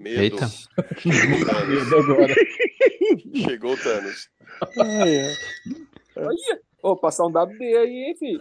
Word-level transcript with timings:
Medo. 0.00 0.20
Eita. 0.22 0.48
Chegou 0.98 1.38
o 1.38 1.44
Thanos. 1.44 1.84
Medo 1.84 1.96
agora. 1.98 2.34
Chegou 3.34 3.72
o 3.74 3.76
Thanos. 3.76 4.30
Olha, 6.16 6.60
Ô, 6.82 6.96
passar 6.96 7.26
um 7.26 7.30
dado 7.30 7.52
D 7.58 7.76
aí, 7.76 8.04
hein, 8.08 8.16
filho? 8.16 8.40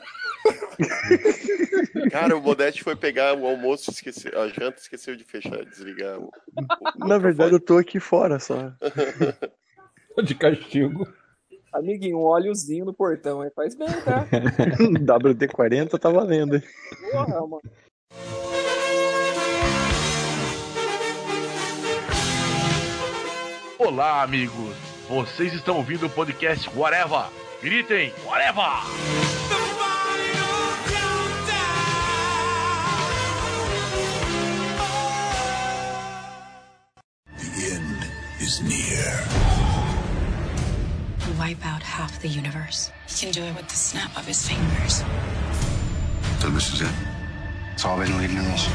Cara, 2.09 2.37
o 2.37 2.41
Modeste 2.41 2.81
foi 2.83 2.95
pegar 2.95 3.37
o 3.37 3.45
almoço, 3.45 3.91
esqueceu, 3.91 4.41
a 4.41 4.47
janta 4.47 4.79
esqueceu 4.79 5.15
de 5.17 5.25
fechar, 5.25 5.65
desligar 5.65 6.17
o. 6.17 6.31
o 6.95 7.07
na 7.07 7.17
verdade 7.17 7.51
eu 7.51 7.59
tô 7.59 7.77
aqui 7.77 7.99
fora 7.99 8.39
só. 8.39 8.71
De 10.23 10.35
castigo. 10.35 11.05
Amiguinho, 11.73 12.17
um 12.17 12.23
óleozinho 12.23 12.85
no 12.85 12.93
portão 12.93 13.41
aí 13.41 13.51
faz 13.51 13.75
bem, 13.75 13.87
tá? 14.03 14.25
WD-40 14.31 15.99
tá 15.99 16.09
valendo. 16.09 16.55
hein? 16.55 16.63
Porra, 17.11 17.45
mano. 17.45 17.61
Olá, 23.81 24.23
amigos! 24.23 24.75
Vocês 25.07 25.53
estão 25.53 25.77
ouvindo 25.77 26.05
o 26.05 26.09
podcast 26.09 26.69
Whatever! 26.75 27.27
Gritem, 27.63 28.13
Whatever! 28.25 28.61
The 37.37 37.73
end 37.73 38.11
is 38.41 38.59
near. 38.59 39.23
wipe 41.37 41.65
out 41.65 41.81
half 41.81 42.19
the 42.19 42.27
universe. 42.27 42.91
He 43.07 43.27
can 43.27 43.31
do 43.31 43.43
it 43.47 43.55
with 43.55 43.69
the 43.69 43.77
snap 43.77 44.11
of 44.17 44.27
his 44.27 44.45
fingers. 44.45 45.05
So 46.41 46.49
this 46.49 46.73
is 46.73 46.81
it. 46.81 46.93
It's 47.71 47.85
all 47.85 47.97
been 47.97 48.17
leading 48.17 48.35
to 48.35 48.43
this. 48.43 48.67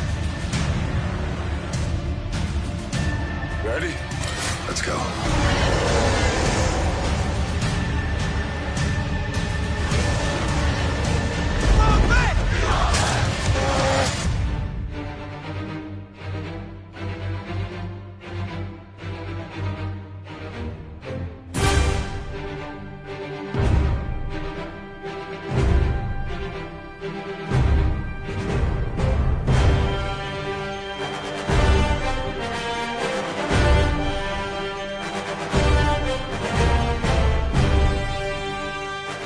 Ready? 3.63 4.14
Let's 4.67 4.81
go. 4.81 6.14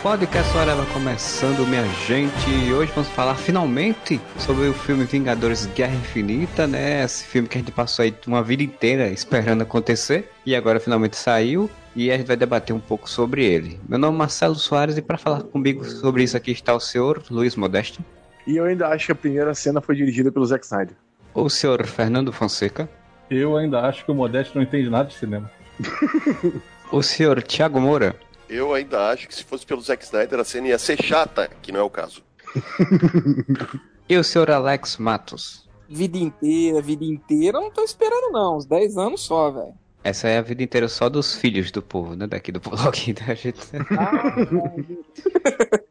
Podcast 0.09 0.57
Hora 0.57 0.75
vai 0.75 0.87
começando, 0.87 1.67
minha 1.67 1.85
gente. 2.07 2.49
E 2.49 2.73
hoje 2.73 2.91
vamos 2.95 3.11
falar 3.11 3.35
finalmente 3.35 4.19
sobre 4.39 4.67
o 4.67 4.73
filme 4.73 5.05
Vingadores 5.05 5.67
Guerra 5.67 5.95
Infinita, 5.97 6.67
né? 6.67 7.05
Esse 7.05 7.27
filme 7.27 7.47
que 7.47 7.59
a 7.59 7.61
gente 7.61 7.73
passou 7.73 8.03
aí 8.03 8.15
uma 8.27 8.43
vida 8.43 8.63
inteira 8.63 9.11
esperando 9.11 9.61
acontecer 9.61 10.31
e 10.47 10.57
agora 10.57 10.81
finalmente 10.81 11.15
saiu. 11.15 11.69
E 11.95 12.11
a 12.11 12.17
gente 12.17 12.27
vai 12.27 12.39
debater 12.39 12.75
um 12.75 12.81
pouco 12.81 13.09
sobre 13.09 13.45
ele. 13.45 13.79
Meu 13.87 13.99
nome 13.99 14.15
é 14.15 14.19
Marcelo 14.19 14.55
Soares 14.55 14.97
e 14.97 15.03
para 15.03 15.19
falar 15.19 15.43
comigo 15.43 15.85
sobre 15.85 16.23
isso 16.23 16.39
aqui 16.39 16.53
está 16.53 16.73
o 16.73 16.81
senhor 16.81 17.23
Luiz 17.31 17.55
Modesto, 17.55 18.03
E 18.47 18.57
eu 18.57 18.65
ainda 18.65 18.89
acho 18.89 19.05
que 19.05 19.13
a 19.13 19.15
primeira 19.15 19.55
cena 19.55 19.83
foi 19.83 19.95
dirigida 19.95 20.33
pelo 20.33 20.47
Zack 20.47 20.65
Snyder. 20.65 20.97
o 21.35 21.51
senhor 21.51 21.87
Fernando 21.87 22.33
Fonseca, 22.33 22.89
Eu 23.31 23.59
ainda 23.59 23.83
acho 23.83 24.07
que 24.07 24.11
o 24.11 24.15
Modesto 24.15 24.57
não 24.57 24.63
entende 24.63 24.89
nada 24.89 25.11
de 25.11 25.17
cinema. 25.17 25.51
o 26.91 27.03
senhor 27.03 27.43
Thiago 27.43 27.79
Moura, 27.79 28.17
Eu 28.49 28.73
ainda 28.73 29.11
acho 29.11 29.29
que 29.29 29.35
se 29.35 29.45
fosse 29.45 29.67
pelo 29.67 29.81
Zack 29.81 30.05
Snyder 30.05 30.41
a 30.41 30.45
cena 30.45 30.69
ia 30.69 30.79
ser 30.79 31.03
chata, 31.03 31.51
que 31.61 31.71
não 31.71 31.81
é 31.81 31.83
o 31.83 31.91
caso. 31.91 32.23
e 34.09 34.17
o 34.17 34.25
senhor 34.25 34.51
Alex 34.51 34.97
Matos. 34.97 35.69
Vida 35.89 36.19
inteira, 36.19 36.81
vida 36.81 37.05
inteira, 37.05 37.59
eu 37.59 37.63
não 37.63 37.71
tô 37.71 37.83
esperando, 37.83 38.33
não. 38.33 38.57
Uns 38.57 38.67
10 38.67 38.97
anos 38.97 39.21
só, 39.23 39.51
velho. 39.51 39.75
Essa 40.03 40.29
é 40.29 40.39
a 40.39 40.43
vida 40.43 40.63
inteira 40.63 40.89
só 40.89 41.09
dos 41.09 41.35
filhos 41.35 41.71
do 41.71 41.83
povo, 41.83 42.15
né? 42.15 42.27
Daqui 42.27 42.53
do 42.53 42.61
blog 42.61 43.13
da 43.13 43.35
gente. 43.35 43.61
Ah, 43.99 44.35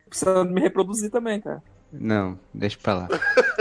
Precisando 0.10 0.52
me 0.52 0.62
reproduzir 0.62 1.12
também, 1.12 1.40
cara. 1.42 1.62
Não, 1.92 2.40
deixa 2.54 2.78
pra 2.82 2.94
lá. 2.94 3.08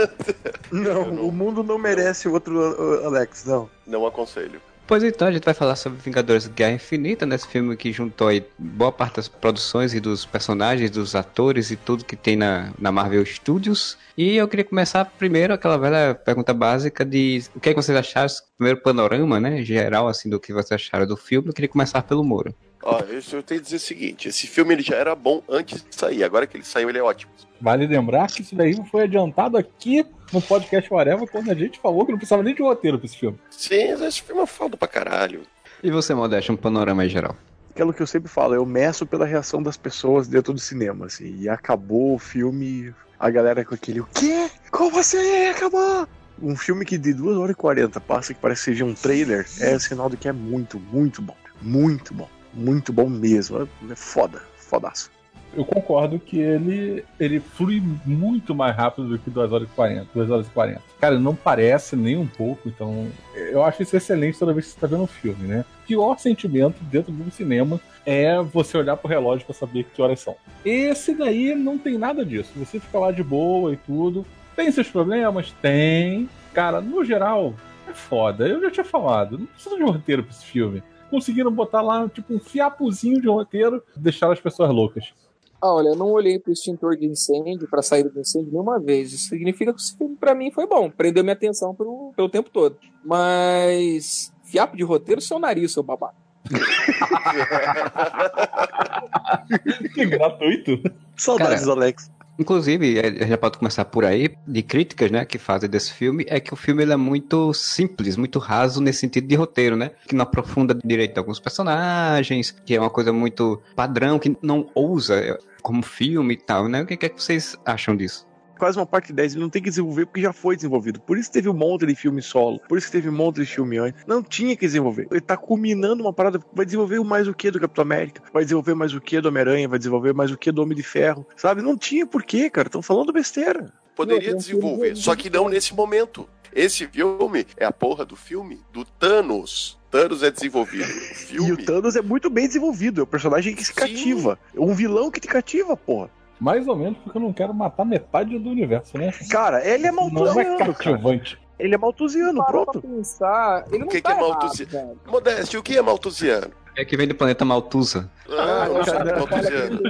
Não, 0.71 1.27
o 1.27 1.31
mundo 1.31 1.63
não 1.63 1.77
merece 1.77 2.27
outro 2.27 3.05
Alex, 3.05 3.45
não. 3.45 3.69
Não 3.85 4.05
aconselho. 4.05 4.61
Pois 4.87 5.03
então, 5.03 5.27
a 5.27 5.31
gente 5.33 5.43
vai 5.43 5.53
falar 5.53 5.75
sobre 5.75 5.99
Vingadores 5.99 6.47
Guerra 6.47 6.71
Infinita, 6.71 7.25
nesse 7.25 7.45
filme 7.45 7.75
que 7.75 7.91
juntou 7.91 8.29
aí 8.29 8.45
boa 8.57 8.89
parte 8.89 9.17
das 9.17 9.27
produções 9.27 9.93
e 9.93 9.99
dos 9.99 10.25
personagens, 10.25 10.89
dos 10.89 11.13
atores 11.13 11.71
e 11.71 11.75
tudo 11.75 12.05
que 12.05 12.15
tem 12.15 12.37
na, 12.37 12.71
na 12.79 12.89
Marvel 12.89 13.25
Studios. 13.25 13.97
E 14.17 14.37
eu 14.37 14.47
queria 14.47 14.63
começar 14.63 15.03
primeiro 15.03 15.53
aquela 15.53 15.77
velha 15.77 16.15
pergunta 16.15 16.53
básica 16.53 17.03
de 17.03 17.43
o 17.53 17.59
que, 17.59 17.67
é 17.67 17.73
que 17.73 17.81
vocês 17.81 17.97
acharam, 17.97 18.29
primeiro 18.57 18.81
panorama, 18.81 19.41
né, 19.41 19.61
geral, 19.61 20.07
assim, 20.07 20.29
do 20.29 20.39
que 20.39 20.53
vocês 20.53 20.71
acharam 20.71 21.05
do 21.05 21.17
filme. 21.17 21.49
Eu 21.49 21.53
queria 21.53 21.67
começar 21.67 22.01
pelo 22.03 22.23
Moro. 22.23 22.55
Ó, 22.81 22.99
eu, 22.99 23.21
eu 23.33 23.43
tenho 23.43 23.59
que 23.59 23.65
dizer 23.65 23.75
o 23.75 23.79
seguinte: 23.79 24.29
esse 24.29 24.47
filme 24.47 24.73
ele 24.73 24.83
já 24.83 24.95
era 24.95 25.13
bom 25.13 25.43
antes 25.49 25.83
de 25.83 25.93
sair, 25.93 26.23
agora 26.23 26.47
que 26.47 26.55
ele 26.55 26.63
saiu, 26.63 26.89
ele 26.89 26.99
é 26.99 27.03
ótimo. 27.03 27.33
Vale 27.59 27.85
lembrar 27.85 28.27
que 28.27 28.41
isso 28.41 28.55
daí 28.55 28.73
foi 28.89 29.03
adiantado 29.03 29.57
aqui 29.57 30.05
no 30.31 30.41
podcast 30.41 30.91
Whatever 30.91 31.27
quando 31.27 31.51
a 31.51 31.55
gente 31.55 31.79
falou 31.79 32.05
que 32.05 32.11
não 32.11 32.17
precisava 32.17 32.43
nem 32.43 32.55
de 32.55 32.61
roteiro 32.61 32.97
pra 32.97 33.05
esse 33.05 33.17
filme. 33.17 33.37
Sim, 33.49 33.91
esse 34.03 34.21
filme 34.21 34.41
é 34.41 34.45
foda 34.45 34.77
pra 34.77 34.87
caralho. 34.87 35.41
E 35.83 35.91
você, 35.91 36.13
Modesto, 36.13 36.51
um 36.51 36.57
panorama 36.57 37.03
aí 37.03 37.09
geral? 37.09 37.35
Aquilo 37.69 37.93
que 37.93 38.01
eu 38.01 38.07
sempre 38.07 38.29
falo, 38.29 38.55
eu 38.55 38.65
meço 38.65 39.05
pela 39.05 39.25
reação 39.25 39.61
das 39.61 39.77
pessoas 39.77 40.27
dentro 40.27 40.51
do 40.51 40.59
cinema, 40.59 41.05
assim. 41.05 41.37
E 41.39 41.47
acabou 41.47 42.15
o 42.15 42.19
filme, 42.19 42.93
a 43.19 43.29
galera 43.29 43.63
com 43.63 43.75
aquele, 43.75 43.99
o 43.99 44.07
quê? 44.13 44.49
Como 44.71 44.97
assim? 44.97 45.45
Acabou? 45.47 46.07
Um 46.41 46.55
filme 46.55 46.85
que 46.85 46.97
de 46.97 47.13
2 47.13 47.37
horas 47.37 47.51
e 47.51 47.55
40 47.55 47.99
passa 48.01 48.33
que 48.33 48.39
parece 48.39 48.61
que 48.61 48.71
seja 48.71 48.85
um 48.85 48.93
trailer, 48.93 49.45
é 49.59 49.77
sinal 49.79 50.09
de 50.09 50.17
que 50.17 50.27
é 50.27 50.31
muito, 50.31 50.79
muito 50.79 51.21
bom. 51.21 51.35
Muito 51.61 52.13
bom. 52.13 52.29
Muito 52.53 52.91
bom 52.91 53.09
mesmo. 53.09 53.67
É 53.89 53.95
foda. 53.95 54.41
Fodaço. 54.55 55.11
Eu 55.53 55.65
concordo 55.65 56.19
que 56.19 56.37
ele, 56.39 57.03
ele 57.19 57.39
flui 57.39 57.81
muito 58.05 58.53
mais 58.53 58.75
rápido 58.75 59.07
do 59.07 59.19
que 59.19 59.29
2 59.29 59.51
horas 59.51 59.67
e 59.67 59.71
40. 59.71 60.07
2 60.13 60.29
horas 60.29 60.47
e 60.47 60.49
40. 60.51 60.81
Cara, 60.99 61.19
não 61.19 61.35
parece 61.35 61.95
nem 61.95 62.15
um 62.15 62.27
pouco, 62.27 62.69
então 62.69 63.07
eu 63.35 63.63
acho 63.63 63.81
isso 63.81 63.97
excelente 63.97 64.37
toda 64.37 64.53
vez 64.53 64.67
que 64.67 64.73
você 64.73 64.79
tá 64.79 64.87
vendo 64.87 65.03
um 65.03 65.07
filme, 65.07 65.47
né? 65.47 65.65
O 65.83 65.87
pior 65.87 66.19
sentimento 66.19 66.83
dentro 66.83 67.11
de 67.11 67.21
um 67.21 67.31
cinema 67.31 67.79
é 68.05 68.39
você 68.41 68.77
olhar 68.77 68.97
pro 68.97 69.09
relógio 69.09 69.45
pra 69.45 69.55
saber 69.55 69.85
que 69.85 70.01
horas 70.01 70.19
são. 70.19 70.35
Esse 70.63 71.13
daí 71.13 71.55
não 71.55 71.77
tem 71.77 71.97
nada 71.97 72.23
disso. 72.25 72.51
Você 72.55 72.79
fica 72.79 72.99
lá 72.99 73.11
de 73.11 73.23
boa 73.23 73.73
e 73.73 73.77
tudo. 73.77 74.25
Tem 74.55 74.71
seus 74.71 74.89
problemas? 74.89 75.51
Tem. 75.61 76.29
Cara, 76.53 76.81
no 76.81 77.03
geral, 77.03 77.53
é 77.87 77.93
foda. 77.93 78.47
Eu 78.47 78.61
já 78.61 78.71
tinha 78.71 78.83
falado, 78.83 79.37
não 79.37 79.45
precisa 79.45 79.75
de 79.75 79.83
um 79.83 79.91
roteiro 79.91 80.23
pra 80.23 80.31
esse 80.31 80.45
filme. 80.45 80.83
Conseguiram 81.09 81.51
botar 81.51 81.81
lá, 81.81 82.07
tipo, 82.09 82.33
um 82.33 82.39
fiapozinho 82.39 83.21
de 83.21 83.27
roteiro, 83.27 83.81
deixar 83.95 84.31
as 84.31 84.39
pessoas 84.39 84.69
loucas. 84.69 85.13
Ah, 85.61 85.73
olha, 85.73 85.89
eu 85.89 85.95
não 85.95 86.11
olhei 86.11 86.37
pro 86.37 86.51
extintor 86.51 86.95
de 86.95 87.07
incêndio, 87.07 87.67
pra 87.67 87.81
saída 87.81 88.09
do 88.09 88.19
incêndio 88.19 88.51
nenhuma 88.51 88.79
vez. 88.79 89.11
Isso 89.11 89.29
significa 89.29 89.73
que 89.73 89.81
esse 89.81 89.97
filme 89.97 90.15
pra 90.15 90.35
mim 90.35 90.51
foi 90.51 90.67
bom. 90.67 90.89
Prendeu 90.89 91.23
minha 91.23 91.33
atenção 91.33 91.73
pro, 91.73 92.13
pelo 92.15 92.29
tempo 92.29 92.49
todo. 92.49 92.77
Mas. 93.03 94.31
Fiapo 94.43 94.77
de 94.77 94.83
roteiro, 94.83 95.19
seu 95.19 95.39
nariz, 95.39 95.73
seu 95.73 95.83
babaca. 95.83 96.15
Que 99.93 100.05
gratuito. 100.05 100.81
Saudades, 101.15 101.61
Cara, 101.61 101.71
Alex. 101.71 102.11
Inclusive, 102.39 102.95
já 103.27 103.37
pode 103.37 103.57
começar 103.57 103.85
por 103.85 104.05
aí, 104.05 104.35
de 104.47 104.61
críticas, 104.61 105.09
né, 105.09 105.25
que 105.25 105.37
fazem 105.37 105.69
desse 105.69 105.91
filme, 105.91 106.25
é 106.27 106.39
que 106.39 106.53
o 106.53 106.55
filme 106.55 106.83
ele 106.83 106.93
é 106.93 106.97
muito 106.97 107.53
simples, 107.53 108.15
muito 108.15 108.39
raso 108.39 108.81
nesse 108.81 108.99
sentido 108.99 109.27
de 109.27 109.35
roteiro, 109.35 109.75
né? 109.75 109.91
Que 110.07 110.15
não 110.15 110.23
aprofunda 110.23 110.73
direito 110.73 111.17
alguns 111.17 111.39
personagens, 111.39 112.51
que 112.51 112.75
é 112.75 112.79
uma 112.79 112.89
coisa 112.89 113.11
muito 113.11 113.61
padrão, 113.75 114.19
que 114.19 114.35
não 114.41 114.69
ousa 114.75 115.15
eh, 115.15 115.37
como 115.61 115.81
filme 115.81 116.35
e 116.35 116.37
tal, 116.37 116.67
né? 116.67 116.81
O 116.81 116.85
que 116.85 116.93
é 116.93 117.09
que 117.09 117.21
vocês 117.21 117.57
acham 117.65 117.95
disso? 117.95 118.27
Quase 118.57 118.77
uma 118.77 118.85
parte 118.85 119.13
10, 119.13 119.33
ele 119.33 119.41
não 119.41 119.49
tem 119.49 119.61
que 119.61 119.69
desenvolver 119.69 120.05
porque 120.05 120.21
já 120.21 120.33
foi 120.33 120.55
desenvolvido. 120.55 120.99
Por 121.01 121.17
isso 121.17 121.31
teve 121.31 121.49
um 121.49 121.53
monte 121.53 121.85
de 121.85 121.95
filme 121.95 122.21
solo, 122.21 122.59
por 122.67 122.77
isso 122.77 122.91
teve 122.91 123.09
um 123.09 123.13
monte 123.13 123.37
de 123.41 123.45
filme 123.45 123.77
antes. 123.77 124.01
Não 124.07 124.21
tinha 124.23 124.55
que 124.55 124.65
desenvolver. 124.65 125.07
Ele 125.11 125.21
tá 125.21 125.37
culminando 125.37 126.03
uma 126.03 126.13
parada, 126.13 126.39
vai 126.53 126.65
desenvolver 126.65 126.99
mais 127.03 127.27
o 127.27 127.33
que 127.33 127.51
do 127.51 127.59
Capitão 127.59 127.81
América, 127.83 128.21
vai 128.33 128.43
desenvolver 128.43 128.73
mais 128.73 128.93
o 128.93 129.01
que 129.01 129.21
do 129.21 129.27
Homem-Aranha, 129.29 129.67
vai 129.67 129.77
desenvolver 129.77 130.13
mais 130.13 130.31
o 130.31 130.37
que 130.37 130.51
do 130.51 130.61
Homem 130.61 130.75
de 130.75 130.83
Ferro, 130.83 131.25
sabe? 131.35 131.61
Não 131.61 131.77
tinha 131.77 132.05
porquê, 132.05 132.49
cara. 132.49 132.67
Estão 132.67 132.81
falando 132.81 133.13
besteira. 133.13 133.71
Poderia 133.95 134.31
Não, 134.31 134.37
desenvolver, 134.37 134.95
só 134.95 135.15
que 135.15 135.29
não 135.29 135.49
nesse 135.49 135.73
momento. 135.73 136.27
Esse 136.53 136.87
filme 136.87 137.45
é 137.57 137.65
a 137.65 137.71
porra 137.71 138.05
do 138.05 138.15
filme 138.15 138.61
do 138.71 138.83
Thanos. 138.85 139.77
Thanos 139.89 140.21
é 140.23 140.29
desenvolvido. 140.31 140.83
O 140.85 140.87
E 140.87 141.15
filme. 141.15 141.51
o 141.53 141.57
Thanos 141.65 141.95
é 141.95 142.01
muito 142.01 142.29
bem 142.29 142.47
desenvolvido, 142.47 143.01
é 143.01 143.03
o 143.03 143.07
personagem 143.07 143.55
que 143.55 143.61
se 143.63 143.73
Sim. 143.73 143.79
cativa. 143.79 144.39
É 144.55 144.59
um 144.59 144.73
vilão 144.73 145.09
que 145.09 145.19
te 145.19 145.27
cativa, 145.27 145.75
porra. 145.77 146.09
Mais 146.39 146.67
ou 146.67 146.75
menos 146.75 146.97
porque 146.99 147.17
eu 147.17 147.21
não 147.21 147.33
quero 147.33 147.53
matar 147.53 147.85
metade 147.85 148.37
do 148.37 148.49
universo, 148.49 148.97
né? 148.97 149.11
Cara, 149.29 149.65
ele 149.67 149.87
é 149.87 149.91
Não 149.91 150.39
é 150.39 150.57
cara. 150.57 150.73
cativante. 150.73 151.39
Ele 151.59 151.73
é 151.73 151.77
maltusiano, 151.77 152.45
pronto. 152.45 152.79
pensar, 152.81 153.65
ele 153.69 153.79
não 153.79 153.87
O 153.87 153.89
que 153.89 153.99
tá 154.01 154.13
que 154.13 154.21
é 154.21 154.23
errado, 154.23 154.39
maltusiano? 154.41 154.99
Modeste, 155.07 155.57
o 155.57 155.63
que 155.63 155.77
é 155.77 155.81
maltusiano? 155.81 156.51
É 156.77 156.85
que 156.85 156.95
vem 156.95 157.07
do 157.07 157.15
planeta 157.15 157.43
Maltusa. 157.43 158.07
Ah, 158.29 158.67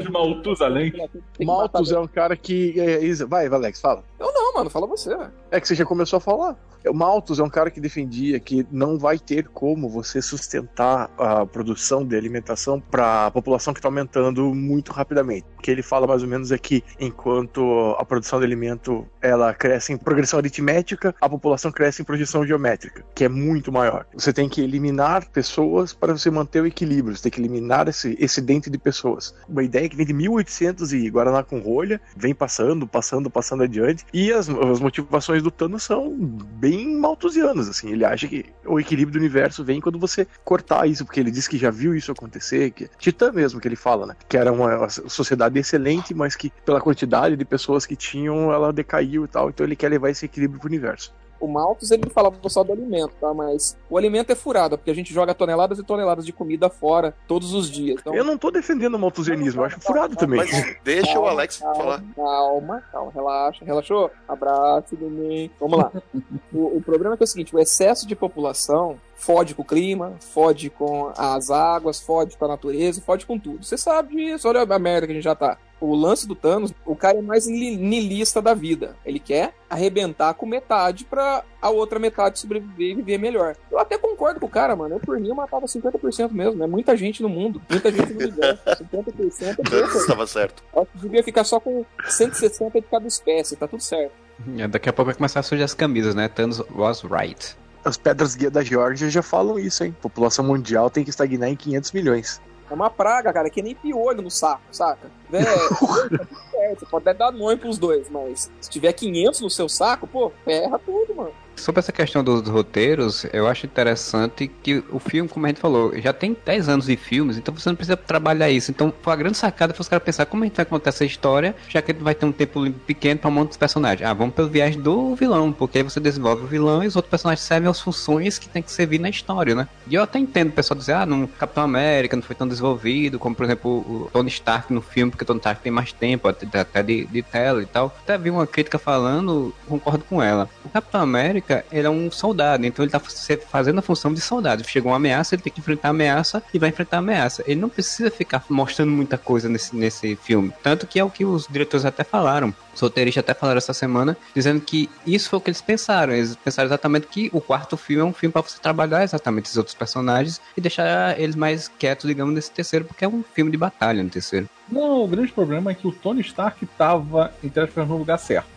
Maltusalém. 0.10 0.92
Tem 0.92 1.10
que 1.34 1.46
Malthus 1.46 1.92
é 1.92 2.00
um 2.00 2.08
cara 2.08 2.38
que. 2.38 2.80
é, 2.80 3.26
vai, 3.26 3.46
Alex, 3.48 3.82
fala. 3.82 4.06
Eu 4.18 4.32
não, 4.32 4.54
mano, 4.54 4.70
fala 4.70 4.88
você. 4.88 5.14
É 5.52 5.60
que 5.60 5.68
você 5.68 5.76
já 5.76 5.84
começou 5.84 6.16
a 6.16 6.22
falar. 6.22 6.58
O 6.88 6.94
Malthus 6.94 7.40
é 7.40 7.44
um 7.44 7.50
cara 7.50 7.70
que 7.70 7.82
defendia 7.82 8.40
que 8.40 8.66
não 8.72 8.98
vai 8.98 9.20
ter 9.20 9.48
como 9.48 9.90
você 9.90 10.22
sustentar 10.22 11.10
a 11.18 11.46
produção 11.46 12.06
de 12.06 12.16
alimentação 12.16 12.80
para 12.80 13.26
a 13.26 13.32
população 13.32 13.74
que 13.74 13.80
está 13.80 13.90
aumentando 13.90 14.54
muito 14.54 14.92
rapidamente. 14.92 15.46
O 15.58 15.62
que 15.62 15.72
ele 15.72 15.82
fala 15.82 16.08
mais 16.08 16.24
ou 16.24 16.30
menos 16.30 16.52
é 16.52 16.58
que 16.58 16.84
enquanto 17.00 17.96
a 17.98 18.06
produção 18.06 18.40
de 18.40 18.46
alimento 18.46 19.06
ela 19.22 19.54
cresce 19.54 19.92
em 19.92 19.98
progressão 19.98 20.40
aritmética, 20.40 21.14
a 21.20 21.28
população 21.28 21.72
cresce 21.72 22.02
em 22.02 22.06
projeção 22.06 22.46
geométrica, 22.46 23.04
que 23.14 23.26
é 23.26 23.30
muito 23.30 23.72
maior. 23.72 24.06
Você 24.14 24.32
tem 24.32 24.48
que 24.48 24.62
eliminar 24.62 25.30
pessoas 25.30 25.94
para 25.94 26.14
você 26.14 26.30
manter 26.30 26.62
o 26.62 26.68
equilíbrio, 26.68 26.77
você 26.86 27.24
tem 27.24 27.32
que 27.32 27.40
eliminar 27.40 27.88
esse 27.88 28.16
excedente 28.20 28.70
de 28.70 28.78
pessoas. 28.78 29.34
Uma 29.48 29.64
ideia 29.64 29.88
que 29.90 29.96
vem 29.96 30.06
de 30.06 30.14
1800 30.14 30.94
e 30.94 31.10
Guaraná 31.10 31.44
com 31.44 31.60
rolha, 31.60 32.00
vem 32.16 32.34
passando, 32.34 32.88
passando, 32.88 33.30
passando 33.30 33.64
adiante, 33.64 34.06
e 34.14 34.32
as, 34.32 34.50
as 34.50 34.80
motivações 34.80 35.42
do 35.42 35.52
Thanos 35.52 35.84
são 35.84 36.14
bem 36.20 36.98
malthusianas, 36.98 37.70
assim, 37.70 37.92
ele 37.92 38.06
acha 38.06 38.28
que 38.28 38.46
o 38.66 38.80
equilíbrio 38.80 39.14
do 39.14 39.20
universo 39.20 39.64
vem 39.64 39.80
quando 39.82 40.00
você 40.00 40.28
cortar 40.44 40.88
isso, 40.88 41.06
porque 41.06 41.20
ele 41.20 41.32
diz 41.32 41.48
que 41.48 41.58
já 41.58 41.70
viu 41.70 41.96
isso 41.96 42.12
acontecer, 42.12 42.72
que 42.72 42.90
Titã 43.00 43.32
mesmo 43.32 43.60
que 43.60 43.68
ele 43.68 43.76
fala, 43.76 44.08
né, 44.08 44.16
que 44.28 44.38
era 44.38 44.52
uma 44.52 44.90
sociedade 44.90 45.58
excelente, 45.60 46.14
mas 46.14 46.36
que 46.36 46.52
pela 46.66 46.82
quantidade 46.82 47.36
de 47.36 47.46
pessoas 47.46 47.86
que 47.86 47.96
tinham, 47.96 48.52
ela 48.52 48.72
decaiu 48.74 49.26
e 49.26 49.28
tal, 49.28 49.50
então 49.50 49.66
ele 49.66 49.76
quer 49.76 49.90
levar 49.90 50.10
esse 50.10 50.26
equilíbrio 50.26 50.60
pro 50.60 50.68
universo. 50.68 51.14
O 51.40 51.48
Malthus, 51.48 51.92
ele 51.92 52.10
falava 52.10 52.38
só 52.50 52.64
do 52.64 52.72
alimento, 52.72 53.14
tá? 53.20 53.34
Mas 53.34 53.78
o 53.90 53.98
alimento 53.98 54.32
é 54.32 54.36
furado, 54.36 54.78
porque 54.78 54.92
a 54.92 54.94
gente 54.94 55.14
joga 55.14 55.34
toneladas 55.34 55.80
e 55.80 55.84
toneladas 55.84 56.26
de 56.26 56.34
comida 56.34 56.70
fora 56.70 57.16
todos 57.28 57.54
os 57.54 57.70
dias. 57.70 58.00
Então, 58.00 58.16
Eu 58.16 58.24
não 58.24 58.38
tô 58.38 58.52
defendendo 58.52 58.96
o 58.96 59.00
malthusianismo, 59.00 59.62
eu 59.62 59.66
acho 59.66 59.80
furado 59.80 60.16
também. 60.16 60.40
Mas 60.40 60.78
deixa 60.84 61.12
o 61.12 61.14
Calma, 61.14 61.30
Alex 61.30 61.58
calma, 61.58 61.76
falar. 61.76 62.04
Calma, 62.16 62.84
calma, 62.92 63.12
relaxa, 63.12 63.66
relaxou? 63.66 64.12
Abraço, 64.28 64.98
neném. 65.00 65.52
Vamos 65.60 65.78
lá. 65.80 65.92
o, 66.54 66.78
o 66.78 66.82
problema 66.82 67.14
é 67.14 67.18
que 67.18 67.24
é 67.24 67.26
o 67.26 67.28
seguinte: 67.28 67.56
o 67.56 67.60
excesso 67.60 68.08
de 68.08 68.16
população 68.16 69.00
fode 69.18 69.54
com 69.54 69.62
o 69.64 69.66
clima, 69.66 70.14
fode 70.20 70.70
com 70.70 71.12
as 71.18 71.50
águas, 71.50 72.00
fode 72.00 72.38
com 72.38 72.46
a 72.46 72.50
natureza, 72.50 73.02
fode 73.02 73.26
com 73.26 73.38
tudo. 73.38 73.66
Você 73.66 73.78
sabe 73.78 74.16
disso, 74.16 74.48
olha 74.48 74.62
a 74.62 74.80
merda 74.80 75.06
que 75.08 75.12
a 75.12 75.16
gente 75.16 75.24
já 75.24 75.36
tá. 75.36 75.58
O 75.80 75.94
lance 75.96 76.28
do 76.28 76.34
Thanos, 76.34 76.74
o 76.84 76.96
cara 76.96 77.20
é 77.20 77.22
mais 77.22 77.46
li- 77.48 77.78
niilista 77.78 78.42
da 78.42 78.56
vida. 78.56 78.96
Ele 79.06 79.20
quer 79.20 79.54
arrebentar 79.70 80.34
com 80.34 80.46
metade 80.48 81.06
pra 81.06 81.44
a 81.62 81.70
outra 81.70 82.00
metade 82.00 82.40
sobreviver 82.40 82.92
e 82.92 82.96
viver 82.96 83.20
melhor. 83.20 83.56
Eu 83.70 83.78
até 83.78 83.96
concordo 83.96 84.40
com 84.40 84.48
o 84.48 84.50
cara, 84.50 84.76
mano. 84.76 84.96
Eu 84.96 85.00
por 85.00 85.20
mim 85.20 85.30
eu 85.30 85.36
matava 85.36 85.68
50% 85.68 86.32
mesmo, 86.32 86.56
né? 86.56 86.66
Muita 86.66 86.98
gente 86.98 87.22
no 87.22 87.30
mundo, 87.30 87.62
muita 87.70 87.92
gente 87.92 88.12
no 88.12 88.22
universo. 88.22 88.64
50% 88.92 89.50
é 89.50 89.54
pouco. 89.82 89.98
estava 90.00 90.26
certo. 90.26 90.64
Eu 90.76 90.82
acho 90.82 90.92
que 90.94 90.98
devia 91.00 91.24
ficar 91.24 91.44
só 91.44 91.60
com 91.60 91.86
160 92.08 92.82
de 92.82 92.88
cada 92.88 93.08
espécie, 93.08 93.56
tá 93.56 93.68
tudo 93.68 93.84
certo. 93.84 94.14
É, 94.58 94.68
Daqui 94.68 94.90
a 94.90 94.94
pouco 94.94 95.08
vai 95.08 95.16
começar 95.16 95.42
a 95.42 95.44
surgir 95.44 95.64
as 95.64 95.76
camisas, 95.76 96.16
né? 96.16 96.28
Thanos 96.28 96.60
was 96.76 97.04
right. 97.04 97.56
As 97.88 97.96
pedras 97.96 98.36
guia 98.36 98.52
da 98.52 98.62
Geórgia 98.62 99.10
já 99.10 99.22
falam 99.22 99.58
isso, 99.58 99.82
hein? 99.82 99.96
População 100.02 100.44
mundial 100.44 100.90
tem 100.90 101.06
que 101.06 101.10
estagnar 101.10 101.48
em 101.48 101.56
500 101.56 101.94
milhões. 101.94 102.42
É 102.70 102.74
uma 102.74 102.90
praga, 102.90 103.32
cara, 103.32 103.50
que 103.50 103.62
nem 103.62 103.74
piolho 103.74 104.22
no 104.22 104.30
saco, 104.30 104.62
saca? 104.74 105.10
Tudo 105.30 106.28
certo, 106.52 106.80
você 106.82 106.86
pode 106.86 107.08
até 107.08 107.18
dar 107.18 107.32
nome 107.32 107.56
pros 107.56 107.78
dois, 107.78 108.10
mas 108.10 108.52
se 108.60 108.70
tiver 108.70 108.92
500 108.92 109.40
no 109.40 109.50
seu 109.50 109.70
saco, 109.70 110.06
pô, 110.06 110.34
ferra 110.44 110.78
tudo, 110.78 111.16
mano. 111.16 111.32
Sobre 111.58 111.80
essa 111.80 111.92
questão 111.92 112.24
dos 112.24 112.48
roteiros, 112.48 113.26
eu 113.34 113.48
acho 113.48 113.66
interessante 113.66 114.50
que 114.62 114.84
o 114.92 115.00
filme, 115.00 115.28
como 115.28 115.46
a 115.46 115.50
gente 115.50 115.60
falou, 115.60 115.92
já 116.00 116.14
tem 116.14 116.38
10 116.46 116.70
anos 116.70 116.86
de 116.86 116.96
filmes, 116.96 117.38
então 117.38 117.54
você 117.54 117.68
não 117.68 117.76
precisa 117.76 117.98
trabalhar 117.98 118.50
isso. 118.50 118.72
Então, 118.72 118.94
foi 119.02 119.12
uma 119.12 119.18
grande 119.18 119.38
sacada 119.38 119.74
para 119.74 119.82
os 119.82 119.90
caras 119.90 120.04
pensar 120.04 120.26
como 120.26 120.44
a 120.44 120.48
gente 120.48 120.56
vai 120.56 120.66
contar 120.66 120.90
essa 120.90 121.04
história, 121.04 121.56
já 121.68 121.82
que 121.82 121.92
a 121.92 121.94
gente 121.94 122.04
vai 122.04 122.16
ter 122.16 122.26
um 122.26 122.32
tempo 122.32 122.70
pequeno 122.86 123.20
para 123.20 123.30
um 123.30 123.34
monte 123.34 123.54
de 123.54 123.58
personagens. 123.58 124.08
Ah, 124.08 124.14
vamos 124.14 124.36
pelo 124.36 124.50
viagem 124.50 124.80
do 124.80 125.16
vilão, 125.16 125.52
porque 125.52 125.80
aí 125.80 125.84
você 125.84 126.00
desenvolve 126.00 126.44
o 126.44 126.48
vilão 126.48 126.84
e 126.84 126.88
os 126.88 126.96
outros 126.96 127.10
personagens 127.10 127.46
servem 127.46 127.70
às 127.70 127.80
funções 127.80 128.38
que 128.38 128.48
tem 128.48 128.62
que 128.62 128.72
servir 128.72 129.00
na 129.00 129.10
história, 129.10 129.56
né? 129.56 129.68
E 129.88 129.96
eu 129.96 130.04
até 130.04 130.20
entendo 130.20 130.50
o 130.50 130.54
pessoal 130.54 130.78
dizer, 130.78 130.94
ah, 130.94 131.06
no 131.06 131.28
Capitão 131.28 131.64
América 131.64 132.16
não 132.16 132.24
foi 132.24 132.36
tão 132.36 132.48
desenvolvido, 132.48 133.18
como 133.18 133.36
por 133.36 133.46
exemplo 133.46 133.72
o 133.72 134.10
Tony 134.12 134.30
Stark 134.30 134.72
no 134.72 134.82
filme, 134.82 135.12
porque 135.12 135.24
o 135.24 135.28
Tony 135.28 135.40
Stark 135.40 135.62
tem 135.62 135.72
mais 135.72 135.92
tempo, 135.92 136.28
até 136.28 136.84
de, 136.84 137.06
de 137.06 137.22
tela 137.24 137.62
e 137.62 137.66
tal. 137.66 137.96
Até 138.04 138.18
vi 138.18 138.30
uma 138.30 138.46
crítica 138.46 138.78
falando, 138.78 139.54
concordo 139.68 140.04
com 140.06 140.22
ela. 140.22 140.50
O 140.64 140.70
Capitão 140.70 141.02
América, 141.02 141.47
ele 141.72 141.88
é 141.88 141.90
um 141.90 142.10
soldado, 142.12 142.66
então 142.66 142.84
ele 142.84 142.92
tá 142.92 143.00
fa- 143.00 143.38
fazendo 143.50 143.80
a 143.80 143.82
função 143.82 144.14
de 144.14 144.22
soldado. 144.22 144.64
Chegou 144.68 144.92
uma 144.92 144.98
ameaça, 144.98 145.36
ele 145.36 145.42
tem 145.42 145.52
que 145.54 145.60
enfrentar 145.60 145.90
a 145.90 145.92
ameaça 145.92 146.44
e 146.54 146.60
vai 146.60 146.70
enfrentar 146.70 146.98
a 146.98 147.00
ameaça. 147.00 147.44
Ele 147.48 147.60
não 147.60 147.70
precisa 147.70 148.10
ficar 148.12 148.44
mostrando 148.50 148.92
muita 148.92 149.18
coisa 149.18 149.48
nesse, 149.50 149.76
nesse 149.76 150.16
filme. 150.16 150.52
Tanto 150.64 150.86
que 150.88 151.00
é 151.00 151.04
o 151.04 151.10
que 151.10 151.26
os 151.26 151.48
diretores 151.48 151.86
até 151.86 152.04
falaram. 152.04 152.54
Os 152.74 152.82
roteiristas 152.82 153.24
até 153.24 153.34
falaram 153.34 153.58
essa 153.58 153.74
semana, 153.74 154.16
dizendo 154.36 154.62
que 154.62 154.90
isso 155.06 155.30
foi 155.30 155.40
o 155.40 155.42
que 155.42 155.50
eles 155.50 155.62
pensaram. 155.62 156.14
Eles 156.14 156.36
pensaram 156.36 156.68
exatamente 156.68 157.08
que 157.08 157.30
o 157.34 157.42
quarto 157.42 157.76
filme 157.76 158.02
é 158.02 158.06
um 158.06 158.14
filme 158.14 158.32
para 158.32 158.42
você 158.42 158.60
trabalhar 158.60 159.04
exatamente 159.04 159.46
esses 159.46 159.58
outros 159.58 159.76
personagens 159.76 160.40
e 160.56 160.62
deixar 160.62 161.20
eles 161.20 161.36
mais 161.36 161.68
quietos, 161.68 162.08
digamos, 162.08 162.34
nesse 162.36 162.52
terceiro, 162.52 162.86
porque 162.86 163.04
é 163.04 163.08
um 163.08 163.24
filme 163.34 163.50
de 163.52 163.58
batalha 163.58 164.04
no 164.04 164.10
terceiro. 164.10 164.48
Não, 164.70 165.04
o 165.04 165.08
grande 165.08 165.32
problema 165.32 165.72
é 165.72 165.74
que 165.74 165.88
o 165.88 165.92
Tony 165.92 166.22
Stark 166.22 166.64
tava, 166.78 167.34
entre 167.44 167.64
aspas, 167.64 167.88
no 167.88 167.98
lugar 167.98 168.20
certo. 168.20 168.48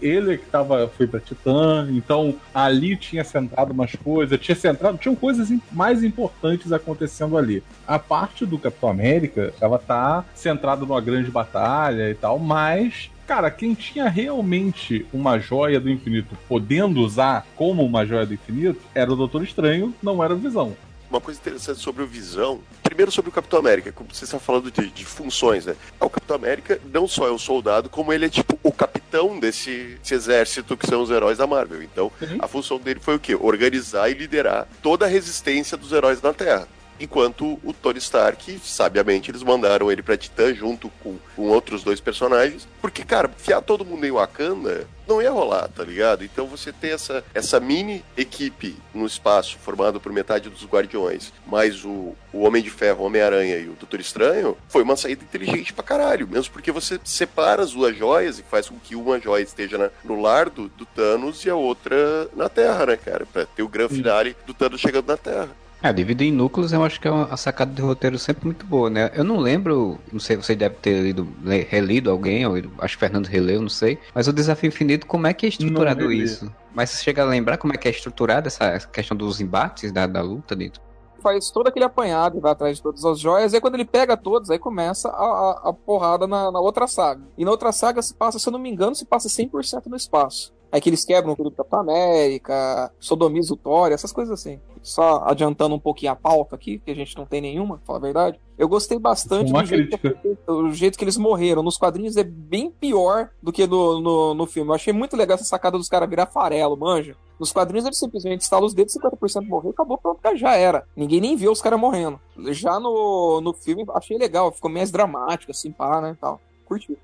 Ele 0.00 0.38
que 0.38 0.46
tava, 0.46 0.88
foi 0.96 1.06
pra 1.06 1.20
Titã, 1.20 1.88
então 1.90 2.34
ali 2.54 2.96
tinha 2.96 3.24
centrado 3.24 3.72
umas 3.72 3.94
coisas, 3.94 4.38
tinha 4.40 4.54
centrado, 4.54 4.98
tinham 4.98 5.14
coisas 5.14 5.48
mais 5.72 6.02
importantes 6.02 6.72
acontecendo 6.72 7.36
ali. 7.36 7.62
A 7.86 7.98
parte 7.98 8.46
do 8.46 8.58
Capitão 8.58 8.88
América, 8.88 9.52
ela 9.60 9.78
tá 9.78 10.24
centrada 10.34 10.84
numa 10.84 11.00
grande 11.00 11.30
batalha 11.30 12.10
e 12.10 12.14
tal, 12.14 12.38
mas 12.38 13.10
Cara, 13.30 13.48
quem 13.48 13.74
tinha 13.74 14.08
realmente 14.08 15.06
uma 15.12 15.38
joia 15.38 15.78
do 15.78 15.88
infinito 15.88 16.36
podendo 16.48 17.00
usar 17.00 17.46
como 17.54 17.84
uma 17.84 18.04
joia 18.04 18.26
do 18.26 18.34
infinito 18.34 18.80
era 18.92 19.12
o 19.12 19.14
Doutor 19.14 19.44
Estranho, 19.44 19.94
não 20.02 20.24
era 20.24 20.34
o 20.34 20.36
Visão. 20.36 20.76
Uma 21.10 21.20
coisa 21.20 21.40
interessante 21.40 21.80
sobre 21.80 22.04
o 22.04 22.06
Visão. 22.06 22.60
Primeiro 22.84 23.10
sobre 23.10 23.30
o 23.30 23.32
Capitão 23.32 23.58
América, 23.58 23.90
como 23.90 24.14
você 24.14 24.24
está 24.24 24.38
falando 24.38 24.70
de, 24.70 24.88
de 24.90 25.04
funções, 25.04 25.66
né? 25.66 25.74
O 25.98 26.08
Capitão 26.08 26.36
América 26.36 26.80
não 26.92 27.08
só 27.08 27.26
é 27.26 27.32
um 27.32 27.38
soldado, 27.38 27.88
como 27.88 28.12
ele 28.12 28.26
é 28.26 28.28
tipo 28.28 28.56
o 28.62 28.70
capitão 28.70 29.38
desse, 29.40 29.96
desse 30.00 30.14
exército 30.14 30.76
que 30.76 30.86
são 30.86 31.02
os 31.02 31.10
heróis 31.10 31.38
da 31.38 31.46
Marvel. 31.46 31.82
Então, 31.82 32.12
Uhum. 32.20 32.38
a 32.38 32.46
função 32.46 32.78
dele 32.78 33.00
foi 33.00 33.16
o 33.16 33.18
quê? 33.18 33.34
Organizar 33.34 34.08
e 34.08 34.14
liderar 34.14 34.68
toda 34.82 35.04
a 35.04 35.08
resistência 35.08 35.76
dos 35.76 35.90
heróis 35.92 36.22
na 36.22 36.32
Terra. 36.32 36.68
Enquanto 37.00 37.58
o 37.64 37.72
Tony 37.72 37.98
Stark, 37.98 38.60
sabiamente, 38.62 39.30
eles 39.30 39.42
mandaram 39.42 39.90
ele 39.90 40.02
pra 40.02 40.16
Titã 40.16 40.52
junto 40.54 40.90
com, 41.02 41.16
com 41.34 41.42
outros 41.48 41.82
dois 41.82 41.98
personagens. 42.00 42.68
Porque, 42.80 43.02
cara, 43.04 43.30
fiar 43.38 43.62
todo 43.62 43.84
mundo 43.84 44.04
em 44.06 44.10
Wakanda 44.10 44.86
não 45.08 45.20
ia 45.20 45.30
rolar, 45.30 45.66
tá 45.68 45.82
ligado? 45.82 46.22
Então 46.24 46.46
você 46.46 46.72
tem 46.72 46.92
essa, 46.92 47.24
essa 47.34 47.58
mini 47.58 48.04
equipe 48.16 48.76
no 48.94 49.04
espaço, 49.06 49.58
formado 49.58 49.98
por 50.00 50.12
metade 50.12 50.48
dos 50.48 50.64
Guardiões, 50.64 51.32
mais 51.46 51.84
o, 51.84 52.14
o 52.32 52.42
Homem 52.42 52.62
de 52.62 52.70
Ferro, 52.70 53.02
o 53.02 53.06
Homem-Aranha 53.06 53.56
e 53.56 53.66
o 53.68 53.72
Doutor 53.72 53.98
Estranho, 53.98 54.56
foi 54.68 54.82
uma 54.82 54.94
saída 54.96 55.24
inteligente 55.24 55.72
pra 55.72 55.82
caralho. 55.82 56.28
Mesmo 56.28 56.52
porque 56.52 56.70
você 56.70 57.00
separa 57.02 57.62
as 57.62 57.72
duas 57.72 57.96
joias 57.96 58.38
e 58.38 58.42
faz 58.44 58.68
com 58.68 58.78
que 58.78 58.94
uma 58.94 59.18
joia 59.18 59.42
esteja 59.42 59.78
na- 59.78 59.90
no 60.04 60.20
lar 60.20 60.48
do, 60.48 60.68
do 60.68 60.86
Thanos 60.86 61.44
e 61.44 61.50
a 61.50 61.56
outra 61.56 62.28
na 62.36 62.48
Terra, 62.48 62.86
né, 62.86 62.96
cara? 62.96 63.26
Pra 63.26 63.46
ter 63.46 63.62
o 63.62 63.68
grande 63.68 63.94
finale 63.96 64.36
do 64.46 64.54
Thanos 64.54 64.80
chegando 64.80 65.06
na 65.08 65.16
Terra. 65.16 65.48
É, 65.82 65.92
dividir 65.92 66.28
em 66.28 66.32
núcleos 66.32 66.72
eu 66.72 66.84
acho 66.84 67.00
que 67.00 67.08
é 67.08 67.10
uma 67.10 67.24
a 67.24 67.36
sacada 67.36 67.72
de 67.72 67.80
roteiro 67.80 68.18
sempre 68.18 68.44
muito 68.44 68.66
boa, 68.66 68.90
né? 68.90 69.10
Eu 69.14 69.24
não 69.24 69.38
lembro, 69.38 69.98
não 70.12 70.20
sei, 70.20 70.36
você 70.36 70.54
deve 70.54 70.74
ter 70.76 71.00
lido, 71.00 71.26
relido 71.68 72.10
alguém, 72.10 72.46
ou 72.46 72.54
acho 72.78 72.96
que 72.98 73.04
o 73.04 73.06
Fernando 73.06 73.26
releu, 73.26 73.62
não 73.62 73.68
sei. 73.68 73.98
Mas 74.14 74.28
o 74.28 74.32
Desafio 74.32 74.68
Infinito, 74.68 75.06
como 75.06 75.26
é 75.26 75.32
que 75.32 75.46
é 75.46 75.48
estruturado 75.48 76.12
isso? 76.12 76.52
Mas 76.74 76.90
você 76.90 77.02
chega 77.02 77.22
a 77.22 77.24
lembrar 77.24 77.56
como 77.56 77.72
é 77.72 77.76
que 77.76 77.88
é 77.88 77.90
estruturada 77.90 78.48
essa 78.48 78.78
questão 78.88 79.16
dos 79.16 79.40
embates, 79.40 79.90
da, 79.90 80.06
da 80.06 80.20
luta 80.20 80.54
dentro? 80.54 80.82
Faz 81.22 81.50
todo 81.50 81.66
aquele 81.66 81.84
apanhado 81.84 82.38
e 82.38 82.40
vai 82.40 82.52
atrás 82.52 82.76
de 82.76 82.82
todas 82.82 83.04
as 83.04 83.18
joias. 83.18 83.52
E 83.52 83.56
aí, 83.56 83.60
quando 83.60 83.74
ele 83.74 83.84
pega 83.84 84.16
todos, 84.16 84.50
aí 84.50 84.58
começa 84.58 85.08
a, 85.08 85.12
a, 85.12 85.68
a 85.68 85.72
porrada 85.72 86.26
na, 86.26 86.50
na 86.50 86.60
outra 86.60 86.86
saga. 86.86 87.22
E 87.36 87.44
na 87.44 87.50
outra 87.50 87.72
saga 87.72 88.00
se 88.00 88.14
passa, 88.14 88.38
se 88.38 88.48
eu 88.48 88.52
não 88.52 88.58
me 88.58 88.70
engano, 88.70 88.94
se 88.94 89.04
passa 89.04 89.28
100% 89.28 89.86
no 89.86 89.96
espaço. 89.96 90.52
Aí 90.72 90.80
que 90.80 90.88
eles 90.88 91.04
quebram 91.04 91.34
tudo 91.34 91.50
do 91.50 91.56
Capitão 91.56 91.80
América, 91.80 92.92
sodomiza 93.00 93.52
o 93.52 93.56
Thor, 93.56 93.90
essas 93.90 94.12
coisas 94.12 94.32
assim. 94.32 94.60
Só 94.82 95.22
adiantando 95.26 95.74
um 95.74 95.80
pouquinho 95.80 96.12
a 96.12 96.16
pauta 96.16 96.54
aqui, 96.54 96.78
que 96.78 96.90
a 96.90 96.94
gente 96.94 97.16
não 97.16 97.26
tem 97.26 97.40
nenhuma, 97.40 97.76
pra 97.76 97.86
falar 97.86 97.98
a 97.98 98.02
verdade. 98.02 98.40
Eu 98.56 98.68
gostei 98.68 98.98
bastante 98.98 99.50
Uma 99.50 99.62
do 99.62 99.68
jeito, 99.68 99.98
que, 99.98 100.38
o 100.46 100.72
jeito 100.72 100.98
que 100.98 101.04
eles 101.04 101.16
morreram. 101.16 101.62
Nos 101.62 101.76
quadrinhos 101.76 102.16
é 102.16 102.22
bem 102.22 102.70
pior 102.70 103.30
do 103.42 103.52
que 103.52 103.66
no, 103.66 104.00
no, 104.00 104.34
no 104.34 104.46
filme. 104.46 104.70
Eu 104.70 104.74
achei 104.74 104.92
muito 104.92 105.16
legal 105.16 105.34
essa 105.34 105.44
sacada 105.44 105.76
dos 105.76 105.88
caras 105.88 106.08
virar 106.08 106.26
farelo, 106.26 106.76
manja. 106.76 107.16
Nos 107.38 107.52
quadrinhos 107.52 107.86
eles 107.86 107.98
simplesmente 107.98 108.42
estalam 108.42 108.66
os 108.66 108.74
dedos, 108.74 108.94
50% 108.94 109.46
morreu, 109.46 109.70
acabou, 109.70 109.96
pronto, 109.96 110.20
já 110.36 110.54
era. 110.56 110.86
Ninguém 110.94 111.20
nem 111.20 111.36
viu 111.36 111.50
os 111.50 111.62
caras 111.62 111.80
morrendo. 111.80 112.20
Já 112.48 112.78
no, 112.78 113.40
no 113.40 113.54
filme 113.54 113.84
achei 113.94 114.18
legal, 114.18 114.52
ficou 114.52 114.70
mais 114.70 114.90
dramático, 114.90 115.50
assim, 115.50 115.72
pá, 115.72 116.00
né, 116.02 116.16
tal. 116.20 116.38
Curti. 116.66 116.98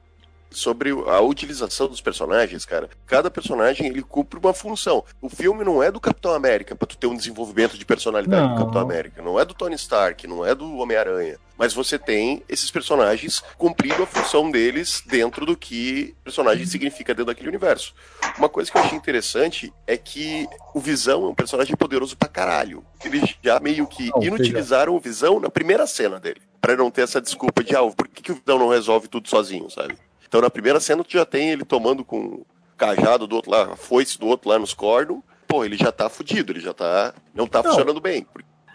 Sobre 0.56 0.90
a 0.90 1.20
utilização 1.20 1.86
dos 1.86 2.00
personagens, 2.00 2.64
cara. 2.64 2.88
Cada 3.06 3.30
personagem 3.30 3.86
ele 3.86 4.02
cumpre 4.02 4.38
uma 4.38 4.54
função. 4.54 5.04
O 5.20 5.28
filme 5.28 5.62
não 5.64 5.82
é 5.82 5.90
do 5.90 6.00
Capitão 6.00 6.32
América 6.32 6.74
para 6.74 6.88
tu 6.88 6.96
ter 6.96 7.06
um 7.06 7.16
desenvolvimento 7.16 7.76
de 7.76 7.84
personalidade 7.84 8.42
Não. 8.42 8.54
do 8.54 8.60
Capitão 8.60 8.80
América, 8.80 9.22
não 9.22 9.38
é 9.38 9.44
do 9.44 9.54
Tony 9.54 9.74
Stark, 9.74 10.26
não 10.26 10.44
é 10.44 10.54
do 10.54 10.76
Homem-Aranha. 10.78 11.38
Mas 11.58 11.72
você 11.72 11.98
tem 11.98 12.42
esses 12.48 12.70
personagens 12.70 13.42
cumprindo 13.56 14.02
a 14.02 14.06
função 14.06 14.50
deles 14.50 15.02
dentro 15.06 15.46
do 15.46 15.56
que 15.56 16.14
personagem 16.22 16.66
significa 16.66 17.14
dentro 17.14 17.26
daquele 17.26 17.48
universo. 17.48 17.94
Uma 18.36 18.48
coisa 18.48 18.70
que 18.70 18.76
eu 18.76 18.82
achei 18.82 18.96
interessante 18.96 19.72
é 19.86 19.96
que 19.96 20.46
o 20.74 20.80
Visão 20.80 21.24
é 21.24 21.28
um 21.28 21.34
personagem 21.34 21.74
poderoso 21.74 22.16
pra 22.16 22.28
caralho. 22.28 22.84
Eles 23.04 23.34
já 23.42 23.58
meio 23.60 23.86
que 23.86 24.10
inutilizaram 24.20 24.94
o 24.94 25.00
Visão 25.00 25.40
na 25.40 25.48
primeira 25.48 25.86
cena 25.86 26.20
dele. 26.20 26.40
Pra 26.60 26.76
não 26.76 26.90
ter 26.90 27.02
essa 27.02 27.20
desculpa 27.20 27.62
de, 27.62 27.74
ah, 27.76 27.82
por 27.90 28.08
que, 28.08 28.22
que 28.22 28.32
o 28.32 28.34
Visão 28.34 28.58
não 28.58 28.68
resolve 28.68 29.08
tudo 29.08 29.28
sozinho, 29.28 29.70
sabe? 29.70 29.96
Então 30.36 30.44
na 30.44 30.50
primeira 30.50 30.78
cena 30.78 31.02
tu 31.02 31.10
já 31.14 31.24
tem 31.24 31.48
ele 31.48 31.64
tomando 31.64 32.04
com 32.04 32.18
o 32.18 32.46
cajado 32.76 33.26
do 33.26 33.36
outro 33.36 33.50
lá, 33.50 33.72
a 33.72 33.76
foice 33.76 34.20
do 34.20 34.26
outro 34.26 34.50
lá 34.50 34.58
nos 34.58 34.74
cornos. 34.74 35.20
Pô, 35.48 35.64
ele 35.64 35.78
já 35.78 35.90
tá 35.90 36.10
fudido, 36.10 36.52
ele 36.52 36.60
já 36.60 36.74
tá. 36.74 37.14
Não 37.34 37.46
tá 37.46 37.62
Não. 37.62 37.70
funcionando 37.70 38.02
bem. 38.02 38.26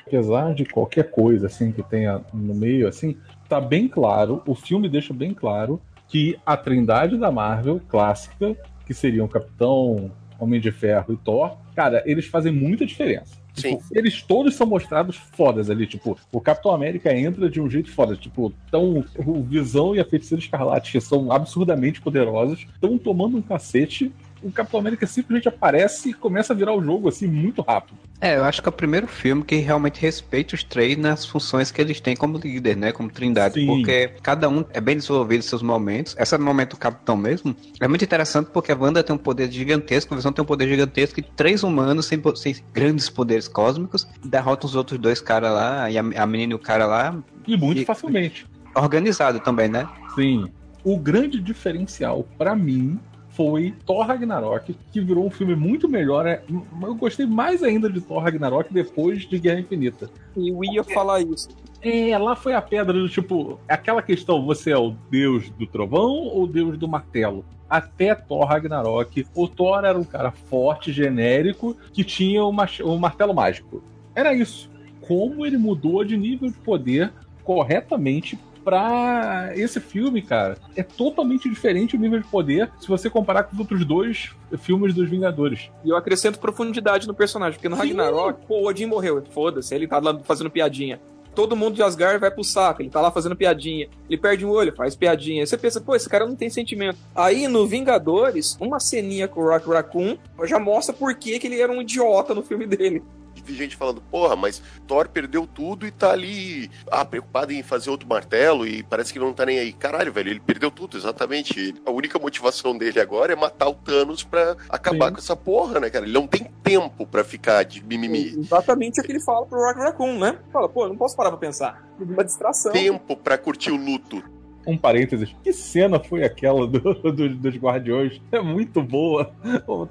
apesar 0.08 0.56
de 0.56 0.66
qualquer 0.66 1.12
coisa 1.12 1.46
assim 1.46 1.72
que 1.72 1.84
tenha 1.84 2.20
no 2.34 2.56
meio, 2.56 2.88
assim, 2.88 3.16
tá 3.48 3.62
bem 3.62 3.88
claro, 3.88 4.42
o 4.48 4.56
filme 4.56 4.90
deixa 4.90 5.14
bem 5.14 5.36
claro 5.36 5.80
que 6.08 6.36
a 6.44 6.58
trindade 6.58 7.16
da 7.16 7.32
Marvel 7.32 7.80
clássica, 7.88 8.58
que 8.84 8.94
seriam 8.96 9.28
Capitão, 9.28 10.12
Homem 10.40 10.60
de 10.60 10.72
Ferro 10.72 11.14
e 11.14 11.18
Thor, 11.18 11.58
cara, 11.76 12.02
eles 12.08 12.26
fazem 12.26 12.52
muita 12.52 12.88
diferença. 12.88 13.36
Tipo, 13.54 13.84
eles 13.92 14.22
todos 14.22 14.56
são 14.56 14.66
mostrados 14.66 15.16
fodas 15.18 15.70
ali, 15.70 15.86
tipo, 15.86 16.18
o 16.32 16.40
Capitão 16.40 16.72
América 16.72 17.14
entra 17.14 17.50
de 17.50 17.60
um 17.60 17.70
jeito 17.70 17.92
foda, 17.92 18.16
tipo, 18.16 18.54
tão, 18.70 19.04
o 19.18 19.44
Visão 19.44 19.96
e 19.96 20.00
a 20.00 20.06
Feiticeira 20.06 20.42
Escarlate, 20.42 20.92
que 20.92 21.02
são 21.02 21.32
absurdamente 21.32 22.02
poderosos, 22.02 22.66
estão 22.74 22.98
tomando 22.98 23.38
um 23.38 23.42
cacete, 23.42 24.12
o 24.42 24.52
Capitão 24.52 24.80
América 24.80 25.06
simplesmente 25.08 25.48
aparece 25.48 26.10
e 26.10 26.14
começa 26.14 26.54
a 26.54 26.56
virar 26.56 26.74
o 26.74 26.82
jogo, 26.84 27.10
assim, 27.10 27.28
muito 27.28 27.62
rápido. 27.62 27.98
É, 28.20 28.38
eu 28.38 28.44
acho 28.44 28.62
que 28.62 28.68
é 28.68 28.70
o 28.70 28.74
primeiro 28.74 29.08
filme 29.08 29.44
que 29.44 29.56
realmente 29.56 30.00
respeita 30.00 30.54
os 30.54 30.64
três 30.64 30.96
nas 30.98 31.26
funções 31.26 31.72
que 31.72 31.82
eles 31.82 32.00
têm 32.00 32.16
como 32.16 32.38
líder, 32.38 32.78
né? 32.78 32.92
Como 32.92 33.10
trindade. 33.10 33.56
Sim. 33.56 33.66
Porque 33.66 34.12
cada 34.22 34.48
um 34.48 34.64
é 34.74 34.80
bem 34.80 34.96
desenvolvido 34.96 35.40
em 35.40 35.48
seus 35.48 35.64
momentos. 35.64 36.16
Esse 36.20 36.38
momento 36.38 36.72
do 36.72 36.78
Capitão 36.78 37.18
mesmo 37.18 37.56
é 37.80 37.88
muito 37.88 38.04
interessante 38.06 38.50
porque 38.54 38.72
a 38.72 38.76
Wanda 38.78 39.04
tem 39.04 39.16
um 39.16 39.20
poder 39.20 39.52
gigantesco, 39.52 40.14
a 40.14 40.18
Visão 40.18 40.32
tem 40.32 40.44
um 40.44 40.46
poder 40.46 40.68
gigantesco 40.68 41.20
e 41.20 41.24
três 41.24 41.64
humanos 41.64 42.06
sem, 42.06 42.22
sem 42.36 42.56
grandes 42.72 43.10
poderes 43.10 43.48
cósmicos 43.48 44.08
derrotam 44.24 44.70
os 44.70 44.76
outros 44.76 45.00
dois 45.00 45.20
caras 45.20 45.52
lá, 45.52 45.90
e 45.90 45.98
a, 45.98 46.02
a 46.02 46.26
menina 46.28 46.54
e 46.54 46.56
o 46.56 46.60
cara 46.60 46.86
lá, 46.86 47.16
E 47.48 47.58
muito 47.58 47.82
E- 47.82 47.86
facilmente. 47.86 48.46
organizado 48.76 49.40
também, 49.40 49.68
né? 49.68 49.88
Sim. 50.14 50.52
O 50.84 50.98
grande 50.98 51.40
diferencial 51.40 52.24
pra 52.38 52.56
mim 52.56 53.00
foi 53.34 53.74
Thor 53.86 54.06
Ragnarok, 54.06 54.76
que 54.92 55.00
virou 55.02 55.26
um 55.26 55.30
filme 55.30 55.56
muito 55.56 55.88
melhor. 55.88 56.26
é- 56.26 56.42
Eu 56.82 56.96
gostei 56.96 57.26
mais 57.26 57.64
ainda 57.64 57.90
de 57.90 58.02
Thor 58.02 58.22
Ragnarok 58.22 58.74
depois 58.74 59.22
de 59.28 59.40
Guerra 59.40 59.60
Infinita. 59.60 60.10
E 60.36 60.50
eu 60.50 60.64
ia 60.64 60.84
falar 60.84 61.22
isso. 61.22 61.50
É, 61.82 62.16
lá 62.18 62.36
foi 62.36 62.54
a 62.54 62.62
pedra 62.62 62.94
do 62.94 63.10
tipo, 63.10 63.60
aquela 63.68 64.02
questão, 64.02 64.46
você 64.46 64.72
é 64.72 64.78
o 64.78 64.94
deus 65.10 65.50
do 65.52 65.66
trovão 65.66 66.12
ou 66.12 66.44
o 66.44 66.48
deus 66.48 66.78
do 66.78 66.88
martelo? 66.88 67.44
Até 67.70 68.14
Thor 68.14 68.46
Ragnarok, 68.46 69.26
o 69.34 69.48
Thor 69.48 69.84
era 69.86 69.98
um 69.98 70.04
cara 70.04 70.30
forte, 70.32 70.92
genérico, 70.92 71.76
que 71.94 72.04
tinha 72.04 72.44
o, 72.44 72.50
o 72.50 73.00
martelo 73.00 73.34
mágico. 73.34 73.82
Era 74.14 74.34
isso. 74.34 74.70
Como 75.00 75.46
ele 75.46 75.58
mudou 75.58 76.04
de 76.04 76.16
nível 76.18 76.50
de 76.50 76.58
poder 76.58 77.12
corretamente 77.44 78.38
pra 78.64 79.52
esse 79.56 79.80
filme, 79.80 80.22
cara. 80.22 80.58
É 80.76 80.84
totalmente 80.84 81.50
diferente 81.50 81.96
o 81.96 82.00
nível 82.00 82.20
de 82.20 82.28
poder 82.28 82.72
se 82.80 82.88
você 82.88 83.10
comparar 83.10 83.44
com 83.44 83.54
os 83.54 83.60
outros 83.60 83.86
dois 83.86 84.32
filmes 84.60 84.94
dos 84.94 85.10
Vingadores. 85.10 85.70
E 85.84 85.90
eu 85.90 85.98
acrescento 85.98 86.40
profundidade 86.40 87.08
no 87.08 87.14
personagem, 87.14 87.54
porque 87.54 87.70
no 87.70 87.76
Sim. 87.76 87.82
Ragnarok, 87.82 88.46
pô, 88.48 88.62
o 88.62 88.68
Odin 88.68 88.86
morreu. 88.86 89.24
Foda-se, 89.32 89.74
ele 89.74 89.88
tá 89.88 90.00
lá 90.00 90.18
fazendo 90.20 90.50
piadinha. 90.50 91.00
Todo 91.34 91.56
mundo 91.56 91.76
de 91.76 91.84
Asgard 91.84 92.20
vai 92.20 92.30
pro 92.30 92.44
saco, 92.44 92.82
ele 92.82 92.90
tá 92.90 93.00
lá 93.00 93.10
fazendo 93.10 93.36
piadinha. 93.38 93.88
Ele 94.10 94.18
perde 94.18 94.46
um 94.46 94.50
olho, 94.50 94.76
faz 94.76 94.96
piadinha. 94.96 95.42
Aí 95.42 95.48
você 95.48 95.58
pensa, 95.58 95.80
pô, 95.80 95.96
esse 95.96 96.10
cara 96.10 96.28
não 96.28 96.36
tem 96.36 96.50
sentimento. 96.50 96.98
Aí 97.16 97.48
no 97.48 97.66
Vingadores, 97.66 98.58
uma 98.60 98.80
ceninha 98.80 99.28
com 99.30 99.40
o 99.40 99.48
Rock 99.48 99.70
Raccoon 99.70 100.18
já 100.44 100.60
mostra 100.60 100.94
por 100.94 101.16
que, 101.16 101.40
que 101.40 101.48
ele 101.48 101.62
era 101.62 101.72
um 101.72 101.82
idiota 101.82 102.36
no 102.36 102.44
filme 102.44 102.68
dele. 102.68 103.02
Vi 103.44 103.56
gente 103.56 103.76
falando, 103.76 104.02
porra, 104.02 104.36
mas 104.36 104.62
Thor 104.88 105.10
perdeu 105.10 105.48
tudo 105.48 105.88
e 105.88 105.92
tá 105.92 106.12
ali, 106.12 106.70
ah, 106.92 107.04
preocupado 107.04 107.52
em 107.52 107.64
fazer 107.64 107.90
outro 107.90 108.08
martelo 108.08 108.68
e 108.68 108.84
parece 108.84 109.12
que 109.12 109.20
não 109.20 109.34
tá 109.34 109.46
nem 109.46 109.60
aí. 109.60 109.74
Caralho, 109.74 110.14
velho, 110.14 110.30
ele 110.30 110.40
perdeu 110.40 110.70
tudo, 110.70 110.98
exatamente. 110.98 111.74
A 111.86 111.92
única 111.92 112.20
motivação 112.20 112.78
dele 112.78 113.00
agora 113.00 113.34
é 113.34 113.36
matar 113.36 113.68
o 113.70 113.74
Thanos 113.74 114.24
pra 114.24 114.56
acabar 114.70 115.08
Sim. 115.08 115.14
com 115.14 115.20
essa 115.20 115.36
porra, 115.36 115.80
né, 115.80 115.90
cara? 115.90 116.06
Ele 116.06 116.14
não 116.14 116.28
tem 116.28 116.52
tempo 116.64 117.06
pra 117.08 117.24
ficar 117.24 117.64
de 117.64 117.84
mimimi. 117.84 118.36
Exatamente 118.38 119.00
o 119.00 119.04
que 119.04 119.12
ele 119.12 119.20
fala 119.20 119.46
pro 119.46 119.60
Rock 119.60 119.80
Raccoon, 119.80 120.20
né? 120.20 120.38
Fala, 120.52 120.70
pô, 120.70 120.84
eu 120.86 120.90
não 120.90 120.98
posso 120.98 121.16
parar 121.16 121.30
pra 121.30 121.40
pensar. 121.40 121.84
Uma 122.00 122.24
distração. 122.24 122.72
Tempo 122.72 123.16
pra 123.16 123.38
curtir 123.38 123.72
o 123.72 123.76
luto. 123.76 124.24
Um 124.66 124.78
parênteses, 124.78 125.36
que 125.44 125.52
cena 125.52 126.00
foi 126.00 126.24
aquela 126.24 126.68
do, 126.68 126.80
do- 126.80 127.30
dos 127.36 127.56
Guardiões? 127.56 128.22
É 128.32 128.40
muito 128.40 128.82
boa. 128.82 129.32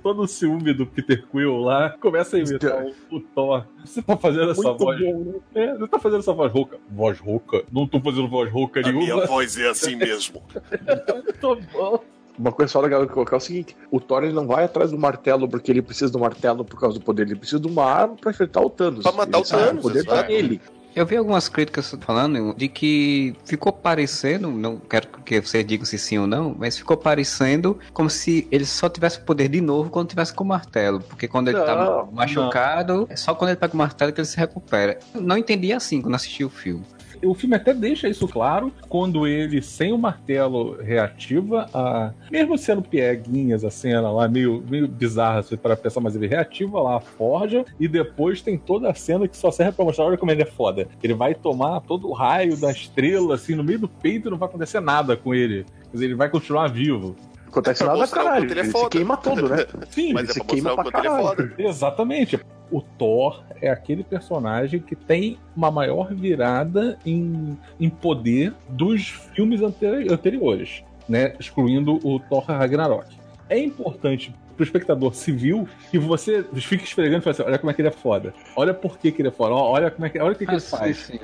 Todo 0.02 0.22
o 0.22 0.26
ciúme 0.28 0.72
do 0.72 0.86
Peter 0.86 1.24
Quill 1.26 1.58
lá 1.58 1.90
começa 2.00 2.36
a 2.36 2.40
imitar 2.40 2.84
o, 3.10 3.16
o 3.16 3.20
Thor. 3.20 3.64
Você 3.84 4.00
tá 4.00 4.16
fazendo 4.16 4.50
essa 4.52 4.62
Muito 4.62 4.78
voz. 4.84 5.00
bom, 5.00 5.18
né? 5.24 5.34
É, 5.54 5.74
você 5.76 5.88
tá 5.88 5.98
fazendo 5.98 6.20
essa 6.20 6.32
voz 6.32 6.52
rouca. 6.52 6.78
Voz 6.88 7.18
rouca? 7.18 7.64
Não 7.72 7.86
tô 7.86 8.00
fazendo 8.00 8.28
voz 8.28 8.50
rouca 8.50 8.80
A 8.86 8.92
minha 8.92 9.26
voz 9.26 9.58
é 9.58 9.68
assim 9.70 9.96
mesmo. 9.96 10.40
Tô 11.40 11.56
bom. 11.72 12.00
Uma 12.38 12.52
coisa 12.52 12.72
só 12.72 12.80
legal 12.80 13.04
de 13.04 13.12
colocar 13.12 13.36
é 13.36 13.38
o 13.38 13.40
seguinte: 13.40 13.76
o 13.90 14.00
Thor 14.00 14.22
ele 14.24 14.32
não 14.32 14.46
vai 14.46 14.64
atrás 14.64 14.90
do 14.92 14.98
martelo 14.98 15.48
porque 15.48 15.70
ele 15.70 15.82
precisa 15.82 16.10
do 16.12 16.18
martelo 16.18 16.64
por 16.64 16.78
causa 16.80 16.98
do 16.98 17.04
poder, 17.04 17.26
ele 17.26 17.36
precisa 17.36 17.60
de 17.60 17.66
uma 17.66 17.84
arma 17.84 18.14
pra 18.16 18.30
enfrentar 18.30 18.60
o 18.62 18.70
Thanos. 18.70 19.02
Pra 19.02 19.12
matar 19.12 19.38
Ele 19.38 19.46
o 19.46 19.50
Thanos, 19.50 19.84
O 19.84 19.88
poder 19.88 20.04
tá 20.04 20.14
exato. 20.30 20.32
Eu 20.94 21.06
vi 21.06 21.16
algumas 21.16 21.48
críticas 21.48 21.94
falando 22.00 22.54
de 22.54 22.68
que 22.68 23.34
ficou 23.44 23.72
parecendo, 23.72 24.50
não 24.50 24.76
quero 24.76 25.06
que 25.24 25.40
vocês 25.40 25.64
digam 25.64 25.84
se 25.84 25.96
sim 25.98 26.18
ou 26.18 26.26
não, 26.26 26.54
mas 26.58 26.76
ficou 26.76 26.96
parecendo 26.96 27.78
como 27.92 28.10
se 28.10 28.48
ele 28.50 28.64
só 28.64 28.88
tivesse 28.88 29.20
poder 29.20 29.48
de 29.48 29.60
novo 29.60 29.88
quando 29.90 30.08
tivesse 30.08 30.34
com 30.34 30.42
o 30.42 30.46
martelo. 30.46 31.00
Porque 31.00 31.28
quando 31.28 31.48
ele 31.48 31.60
tá 31.60 31.76
Não, 31.76 32.10
machucado, 32.12 33.06
é 33.08 33.16
só 33.16 33.34
quando 33.34 33.50
ele 33.50 33.56
pega 33.56 33.72
o 33.72 33.76
martelo 33.76 34.12
que 34.12 34.20
ele 34.20 34.26
se 34.26 34.36
recupera. 34.36 34.98
Eu 35.14 35.20
não 35.20 35.36
entendi 35.36 35.72
assim 35.72 36.02
quando 36.02 36.14
assisti 36.16 36.44
o 36.44 36.50
filme. 36.50 36.84
O 37.22 37.34
filme 37.34 37.56
até 37.56 37.74
deixa 37.74 38.08
isso 38.08 38.26
claro 38.26 38.72
quando 38.88 39.26
ele, 39.26 39.60
sem 39.62 39.92
o 39.92 39.98
martelo, 39.98 40.76
reativa 40.80 41.68
a. 41.72 42.12
Mesmo 42.30 42.56
sendo 42.56 42.82
pieguinhas 42.82 43.64
a 43.64 43.70
cena 43.70 44.10
lá, 44.10 44.28
meio, 44.28 44.64
meio 44.68 44.88
bizarra 44.88 45.42
se 45.42 45.56
para 45.56 45.76
pensar, 45.76 46.00
mas 46.00 46.16
ele 46.16 46.26
reativa 46.26 46.80
lá 46.80 46.96
a 46.96 47.00
forja 47.00 47.64
e 47.78 47.86
depois 47.86 48.42
tem 48.42 48.56
toda 48.56 48.90
a 48.90 48.94
cena 48.94 49.28
que 49.28 49.36
só 49.36 49.50
serve 49.50 49.72
pra 49.72 49.84
mostrar 49.84 50.04
olha 50.04 50.16
como 50.16 50.30
ele 50.30 50.42
é 50.42 50.46
foda. 50.46 50.88
Ele 51.02 51.14
vai 51.14 51.34
tomar 51.34 51.80
todo 51.80 52.08
o 52.08 52.12
raio 52.12 52.56
da 52.56 52.70
estrela, 52.70 53.34
assim, 53.34 53.54
no 53.54 53.64
meio 53.64 53.80
do 53.80 53.88
peito 53.88 54.30
não 54.30 54.38
vai 54.38 54.48
acontecer 54.48 54.80
nada 54.80 55.16
com 55.16 55.34
ele. 55.34 55.64
Quer 55.64 55.92
dizer, 55.92 56.04
ele 56.06 56.14
vai 56.14 56.28
continuar 56.28 56.68
vivo. 56.68 57.16
Acontece 57.50 57.82
É 57.82 57.86
nada, 57.86 58.06
caralho. 58.08 58.50
ele 58.50 58.60
é 58.60 58.64
se 58.64 58.88
queima 58.88 59.16
todo, 59.16 59.48
né? 59.48 59.66
Sim, 59.90 60.12
Mas 60.12 60.22
ele 60.22 60.30
é 60.30 60.34
se 60.34 60.40
queima 60.44 60.74
pra 60.74 60.88
é 60.88 60.90
caralho. 61.02 61.26
foda. 61.26 61.54
Exatamente. 61.58 62.40
O 62.70 62.80
Thor 62.80 63.42
é 63.60 63.68
aquele 63.68 64.04
personagem 64.04 64.78
que 64.80 64.94
tem 64.94 65.36
uma 65.56 65.70
maior 65.70 66.14
virada 66.14 66.96
em, 67.04 67.58
em 67.80 67.90
poder 67.90 68.54
dos 68.68 69.08
filmes 69.34 69.60
anteri- 69.60 70.12
anteriores, 70.12 70.84
né? 71.08 71.34
Excluindo 71.40 71.98
o 72.06 72.20
Thor 72.20 72.44
Ragnarok. 72.44 73.06
É 73.48 73.58
importante 73.58 74.32
pro 74.54 74.62
espectador 74.64 75.12
civil 75.14 75.68
que 75.90 75.98
você 75.98 76.44
fique 76.54 76.84
esfregando 76.84 77.18
e 77.18 77.22
fale 77.22 77.32
assim, 77.34 77.42
olha 77.42 77.58
como 77.58 77.70
é 77.72 77.74
que 77.74 77.80
ele 77.80 77.88
é 77.88 77.92
foda. 77.92 78.32
Olha 78.54 78.72
por 78.72 78.96
que, 78.98 79.10
que 79.10 79.20
ele 79.20 79.28
é 79.28 79.32
foda. 79.32 79.54
Olha 79.54 79.90
como 79.90 80.06
é 80.06 80.10
que, 80.10 80.20
olha 80.20 80.32
o 80.32 80.36
que, 80.36 80.44
que 80.44 80.50
ele 80.52 80.58
Ah, 80.58 80.60
sim, 80.60 80.76
faz. 80.76 80.96
sim. 80.98 81.18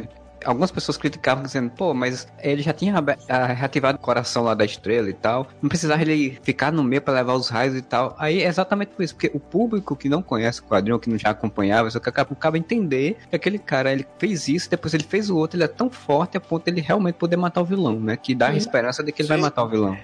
Algumas 0.47 0.71
pessoas 0.71 0.97
criticavam 0.97 1.43
dizendo, 1.43 1.71
pô, 1.71 1.93
mas 1.93 2.29
ele 2.41 2.63
já 2.63 2.73
tinha 2.73 2.95
ah, 3.29 3.47
reativado 3.47 3.99
o 3.99 4.01
coração 4.01 4.45
lá 4.45 4.55
da 4.55 4.65
estrela 4.65 5.11
e 5.11 5.13
tal. 5.13 5.49
Não 5.61 5.69
precisava 5.69 6.01
ele 6.03 6.39
ficar 6.43 6.73
no 6.73 6.85
meio 6.85 7.03
pra 7.03 7.13
levar 7.13 7.35
os 7.35 7.49
raios 7.49 7.75
e 7.75 7.83
tal. 7.83 8.15
Aí 8.19 8.43
é 8.43 8.47
exatamente 8.47 8.91
por 8.91 9.03
isso, 9.03 9.15
porque 9.15 9.31
o 9.35 9.41
público 9.41 9.97
que 9.97 10.09
não 10.09 10.23
conhece 10.23 10.61
o 10.61 10.65
quadrinho, 10.65 10.99
que 10.99 11.11
não 11.11 11.19
já 11.19 11.31
acompanhava, 11.31 11.91
só 11.91 11.99
que 11.99 12.09
acaba, 12.09 12.57
entender 12.57 13.17
que 13.29 13.37
aquele 13.37 13.59
cara 13.59 13.93
ele 13.93 14.07
fez 14.19 14.49
isso, 14.49 14.71
depois 14.71 14.95
ele 14.95 15.03
fez 15.03 15.29
o 15.29 15.37
outro, 15.37 15.57
ele 15.57 15.65
é 15.65 15.69
tão 15.69 15.91
forte 15.91 16.37
a 16.37 16.41
ponto 16.41 16.65
de 16.65 16.71
ele 16.71 16.81
realmente 16.81 17.17
poder 17.17 17.37
matar 17.37 17.61
o 17.61 17.65
vilão, 17.65 17.99
né? 17.99 18.17
Que 18.17 18.35
dá 18.35 18.49
a 18.49 18.57
esperança 18.57 19.03
de 19.03 19.13
que 19.13 19.23
ele 19.23 19.29
vai 19.29 19.37
Sim. 19.39 19.43
matar 19.43 19.65
o 19.65 19.69
vilão. 19.69 19.97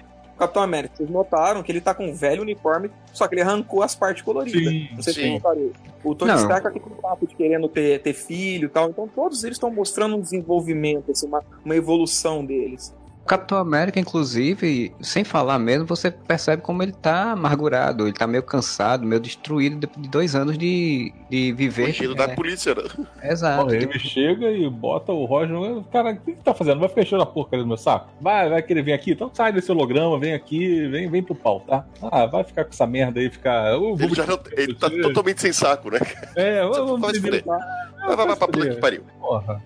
Capitão 0.43 0.63
América, 0.63 0.95
vocês 0.95 1.09
notaram 1.09 1.63
que 1.63 1.71
ele 1.71 1.81
tá 1.81 1.93
com 1.93 2.05
um 2.07 2.13
velho 2.13 2.41
uniforme, 2.41 2.89
só 3.11 3.27
que 3.27 3.35
ele 3.35 3.41
arrancou 3.41 3.81
as 3.81 3.95
partes 3.95 4.23
coloridas. 4.23 4.73
Sim, 4.73 4.89
Vocês 4.95 5.15
sim. 5.15 5.35
isso? 5.35 5.71
O 6.03 6.13
Tony 6.13 6.31
Não. 6.31 6.39
Stark 6.39 6.67
aqui 6.67 6.79
com 6.79 6.89
o 6.89 6.95
papo 6.95 7.25
de 7.25 7.35
querendo 7.35 7.67
ter, 7.69 8.01
ter 8.01 8.13
filho 8.13 8.65
e 8.65 8.69
tal. 8.69 8.89
Então 8.89 9.07
todos 9.07 9.43
eles 9.43 9.55
estão 9.55 9.71
mostrando 9.71 10.15
um 10.15 10.21
desenvolvimento, 10.21 11.11
assim, 11.11 11.27
uma, 11.27 11.43
uma 11.63 11.75
evolução 11.75 12.45
deles. 12.45 12.93
Capitão 13.25 13.57
América, 13.57 13.99
inclusive, 13.99 14.93
sem 15.01 15.23
falar 15.23 15.57
mesmo, 15.57 15.85
você 15.85 16.11
percebe 16.11 16.61
como 16.61 16.83
ele 16.83 16.91
tá 16.91 17.31
amargurado, 17.31 18.03
ele 18.05 18.13
tá 18.13 18.27
meio 18.27 18.43
cansado, 18.43 19.05
meio 19.05 19.21
destruído 19.21 19.77
de 19.87 19.93
de 20.03 20.09
dois 20.09 20.35
anos 20.35 20.57
de, 20.57 21.13
de 21.29 21.53
viver. 21.53 21.87
Fugindo 21.93 22.13
é, 22.13 22.15
da 22.15 22.29
polícia, 22.29 22.75
né? 22.75 22.83
Exato. 23.23 23.63
Porra, 23.65 23.75
ele 23.77 23.99
chega 23.99 24.51
e 24.51 24.69
bota 24.69 25.11
o 25.13 25.23
Roger. 25.25 25.53
no- 25.55 25.83
Cara, 25.85 26.11
o 26.11 26.17
que 26.17 26.33
que 26.33 26.43
tá 26.43 26.53
fazendo? 26.53 26.79
Vai 26.79 26.89
ficar 26.89 27.01
enchendo 27.03 27.21
a 27.23 27.25
porcaria 27.25 27.63
do 27.63 27.67
meu 27.67 27.77
saco? 27.77 28.09
Vai, 28.19 28.49
vai 28.49 28.61
querer 28.61 28.81
vir 28.83 28.93
aqui? 28.93 29.11
Então 29.11 29.31
sai 29.33 29.53
desse 29.53 29.71
holograma, 29.71 30.19
vem 30.19 30.33
aqui, 30.33 30.87
vem, 30.89 31.09
vem 31.09 31.23
pro 31.23 31.35
pau, 31.35 31.61
tá? 31.61 31.85
Ah, 32.01 32.25
vai 32.25 32.43
ficar 32.43 32.65
com 32.65 32.71
essa 32.71 32.85
merda 32.85 33.19
aí, 33.19 33.29
ficar. 33.29 33.71
Eu 33.71 33.95
vou 33.95 34.05
Ele, 34.07 34.15
já 34.15 34.25
não- 34.25 34.39
ele 34.51 34.73
tá 34.75 34.89
totalmente 34.89 35.39
sem 35.41 35.53
saco, 35.53 35.89
né? 35.89 35.99
É, 36.35 36.61
vamos 36.65 36.99
Vai. 37.01 37.19
Vai, 37.21 38.15
vai, 38.15 38.27
vai 38.27 38.35
pra 38.35 38.47
puta 38.47 38.69
que 38.69 38.75
pariu. 38.81 39.03
Porra. 39.19 39.63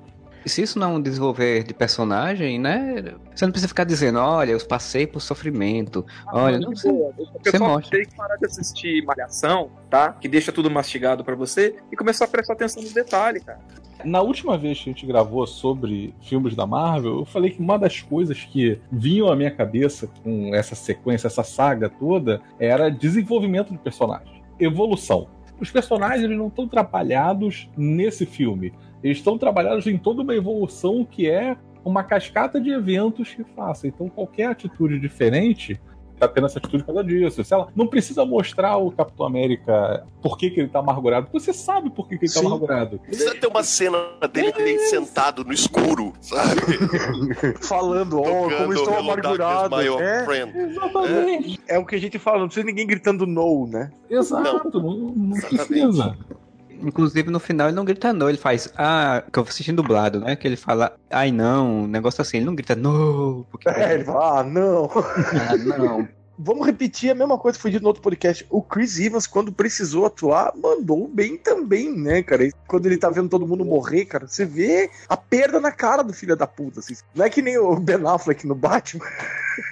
Se 0.48 0.62
isso 0.62 0.80
não 0.80 0.92
é 0.94 0.96
um 0.98 1.02
desenvolver 1.02 1.64
de 1.64 1.74
personagem, 1.74 2.60
né? 2.60 3.14
Você 3.36 3.46
não 3.46 3.52
precisa 3.52 3.68
ficar 3.68 3.84
dizendo, 3.84 4.20
olha, 4.20 4.52
eu 4.52 4.60
passei 4.66 5.06
por 5.06 5.20
sofrimento. 5.20 6.06
Olha, 6.32 6.60
não 6.60 6.76
sei. 6.76 6.92
Boa. 6.92 7.14
O 7.18 7.26
Você 7.26 7.52
pessoal 7.52 7.72
mostra. 7.72 7.98
tem 7.98 8.08
que 8.08 8.16
parar 8.16 8.36
de 8.38 8.46
assistir 8.46 9.04
Malhação, 9.06 9.70
tá? 9.90 10.14
Que 10.14 10.28
deixa 10.28 10.52
tudo 10.52 10.70
mastigado 10.70 11.24
pra 11.24 11.36
você 11.36 11.76
e 11.92 11.96
começar 11.96 12.26
a 12.26 12.28
prestar 12.28 12.54
atenção 12.54 12.82
nos 12.82 12.94
detalhes, 12.94 13.44
cara. 13.44 13.60
Na 14.06 14.22
última 14.22 14.58
vez 14.58 14.78
que 14.78 14.90
a 14.90 14.94
gente 14.94 15.06
gravou 15.06 15.46
sobre 15.48 16.14
filmes 16.22 16.56
da 16.56 16.68
Marvel, 16.68 17.20
eu 17.20 17.26
falei 17.26 17.50
que 17.50 17.60
uma 17.60 17.80
das 17.80 18.00
coisas 18.02 18.44
que 18.44 18.80
vinham 18.92 19.32
à 19.32 19.36
minha 19.36 19.50
cabeça 19.50 20.08
com 20.24 20.54
essa 20.54 20.76
sequência, 20.76 21.28
essa 21.28 21.44
saga 21.44 21.90
toda, 21.90 22.40
era 22.60 22.90
desenvolvimento 22.90 23.72
de 23.72 23.78
personagem, 23.80 24.44
evolução. 24.60 25.28
Os 25.60 25.72
personagens 25.72 26.24
eles 26.24 26.38
não 26.38 26.48
estão 26.48 26.68
trabalhados 26.68 27.70
nesse 27.76 28.26
filme. 28.26 28.74
Eles 29.04 29.18
estão 29.18 29.38
trabalhados 29.38 29.88
em 29.88 29.98
toda 29.98 30.22
uma 30.22 30.36
evolução 30.36 31.06
que 31.06 31.30
é 31.30 31.58
uma 31.84 32.04
cascata 32.04 32.60
de 32.60 32.70
eventos 32.70 33.34
que 33.34 33.44
faça. 33.44 33.88
Então, 33.88 34.10
qualquer 34.10 34.48
atitude 34.48 35.00
diferente 35.00 35.80
tá 36.20 36.28
tendo 36.28 36.48
essa 36.48 36.60
atitude 36.60 36.84
por 36.84 36.94
causa 36.94 37.04
disso. 37.04 37.44
Se 37.44 37.54
ela 37.54 37.68
não 37.76 37.88
precisa 37.88 38.26
mostrar 38.26 38.78
o 38.78 38.92
Capitão 38.92 39.26
América 39.26 40.06
por 40.22 40.38
que, 40.38 40.50
que 40.50 40.60
ele 40.60 40.70
tá 40.70 40.80
amargurado. 40.80 41.28
Você 41.32 41.54
sabe 41.54 41.90
por 41.90 42.08
que, 42.08 42.18
que 42.18 42.26
ele 42.26 42.34
tá 42.34 42.40
Sim. 42.40 42.48
amargurado. 42.48 43.00
Precisa 43.00 43.36
ter 43.36 43.48
uma 43.48 43.64
cena 43.64 43.98
dele 44.32 44.52
dele 44.52 44.80
sentado 44.80 45.44
no 45.44 45.54
escuro, 45.54 46.14
sabe? 46.22 46.62
Falando, 47.62 48.20
ó, 48.20 48.24
como 48.24 48.50
Tocando 48.50 48.74
estou 48.74 48.98
amargurado. 48.98 50.02
É, 50.02 50.26
Friend. 50.26 50.58
Exatamente. 50.58 51.60
é 51.68 51.78
o 51.78 51.86
que 51.86 51.96
a 51.96 52.00
gente 52.00 52.20
fala, 52.20 52.40
não 52.40 52.48
precisa 52.48 52.66
ninguém 52.66 52.88
gritando 52.88 53.26
no, 53.26 53.68
né? 53.68 53.92
Exato, 54.10 54.82
não, 54.82 54.98
não 54.98 55.38
Exatamente. 55.38 55.68
precisa. 55.68 56.18
Inclusive, 56.82 57.30
no 57.30 57.40
final, 57.40 57.68
ele 57.68 57.76
não 57.76 57.86
grita 57.86 58.14
não, 58.14 58.30
ele 58.30 58.38
faz, 58.38 58.72
ah, 58.78 59.24
que 59.32 59.38
eu 59.38 59.44
vou 59.44 59.50
assistindo 59.50 59.82
dublado, 59.82 60.20
né? 60.20 60.36
Que 60.36 60.48
ele 60.48 60.56
fala, 60.56 60.96
ai 61.10 61.32
não, 61.32 61.84
um 61.84 61.88
negócio 61.88 62.22
assim, 62.22 62.38
ele 62.38 62.46
não 62.46 62.56
grita 62.56 62.76
no, 62.76 63.46
porque. 63.52 63.70
É, 63.70 63.94
ele 63.94 64.06
fala, 64.06 64.40
ah, 64.40 64.44
não. 64.44 64.90
Ah, 65.50 65.58
não. 65.58 66.08
Vamos 66.40 66.68
repetir 66.68 67.10
a 67.10 67.16
mesma 67.16 67.36
coisa 67.38 67.58
que 67.58 67.62
foi 67.64 67.72
dito 67.72 67.82
no 67.82 67.88
outro 67.88 68.04
podcast. 68.04 68.46
O 68.50 68.62
Chris 68.62 69.00
Evans, 69.00 69.26
quando 69.26 69.52
precisou 69.52 70.06
atuar, 70.06 70.54
mandou 70.56 71.08
bem 71.08 71.36
também, 71.36 71.92
né, 71.92 72.22
cara? 72.22 72.44
E 72.46 72.52
Quando 72.68 72.86
ele 72.86 72.98
tá 72.98 73.10
vendo 73.10 73.28
todo 73.28 73.48
mundo 73.48 73.66
morrer, 73.66 74.06
cara, 74.06 74.28
você 74.28 74.46
vê 74.46 74.88
a 75.10 75.18
perda 75.18 75.60
na 75.60 75.72
cara 75.72 76.04
do 76.04 76.14
filho 76.14 76.36
da 76.36 76.46
puta. 76.46 76.80
Assim. 76.80 76.94
Não 77.16 77.26
é 77.26 77.30
que 77.30 77.42
nem 77.42 77.58
o 77.58 77.80
Ben 77.80 78.06
Affleck 78.06 78.46
no 78.46 78.54
Batman. 78.54 79.04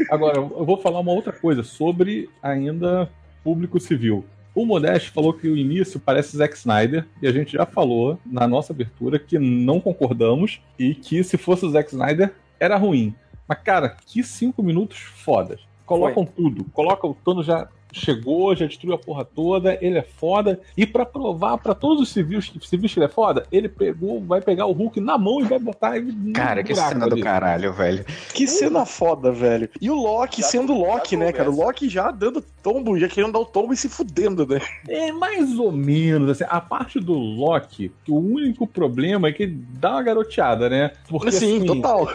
Agora, 0.10 0.38
eu 0.38 0.66
vou 0.66 0.82
falar 0.82 1.00
uma 1.00 1.12
outra 1.12 1.32
coisa 1.32 1.62
sobre 1.62 2.28
ainda 2.42 3.08
público 3.44 3.80
civil. 3.80 4.26
O 4.56 4.66
Modeste 4.66 5.12
falou 5.12 5.34
que 5.34 5.50
o 5.50 5.58
início 5.58 6.00
parece 6.00 6.38
Zack 6.38 6.56
Snyder, 6.56 7.06
e 7.22 7.28
a 7.28 7.32
gente 7.32 7.52
já 7.52 7.66
falou 7.66 8.18
na 8.26 8.48
nossa 8.48 8.72
abertura 8.72 9.20
que 9.20 9.38
não 9.38 9.82
concordamos 9.82 10.62
e 10.80 10.96
que 10.96 11.22
se 11.26 11.38
fosse 11.38 11.66
o 11.66 11.70
Zack 11.70 11.90
Snyder 11.92 12.34
era 12.58 12.78
ruim. 12.78 13.14
Mas, 13.46 13.60
cara, 13.62 13.98
que 14.06 14.24
cinco 14.24 14.64
minutos 14.64 14.98
fodas. 14.98 15.60
Colocam 15.86 16.26
tudo. 16.26 16.64
Colocam 16.72 17.12
o 17.12 17.14
Thanos 17.14 17.46
já 17.46 17.68
chegou, 18.00 18.56
já 18.56 18.66
destruiu 18.66 18.96
a 18.96 18.98
porra 18.98 19.24
toda, 19.26 19.78
ele 19.82 19.98
é 19.98 20.02
foda. 20.04 20.60
E 20.78 20.86
pra 20.86 21.06
provar 21.06 21.58
pra 21.58 21.74
todos 21.74 22.02
os 22.04 22.10
civis, 22.10 22.52
civis 22.62 22.94
que 22.94 23.00
ele 23.00 23.06
é 23.06 23.10
foda, 23.10 23.46
ele 23.52 23.70
pegou, 23.70 24.22
vai 24.22 24.42
pegar 24.42 24.66
o 24.66 24.72
Hulk 24.72 25.00
na 25.00 25.18
mão 25.18 25.40
e 25.40 25.44
vai 25.44 25.58
botar 25.60 25.98
ele 25.98 26.12
no 26.12 26.34
Cara, 26.34 26.64
que 26.64 26.76
cena 26.76 27.08
do 27.08 27.14
ali. 27.16 27.22
caralho, 27.24 27.74
velho. 27.74 28.06
Que 28.34 28.48
cena 28.48 28.86
foda, 28.86 29.32
velho. 29.32 29.70
E 29.82 29.90
o 29.90 29.96
Loki 29.96 30.42
Já- 30.42 30.48
sendo 30.48 30.74
Loki, 30.74 31.16
né, 31.16 31.32
cara? 31.32 31.50
O. 31.50 31.56
Loki 31.56 31.88
já 31.90 32.12
dando 32.12 32.42
tombo, 32.62 32.98
já 33.00 33.08
querendo 33.08 33.32
dar 33.34 33.40
o 33.40 33.46
tombo 33.46 33.74
e 33.74 33.78
se 33.78 33.88
fudendo, 33.90 34.46
né? 34.46 34.60
É 34.88 35.12
mais 35.12 35.58
ou 35.58 35.72
menos, 35.72 36.30
assim, 36.30 36.44
a 36.48 36.60
parte 36.60 37.00
do 37.00 37.14
Loki, 37.14 37.92
o 38.08 38.18
único 38.20 38.68
problema 38.68 39.28
é 39.30 39.32
que 39.32 39.44
ele 39.44 39.64
dá 39.80 39.92
uma 39.92 40.04
garoteada, 40.04 40.70
né? 40.70 40.92
Porque, 41.08 41.32
Sim, 41.32 41.58
assim, 41.58 41.66
total. 41.66 42.08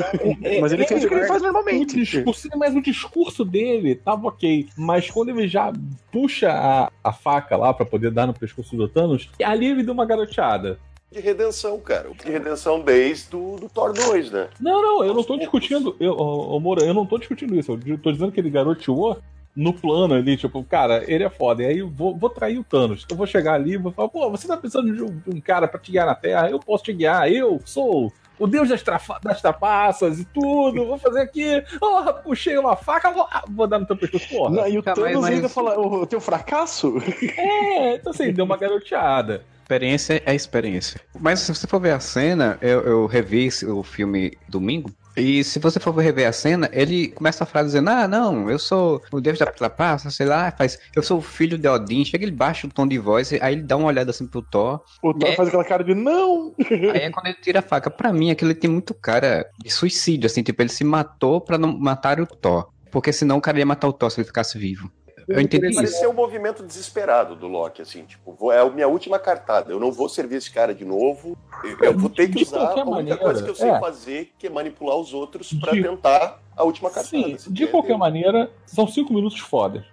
é- 0.42 0.61
Mas 0.61 0.72
ele 0.72 0.83
é- 0.83 0.87
fez 0.87 1.05
o 1.05 1.09
que 1.09 1.14
ele 1.14 1.26
faz 1.26 1.40
o 1.40 1.44
normalmente. 1.44 1.96
discurso, 1.96 2.48
mas 2.57 2.74
o 2.74 2.83
discurso 2.83 3.44
dele 3.44 3.94
tava 3.94 4.28
ok. 4.28 4.68
Mas 4.76 5.11
quando 5.11 5.31
ele 5.31 5.48
já 5.48 5.69
puxa 6.11 6.50
a, 6.52 6.90
a 7.02 7.12
faca 7.12 7.56
lá 7.56 7.72
pra 7.72 7.87
poder 7.87 8.11
dar 8.11 8.26
no 8.26 8.35
pescoço 8.35 8.76
do 8.76 8.88
Thanos, 8.88 9.28
ali 9.42 9.66
ele 9.66 9.83
deu 9.83 9.94
uma 9.94 10.06
garoteada. 10.06 10.78
De 11.11 11.18
redenção, 11.18 11.78
cara. 11.80 12.09
De 12.24 12.30
redenção 12.30 12.80
desde 12.80 13.30
do, 13.30 13.56
do 13.56 13.68
Thor 13.68 13.92
2, 13.92 14.30
né? 14.30 14.48
Não, 14.61 14.80
não, 14.80 15.04
eu 15.04 15.12
não 15.12 15.24
tô 15.24 15.37
discutindo. 15.37 15.96
Eu, 15.98 16.12
ô, 16.12 16.56
ô, 16.56 16.61
Moura, 16.61 16.85
eu 16.85 16.94
não 16.94 17.04
tô 17.04 17.18
discutindo 17.18 17.59
isso. 17.59 17.76
Eu 17.85 17.98
tô 17.98 18.12
dizendo 18.12 18.30
que 18.30 18.38
ele 18.38 18.48
garoteou 18.48 19.18
no 19.54 19.72
plano 19.72 20.14
ali, 20.14 20.37
tipo, 20.37 20.62
cara, 20.62 21.02
ele 21.11 21.24
é 21.24 21.28
foda. 21.28 21.64
E 21.64 21.66
aí 21.66 21.78
eu 21.78 21.90
vou, 21.90 22.16
vou 22.16 22.30
trair 22.30 22.59
o 22.59 22.64
Thanos. 22.64 23.04
Eu 23.11 23.16
vou 23.16 23.26
chegar 23.26 23.54
ali 23.54 23.72
e 23.72 23.76
vou 23.76 23.90
falar, 23.90 24.09
pô, 24.09 24.30
você 24.30 24.46
tá 24.46 24.56
precisando 24.56 24.94
de 24.94 25.02
um, 25.02 25.06
de 25.06 25.30
um 25.37 25.40
cara 25.40 25.66
pra 25.66 25.80
te 25.80 25.90
guiar 25.90 26.06
na 26.06 26.14
Terra? 26.14 26.48
Eu 26.48 26.61
posso 26.61 26.85
te 26.85 26.92
guiar, 26.92 27.30
eu 27.30 27.61
sou. 27.64 28.12
O 28.40 28.46
deus 28.46 28.68
das, 28.70 28.83
trafa- 28.83 29.20
das 29.22 29.40
trapaças 29.40 30.18
e 30.18 30.24
tudo, 30.24 30.87
vou 30.87 30.98
fazer 30.98 31.20
aqui. 31.20 31.62
Oh, 31.81 32.12
puxei 32.24 32.57
uma 32.59 32.74
faca, 32.74 33.11
vou, 33.12 33.26
ah, 33.31 33.44
vou 33.48 33.66
dar 33.66 33.79
no 33.79 33.87
teu 33.87 33.96
pescoço, 33.96 34.26
porra. 34.31 34.50
Não, 34.57 34.66
e 34.68 34.79
o 34.79 34.83
Thanos 34.83 35.20
mas- 35.20 35.24
ainda 35.26 35.48
fala, 35.48 35.79
o 35.79 36.07
teu 36.07 36.20
fracasso? 36.20 36.94
É, 37.37 37.94
então 37.96 38.11
assim, 38.12 38.33
deu 38.33 38.44
uma 38.44 38.57
garoteada. 38.57 39.42
Experiência 39.62 40.22
é 40.26 40.35
experiência. 40.35 41.00
Mas 41.20 41.40
se 41.40 41.55
você 41.55 41.66
for 41.66 41.79
ver 41.81 41.92
a 41.92 42.00
cena, 42.00 42.59
eu, 42.61 42.81
eu 42.81 43.07
revi 43.07 43.48
o 43.68 43.83
filme 43.85 44.37
domingo. 44.48 44.90
E 45.20 45.44
se 45.44 45.59
você 45.59 45.78
for 45.78 45.94
rever 45.96 46.26
a 46.26 46.33
cena, 46.33 46.68
ele 46.72 47.09
começa 47.09 47.44
a 47.44 47.46
frase 47.46 47.68
dizendo: 47.68 47.90
Ah, 47.90 48.09
não, 48.09 48.50
eu 48.50 48.59
sou 48.59 49.02
o 49.12 49.20
Deus 49.20 49.38
da 49.38 49.46
trapaça, 49.46 50.11
sei 50.11 50.26
lá, 50.26 50.50
faz, 50.50 50.78
eu 50.96 51.02
sou 51.02 51.18
o 51.18 51.22
filho 51.22 51.59
de 51.59 51.68
Odin. 51.68 52.04
Chega, 52.04 52.24
ele 52.24 52.33
baixa 52.33 52.66
o 52.66 52.70
tom 52.70 52.87
de 52.87 52.98
voz, 52.98 53.33
aí 53.33 53.52
ele 53.54 53.62
dá 53.62 53.76
uma 53.76 53.87
olhada 53.88 54.11
assim 54.11 54.26
pro 54.26 54.42
Thor. 54.42 54.80
O 55.02 55.12
Thor 55.14 55.30
É. 55.30 55.37
faz 55.37 55.48
aquela 55.48 55.64
cara 55.64 55.85
de 55.85 55.94
não. 55.94 56.54
Aí 56.70 57.02
é 57.02 57.11
quando 57.11 57.26
ele 57.26 57.37
tira 57.42 57.59
a 57.59 57.62
faca. 57.62 57.90
Pra 57.90 58.12
mim, 58.12 58.30
aquilo 58.30 58.54
tem 58.54 58.70
muito 58.70 58.94
cara 58.94 59.46
de 59.62 59.70
suicídio, 59.70 60.26
assim, 60.26 60.42
tipo, 60.42 60.61
ele 60.62 60.68
se 60.70 60.85
matou 60.85 61.40
pra 61.40 61.59
não 61.59 61.76
matar 61.78 62.20
o 62.20 62.26
Thor. 62.26 62.68
Porque 62.90 63.12
senão 63.12 63.38
o 63.38 63.40
cara 63.40 63.59
ia 63.59 63.66
matar 63.66 63.87
o 63.88 63.92
Thor 63.92 64.11
se 64.11 64.20
ele 64.20 64.26
ficasse 64.26 64.59
vivo. 64.59 64.90
Eu 65.31 65.40
entendi 65.40 65.66
isso. 65.69 65.77
Pareceu 65.77 66.11
um 66.11 66.14
movimento 66.14 66.62
desesperado 66.62 67.37
do 67.37 67.47
Loki, 67.47 67.81
assim, 67.81 68.05
tipo, 68.05 68.33
vou- 68.33 68.53
é 68.53 68.61
a 68.61 68.69
minha 68.69 68.88
última 68.88 69.19
cartada. 69.19 69.73
Eu 69.73 69.79
não 69.79 69.93
vou 69.93 70.09
servir 70.09 70.37
esse 70.37 70.51
cara 70.51 70.75
de 70.75 70.85
novo. 70.85 71.37
Eu, 71.81 71.97
vou 71.97 72.11
ter 72.11 72.27
que 72.29 72.38
De 72.38 72.43
usar 72.43 72.59
qualquer 72.59 72.81
a 72.83 72.85
única 72.87 73.16
coisa 73.16 73.43
que 73.43 73.51
eu 73.51 73.55
sei 73.55 73.71
é. 73.71 73.79
fazer, 73.81 74.33
que 74.38 74.47
é 74.47 74.51
manipular 74.51 74.97
os 74.97 75.14
outros 75.14 75.53
pra 75.53 75.73
De- 75.73 75.83
tentar 75.83 76.40
a 76.57 76.64
última 76.64 76.88
cartada. 76.90 77.09
Sim, 77.16 77.35
assim, 77.35 77.53
de 77.53 77.64
é- 77.64 77.66
qualquer 77.69 77.97
maneira, 77.97 78.51
são 78.66 78.87
cinco 78.88 79.12
minutos 79.14 79.38
fodas. 79.38 79.85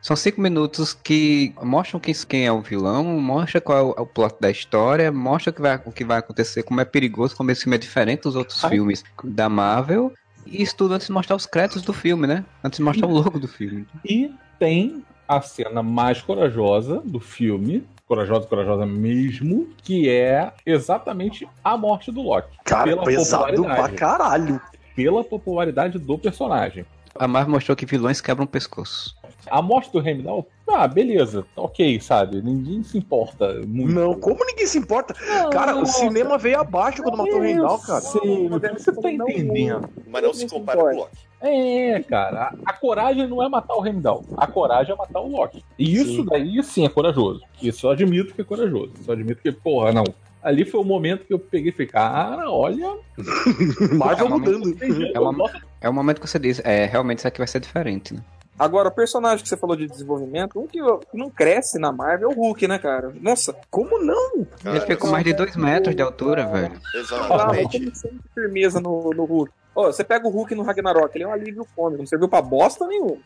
São 0.00 0.16
cinco 0.16 0.40
minutos 0.40 0.92
que 0.94 1.54
mostram 1.62 2.00
quem, 2.00 2.12
quem 2.28 2.44
é 2.44 2.50
o 2.52 2.60
vilão, 2.60 3.04
mostra 3.04 3.60
qual 3.60 3.78
é 3.78 3.82
o, 3.82 4.02
o 4.02 4.06
plot 4.06 4.34
da 4.40 4.50
história, 4.50 5.12
mostra 5.12 5.50
o 5.50 5.54
que, 5.54 5.62
vai, 5.62 5.80
o 5.86 5.92
que 5.92 6.04
vai 6.04 6.18
acontecer, 6.18 6.64
como 6.64 6.80
é 6.80 6.84
perigoso, 6.84 7.36
como 7.36 7.50
esse 7.52 7.62
filme 7.62 7.76
é 7.76 7.78
diferente 7.78 8.22
dos 8.22 8.34
outros 8.34 8.62
Ai. 8.64 8.70
filmes 8.70 9.04
da 9.22 9.48
Marvel. 9.48 10.12
E 10.44 10.60
isso 10.60 10.74
tudo 10.76 10.94
antes 10.94 11.06
de 11.06 11.12
mostrar 11.12 11.36
os 11.36 11.46
créditos 11.46 11.82
do 11.82 11.92
filme, 11.92 12.26
né? 12.26 12.44
Antes 12.64 12.78
de 12.78 12.82
mostrar 12.82 13.06
o 13.06 13.12
logo 13.12 13.38
do 13.38 13.46
filme. 13.46 13.86
E 14.04 14.28
tem 14.62 15.02
a 15.26 15.40
cena 15.40 15.82
mais 15.82 16.22
corajosa 16.22 17.02
do 17.04 17.18
filme, 17.18 17.84
corajosa, 18.06 18.46
corajosa 18.46 18.86
mesmo, 18.86 19.68
que 19.82 20.08
é 20.08 20.52
exatamente 20.64 21.48
a 21.64 21.76
morte 21.76 22.12
do 22.12 22.22
Loki. 22.22 22.56
Cara, 22.64 22.84
Pela 22.84 23.02
pesado 23.02 23.44
pra 23.46 23.54
popularidade. 23.56 23.96
caralho. 23.96 24.60
Pela 24.94 25.24
popularidade 25.24 25.98
do 25.98 26.16
personagem. 26.16 26.86
A 27.16 27.26
Marvel 27.26 27.54
mostrou 27.54 27.74
que 27.76 27.84
vilões 27.84 28.20
quebram 28.20 28.44
o 28.44 28.48
pescoço. 28.48 29.16
A 29.50 29.60
morte 29.60 29.90
do 29.90 29.98
Heimdall, 29.98 30.46
ah, 30.68 30.86
beleza, 30.86 31.44
ok, 31.56 32.00
sabe? 32.00 32.40
Ninguém 32.40 32.84
se 32.84 32.96
importa 32.96 33.60
muito. 33.66 33.92
Não, 33.92 34.14
como 34.14 34.44
ninguém 34.46 34.66
se 34.66 34.78
importa? 34.78 35.12
Cara, 35.50 35.74
o 35.76 35.84
cinema 35.84 36.38
veio 36.38 36.60
abaixo 36.60 37.02
quando 37.02 37.18
matou 37.18 37.38
o 37.38 37.42
Reinal, 37.42 37.80
cara. 37.80 38.00
Sim, 38.00 38.48
você 38.48 38.92
tá 38.92 39.00
Não, 39.10 39.28
entendendo. 39.28 39.88
Mas 40.06 40.22
não 40.22 40.32
se 40.32 40.48
compara 40.48 40.78
com 40.78 40.86
o 40.86 40.96
Loki. 40.98 41.31
É, 41.42 42.00
cara, 42.08 42.54
a, 42.64 42.70
a 42.70 42.72
coragem 42.72 43.26
não 43.26 43.42
é 43.42 43.48
matar 43.48 43.74
o 43.74 43.84
Heimdall. 43.84 44.24
A 44.36 44.46
coragem 44.46 44.94
é 44.94 44.96
matar 44.96 45.20
o 45.20 45.28
Loki. 45.28 45.64
E 45.76 45.94
isso 45.96 46.16
Sim. 46.16 46.24
daí 46.24 46.62
sim 46.62 46.84
é 46.86 46.88
corajoso. 46.88 47.42
Isso 47.60 47.86
eu 47.86 47.90
admito 47.90 48.32
que 48.32 48.40
é 48.40 48.44
corajoso. 48.44 48.92
Isso 49.00 49.10
eu 49.10 49.14
admito 49.14 49.42
que, 49.42 49.50
porra, 49.50 49.92
não. 49.92 50.04
Ali 50.40 50.64
foi 50.64 50.80
o 50.80 50.84
momento 50.84 51.24
que 51.24 51.32
eu 51.32 51.38
peguei 51.38 51.70
e 51.70 51.72
falei, 51.72 51.86
cara, 51.88 52.50
olha. 52.50 52.96
Marvel 53.96 54.26
É 54.26 54.30
mudando. 54.30 54.76
É, 55.14 55.20
uma, 55.20 55.50
é 55.80 55.88
o 55.88 55.92
momento 55.92 56.20
que 56.20 56.28
você 56.28 56.38
diz, 56.38 56.60
é, 56.64 56.86
realmente 56.86 57.18
isso 57.18 57.28
aqui 57.28 57.38
vai 57.38 57.46
ser 57.46 57.60
diferente, 57.60 58.14
né? 58.14 58.20
Agora, 58.58 58.88
o 58.88 58.92
personagem 58.92 59.42
que 59.42 59.48
você 59.48 59.56
falou 59.56 59.74
de 59.74 59.88
desenvolvimento, 59.88 60.60
um 60.60 60.66
que 60.66 60.78
não 61.14 61.30
cresce 61.30 61.78
na 61.78 61.90
Marvel 61.90 62.30
é 62.30 62.32
o 62.32 62.36
Hulk, 62.36 62.68
né, 62.68 62.78
cara? 62.78 63.12
Nossa, 63.20 63.56
Como 63.70 63.98
não? 63.98 64.46
Ele 64.64 64.80
fica 64.80 64.96
com 64.96 65.08
mais 65.08 65.24
de 65.24 65.32
dois 65.32 65.56
metros 65.56 65.96
de 65.96 66.02
altura, 66.02 66.46
velho. 66.46 66.72
tava 67.08 67.56
Exatamente. 67.58 67.78
como 67.80 67.94
sempre 67.96 68.20
firmeza 68.34 68.80
no, 68.80 69.10
no 69.10 69.24
Hulk. 69.24 69.52
Ô, 69.74 69.84
você 69.86 70.04
pega 70.04 70.26
o 70.26 70.30
Hulk 70.30 70.54
no 70.54 70.62
Ragnarok, 70.62 71.14
ele 71.14 71.24
é 71.24 71.28
um 71.28 71.32
alívio 71.32 71.66
cômico, 71.74 72.02
não 72.02 72.06
serviu 72.06 72.28
pra 72.28 72.42
bosta 72.42 72.86
nenhuma. 72.86 73.18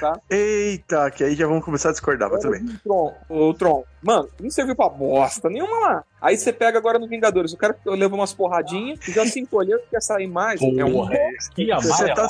Tá? 0.00 0.20
Eita, 0.28 1.10
que 1.10 1.24
aí 1.24 1.34
já 1.34 1.46
vamos 1.46 1.64
começar 1.64 1.90
a 1.90 1.92
discordar, 1.92 2.30
mas 2.30 2.42
tudo 2.42 2.52
bem. 2.52 2.64
O 2.64 2.78
Tron, 2.78 3.14
o 3.28 3.54
Tron, 3.54 3.84
mano, 4.02 4.28
não 4.40 4.50
serviu 4.50 4.74
pra 4.76 4.88
bosta 4.88 5.48
nenhuma 5.48 5.78
lá. 5.80 6.04
Aí 6.20 6.36
você 6.36 6.52
pega 6.52 6.76
agora 6.76 6.98
no 6.98 7.08
Vingadores, 7.08 7.52
o 7.54 7.56
cara 7.56 7.74
levou 7.86 8.18
umas 8.18 8.34
porradinhas 8.34 8.98
e 9.08 9.12
já 9.12 9.24
se 9.24 9.40
encolheu 9.40 9.78
que 9.88 9.96
essa 9.96 10.20
imagem 10.20 10.78
é 10.78 10.84
um 10.84 10.92
Porra, 10.92 11.16
Você 11.80 12.14
tá, 12.14 12.28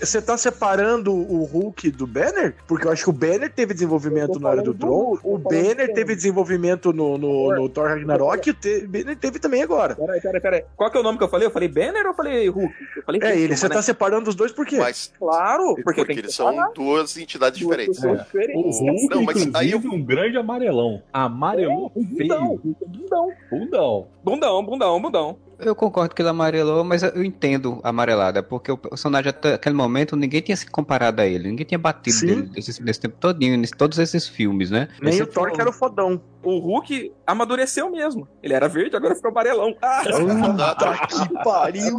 você 0.00 0.20
tá 0.22 0.36
separando 0.36 1.12
o 1.14 1.42
Hulk 1.44 1.90
do 1.92 2.06
Banner? 2.06 2.54
Porque 2.68 2.86
eu 2.86 2.92
acho 2.92 3.04
que 3.04 3.10
o 3.10 3.12
Banner 3.12 3.50
teve 3.50 3.72
desenvolvimento 3.72 4.38
na 4.38 4.50
hora 4.50 4.62
do 4.62 4.74
Tron, 4.74 4.88
Hulk, 4.90 5.20
o 5.24 5.38
Banner 5.38 5.92
teve 5.94 6.14
desenvolvimento 6.14 6.92
no, 6.92 7.16
no, 7.16 7.54
no 7.54 7.68
Thor 7.70 7.88
Ragnarok 7.88 8.46
e 8.46 8.50
o 8.50 8.54
te- 8.54 8.86
Banner 8.86 9.16
teve 9.16 9.38
também 9.38 9.62
agora. 9.62 9.94
Peraí, 9.96 10.20
peraí, 10.20 10.40
peraí. 10.40 10.64
Qual 10.76 10.90
que 10.90 10.96
é 10.98 11.00
o 11.00 11.02
nome 11.02 11.16
que 11.16 11.24
eu 11.24 11.28
falei? 11.28 11.46
Eu 11.46 11.50
falei 11.52 11.68
Banner 11.68 12.02
ou 12.02 12.08
eu 12.08 12.14
falei 12.14 12.48
Hulk? 12.48 12.74
Eu 12.96 13.02
falei 13.04 13.20
É, 13.24 13.38
ele, 13.38 13.56
você 13.56 13.66
né? 13.68 13.74
tá 13.74 13.80
separando 13.82 14.28
os 14.28 14.34
dois 14.36 14.52
por 14.52 14.66
quê? 14.66 14.76
Mas 14.78 15.10
Claro, 15.18 15.74
porque, 15.82 16.04
porque 16.04 16.12
eles 16.20 16.34
são 16.34 16.54
duas 16.74 17.16
entidades 17.16 17.58
duas 17.60 17.78
diferentes. 17.78 18.04
É. 18.04 18.08
O. 18.54 18.70
Hulk, 18.70 19.08
Não, 19.14 19.22
mas 19.22 19.36
inclusive, 19.42 19.52
aí 19.56 19.70
eu- 19.70 19.78
um 19.78 20.04
grande 20.04 20.36
amarelão. 20.36 21.01
Amarelou 21.12 21.92
Um 21.94 22.06
feio. 22.16 22.28
bundão, 22.28 22.60
bundão. 22.86 23.28
Bundão. 23.50 24.06
Bundão, 24.24 24.64
bundão, 24.64 25.02
bundão. 25.02 25.36
Eu 25.58 25.76
concordo 25.76 26.12
que 26.14 26.20
ele 26.20 26.28
amarelou, 26.28 26.82
mas 26.82 27.04
eu 27.04 27.22
entendo 27.22 27.78
a 27.84 27.90
amarelada, 27.90 28.42
porque 28.42 28.72
o 28.72 28.76
personagem 28.76 29.30
até 29.30 29.54
aquele 29.54 29.76
momento 29.76 30.16
ninguém 30.16 30.40
tinha 30.40 30.56
se 30.56 30.68
comparado 30.68 31.22
a 31.22 31.26
ele, 31.26 31.48
ninguém 31.50 31.64
tinha 31.64 31.78
batido 31.78 32.18
dele 32.18 32.50
nesse, 32.52 32.82
nesse 32.82 33.00
tempo 33.00 33.16
todinho, 33.20 33.56
nesse 33.56 33.72
todos 33.72 33.96
esses 33.98 34.26
filmes, 34.26 34.70
né? 34.70 34.88
Nem 35.00 35.14
Esse 35.14 35.22
o 35.22 35.26
Thor 35.26 35.52
que 35.52 35.60
era 35.60 35.70
o 35.70 35.72
fodão. 35.72 36.20
O 36.42 36.58
Hulk 36.58 37.12
amadureceu 37.24 37.88
mesmo. 37.90 38.26
Ele 38.42 38.54
era 38.54 38.68
verde, 38.68 38.96
agora 38.96 39.14
ficou 39.14 39.30
amarelão. 39.30 39.76
Ah, 39.80 40.02
que 41.06 41.44
pariu. 41.44 41.96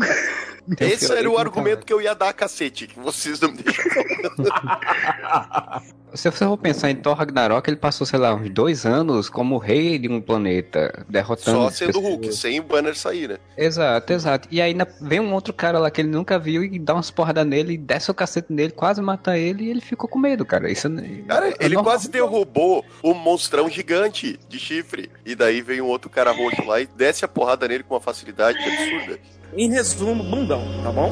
Esse 0.79 1.13
era 1.13 1.29
o 1.29 1.37
argumento 1.37 1.85
que 1.85 1.93
eu 1.93 2.01
ia 2.01 2.13
dar, 2.13 2.33
cacete, 2.33 2.87
que 2.87 2.99
vocês 2.99 3.39
não 3.39 3.51
me 3.51 3.63
deixam. 3.63 3.85
Se 6.13 6.30
você 6.30 6.45
for 6.45 6.58
pensar 6.58 6.91
em 6.91 6.95
Thor 6.95 7.15
Ragnarok, 7.15 7.67
ele 7.67 7.76
passou, 7.78 8.06
sei 8.06 8.19
lá, 8.19 8.36
uns 8.36 8.49
dois 8.49 8.86
anos 8.86 9.30
como 9.30 9.58
rei 9.58 9.97
de 9.97 10.08
um 10.08 10.21
planeta, 10.21 11.04
derrotando. 11.10 11.58
Só 11.63 11.69
sendo 11.71 11.88
pessoas. 11.93 12.06
Hulk, 12.06 12.34
sem 12.34 12.60
o 12.60 12.63
banner 12.63 12.95
sair, 12.95 13.30
né? 13.30 13.38
Exato, 13.58 14.13
exato. 14.13 14.47
E 14.52 14.62
aí 14.62 14.73
na- 14.76 14.86
vem 15.02 15.19
um 15.19 15.34
outro 15.34 15.52
cara 15.54 15.80
lá 15.80 15.89
que 15.89 16.02
ele 16.02 16.10
nunca 16.10 16.38
viu 16.38 16.63
e 16.63 16.78
dá 16.78 16.93
umas 16.93 17.10
porradas 17.10 17.45
nele, 17.47 17.73
e 17.73 17.78
desce 17.78 18.12
o 18.12 18.13
cacete 18.13 18.54
nele, 18.54 18.71
quase 18.71 19.02
mata 19.02 19.38
ele 19.38 19.63
e 19.63 19.69
ele 19.71 19.82
ficou 19.82 20.08
com 20.08 20.19
medo, 20.19 20.45
cara. 20.45 20.69
Isso 20.71 20.88
é- 20.88 21.23
Cara, 21.28 21.49
é 21.49 21.56
ele 21.60 21.73
normal. 21.76 21.93
quase 21.93 22.10
derrubou 22.12 22.86
um 23.04 23.13
monstrão 23.15 23.67
gigante 23.67 24.39
de 24.47 24.60
chifre. 24.60 25.10
E 25.26 25.34
daí 25.34 25.62
vem 25.62 25.82
um 25.82 25.88
outro 25.88 26.10
cara 26.12 26.32
roxo 26.32 26.63
lá 26.65 26.80
e 26.80 26.86
desce 26.86 27.26
a 27.26 27.28
porrada 27.28 27.67
nele 27.67 27.84
com 27.84 27.95
uma 27.95 28.02
facilidade 28.02 28.58
absurda. 28.60 29.19
em 29.56 29.69
resumo, 29.71 30.23
bundão, 30.23 30.63
tá 30.84 30.91
bom? 30.91 31.12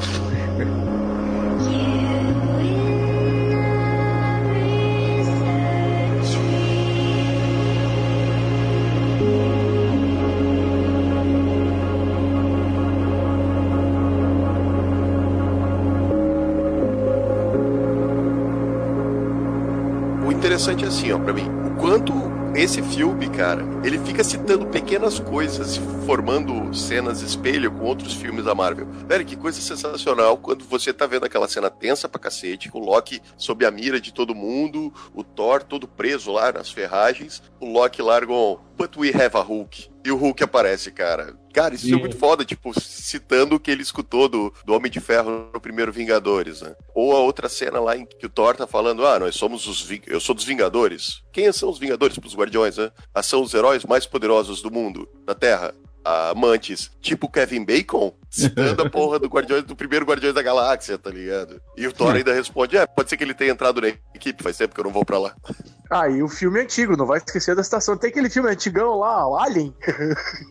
Interessante 20.62 20.84
é 20.84 20.88
assim, 20.88 21.12
ó, 21.12 21.18
pra 21.18 21.32
mim, 21.32 21.48
o 21.66 21.76
quanto 21.80 22.12
esse 22.54 22.82
filme, 22.82 23.28
cara, 23.28 23.64
ele 23.82 23.98
fica 23.98 24.22
citando 24.22 24.66
pequenas 24.66 25.18
coisas, 25.18 25.76
formando 26.06 26.72
cenas 26.72 27.20
espelho 27.20 27.70
com 27.72 27.84
outros 27.84 28.14
filmes 28.14 28.44
da 28.44 28.54
Marvel. 28.54 28.86
Velho, 29.08 29.24
que 29.24 29.34
coisa 29.34 29.60
sensacional 29.60 30.36
quando 30.36 30.64
você 30.64 30.92
tá 30.92 31.06
vendo 31.06 31.24
aquela 31.24 31.48
cena 31.48 31.68
tensa 31.68 32.08
pra 32.08 32.20
cacete, 32.20 32.70
com 32.70 32.78
o 32.78 32.84
Loki 32.84 33.20
sob 33.36 33.66
a 33.66 33.70
mira 33.70 34.00
de 34.00 34.12
todo 34.12 34.34
mundo, 34.34 34.92
o 35.12 35.24
Thor 35.24 35.64
todo 35.64 35.88
preso 35.88 36.30
lá 36.30 36.52
nas 36.52 36.70
ferragens, 36.70 37.42
o 37.58 37.66
Loki 37.66 38.00
larga 38.00 38.32
um 38.32 38.56
But 38.76 38.96
we 38.96 39.08
have 39.08 39.36
a 39.36 39.40
Hulk. 39.40 39.91
E 40.04 40.10
o 40.10 40.16
Hulk 40.16 40.42
aparece, 40.42 40.90
cara. 40.90 41.36
Cara, 41.52 41.74
isso 41.74 41.86
é 41.86 41.90
Sim. 41.90 41.96
muito 41.96 42.16
foda, 42.16 42.44
tipo, 42.44 42.72
citando 42.80 43.54
o 43.54 43.60
que 43.60 43.70
ele 43.70 43.82
escutou 43.82 44.28
do, 44.28 44.52
do 44.64 44.72
Homem 44.74 44.90
de 44.90 44.98
Ferro 45.00 45.50
no 45.52 45.60
primeiro 45.60 45.92
Vingadores, 45.92 46.60
né? 46.62 46.74
Ou 46.94 47.14
a 47.14 47.20
outra 47.20 47.48
cena 47.48 47.78
lá 47.78 47.96
em 47.96 48.04
que 48.06 48.26
o 48.26 48.30
Thor 48.30 48.56
tá 48.56 48.66
falando, 48.66 49.06
ah, 49.06 49.18
nós 49.20 49.36
somos 49.36 49.66
os... 49.68 49.80
Ving- 49.82 50.02
Eu 50.06 50.18
sou 50.18 50.34
dos 50.34 50.44
Vingadores. 50.44 51.22
Quem 51.32 51.52
são 51.52 51.68
os 51.70 51.78
Vingadores 51.78 52.18
pros 52.18 52.34
Guardiões, 52.34 52.78
né? 52.78 52.90
Ah, 53.14 53.22
são 53.22 53.42
os 53.42 53.54
heróis 53.54 53.84
mais 53.84 54.06
poderosos 54.06 54.60
do 54.60 54.70
mundo, 54.72 55.08
da 55.24 55.34
Terra. 55.34 55.72
A 56.04 56.34
Mantis, 56.34 56.90
tipo 57.00 57.28
Kevin 57.28 57.64
Bacon, 57.64 58.12
citando 58.28 58.82
a 58.82 58.88
porra 58.90 59.18
do 59.18 59.28
Guardiões, 59.28 59.64
do 59.64 59.76
primeiro 59.76 60.04
Guardiões 60.04 60.34
da 60.34 60.42
Galáxia, 60.42 60.98
tá 60.98 61.10
ligado? 61.10 61.60
E 61.76 61.86
o 61.86 61.92
Thor 61.92 62.14
ainda 62.14 62.32
responde, 62.32 62.76
é, 62.76 62.86
pode 62.86 63.08
ser 63.08 63.16
que 63.16 63.24
ele 63.24 63.34
tenha 63.34 63.52
entrado 63.52 63.80
na 63.80 63.88
equipe, 64.14 64.42
faz 64.42 64.56
tempo 64.56 64.74
que 64.74 64.80
eu 64.80 64.84
não 64.84 64.92
vou 64.92 65.04
pra 65.04 65.18
lá. 65.18 65.34
Ah, 65.94 66.08
e 66.08 66.22
o 66.22 66.28
filme 66.28 66.58
é 66.58 66.62
antigo, 66.62 66.96
não 66.96 67.04
vai 67.04 67.18
esquecer 67.18 67.54
da 67.54 67.60
estação. 67.60 67.98
Tem 67.98 68.08
aquele 68.08 68.30
filme 68.30 68.48
antigão 68.48 68.98
lá, 68.98 69.28
o 69.28 69.36
Alien. 69.36 69.74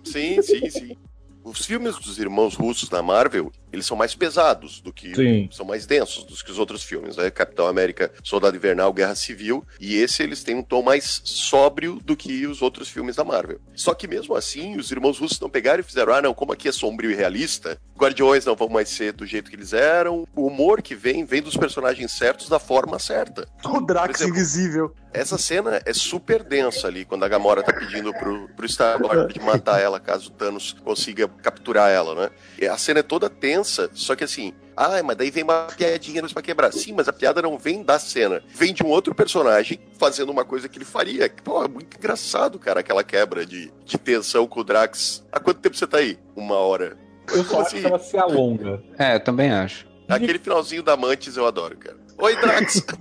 Sim, 0.06 0.40
sim, 0.40 0.70
sim. 0.70 0.98
Os 1.44 1.66
filmes 1.66 1.96
dos 1.98 2.20
irmãos 2.20 2.54
russos 2.54 2.92
na 2.92 3.02
Marvel, 3.02 3.52
eles 3.72 3.86
são 3.86 3.98
mais 3.98 4.16
pesados 4.16 4.82
do 4.82 4.92
que. 4.92 5.16
Sim. 5.16 5.50
São 5.52 5.66
mais 5.66 5.86
densos 5.86 6.24
do 6.24 6.36
que 6.36 6.52
os 6.52 6.60
outros 6.60 6.84
filmes, 6.84 7.18
né? 7.18 7.30
Capitão 7.30 7.68
América, 7.68 8.12
Soldado 8.24 8.56
Invernal, 8.56 8.94
Guerra 8.94 9.16
Civil. 9.16 9.66
E 9.80 9.96
esse 9.96 10.24
eles 10.24 10.44
têm 10.44 10.56
um 10.56 10.64
tom 10.64 10.82
mais 10.82 11.22
sóbrio 11.24 12.00
do 12.04 12.16
que 12.16 12.46
os 12.46 12.62
outros 12.62 12.90
filmes 12.90 13.16
da 13.16 13.24
Marvel. 13.24 13.60
Só 13.76 13.94
que 13.94 14.08
mesmo 14.08 14.36
assim, 14.36 14.78
os 14.78 14.92
irmãos 14.92 15.20
russos 15.20 15.40
não 15.40 15.50
pegaram 15.50 15.82
e 15.82 15.84
fizeram, 15.84 16.14
ah, 16.14 16.22
não, 16.22 16.34
como 16.34 16.54
aqui 16.54 16.68
é 16.68 16.72
sombrio 16.72 17.12
e 17.12 17.16
realista, 17.16 17.78
Guardiões 18.02 18.46
não 18.46 18.56
vão 18.56 18.68
mais 18.68 18.90
ser 18.90 19.14
do 19.14 19.26
jeito 19.26 19.50
que 19.50 19.56
eles 19.56 19.74
eram. 19.74 20.26
O 20.36 20.48
humor 20.48 20.82
que 20.82 20.96
vem, 20.96 21.24
vem 21.24 21.42
dos 21.42 21.56
personagens 21.56 22.12
certos 22.12 22.50
da 22.50 22.58
forma 22.58 22.98
certa. 22.98 23.48
O 23.64 23.80
Drax 23.80 24.22
exemplo, 24.22 24.36
invisível. 24.36 24.96
Essa 25.14 25.38
cena 25.38 25.82
é 25.86 25.94
super 25.94 26.42
densa 26.42 26.88
ali, 26.88 27.04
quando 27.04 27.26
a 27.26 27.28
Gamora 27.28 27.62
tá 27.62 27.74
pedindo 27.74 28.14
pro, 28.14 28.48
pro 28.56 28.66
Star-Lord 28.66 29.40
matar 29.42 29.80
ela, 29.80 30.00
caso 30.00 30.30
o 30.30 30.32
Thanos 30.32 30.74
consiga 30.84 31.28
capturar 31.28 31.92
ela, 31.92 32.16
né? 32.16 32.30
E 32.58 32.66
a 32.66 32.78
cena 32.78 33.02
é 33.02 33.04
toda 33.04 33.30
tensa, 33.30 33.61
só 33.64 34.16
que 34.16 34.24
assim, 34.24 34.54
ah, 34.76 35.02
mas 35.04 35.18
daí 35.18 35.30
vem 35.30 35.44
uma 35.44 35.68
piadinha 35.78 36.24
pra 36.30 36.42
quebrar. 36.42 36.72
Sim, 36.72 36.94
mas 36.94 37.08
a 37.08 37.14
piada 37.14 37.42
não 37.42 37.58
vem 37.58 37.84
da 37.84 38.00
cena, 38.00 38.42
vem 38.48 38.74
de 38.74 38.84
um 38.84 38.88
outro 38.88 39.14
personagem 39.14 39.80
fazendo 39.98 40.32
uma 40.32 40.46
coisa 40.46 40.70
que 40.70 40.78
ele 40.78 40.86
faria. 40.86 41.30
Pô, 41.44 41.64
é 41.64 41.68
muito 41.68 41.98
engraçado, 41.98 42.58
cara, 42.58 42.80
aquela 42.80 43.04
quebra 43.04 43.46
de, 43.46 43.72
de 43.86 43.98
tensão 43.98 44.48
com 44.48 44.62
o 44.62 44.64
Drax. 44.64 45.24
Há 45.32 45.40
quanto 45.40 45.60
tempo 45.60 45.76
você 45.76 45.88
tá 45.88 45.98
aí? 45.98 46.18
Uma 46.36 46.56
hora. 46.56 46.98
Eu 47.34 47.44
só 47.44 47.62
acho 47.62 47.76
que 47.76 47.86
ela 47.86 48.00
se 48.00 48.18
alonga. 48.18 48.82
É, 48.98 49.16
eu 49.16 49.20
também 49.20 49.52
acho. 49.52 49.88
Aquele 50.08 50.40
finalzinho 50.40 50.84
da 50.84 50.98
Mantis 50.98 51.38
eu 51.38 51.46
adoro, 51.46 51.78
cara. 51.78 51.98
Oi, 52.18 52.36
Drax! 52.36 52.86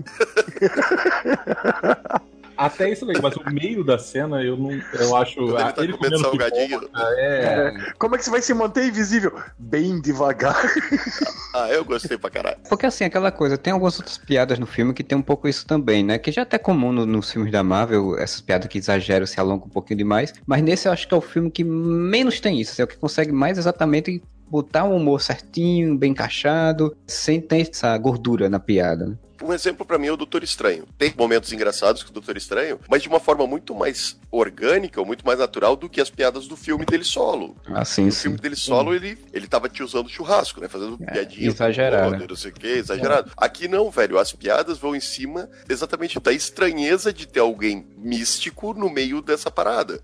Até 2.61 2.90
isso 2.90 3.07
legal, 3.07 3.23
mas 3.23 3.37
o 3.37 3.51
meio 3.51 3.83
da 3.83 3.99
cena 3.99 4.42
eu 4.42 4.55
não. 4.55 4.79
Eu 4.92 5.16
acho. 5.16 5.37
Quando 5.37 5.49
ele 5.55 5.62
ah, 5.62 5.73
tá 5.73 5.75
comendo 5.77 5.96
comendo 5.96 6.18
salgadinho. 6.18 6.81
pipoca, 6.81 7.03
É. 7.18 7.73
Como 7.99 8.14
é 8.14 8.18
que 8.18 8.25
você 8.25 8.31
vai 8.31 8.42
se 8.42 8.53
manter 8.53 8.87
invisível? 8.87 9.33
Bem 9.59 9.99
devagar. 10.01 10.57
Ah, 11.53 11.68
eu 11.68 11.85
gostei 11.85 12.16
pra 12.16 12.31
caralho. 12.31 12.59
Porque 12.68 12.87
assim, 12.87 13.03
aquela 13.03 13.33
coisa, 13.33 13.59
tem 13.59 13.73
algumas 13.73 13.99
outras 13.99 14.16
piadas 14.16 14.57
no 14.57 14.66
filme 14.66 14.94
que 14.94 15.03
tem 15.03 15.18
um 15.18 15.23
pouco 15.23 15.49
isso 15.49 15.66
também, 15.66 16.05
né? 16.05 16.16
Que 16.16 16.31
já 16.31 16.42
é 16.42 16.44
até 16.44 16.59
comum 16.59 16.92
no- 16.92 17.05
nos 17.05 17.33
filmes 17.33 17.51
da 17.51 17.61
Marvel, 17.64 18.16
essas 18.16 18.40
piadas 18.40 18.68
que 18.68 18.79
exageram, 18.79 19.27
se 19.27 19.40
alongam 19.40 19.66
um 19.66 19.70
pouquinho 19.70 19.99
demais. 19.99 20.33
Mas 20.46 20.62
nesse 20.62 20.87
eu 20.87 20.92
acho 20.92 21.09
que 21.09 21.12
é 21.12 21.16
o 21.16 21.20
filme 21.20 21.51
que 21.51 21.64
menos 21.64 22.38
tem 22.38 22.61
isso, 22.61 22.70
assim, 22.70 22.83
é 22.83 22.85
o 22.85 22.88
que 22.88 22.96
consegue 22.96 23.33
mais 23.33 23.59
exatamente 23.59 24.23
botar 24.49 24.85
um 24.85 24.94
humor 24.94 25.20
certinho, 25.20 25.99
bem 25.99 26.12
encaixado, 26.12 26.96
sem 27.05 27.40
ter 27.40 27.68
essa 27.68 27.99
gordura 27.99 28.49
na 28.49 28.61
piada, 28.61 29.07
né? 29.07 29.16
Um 29.42 29.53
exemplo 29.53 29.85
pra 29.87 29.98
mim 29.98 30.07
é 30.09 30.12
o 30.12 30.16
Doutor 30.16 30.42
Estranho. 30.42 30.87
Tem 30.98 31.12
momentos 31.16 31.53
engraçados 31.53 32.03
com 32.03 32.11
o 32.11 32.12
Doutor 32.12 32.37
Estranho, 32.37 32.79
mas 32.88 33.03
de 33.03 33.09
uma 33.09 33.18
forma 33.20 33.46
muito 33.46 33.74
mais 33.74 34.18
orgânica, 34.31 35.00
ou 35.00 35.07
muito 35.07 35.24
mais 35.26 35.38
natural 35.38 35.76
do 35.76 35.88
que 35.88 36.00
as 36.00 36.11
piadas 36.11 36.46
do 36.46 36.57
filme 36.57 36.85
dele 36.85 37.05
solo. 37.05 37.57
Assim, 37.74 38.07
No 38.07 38.12
sim. 38.12 38.22
filme 38.22 38.37
dele 38.38 38.57
solo, 38.57 38.94
ele, 38.94 39.18
ele 39.33 39.46
tava 39.46 39.68
te 39.68 39.83
usando 39.83 40.09
churrasco, 40.09 40.61
né? 40.61 40.68
Fazendo 40.68 40.98
É, 41.07 41.12
piadinha. 41.12 41.48
exagerado. 41.48 42.26
Não 42.29 42.37
sei 42.37 42.50
o 42.50 42.55
que, 42.55 42.66
exagerado. 42.66 43.33
Aqui 43.37 43.66
não, 43.66 43.90
velho. 43.90 44.18
As 44.18 44.33
piadas 44.33 44.79
vão 44.79 44.94
em 44.94 45.00
cima 45.00 45.48
exatamente 45.68 46.18
da 46.20 46.33
estranheza 46.33 47.12
de 47.12 47.26
ter 47.26 47.40
alguém 47.40 47.87
místico 47.96 48.74
no 48.74 48.90
meio 48.90 49.20
dessa 49.22 49.50
parada. 49.50 50.00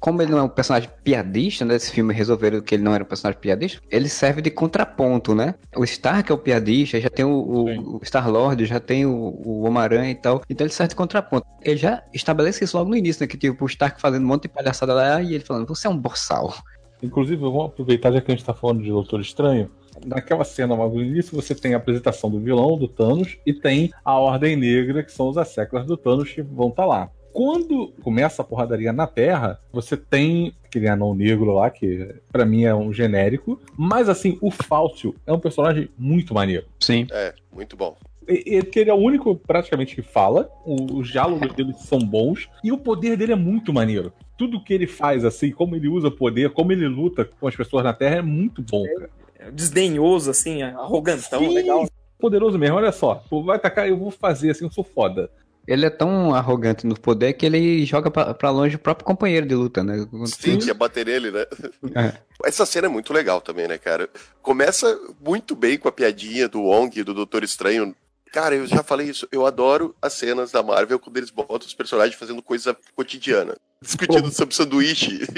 Como 0.00 0.22
ele 0.22 0.30
não 0.30 0.38
é 0.38 0.42
um 0.42 0.48
personagem 0.48 0.88
piadista, 1.04 1.64
né? 1.64 1.76
Esse 1.76 1.92
filme 1.92 2.14
resolveram 2.14 2.62
que 2.62 2.74
ele 2.74 2.82
não 2.82 2.94
era 2.94 3.04
um 3.04 3.06
personagem 3.06 3.38
piadista. 3.38 3.82
Ele 3.90 4.08
serve 4.08 4.40
de 4.40 4.50
contraponto, 4.50 5.34
né? 5.34 5.54
O 5.76 5.84
Stark 5.84 6.32
é 6.32 6.34
o 6.34 6.38
piadista, 6.38 6.98
já 6.98 7.10
tem 7.10 7.24
o, 7.24 7.30
o, 7.30 7.96
o 7.98 8.00
Star-Lord, 8.02 8.64
já 8.64 8.80
tem 8.80 9.04
o, 9.04 9.12
o 9.12 9.62
Homem-Aranha 9.62 10.10
e 10.10 10.14
tal. 10.14 10.42
Então 10.48 10.66
ele 10.66 10.72
serve 10.72 10.90
de 10.90 10.96
contraponto. 10.96 11.46
Ele 11.62 11.76
já 11.76 12.02
estabelece 12.14 12.64
isso 12.64 12.78
logo 12.78 12.88
no 12.88 12.96
início, 12.96 13.22
né? 13.22 13.26
Que 13.26 13.36
tipo, 13.36 13.62
o 13.62 13.68
Stark 13.68 14.00
fazendo 14.00 14.24
um 14.24 14.26
monte 14.26 14.42
de 14.44 14.48
palhaçada 14.48 14.94
lá 14.94 15.20
e 15.20 15.34
ele 15.34 15.44
falando, 15.44 15.68
você 15.68 15.86
é 15.86 15.90
um 15.90 15.98
boçal. 15.98 16.54
Inclusive, 17.02 17.40
vamos 17.40 17.66
aproveitar, 17.66 18.12
já 18.12 18.20
que 18.20 18.30
a 18.30 18.34
gente 18.34 18.44
tá 18.44 18.54
falando 18.54 18.82
de 18.82 18.88
Doutor 18.88 19.20
Estranho. 19.20 19.70
Naquela 20.04 20.44
cena 20.44 20.74
logo 20.74 20.96
no 20.96 21.04
início, 21.04 21.34
você 21.34 21.54
tem 21.54 21.74
a 21.74 21.76
apresentação 21.76 22.30
do 22.30 22.40
vilão, 22.40 22.78
do 22.78 22.88
Thanos, 22.88 23.36
e 23.44 23.52
tem 23.52 23.90
a 24.04 24.18
Ordem 24.18 24.56
Negra, 24.56 25.02
que 25.02 25.12
são 25.12 25.28
os 25.28 25.36
asseclas 25.36 25.86
do 25.86 25.96
Thanos 25.96 26.30
que 26.30 26.42
vão 26.42 26.68
estar 26.68 26.86
lá. 26.86 27.10
Quando 27.32 27.92
começa 28.02 28.42
a 28.42 28.44
porradaria 28.44 28.92
na 28.92 29.06
Terra, 29.06 29.60
você 29.72 29.96
tem 29.96 30.54
aquele 30.64 30.88
anão 30.88 31.14
negro 31.14 31.52
lá, 31.52 31.70
que 31.70 32.14
pra 32.30 32.44
mim 32.44 32.64
é 32.64 32.74
um 32.74 32.92
genérico. 32.92 33.60
Mas 33.76 34.08
assim, 34.08 34.38
o 34.40 34.50
Fáustio 34.50 35.14
é 35.26 35.32
um 35.32 35.40
personagem 35.40 35.88
muito 35.98 36.32
maneiro. 36.32 36.66
Sim. 36.78 37.06
É, 37.10 37.34
muito 37.52 37.76
bom. 37.76 37.96
Que 38.26 38.78
ele 38.78 38.90
é 38.90 38.94
o 38.94 38.98
único 38.98 39.34
praticamente 39.34 39.96
que 39.96 40.02
fala, 40.02 40.48
os 40.64 41.10
diálogos 41.10 41.52
dele 41.52 41.74
são 41.74 41.98
bons 41.98 42.48
e 42.62 42.70
o 42.70 42.78
poder 42.78 43.16
dele 43.16 43.32
é 43.32 43.36
muito 43.36 43.72
maneiro. 43.72 44.12
Tudo 44.38 44.62
que 44.62 44.72
ele 44.72 44.86
faz, 44.86 45.24
assim, 45.24 45.50
como 45.50 45.74
ele 45.74 45.88
usa 45.88 46.10
poder, 46.10 46.50
como 46.50 46.70
ele 46.70 46.86
luta 46.86 47.24
com 47.24 47.48
as 47.48 47.56
pessoas 47.56 47.82
na 47.82 47.92
Terra 47.92 48.16
é 48.16 48.22
muito 48.22 48.62
bom, 48.62 48.84
cara. 48.84 49.10
Desdenhoso, 49.52 50.30
assim, 50.30 50.62
arrogantão, 50.62 51.40
Sim. 51.40 51.54
legal. 51.54 51.88
Poderoso 52.18 52.58
mesmo, 52.58 52.76
olha 52.76 52.92
só. 52.92 53.24
Vai 53.44 53.58
tacar, 53.58 53.88
eu 53.88 53.96
vou 53.96 54.10
fazer 54.10 54.50
assim, 54.50 54.64
eu 54.64 54.70
sou 54.70 54.84
foda. 54.84 55.30
Ele 55.70 55.86
é 55.86 55.90
tão 55.90 56.34
arrogante 56.34 56.84
no 56.84 56.98
poder 56.98 57.34
que 57.34 57.46
ele 57.46 57.86
joga 57.86 58.10
pra, 58.10 58.34
pra 58.34 58.50
longe 58.50 58.74
o 58.74 58.78
próprio 58.78 59.06
companheiro 59.06 59.46
de 59.46 59.54
luta, 59.54 59.84
né? 59.84 60.04
Sim, 60.26 60.58
que 60.58 60.66
ia 60.66 60.74
bater 60.74 61.06
nele, 61.06 61.30
né? 61.30 61.46
É. 61.94 62.12
Essa 62.44 62.66
cena 62.66 62.88
é 62.88 62.90
muito 62.90 63.12
legal 63.12 63.40
também, 63.40 63.68
né, 63.68 63.78
cara? 63.78 64.10
Começa 64.42 64.98
muito 65.24 65.54
bem 65.54 65.78
com 65.78 65.86
a 65.86 65.92
piadinha 65.92 66.48
do 66.48 66.62
Wong 66.62 66.98
e 66.98 67.04
do 67.04 67.14
Doutor 67.14 67.44
Estranho. 67.44 67.94
Cara, 68.32 68.56
eu 68.56 68.66
já 68.66 68.82
falei 68.82 69.08
isso. 69.08 69.28
Eu 69.30 69.46
adoro 69.46 69.94
as 70.02 70.14
cenas 70.14 70.50
da 70.50 70.60
Marvel 70.60 70.98
quando 70.98 71.18
eles 71.18 71.30
botam 71.30 71.68
os 71.68 71.74
personagens 71.74 72.18
fazendo 72.18 72.42
coisa 72.42 72.76
cotidiana. 72.96 73.56
Discutindo 73.82 74.30
sobre 74.30 74.54
sanduíche. 74.54 75.20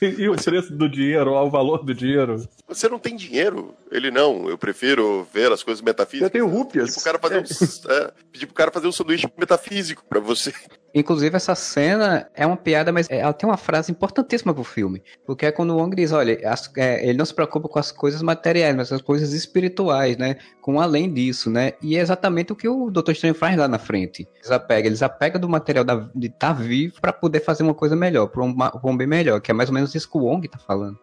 E 0.00 0.28
o 0.28 0.36
preço 0.36 0.72
do 0.72 0.88
dinheiro, 0.88 1.32
o 1.32 1.50
valor 1.50 1.84
do 1.84 1.92
dinheiro. 1.92 2.48
Você 2.68 2.88
não 2.88 2.98
tem 2.98 3.16
dinheiro? 3.16 3.74
Ele 3.90 4.10
não. 4.10 4.48
Eu 4.48 4.56
prefiro 4.56 5.26
ver 5.32 5.50
as 5.50 5.62
coisas 5.62 5.82
metafísicas. 5.82 6.22
Eu 6.26 6.30
tenho 6.30 6.46
rúpias. 6.46 6.90
Pedir 6.90 6.94
pro 6.94 7.04
cara 7.04 7.18
fazer 7.18 7.38
um, 7.38 7.90
é, 7.92 8.12
pedir 8.32 8.46
pro 8.46 8.54
cara 8.54 8.70
fazer 8.70 8.86
um 8.86 8.92
sanduíche 8.92 9.26
metafísico 9.36 10.04
pra 10.08 10.20
você. 10.20 10.52
Inclusive, 10.94 11.36
essa 11.36 11.54
cena 11.54 12.30
é 12.34 12.46
uma 12.46 12.56
piada, 12.56 12.90
mas 12.92 13.06
ela 13.10 13.32
tem 13.32 13.48
uma 13.48 13.56
frase 13.56 13.90
importantíssima 13.92 14.54
pro 14.54 14.64
filme. 14.64 15.02
Porque 15.26 15.46
é 15.46 15.52
quando 15.52 15.70
o 15.70 15.76
Wong 15.76 15.94
diz, 15.94 16.12
olha, 16.12 16.38
as- 16.48 16.70
é, 16.76 17.04
ele 17.06 17.18
não 17.18 17.24
se 17.26 17.34
preocupa 17.34 17.68
com 17.68 17.78
as 17.78 17.90
coisas 17.92 18.22
materiais, 18.22 18.74
mas 18.76 18.92
as 18.92 19.02
coisas 19.02 19.32
espirituais, 19.32 20.16
né? 20.16 20.36
Com 20.60 20.80
além 20.80 21.12
disso, 21.12 21.50
né? 21.50 21.72
E 21.82 21.96
é 21.96 22.00
exatamente 22.00 22.52
o 22.52 22.56
que 22.56 22.68
o 22.68 22.90
Doutor 22.90 23.12
Estranho 23.12 23.34
faz 23.34 23.56
lá 23.56 23.66
na 23.68 23.78
frente. 23.78 24.26
Desapega, 24.40 24.86
ele 24.86 24.94
desapega 24.94 25.38
do 25.38 25.48
material 25.48 25.84
da- 25.84 26.08
de 26.14 26.28
estar 26.28 26.52
vivo 26.52 27.00
pra 27.00 27.12
poder 27.12 27.40
fazer 27.40 27.62
uma 27.62 27.74
coisa 27.74 27.87
melhor, 27.96 28.26
pra 28.28 28.42
um, 28.42 28.54
um 28.84 28.96
bem 28.96 29.06
melhor, 29.06 29.40
que 29.40 29.50
é 29.50 29.54
mais 29.54 29.68
ou 29.68 29.74
menos 29.74 29.94
isso 29.94 30.10
que 30.10 30.16
o 30.16 30.22
Wong 30.22 30.46
tá 30.48 30.58
falando. 30.58 30.98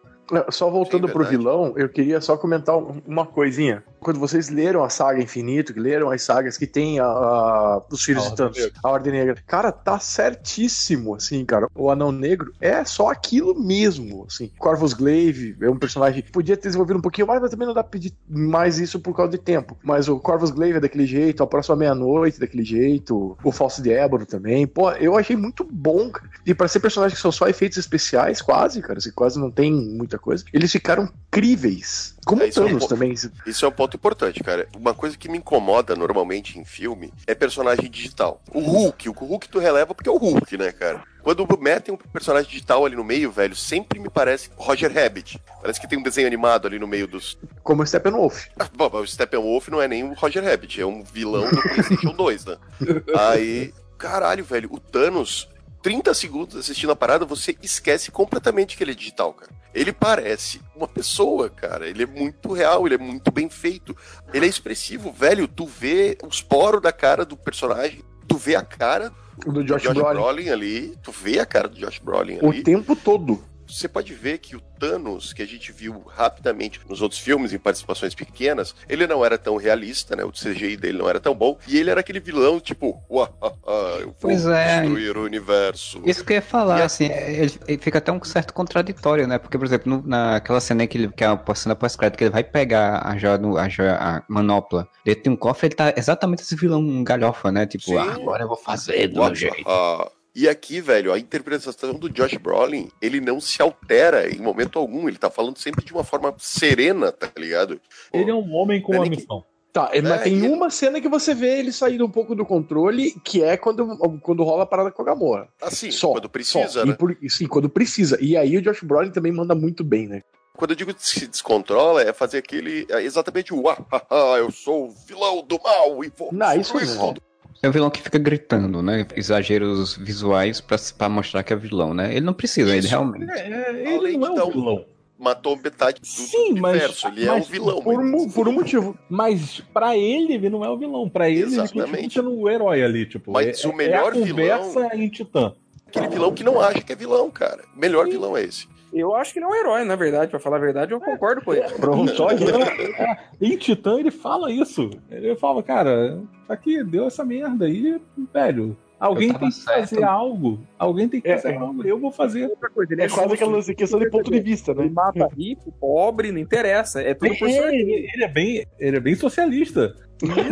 Só 0.50 0.68
voltando 0.70 1.06
Sim, 1.06 1.12
pro 1.12 1.24
vilão, 1.24 1.72
eu 1.76 1.88
queria 1.88 2.20
só 2.20 2.36
comentar 2.36 2.76
um- 2.76 3.00
uma 3.06 3.24
coisinha. 3.24 3.82
Quando 4.00 4.18
vocês 4.20 4.48
leram 4.48 4.84
a 4.84 4.88
saga 4.88 5.20
Infinito, 5.22 5.72
que 5.74 5.80
leram 5.80 6.10
as 6.10 6.22
sagas 6.22 6.56
que 6.58 6.66
tem 6.66 6.98
a, 7.00 7.04
a- 7.06 7.82
os 7.90 8.02
filhos 8.02 8.26
A 8.26 8.30
de 8.30 8.36
Thanos, 8.36 8.70
a 8.82 8.90
Ordem 8.90 9.12
Negra, 9.12 9.36
cara, 9.46 9.70
tá 9.72 9.98
certíssimo, 9.98 11.14
assim, 11.14 11.44
cara. 11.44 11.68
O 11.74 11.90
Anão 11.90 12.12
Negro 12.12 12.52
é 12.60 12.84
só 12.84 13.08
aquilo 13.08 13.58
mesmo, 13.58 14.24
assim. 14.28 14.50
Corvus 14.58 14.92
Glaive 14.92 15.56
é 15.60 15.68
um 15.70 15.78
personagem 15.78 16.22
que 16.22 16.30
podia 16.30 16.56
ter 16.56 16.68
desenvolvido 16.68 16.98
um 16.98 17.02
pouquinho 17.02 17.26
mais, 17.26 17.40
mas 17.40 17.50
também 17.50 17.66
não 17.66 17.74
dá 17.74 17.82
pra 17.82 17.90
pedir 17.90 18.12
mais 18.28 18.78
isso 18.78 19.00
por 19.00 19.14
causa 19.14 19.32
de 19.32 19.38
tempo. 19.38 19.76
Mas 19.82 20.08
o 20.08 20.18
Corvus 20.18 20.50
Glaive 20.50 20.78
é 20.78 20.80
daquele 20.80 21.06
jeito, 21.06 21.42
a 21.42 21.46
próxima 21.46 21.76
meia-noite 21.76 22.38
daquele 22.38 22.64
jeito, 22.64 23.36
o 23.42 23.52
Falso 23.52 23.82
de 23.82 23.92
Ébano 23.92 24.26
também. 24.26 24.66
Pô, 24.66 24.90
eu 24.92 25.16
achei 25.16 25.36
muito 25.36 25.64
bom, 25.64 26.10
cara. 26.10 26.28
E 26.44 26.54
pra 26.54 26.68
ser 26.68 26.80
personagens 26.80 27.16
que 27.18 27.22
são 27.22 27.32
só 27.32 27.48
efeitos 27.48 27.78
especiais, 27.78 28.40
quase, 28.42 28.80
cara, 28.82 28.98
assim, 28.98 29.10
quase 29.10 29.38
não 29.38 29.50
tem 29.50 29.72
muita 29.72 30.15
coisa, 30.18 30.44
eles 30.52 30.70
ficaram 30.70 31.08
críveis. 31.30 32.14
Como 32.24 32.42
É, 32.42 32.48
isso 32.48 32.60
é 32.60 32.64
um 32.64 32.66
Thanos 32.68 32.86
também. 32.86 33.12
Isso 33.46 33.64
é 33.64 33.68
um 33.68 33.72
ponto 33.72 33.96
importante, 33.96 34.42
cara. 34.42 34.68
Uma 34.76 34.94
coisa 34.94 35.16
que 35.16 35.28
me 35.28 35.38
incomoda 35.38 35.94
normalmente 35.94 36.58
em 36.58 36.64
filme 36.64 37.12
é 37.26 37.34
personagem 37.34 37.90
digital. 37.90 38.42
O 38.52 38.60
Hulk, 38.60 39.08
o 39.08 39.12
Hulk 39.12 39.48
tu 39.48 39.58
releva 39.58 39.94
porque 39.94 40.08
é 40.08 40.12
o 40.12 40.16
Hulk, 40.16 40.56
né, 40.56 40.72
cara? 40.72 41.02
Quando 41.22 41.44
metem 41.60 41.92
um 41.92 41.96
personagem 41.96 42.48
digital 42.48 42.86
ali 42.86 42.94
no 42.94 43.02
meio, 43.02 43.32
velho, 43.32 43.56
sempre 43.56 43.98
me 43.98 44.08
parece 44.08 44.48
Roger 44.56 44.92
Rabbit. 44.92 45.40
Parece 45.60 45.80
que 45.80 45.88
tem 45.88 45.98
um 45.98 46.02
desenho 46.02 46.26
animado 46.26 46.68
ali 46.68 46.78
no 46.78 46.86
meio 46.86 47.08
dos. 47.08 47.36
Como 47.64 47.82
o 47.82 47.86
Steppenwolf. 47.86 48.46
Ah, 48.58 48.68
Bom, 48.72 48.88
o 48.92 49.06
Steppenwolf 49.06 49.68
não 49.68 49.82
é 49.82 49.88
nem 49.88 50.04
o 50.04 50.14
Roger 50.14 50.44
Rabbit, 50.44 50.80
é 50.80 50.86
um 50.86 51.02
vilão 51.02 51.50
do 51.50 51.60
PlayStation 51.62 52.12
2, 52.12 52.44
né? 52.44 52.56
Aí, 53.18 53.74
caralho, 53.98 54.44
velho, 54.44 54.68
o 54.72 54.78
Thanos, 54.78 55.48
30 55.86 56.12
segundos 56.14 56.56
assistindo 56.56 56.90
a 56.90 56.96
parada, 56.96 57.24
você 57.24 57.56
esquece 57.62 58.10
completamente 58.10 58.76
que 58.76 58.82
ele 58.82 58.90
é 58.90 58.94
digital, 58.94 59.32
cara. 59.32 59.52
Ele 59.72 59.92
parece 59.92 60.60
uma 60.74 60.88
pessoa, 60.88 61.48
cara. 61.48 61.86
Ele 61.88 62.02
é 62.02 62.06
muito 62.06 62.52
real, 62.52 62.84
ele 62.86 62.96
é 62.96 62.98
muito 62.98 63.30
bem 63.30 63.48
feito. 63.48 63.96
Ele 64.34 64.46
é 64.46 64.48
expressivo, 64.48 65.12
velho. 65.12 65.46
Tu 65.46 65.64
vê 65.64 66.18
os 66.26 66.42
poros 66.42 66.82
da 66.82 66.90
cara 66.90 67.24
do 67.24 67.36
personagem, 67.36 68.02
tu 68.26 68.36
vê 68.36 68.56
a 68.56 68.62
cara 68.62 69.12
Do 69.46 69.62
Josh 69.62 69.84
Brolin. 69.84 70.48
ali, 70.48 70.98
tu 71.04 71.12
vê 71.12 71.38
a 71.38 71.46
cara 71.46 71.68
do 71.68 71.76
Josh 71.78 72.00
Brolin 72.00 72.40
O 72.42 72.50
ali. 72.50 72.64
tempo 72.64 72.96
todo. 72.96 73.44
Você 73.68 73.88
pode 73.88 74.14
ver 74.14 74.38
que 74.38 74.54
o 74.56 74.60
Thanos, 74.78 75.32
que 75.32 75.42
a 75.42 75.46
gente 75.46 75.72
viu 75.72 76.02
rapidamente 76.06 76.80
nos 76.88 77.00
outros 77.02 77.20
filmes, 77.20 77.52
em 77.52 77.58
participações 77.58 78.14
pequenas, 78.14 78.74
ele 78.88 79.06
não 79.06 79.24
era 79.24 79.36
tão 79.38 79.56
realista, 79.56 80.14
né? 80.14 80.24
O 80.24 80.30
CGI 80.32 80.76
dele 80.76 80.98
não 80.98 81.08
era 81.08 81.18
tão 81.20 81.34
bom. 81.34 81.58
E 81.66 81.76
ele 81.78 81.90
era 81.90 82.00
aquele 82.00 82.20
vilão, 82.20 82.60
tipo, 82.60 83.02
uah, 83.10 83.30
ah, 83.42 83.52
ah, 83.66 83.96
eu 84.00 84.06
vou 84.06 84.14
Pois 84.20 84.46
é. 84.46 84.80
destruir 84.82 85.16
o 85.16 85.24
universo. 85.24 86.00
Isso 86.04 86.24
que 86.24 86.32
eu 86.32 86.36
ia 86.36 86.42
falar, 86.42 86.78
E 86.78 86.82
assim, 86.82 87.06
ele, 87.06 87.52
ele 87.66 87.78
fica 87.78 87.98
até 87.98 88.12
um 88.12 88.22
certo 88.22 88.52
contraditório, 88.52 89.26
né? 89.26 89.38
Porque, 89.38 89.58
por 89.58 89.66
exemplo, 89.66 89.90
no- 89.96 90.02
naquela 90.06 90.60
cena 90.60 90.86
que 90.86 90.98
ele 90.98 91.08
que 91.08 91.24
é 91.24 91.26
a 91.26 91.54
cena 91.54 91.74
pós-crédito, 91.74 92.18
que 92.18 92.24
ele 92.24 92.30
vai 92.30 92.44
pegar 92.44 93.06
a 93.06 93.16
joia, 93.16 93.38
a 93.60 93.68
joia, 93.68 93.94
a 93.96 94.22
manopla 94.28 94.88
dentro 95.04 95.24
de 95.24 95.30
um 95.30 95.36
cofre, 95.36 95.68
ele 95.68 95.74
tá 95.74 95.92
exatamente 95.96 96.42
esse 96.42 96.54
vilão 96.54 97.02
galhofa, 97.02 97.50
né? 97.50 97.66
Tipo, 97.66 97.96
ah, 97.98 98.12
agora 98.14 98.44
eu 98.44 98.48
vou 98.48 98.56
fazer 98.56 99.08
do 99.08 99.20
Uah, 99.20 99.26
meu 99.26 99.34
jeito. 99.34 99.64
ah. 99.66 100.10
E 100.38 100.46
aqui, 100.46 100.82
velho, 100.82 101.14
a 101.14 101.18
interpretação 101.18 101.94
do 101.94 102.10
Josh 102.10 102.34
Brolin, 102.36 102.90
ele 103.00 103.22
não 103.22 103.40
se 103.40 103.62
altera 103.62 104.28
em 104.28 104.38
momento 104.38 104.78
algum. 104.78 105.08
Ele 105.08 105.16
tá 105.16 105.30
falando 105.30 105.56
sempre 105.58 105.82
de 105.82 105.94
uma 105.94 106.04
forma 106.04 106.34
serena, 106.38 107.10
tá 107.10 107.30
ligado? 107.38 107.80
Ele 108.12 108.30
é 108.30 108.34
um 108.34 108.52
homem 108.54 108.82
com 108.82 108.92
é 108.94 108.98
uma 108.98 109.04
que- 109.04 109.10
missão. 109.16 109.42
Tá, 109.72 109.90
mas 109.94 110.04
É, 110.10 110.18
tem 110.18 110.34
ele- 110.38 110.48
uma 110.48 110.70
cena 110.70 111.00
que 111.00 111.08
você 111.08 111.34
vê 111.34 111.58
ele 111.58 111.70
saindo 111.72 112.04
um 112.06 112.10
pouco 112.10 112.34
do 112.34 112.46
controle, 112.46 113.12
que 113.24 113.42
é 113.42 113.56
quando, 113.58 113.86
quando 114.22 114.42
rola 114.42 114.62
a 114.62 114.66
parada 114.66 114.90
com 114.90 115.02
a 115.02 115.04
Gamora. 115.04 115.48
Assim, 115.60 115.90
só, 115.90 116.12
quando 116.12 116.30
precisa, 116.30 116.68
só. 116.68 116.84
né? 116.86 116.92
E 116.92 116.96
por- 116.96 117.16
sim, 117.28 117.46
quando 117.46 117.68
precisa. 117.68 118.16
E 118.20 118.36
aí 118.38 118.56
o 118.56 118.62
Josh 118.62 118.82
Brolin 118.82 119.10
também 119.10 119.32
manda 119.32 119.54
muito 119.54 119.82
bem, 119.84 120.06
né? 120.06 120.22
Quando 120.56 120.70
eu 120.70 120.76
digo 120.76 120.94
que 120.94 121.06
se 121.06 121.26
descontrola, 121.26 122.00
é 122.02 122.10
fazer 122.14 122.38
aquele. 122.38 122.86
é 122.88 123.02
exatamente 123.02 123.52
o 123.52 123.68
ah, 123.68 123.76
ah, 123.92 124.02
ah, 124.10 124.38
eu 124.38 124.50
sou 124.50 124.86
o 124.86 124.90
vilão 125.06 125.42
do 125.46 125.60
mal 125.62 126.02
e 126.02 126.10
vou. 126.16 126.30
Não, 126.32 126.58
isso 126.58 126.72
não 126.74 126.96
rola. 126.96 127.14
tudo." 127.14 127.25
É 127.62 127.68
um 127.68 127.72
vilão 127.72 127.90
que 127.90 128.00
fica 128.02 128.18
gritando, 128.18 128.82
né? 128.82 129.06
Exageros 129.16 129.96
visuais 129.96 130.60
pra, 130.60 130.76
pra 130.96 131.08
mostrar 131.08 131.42
que 131.42 131.52
é 131.52 131.56
vilão, 131.56 131.94
né? 131.94 132.10
Ele 132.12 132.24
não 132.24 132.34
precisa, 132.34 132.70
ele 132.70 132.80
Isso. 132.80 132.88
realmente. 132.88 133.30
É, 133.30 133.72
é, 133.84 133.94
ele 133.94 134.16
não 134.16 134.36
é 134.38 134.44
um 134.44 134.50
vilão. 134.50 134.84
Matou 135.18 135.56
metade 135.56 135.98
do 136.00 136.06
Sim, 136.06 136.52
mas- 136.60 136.72
universo. 136.74 137.08
ele 137.08 137.24
é 137.26 137.32
um 137.32 137.36
mas 137.36 137.48
vilão. 137.48 137.80
Por, 137.82 138.02
mas- 138.04 138.22
um, 138.22 138.30
por 138.30 138.48
um 138.48 138.52
motivo. 138.52 138.98
Mas 139.08 139.60
pra 139.72 139.96
ele, 139.96 140.34
ele 140.34 140.50
não 140.50 140.62
é 140.62 140.68
o 140.68 140.76
vilão. 140.76 141.08
Pra 141.08 141.30
ele, 141.30 141.40
ele 141.44 141.56
continua 141.56 141.84
Exatamente. 141.86 142.20
o 142.20 142.48
herói 142.50 142.82
ali, 142.82 143.06
tipo. 143.06 143.32
Mas 143.32 143.64
é, 143.64 143.68
o 143.68 143.74
melhor 143.74 144.14
é 144.14 144.18
a 144.22 144.28
conversa 144.28 144.80
vilão- 144.80 144.92
em 144.94 145.08
Titã. 145.08 145.54
Aquele 145.86 146.08
vilão 146.08 146.34
que 146.34 146.44
não 146.44 146.60
acha 146.60 146.82
que 146.82 146.92
é 146.92 146.96
vilão, 146.96 147.30
cara. 147.30 147.64
O 147.74 147.80
melhor 147.80 148.06
vilão 148.06 148.36
é 148.36 148.42
esse. 148.42 148.68
Eu 148.98 149.14
acho 149.14 149.32
que 149.32 149.38
ele 149.38 149.46
é 149.46 149.48
um 149.48 149.54
herói, 149.54 149.84
na 149.84 149.96
verdade, 149.96 150.30
pra 150.30 150.40
falar 150.40 150.56
a 150.56 150.60
verdade, 150.60 150.92
eu 150.92 151.00
concordo 151.00 151.42
com 151.42 151.52
ele. 151.54 151.68
Pronto, 151.74 152.10
Em 152.10 152.36
Titã, 152.36 152.58
é, 152.98 153.18
em 153.40 153.56
Titã 153.56 153.98
ele 153.98 154.10
fala 154.10 154.50
isso. 154.50 154.90
Ele 155.10 155.36
fala, 155.36 155.62
cara, 155.62 156.18
aqui 156.48 156.82
deu 156.82 157.06
essa 157.06 157.24
merda 157.24 157.66
aí, 157.66 158.00
velho. 158.32 158.76
Alguém 158.98 159.30
tem 159.34 159.48
que 159.50 159.54
certo. 159.54 159.90
fazer 159.90 160.04
algo. 160.04 160.58
Alguém 160.78 161.06
tem 161.06 161.20
que 161.20 161.28
É, 161.28 161.36
fazer 161.36 161.54
é. 161.54 161.58
algo. 161.58 161.86
Eu 161.86 161.98
vou 161.98 162.10
fazer. 162.10 162.46
Outra 162.46 162.70
coisa, 162.70 162.94
ele 162.94 163.02
É 163.02 163.08
quase 163.08 163.28
justo. 163.28 163.44
aquela 163.44 163.62
questão 163.74 163.98
de 164.00 164.08
ponto 164.08 164.30
de 164.30 164.40
vista, 164.40 164.72
né? 164.72 164.84
Ele 164.84 164.90
mata 164.94 165.28
rico, 165.36 165.70
pobre, 165.78 166.32
não 166.32 166.38
interessa. 166.38 167.02
É 167.02 167.12
tudo 167.12 167.36
por 167.36 167.46
É, 167.46 167.74
ele, 167.74 168.08
ele 168.14 168.24
é 168.24 168.28
bem, 168.28 168.66
ele 168.78 168.96
é 168.96 169.00
bem 169.00 169.14
socialista. 169.14 169.94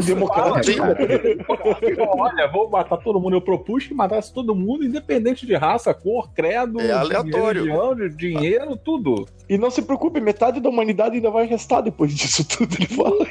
Democrático. 0.04 0.82
Olha, 2.18 2.48
vou 2.48 2.68
matar 2.70 2.96
todo 2.98 3.20
mundo. 3.20 3.34
Eu 3.36 3.40
propus 3.40 3.86
que 3.86 3.94
matasse 3.94 4.32
todo 4.32 4.54
mundo, 4.54 4.84
independente 4.84 5.46
de 5.46 5.54
raça, 5.54 5.92
cor, 5.94 6.30
credo, 6.34 6.80
É 6.80 6.92
aleatório. 6.92 7.62
de 7.62 7.68
religião, 7.70 8.08
dinheiro, 8.16 8.76
tudo. 8.76 9.26
E 9.48 9.56
não 9.58 9.70
se 9.70 9.82
preocupe, 9.82 10.20
metade 10.20 10.60
da 10.60 10.68
humanidade 10.68 11.16
ainda 11.16 11.30
vai 11.30 11.46
restar 11.46 11.82
depois 11.82 12.12
disso 12.14 12.46
tudo, 12.46 12.74
ele 12.76 12.86
fala. 12.86 13.26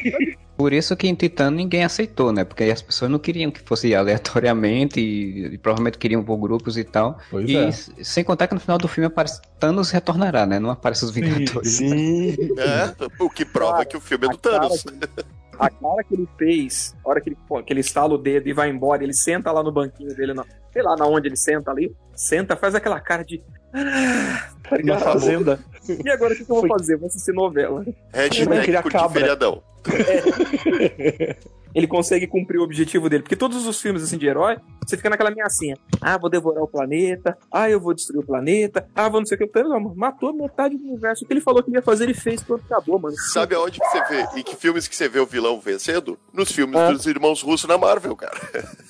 Por 0.56 0.72
isso 0.72 0.96
que 0.96 1.08
em 1.08 1.16
Titã 1.16 1.50
ninguém 1.50 1.84
aceitou, 1.84 2.32
né? 2.32 2.44
Porque 2.44 2.64
as 2.66 2.82
pessoas 2.82 3.10
não 3.10 3.18
queriam 3.20 3.50
que 3.50 3.60
fosse 3.62 3.94
aleatoriamente 3.96 5.00
e, 5.00 5.54
e 5.54 5.58
provavelmente 5.58 5.98
queriam 5.98 6.24
por 6.24 6.38
grupos 6.38 6.78
e 6.78 6.84
tal. 6.84 7.18
Pois 7.32 7.50
e 7.50 7.58
é. 7.58 7.72
sem 7.72 8.24
contar 8.24 8.48
que 8.48 8.54
no 8.54 8.60
final 8.60 8.78
do 8.78 8.88
filme 8.88 9.08
aparece 9.08 9.42
Thanos 9.60 9.90
retornará, 9.92 10.46
né? 10.46 10.60
Não 10.60 10.70
aparece 10.70 11.06
os 11.06 11.12
Vingadores. 11.12 11.74
Sim. 11.78 12.36
É, 12.58 12.94
o 13.20 13.30
que 13.30 13.44
prova 13.46 13.74
Cara, 13.74 13.86
que 13.86 13.98
o 13.98 14.02
filme 14.02 14.28
é 14.28 14.30
do 14.30 14.38
cara 14.38 14.60
Thanos. 14.60 14.84
que- 14.84 15.43
A 15.60 15.70
cara 15.70 16.04
que 16.04 16.14
ele 16.14 16.28
fez, 16.38 16.96
a 17.04 17.10
hora 17.10 17.22
que 17.22 17.30
ele, 17.30 17.38
pô, 17.48 17.62
que 17.62 17.72
ele 17.72 17.80
estala 17.80 18.14
o 18.14 18.18
dedo 18.18 18.48
e 18.48 18.54
vai 18.54 18.70
embora, 18.70 19.04
ele 19.04 19.14
senta 19.14 19.52
lá 19.52 19.62
no 19.64 19.72
banquinho 19.72 20.16
dele 20.16 20.34
na, 20.34 20.46
sei 20.74 20.82
lá 20.82 20.96
na 20.98 21.06
onde 21.06 21.28
ele 21.28 21.38
senta 21.38 21.72
ali, 21.72 21.96
senta, 22.16 22.56
faz 22.58 22.74
aquela 22.76 23.00
cara 23.00 23.24
de. 23.24 23.42
"Ah", 23.74 24.50
tá 24.68 24.78
Na 24.84 24.98
fazenda. 25.00 25.60
E 26.04 26.10
agora 26.10 26.34
o 26.34 26.38
que, 26.38 26.44
que 26.46 26.52
eu 26.52 26.56
vou 26.56 26.68
Foi- 26.68 26.70
fazer? 26.80 26.98
Vou 26.98 27.08
assistir 27.08 27.32
novela. 27.34 27.86
Hashtag 28.14 28.42
Ele 28.52 28.82
curtir 28.82 28.98
acaba. 28.98 29.10
feriadão. 29.14 29.62
Ele 31.76 31.88
consegue 31.88 32.28
cumprir 32.28 32.60
o 32.60 32.64
objetivo 32.64 33.10
dele. 33.10 33.24
Porque 33.24 33.36
todos 33.36 33.66
os 33.66 33.82
filmes 33.82 34.04
assim 34.04 34.18
de 34.18 34.28
herói, 34.28 34.58
você 34.86 34.96
fica 34.96 35.10
naquela 35.10 35.32
ameaçinha. 35.32 35.76
Ah, 36.00 36.18
vou 36.20 36.30
devorar 36.30 36.62
o 36.64 36.68
planeta. 36.68 37.36
Ah, 37.52 37.68
eu 37.68 37.80
vou 37.80 37.96
destruir 37.96 38.20
o 38.22 38.26
planeta. 38.26 38.88
Ah, 38.94 39.10
vou 39.10 39.20
não 39.20 39.26
sei 39.26 39.36
o 39.38 39.40
que. 39.50 39.64
Não, 39.64 39.80
mano, 39.80 39.96
matou 39.96 40.32
metade 40.34 40.78
do 40.78 40.84
universo. 40.84 41.26
O 41.26 41.28
que 41.28 41.34
ele 41.34 41.42
falou 41.42 41.64
que 41.64 41.72
ia 41.72 41.82
fazer, 41.82 42.04
ele 42.04 42.14
fez. 42.14 42.44
Pronto, 42.44 42.64
acabou, 42.66 43.00
mano. 43.00 43.16
Sabe 43.34 43.56
aonde 43.56 43.80
que 43.80 43.88
você 43.88 44.04
vê? 44.08 44.40
Em 44.40 44.44
que 44.44 44.56
filmes 44.56 44.88
que 44.88 44.96
você 44.96 45.10
vê 45.10 45.20
o 45.20 45.26
vilão 45.26 45.60
vencendo? 45.60 46.18
Nos 46.32 46.52
filmes 46.52 46.76
Ah. 46.80 46.92
dos 46.92 47.08
irmãos 47.08 47.42
russos 47.42 47.68
na 47.68 47.78
Marvel, 47.78 48.16
cara. 48.16 48.38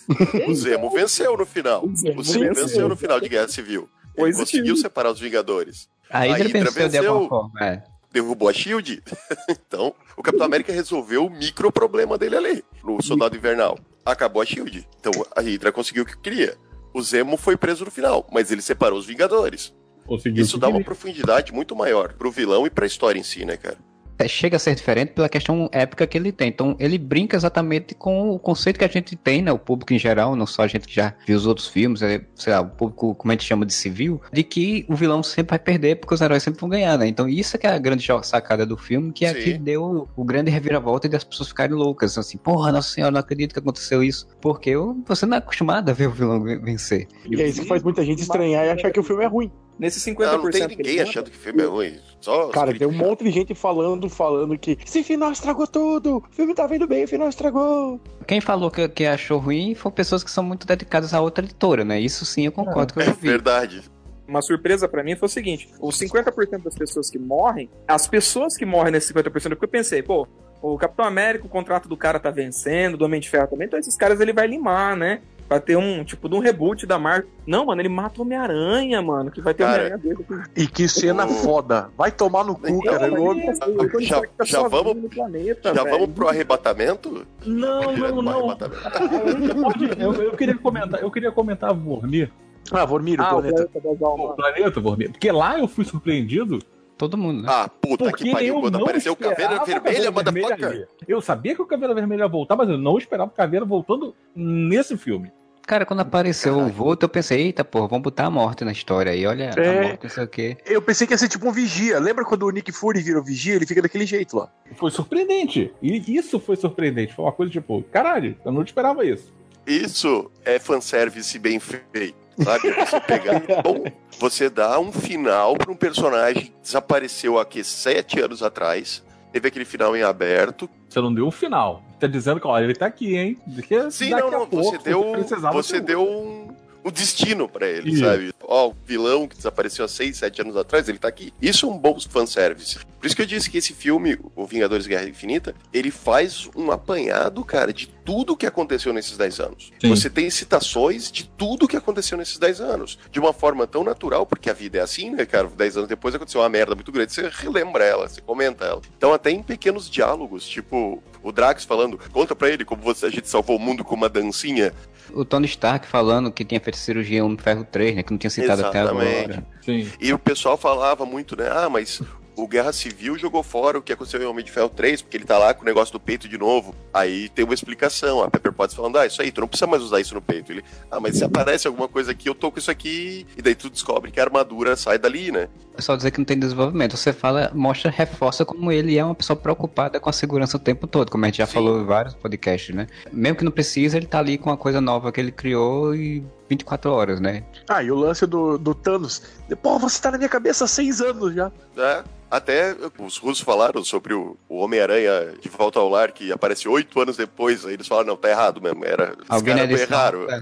o 0.47 0.53
Zemo 0.53 0.89
venceu 0.91 1.37
no 1.37 1.45
final. 1.45 1.72
O 1.79 1.95
Zemo 1.95 2.19
O 2.19 2.23
Zemo 2.23 2.45
venceu. 2.45 2.67
venceu 2.67 2.89
no 2.89 2.95
final 2.95 3.19
de 3.19 3.29
Guerra 3.29 3.47
Civil. 3.47 3.89
Ele 4.15 4.27
Positivo. 4.27 4.39
conseguiu 4.39 4.77
separar 4.77 5.11
os 5.11 5.19
Vingadores. 5.19 5.89
A 6.09 6.27
ele 6.27 6.43
Hydra 6.43 6.71
venceu 6.71 6.89
de 6.89 7.07
alguma 7.07 7.29
forma. 7.29 7.65
É. 7.65 7.83
Derrubou 8.11 8.47
a 8.47 8.53
Shield. 8.53 9.01
então, 9.49 9.93
o 10.15 10.21
Capitão 10.21 10.45
América 10.45 10.71
resolveu 10.71 11.25
o 11.25 11.29
micro 11.29 11.71
problema 11.71 12.17
dele 12.17 12.35
ali, 12.37 12.63
no 12.83 13.01
Soldado 13.01 13.35
Invernal. 13.35 13.77
Acabou 14.05 14.41
a 14.41 14.45
Shield. 14.45 14.87
Então 14.99 15.11
a 15.35 15.41
Hydra 15.41 15.71
conseguiu 15.71 16.03
o 16.03 16.05
que 16.05 16.17
queria. 16.17 16.55
O 16.93 17.01
Zemo 17.01 17.37
foi 17.37 17.57
preso 17.57 17.85
no 17.85 17.89
final, 17.89 18.27
mas 18.31 18.51
ele 18.51 18.61
separou 18.61 18.99
os 18.99 19.05
Vingadores. 19.07 19.73
Conseguiu 20.05 20.43
Isso 20.43 20.57
dá 20.57 20.67
uma 20.67 20.83
profundidade 20.83 21.51
muito 21.51 21.75
maior 21.75 22.13
pro 22.13 22.29
vilão 22.29 22.67
e 22.67 22.69
pra 22.69 22.85
história 22.85 23.17
em 23.19 23.23
si, 23.23 23.45
né, 23.45 23.57
cara? 23.57 23.77
É, 24.23 24.27
Chega 24.27 24.55
a 24.57 24.59
ser 24.59 24.75
diferente 24.75 25.13
pela 25.13 25.29
questão 25.29 25.69
épica 25.71 26.05
que 26.07 26.17
ele 26.17 26.31
tem. 26.31 26.47
Então, 26.49 26.75
ele 26.79 26.97
brinca 26.97 27.35
exatamente 27.37 27.93
com 27.95 28.29
o 28.31 28.39
conceito 28.39 28.77
que 28.79 28.85
a 28.85 28.87
gente 28.87 29.15
tem, 29.15 29.41
né? 29.41 29.51
O 29.51 29.59
público 29.59 29.93
em 29.93 29.99
geral, 29.99 30.35
não 30.35 30.45
só 30.45 30.63
a 30.63 30.67
gente 30.67 30.87
que 30.87 30.95
já 30.95 31.13
viu 31.25 31.37
os 31.37 31.45
outros 31.45 31.67
filmes, 31.67 32.01
é, 32.01 32.21
sei 32.35 32.53
lá, 32.53 32.61
o 32.61 32.69
público, 32.69 33.15
como 33.15 33.31
a 33.31 33.35
gente 33.35 33.43
chama 33.45 33.65
de 33.65 33.73
civil, 33.73 34.21
de 34.31 34.43
que 34.43 34.85
o 34.89 34.95
vilão 34.95 35.21
sempre 35.23 35.51
vai 35.51 35.59
perder 35.59 35.97
porque 35.97 36.13
os 36.15 36.21
heróis 36.21 36.41
sempre 36.43 36.59
vão 36.59 36.69
ganhar, 36.69 36.97
né? 36.97 37.07
Então, 37.07 37.27
isso 37.27 37.55
é 37.55 37.59
que 37.59 37.67
é 37.67 37.69
a 37.71 37.77
grande 37.77 38.05
sacada 38.23 38.65
do 38.65 38.77
filme, 38.77 39.11
que 39.11 39.25
é 39.25 39.33
Sim. 39.33 39.41
que 39.41 39.53
deu 39.57 40.07
o 40.15 40.23
grande 40.23 40.49
reviravolta 40.51 41.07
e 41.07 41.15
as 41.15 41.23
pessoas 41.23 41.49
ficarem 41.49 41.75
loucas. 41.75 42.17
Assim, 42.17 42.37
porra, 42.37 42.71
nossa 42.71 42.89
senhora, 42.93 43.11
não 43.11 43.19
acredito 43.19 43.53
que 43.53 43.59
aconteceu 43.59 44.03
isso. 44.03 44.27
Porque 44.41 44.69
eu- 44.71 44.97
você 45.07 45.25
não 45.25 45.35
é 45.35 45.37
acostumado 45.39 45.89
a 45.89 45.93
ver 45.93 46.07
o 46.07 46.11
vilão 46.11 46.41
ven- 46.43 46.59
vencer. 46.59 47.07
E 47.29 47.41
é 47.41 47.47
isso 47.47 47.61
que 47.61 47.67
faz 47.67 47.83
muita 47.83 48.03
gente 48.03 48.21
estranhar 48.21 48.65
e 48.65 48.69
achar 48.69 48.91
que 48.91 48.99
o 48.99 49.03
filme 49.03 49.23
é 49.23 49.27
ruim. 49.27 49.51
Nesse 49.79 49.99
50% 50.11 50.19
Não, 50.19 50.43
não 50.43 50.49
tem 50.51 50.67
ninguém 50.67 50.99
achando 51.01 51.29
que 51.31 51.37
o 51.37 51.39
filme 51.39 51.63
é 51.63 51.65
ruim. 51.65 51.95
Só 52.21 52.47
os 52.47 52.53
Cara, 52.53 52.77
tem 52.77 52.87
um 52.87 52.91
monte 52.91 53.23
de 53.23 53.31
gente 53.31 53.55
falando, 53.55 54.07
falando 54.09 54.57
que 54.57 54.77
esse 54.85 55.03
final 55.03 55.31
estragou 55.31 55.65
tudo, 55.67 56.17
o 56.17 56.23
filme 56.35 56.53
tá 56.53 56.65
vendo 56.67 56.87
bem, 56.87 57.03
o 57.03 57.07
final 57.07 57.27
estragou. 57.27 57.99
Quem 58.27 58.39
falou 58.39 58.69
que, 58.71 58.87
que 58.87 59.05
achou 59.05 59.39
ruim 59.39 59.73
foram 59.75 59.93
pessoas 59.95 60.23
que 60.23 60.31
são 60.31 60.43
muito 60.43 60.65
dedicadas 60.67 61.13
a 61.13 61.19
outra 61.21 61.43
editora, 61.43 61.83
né? 61.83 61.99
Isso 61.99 62.25
sim 62.25 62.45
eu 62.45 62.51
concordo 62.51 62.93
que 62.93 62.99
eu 62.99 63.03
É 63.03 63.11
vi. 63.11 63.27
verdade. 63.27 63.81
uma 64.27 64.41
surpresa 64.41 64.87
pra 64.87 65.03
mim 65.03 65.15
foi 65.15 65.25
o 65.25 65.29
seguinte: 65.29 65.67
os 65.81 65.97
50% 65.99 66.63
das 66.63 66.75
pessoas 66.75 67.09
que 67.09 67.17
morrem, 67.19 67.69
as 67.87 68.07
pessoas 68.07 68.55
que 68.55 68.65
morrem 68.65 68.91
nesse 68.93 69.13
50%, 69.13 69.31
porque 69.49 69.65
eu 69.65 69.69
pensei, 69.69 70.01
pô, 70.01 70.27
o 70.61 70.77
Capitão 70.77 71.03
América, 71.03 71.45
o 71.45 71.49
contrato 71.49 71.89
do 71.89 71.97
cara 71.97 72.19
tá 72.21 72.31
vencendo, 72.31 72.95
do 72.95 73.03
Homem 73.03 73.19
de 73.19 73.29
Ferro 73.29 73.47
também, 73.47 73.67
então 73.67 73.77
esses 73.77 73.97
caras 73.97 74.21
ele 74.21 74.31
vai 74.31 74.47
limar, 74.47 74.95
né? 74.95 75.19
Vai 75.49 75.59
ter 75.59 75.75
um, 75.77 76.03
tipo, 76.03 76.27
de 76.27 76.35
um 76.35 76.39
reboot 76.39 76.85
da 76.87 76.97
Marvel. 76.97 77.29
Não, 77.45 77.65
mano, 77.65 77.79
ele 77.81 77.89
mata 77.89 78.19
o 78.19 78.23
Homem-Aranha, 78.23 79.01
mano, 79.01 79.29
que 79.29 79.39
vai 79.41 79.53
ter 79.53 79.63
Cara, 79.63 79.95
Homem-Aranha. 79.97 80.45
E 80.55 80.65
que 80.65 80.87
cena 80.87 81.25
O- 81.25 81.29
foda. 81.29 81.89
Vai 81.97 82.11
tomar 82.11 82.43
no 82.43 82.55
cu, 82.55 82.81
cara. 82.81 83.07
Não, 83.07 83.17
Eu- 83.17 83.23
o 83.31 83.89
Tony 83.89 84.05
já- 84.05 84.15
Stark 84.17 84.33
tá 84.37 84.45
já 84.45 84.67
vamos- 84.67 84.95
no 84.95 85.09
planeta, 85.09 85.73
Já 85.75 85.83
velho. 85.83 85.95
vamos 85.99 86.15
pro 86.15 86.27
arrebatamento? 86.29 87.27
Não, 87.45 87.81
não, 87.95 88.21
não. 88.21 88.49
arrebatamento. 88.49 88.83
Eu, 89.99 90.13
eu 90.13 90.31
queria 90.35 90.55
comentar, 90.57 91.01
eu 91.01 91.11
queria 91.11 91.31
comentar 91.31 91.73
Vormir. 91.73 92.31
Ah, 92.71 92.85
Vormir, 92.85 93.19
o 93.19 93.23
Ah, 93.23 93.29
planeta. 93.29 93.69
O 93.91 94.33
planeta 94.35 94.79
Vormir. 94.79 95.11
Porque 95.11 95.31
lá 95.31 95.59
eu 95.59 95.67
fui 95.67 95.83
surpreendido 95.85 96.59
Todo 97.03 97.17
mundo, 97.17 97.41
né? 97.43 97.49
Ah, 97.51 97.67
puta 97.67 98.05
porque 98.05 98.23
que 98.23 98.31
pariu, 98.31 98.55
eu 98.55 98.61
quando 98.61 98.75
não 98.75 98.83
apareceu 98.83 99.11
o 99.11 99.15
Caveira 99.17 99.55
esperava 99.55 99.81
Vermelha, 99.81 100.11
motherfucker. 100.11 100.87
Eu 101.05 101.21
sabia 101.21 101.53
que 101.53 101.61
o 101.61 101.65
Caveira 101.65 101.93
Vermelha 101.93 102.21
ia 102.21 102.27
voltar, 102.29 102.55
mas 102.55 102.69
eu 102.69 102.77
não 102.77 102.97
esperava 102.97 103.29
o 103.29 103.35
Caveira 103.35 103.65
voltando 103.65 104.15
nesse 104.33 104.95
filme. 104.95 105.29
Cara, 105.65 105.85
quando 105.85 105.99
apareceu 106.01 106.55
Caralho. 106.55 106.71
o 106.71 106.73
Volto, 106.73 107.03
eu 107.03 107.09
pensei, 107.09 107.41
eita, 107.41 107.63
porra, 107.65 107.87
vamos 107.89 108.03
botar 108.03 108.25
a 108.25 108.29
morte 108.29 108.63
na 108.65 108.71
história 108.71 109.11
aí, 109.11 109.25
olha 109.25 109.51
É. 109.55 109.79
a 109.79 109.87
morte, 109.87 110.03
não 110.03 110.09
sei 110.09 110.23
o 110.23 110.27
quê. 110.27 110.57
Eu 110.65 110.81
pensei 110.81 111.05
que 111.05 111.13
ia 111.13 111.17
ser 111.17 111.27
tipo 111.29 111.47
um 111.47 111.51
vigia. 111.51 111.99
Lembra 111.99 112.23
quando 112.25 112.43
o 112.43 112.49
Nick 112.49 112.71
Fury 112.71 113.01
virou 113.01 113.21
vigia? 113.21 113.55
Ele 113.55 113.65
fica 113.65 113.81
daquele 113.81 114.05
jeito 114.05 114.35
lá. 114.37 114.49
Foi 114.75 114.91
surpreendente. 114.91 115.73
E 115.81 116.17
isso 116.17 116.39
foi 116.39 116.55
surpreendente. 116.55 117.13
Foi 117.13 117.23
uma 117.25 117.31
coisa 117.31 117.51
tipo, 117.51 117.81
caralho, 117.91 118.37
eu 118.45 118.51
não 118.51 118.61
esperava 118.61 119.05
isso. 119.05 119.33
Isso 119.65 120.29
é 120.43 120.57
fanservice 120.59 121.37
bem 121.39 121.59
feito. 121.59 122.22
Sabe? 122.41 122.71
Você 122.71 122.99
pegar. 122.99 123.41
Bom, 123.63 123.83
você 124.19 124.49
dá 124.49 124.79
um 124.79 124.91
final 124.91 125.55
pra 125.55 125.71
um 125.71 125.75
personagem 125.75 126.45
que 126.45 126.53
desapareceu 126.61 127.39
aqui 127.39 127.63
sete 127.63 128.19
anos 128.19 128.41
atrás. 128.41 129.03
Teve 129.31 129.47
aquele 129.47 129.65
final 129.65 129.95
em 129.95 130.03
aberto. 130.03 130.69
Você 130.87 131.01
não 131.01 131.13
deu 131.13 131.25
um 131.27 131.31
final. 131.31 131.83
Tá 131.99 132.05
dizendo 132.05 132.39
que, 132.39 132.45
ó, 132.47 132.59
ele 132.59 132.75
tá 132.75 132.85
aqui, 132.85 133.15
hein? 133.15 133.37
Que 133.67 133.89
Sim, 133.89 134.11
não, 134.11 134.29
não. 134.29 134.45
pouco, 134.45 134.63
Você 134.63 134.77
deu, 134.77 135.15
você 135.51 135.79
deu 135.79 136.03
um, 136.03 136.55
um 136.83 136.91
destino 136.91 137.47
pra 137.47 137.67
ele, 137.67 137.91
Isso. 137.91 138.03
sabe? 138.03 138.33
Ó, 138.41 138.69
o 138.69 138.75
vilão 138.85 139.27
que 139.27 139.35
desapareceu 139.35 139.85
há 139.85 139.87
seis, 139.87 140.17
sete 140.17 140.41
anos 140.41 140.55
atrás, 140.57 140.87
ele 140.89 140.97
tá 140.97 141.07
aqui. 141.07 141.33
Isso 141.41 141.65
é 141.65 141.69
um 141.69 141.77
bom 141.77 141.97
fanservice. 141.99 142.79
Por 142.99 143.07
isso 143.07 143.15
que 143.15 143.21
eu 143.21 143.25
disse 143.25 143.49
que 143.49 143.57
esse 143.57 143.73
filme, 143.73 144.17
O 144.35 144.45
Vingadores 144.45 144.87
Guerra 144.87 145.07
Infinita, 145.07 145.53
ele 145.73 145.91
faz 145.91 146.49
um 146.55 146.71
apanhado, 146.71 147.43
cara, 147.43 147.73
de 147.73 147.87
tudo 147.87 148.35
que 148.35 148.45
aconteceu 148.45 148.93
nesses 148.93 149.17
10 149.17 149.39
anos. 149.39 149.71
Sim. 149.79 149.89
Você 149.89 150.09
tem 150.09 150.29
citações 150.29 151.11
de 151.11 151.25
tudo 151.25 151.67
que 151.67 151.75
aconteceu 151.75 152.17
nesses 152.17 152.37
10 152.37 152.61
anos. 152.61 152.97
De 153.11 153.19
uma 153.19 153.33
forma 153.33 153.67
tão 153.67 153.83
natural, 153.83 154.25
porque 154.25 154.49
a 154.49 154.53
vida 154.53 154.77
é 154.77 154.81
assim, 154.81 155.09
né, 155.09 155.25
cara? 155.25 155.47
10 155.47 155.77
anos 155.77 155.89
depois 155.89 156.15
aconteceu 156.15 156.41
uma 156.41 156.49
merda 156.49 156.75
muito 156.75 156.91
grande, 156.91 157.13
você 157.13 157.29
relembra 157.29 157.83
ela, 157.83 158.07
você 158.07 158.21
comenta 158.21 158.65
ela. 158.65 158.81
Então, 158.97 159.13
até 159.13 159.31
em 159.31 159.41
pequenos 159.43 159.89
diálogos, 159.89 160.47
tipo 160.47 161.03
o 161.23 161.31
Drax 161.31 161.63
falando, 161.63 161.97
conta 162.11 162.35
pra 162.35 162.49
ele 162.49 162.65
como 162.65 162.81
você, 162.81 163.05
a 163.05 163.09
gente 163.09 163.29
salvou 163.29 163.55
o 163.55 163.59
mundo 163.59 163.83
com 163.83 163.95
uma 163.95 164.09
dancinha. 164.09 164.73
O 165.13 165.23
Tony 165.23 165.45
Stark 165.47 165.87
falando 165.87 166.31
que 166.31 166.43
tinha 166.43 166.59
feito 166.59 166.77
cirurgia 166.77 167.21
de 167.23 167.41
Ferro 167.41 167.65
3, 167.69 167.95
né? 167.95 168.03
Que 168.03 168.11
não 168.11 168.17
tinha 168.17 168.29
citado 168.29 168.65
até 168.65 168.81
Exatamente. 168.81 169.23
agora. 169.23 169.47
Sim. 169.61 169.89
E 169.99 170.13
o 170.13 170.19
pessoal 170.19 170.57
falava 170.57 171.05
muito, 171.05 171.35
né? 171.35 171.49
Ah, 171.49 171.69
mas 171.69 172.01
o 172.35 172.47
Guerra 172.47 172.73
Civil 172.73 173.17
jogou 173.17 173.43
fora 173.43 173.77
o 173.77 173.81
que 173.81 173.93
aconteceu 173.93 174.21
em 174.21 174.25
Homem 174.25 174.43
de 174.43 174.51
Ferro 174.51 174.69
3, 174.69 175.01
porque 175.01 175.17
ele 175.17 175.25
tá 175.25 175.37
lá 175.37 175.53
com 175.53 175.61
o 175.61 175.65
negócio 175.65 175.93
do 175.93 175.99
peito 175.99 176.27
de 176.27 176.37
novo. 176.37 176.75
Aí 176.93 177.29
tem 177.29 177.45
uma 177.45 177.53
explicação. 177.53 178.23
A 178.23 178.29
Pepper 178.29 178.53
Potts 178.53 178.75
falando, 178.75 178.97
ah, 178.97 179.05
isso 179.05 179.21
aí, 179.21 179.31
tu 179.31 179.41
não 179.41 179.47
precisa 179.47 179.67
mais 179.67 179.81
usar 179.83 179.99
isso 179.99 180.13
no 180.13 180.21
peito. 180.21 180.51
Ele, 180.51 180.63
ah, 180.89 180.99
mas 180.99 181.17
se 181.17 181.23
aparece 181.23 181.67
alguma 181.67 181.87
coisa 181.87 182.11
aqui, 182.11 182.27
eu 182.27 182.35
tô 182.35 182.51
com 182.51 182.59
isso 182.59 182.71
aqui. 182.71 183.25
E 183.37 183.41
daí 183.41 183.55
tu 183.55 183.69
descobre 183.69 184.11
que 184.11 184.19
a 184.19 184.23
armadura 184.23 184.75
sai 184.75 184.97
dali, 184.97 185.31
né? 185.31 185.47
É 185.77 185.81
só 185.81 185.95
dizer 185.95 186.11
que 186.11 186.19
não 186.19 186.25
tem 186.25 186.37
desenvolvimento. 186.37 186.95
Você 186.95 187.11
fala, 187.11 187.51
mostra, 187.53 187.89
reforça 187.89 188.45
como 188.45 188.71
ele 188.71 188.97
é 188.97 189.03
uma 189.03 189.15
pessoa 189.15 189.35
preocupada 189.35 189.99
com 189.99 190.09
a 190.09 190.13
segurança 190.13 190.57
o 190.57 190.59
tempo 190.59 190.87
todo, 190.87 191.11
como 191.11 191.25
a 191.25 191.27
gente 191.27 191.37
já 191.37 191.47
Sim. 191.47 191.53
falou 191.53 191.81
em 191.81 191.85
vários 191.85 192.13
podcasts, 192.13 192.75
né? 192.75 192.87
Mesmo 193.11 193.37
que 193.37 193.43
não 193.43 193.51
precise, 193.51 193.97
ele 193.97 194.05
tá 194.05 194.19
ali 194.19 194.37
com 194.37 194.49
uma 194.49 194.57
coisa 194.57 194.79
nova 194.79 195.11
que 195.11 195.19
ele 195.19 195.31
criou 195.31 195.95
e 195.95 196.23
24 196.49 196.91
horas, 196.91 197.19
né? 197.19 197.43
Ah, 197.67 197.81
e 197.83 197.91
o 197.91 197.95
lance 197.95 198.25
do, 198.25 198.57
do 198.57 198.75
Thanos. 198.75 199.21
Pô, 199.61 199.79
você 199.79 200.01
tá 200.01 200.11
na 200.11 200.17
minha 200.17 200.29
cabeça 200.29 200.65
há 200.65 200.67
seis 200.67 201.01
anos 201.01 201.33
já. 201.33 201.51
É, 201.77 202.03
até 202.29 202.75
os 202.99 203.17
russos 203.17 203.41
falaram 203.41 203.83
sobre 203.83 204.13
o, 204.13 204.37
o 204.49 204.57
Homem-Aranha 204.57 205.33
de 205.39 205.49
volta 205.49 205.79
ao 205.79 205.89
lar, 205.89 206.11
que 206.11 206.31
aparece 206.31 206.67
oito 206.67 206.99
anos 206.99 207.17
depois. 207.17 207.65
Aí 207.65 207.73
eles 207.73 207.87
falaram, 207.87 208.07
não, 208.09 208.17
tá 208.17 208.29
errado 208.29 208.61
mesmo. 208.61 208.83
Era, 208.85 209.15
Alguém 209.29 209.55
caras 209.55 209.69
edição- 209.71 209.95
erraram. 209.97 210.29
É. 210.29 210.39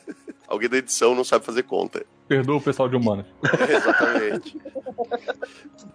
Alguém 0.48 0.68
da 0.68 0.76
edição 0.76 1.14
não 1.14 1.24
sabe 1.24 1.44
fazer 1.44 1.62
conta. 1.64 2.04
Perdoa 2.26 2.56
o 2.56 2.60
pessoal 2.60 2.88
de 2.88 2.96
humanas. 2.96 3.26
Exatamente. 3.68 4.56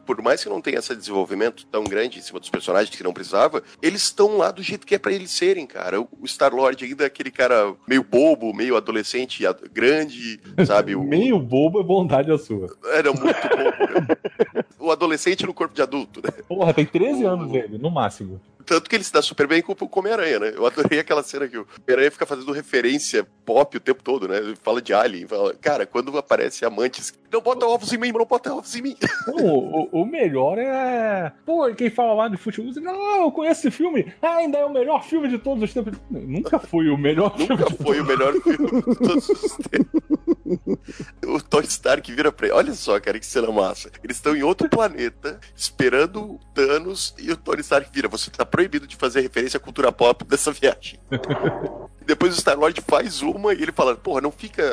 Por 0.06 0.22
mais 0.22 0.44
que 0.44 0.50
não 0.50 0.62
tenha 0.62 0.80
esse 0.80 0.96
desenvolvimento 0.96 1.65
tão 1.68 1.84
grande 1.84 2.20
em 2.20 2.22
cima 2.22 2.39
dos 2.39 2.50
personagens 2.50 2.96
que 2.96 3.04
não 3.04 3.13
precisava, 3.13 3.63
eles 3.82 4.04
estão 4.04 4.38
lá 4.38 4.52
do 4.52 4.62
jeito 4.62 4.86
que 4.86 4.96
é 4.96 5.00
pra 5.00 5.12
eles 5.12 5.32
serem, 5.32 5.65
cara. 5.65 6.00
O 6.02 6.10
Star-Lord 6.26 6.84
ainda 6.84 7.04
é 7.04 7.08
aquele 7.08 7.32
cara 7.32 7.74
meio 7.88 8.04
bobo, 8.04 8.54
meio 8.54 8.76
adolescente, 8.78 9.46
ad- 9.46 9.68
grande, 9.72 10.39
sabe? 10.65 10.96
O, 10.96 11.04
Meio 11.04 11.39
bobo 11.39 11.80
é 11.80 11.84
bondade 11.84 12.32
a 12.32 12.38
sua. 12.38 12.76
Era 12.94 13.12
muito 13.12 13.24
bobo. 13.24 14.10
né? 14.10 14.63
O 14.80 14.92
adolescente 14.92 15.46
no 15.46 15.54
corpo 15.54 15.76
de 15.76 15.82
adulto, 15.82 16.22
né? 16.24 16.32
Porra, 16.48 16.74
tem 16.74 16.86
13 16.86 17.26
anos 17.26 17.54
ele, 17.54 17.78
no 17.78 17.92
máximo. 17.92 18.39
Tanto 18.69 18.88
que 18.88 18.95
ele 18.95 19.03
se 19.03 19.12
dá 19.12 19.19
super 19.21 19.47
bem 19.47 19.63
com 19.63 19.73
o 19.73 19.99
Homem-Aranha, 19.99 20.39
né? 20.39 20.53
Eu 20.55 20.63
adorei 20.63 20.99
aquela 20.99 21.23
cena 21.23 21.47
que 21.47 21.58
o 21.58 21.65
Homem-Aranha 21.84 22.12
fica 22.12 22.25
fazendo 22.27 22.51
referência 22.51 23.27
pop 23.43 23.75
o 23.75 23.79
tempo 23.79 24.03
todo, 24.03 24.27
né? 24.27 24.38
Ele 24.38 24.55
fala 24.55 24.79
de 24.79 24.93
Alien, 24.93 25.25
fala, 25.27 25.55
cara, 25.55 25.88
quando 25.88 26.15
aparece 26.15 26.63
amantes, 26.63 27.12
não 27.32 27.41
bota 27.41 27.65
ovos 27.65 27.91
em 27.91 27.97
mim, 27.97 28.12
não 28.12 28.25
bota 28.25 28.53
ovos 28.53 28.75
em 28.75 28.82
mim. 28.84 28.95
Não, 29.27 29.45
o, 29.45 29.89
o- 30.01 30.05
melhor 30.05 30.58
é. 30.60 31.32
Pô, 31.45 31.67
quem 31.75 31.89
fala 31.89 32.13
lá 32.13 32.27
de 32.27 32.38
futebol, 32.38 32.71
você, 32.73 32.79
ah, 32.88 33.17
eu 33.21 33.32
conheço 33.32 33.67
esse 33.67 33.71
filme. 33.75 34.12
Ah, 34.21 34.38
ainda 34.38 34.58
é 34.60 34.65
o 34.65 34.71
melhor 34.73 35.03
filme 35.03 35.27
de 35.27 35.38
todos 35.39 35.63
os 35.63 35.73
tempos. 35.73 35.97
Nunca 36.10 36.60
foi 36.60 36.89
o 36.89 36.97
melhor 36.97 37.36
filme. 37.38 37.55
Nunca 37.55 37.69
foi 37.84 37.99
o 37.99 38.05
melhor 38.05 38.34
filme 38.41 38.58
de 38.82 38.95
todos 38.97 39.29
os 39.29 39.58
tempos. 39.69 40.01
O 41.26 41.42
Tony 41.42 41.68
Stark 41.68 42.12
vira 42.14 42.32
pra 42.32 42.48
ele. 42.48 42.56
Olha 42.56 42.74
só, 42.74 43.00
cara, 43.00 43.20
que 43.20 43.26
cena 43.26 43.52
massa. 43.52 43.92
Eles 44.04 44.18
estão 44.18 44.36
em 44.36 44.44
outro 44.44 44.68
planeta, 44.70 45.40
esperando 45.56 46.22
o 46.22 46.40
Thanos, 46.54 47.14
e 47.20 47.32
o 47.32 47.38
Tony 47.38 47.62
Stark 47.62 47.90
vira. 47.94 48.08
Você 48.08 48.32
tá 48.32 48.46
proibido 48.46 48.88
de 48.88 48.96
fazer 48.96 49.22
referência 49.22 49.58
à 49.58 49.60
cultura 49.60 49.92
pop 49.92 50.26
dessa 50.26 50.52
viagem. 50.52 51.00
Depois 52.06 52.34
o 52.34 52.41
Star-Lord 52.41 52.82
faz 52.88 53.22
uma 53.22 53.54
e 53.54 53.62
ele 53.62 53.72
fala, 53.72 53.95
porra, 53.95 54.22
não 54.22 54.32
fica 54.32 54.64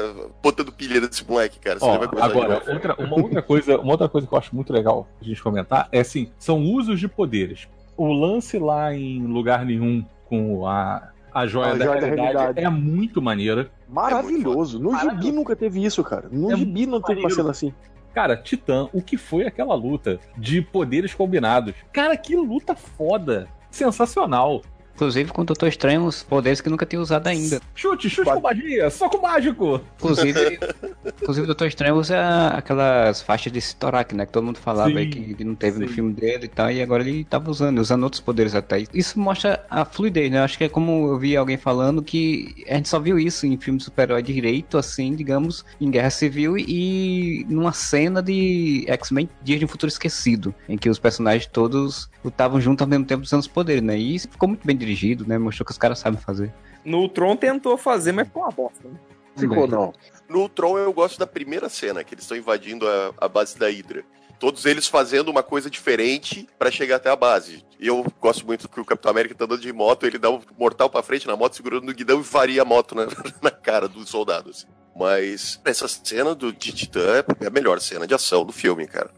botando 0.42 0.72
pilha 0.72 1.00
nesse 1.00 1.28
moleque, 1.28 1.58
cara. 1.58 1.78
Ó, 1.82 1.94
agora, 2.18 2.54
novo." 2.54 2.72
outra, 2.72 2.94
uma, 2.98 3.16
outra 3.16 3.42
coisa, 3.42 3.78
uma 3.78 3.92
outra 3.92 4.08
coisa 4.08 4.26
que 4.26 4.32
eu 4.32 4.38
acho 4.38 4.54
muito 4.54 4.72
legal 4.72 5.06
a 5.20 5.24
gente 5.24 5.42
comentar 5.42 5.86
é 5.92 6.00
assim: 6.00 6.30
são 6.38 6.64
usos 6.64 6.98
de 6.98 7.06
poderes. 7.06 7.68
O 7.94 8.10
lance 8.10 8.58
lá 8.58 8.94
em 8.94 9.26
lugar 9.26 9.66
nenhum 9.66 10.02
com 10.26 10.66
a, 10.66 11.10
a 11.36 11.46
joia, 11.46 11.72
A 11.72 11.76
da, 11.76 11.84
joia 11.84 12.00
da 12.00 12.06
realidade 12.06 12.36
realidade. 12.38 12.66
é 12.66 12.70
muito 12.70 13.20
maneira. 13.20 13.70
Maravilhoso. 13.88 14.78
No 14.78 14.92
Maravilhoso. 14.92 15.22
gibi 15.22 15.36
nunca 15.36 15.54
teve 15.54 15.84
isso, 15.84 16.02
cara. 16.02 16.28
No 16.32 16.50
É 16.52 16.56
gibi 16.56 16.86
não 16.86 17.00
teve 17.00 17.20
uma 17.20 17.30
cena 17.30 17.50
assim. 17.50 17.72
Cara, 18.14 18.36
Titã, 18.36 18.88
o 18.94 19.02
que 19.02 19.18
foi 19.18 19.46
aquela 19.46 19.74
luta 19.74 20.18
de 20.38 20.62
poderes 20.62 21.12
combinados? 21.12 21.74
Cara, 21.92 22.16
que 22.16 22.34
luta 22.34 22.74
foda! 22.74 23.46
Sensacional! 23.70 24.62
Inclusive 24.96 25.30
com 25.30 25.42
o 25.42 25.44
Doutor 25.44 25.68
Estranho, 25.68 26.04
os 26.06 26.22
poderes 26.22 26.62
que 26.62 26.70
nunca 26.70 26.86
tinha 26.86 27.00
usado 27.00 27.26
ainda. 27.26 27.60
Chute, 27.74 28.08
chute 28.08 28.24
Pode- 28.24 28.40
com 28.40 28.48
magia, 28.48 28.88
soco 28.88 29.20
mágico! 29.20 29.78
Inclusive, 29.98 30.58
inclusive 31.20 31.44
o 31.44 31.46
Doutor 31.46 31.66
Estranho 31.68 31.94
usa 31.96 32.48
aquelas 32.48 33.20
faixas 33.20 33.52
de 33.52 33.60
Citorak, 33.60 34.14
né? 34.14 34.24
Que 34.24 34.32
todo 34.32 34.44
mundo 34.44 34.58
falava 34.58 34.88
Sim, 34.88 34.96
aí 34.96 35.06
que 35.10 35.18
ele 35.18 35.44
não 35.44 35.54
teve 35.54 35.78
no 35.80 35.86
sim. 35.86 35.92
filme 35.92 36.14
dele 36.14 36.46
e 36.46 36.48
tal, 36.48 36.70
e 36.70 36.80
agora 36.82 37.02
ele 37.06 37.24
tava 37.24 37.50
usando, 37.50 37.78
usando 37.78 38.04
outros 38.04 38.22
poderes 38.22 38.54
até. 38.54 38.84
Isso 38.94 39.20
mostra 39.20 39.64
a 39.68 39.84
fluidez, 39.84 40.30
né? 40.30 40.40
Acho 40.40 40.56
que 40.56 40.64
é 40.64 40.68
como 40.68 41.08
eu 41.08 41.18
vi 41.18 41.36
alguém 41.36 41.58
falando 41.58 42.02
que 42.02 42.64
a 42.66 42.74
gente 42.76 42.88
só 42.88 42.98
viu 42.98 43.18
isso 43.18 43.46
em 43.46 43.58
filme 43.58 43.76
de 43.78 43.84
super-herói 43.84 44.22
direito, 44.22 44.78
assim, 44.78 45.14
digamos, 45.14 45.62
em 45.78 45.90
Guerra 45.90 46.08
Civil 46.10 46.56
e 46.56 47.44
numa 47.50 47.72
cena 47.72 48.22
de 48.22 48.84
X-Men 48.88 49.28
Dias 49.42 49.58
de 49.58 49.66
um 49.66 49.68
Futuro 49.68 49.88
Esquecido, 49.92 50.54
em 50.66 50.78
que 50.78 50.88
os 50.88 50.98
personagens 50.98 51.46
todos 51.46 52.08
lutavam 52.24 52.58
juntos 52.60 52.82
ao 52.82 52.88
mesmo 52.88 53.04
tempo 53.04 53.22
usando 53.22 53.40
os 53.42 53.46
poderes, 53.46 53.82
né? 53.82 53.98
E 53.98 54.14
isso 54.14 54.28
ficou 54.30 54.48
muito 54.48 54.66
bem 54.66 54.76
dirigido, 54.86 55.26
né? 55.26 55.36
Mostrou 55.36 55.66
que 55.66 55.72
os 55.72 55.78
caras 55.78 55.98
sabem 55.98 56.20
fazer. 56.20 56.54
No 56.84 56.98
Ultron 57.00 57.36
tentou 57.36 57.76
fazer, 57.76 58.12
mas 58.12 58.28
ficou 58.28 58.42
uma 58.42 58.52
bosta. 58.52 58.88
Né? 58.88 58.94
Ficou, 59.36 59.66
não. 59.66 59.92
No 60.28 60.40
Ultron 60.40 60.78
eu 60.78 60.92
gosto 60.92 61.18
da 61.18 61.26
primeira 61.26 61.68
cena, 61.68 62.02
que 62.04 62.14
eles 62.14 62.24
estão 62.24 62.36
invadindo 62.36 62.88
a, 62.88 63.12
a 63.18 63.28
base 63.28 63.58
da 63.58 63.68
Hydra. 63.68 64.04
Todos 64.38 64.66
eles 64.66 64.86
fazendo 64.86 65.30
uma 65.30 65.42
coisa 65.42 65.70
diferente 65.70 66.46
pra 66.58 66.70
chegar 66.70 66.96
até 66.96 67.10
a 67.10 67.16
base. 67.16 67.64
E 67.80 67.86
eu 67.86 68.04
gosto 68.20 68.46
muito 68.46 68.68
que 68.68 68.80
o 68.80 68.84
Capitão 68.84 69.10
América 69.10 69.34
tá 69.34 69.44
andando 69.44 69.60
de 69.60 69.72
moto, 69.72 70.06
ele 70.06 70.18
dá 70.18 70.30
um 70.30 70.40
mortal 70.58 70.90
pra 70.90 71.02
frente 71.02 71.26
na 71.26 71.36
moto, 71.36 71.56
segurando 71.56 71.84
no 71.84 71.94
guidão 71.94 72.20
e 72.20 72.22
varia 72.22 72.62
a 72.62 72.64
moto 72.64 72.94
na, 72.94 73.06
na 73.42 73.50
cara 73.50 73.88
dos 73.88 74.08
soldados. 74.08 74.66
Mas 74.94 75.60
essa 75.64 75.88
cena 75.88 76.34
do, 76.34 76.52
de 76.52 76.72
Titã 76.72 77.24
é 77.40 77.46
a 77.46 77.50
melhor 77.50 77.80
cena 77.80 78.06
de 78.06 78.14
ação 78.14 78.44
do 78.44 78.52
filme, 78.52 78.86
cara. 78.86 79.10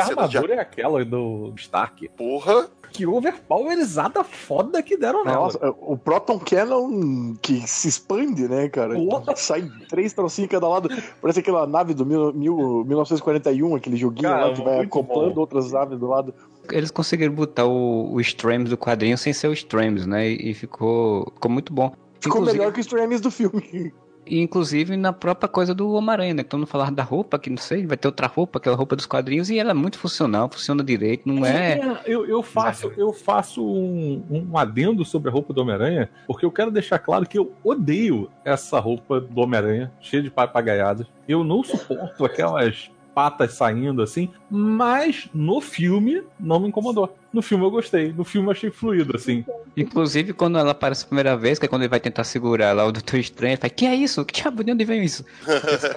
Que 0.00 0.06
cena 0.06 0.28
de 0.28 0.36
armadura 0.36 0.54
é 0.54 0.60
aquela 0.60 1.04
do 1.04 1.52
Stark? 1.56 2.08
porra. 2.16 2.68
Que 2.92 3.04
overpowerizada 3.04 4.22
foda 4.22 4.80
que 4.80 4.96
deram 4.96 5.24
nela. 5.24 5.36
Nossa, 5.46 5.74
o 5.80 5.98
Proton 5.98 6.38
Cannon 6.38 7.34
que 7.42 7.66
se 7.66 7.88
expande, 7.88 8.46
né, 8.46 8.68
cara? 8.68 8.94
Porra. 8.94 9.34
Sai 9.34 9.68
três 9.88 10.12
trocinhos 10.12 10.46
em 10.46 10.52
cada 10.52 10.68
lado. 10.68 10.88
Parece 11.20 11.40
aquela 11.40 11.66
nave 11.66 11.92
do 11.92 12.06
mil, 12.06 12.32
mil- 12.32 12.84
1941, 12.84 13.74
aquele 13.74 13.96
joguinho 13.96 14.28
Cara, 14.28 14.46
lá 14.46 14.52
que 14.54 14.62
vai 14.62 14.80
acoplando 14.82 15.34
bom. 15.34 15.40
outras 15.40 15.72
naves 15.72 15.98
do 15.98 16.06
lado. 16.06 16.32
Eles 16.70 16.92
conseguiram 16.92 17.34
botar 17.34 17.64
o, 17.66 18.12
o 18.12 18.20
Strams 18.20 18.70
do 18.70 18.78
quadrinho 18.78 19.18
sem 19.18 19.32
ser 19.32 19.48
o 19.48 19.52
Strams, 19.52 20.06
né? 20.06 20.28
E, 20.30 20.50
e 20.50 20.54
ficou, 20.54 21.32
ficou 21.34 21.50
muito 21.50 21.72
bom. 21.72 21.92
Ficou 22.20 22.38
Inclusive- 22.42 22.58
melhor 22.58 22.72
que 22.72 22.80
os 22.80 22.86
Tramis 22.86 23.20
do 23.20 23.30
filme. 23.30 23.92
E 24.26 24.40
inclusive 24.40 24.96
na 24.96 25.12
própria 25.12 25.48
coisa 25.48 25.74
do 25.74 25.92
Homem-Aranha, 25.92 26.34
né? 26.34 26.42
Que 26.42 26.48
todo 26.48 26.60
mundo 26.60 26.68
falava 26.68 26.90
da 26.90 27.02
roupa, 27.02 27.38
que 27.38 27.50
não 27.50 27.56
sei, 27.56 27.86
vai 27.86 27.96
ter 27.96 28.08
outra 28.08 28.26
roupa, 28.26 28.58
aquela 28.58 28.76
roupa 28.76 28.96
dos 28.96 29.06
quadrinhos, 29.06 29.50
e 29.50 29.58
ela 29.58 29.70
é 29.70 29.74
muito 29.74 29.98
funcional, 29.98 30.48
funciona 30.50 30.82
direito, 30.82 31.28
não 31.28 31.44
é. 31.44 32.00
eu, 32.06 32.26
eu 32.26 32.42
faço, 32.42 32.92
eu 32.96 33.12
faço 33.12 33.64
um, 33.64 34.22
um 34.30 34.58
adendo 34.58 35.04
sobre 35.04 35.28
a 35.28 35.32
roupa 35.32 35.52
do 35.52 35.60
Homem-Aranha, 35.60 36.08
porque 36.26 36.44
eu 36.44 36.50
quero 36.50 36.70
deixar 36.70 36.98
claro 36.98 37.26
que 37.26 37.38
eu 37.38 37.52
odeio 37.62 38.30
essa 38.44 38.78
roupa 38.78 39.20
do 39.20 39.40
Homem-Aranha, 39.40 39.92
cheia 40.00 40.22
de 40.22 40.30
papagaiadas. 40.30 41.06
Eu 41.26 41.42
não 41.42 41.62
suporto 41.62 42.24
aquelas 42.24 42.90
patas 43.14 43.54
saindo 43.54 44.02
assim, 44.02 44.28
mas 44.50 45.28
no 45.32 45.60
filme 45.60 46.22
não 46.38 46.60
me 46.60 46.68
incomodou. 46.68 47.16
No 47.32 47.42
filme 47.42 47.64
eu 47.64 47.70
gostei, 47.70 48.12
no 48.12 48.24
filme 48.24 48.48
eu 48.48 48.52
achei 48.52 48.70
fluido, 48.70 49.16
assim. 49.16 49.44
Inclusive, 49.76 50.32
quando 50.32 50.58
ela 50.58 50.72
aparece 50.72 51.04
a 51.04 51.06
primeira 51.06 51.36
vez, 51.36 51.58
que 51.58 51.66
é 51.66 51.68
quando 51.68 51.82
ele 51.82 51.88
vai 51.88 52.00
tentar 52.00 52.24
segurar 52.24 52.72
lá 52.72 52.84
o 52.84 52.92
Doutor 52.92 53.18
Estranho, 53.18 53.52
ele 53.52 53.60
fala, 53.60 53.70
que 53.70 53.86
é 53.86 53.94
isso? 53.94 54.24
Que 54.24 54.40
diabo, 54.40 54.62
de 54.62 54.72
onde 54.72 54.84
vem 54.84 55.04
isso? 55.04 55.24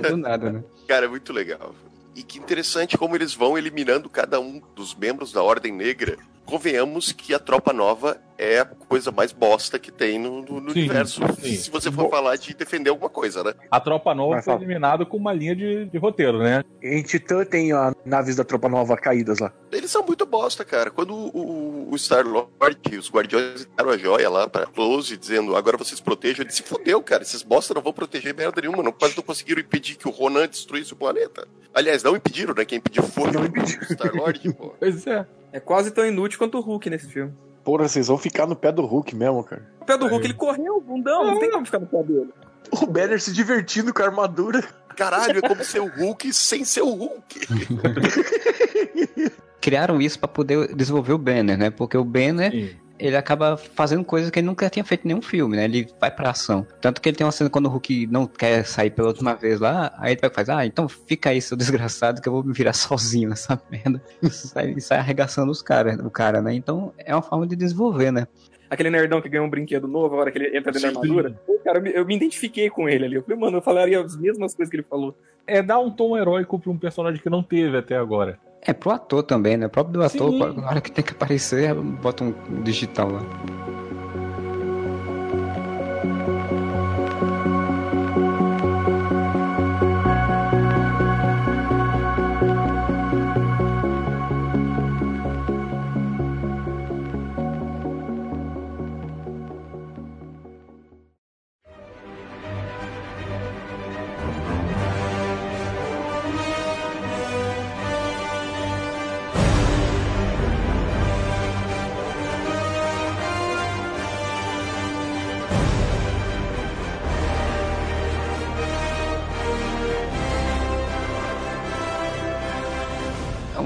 Do 0.09 0.17
nada, 0.17 0.51
né? 0.51 0.63
Cara, 0.87 1.05
é 1.05 1.09
muito 1.09 1.33
legal. 1.33 1.75
E 2.15 2.23
que 2.23 2.39
interessante 2.39 2.97
como 2.97 3.15
eles 3.15 3.33
vão 3.33 3.57
eliminando 3.57 4.09
cada 4.09 4.39
um 4.39 4.61
dos 4.75 4.95
membros 4.95 5.31
da 5.31 5.43
Ordem 5.43 5.71
Negra. 5.71 6.17
Convenhamos 6.47 7.11
que 7.11 7.33
a 7.33 7.39
Tropa 7.39 7.73
Nova 7.73 8.17
é 8.37 8.59
a 8.59 8.65
coisa 8.65 9.11
mais 9.11 9.33
bosta 9.33 9.77
que 9.77 9.91
tem 9.91 10.17
no, 10.17 10.41
no- 10.43 10.61
no 10.61 10.71
Sim, 10.71 10.79
universo. 10.81 11.21
sim. 11.41 11.55
Se 11.57 11.69
você 11.69 11.91
for 11.91 12.03
Bom. 12.05 12.09
falar 12.09 12.35
de 12.37 12.53
defender 12.53 12.89
alguma 12.89 13.09
coisa, 13.09 13.43
né? 13.43 13.53
A 13.69 13.79
tropa 13.81 14.13
nova 14.15 14.35
Mas 14.35 14.45
foi 14.45 14.53
fala. 14.53 14.63
eliminada 14.63 15.05
com 15.05 15.17
uma 15.17 15.33
linha 15.33 15.55
de, 15.55 15.85
de 15.85 15.97
roteiro, 15.97 16.37
né? 16.37 16.63
Em 16.81 17.01
Titã 17.03 17.43
tem 17.43 17.73
as 17.73 17.93
naves 18.05 18.35
da 18.37 18.43
Tropa 18.45 18.69
Nova 18.69 18.95
caídas 18.95 19.39
lá. 19.39 19.51
Eles 19.71 19.89
são 19.91 20.05
muito 20.05 20.25
bosta, 20.25 20.63
cara. 20.63 20.89
Quando 20.91 21.13
o, 21.15 21.29
o- 21.35 21.89
o 21.91 21.97
Star-Lord 21.97 22.47
e 22.91 22.95
os 22.95 23.09
Guardiões 23.11 23.67
deram 23.75 23.89
a 23.89 23.97
joia 23.97 24.29
lá 24.29 24.47
pra 24.47 24.67
Close, 24.67 25.17
dizendo 25.17 25.53
agora 25.55 25.75
vocês 25.75 25.99
protejam, 25.99 26.43
ele 26.45 26.53
se 26.53 26.63
fodeu, 26.63 27.01
cara. 27.01 27.23
Esses 27.23 27.41
bosta 27.43 27.73
não 27.73 27.81
vão 27.81 27.91
proteger 27.91 28.33
merda 28.35 28.61
nenhuma. 28.61 28.83
Não, 28.83 28.91
quase 28.93 29.17
não 29.17 29.23
conseguiram 29.23 29.59
impedir 29.61 29.95
que 29.97 30.07
o 30.07 30.11
Ronan 30.11 30.47
destruísse 30.47 30.93
o 30.93 30.95
planeta. 30.95 31.45
Aliás, 31.73 32.03
não 32.03 32.15
impediram, 32.15 32.53
né? 32.53 32.63
Quem 32.63 32.77
impediu 32.77 33.03
foi 33.03 33.31
Não 33.31 33.41
o. 33.41 33.83
Star-Lord, 33.93 34.53
pô. 34.53 34.75
Pois 34.79 35.05
é. 35.07 35.25
É 35.51 35.59
quase 35.59 35.91
tão 35.91 36.05
inútil 36.05 36.37
quanto 36.37 36.57
o 36.57 36.61
Hulk 36.61 36.89
nesse 36.89 37.07
filme. 37.07 37.33
Porra, 37.63 37.87
vocês 37.87 38.07
vão 38.07 38.17
ficar 38.17 38.47
no 38.47 38.55
pé 38.55 38.71
do 38.71 38.85
Hulk 38.85 39.15
mesmo, 39.15 39.43
cara. 39.43 39.67
O 39.81 39.85
pé 39.85 39.97
do 39.97 40.07
Hulk, 40.07 40.25
ele 40.25 40.33
correu, 40.33 40.79
bundão, 40.79 41.25
não 41.25 41.39
tem 41.39 41.51
como 41.51 41.65
ficar 41.65 41.79
no 41.79 41.87
pé 41.87 42.03
dele. 42.03 42.29
O 42.71 42.85
Banner 42.85 43.21
se 43.21 43.33
divertindo 43.33 43.93
com 43.93 44.01
a 44.01 44.05
armadura. 44.05 44.63
Caralho, 44.95 45.39
é 45.39 45.41
como 45.41 45.63
ser 45.63 45.79
o 45.79 45.87
Hulk 45.87 46.33
sem 46.33 46.65
ser 46.65 46.81
o 46.81 46.89
Hulk. 46.89 47.39
Criaram 49.61 50.01
isso 50.01 50.17
pra 50.17 50.27
poder 50.27 50.73
desenvolver 50.75 51.13
o 51.13 51.17
Banner, 51.17 51.57
né? 51.57 51.69
Porque 51.69 51.97
o 51.97 52.03
Banner, 52.03 52.51
Sim. 52.51 52.75
Ele 52.99 53.15
acaba 53.15 53.57
fazendo 53.57 54.03
coisas 54.03 54.29
que 54.29 54.39
ele 54.39 54.47
nunca 54.47 54.69
tinha 54.69 54.83
feito 54.83 55.05
em 55.05 55.09
nenhum 55.09 55.21
filme, 55.21 55.57
né? 55.57 55.65
Ele 55.65 55.87
vai 55.99 56.11
pra 56.11 56.31
ação. 56.31 56.65
Tanto 56.81 57.01
que 57.01 57.09
ele 57.09 57.17
tem 57.17 57.25
uma 57.25 57.31
cena 57.31 57.49
quando 57.49 57.67
o 57.67 57.69
Hulk 57.69 58.07
não 58.07 58.25
quer 58.25 58.65
sair 58.65 58.89
pela 58.89 59.09
última 59.09 59.35
vez 59.35 59.59
lá, 59.59 59.93
aí 59.97 60.13
ele 60.13 60.21
vai 60.21 60.29
e 60.29 60.33
faz, 60.33 60.49
ah, 60.49 60.65
então 60.65 60.87
fica 60.87 61.29
aí, 61.29 61.41
seu 61.41 61.55
desgraçado, 61.57 62.21
que 62.21 62.27
eu 62.27 62.33
vou 62.33 62.43
me 62.43 62.53
virar 62.53 62.73
sozinho 62.73 63.29
nessa 63.29 63.61
merda. 63.69 64.01
E 64.21 64.29
sai, 64.29 64.71
e 64.71 64.81
sai 64.81 64.99
arregaçando 64.99 65.51
os 65.51 65.61
cara, 65.61 65.95
o 66.05 66.09
cara, 66.09 66.41
né? 66.41 66.53
Então 66.53 66.93
é 66.97 67.13
uma 67.13 67.21
forma 67.21 67.47
de 67.47 67.55
desenvolver, 67.55 68.11
né? 68.11 68.27
Aquele 68.69 68.89
nerdão 68.89 69.21
que 69.21 69.29
ganhou 69.29 69.45
um 69.45 69.49
brinquedo 69.49 69.87
novo, 69.87 70.15
a 70.15 70.19
hora 70.19 70.31
que 70.31 70.37
ele 70.37 70.57
entra 70.57 70.71
dentro 70.71 70.91
da 70.91 70.99
armadura. 70.99 71.39
Pô, 71.45 71.57
cara, 71.63 71.77
eu 71.77 71.81
me, 71.81 71.93
eu 71.93 72.05
me 72.05 72.15
identifiquei 72.15 72.69
com 72.69 72.89
ele 72.89 73.05
ali. 73.05 73.15
Eu 73.15 73.23
falei, 73.23 73.39
mano, 73.39 73.57
eu 73.57 73.61
falaria 73.61 74.01
as 74.01 74.17
mesmas 74.17 74.53
coisas 74.53 74.69
que 74.69 74.75
ele 74.75 74.83
falou. 74.83 75.15
É 75.45 75.61
dar 75.61 75.79
um 75.79 75.89
tom 75.89 76.17
heróico 76.17 76.59
pra 76.59 76.69
um 76.69 76.77
personagem 76.77 77.21
que 77.21 77.29
não 77.29 77.41
teve 77.41 77.77
até 77.77 77.95
agora. 77.95 78.37
É 78.61 78.73
pro 78.73 78.91
ator 78.91 79.23
também, 79.23 79.55
né? 79.57 79.67
O 79.67 79.69
próprio 79.69 79.93
do 79.93 80.03
ator, 80.03 80.31
Sim. 80.31 80.61
na 80.61 80.67
hora 80.67 80.81
que 80.81 80.91
tem 80.91 81.03
que 81.03 81.11
aparecer, 81.11 81.73
bota 81.73 82.23
um 82.23 82.33
digital 82.63 83.11
lá. 83.11 83.21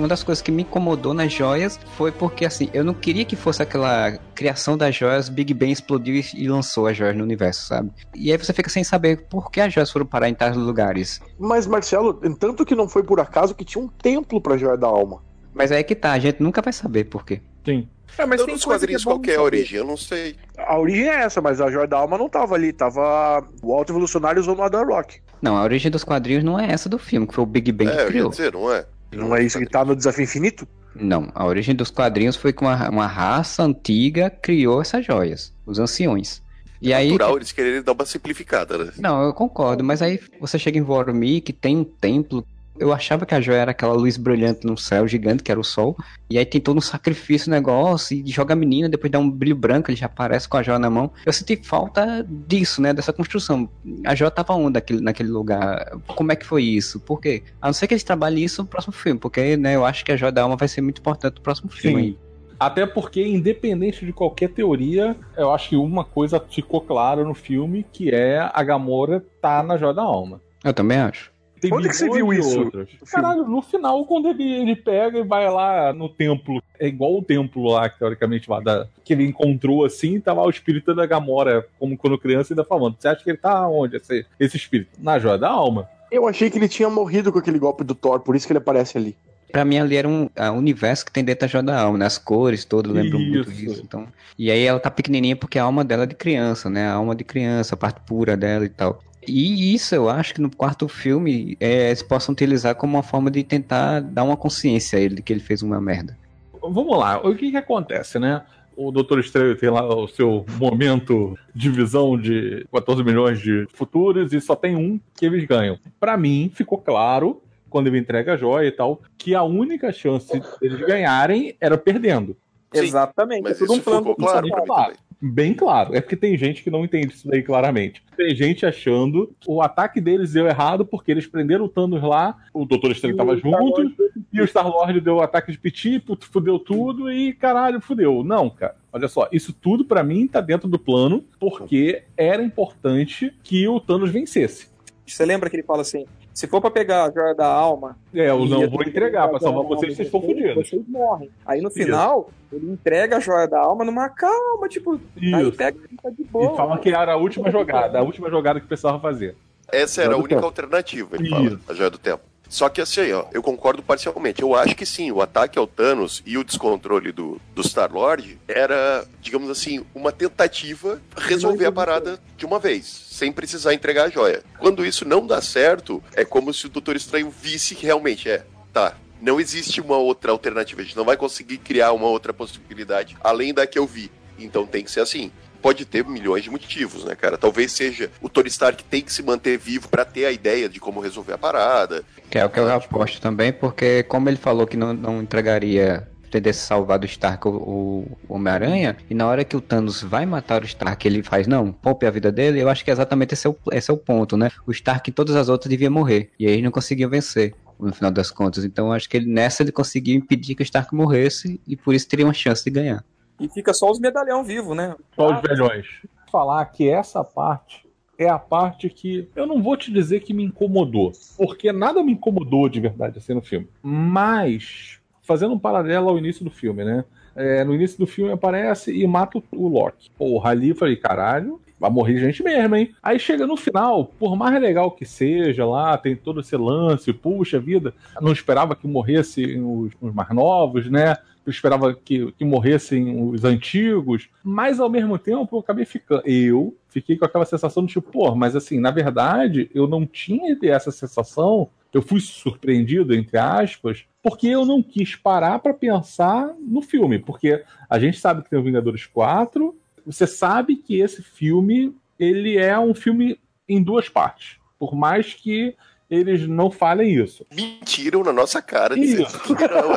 Uma 0.01 0.07
das 0.07 0.23
coisas 0.23 0.41
que 0.41 0.51
me 0.51 0.63
incomodou 0.63 1.13
nas 1.13 1.31
joias 1.31 1.79
foi 1.95 2.11
porque, 2.11 2.43
assim, 2.43 2.71
eu 2.73 2.83
não 2.83 2.93
queria 2.95 3.23
que 3.23 3.35
fosse 3.35 3.61
aquela 3.61 4.13
criação 4.33 4.75
das 4.75 4.95
joias, 4.95 5.29
Big 5.29 5.53
Bang 5.53 5.71
explodiu 5.71 6.15
e- 6.33 6.47
lançou 6.47 6.87
as 6.87 6.97
joias 6.97 7.15
no 7.15 7.23
universo, 7.23 7.67
sabe? 7.67 7.91
E 8.15 8.31
aí 8.31 8.37
você 8.37 8.51
fica 8.51 8.67
sem 8.67 8.83
saber 8.83 9.27
por 9.29 9.51
que 9.51 9.61
as 9.61 9.71
joias 9.71 9.91
foram 9.91 10.07
parar 10.07 10.27
em 10.27 10.33
tais 10.33 10.57
lugares. 10.57 11.21
Mas, 11.37 11.67
Marcelo, 11.67 12.15
tanto 12.39 12.65
que 12.65 12.73
não 12.73 12.89
foi 12.89 13.03
por 13.03 13.19
acaso 13.19 13.53
que 13.53 13.63
tinha 13.63 13.83
um 13.83 13.87
templo 13.87 14.41
pra 14.41 14.57
Joia 14.57 14.75
da 14.75 14.87
Alma. 14.87 15.21
Mas 15.53 15.71
aí 15.71 15.83
que 15.83 15.93
tá, 15.93 16.13
a 16.13 16.19
gente 16.19 16.41
nunca 16.41 16.63
vai 16.63 16.73
saber 16.73 17.03
por 17.03 17.23
quê. 17.23 17.39
Sim. 17.63 17.87
É, 18.17 18.25
mas 18.25 18.35
Então, 18.37 18.45
tem 18.47 18.55
nos 18.55 18.65
quadrinhos, 18.65 19.03
é 19.03 19.05
qual 19.05 19.19
que 19.19 19.29
é 19.29 19.35
a 19.35 19.41
origem? 19.43 19.77
Eu 19.77 19.85
não 19.85 19.95
sei. 19.95 20.35
A 20.57 20.79
origem 20.79 21.07
é 21.09 21.21
essa, 21.23 21.39
mas 21.41 21.61
a 21.61 21.69
Joia 21.69 21.85
da 21.87 21.97
Alma 21.99 22.17
não 22.17 22.27
tava 22.27 22.55
ali. 22.55 22.73
Tava 22.73 23.45
o 23.61 23.71
Alto 23.71 23.91
Evolucionário 23.91 24.41
usando 24.41 24.57
o 24.57 24.63
Adam 24.63 24.83
Rock. 24.83 25.19
Não, 25.41 25.55
a 25.55 25.61
origem 25.63 25.91
dos 25.91 26.03
quadrinhos 26.03 26.43
não 26.43 26.59
é 26.59 26.71
essa 26.71 26.89
do 26.89 26.97
filme, 26.97 27.27
que 27.27 27.35
foi 27.35 27.43
o 27.43 27.47
Big 27.47 27.71
Bang 27.71 27.91
É, 27.91 27.93
que 27.93 27.99
eu 27.99 28.05
ia 28.05 28.07
criou. 28.11 28.29
dizer, 28.31 28.53
não 28.53 28.73
é? 28.73 28.83
Não 29.11 29.35
é 29.35 29.43
isso 29.43 29.59
que 29.59 29.65
tá 29.65 29.83
no 29.83 29.95
Desafio 29.95 30.23
Infinito? 30.23 30.67
Não, 30.95 31.29
a 31.33 31.45
origem 31.45 31.75
dos 31.75 31.89
quadrinhos 31.89 32.35
foi 32.35 32.51
que 32.51 32.61
uma, 32.61 32.89
uma 32.89 33.07
raça 33.07 33.63
antiga 33.63 34.29
criou 34.29 34.81
essas 34.81 35.05
joias, 35.05 35.53
os 35.65 35.79
anciões. 35.79 36.41
E 36.81 36.93
aí. 36.93 37.11
Natural 37.11 37.37
eles 37.37 37.51
quererem 37.51 37.81
dar 37.81 37.93
uma 37.93 38.05
simplificada, 38.05 38.77
né? 38.77 38.91
Não, 38.97 39.23
eu 39.23 39.33
concordo, 39.33 39.83
mas 39.83 40.01
aí 40.01 40.19
você 40.39 40.57
chega 40.57 40.77
em 40.77 40.81
Vormir, 40.81 41.43
que 41.43 41.53
tem 41.53 41.77
um 41.77 41.83
templo. 41.83 42.45
Eu 42.81 42.91
achava 42.91 43.27
que 43.27 43.35
a 43.35 43.39
joia 43.39 43.57
era 43.57 43.71
aquela 43.71 43.93
luz 43.93 44.17
brilhante 44.17 44.65
no 44.65 44.75
céu 44.75 45.07
gigante, 45.07 45.43
que 45.43 45.51
era 45.51 45.59
o 45.59 45.63
sol. 45.63 45.95
E 46.27 46.37
aí 46.39 46.43
tem 46.43 46.59
todo 46.59 46.77
um 46.77 46.81
sacrifício, 46.81 47.51
negócio, 47.51 48.17
e 48.17 48.27
joga 48.31 48.53
a 48.53 48.55
menina, 48.55 48.89
depois 48.89 49.11
dá 49.11 49.19
um 49.19 49.29
brilho 49.29 49.55
branco, 49.55 49.91
ele 49.91 49.97
já 49.97 50.07
aparece 50.07 50.49
com 50.49 50.57
a 50.57 50.63
joia 50.63 50.79
na 50.79 50.89
mão. 50.89 51.11
Eu 51.23 51.31
senti 51.31 51.55
falta 51.63 52.25
disso, 52.27 52.81
né? 52.81 52.91
Dessa 52.91 53.13
construção. 53.13 53.69
A 54.03 54.15
joia 54.15 54.31
tava 54.31 54.53
onde 54.55 54.73
naquele, 54.73 54.99
naquele 54.99 55.29
lugar? 55.29 55.95
Como 56.07 56.31
é 56.31 56.35
que 56.35 56.45
foi 56.45 56.63
isso? 56.63 56.99
Por 56.99 57.21
quê? 57.21 57.43
A 57.61 57.67
não 57.67 57.73
ser 57.73 57.85
que 57.85 57.93
eles 57.93 58.03
trabalhem 58.03 58.43
isso 58.43 58.63
no 58.63 58.67
próximo 58.67 58.93
filme, 58.93 59.19
porque 59.19 59.55
né, 59.55 59.75
eu 59.75 59.85
acho 59.85 60.03
que 60.03 60.11
a 60.11 60.17
joia 60.17 60.31
da 60.31 60.41
alma 60.41 60.55
vai 60.55 60.67
ser 60.67 60.81
muito 60.81 60.97
importante 60.97 61.35
no 61.35 61.41
próximo 61.41 61.69
filme. 61.69 62.01
Sim. 62.01 62.17
Até 62.59 62.85
porque, 62.85 63.23
independente 63.23 64.05
de 64.05 64.13
qualquer 64.13 64.49
teoria, 64.49 65.15
eu 65.37 65.51
acho 65.51 65.69
que 65.69 65.75
uma 65.75 66.03
coisa 66.03 66.39
ficou 66.39 66.81
clara 66.81 67.23
no 67.23 67.33
filme, 67.33 67.85
que 67.91 68.09
é 68.09 68.39
a 68.39 68.63
Gamora 68.63 69.23
tá 69.39 69.61
na 69.61 69.77
Joia 69.77 69.93
da 69.93 70.03
Alma. 70.03 70.41
Eu 70.63 70.73
também 70.73 70.97
acho. 70.97 71.30
Tem 71.61 71.71
Onde 71.71 71.89
que 71.89 71.95
você 71.95 72.09
viu 72.09 72.33
isso? 72.33 72.59
outras. 72.59 72.89
Caralho, 73.11 73.47
no 73.47 73.61
final, 73.61 74.03
quando 74.05 74.27
ele, 74.29 74.43
ele 74.43 74.75
pega 74.75 75.19
e 75.19 75.23
vai 75.23 75.47
lá 75.47 75.93
no 75.93 76.09
templo, 76.09 76.61
é 76.79 76.87
igual 76.87 77.19
o 77.19 77.21
templo 77.21 77.69
lá, 77.69 77.87
que 77.87 77.99
teoricamente 77.99 78.49
lá, 78.49 78.59
da, 78.59 78.87
que 79.05 79.13
ele 79.13 79.25
encontrou 79.25 79.85
assim, 79.85 80.19
tá 80.19 80.33
lá 80.33 80.43
o 80.43 80.49
espírito 80.49 80.95
da 80.95 81.05
Gamora, 81.05 81.63
como 81.77 81.95
quando 81.95 82.17
criança, 82.17 82.51
ainda 82.51 82.63
falando. 82.63 82.95
Você 82.97 83.07
acha 83.07 83.23
que 83.23 83.29
ele 83.29 83.37
tá 83.37 83.67
onde, 83.69 83.97
esse, 83.97 84.25
esse 84.39 84.57
espírito? 84.57 84.89
Na 84.97 85.19
Joia 85.19 85.37
da 85.37 85.49
Alma. 85.49 85.87
Eu 86.11 86.27
achei 86.27 86.49
que 86.49 86.57
ele 86.57 86.67
tinha 86.67 86.89
morrido 86.89 87.31
com 87.31 87.37
aquele 87.37 87.59
golpe 87.59 87.83
do 87.83 87.93
Thor, 87.93 88.19
por 88.21 88.35
isso 88.35 88.47
que 88.47 88.53
ele 88.53 88.57
aparece 88.57 88.97
ali. 88.97 89.15
Pra 89.51 89.63
mim 89.63 89.77
ali 89.77 89.97
era 89.97 90.07
um 90.07 90.29
a 90.35 90.49
universo 90.51 91.05
que 91.05 91.11
tem 91.11 91.23
dentro 91.23 91.41
da 91.41 91.47
joia 91.47 91.63
da 91.63 91.81
alma, 91.81 91.97
né? 91.97 92.05
As 92.05 92.17
cores 92.17 92.63
todas, 92.63 92.91
lembram 92.91 93.19
muito 93.19 93.51
Isso. 93.51 93.51
disso. 93.51 93.81
Então, 93.85 94.07
e 94.37 94.49
aí 94.49 94.63
ela 94.63 94.79
tá 94.79 94.89
pequenininha 94.89 95.35
porque 95.35 95.59
a 95.59 95.63
alma 95.63 95.83
dela 95.83 96.03
é 96.03 96.07
de 96.07 96.15
criança, 96.15 96.69
né? 96.69 96.87
A 96.87 96.93
alma 96.93 97.13
de 97.13 97.23
criança, 97.23 97.75
a 97.75 97.77
parte 97.77 97.99
pura 98.05 98.37
dela 98.37 98.65
e 98.65 98.69
tal. 98.69 99.01
E 99.27 99.73
isso 99.73 99.93
eu 99.93 100.09
acho 100.09 100.33
que 100.33 100.41
no 100.41 100.53
quarto 100.55 100.87
filme 100.87 101.55
é, 101.59 101.87
eles 101.87 102.01
possam 102.01 102.33
utilizar 102.33 102.75
como 102.75 102.97
uma 102.97 103.03
forma 103.03 103.29
de 103.29 103.43
tentar 103.43 104.01
dar 104.01 104.23
uma 104.23 104.37
consciência 104.37 104.97
a 104.97 105.01
ele 105.01 105.15
de 105.15 105.21
que 105.21 105.31
ele 105.31 105.39
fez 105.39 105.61
uma 105.61 105.79
merda. 105.79 106.17
Vamos 106.61 106.97
lá, 106.97 107.19
o 107.19 107.35
que 107.35 107.51
que 107.51 107.57
acontece, 107.57 108.19
né? 108.19 108.43
O 108.75 108.91
Doutor 108.91 109.19
Estranho 109.19 109.55
tem 109.55 109.69
lá 109.69 109.83
o 109.83 110.07
seu 110.07 110.45
momento 110.57 111.37
de 111.53 111.69
visão 111.69 112.17
de 112.19 112.65
14 112.71 113.03
milhões 113.03 113.39
de 113.39 113.67
futuros 113.73 114.31
e 114.33 114.39
só 114.39 114.55
tem 114.55 114.75
um 114.75 114.99
que 115.15 115.25
eles 115.25 115.45
ganham. 115.45 115.77
Pra 115.99 116.17
mim, 116.17 116.51
ficou 116.53 116.77
claro, 116.77 117.41
quando 117.69 117.87
ele 117.87 117.99
entrega 117.99 118.33
a 118.33 118.37
joia 118.37 118.67
e 118.67 118.71
tal, 118.71 119.01
que 119.17 119.35
a 119.35 119.43
única 119.43 119.91
chance 119.91 120.41
deles 120.59 120.79
ganharem 120.85 121.55
era 121.59 121.77
perdendo. 121.77 122.35
Sim, 122.73 122.85
Exatamente. 122.85 123.43
Mas 123.43 123.57
é 123.57 123.59
tudo 123.59 123.73
isso 123.73 123.81
um 123.81 123.83
plano 123.83 123.99
ficou 124.01 124.15
claro 124.15 124.47
é 124.47 124.49
mim 124.49 124.65
claro. 124.65 124.93
Bem 125.21 125.53
claro. 125.53 125.93
É 125.95 126.01
porque 126.01 126.15
tem 126.15 126.35
gente 126.35 126.63
que 126.63 126.71
não 126.71 126.83
entende 126.83 127.13
isso 127.13 127.27
daí 127.27 127.43
claramente. 127.43 128.01
Tem 128.17 128.35
gente 128.35 128.65
achando 128.65 129.35
o 129.45 129.61
ataque 129.61 130.01
deles 130.01 130.33
deu 130.33 130.47
errado 130.47 130.83
porque 130.83 131.11
eles 131.11 131.27
prenderam 131.27 131.65
o 131.65 131.69
Thanos 131.69 132.01
lá, 132.01 132.37
o 132.51 132.65
Doutor 132.65 132.91
Estranho 132.91 133.15
tava 133.15 133.37
junto, 133.37 133.93
e 134.33 134.41
o 134.41 134.47
Star-Lord 134.47 134.99
deu 134.99 135.17
o 135.17 135.21
ataque 135.21 135.51
de 135.51 135.59
piti, 135.59 136.03
fudeu 136.31 136.57
tudo 136.57 137.11
e 137.11 137.33
caralho, 137.33 137.79
fudeu. 137.79 138.23
Não, 138.23 138.49
cara. 138.49 138.75
Olha 138.91 139.07
só, 139.07 139.29
isso 139.31 139.53
tudo 139.53 139.85
pra 139.85 140.03
mim 140.03 140.27
tá 140.27 140.41
dentro 140.41 140.67
do 140.67 140.79
plano 140.79 141.23
porque 141.39 142.03
era 142.17 142.43
importante 142.43 143.31
que 143.43 143.67
o 143.67 143.79
Thanos 143.79 144.09
vencesse. 144.09 144.69
Você 145.05 145.25
lembra 145.25 145.49
que 145.49 145.55
ele 145.55 145.63
fala 145.63 145.81
assim: 145.81 146.05
se 146.33 146.47
for 146.47 146.61
pra 146.61 146.71
pegar 146.71 147.05
a 147.05 147.11
joia 147.11 147.35
da 147.35 147.47
alma. 147.47 147.97
É, 148.13 148.29
eu 148.29 148.45
não 148.45 148.69
vou 148.69 148.83
entregar 148.83 149.27
pra 149.27 149.39
salvar 149.39 149.63
vocês, 149.63 149.95
vocês 149.95 150.07
estão 150.07 150.21
fodidos. 150.21 150.55
Vocês 150.67 150.81
morrem. 150.87 151.29
Aí 151.45 151.61
no 151.61 151.69
final, 151.69 152.29
ele 152.51 152.71
entrega 152.71 153.17
a 153.17 153.19
joia 153.19 153.47
da 153.47 153.59
alma 153.59 153.83
numa 153.83 154.09
calma, 154.09 154.67
tipo, 154.67 154.99
aí 155.17 155.41
Isso. 155.41 155.51
pega 155.53 155.77
e 155.91 155.95
tá 155.97 156.09
de 156.09 156.23
boa. 156.23 156.53
E 156.53 156.57
falam 156.57 156.77
que 156.77 156.89
era 156.89 157.13
a 157.13 157.17
última 157.17 157.51
jogada, 157.51 157.99
a 157.99 158.01
última 158.01 158.29
jogada 158.29 158.59
que 158.59 158.67
precisava 158.67 158.99
fazer. 158.99 159.35
Essa 159.71 160.03
era 160.03 160.13
a 160.13 160.17
única 160.17 160.35
tempo. 160.35 160.45
alternativa, 160.45 161.15
ele 161.15 161.23
Isso. 161.25 161.35
fala, 161.35 161.59
a 161.69 161.73
joia 161.73 161.89
do 161.89 161.97
tempo. 161.97 162.23
Só 162.51 162.67
que 162.67 162.81
assim, 162.81 163.13
ó, 163.13 163.25
eu 163.31 163.41
concordo 163.41 163.81
parcialmente. 163.81 164.41
Eu 164.41 164.53
acho 164.53 164.75
que 164.75 164.85
sim, 164.85 165.09
o 165.09 165.21
ataque 165.21 165.57
ao 165.57 165.65
Thanos 165.65 166.21
e 166.25 166.37
o 166.37 166.43
descontrole 166.43 167.13
do, 167.13 167.39
do 167.55 167.63
Star-Lord 167.65 168.37
era, 168.45 169.07
digamos 169.21 169.49
assim, 169.49 169.85
uma 169.95 170.11
tentativa 170.11 171.01
de 171.15 171.23
resolver 171.23 171.65
a 171.65 171.71
parada 171.71 172.21
de 172.35 172.45
uma 172.45 172.59
vez, 172.59 172.85
sem 172.85 173.31
precisar 173.31 173.73
entregar 173.73 174.07
a 174.07 174.09
joia. 174.09 174.43
Quando 174.59 174.85
isso 174.85 175.07
não 175.07 175.25
dá 175.25 175.41
certo, 175.41 176.03
é 176.13 176.25
como 176.25 176.53
se 176.53 176.65
o 176.65 176.69
Doutor 176.69 176.97
Estranho 176.97 177.29
visse 177.29 177.73
que 177.73 177.85
realmente 177.85 178.29
é, 178.29 178.43
tá, 178.73 178.97
não 179.21 179.39
existe 179.39 179.79
uma 179.79 179.95
outra 179.95 180.33
alternativa, 180.33 180.81
a 180.81 180.83
gente 180.83 180.97
não 180.97 181.05
vai 181.05 181.15
conseguir 181.15 181.57
criar 181.57 181.93
uma 181.93 182.07
outra 182.07 182.33
possibilidade 182.33 183.15
além 183.23 183.53
da 183.53 183.65
que 183.65 183.79
eu 183.79 183.87
vi. 183.87 184.11
Então 184.37 184.67
tem 184.67 184.83
que 184.83 184.91
ser 184.91 184.99
assim 184.99 185.31
pode 185.61 185.85
ter 185.85 186.05
milhões 186.05 186.43
de 186.43 186.49
motivos, 186.49 187.05
né, 187.05 187.15
cara? 187.15 187.37
Talvez 187.37 187.71
seja 187.71 188.09
o 188.21 188.27
Tony 188.27 188.47
Stark 188.47 188.83
tem 188.83 189.01
que 189.01 189.13
se 189.13 189.21
manter 189.21 189.57
vivo 189.57 189.87
pra 189.87 190.03
ter 190.03 190.25
a 190.25 190.31
ideia 190.31 190.67
de 190.67 190.79
como 190.79 190.99
resolver 190.99 191.33
a 191.33 191.37
parada. 191.37 192.03
Que 192.29 192.39
é 192.39 192.45
o 192.45 192.49
que 192.49 192.59
eu 192.59 192.71
aposto 192.71 193.21
também, 193.21 193.53
porque 193.53 194.03
como 194.03 194.29
ele 194.29 194.37
falou 194.37 194.65
que 194.65 194.77
não, 194.77 194.93
não 194.93 195.21
entregaria 195.21 196.07
ter 196.39 196.53
salvar 196.53 196.97
do 196.97 197.05
Stark 197.05 197.45
o, 197.45 197.51
o 197.51 198.17
Homem-Aranha, 198.29 198.95
e 199.09 199.13
na 199.13 199.27
hora 199.27 199.43
que 199.43 199.57
o 199.57 199.59
Thanos 199.59 200.01
vai 200.01 200.25
matar 200.25 200.61
o 200.61 200.65
Stark, 200.65 201.05
ele 201.05 201.21
faz, 201.23 201.45
não, 201.45 201.73
poupe 201.73 202.05
a 202.05 202.11
vida 202.11 202.31
dele, 202.31 202.61
eu 202.61 202.69
acho 202.69 202.85
que 202.85 202.91
exatamente 202.91 203.33
esse 203.33 203.47
é 203.47 203.49
o, 203.49 203.57
esse 203.71 203.91
é 203.91 203.93
o 203.93 203.97
ponto, 203.97 204.37
né? 204.37 204.49
O 204.65 204.71
Stark 204.71 205.09
e 205.09 205.13
todas 205.13 205.35
as 205.35 205.49
outras 205.49 205.69
deviam 205.69 205.91
morrer, 205.91 206.29
e 206.39 206.47
aí 206.47 206.61
não 206.61 206.71
conseguiu 206.71 207.09
vencer, 207.09 207.53
no 207.79 207.93
final 207.93 208.11
das 208.11 208.31
contas. 208.31 208.63
Então 208.63 208.93
acho 208.93 209.09
que 209.09 209.17
ele, 209.17 209.25
nessa 209.25 209.63
ele 209.63 209.71
conseguiu 209.71 210.15
impedir 210.15 210.55
que 210.55 210.61
o 210.61 210.63
Stark 210.63 210.93
morresse, 210.95 211.59
e 211.67 211.75
por 211.75 211.93
isso 211.93 212.07
teria 212.07 212.25
uma 212.25 212.33
chance 212.33 212.63
de 212.63 212.69
ganhar. 212.69 213.03
E 213.41 213.49
fica 213.49 213.73
só 213.73 213.89
os 213.89 213.99
medalhão 213.99 214.43
vivos, 214.43 214.75
né? 214.77 214.95
Só 215.15 215.33
os 215.35 215.41
velhões. 215.41 215.85
Falar 216.31 216.63
que 216.65 216.87
essa 216.89 217.23
parte 217.23 217.85
é 218.17 218.29
a 218.29 218.37
parte 218.37 218.87
que 218.89 219.27
eu 219.35 219.47
não 219.47 219.61
vou 219.61 219.75
te 219.75 219.91
dizer 219.91 220.19
que 220.21 220.33
me 220.33 220.43
incomodou, 220.43 221.11
porque 221.35 221.71
nada 221.71 222.03
me 222.03 222.11
incomodou 222.13 222.69
de 222.69 222.79
verdade 222.79 223.17
assim 223.17 223.33
no 223.33 223.41
filme. 223.41 223.67
Mas, 223.81 224.99
fazendo 225.23 225.53
um 225.53 225.59
paralelo 225.59 226.07
ao 226.09 226.17
início 226.17 226.43
do 226.45 226.51
filme, 226.51 226.85
né? 226.85 227.03
É, 227.35 227.63
no 227.63 227.73
início 227.73 227.97
do 227.97 228.05
filme 228.05 228.31
aparece 228.31 228.93
e 228.93 229.07
mata 229.07 229.37
o- 229.39 229.43
o 229.53 229.67
Loki. 229.67 230.09
Porra, 230.17 230.51
ali 230.51 230.69
eu 230.69 230.75
falei, 230.75 230.97
caralho, 230.97 231.59
vai 231.79 231.89
morrer 231.89 232.17
gente 232.19 232.43
mesmo, 232.43 232.75
hein? 232.75 232.93
Aí 233.01 233.17
chega 233.17 233.47
no 233.47 233.57
final, 233.57 234.05
por 234.05 234.35
mais 234.35 234.61
legal 234.61 234.91
que 234.91 235.05
seja 235.05 235.65
lá, 235.65 235.97
tem 235.97 236.15
todo 236.15 236.41
esse 236.41 236.55
lance, 236.57 237.11
puxa 237.13 237.59
vida, 237.59 237.93
não 238.21 238.31
esperava 238.31 238.75
que 238.75 238.85
morressem 238.85 239.63
os, 239.63 239.93
os 239.99 240.13
mais 240.13 240.29
novos, 240.29 240.91
né? 240.91 241.15
Eu 241.45 241.49
esperava 241.49 241.93
que, 241.93 242.31
que 242.33 242.45
morressem 242.45 243.29
os 243.29 243.43
antigos, 243.43 244.29
mas 244.43 244.79
ao 244.79 244.89
mesmo 244.89 245.17
tempo 245.17 245.55
eu 245.55 245.59
acabei 245.59 245.85
ficando. 245.85 246.21
Eu 246.25 246.75
fiquei 246.89 247.17
com 247.17 247.25
aquela 247.25 247.45
sensação 247.45 247.85
de 247.85 247.93
tipo, 247.93 248.11
pô, 248.11 248.35
mas 248.35 248.55
assim, 248.55 248.79
na 248.79 248.91
verdade, 248.91 249.69
eu 249.73 249.87
não 249.87 250.05
tinha 250.05 250.57
essa 250.63 250.91
sensação, 250.91 251.69
eu 251.93 252.01
fui 252.01 252.19
surpreendido, 252.19 253.13
entre 253.13 253.37
aspas, 253.37 254.05
porque 254.21 254.47
eu 254.47 254.65
não 254.65 254.83
quis 254.83 255.15
parar 255.15 255.59
pra 255.59 255.73
pensar 255.73 256.53
no 256.59 256.81
filme, 256.81 257.17
porque 257.17 257.63
a 257.89 257.99
gente 257.99 258.19
sabe 258.19 258.43
que 258.43 258.49
tem 258.49 258.59
o 258.59 258.63
Vingadores 258.63 259.05
4, 259.07 259.75
você 260.05 260.27
sabe 260.27 260.75
que 260.75 260.99
esse 260.99 261.21
filme 261.21 261.95
ele 262.19 262.57
é 262.57 262.77
um 262.79 262.93
filme 262.93 263.39
em 263.67 263.81
duas 263.81 264.07
partes, 264.07 264.57
por 264.77 264.95
mais 264.95 265.33
que 265.33 265.75
eles 266.11 266.45
não 266.45 266.69
falem 266.69 267.15
isso. 267.15 267.47
Mentiram 267.55 268.21
na 268.21 268.33
nossa 268.33 268.61
cara 268.61 268.99
Isso. 268.99 269.23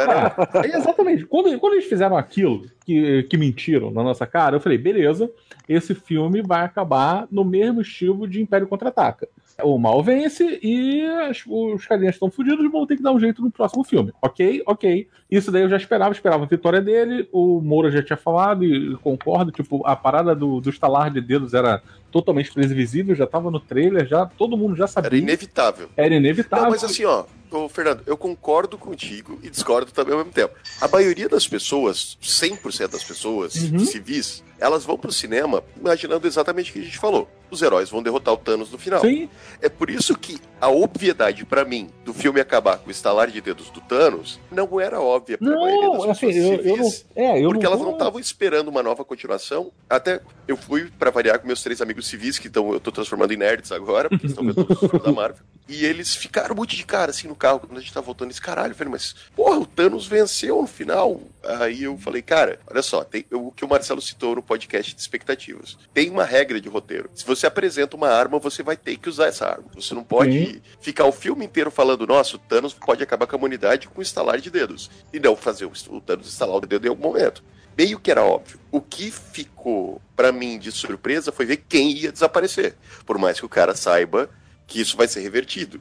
era. 0.00 0.34
É, 0.64 0.76
exatamente. 0.76 1.26
Quando, 1.26 1.58
quando 1.58 1.72
eles 1.72 1.86
fizeram 1.86 2.16
aquilo, 2.16 2.64
que, 2.86 3.24
que 3.24 3.36
mentiram 3.36 3.90
na 3.90 4.02
nossa 4.02 4.24
cara, 4.24 4.56
eu 4.56 4.60
falei, 4.60 4.78
beleza, 4.78 5.28
esse 5.68 5.92
filme 5.92 6.40
vai 6.40 6.64
acabar 6.64 7.26
no 7.32 7.44
mesmo 7.44 7.80
estilo 7.80 8.28
de 8.28 8.40
Império 8.40 8.68
Contra-Ataca. 8.68 9.28
O 9.62 9.78
mal 9.78 10.02
vence 10.02 10.58
e 10.62 11.02
as- 11.28 11.44
os 11.46 11.86
carinhas 11.86 12.16
estão 12.16 12.28
fudidos 12.30 12.70
vão 12.72 12.86
ter 12.86 12.96
que 12.96 13.02
dar 13.02 13.12
um 13.12 13.20
jeito 13.20 13.40
no 13.40 13.50
próximo 13.50 13.84
filme. 13.84 14.12
Ok, 14.20 14.62
ok. 14.66 15.08
Isso 15.30 15.50
daí 15.52 15.62
eu 15.62 15.68
já 15.68 15.76
esperava, 15.76 16.12
esperava 16.12 16.42
a 16.44 16.46
vitória 16.46 16.80
dele. 16.80 17.28
O 17.32 17.60
Moura 17.60 17.90
já 17.90 18.02
tinha 18.02 18.16
falado 18.16 18.64
e 18.64 18.96
concordo. 18.96 19.52
Tipo, 19.52 19.86
a 19.86 19.94
parada 19.94 20.34
do, 20.34 20.60
do 20.60 20.70
estalar 20.70 21.10
de 21.10 21.20
dedos 21.20 21.54
era 21.54 21.80
totalmente 22.10 22.52
previsível, 22.52 23.14
já 23.14 23.26
tava 23.26 23.50
no 23.50 23.58
trailer, 23.60 24.06
já 24.06 24.26
todo 24.26 24.56
mundo 24.56 24.76
já 24.76 24.86
sabia. 24.86 25.08
Era 25.08 25.16
inevitável. 25.16 25.88
Era 25.96 26.14
inevitável. 26.14 26.64
Não, 26.64 26.70
mas 26.70 26.84
assim, 26.84 27.04
ó, 27.04 27.24
ô, 27.50 27.68
Fernando, 27.68 28.02
eu 28.06 28.16
concordo 28.16 28.78
contigo 28.78 29.38
e 29.42 29.50
discordo 29.50 29.90
também 29.90 30.12
ao 30.12 30.18
mesmo 30.18 30.32
tempo. 30.32 30.54
A 30.80 30.86
maioria 30.88 31.28
das 31.28 31.46
pessoas, 31.48 32.16
100% 32.20 32.92
das 32.92 33.02
pessoas 33.04 33.54
Uhum. 33.56 33.80
civis, 33.80 34.44
elas 34.60 34.84
vão 34.84 34.96
pro 34.96 35.10
cinema 35.12 35.62
imaginando 35.76 36.26
exatamente 36.26 36.70
o 36.70 36.74
que 36.74 36.80
a 36.80 36.84
gente 36.84 36.98
falou. 36.98 37.28
Os 37.54 37.62
heróis 37.62 37.88
vão 37.88 38.02
derrotar 38.02 38.34
o 38.34 38.36
Thanos 38.36 38.70
no 38.70 38.78
final. 38.78 39.00
Sim, 39.00 39.28
É 39.62 39.68
por 39.68 39.88
isso 39.88 40.16
que 40.16 40.38
a 40.64 40.68
obviedade 40.70 41.44
pra 41.44 41.64
mim 41.64 41.90
do 42.04 42.14
filme 42.14 42.40
acabar 42.40 42.78
com 42.78 42.88
o 42.88 42.90
estalar 42.90 43.30
de 43.30 43.40
dedos 43.40 43.68
do 43.70 43.80
Thanos 43.80 44.40
não 44.50 44.80
era 44.80 45.00
óbvia 45.00 45.36
pra 45.36 45.48
maioria 45.50 45.90
das 45.98 46.10
assim, 46.10 46.26
pessoas 46.28 46.36
eu, 46.36 46.64
eu 46.64 46.76
não. 46.76 46.84
civis. 46.84 47.06
É, 47.14 47.38
eu 47.44 47.48
porque 47.50 47.64
não 47.64 47.70
elas 47.72 47.78
tô- 47.80 47.84
não 47.86 47.92
estavam 47.92 48.20
esperando 48.20 48.68
uma 48.68 48.82
nova 48.82 49.04
continuação. 49.04 49.70
Até 49.90 50.20
eu 50.48 50.56
fui 50.56 50.90
pra 50.98 51.10
variar 51.10 51.38
com 51.38 51.46
meus 51.46 51.62
três 51.62 51.80
amigos 51.82 52.06
civis, 52.06 52.38
que 52.38 52.48
tão, 52.48 52.72
eu 52.72 52.80
tô 52.80 52.90
transformando 52.90 53.32
em 53.32 53.36
nerds 53.36 53.72
agora, 53.72 54.08
porque 54.08 54.26
estão 54.26 54.44
vendo 54.44 54.66
os 54.70 54.78
filmes 54.78 55.02
da 55.02 55.12
Marvel. 55.12 55.44
E 55.66 55.82
eles 55.86 56.14
ficaram 56.14 56.54
muito 56.54 56.76
de 56.76 56.84
cara, 56.84 57.10
assim, 57.10 57.26
no 57.26 57.34
carro, 57.34 57.60
quando 57.60 57.78
a 57.78 57.80
gente 57.80 57.90
tá 57.90 57.98
voltando 58.02 58.30
esse 58.30 58.38
caralho. 58.38 58.72
Eu 58.72 58.76
falei, 58.76 58.92
mas, 58.92 59.14
porra, 59.34 59.58
o 59.60 59.64
Thanos 59.64 60.06
venceu 60.06 60.60
no 60.60 60.66
final. 60.66 61.22
Aí 61.42 61.84
eu 61.84 61.96
falei, 61.96 62.20
cara, 62.20 62.60
olha 62.70 62.82
só, 62.82 63.02
tem 63.02 63.24
o 63.32 63.50
que 63.50 63.64
o 63.64 63.68
Marcelo 63.68 64.02
citou 64.02 64.34
no 64.34 64.42
podcast 64.42 64.94
de 64.94 65.00
expectativas. 65.00 65.78
Tem 65.94 66.10
uma 66.10 66.24
regra 66.24 66.60
de 66.60 66.68
roteiro. 66.68 67.08
Se 67.14 67.24
você 67.24 67.46
apresenta 67.46 67.96
uma 67.96 68.10
arma, 68.10 68.38
você 68.38 68.62
vai 68.62 68.76
ter 68.76 68.98
que 68.98 69.08
usar 69.08 69.28
essa 69.28 69.46
arma. 69.46 69.64
Você 69.74 69.94
não 69.94 70.04
pode 70.04 70.32
Sim. 70.52 70.53
Ficar 70.80 71.04
o 71.04 71.12
filme 71.12 71.44
inteiro 71.44 71.70
falando, 71.70 72.06
nossa, 72.06 72.36
o 72.36 72.38
Thanos 72.38 72.74
pode 72.74 73.02
acabar 73.02 73.26
com 73.26 73.36
a 73.36 73.38
humanidade 73.38 73.88
com 73.88 74.00
um 74.00 74.02
estalar 74.02 74.40
de 74.40 74.50
dedos. 74.50 74.90
E 75.12 75.20
não 75.20 75.34
fazer 75.36 75.64
o 75.66 76.00
Thanos 76.00 76.28
instalar 76.28 76.56
o 76.56 76.60
dedo 76.60 76.86
em 76.86 76.90
algum 76.90 77.02
momento. 77.02 77.42
Meio 77.76 77.98
que 77.98 78.10
era 78.10 78.22
óbvio. 78.22 78.58
O 78.70 78.80
que 78.80 79.10
ficou 79.10 80.00
pra 80.14 80.30
mim 80.30 80.58
de 80.58 80.70
surpresa 80.70 81.32
foi 81.32 81.44
ver 81.44 81.64
quem 81.68 81.90
ia 81.92 82.12
desaparecer. 82.12 82.76
Por 83.04 83.18
mais 83.18 83.38
que 83.38 83.46
o 83.46 83.48
cara 83.48 83.74
saiba 83.74 84.30
que 84.66 84.80
isso 84.80 84.96
vai 84.96 85.08
ser 85.08 85.20
revertido. 85.20 85.80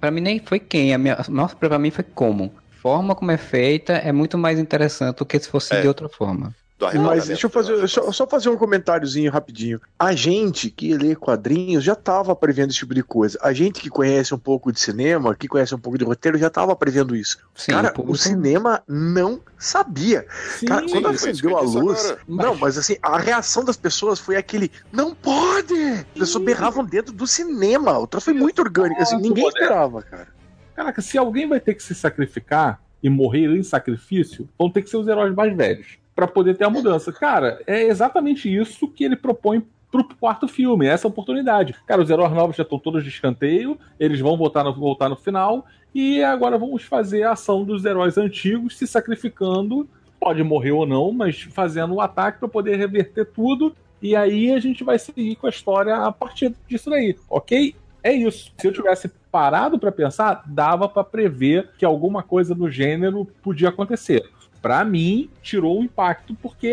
Pra 0.00 0.10
mim 0.10 0.20
nem 0.20 0.40
foi 0.40 0.58
quem, 0.58 0.94
a 0.94 0.98
minha, 0.98 1.18
nossa, 1.28 1.54
pra 1.56 1.78
mim 1.78 1.90
foi 1.90 2.04
como. 2.04 2.54
Forma 2.80 3.14
como 3.14 3.30
é 3.30 3.36
feita 3.36 3.92
é 3.92 4.10
muito 4.10 4.36
mais 4.36 4.58
interessante 4.58 5.18
do 5.18 5.26
que 5.26 5.38
se 5.38 5.48
fosse 5.48 5.74
É. 5.74 5.80
de 5.80 5.88
outra 5.88 6.08
forma. 6.08 6.54
Do 6.90 7.00
Mas 7.00 7.26
deixa 7.26 7.46
eu 7.46 7.50
fazer, 7.50 7.86
só, 7.88 8.10
só 8.12 8.26
fazer 8.26 8.48
um 8.48 8.56
comentáriozinho 8.56 9.30
rapidinho. 9.30 9.80
A 9.98 10.14
gente 10.14 10.70
que 10.70 10.96
lê 10.96 11.14
quadrinhos 11.14 11.84
já 11.84 11.92
estava 11.92 12.34
prevendo 12.34 12.70
esse 12.70 12.78
tipo 12.78 12.94
de 12.94 13.02
coisa. 13.02 13.38
A 13.42 13.52
gente 13.52 13.80
que 13.80 13.88
conhece 13.88 14.34
um 14.34 14.38
pouco 14.38 14.72
de 14.72 14.80
cinema, 14.80 15.34
que 15.34 15.46
conhece 15.48 15.74
um 15.74 15.78
pouco 15.78 15.98
de 15.98 16.04
roteiro, 16.04 16.38
já 16.38 16.48
estava 16.48 16.74
prevendo 16.74 17.14
isso. 17.14 17.38
Sim, 17.54 17.72
Cara, 17.72 17.92
o 17.98 18.12
o 18.12 18.16
cinema 18.16 18.82
não 18.86 19.40
sabia. 19.58 20.26
Sim, 20.58 20.66
Cara, 20.66 20.86
quando 20.88 21.08
acendeu 21.08 21.50
eu 21.50 21.58
a 21.58 21.60
luz. 21.62 22.04
agora. 22.04 22.18
Não, 22.28 22.54
mas 22.54 22.76
assim, 22.76 22.96
a 23.02 23.18
reação 23.18 23.64
das 23.64 23.76
pessoas 23.76 24.18
foi 24.18 24.36
aquele. 24.36 24.70
Não 24.90 25.14
pode! 25.14 25.74
As 25.74 26.04
pessoas 26.18 26.44
berravam 26.44 26.84
dentro 26.84 27.12
do 27.12 27.26
cinema. 27.26 27.98
O 27.98 28.06
troço 28.06 28.26
foi 28.26 28.34
muito 28.34 28.60
orgânico. 28.60 29.00
Assim, 29.00 29.16
ninguém 29.16 29.46
esperava, 29.46 30.02
cara. 30.02 30.28
Caraca, 30.74 31.00
se 31.00 31.16
alguém 31.16 31.48
vai 31.48 31.60
ter 31.60 31.74
que 31.74 31.82
se 31.82 31.94
sacrificar 31.94 32.80
e 33.02 33.08
morrer 33.08 33.46
em 33.56 33.62
sacrifício, 33.62 34.48
vão 34.58 34.70
ter 34.70 34.82
que 34.82 34.90
ser 34.90 34.96
os 34.96 35.06
heróis 35.08 35.34
mais 35.34 35.56
velhos 35.56 36.01
Pra 36.14 36.26
poder 36.26 36.56
ter 36.56 36.64
a 36.64 36.70
mudança. 36.70 37.12
Cara, 37.12 37.60
é 37.66 37.82
exatamente 37.82 38.54
isso 38.54 38.88
que 38.88 39.04
ele 39.04 39.16
propõe 39.16 39.64
pro 39.90 40.04
quarto 40.04 40.48
filme, 40.48 40.86
essa 40.86 41.06
oportunidade. 41.06 41.76
Cara, 41.86 42.00
os 42.00 42.08
heróis 42.08 42.32
novos 42.32 42.56
já 42.56 42.62
estão 42.62 42.78
todos 42.78 43.02
de 43.02 43.10
escanteio, 43.10 43.78
eles 44.00 44.20
vão 44.20 44.38
voltar 44.38 44.64
no, 44.64 44.74
voltar 44.74 45.10
no 45.10 45.16
final, 45.16 45.66
e 45.94 46.22
agora 46.22 46.56
vamos 46.56 46.82
fazer 46.82 47.24
a 47.24 47.32
ação 47.32 47.62
dos 47.62 47.84
heróis 47.84 48.16
antigos 48.16 48.78
se 48.78 48.86
sacrificando, 48.86 49.86
pode 50.18 50.42
morrer 50.42 50.72
ou 50.72 50.86
não, 50.86 51.12
mas 51.12 51.42
fazendo 51.42 51.94
o 51.94 52.00
ataque 52.00 52.38
para 52.38 52.48
poder 52.48 52.76
reverter 52.76 53.26
tudo, 53.26 53.76
e 54.00 54.16
aí 54.16 54.50
a 54.52 54.58
gente 54.58 54.82
vai 54.82 54.98
seguir 54.98 55.36
com 55.36 55.46
a 55.46 55.50
história 55.50 55.94
a 55.94 56.10
partir 56.10 56.54
disso 56.66 56.88
daí, 56.88 57.14
ok? 57.28 57.74
É 58.02 58.12
isso. 58.12 58.50
Se 58.58 58.66
eu 58.66 58.72
tivesse 58.72 59.08
parado 59.30 59.78
pra 59.78 59.92
pensar, 59.92 60.42
dava 60.46 60.88
pra 60.88 61.04
prever 61.04 61.70
que 61.78 61.84
alguma 61.84 62.22
coisa 62.22 62.54
do 62.54 62.68
gênero 62.68 63.26
podia 63.42 63.68
acontecer. 63.68 64.24
Pra 64.62 64.84
mim, 64.84 65.28
tirou 65.42 65.80
o 65.80 65.82
impacto, 65.84 66.34
porque 66.40 66.68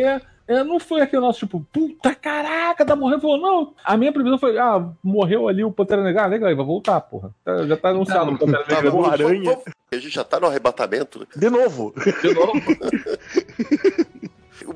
é, 0.47 0.63
não 0.63 0.79
foi 0.79 1.01
aquele 1.01 1.21
nosso 1.21 1.39
tipo, 1.39 1.65
puta 1.73 2.13
caraca, 2.15 2.85
tá 2.85 2.95
morrendo. 2.95 3.21
Falou, 3.21 3.37
não. 3.39 3.73
A 3.83 3.97
minha 3.97 4.13
previsão 4.13 4.37
foi, 4.37 4.57
ah, 4.57 4.87
morreu 5.03 5.47
ali 5.47 5.63
o 5.63 5.71
Pantera 5.71 6.03
Negra, 6.03 6.23
ah, 6.23 6.27
legal, 6.27 6.55
vai 6.55 6.65
voltar, 6.65 7.01
porra. 7.01 7.33
Tá- 7.43 7.65
já 7.67 7.75
tá 7.75 7.89
anunciado 7.89 8.31
o 8.31 8.37
Pantera 8.37 8.63
Tá 8.63 8.75
Negra. 8.75 8.91
bom, 8.91 9.01
o 9.01 9.05
Aranha. 9.05 9.57
A 9.91 9.95
gente 9.95 10.09
já 10.11 10.23
tá 10.23 10.39
no 10.39 10.45
arrebatamento, 10.47 11.19
né? 11.19 11.25
De 11.35 11.49
novo. 11.49 11.93
de 12.21 12.33
novo. 12.33 12.53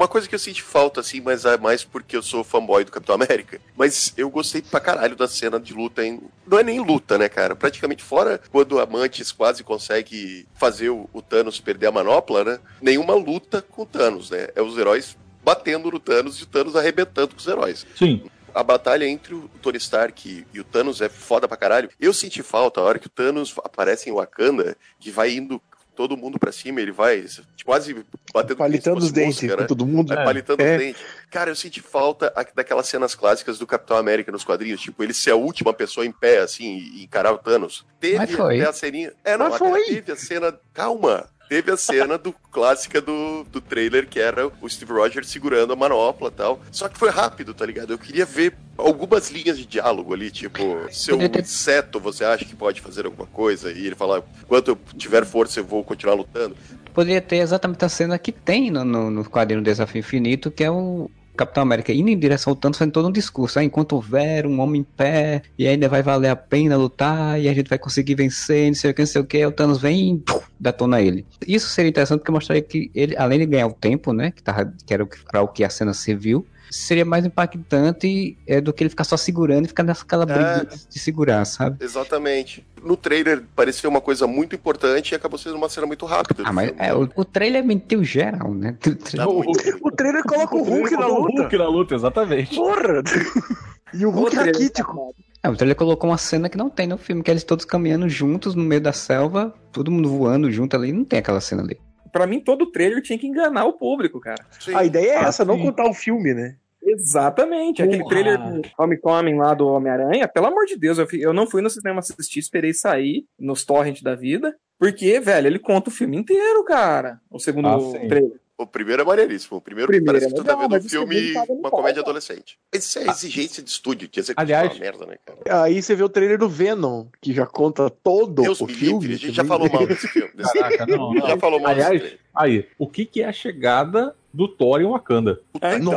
Uma 0.03 0.07
coisa 0.09 0.27
que 0.27 0.35
eu 0.35 0.39
senti 0.39 0.61
falta, 0.61 0.99
assim, 0.99 1.21
mas 1.21 1.45
é 1.45 1.57
mais 1.57 1.85
porque 1.85 2.17
eu 2.17 2.21
sou 2.21 2.43
fanboy 2.43 2.83
do 2.83 2.91
Capitão 2.91 3.15
América. 3.15 3.61
Mas 3.73 4.13
eu 4.17 4.29
gostei 4.29 4.61
pra 4.61 4.81
caralho 4.81 5.15
da 5.15 5.29
cena 5.29 5.57
de 5.57 5.73
luta 5.73 6.05
em. 6.05 6.19
Não 6.45 6.59
é 6.59 6.63
nem 6.63 6.77
luta, 6.81 7.17
né, 7.17 7.29
cara? 7.29 7.55
Praticamente 7.55 8.03
fora 8.03 8.41
quando 8.51 8.81
a 8.81 8.85
Mantis 8.85 9.31
quase 9.31 9.63
consegue 9.63 10.45
fazer 10.55 10.89
o, 10.89 11.09
o 11.13 11.21
Thanos 11.21 11.61
perder 11.61 11.87
a 11.87 11.91
manopla, 11.93 12.43
né? 12.43 12.59
Nenhuma 12.81 13.15
luta 13.15 13.61
com 13.61 13.83
o 13.83 13.85
Thanos, 13.85 14.29
né? 14.29 14.49
É 14.53 14.61
os 14.61 14.77
heróis 14.77 15.15
batendo 15.41 15.89
no 15.89 16.01
Thanos 16.01 16.37
e 16.37 16.43
o 16.43 16.47
Thanos 16.47 16.75
arrebentando 16.75 17.29
com 17.29 17.39
os 17.39 17.47
heróis. 17.47 17.87
Sim. 17.97 18.25
A 18.53 18.61
batalha 18.61 19.07
entre 19.07 19.33
o 19.33 19.49
Tony 19.61 19.77
Stark 19.77 20.29
e, 20.29 20.45
e 20.53 20.59
o 20.59 20.65
Thanos 20.65 20.99
é 20.99 21.07
foda 21.07 21.47
pra 21.47 21.55
caralho. 21.55 21.89
Eu 21.97 22.13
senti 22.13 22.43
falta 22.43 22.81
a 22.81 22.83
hora 22.83 22.99
que 22.99 23.07
o 23.07 23.09
Thanos 23.09 23.55
aparece 23.63 24.09
em 24.09 24.13
Wakanda, 24.13 24.75
que 24.99 25.09
vai 25.09 25.33
indo 25.33 25.61
todo 25.95 26.17
mundo 26.17 26.39
pra 26.39 26.51
cima, 26.51 26.81
ele 26.81 26.91
vai 26.91 27.21
tipo, 27.21 27.43
quase 27.65 27.93
batendo 28.33 28.57
Palitando 28.57 28.97
os 28.99 29.11
dentes 29.11 29.39
com 29.51 29.57
né? 29.57 29.65
todo 29.67 29.85
mundo. 29.85 30.11
É, 30.13 30.23
palitando 30.23 30.61
É. 30.61 30.73
os 30.75 30.81
dentes. 30.81 31.01
Cara, 31.29 31.49
eu 31.51 31.55
senti 31.55 31.81
falta 31.81 32.31
daquelas 32.55 32.87
cenas 32.87 33.15
clássicas 33.15 33.57
do 33.57 33.65
Capitão 33.67 33.97
América 33.97 34.31
nos 34.31 34.43
quadrinhos, 34.43 34.81
tipo, 34.81 35.03
ele 35.03 35.13
ser 35.13 35.31
a 35.31 35.35
última 35.35 35.73
pessoa 35.73 36.05
em 36.05 36.11
pé, 36.11 36.39
assim, 36.39 36.77
e 36.77 37.03
encarar 37.03 37.31
o 37.33 37.37
Thanos. 37.37 37.85
Teve 37.99 38.17
Mas 38.17 38.31
foi. 38.31 38.59
até 38.59 38.69
a 38.69 38.73
ceninha. 38.73 39.13
É, 39.23 39.37
não, 39.37 39.49
Mas 39.49 39.57
foi. 39.57 39.83
teve 39.85 40.11
a 40.11 40.15
cena. 40.15 40.59
Calma! 40.73 41.27
Teve 41.53 41.71
a 41.71 41.77
cena 41.77 42.17
do 42.17 42.33
clássica 42.51 42.99
do, 42.99 43.43
do 43.43 43.61
trailer, 43.61 44.07
que 44.07 44.19
era 44.19 44.51
o 44.59 44.67
Steve 44.67 44.91
Rogers 44.91 45.29
segurando 45.29 45.71
a 45.71 45.75
manopla 45.75 46.29
e 46.29 46.31
tal. 46.31 46.59
Só 46.71 46.89
que 46.89 46.97
foi 46.97 47.11
rápido, 47.11 47.53
tá 47.53 47.63
ligado? 47.63 47.93
Eu 47.93 47.97
queria 47.99 48.25
ver 48.25 48.55
algumas 48.75 49.29
linhas 49.29 49.59
de 49.59 49.67
diálogo 49.67 50.15
ali, 50.15 50.31
tipo, 50.31 50.59
seu 50.91 51.21
inseto, 51.21 51.99
você 51.99 52.25
acha 52.25 52.43
que 52.43 52.55
pode 52.55 52.81
fazer 52.81 53.05
alguma 53.05 53.27
coisa? 53.27 53.71
E 53.71 53.85
ele 53.85 53.93
falar, 53.93 54.23
enquanto 54.41 54.69
eu 54.69 54.79
tiver 54.97 55.23
força, 55.25 55.59
eu 55.59 55.63
vou 55.63 55.83
continuar 55.83 56.15
lutando. 56.15 56.57
Poderia 56.91 57.21
ter 57.21 57.35
exatamente 57.35 57.85
a 57.85 57.89
cena 57.89 58.17
que 58.17 58.31
tem 58.31 58.71
no, 58.71 58.83
no, 58.83 59.11
no 59.11 59.23
quadrinho 59.23 59.61
Desafio 59.61 59.99
Infinito, 59.99 60.49
que 60.49 60.63
é 60.63 60.71
o 60.71 61.07
Capitão 61.35 61.63
América 61.63 61.91
indo 61.91 62.09
em 62.09 62.17
direção 62.17 62.51
ao 62.51 62.55
Thanos, 62.55 62.77
fazendo 62.77 62.93
todo 62.93 63.07
um 63.07 63.11
discurso. 63.11 63.59
Ah, 63.59 63.63
enquanto 63.63 63.93
houver 63.93 64.45
um 64.45 64.59
homem 64.59 64.81
em 64.81 64.83
pé, 64.83 65.41
e 65.57 65.67
ainda 65.67 65.89
vai 65.89 66.01
valer 66.01 66.29
a 66.29 66.35
pena 66.35 66.77
lutar, 66.77 67.39
e 67.39 67.49
a 67.49 67.53
gente 67.53 67.69
vai 67.69 67.79
conseguir 67.79 68.15
vencer, 68.15 68.67
não 68.67 68.75
sei 68.75 68.91
o 68.91 68.93
que, 68.93 69.01
não 69.01 69.07
sei 69.07 69.21
o 69.21 69.25
que, 69.25 69.45
o 69.45 69.51
Thanos 69.51 69.81
vem 69.81 70.15
e 70.15 70.19
puf, 70.19 70.47
detona 70.59 71.01
ele. 71.01 71.25
Isso 71.47 71.69
seria 71.69 71.89
interessante 71.89 72.19
porque 72.19 72.31
mostraria 72.31 72.61
que 72.61 72.91
ele, 72.93 73.15
além 73.17 73.39
de 73.39 73.45
ganhar 73.45 73.67
o 73.67 73.73
tempo, 73.73 74.13
né, 74.13 74.31
que, 74.31 74.43
tava, 74.43 74.73
que 74.85 74.93
era 74.93 75.05
pra 75.29 75.41
o 75.41 75.47
que 75.47 75.63
a 75.63 75.69
cena 75.69 75.93
serviu, 75.93 76.45
seria 76.73 77.05
mais 77.05 77.25
impactante 77.25 78.37
é, 78.47 78.59
do 78.61 78.73
que 78.73 78.83
ele 78.83 78.89
ficar 78.89 79.03
só 79.03 79.15
segurando 79.17 79.65
e 79.65 79.67
ficar 79.67 79.83
naquela 79.83 80.25
briga 80.25 80.67
de 80.89 80.99
segurar, 80.99 81.45
sabe? 81.45 81.83
Exatamente. 81.83 82.65
No 82.83 82.97
trailer 82.97 83.43
parecia 83.55 83.89
uma 83.89 84.01
coisa 84.01 84.27
muito 84.27 84.55
importante 84.55 85.11
e 85.11 85.15
acabou 85.15 85.37
sendo 85.37 85.55
uma 85.55 85.69
cena 85.69 85.87
muito 85.87 86.05
rápida. 86.05 86.43
Ah, 86.45 86.51
mas 86.51 86.73
é, 86.77 86.93
o, 86.93 87.09
o 87.15 87.23
trailer 87.25 87.63
mentiu 87.63 88.03
geral, 88.03 88.53
né? 88.53 88.77
Tá 89.15 89.25
muito- 89.25 89.77
O 89.81 89.91
trailer 89.91 90.23
coloca 90.23 90.55
o 90.55 90.63
Hulk 90.63 90.91
na 90.91 91.07
O 91.07 91.21
luta. 91.21 91.41
Hulk 91.41 91.57
na 91.57 91.67
luta, 91.67 91.95
exatamente. 91.95 92.55
Porra! 92.55 93.01
E 93.95 94.07
o 94.07 94.09
Hulk 94.09 94.35
Outro 94.37 94.45
raquítico. 94.51 95.15
É, 95.43 95.49
o 95.49 95.55
trailer 95.55 95.75
colocou 95.75 96.09
uma 96.09 96.17
cena 96.17 96.49
que 96.49 96.57
não 96.57 96.67
tem 96.67 96.87
no 96.87 96.97
filme, 96.97 97.21
que 97.21 97.29
é 97.29 97.33
eles 97.33 97.43
todos 97.43 97.63
caminhando 97.63 98.09
juntos 98.09 98.55
no 98.55 98.63
meio 98.63 98.81
da 98.81 98.91
selva, 98.91 99.53
todo 99.71 99.91
mundo 99.91 100.09
voando 100.09 100.51
junto 100.51 100.75
ali, 100.75 100.91
não 100.91 101.05
tem 101.05 101.19
aquela 101.19 101.39
cena 101.39 101.61
ali. 101.61 101.79
Pra 102.11 102.25
mim, 102.25 102.39
todo 102.39 102.71
trailer 102.71 103.03
tinha 103.03 103.19
que 103.19 103.27
enganar 103.27 103.65
o 103.65 103.73
público, 103.73 104.19
cara. 104.19 104.43
Sim. 104.59 104.73
A 104.73 104.83
ideia 104.83 105.11
é 105.11 105.17
Ah, 105.17 105.27
essa, 105.27 105.45
não 105.45 105.57
sim. 105.57 105.61
contar 105.61 105.87
o 105.87 105.93
filme, 105.93 106.33
né? 106.33 106.55
Exatamente. 106.85 107.81
Aquele 107.81 108.05
trailer 108.05 108.37
do 108.37 108.61
Homecoming 108.77 109.35
lá 109.35 109.53
do 109.53 109.67
Homem-Aranha, 109.67 110.27
pelo 110.27 110.47
amor 110.47 110.65
de 110.65 110.75
Deus, 110.77 110.97
eu, 110.97 111.07
fi- 111.07 111.21
eu 111.21 111.33
não 111.33 111.47
fui 111.47 111.61
no 111.61 111.69
cinema 111.69 111.99
assistir, 111.99 112.39
esperei 112.39 112.73
sair 112.73 113.25
nos 113.39 113.63
torrent 113.65 114.01
da 114.01 114.15
vida. 114.15 114.55
Porque, 114.79 115.19
velho, 115.19 115.47
ele 115.47 115.59
conta 115.59 115.89
o 115.89 115.93
filme 115.93 116.17
inteiro, 116.17 116.63
cara. 116.65 117.19
O 117.31 117.39
segundo 117.39 117.67
Ah, 117.67 117.77
trailer. 118.07 118.33
O 118.55 118.67
primeiro 118.67 119.01
é 119.01 119.05
maneiríssimo. 119.05 119.57
O 119.57 119.61
primeiro, 119.61 119.87
Primeiro 119.87 120.05
parece 120.13 120.25
é 120.25 120.29
que 120.29 120.35
tu 120.35 120.43
tá 120.43 120.55
vendo 120.55 120.65
um 120.67 120.69
mas 120.77 120.85
filme, 120.89 121.33
uma 121.49 121.71
comédia 121.71 121.95
cara. 121.95 122.05
adolescente. 122.05 122.57
Isso 122.73 122.99
é 122.99 123.07
exigência 123.07 123.63
de 123.63 123.69
estúdio, 123.69 124.07
que 124.07 124.21
ser 124.21 124.33
Aliás- 124.37 124.71
uma 124.73 124.79
merda, 124.79 125.05
né, 125.07 125.15
cara? 125.25 125.63
Aí 125.63 125.81
você 125.81 125.95
vê 125.95 126.03
o 126.03 126.09
trailer 126.09 126.37
do 126.37 126.47
Venom, 126.47 127.07
que 127.19 127.33
já 127.33 127.45
conta 127.47 127.89
todo 127.89 128.43
Deus 128.43 128.61
o 128.61 128.67
me 128.67 128.73
filme. 128.73 128.99
livre, 129.07 129.13
a 129.15 129.27
gente 129.27 129.35
já 129.35 129.43
falou 129.43 129.69
mal 129.71 129.87
desse 129.87 130.07
filme. 130.07 130.29
Desse... 130.35 130.53
Caraca, 130.59 130.85
não, 130.85 131.13
não. 131.13 131.27
Já 131.27 131.37
falou 131.37 131.59
mal 131.59 131.73
desse 131.73 131.87
Aliás, 131.87 132.01
trailer. 132.01 132.19
aí, 132.35 132.67
o 132.77 132.87
que, 132.87 133.05
que 133.05 133.21
é 133.21 133.25
a 133.25 133.33
chegada 133.33 134.15
do 134.31 134.47
Thor 134.47 134.79
em 134.81 134.85
Wakanda? 134.85 135.41
É, 135.59 135.75
então, 135.75 135.91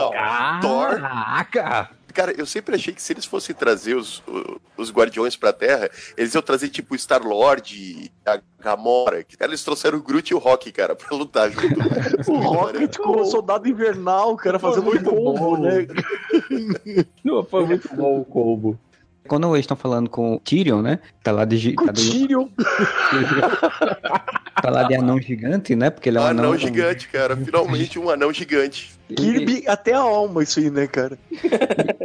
Não, 0.00 0.60
Thor. 0.60 1.00
Caraca! 1.00 1.90
Cara, 2.14 2.32
eu 2.36 2.46
sempre 2.46 2.74
achei 2.74 2.92
que 2.92 3.00
se 3.00 3.12
eles 3.12 3.24
fossem 3.24 3.54
trazer 3.54 3.94
os, 3.94 4.22
os 4.76 4.90
Guardiões 4.90 5.36
pra 5.36 5.52
Terra, 5.52 5.88
eles 6.16 6.34
iam 6.34 6.42
trazer 6.42 6.68
tipo 6.68 6.94
o 6.94 6.98
Star-Lord 6.98 7.74
e 7.76 8.10
a 8.26 8.40
Gamora. 8.60 9.22
Que, 9.22 9.36
cara, 9.36 9.50
eles 9.50 9.62
trouxeram 9.62 9.98
o 9.98 10.02
Groot 10.02 10.28
e 10.30 10.34
o 10.34 10.38
Rock, 10.38 10.72
cara, 10.72 10.96
pra 10.96 11.16
lutar 11.16 11.50
junto. 11.50 11.78
O 12.28 12.38
Rocket 12.38 12.96
com 12.96 13.20
o 13.20 13.24
soldado 13.24 13.68
invernal, 13.68 14.34
cara 14.36 14.58
fazendo 14.58 14.82
um 14.82 14.86
muito 14.86 15.04
combo, 15.08 15.56
bom. 15.56 15.58
né? 15.58 15.86
Não, 17.22 17.44
foi 17.44 17.64
muito 17.66 17.88
bom 17.94 18.20
o 18.20 18.24
combo. 18.24 18.78
Quando 19.28 19.54
eles 19.54 19.64
estão 19.64 19.76
falando 19.76 20.10
com 20.10 20.34
o 20.34 20.40
Tyrion, 20.40 20.82
né? 20.82 20.98
Tá 21.22 21.30
lá 21.30 21.44
de, 21.44 21.74
Com 21.74 21.86
tá 21.86 21.92
de, 21.92 22.10
Tyrion. 22.10 22.48
tá 24.60 24.70
lá 24.70 24.82
de 24.84 24.94
anão 24.94 25.20
gigante, 25.20 25.76
né? 25.76 25.90
Porque 25.90 26.08
ele 26.08 26.18
é 26.18 26.20
um 26.20 26.24
anão, 26.24 26.44
anão. 26.46 26.58
gigante, 26.58 27.08
cara. 27.08 27.36
Finalmente 27.36 27.98
um 27.98 28.10
anão 28.10 28.32
gigante. 28.32 28.98
Kirby 29.14 29.64
até 29.66 29.94
a 29.94 30.00
alma, 30.00 30.42
isso 30.42 30.58
aí, 30.58 30.70
né, 30.70 30.86
cara? 30.86 31.18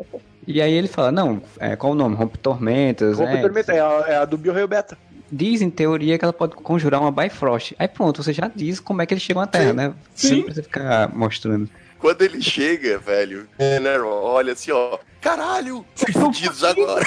E 0.46 0.62
aí 0.62 0.74
ele 0.74 0.88
fala, 0.88 1.12
não, 1.12 1.42
é, 1.60 1.76
qual 1.76 1.94
o 1.94 1.96
nome? 1.96 2.16
Rompe 2.16 2.38
Tormentas, 2.38 3.18
Rompe 3.18 3.34
né? 3.34 3.42
Tormenta, 3.42 3.72
é 3.72 3.80
a, 3.80 4.06
é 4.08 4.16
a 4.18 4.26
do 4.26 4.38
Bio 4.38 4.68
Beta. 4.68 4.98
Diz, 5.32 5.62
em 5.62 5.70
teoria, 5.70 6.18
que 6.18 6.26
ela 6.26 6.34
pode 6.34 6.56
conjurar 6.56 7.02
uma 7.02 7.12
Bifrost. 7.12 7.74
Aí 7.80 7.88
pronto, 7.88 8.22
você 8.22 8.34
já 8.34 8.52
diz 8.54 8.80
como 8.80 9.02
é 9.02 9.06
que 9.06 9.14
eles 9.14 9.24
chegam 9.24 9.42
à 9.42 9.48
Terra, 9.48 9.70
Sim, 9.70 9.74
né? 9.74 9.94
sim. 10.14 10.28
Você 10.28 10.36
não 10.36 10.44
precisa 10.44 10.64
ficar 10.64 11.16
mostrando. 11.16 11.70
Quando 11.98 12.22
ele 12.22 12.42
chega, 12.42 13.00
velho, 13.00 13.48
né, 13.58 13.98
olha 14.00 14.54
assim, 14.54 14.72
ó. 14.72 14.98
Caralho, 15.24 15.86
fudidos 15.96 16.66
agora. 16.66 17.06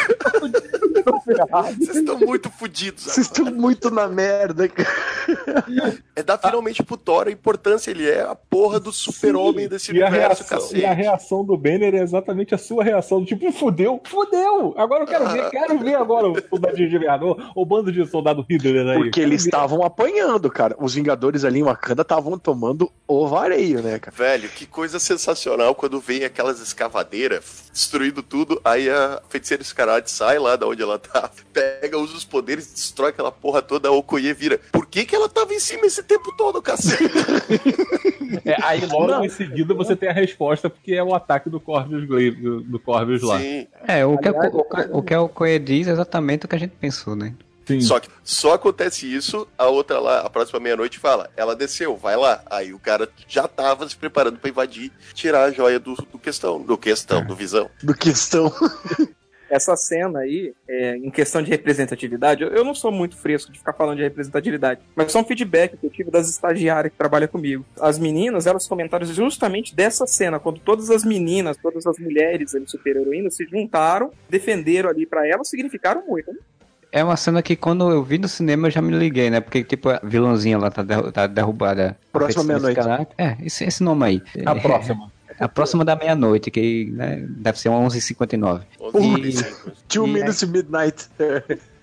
Vocês 1.78 1.96
estão 1.96 2.18
muito 2.18 2.50
fudidos 2.50 3.04
Vocês 3.04 3.30
agora. 3.30 3.50
estão 3.50 3.60
muito 3.60 3.90
na 3.90 4.08
merda, 4.08 4.66
cara. 4.68 4.88
É 6.16 6.22
dar 6.22 6.38
finalmente 6.38 6.82
pro 6.82 6.96
Thor 6.96 7.28
a 7.28 7.30
importância. 7.30 7.90
Ele 7.90 8.08
é 8.08 8.22
a 8.22 8.34
porra 8.34 8.80
do 8.80 8.90
super-homem 8.90 9.68
desse 9.68 9.94
e 9.94 10.02
a, 10.02 10.08
universo, 10.08 10.42
reação, 10.42 10.58
cacete. 10.58 10.80
e 10.80 10.86
a 10.86 10.92
reação 10.94 11.44
do 11.44 11.58
Banner 11.58 11.94
é 11.94 12.02
exatamente 12.02 12.54
a 12.54 12.58
sua 12.58 12.82
reação. 12.82 13.22
Tipo, 13.22 13.52
fudeu, 13.52 14.00
fudeu! 14.04 14.74
Agora 14.78 15.02
eu 15.02 15.06
quero 15.06 15.28
ver, 15.28 15.50
quero 15.50 15.78
ver 15.78 15.94
agora 15.96 16.26
o 16.28 16.48
soldadinho 16.48 16.88
de 16.88 16.98
Vingador, 16.98 17.52
o 17.54 17.66
bando 17.66 17.92
de 17.92 18.06
soldado 18.06 18.46
Hitler 18.48 18.86
aí. 18.86 18.98
Porque 18.98 19.20
eles 19.20 19.44
estavam 19.44 19.82
apanhando, 19.84 20.50
cara. 20.50 20.74
Os 20.78 20.94
Vingadores 20.94 21.44
ali 21.44 21.60
em 21.60 21.64
Wakanda 21.64 22.00
estavam 22.00 22.38
tomando 22.38 22.90
o 23.06 23.28
vareio, 23.28 23.82
né, 23.82 23.98
cara? 23.98 24.16
Velho, 24.16 24.48
que 24.48 24.64
coisa 24.64 24.98
sensacional 24.98 25.74
quando 25.74 26.00
vem 26.00 26.24
aquelas 26.24 26.60
escavadeiras 26.60 27.66
destruindo 27.72 28.05
tudo, 28.22 28.60
aí 28.64 28.88
a 28.88 29.20
feiticeira 29.28 29.62
Escarlate 29.62 30.10
sai 30.10 30.38
lá 30.38 30.56
da 30.56 30.66
onde 30.66 30.82
ela 30.82 30.98
tá, 30.98 31.30
pega, 31.52 31.98
usa 31.98 32.14
os 32.16 32.24
poderes, 32.24 32.72
destrói 32.72 33.10
aquela 33.10 33.32
porra 33.32 33.62
toda, 33.62 33.88
a 33.88 33.92
Okoye 33.92 34.32
vira. 34.32 34.60
Por 34.72 34.86
que 34.86 35.04
que 35.04 35.14
ela 35.14 35.28
tava 35.28 35.52
em 35.54 35.60
cima 35.60 35.86
esse 35.86 36.02
tempo 36.02 36.34
todo, 36.36 36.60
cacete? 36.62 37.04
É, 38.44 38.56
aí 38.62 38.84
logo 38.86 39.06
Não. 39.06 39.24
em 39.24 39.28
seguida 39.28 39.72
você 39.74 39.96
tem 39.96 40.08
a 40.08 40.12
resposta, 40.12 40.68
porque 40.68 40.94
é 40.94 41.02
o 41.02 41.14
ataque 41.14 41.48
do 41.48 41.58
Corvus, 41.60 42.04
Glaive- 42.04 42.40
do, 42.40 42.60
do 42.60 42.78
Corvus 42.78 43.22
lá. 43.22 43.38
Sim. 43.40 43.66
É, 43.86 44.04
o 44.04 44.16
que, 44.18 44.28
Aliás, 44.28 44.52
o, 44.52 44.58
o, 44.58 44.98
o 44.98 45.02
que 45.02 45.14
o 45.16 45.28
Koye 45.28 45.58
diz 45.58 45.88
é 45.88 45.92
exatamente 45.92 46.44
o 46.44 46.48
que 46.48 46.54
a 46.56 46.58
gente 46.58 46.72
pensou, 46.78 47.16
né? 47.16 47.34
Sim. 47.66 47.80
Só 47.80 47.98
que 47.98 48.08
só 48.22 48.54
acontece 48.54 49.12
isso, 49.12 49.46
a 49.58 49.66
outra 49.66 49.98
lá, 49.98 50.20
a 50.20 50.30
próxima 50.30 50.60
meia-noite 50.60 50.98
fala, 50.98 51.28
ela 51.36 51.56
desceu, 51.56 51.96
vai 51.96 52.16
lá. 52.16 52.42
Aí 52.46 52.72
o 52.72 52.78
cara 52.78 53.08
já 53.26 53.48
tava 53.48 53.88
se 53.88 53.96
preparando 53.96 54.38
pra 54.38 54.48
invadir, 54.48 54.92
tirar 55.12 55.44
a 55.44 55.50
joia 55.50 55.80
do, 55.80 55.94
do 55.94 56.18
questão, 56.18 56.62
do 56.62 56.78
questão, 56.78 57.24
do 57.24 57.34
visão. 57.34 57.68
Do 57.82 57.94
questão. 57.94 58.52
Essa 59.48 59.76
cena 59.76 60.20
aí, 60.20 60.52
é, 60.68 60.96
em 60.96 61.10
questão 61.10 61.40
de 61.40 61.50
representatividade, 61.50 62.42
eu, 62.42 62.48
eu 62.48 62.64
não 62.64 62.74
sou 62.74 62.90
muito 62.90 63.16
fresco 63.16 63.52
de 63.52 63.58
ficar 63.58 63.72
falando 63.72 63.98
de 63.98 64.02
representatividade, 64.02 64.80
mas 64.94 65.12
só 65.12 65.20
um 65.20 65.24
feedback 65.24 65.76
que 65.76 65.86
eu 65.86 65.90
tive 65.90 66.10
das 66.10 66.28
estagiárias 66.28 66.92
que 66.92 66.98
trabalham 66.98 67.28
comigo. 67.28 67.64
As 67.80 67.96
meninas, 67.96 68.46
elas 68.46 68.66
comentaram 68.66 69.06
justamente 69.06 69.74
dessa 69.74 70.04
cena, 70.04 70.40
quando 70.40 70.58
todas 70.58 70.90
as 70.90 71.04
meninas, 71.04 71.56
todas 71.56 71.86
as 71.86 71.96
mulheres 71.96 72.56
ali, 72.56 72.68
super-heroínas, 72.68 73.36
se 73.36 73.44
juntaram, 73.44 74.10
defenderam 74.28 74.90
ali 74.90 75.06
pra 75.06 75.26
elas, 75.28 75.48
significaram 75.48 76.04
muito. 76.06 76.32
né? 76.32 76.38
É 76.92 77.02
uma 77.04 77.16
cena 77.16 77.42
que 77.42 77.56
quando 77.56 77.90
eu 77.90 78.02
vi 78.02 78.16
no 78.18 78.28
cinema 78.28 78.68
eu 78.68 78.70
já 78.70 78.80
me 78.80 78.96
liguei, 78.96 79.28
né? 79.28 79.40
Porque, 79.40 79.62
tipo, 79.64 79.88
a 79.90 80.00
vilãzinha 80.02 80.56
lá 80.56 80.70
tá, 80.70 80.82
derru- 80.82 81.12
tá 81.12 81.26
derrubada. 81.26 81.96
Próxima 82.12 82.44
meia-noite. 82.44 82.80
É, 83.18 83.36
esse, 83.42 83.64
esse 83.64 83.82
nome 83.82 84.04
aí. 84.06 84.22
A 84.46 84.52
É, 84.52 84.60
próxima. 84.60 85.12
a 85.38 85.48
próxima 85.48 85.84
da 85.84 85.94
meia-noite, 85.96 86.50
que 86.50 86.90
né, 86.92 87.24
deve 87.28 87.58
ser 87.60 87.68
11h59. 87.68 88.62
E... 89.00 89.34
Two 89.88 90.06
E- 90.06 90.12
Minutes 90.12 90.40
to 90.40 90.48
Midnight. 90.48 91.06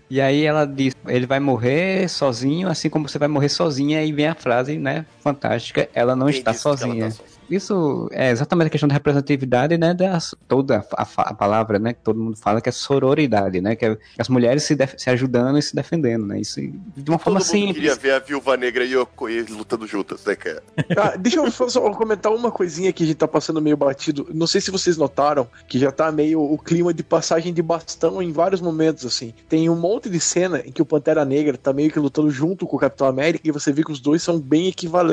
E 0.10 0.22
aí 0.22 0.44
ela 0.46 0.66
diz, 0.66 0.94
ele 1.08 1.26
vai 1.26 1.40
morrer 1.40 2.08
sozinho, 2.08 2.68
assim 2.68 2.90
como 2.90 3.08
você 3.08 3.18
vai 3.18 3.28
morrer 3.28 3.50
sozinha, 3.50 4.04
e 4.04 4.12
vem 4.12 4.28
a 4.28 4.36
frase, 4.36 4.78
né, 4.78 5.06
fantástica, 5.24 5.90
ela 5.94 6.16
não 6.16 6.30
está 6.30 6.54
sozinha. 6.54 7.10
Isso 7.50 8.10
é 8.12 8.32
exatamente 8.32 8.68
a 8.68 8.70
questão 8.70 8.88
da 8.88 8.94
representatividade, 8.94 9.78
né, 9.78 9.94
da 9.94 10.18
toda 10.48 10.86
a, 10.96 11.08
a 11.18 11.34
palavra, 11.34 11.78
né, 11.78 11.94
que 11.94 12.00
todo 12.02 12.20
mundo 12.20 12.38
fala 12.38 12.62
que 12.62 12.70
é 12.70 12.72
sororidade, 12.72 13.62
né, 13.62 13.76
que 13.76 13.86
é 13.86 13.98
as 14.18 14.30
mulheres 14.30 14.64
se, 14.64 14.76
se 14.98 15.10
ajudando 15.10 15.58
e 15.58 15.62
se 15.62 15.76
defendendo, 15.76 16.26
né, 16.26 16.40
isso 16.40 16.62
de 16.62 17.10
uma 17.10 17.20
forma 17.20 17.40
Todo 17.40 17.48
mundo 17.48 17.66
simples. 17.66 17.76
queria 17.76 17.96
ver 17.96 18.14
a 18.14 18.20
Viúva 18.20 18.58
Negra 18.58 18.86
e 18.86 18.94
a 18.94 19.02
Okoye 19.02 19.44
lutando 19.44 19.86
juntas, 19.88 20.24
né, 20.26 20.36
cara? 20.36 20.64
Ah, 21.04 21.16
deixa 21.18 21.40
eu 21.40 21.52
só 21.52 21.82
comentar 21.92 22.32
uma 22.32 22.52
coisinha 22.52 22.94
que 22.94 23.04
a 23.04 23.06
gente 23.06 23.18
tá 23.18 23.28
passando 23.28 23.62
meio 23.62 23.76
batido. 23.76 24.28
Não 24.34 24.48
sei 24.48 24.62
se 24.62 24.72
vocês 24.72 24.96
notaram 24.96 25.48
que 25.68 25.78
já 25.78 25.92
tá 25.92 26.12
meio 26.12 26.42
o 26.42 26.58
clima 26.58 26.94
de 26.94 27.04
passagem 27.04 27.54
de 27.54 27.62
bastão 27.62 28.22
em 28.22 28.32
vários 28.32 28.62
momentos, 28.62 29.06
assim. 29.06 29.34
Tem 29.50 29.70
um 29.70 29.76
monte 29.76 30.10
de 30.10 30.20
cena 30.20 30.62
em 30.66 30.72
que 30.72 30.82
o 30.82 30.86
Pantera 30.86 31.26
Negra 31.26 31.58
tá 31.58 31.74
meio 31.74 31.92
que 31.92 32.00
lutando 32.00 32.30
junto 32.30 32.66
com 32.66 32.78
o 32.78 32.80
Capitão 32.80 33.08
América 33.08 33.48
e 33.48 33.52
você 33.52 33.72
vê 33.72 33.84
que 33.84 33.92
os 33.92 34.00
dois 34.00 34.22
são 34.22 34.40
bem 34.40 34.68
equivalentes. 34.68 35.13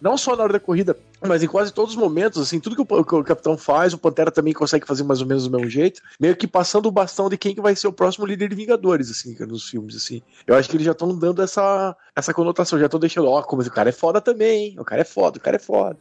Não 0.00 0.16
só 0.16 0.36
na 0.36 0.42
hora 0.42 0.52
da 0.54 0.60
corrida, 0.60 0.96
mas 1.26 1.42
em 1.42 1.46
quase 1.46 1.72
todos 1.72 1.94
os 1.94 2.00
momentos, 2.00 2.40
assim, 2.40 2.60
tudo 2.60 2.76
que 2.76 2.82
o, 2.82 3.04
que 3.04 3.14
o 3.14 3.24
Capitão 3.24 3.56
faz, 3.56 3.94
o 3.94 3.98
Pantera 3.98 4.30
também 4.30 4.52
consegue 4.52 4.86
fazer 4.86 5.02
mais 5.04 5.20
ou 5.20 5.26
menos 5.26 5.48
do 5.48 5.56
mesmo 5.56 5.70
jeito, 5.70 6.02
meio 6.20 6.36
que 6.36 6.46
passando 6.46 6.86
o 6.86 6.92
bastão 6.92 7.28
de 7.28 7.38
quem 7.38 7.54
que 7.54 7.60
vai 7.60 7.74
ser 7.74 7.88
o 7.88 7.92
próximo 7.92 8.26
líder 8.26 8.48
de 8.48 8.54
Vingadores, 8.54 9.10
assim, 9.10 9.34
nos 9.46 9.68
filmes, 9.68 9.96
assim. 9.96 10.22
Eu 10.46 10.54
acho 10.54 10.68
que 10.68 10.76
eles 10.76 10.84
já 10.84 10.92
estão 10.92 11.16
dando 11.16 11.42
essa, 11.42 11.96
essa 12.14 12.34
conotação, 12.34 12.78
já 12.78 12.86
estão 12.86 13.00
deixando, 13.00 13.28
ó, 13.28 13.42
como 13.42 13.62
o 13.62 13.70
cara 13.70 13.88
é 13.88 13.92
foda 13.92 14.20
também, 14.20 14.66
hein? 14.66 14.76
o 14.78 14.84
cara 14.84 15.00
é 15.00 15.04
foda, 15.04 15.38
o 15.38 15.40
cara 15.40 15.56
é 15.56 15.60
foda. 15.60 15.98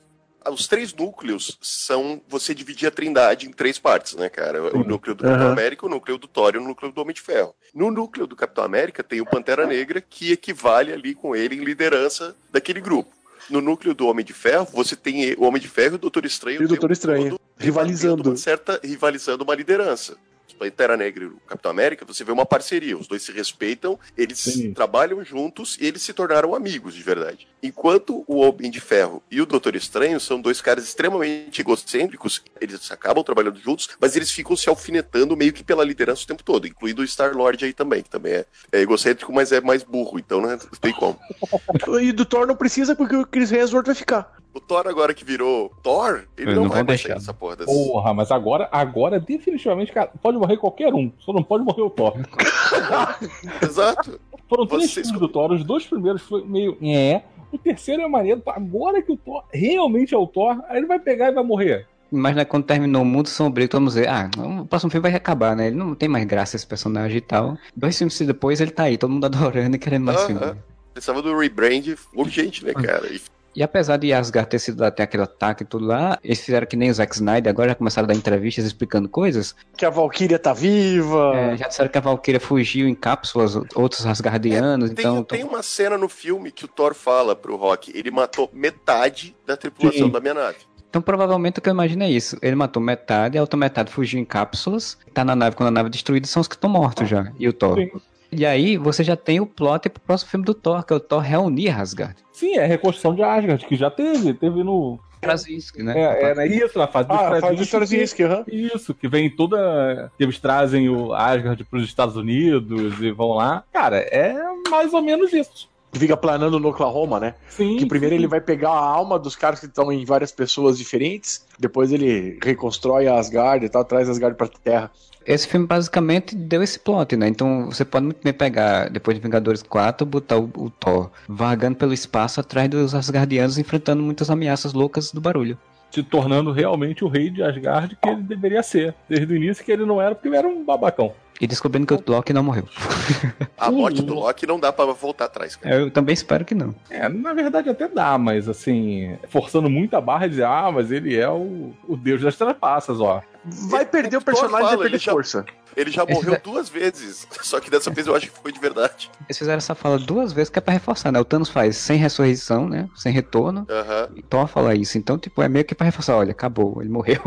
Os 0.52 0.68
três 0.68 0.94
núcleos 0.94 1.58
são 1.60 2.22
você 2.28 2.54
dividir 2.54 2.88
a 2.88 2.92
trindade 2.92 3.48
em 3.48 3.52
três 3.52 3.80
partes, 3.80 4.14
né, 4.14 4.30
cara? 4.30 4.78
O 4.78 4.84
núcleo 4.84 5.16
do. 5.16 5.24
Capitão 5.24 5.52
América, 5.52 5.86
o 5.88 5.90
núcleo 5.90 6.20
do 6.20 6.28
Thor 6.28 6.54
e 6.54 6.60
o 6.60 6.62
núcleo 6.62 6.92
do 6.92 7.02
Homem 7.02 7.16
de 7.16 7.22
Ferro. 7.22 7.56
No 7.74 7.90
núcleo 7.90 8.28
do 8.28 8.36
Capitão 8.36 8.64
América 8.64 9.04
tem 9.04 9.20
o 9.22 9.26
Pantera 9.26 9.66
Negra, 9.66 10.00
que 10.02 10.32
equivale 10.32 10.94
ali 10.94 11.16
com 11.16 11.36
ele 11.36 11.56
em 11.56 11.64
liderança 11.64 12.36
daquele 12.52 12.80
grupo. 12.80 13.10
No 13.50 13.62
núcleo 13.62 13.94
do 13.94 14.08
Homem 14.08 14.26
de 14.26 14.34
Ferro, 14.34 14.68
você 14.74 14.96
tem 14.96 15.34
o 15.36 15.44
Homem 15.44 15.62
de 15.62 15.68
Ferro 15.68 15.94
e 15.94 15.96
o 15.96 16.00
Doutor 16.00 16.26
Estranho. 16.26 16.62
E 16.62 16.66
o 16.66 16.68
Doutor 16.68 16.92
Estranho, 16.92 17.30
todo 17.32 17.42
rivalizando. 17.58 18.30
Uma 18.30 18.38
certa, 18.38 18.80
rivalizando 18.84 19.44
uma 19.44 19.56
liderança. 19.56 20.18
Pantera 20.58 20.98
Negra 20.98 21.24
e 21.24 21.28
o 21.28 21.38
Capitão 21.48 21.72
América, 21.72 22.06
você 22.06 22.24
vê 22.24 22.32
uma 22.32 22.46
parceria. 22.46 22.98
Os 22.98 23.08
dois 23.08 23.22
se 23.22 23.32
respeitam, 23.32 24.00
eles 24.18 24.40
Sim. 24.40 24.74
trabalham 24.74 25.24
juntos 25.24 25.78
e 25.80 25.86
eles 25.86 26.02
se 26.02 26.14
tornaram 26.14 26.56
amigos 26.56 26.94
de 26.94 27.04
verdade. 27.04 27.48
Enquanto 27.62 28.24
o 28.28 28.38
Homem 28.38 28.70
de 28.70 28.80
Ferro 28.80 29.24
e 29.30 29.42
o 29.42 29.46
Doutor 29.46 29.76
Estranho 29.76 30.20
são 30.20 30.40
dois 30.40 30.62
caras 30.62 30.84
extremamente 30.84 31.62
egocêntricos, 31.62 32.44
eles 32.62 32.92
acabam 32.92 33.24
trabalhando 33.24 33.60
juntos, 33.60 33.90
mas 34.00 34.16
eles 34.16 34.32
ficam 34.32 34.56
se 34.56 34.70
alfinetando 34.70 35.36
meio 35.36 35.54
que 35.54 35.64
pela 35.64 35.84
liderança 35.84 36.24
o 36.24 36.28
tempo 36.28 36.44
todo, 36.44 36.68
incluindo 36.68 37.02
o 37.02 37.06
Star-Lord 37.06 37.66
aí 37.66 37.74
também, 37.74 38.04
que 38.04 38.10
também 38.10 38.34
é, 38.34 38.46
é 38.72 38.82
egocêntrico, 38.82 39.34
mas 39.34 39.52
é 39.52 39.60
mais 39.62 39.84
burro, 39.84 40.20
então 40.20 40.42
né, 40.42 40.58
não 40.62 40.80
tem 40.80 40.94
como. 40.94 41.20
E 42.02 42.12
do 42.12 42.26
Thor 42.26 42.46
não 42.46 42.56
precisa 42.56 42.96
porque 42.96 43.16
o 43.16 43.26
Chris 43.26 43.52
Hemsworth 43.52 43.86
vai 43.86 43.96
ficar. 43.96 44.36
O 44.56 44.60
Thor 44.62 44.88
agora 44.88 45.14
que 45.14 45.26
virou 45.26 45.70
Thor, 45.84 46.24
ele 46.38 46.48
Eles 46.48 46.56
não, 46.56 46.64
não 46.64 46.70
vai 46.72 46.82
deixar. 46.84 47.10
sair 47.10 47.18
dessa 47.20 47.34
porra 47.34 47.58
dessa. 47.58 47.70
Porra, 47.70 48.14
mas 48.14 48.32
agora, 48.32 48.70
agora 48.72 49.20
definitivamente, 49.20 49.92
cara, 49.92 50.10
pode 50.24 50.38
morrer 50.38 50.56
qualquer 50.56 50.94
um, 50.94 51.12
só 51.20 51.34
não 51.34 51.44
pode 51.44 51.66
morrer 51.66 51.82
o 51.82 51.90
Thor. 51.90 52.14
Exato. 53.62 54.20
Foram 54.48 54.66
três 54.66 54.92
Vocês- 54.92 55.08
filmes 55.08 55.20
do 55.20 55.28
Thor, 55.28 55.52
os 55.52 55.64
dois 55.64 55.86
primeiros 55.86 56.22
foi 56.22 56.44
meio. 56.46 56.78
É. 56.82 57.22
O 57.52 57.58
terceiro 57.58 58.02
é 58.02 58.08
maneiro. 58.08 58.42
Agora 58.48 59.02
que 59.02 59.12
o 59.12 59.18
Thor 59.18 59.44
realmente 59.54 60.14
é 60.14 60.18
o 60.18 60.28
Thor, 60.28 60.62
aí 60.70 60.78
ele 60.78 60.88
vai 60.88 61.00
pegar 61.00 61.30
e 61.30 61.34
vai 61.34 61.44
morrer. 61.44 61.88
Mas 62.12 62.36
né, 62.36 62.46
quando 62.46 62.64
terminou 62.66 63.02
o 63.02 63.06
Mundo 63.06 63.28
Sombrio, 63.28 63.68
vamos 63.72 63.96
dizer, 63.96 64.08
ah, 64.08 64.30
o 64.38 64.66
próximo 64.66 64.92
filme 64.92 65.10
vai 65.10 65.18
acabar, 65.18 65.56
né? 65.56 65.68
Ele 65.68 65.76
não 65.76 65.96
tem 65.96 66.08
mais 66.08 66.24
graça 66.26 66.56
esse 66.56 66.66
personagem 66.66 67.18
e 67.18 67.22
tal. 67.22 67.58
Dois 67.76 67.98
filmes 67.98 68.18
depois 68.22 68.62
ele 68.62 68.72
tá 68.72 68.84
aí, 68.84 68.98
todo 68.98 69.10
mundo 69.12 69.26
adorando 69.28 69.76
e 69.76 69.80
querendo 69.80 70.06
mais 70.06 70.20
Aham. 70.20 70.28
filme. 70.28 70.56
Precisava 70.94 71.22
do 71.22 71.38
rebrand 71.38 71.84
urgente, 72.16 72.64
né, 72.64 72.72
cara? 72.74 73.08
E 73.12 73.20
E 73.56 73.64
apesar 73.64 73.98
de 73.98 74.12
Asgard 74.12 74.50
ter 74.50 74.60
sido 74.60 74.84
até 74.84 75.04
aquele 75.04 75.24
ataque 75.24 75.64
e 75.64 75.66
tudo 75.66 75.86
lá, 75.86 76.20
eles 76.24 76.42
fizeram 76.42 76.68
que 76.68 76.76
nem 76.76 76.90
o 76.90 76.94
Zack 76.94 77.16
Snyder, 77.16 77.50
agora 77.50 77.70
já 77.70 77.76
começaram 77.76 78.06
a 78.06 78.08
dar 78.08 78.14
entrevistas 78.14 78.66
explicando 78.66 79.08
coisas. 79.08 79.56
Que 79.78 79.86
a 79.86 79.90
Valkyria 79.90 80.38
tá 80.38 80.52
viva. 80.52 81.32
É, 81.36 81.58
já 81.58 81.68
disseram 81.68 81.90
que 81.90 81.98
a 81.98 82.02
Valkyria 82.02 82.40
fugiu 82.40 82.88
em 82.88 82.94
cápsulas, 82.94 83.56
outros 83.74 84.06
Asgardianos, 84.06 84.90
Tem, 84.92 85.06
então... 85.06 85.24
tem 85.24 85.44
uma 85.44 85.64
cena 85.64 85.98
no 85.98 86.10
filme 86.10 86.52
que 86.52 86.66
o 86.66 86.68
Thor 86.68 86.94
fala 86.94 87.36
pro 87.36 87.56
Rock, 87.56 87.92
ele 87.96 88.12
matou 88.12 88.50
metade 88.52 89.36
da 89.46 89.56
tripulação 89.56 90.08
Sim. 90.08 90.12
da 90.12 90.20
minha 90.20 90.34
nave. 90.34 90.58
Então 90.90 91.02
provavelmente 91.02 91.60
o 91.60 91.62
que 91.62 91.68
eu 91.70 91.74
imagino 91.74 92.04
é 92.04 92.10
isso. 92.10 92.38
Ele 92.42 92.56
matou 92.56 92.82
metade, 92.82 93.38
a 93.38 93.42
outra 93.42 93.58
metade 93.58 93.92
fugiu 93.92 94.20
em 94.20 94.26
cápsulas, 94.26 94.98
tá 95.14 95.26
na 95.26 95.36
nave, 95.36 95.56
quando 95.56 95.68
a 95.68 95.72
nave 95.72 95.88
é 95.88 95.92
destruída, 95.92 96.28
são 96.28 96.42
os 96.42 96.48
que 96.48 96.56
estão 96.56 96.70
mortos 96.70 97.08
já, 97.08 97.32
e 97.38 97.48
o 97.48 97.54
Thor. 97.54 97.78
Sim. 97.78 97.92
E 98.32 98.46
aí 98.46 98.78
você 98.78 99.04
já 99.04 99.16
tem 99.16 99.40
o 99.40 99.46
plot 99.46 99.90
pro 99.90 100.02
próximo 100.02 100.32
filme 100.32 100.46
do 100.46 100.54
Thor, 100.54 100.84
que 100.86 100.94
é 100.94 100.96
o 100.96 101.00
Thor 101.00 101.22
reunir 101.22 101.70
Asgard. 101.70 102.16
Sim, 102.32 102.58
é 102.58 102.64
a 102.64 102.68
reconstrução 102.68 103.16
de 103.16 103.24
Asgard, 103.24 103.66
que 103.66 103.76
já 103.76 103.90
teve. 103.90 104.34
Teve 104.34 104.64
no. 104.64 105.00
Krasinski, 105.22 105.82
né? 105.82 105.94
É, 105.98 106.38
é 106.38 106.48
isso, 106.48 106.78
na 106.78 106.88
fase 106.88 107.08
do 107.08 107.14
Ah, 107.16 107.40
faz 107.40 107.60
o 107.60 107.70
Krasinski. 107.70 108.24
Aham. 108.24 108.44
Isso, 108.48 108.94
que 108.94 109.08
vem 109.08 109.30
toda. 109.30 110.12
que 110.18 110.24
Eles 110.24 110.40
trazem 110.40 110.88
o 110.88 111.14
Asgard 111.14 111.64
pros 111.64 111.84
Estados 111.84 112.16
Unidos 112.16 113.02
e 113.02 113.12
vão 113.12 113.30
lá. 113.34 113.64
Cara, 113.74 113.98
é 113.98 114.36
mais 114.70 114.94
ou 114.94 115.02
menos 115.02 115.34
isso. 115.34 115.68
Fica 115.94 116.18
planando 116.18 116.60
no 116.60 116.70
Oklahoma, 116.70 117.20
né? 117.20 117.36
Sim. 117.48 117.78
Que 117.78 117.86
primeiro 117.86 118.14
sim. 118.14 118.20
ele 118.20 118.28
vai 118.28 118.42
pegar 118.42 118.72
a 118.72 118.86
alma 118.86 119.18
dos 119.18 119.36
caras 119.36 119.62
que 119.62 119.66
estão 119.66 119.92
em 119.92 120.04
várias 120.04 120.32
pessoas 120.32 120.78
diferentes, 120.78 121.46
depois 121.58 121.92
ele 121.92 122.38
reconstrói 122.44 123.08
Asgard 123.08 123.66
e 123.66 123.70
tal, 123.70 123.86
traz 123.86 124.10
Asgard 124.10 124.38
pra 124.38 124.48
Terra. 124.48 124.92
Esse 125.26 125.48
filme 125.48 125.66
basicamente 125.66 126.36
deu 126.36 126.62
esse 126.62 126.80
plot, 126.80 127.16
né? 127.16 127.28
Então 127.28 127.66
você 127.66 127.84
pode 127.84 128.06
muito 128.06 128.24
bem 128.24 128.34
pegar, 128.34 128.90
depois 128.90 129.18
de 129.18 129.24
Vingadores 129.24 129.64
4, 129.64 130.06
botar 130.06 130.38
o, 130.38 130.50
o 130.56 130.70
Thor 130.70 131.10
vagando 131.28 131.76
pelo 131.76 131.94
espaço 131.94 132.40
atrás 132.40 132.70
dos 132.70 132.94
Asgardianos, 132.94 133.58
enfrentando 133.58 134.04
muitas 134.04 134.30
ameaças 134.30 134.74
loucas 134.74 135.12
do 135.12 135.20
barulho. 135.20 135.58
Se 135.90 136.04
tornando 136.04 136.52
realmente 136.52 137.04
o 137.04 137.08
rei 137.08 137.30
de 137.30 137.42
Asgard 137.42 137.96
que 137.96 138.10
ele 138.10 138.22
deveria 138.22 138.62
ser. 138.62 138.94
Desde 139.10 139.34
o 139.34 139.36
início 139.36 139.64
que 139.64 139.72
ele 139.72 139.86
não 139.86 140.02
era, 140.02 140.14
porque 140.14 140.28
ele 140.28 140.36
era 140.36 140.48
um 140.48 140.64
babacão. 140.64 141.14
E 141.40 141.46
descobrindo 141.48 141.86
que 141.86 141.94
o 141.94 142.14
Loki 142.16 142.32
não 142.32 142.44
morreu. 142.44 142.66
A 143.58 143.70
morte 143.70 144.02
do 144.02 144.14
Loki 144.14 144.48
não 144.48 144.60
dá 144.60 144.72
pra 144.72 144.86
voltar 144.86 145.26
atrás, 145.26 145.56
cara. 145.56 145.76
Eu 145.76 145.92
também 145.92 146.14
espero 146.14 146.46
que 146.46 146.56
não. 146.56 146.74
É, 146.90 147.10
na 147.10 147.34
verdade 147.34 147.70
até 147.70 147.88
dá, 147.88 148.18
mas 148.18 148.48
assim, 148.48 149.18
forçando 149.30 149.70
muito 149.70 149.96
a 149.96 150.02
barra 150.02 150.26
e 150.28 150.30
dizer, 150.30 150.46
ah, 150.46 150.72
mas 150.74 150.92
ele 150.92 151.16
é 151.16 151.30
o, 151.30 151.74
o 151.88 151.98
deus 151.98 152.22
das 152.22 152.36
trapaças, 152.38 153.00
ó. 153.02 153.22
Vai 153.70 153.86
perder 153.86 154.18
o 154.18 154.22
Thor 154.22 154.34
personagem 154.34 154.52
fala, 154.52 154.70
vai 154.70 154.78
perder 154.78 154.96
ele 154.96 155.04
já- 155.04 155.12
força. 155.12 155.46
Ele 155.76 155.92
já 155.92 156.06
morreu 156.06 156.36
é- 156.36 156.40
duas 156.40 156.70
vezes. 156.70 157.28
Só 157.44 157.60
que 157.60 157.70
dessa 157.70 157.92
vez 157.92 158.08
eu 158.08 158.16
acho 158.16 158.32
que 158.32 158.40
foi 158.40 158.52
de 158.52 158.60
verdade. 158.60 159.12
Eles 159.28 159.38
fizeram 159.38 159.58
essa 159.58 159.76
fala 159.76 160.00
duas 160.00 160.32
vezes 160.32 160.50
que 160.50 160.58
é 160.58 160.62
pra 160.62 160.74
reforçar, 160.74 161.12
né? 161.12 161.20
O 161.20 161.26
Thanos 161.26 161.50
faz 161.50 161.76
sem 161.76 161.98
ressurreição, 161.98 162.68
né? 162.70 162.88
Sem 162.96 163.12
retorno. 163.12 163.68
Aham. 163.70 164.10
E 164.16 164.22
Thor 164.24 164.48
fala 164.48 164.74
isso. 164.74 164.98
Então, 164.98 165.18
tipo, 165.18 165.42
é 165.42 165.50
meio 165.50 165.66
que 165.66 165.76
pra 165.76 165.86
reforçar, 165.86 166.16
olha, 166.16 166.32
acabou, 166.32 166.82
ele 166.82 166.90
morreu. 166.90 167.22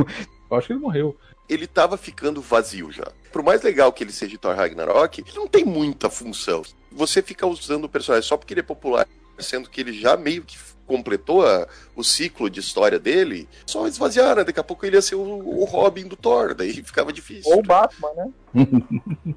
Eu 0.50 0.56
acho 0.56 0.66
que 0.66 0.72
ele 0.72 0.80
morreu. 0.80 1.14
Ele 1.48 1.66
tava 1.66 1.96
ficando 1.96 2.40
vazio 2.42 2.90
já. 2.92 3.06
Por 3.32 3.42
mais 3.42 3.62
legal 3.62 3.92
que 3.92 4.04
ele 4.04 4.12
seja 4.12 4.30
de 4.32 4.38
Thor 4.38 4.54
Ragnarok, 4.54 5.20
ele 5.26 5.32
não 5.36 5.46
tem 5.46 5.64
muita 5.64 6.10
função. 6.10 6.62
Você 6.92 7.22
fica 7.22 7.46
usando 7.46 7.84
o 7.84 7.88
personagem 7.88 8.26
só 8.28 8.36
porque 8.36 8.52
ele 8.54 8.60
é 8.60 8.64
popular, 8.64 9.06
sendo 9.38 9.68
que 9.70 9.80
ele 9.80 9.92
já 9.92 10.16
meio 10.16 10.42
que 10.42 10.56
completou 10.86 11.46
a- 11.46 11.66
o 11.94 12.02
ciclo 12.02 12.48
de 12.48 12.60
história 12.60 12.98
dele, 12.98 13.46
só 13.66 13.86
esvaziar, 13.86 14.36
né? 14.36 14.44
Daqui 14.44 14.58
a 14.58 14.64
pouco 14.64 14.86
ele 14.86 14.96
ia 14.96 15.02
ser 15.02 15.16
o, 15.16 15.20
o 15.20 15.64
Robin 15.64 16.06
do 16.06 16.16
Thor, 16.16 16.54
daí 16.54 16.72
ficava 16.82 17.12
difícil. 17.12 17.52
Ou 17.52 17.58
o 17.60 17.62
Batman, 17.62 18.10
né? 18.14 18.30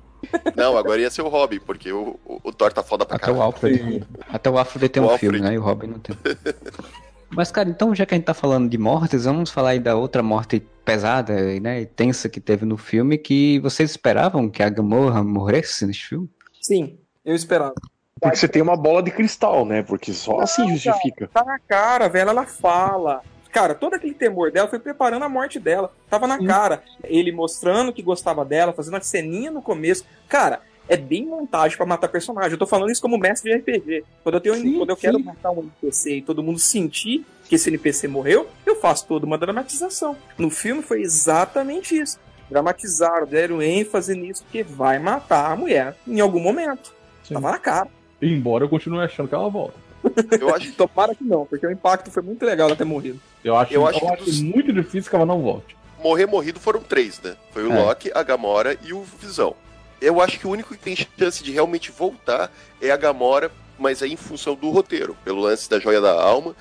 Não, 0.55 0.77
agora 0.77 1.01
ia 1.01 1.09
ser 1.09 1.21
o 1.23 1.27
Robin, 1.27 1.59
porque 1.59 1.91
o, 1.91 2.17
o, 2.25 2.39
o 2.43 2.53
Thor 2.53 2.71
tá 2.71 2.83
foda 2.83 3.05
pra 3.05 3.15
Até 3.17 3.25
o 3.25 3.35
caralho. 3.35 3.43
Alfred. 3.43 4.07
Até 4.29 4.49
o 4.49 4.57
Alfred 4.57 4.89
tem 4.89 5.01
O 5.03 5.07
um 5.07 5.09
Alfred. 5.09 5.33
filme, 5.33 5.47
né? 5.49 5.55
E 5.55 5.57
o 5.57 5.61
Robin 5.61 5.87
não 5.87 5.99
tem. 5.99 6.15
Mas, 7.33 7.51
cara, 7.51 7.69
então 7.69 7.95
já 7.95 8.05
que 8.05 8.13
a 8.13 8.17
gente 8.17 8.25
tá 8.25 8.33
falando 8.33 8.69
de 8.69 8.77
mortes, 8.77 9.25
vamos 9.25 9.49
falar 9.49 9.71
aí 9.71 9.79
da 9.79 9.95
outra 9.95 10.21
morte 10.21 10.61
pesada 10.83 11.33
né, 11.59 11.81
e 11.81 11.85
tensa 11.85 12.27
que 12.27 12.41
teve 12.41 12.65
no 12.65 12.77
filme, 12.77 13.17
que 13.17 13.59
vocês 13.59 13.91
esperavam 13.91 14.49
que 14.49 14.61
a 14.61 14.69
Gamorra 14.69 15.23
morresse 15.23 15.85
nesse 15.85 16.01
filme? 16.01 16.29
Sim, 16.61 16.99
eu 17.23 17.33
esperava. 17.33 17.73
Porque 18.19 18.35
você 18.35 18.47
tem 18.47 18.61
uma 18.61 18.77
bola 18.77 19.01
de 19.01 19.09
cristal, 19.09 19.65
né? 19.65 19.81
Porque 19.81 20.13
só 20.13 20.41
assim 20.41 20.61
Não, 20.61 20.69
justifica. 20.77 21.27
Tá 21.33 21.43
na 21.43 21.57
cara, 21.57 22.07
velho, 22.07 22.29
ela 22.29 22.45
fala. 22.45 23.21
Cara, 23.51 23.73
todo 23.73 23.95
aquele 23.95 24.13
temor 24.13 24.51
dela 24.51 24.67
foi 24.67 24.79
preparando 24.79 25.25
a 25.25 25.29
morte 25.29 25.59
dela. 25.59 25.91
Tava 26.09 26.27
na 26.27 26.43
cara. 26.45 26.83
Ele 27.03 27.31
mostrando 27.31 27.91
que 27.91 28.03
gostava 28.03 28.45
dela, 28.45 28.73
fazendo 28.73 28.97
a 28.97 29.01
ceninha 29.01 29.49
no 29.49 29.61
começo. 29.61 30.05
Cara, 30.29 30.61
é 30.87 30.97
bem 30.97 31.25
montagem 31.25 31.77
pra 31.77 31.85
matar 31.85 32.07
personagem. 32.09 32.51
Eu 32.51 32.57
tô 32.57 32.67
falando 32.67 32.91
isso 32.91 33.01
como 33.01 33.17
mestre 33.17 33.51
de 33.51 33.57
RPG. 33.57 34.03
Quando 34.23 34.35
eu, 34.35 34.41
tenho, 34.41 34.55
Sim, 34.55 34.77
quando 34.77 34.89
eu 34.89 34.97
quero 34.97 35.19
matar 35.23 35.51
um 35.51 35.59
NPC 35.59 36.17
e 36.17 36.21
todo 36.21 36.43
mundo 36.43 36.59
sentir 36.59 37.25
que 37.47 37.55
esse 37.55 37.69
NPC 37.69 38.07
morreu, 38.07 38.47
eu 38.65 38.75
faço 38.75 39.05
toda 39.07 39.25
uma 39.25 39.37
dramatização. 39.37 40.15
No 40.37 40.49
filme 40.49 40.81
foi 40.81 41.01
exatamente 41.01 41.95
isso. 41.97 42.19
Dramatizaram, 42.49 43.25
deram 43.25 43.61
ênfase 43.61 44.13
nisso, 44.15 44.43
porque 44.43 44.61
vai 44.63 44.99
matar 44.99 45.51
a 45.51 45.55
mulher 45.55 45.95
em 46.05 46.19
algum 46.19 46.39
momento. 46.39 46.93
Sim. 47.23 47.33
Tava 47.35 47.51
na 47.51 47.57
cara. 47.59 47.87
Embora 48.21 48.65
eu 48.65 48.69
continue 48.69 48.99
achando 49.03 49.27
que 49.29 49.35
ela 49.35 49.49
volta. 49.49 49.75
Eu 50.39 50.53
acho, 50.53 50.71
Tomara 50.75 51.15
que 51.15 51.23
não, 51.23 51.45
porque 51.45 51.65
o 51.65 51.71
impacto 51.71 52.11
foi 52.11 52.21
muito 52.21 52.45
legal 52.45 52.67
ela 52.67 52.75
ter 52.75 52.83
morrido. 52.85 53.19
Eu 53.43 53.55
acho, 53.55 53.73
Eu 53.73 53.81
eu 53.81 53.87
acho 53.87 54.05
acho, 54.05 54.17
que 54.25 54.31
dos- 54.31 54.41
muito 54.41 54.73
difícil 54.73 55.09
que 55.09 55.15
ela 55.15 55.25
não 55.25 55.41
volte. 55.41 55.75
morrer 56.03 56.25
morrido 56.25 56.59
foram 56.59 56.81
três, 56.81 57.21
né? 57.21 57.35
Foi 57.51 57.63
o 57.63 57.71
É. 57.71 57.79
Loki, 57.83 58.11
a 58.13 58.21
Gamora 58.23 58.77
e 58.83 58.91
o 58.93 59.01
Visão. 59.01 59.55
Eu 60.01 60.19
acho 60.19 60.39
que 60.39 60.47
o 60.47 60.49
único 60.49 60.73
que 60.75 60.81
tem 60.81 60.95
chance 60.95 61.43
de 61.43 61.51
realmente 61.51 61.91
voltar 61.91 62.51
é 62.81 62.89
a 62.89 62.97
Gamora, 62.97 63.51
mas 63.81 64.01
é 64.01 64.07
em 64.07 64.15
função 64.15 64.55
do 64.55 64.69
roteiro, 64.69 65.15
pelo 65.25 65.41
lance 65.41 65.69
da 65.69 65.79
joia 65.79 65.99
da 65.99 66.11
alma. 66.13 66.55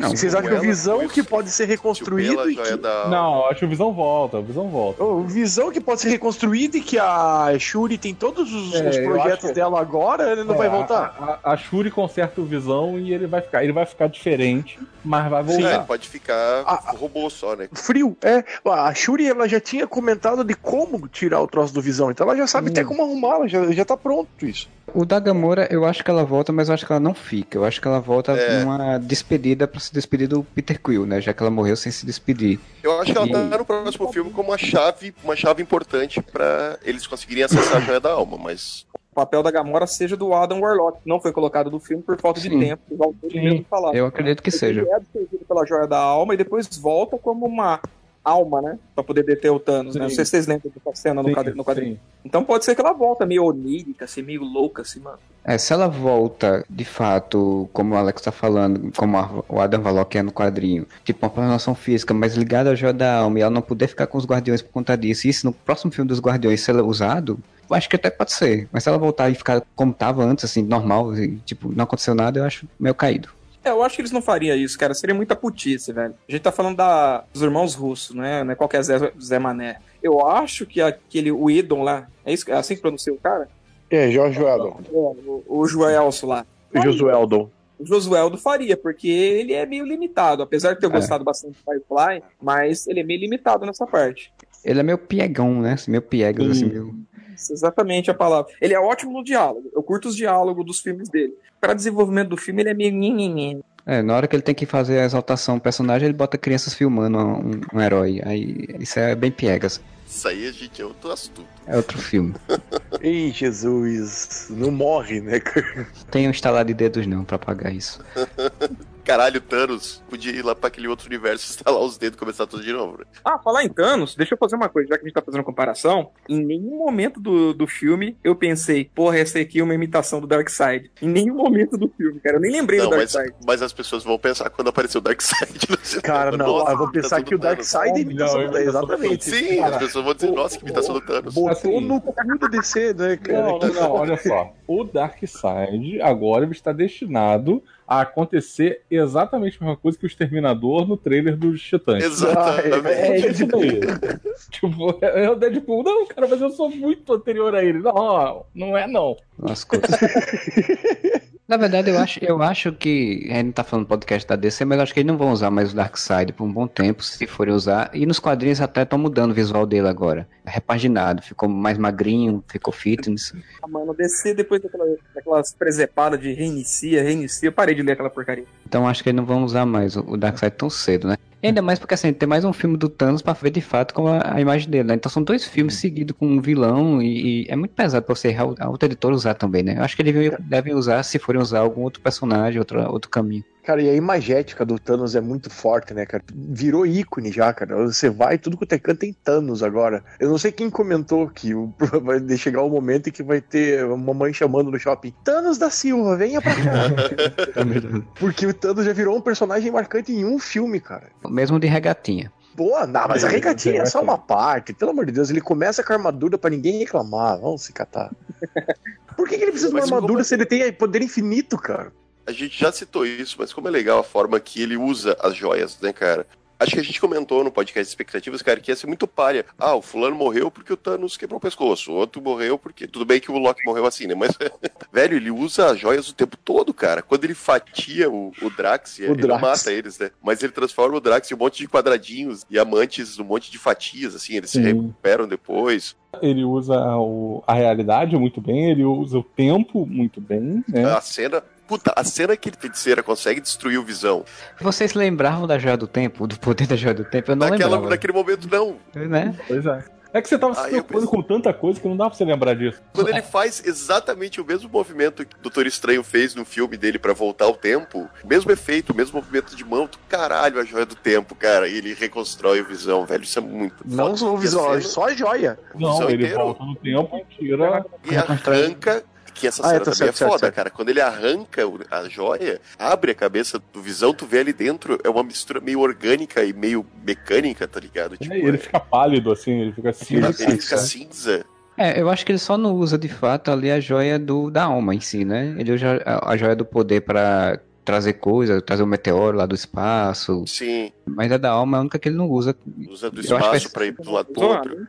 Não, 0.00 0.10
Vocês 0.10 0.34
acham 0.34 0.48
que 0.50 0.56
o 0.56 0.60
Visão 0.60 1.06
que 1.08 1.22
pode 1.22 1.50
ser 1.50 1.66
reconstruído 1.66 2.50
e 2.50 2.56
que... 2.56 2.76
da. 2.76 3.08
Não, 3.08 3.46
acho 3.46 3.60
que 3.60 3.64
o 3.66 3.68
Visão 3.68 3.92
volta, 3.92 4.38
o 4.38 4.42
Visão 4.42 4.68
volta. 4.68 5.04
O 5.04 5.22
Visão 5.24 5.70
que 5.70 5.80
pode 5.80 6.00
ser 6.00 6.08
reconstruído 6.08 6.76
e 6.76 6.80
que 6.80 6.98
a 6.98 7.54
Shuri 7.58 7.98
tem 7.98 8.14
todos 8.14 8.52
os, 8.52 8.74
É, 8.74 8.88
os 8.88 8.98
projetos 8.98 9.44
acho- 9.46 9.54
dela 9.54 9.80
agora, 9.80 10.32
ele 10.32 10.44
não 10.44 10.54
É, 10.54 10.58
vai 10.58 10.66
a- 10.68 10.70
voltar. 10.70 11.38
A, 11.44 11.50
a, 11.50 11.52
a 11.52 11.56
Shuri 11.56 11.90
conserta 11.90 12.40
o 12.40 12.44
Visão 12.44 12.98
e 12.98 13.12
ele 13.12 13.26
vai 13.26 13.40
ficar. 13.42 13.62
Ele 13.62 13.72
vai 13.72 13.84
ficar 13.86 14.06
diferente, 14.08 14.78
mas 15.04 15.30
vai 15.30 15.40
É, 15.40 15.44
voltar. 15.44 15.74
ele 15.74 15.84
pode 15.84 16.08
ficar 16.08 16.62
Ah, 16.66 16.92
robô 16.96 17.28
só, 17.28 17.54
né? 17.54 17.68
Frio, 17.72 18.16
é. 18.22 18.42
A 18.64 18.94
Shuri 18.94 19.26
ela 19.28 19.48
já 19.48 19.60
tinha 19.60 19.86
comentado 19.86 20.42
de 20.44 20.54
como 20.54 21.06
tirar 21.08 21.40
o 21.42 21.46
troço 21.46 21.74
do 21.74 21.82
Visão, 21.82 22.10
então 22.10 22.26
ela 22.26 22.36
já 22.36 22.46
sabe 22.46 22.68
Hum. 22.68 22.72
até 22.72 22.84
como 22.84 23.02
arrumá-la, 23.02 23.46
já, 23.46 23.70
já 23.72 23.84
tá 23.84 23.96
pronto 23.96 24.28
isso. 24.46 24.68
O 24.94 25.04
da 25.04 25.18
Gamora, 25.18 25.66
eu 25.70 25.84
acho 25.84 26.04
que 26.04 26.10
ela 26.10 26.24
volta, 26.24 26.52
mas 26.52 26.61
eu 26.68 26.74
acho 26.74 26.86
que 26.86 26.92
ela 26.92 27.00
não 27.00 27.14
fica. 27.14 27.56
Eu 27.58 27.64
acho 27.64 27.80
que 27.80 27.86
ela 27.88 28.00
volta 28.00 28.32
É. 28.32 28.60
numa 28.64 28.98
despedida 28.98 29.66
pra 29.66 29.80
se 29.80 29.92
despedir 29.92 30.28
do 30.28 30.42
Peter 30.42 30.80
Quill, 30.80 31.06
né? 31.06 31.20
Já 31.20 31.32
que 31.32 31.42
ela 31.42 31.50
morreu 31.50 31.76
sem 31.76 31.90
se 31.92 32.04
despedir. 32.06 32.58
Eu 32.82 33.00
acho 33.00 33.12
que 33.12 33.18
ela 33.18 33.28
tá 33.28 33.58
no 33.58 33.64
próximo 33.64 34.12
filme 34.12 34.30
como 34.30 34.50
uma 34.50 34.58
chave, 34.58 35.14
uma 35.24 35.36
chave 35.36 35.62
importante 35.62 36.20
pra 36.22 36.78
eles 36.84 37.06
conseguirem 37.06 37.44
acessar 37.44 37.76
a 37.76 37.80
joia 37.80 38.00
da 38.00 38.12
alma, 38.12 38.36
mas 38.38 38.86
o 39.12 39.14
papel 39.14 39.42
da 39.42 39.50
Gamora 39.50 39.86
seja 39.86 40.16
do 40.16 40.32
Adam 40.34 40.60
Warlock. 40.60 40.98
Não 41.04 41.20
foi 41.20 41.32
colocado 41.32 41.70
no 41.70 41.78
filme 41.80 42.02
por 42.02 42.18
falta 42.20 42.40
de 42.40 42.48
Sim. 42.48 42.58
tempo. 42.58 42.82
Os 42.90 43.00
autores 43.00 43.32
Sim. 43.32 43.44
mesmo 43.44 43.66
falaram. 43.68 43.96
Eu 43.96 44.06
acredito 44.06 44.42
que 44.42 44.50
seja. 44.50 44.80
Ele 44.80 44.90
é 44.90 45.44
pela 45.46 45.66
joia 45.66 45.86
da 45.86 45.98
alma 45.98 46.34
e 46.34 46.36
depois 46.36 46.66
volta 46.78 47.18
como 47.18 47.44
uma 47.46 47.80
alma, 48.24 48.62
né? 48.62 48.78
Pra 48.94 49.02
poder 49.02 49.24
deter 49.24 49.50
o 49.50 49.58
Thanos, 49.58 49.94
né? 49.96 50.02
Não 50.02 50.10
sei 50.10 50.24
se 50.24 50.30
vocês 50.30 50.46
lembram 50.46 50.70
dessa 50.74 50.96
cena 51.02 51.22
no 51.22 51.28
Sim, 51.28 51.34
quadrinho. 51.34 51.56
No 51.56 51.64
quadrinho. 51.64 52.00
Então 52.24 52.44
pode 52.44 52.64
ser 52.64 52.74
que 52.74 52.80
ela 52.80 52.92
volta 52.92 53.26
meio 53.26 53.44
onírica, 53.44 54.04
assim, 54.04 54.22
meio 54.22 54.42
louca, 54.44 54.82
assim, 54.82 55.00
mano. 55.00 55.18
É, 55.44 55.58
se 55.58 55.72
ela 55.72 55.88
volta, 55.88 56.64
de 56.70 56.84
fato, 56.84 57.68
como 57.72 57.94
o 57.94 57.96
Alex 57.98 58.22
tá 58.22 58.30
falando, 58.30 58.92
como 58.96 59.16
a- 59.16 59.42
o 59.48 59.60
Adam 59.60 59.82
Warlock 59.82 60.16
é 60.16 60.22
no 60.22 60.30
quadrinho, 60.32 60.86
tipo 61.02 61.24
uma 61.26 61.30
programação 61.30 61.74
física, 61.74 62.14
mas 62.14 62.34
ligada 62.36 62.70
à 62.70 62.74
joia 62.76 62.92
da 62.92 63.16
alma, 63.18 63.38
e 63.38 63.42
ela 63.42 63.50
não 63.50 63.62
puder 63.62 63.88
ficar 63.88 64.06
com 64.06 64.16
os 64.18 64.24
Guardiões 64.24 64.62
por 64.62 64.70
conta 64.70 64.96
disso, 64.96 65.26
e 65.26 65.30
isso 65.30 65.44
no 65.44 65.52
próximo 65.52 65.90
filme 65.90 66.06
dos 66.08 66.20
Guardiões 66.20 66.60
ser 66.60 66.76
usado, 66.76 67.40
eu 67.68 67.74
acho 67.76 67.88
que 67.88 67.96
até 67.96 68.08
pode 68.08 68.32
ser. 68.32 68.68
Mas 68.70 68.84
se 68.84 68.88
ela 68.88 68.98
voltar 68.98 69.30
e 69.30 69.34
ficar 69.34 69.62
como 69.74 69.92
tava 69.92 70.22
antes, 70.24 70.44
assim, 70.44 70.62
normal, 70.62 71.12
e, 71.16 71.38
tipo, 71.38 71.72
não 71.74 71.82
aconteceu 71.84 72.14
nada, 72.14 72.38
eu 72.38 72.44
acho 72.44 72.68
meio 72.78 72.94
caído. 72.94 73.28
É, 73.64 73.70
eu 73.70 73.82
acho 73.82 73.96
que 73.96 74.02
eles 74.02 74.12
não 74.12 74.22
fariam 74.22 74.56
isso, 74.56 74.78
cara. 74.78 74.92
Seria 74.94 75.14
muita 75.14 75.36
putice, 75.36 75.92
velho. 75.92 76.14
A 76.28 76.32
gente 76.32 76.42
tá 76.42 76.50
falando 76.52 76.76
da, 76.76 77.24
dos 77.32 77.42
irmãos 77.42 77.74
russos, 77.74 78.14
né? 78.16 78.42
Não 78.42 78.52
é 78.52 78.54
qualquer 78.54 78.82
Zé, 78.82 79.12
Zé 79.20 79.38
Mané. 79.38 79.76
Eu 80.02 80.26
acho 80.26 80.66
que 80.66 80.80
aquele, 80.80 81.30
o 81.30 81.48
Idon 81.50 81.82
lá, 81.82 82.08
é, 82.24 82.32
isso, 82.32 82.50
é 82.50 82.54
assim 82.54 82.74
que 82.74 82.80
pronuncia 82.82 83.12
o 83.12 83.18
cara? 83.18 83.48
É, 83.88 84.10
Jorge 84.10 84.40
Eldon. 84.42 84.80
É, 84.84 84.96
o, 84.96 85.44
o 85.46 85.66
Joelso 85.66 86.26
lá. 86.26 86.44
Josueldon. 86.74 87.50
O 87.78 87.84
Josueldo 87.86 88.38
faria, 88.38 88.76
porque 88.76 89.08
ele 89.08 89.52
é 89.52 89.66
meio 89.66 89.84
limitado. 89.84 90.42
Apesar 90.42 90.72
de 90.74 90.80
ter 90.80 90.86
É. 90.86 90.88
gostado 90.88 91.22
bastante 91.24 91.58
do 91.58 91.64
Firefly, 91.64 92.22
mas 92.40 92.86
ele 92.86 93.00
é 93.00 93.02
meio 93.02 93.20
limitado 93.20 93.66
nessa 93.66 93.86
parte. 93.86 94.32
Ele 94.64 94.80
é 94.80 94.82
meio 94.82 94.96
piegão, 94.98 95.60
né? 95.60 95.76
Meio 95.88 96.02
piegas, 96.02 96.48
assim, 96.50 96.66
meio... 96.66 96.94
Isso, 97.34 97.52
exatamente 97.52 98.10
a 98.10 98.14
palavra. 98.14 98.52
Ele 98.60 98.74
é 98.74 98.80
ótimo 98.80 99.12
no 99.12 99.24
diálogo. 99.24 99.70
Eu 99.74 99.82
curto 99.82 100.08
os 100.08 100.16
diálogos 100.16 100.64
dos 100.64 100.80
filmes 100.80 101.08
dele. 101.08 101.34
Para 101.60 101.74
desenvolvimento 101.74 102.30
do 102.30 102.36
filme, 102.36 102.62
ele 102.62 102.70
é 102.70 102.74
meio. 102.74 103.62
É, 103.84 104.00
na 104.02 104.14
hora 104.14 104.28
que 104.28 104.36
ele 104.36 104.42
tem 104.42 104.54
que 104.54 104.66
fazer 104.66 105.00
a 105.00 105.04
exaltação 105.04 105.56
do 105.56 105.60
personagem, 105.60 106.06
ele 106.06 106.16
bota 106.16 106.38
crianças 106.38 106.74
filmando 106.74 107.18
um, 107.18 107.60
um 107.72 107.80
herói. 107.80 108.20
Aí, 108.24 108.66
isso 108.78 108.98
é 108.98 109.14
bem 109.14 109.30
piegas. 109.30 109.80
isso 110.06 110.28
aí 110.28 110.46
a 110.46 110.52
gente 110.52 110.80
é 110.80 110.84
outro 110.84 111.10
astuto. 111.10 111.46
É 111.66 111.76
outro 111.76 111.98
filme. 111.98 112.34
Ei, 113.00 113.30
Jesus, 113.32 114.48
não 114.50 114.70
morre, 114.70 115.20
né? 115.20 115.40
cara? 115.40 115.86
Tem 116.10 116.28
um 116.28 116.30
estalar 116.30 116.64
de 116.64 116.74
dedos 116.74 117.06
não 117.06 117.24
pra 117.24 117.38
pagar 117.38 117.72
isso. 117.72 118.00
Caralho, 119.04 119.40
Thanos 119.40 120.02
podia 120.08 120.32
ir 120.32 120.44
lá 120.44 120.54
pra 120.54 120.68
aquele 120.68 120.88
outro 120.88 121.06
universo, 121.06 121.46
instalar 121.50 121.80
os 121.80 121.98
dedos 121.98 122.16
e 122.16 122.18
começar 122.20 122.46
tudo 122.46 122.62
de 122.62 122.72
novo, 122.72 122.98
né? 122.98 123.04
Ah, 123.24 123.38
falar 123.38 123.64
em 123.64 123.68
Thanos, 123.68 124.14
deixa 124.14 124.34
eu 124.34 124.38
fazer 124.38 124.56
uma 124.56 124.68
coisa, 124.68 124.88
já 124.90 124.96
que 124.96 125.04
a 125.04 125.06
gente 125.06 125.14
tá 125.14 125.22
fazendo 125.22 125.44
comparação. 125.44 126.10
Em 126.28 126.44
nenhum 126.44 126.78
momento 126.78 127.20
do, 127.20 127.52
do 127.54 127.66
filme 127.66 128.16
eu 128.22 128.34
pensei, 128.36 128.90
porra, 128.94 129.18
essa 129.18 129.38
aqui 129.38 129.60
é 129.60 129.64
uma 129.64 129.74
imitação 129.74 130.20
do 130.20 130.26
Darkseid. 130.26 130.90
Em 131.00 131.08
nenhum 131.08 131.34
momento 131.34 131.76
do 131.76 131.88
filme, 131.88 132.20
cara. 132.20 132.36
Eu 132.36 132.40
nem 132.40 132.52
lembrei 132.52 132.78
Não, 132.78 132.90
do 132.90 132.96
mas, 132.96 133.12
Darkseid. 133.12 133.36
mas 133.46 133.62
as 133.62 133.72
pessoas 133.72 134.04
vão 134.04 134.18
pensar 134.18 134.50
quando 134.50 134.68
aparecer 134.68 134.98
o 134.98 135.00
Darkseid. 135.00 135.66
Cara, 136.02 136.36
não, 136.36 136.46
Nossa, 136.46 136.72
eu 136.72 136.78
vou 136.78 136.90
pensar 136.90 137.18
imitação 137.18 137.24
que 137.24 137.34
o. 137.34 137.38
Darkseid 137.38 137.98
é 137.98 138.00
imitação 138.00 138.42
Não, 138.42 138.50
do 138.50 138.58
Exatamente. 138.58 139.24
Sim, 139.24 139.56
Cara, 139.58 139.76
as 139.76 139.82
pessoas 139.82 140.04
vão 140.04 140.14
dizer, 140.14 140.30
nossa, 140.30 140.58
que 140.58 140.64
imitação 140.64 140.94
do 140.94 141.00
Thanos. 141.00 141.34
Botou 141.34 141.50
Assim, 141.50 141.80
no 141.80 142.00
cu 142.00 142.14
da 142.38 142.48
DC, 142.48 142.94
né, 142.94 143.16
cara? 143.16 143.42
Não, 143.42 143.58
não, 143.58 143.68
não, 143.74 143.90
olha 143.92 144.16
só. 144.16 144.52
O 144.66 144.84
Darkseid 144.84 146.00
agora 146.00 146.44
ele 146.44 146.52
está 146.52 146.72
destinado 146.72 147.62
a 147.92 148.00
acontecer 148.00 148.80
exatamente 148.90 149.58
a 149.60 149.64
mesma 149.64 149.76
coisa 149.76 149.98
que 149.98 150.04
o 150.04 150.06
Exterminador 150.06 150.88
no 150.88 150.96
trailer 150.96 151.36
dos 151.36 151.60
Titãs. 151.60 152.02
Exatamente. 152.02 152.86
É 152.86 153.30
isso 153.30 153.46
daí. 153.46 153.80
tipo, 154.50 154.98
é 155.02 155.28
o 155.28 155.34
Deadpool. 155.34 155.82
Não, 155.82 156.06
cara, 156.06 156.26
mas 156.26 156.40
eu 156.40 156.48
sou 156.48 156.70
muito 156.70 157.12
anterior 157.12 157.54
a 157.54 157.62
ele. 157.62 157.80
Não, 157.80 158.46
não 158.54 158.78
é 158.78 158.86
não. 158.86 159.14
Lascou. 159.38 159.78
Na 161.52 161.58
verdade, 161.58 161.90
eu 161.90 161.98
acho, 161.98 162.18
eu 162.24 162.42
acho 162.42 162.72
que. 162.72 163.28
A 163.30 163.34
gente 163.34 163.44
não 163.44 163.52
tá 163.52 163.62
falando 163.62 163.84
podcast 163.84 164.26
da 164.26 164.36
DC, 164.36 164.64
mas 164.64 164.78
eu 164.78 164.82
acho 164.84 164.94
que 164.94 165.00
eles 165.00 165.06
não 165.06 165.18
vão 165.18 165.32
usar 165.32 165.50
mais 165.50 165.70
o 165.70 165.76
Darkseid 165.76 166.32
por 166.32 166.44
um 166.44 166.50
bom 166.50 166.66
tempo, 166.66 167.04
se 167.04 167.26
forem 167.26 167.52
usar. 167.52 167.90
E 167.92 168.06
nos 168.06 168.18
quadrinhos 168.18 168.58
até 168.58 168.84
estão 168.84 168.98
mudando 168.98 169.32
o 169.32 169.34
visual 169.34 169.66
dele 169.66 169.86
agora. 169.86 170.26
É 170.46 170.50
repaginado, 170.50 171.20
ficou 171.20 171.50
mais 171.50 171.76
magrinho, 171.76 172.42
ficou 172.48 172.72
fitness. 172.72 173.34
Ah, 173.62 173.68
mano, 173.68 173.92
descer 173.92 174.34
depois 174.34 174.62
daquela, 174.62 174.86
daquelas 175.14 175.52
presepadas 175.52 176.18
de 176.18 176.32
reinicia, 176.32 177.02
reinicia. 177.02 177.48
Eu 177.48 177.52
parei 177.52 177.74
de 177.74 177.82
ler 177.82 177.92
aquela 177.92 178.08
porcaria. 178.08 178.46
Então 178.66 178.88
acho 178.88 179.02
que 179.02 179.10
eles 179.10 179.18
não 179.18 179.26
vão 179.26 179.44
usar 179.44 179.66
mais 179.66 179.94
o 179.94 180.02
o 180.12 180.16
Darkseid 180.16 180.56
tão 180.56 180.70
cedo, 180.70 181.06
né? 181.06 181.16
E 181.42 181.48
ainda 181.48 181.60
mais 181.60 181.78
porque 181.78 181.94
assim, 181.94 182.12
tem 182.12 182.28
mais 182.28 182.44
um 182.44 182.52
filme 182.52 182.76
do 182.76 182.88
Thanos 182.88 183.20
pra 183.20 183.32
ver 183.32 183.50
de 183.50 183.60
fato 183.60 183.92
como 183.92 184.06
a, 184.06 184.36
a 184.36 184.40
imagem 184.40 184.70
dele, 184.70 184.84
né? 184.84 184.94
Então 184.94 185.10
são 185.10 185.24
dois 185.24 185.44
filmes 185.44 185.74
seguidos 185.74 186.16
com 186.16 186.26
um 186.26 186.40
vilão 186.40 187.02
e, 187.02 187.42
e 187.42 187.50
é 187.50 187.56
muito 187.56 187.74
pesado 187.74 188.06
pra 188.06 188.14
você, 188.14 188.32
a 188.32 188.68
outra 188.68 188.86
editora, 188.86 189.12
usar 189.12 189.34
também, 189.34 189.64
né? 189.64 189.76
Eu 189.76 189.82
acho 189.82 189.96
que 189.96 190.02
eles 190.02 190.14
devem, 190.14 190.38
devem 190.40 190.74
usar, 190.74 191.02
se 191.02 191.18
forem 191.18 191.42
usar 191.42 191.58
algum 191.58 191.82
outro 191.82 192.00
personagem, 192.00 192.60
outro, 192.60 192.80
outro 192.88 193.10
caminho. 193.10 193.44
Cara, 193.64 193.80
e 193.80 193.88
a 193.88 193.94
imagética 193.94 194.64
do 194.66 194.76
Thanos 194.76 195.14
é 195.14 195.20
muito 195.20 195.48
forte, 195.48 195.94
né, 195.94 196.04
cara? 196.04 196.24
Virou 196.34 196.84
ícone 196.84 197.30
já, 197.30 197.52
cara. 197.52 197.76
Você 197.86 198.10
vai, 198.10 198.36
tudo 198.36 198.56
que 198.56 198.74
é 198.74 198.78
canto 198.78 198.98
tem 198.98 199.12
Thanos 199.12 199.62
agora. 199.62 200.02
Eu 200.18 200.28
não 200.28 200.36
sei 200.36 200.50
quem 200.50 200.68
comentou 200.68 201.28
que 201.28 201.54
o- 201.54 201.72
vai 202.02 202.36
chegar 202.36 202.62
o 202.62 202.68
momento 202.68 203.08
em 203.08 203.12
que 203.12 203.22
vai 203.22 203.40
ter 203.40 203.84
uma 203.84 204.12
mãe 204.12 204.32
chamando 204.32 204.70
no 204.70 204.78
shopping: 204.80 205.14
Thanos 205.24 205.58
da 205.58 205.70
Silva, 205.70 206.16
venha 206.16 206.42
pra 206.42 206.54
cá. 206.56 207.62
Porque 208.18 208.46
o 208.46 208.52
Thanos 208.54 208.84
já 208.84 208.92
virou 208.92 209.16
um 209.16 209.20
personagem 209.20 209.70
marcante 209.70 210.12
em 210.12 210.24
um 210.24 210.38
filme, 210.40 210.80
cara. 210.80 211.10
Mesmo 211.28 211.60
de 211.60 211.66
regatinha. 211.68 212.32
Boa, 212.54 212.86
não, 212.86 213.08
mas 213.08 213.24
a 213.24 213.28
É, 213.28 213.30
regatinha 213.30 213.80
é 213.82 213.86
só 213.86 214.02
uma 214.02 214.18
parte. 214.18 214.74
Pelo 214.74 214.90
amor 214.90 215.06
de 215.06 215.12
Deus, 215.12 215.30
ele 215.30 215.40
começa 215.40 215.82
com 215.82 215.92
a 215.92 215.96
armadura 215.96 216.36
pra 216.36 216.50
ninguém 216.50 216.80
reclamar. 216.80 217.38
Vamos 217.40 217.62
se 217.62 217.72
catar. 217.72 218.10
Por 219.16 219.28
que, 219.28 219.36
que 219.38 219.44
ele 219.44 219.52
precisa 219.52 219.68
de 219.70 219.74
uma 219.74 219.80
Mas 219.80 219.88
como 219.88 219.96
armadura 220.00 220.20
é- 220.20 220.24
se 220.24 220.34
ele 220.34 220.44
tem 220.46 220.72
poder 220.72 221.00
infinito, 221.00 221.56
cara? 221.56 221.92
A 222.26 222.32
gente 222.32 222.58
já 222.58 222.70
citou 222.70 223.04
isso, 223.04 223.36
mas 223.38 223.52
como 223.52 223.68
é 223.68 223.70
legal 223.70 223.98
a 223.98 224.04
forma 224.04 224.38
que 224.38 224.62
ele 224.62 224.76
usa 224.76 225.16
as 225.20 225.34
joias, 225.34 225.78
né, 225.80 225.92
cara? 225.92 226.26
Acho 226.60 226.74
que 226.74 226.80
a 226.80 226.84
gente 226.84 227.00
comentou 227.00 227.42
no 227.42 227.50
podcast 227.50 227.90
Expectativas, 227.90 228.40
cara, 228.40 228.60
que 228.60 228.70
ia 228.70 228.76
ser 228.76 228.86
muito 228.86 229.04
palha. 229.08 229.44
Ah, 229.58 229.74
o 229.74 229.82
fulano 229.82 230.14
morreu 230.14 230.48
porque 230.48 230.72
o 230.72 230.76
Thanos 230.76 231.16
quebrou 231.16 231.38
o 231.38 231.40
pescoço. 231.40 231.90
O 231.90 231.96
outro 231.96 232.22
morreu 232.22 232.56
porque. 232.56 232.86
Tudo 232.86 233.04
bem 233.04 233.18
que 233.18 233.32
o 233.32 233.36
Loki 233.36 233.64
morreu 233.66 233.84
assim, 233.84 234.06
né? 234.06 234.14
Mas, 234.14 234.30
velho, 234.92 235.16
ele 235.16 235.28
usa 235.32 235.72
as 235.72 235.80
joias 235.80 236.08
o 236.08 236.14
tempo 236.14 236.36
todo, 236.36 236.72
cara. 236.72 237.02
Quando 237.02 237.24
ele 237.24 237.34
fatia 237.34 238.08
o, 238.08 238.30
o 238.40 238.48
Drax, 238.48 239.00
ele 239.00 239.12
Drax. 239.16 239.42
mata 239.42 239.72
eles, 239.72 239.98
né? 239.98 240.12
Mas 240.22 240.40
ele 240.40 240.52
transforma 240.52 240.96
o 240.96 241.00
Drax 241.00 241.28
em 241.28 241.34
um 241.34 241.38
monte 241.38 241.58
de 241.58 241.66
quadradinhos 241.66 242.46
e 242.48 242.56
amantes 242.60 243.18
um 243.18 243.24
monte 243.24 243.50
de 243.50 243.58
fatias, 243.58 244.14
assim, 244.14 244.36
eles 244.36 244.50
se 244.50 244.58
Sim. 244.58 244.62
recuperam 244.62 245.26
depois. 245.26 245.96
Ele 246.20 246.44
usa 246.44 246.76
o- 246.96 247.42
a 247.44 247.54
realidade 247.54 248.16
muito 248.16 248.40
bem, 248.40 248.70
ele 248.70 248.84
usa 248.84 249.18
o 249.18 249.24
tempo 249.24 249.84
muito 249.84 250.20
bem, 250.20 250.62
né? 250.68 250.84
A 250.84 251.00
cena. 251.00 251.42
Puta, 251.66 251.92
a 251.96 252.04
cena 252.04 252.36
que 252.36 252.48
ele 252.48 252.56
feiticeira 252.58 253.02
consegue 253.02 253.40
destruir 253.40 253.78
o 253.78 253.82
visão. 253.84 254.24
Vocês 254.60 254.94
lembravam 254.94 255.46
da 255.46 255.58
Joia 255.58 255.76
do 255.76 255.86
Tempo, 255.86 256.26
do 256.26 256.38
poder 256.38 256.66
da 256.66 256.76
Joia 256.76 256.94
do 256.94 257.04
Tempo? 257.04 257.30
Eu 257.30 257.36
não 257.36 257.48
Naquela, 257.48 257.70
lembrava. 257.70 257.90
naquele 257.90 258.12
momento, 258.12 258.48
não. 258.50 258.76
Né? 258.94 259.34
Pois 259.48 259.64
é. 259.64 259.84
É 260.14 260.20
que 260.20 260.28
você 260.28 260.38
tava 260.38 260.52
se 260.54 260.60
preocupando 260.68 261.06
pensei- 261.06 261.08
com 261.08 261.22
tanta 261.22 261.54
coisa 261.54 261.80
que 261.80 261.88
não 261.88 261.96
dá 261.96 262.04
pra 262.04 262.14
você 262.18 262.22
lembrar 262.22 262.52
disso. 262.54 262.78
Quando 262.92 263.08
ele 263.08 263.22
faz 263.22 263.62
exatamente 263.64 264.42
o 264.42 264.44
mesmo 264.44 264.68
movimento 264.68 265.24
que 265.24 265.34
o 265.34 265.38
Doutor 265.40 265.66
Estranho 265.66 266.02
fez 266.04 266.34
no 266.34 266.44
filme 266.44 266.76
dele 266.76 266.98
pra 266.98 267.14
voltar 267.14 267.46
ao 267.46 267.54
tempo, 267.54 268.06
o 268.22 268.26
mesmo 268.28 268.52
efeito, 268.52 268.92
o 268.92 268.94
mesmo 268.94 269.16
movimento 269.18 269.56
de 269.56 269.64
mão, 269.64 269.86
tu, 269.88 269.98
caralho, 270.10 270.60
a 270.60 270.64
joia 270.66 270.84
do 270.84 270.94
tempo, 270.94 271.34
cara, 271.34 271.66
e 271.66 271.78
ele 271.78 271.94
reconstrói 271.94 272.60
o 272.60 272.64
visão, 272.66 273.06
velho, 273.06 273.22
isso 273.22 273.38
é 273.38 273.42
muito 273.42 273.76
Não 273.86 274.14
foda. 274.14 274.16
só 274.18 274.34
o 274.34 274.36
a 274.36 274.40
cena- 274.42 274.80
só 274.82 275.04
a 275.06 275.14
joia. 275.14 275.58
Não, 275.74 275.92
Visão 275.94 276.10
ele 276.10 276.24
inteiro. 276.24 276.42
volta 276.44 276.62
no 276.62 276.76
tempo 276.76 277.16
e 277.16 277.34
tira. 277.34 277.86
E 278.10 278.14
arranca, 278.14 279.02
que 279.34 279.46
essa 279.46 279.62
Ah, 279.62 279.66
cena 279.68 279.76
é, 279.76 279.78
tá 279.80 279.84
também 279.92 279.96
certo, 280.12 280.22
é 280.24 280.26
foda, 280.28 280.38
certo. 280.38 280.54
cara, 280.54 280.70
quando 280.70 280.88
ele 280.90 281.00
arranca 281.00 281.62
a 281.90 282.08
joia, 282.08 282.60
abre 282.78 283.12
a 283.12 283.14
cabeça 283.14 283.60
do 283.72 283.80
visão, 283.82 284.12
tu 284.12 284.26
vê 284.26 284.38
ali 284.40 284.52
dentro, 284.52 284.98
é 285.02 285.08
uma 285.08 285.22
mistura 285.22 285.60
meio 285.60 285.80
orgânica 285.80 286.44
e 286.44 286.52
meio 286.52 286.84
mecânica, 287.04 287.66
tá 287.66 287.80
ligado? 287.80 288.16
Tipo, 288.16 288.34
E 288.34 288.38
ele 288.38 288.56
é- 288.56 288.60
fica 288.60 288.78
pálido, 288.80 289.30
assim, 289.32 289.52
ele 289.60 289.72
fica 289.72 289.90
assim. 289.90 290.16
ele 290.16 290.32
fica 290.32 290.58
cara. 290.68 290.82
cinza. 290.82 291.44
É, 291.76 292.00
eu 292.00 292.10
acho 292.10 292.24
que 292.26 292.32
ele 292.32 292.38
só 292.38 292.58
não 292.58 292.74
usa 292.74 292.98
de 292.98 293.08
fato 293.08 293.50
ali 293.50 293.70
a 293.70 293.80
joia 293.80 294.18
do, 294.18 294.50
da 294.50 294.64
alma 294.64 294.94
em 294.94 295.00
si, 295.00 295.24
né? 295.24 295.54
Ele 295.58 295.72
usa 295.72 296.02
a, 296.04 296.32
a 296.32 296.36
joia 296.36 296.54
do 296.54 296.64
poder 296.66 297.00
pra 297.00 297.58
trazer 297.84 298.12
coisa, 298.12 298.60
trazer 298.60 298.82
o 298.82 298.86
meteoro 298.86 299.38
lá 299.38 299.46
do 299.46 299.54
espaço, 299.54 300.44
Sim, 300.46 300.92
mas 301.04 301.32
a 301.32 301.36
da 301.36 301.50
alma 301.50 301.76
é 301.76 301.78
a 301.78 301.80
única 301.80 301.98
que 301.98 302.08
ele 302.08 302.16
não 302.16 302.28
usa. 302.28 302.54
usa 302.88 303.10
do 303.10 303.20
Eu 303.20 303.24
que 303.24 303.32
espaço 303.34 303.72
pra 303.72 303.86
ir 303.86 303.94
de 303.98 304.08
um 304.08 304.12
lado 304.12 304.28
Zoado, 304.38 304.68
outro. 304.68 304.86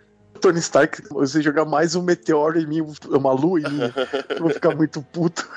Né? 0.47 0.51
Tony 0.51 0.59
Stark, 0.59 1.01
você 1.09 1.41
jogar 1.41 1.65
mais 1.65 1.95
um 1.95 2.01
meteoro 2.01 2.59
em 2.59 2.65
mim, 2.67 2.85
uma 3.09 3.31
lua 3.31 3.59
em 3.59 3.63
mim, 3.63 3.93
eu 4.29 4.39
vou 4.39 4.49
ficar 4.49 4.75
muito 4.75 5.01
puto. 5.01 5.47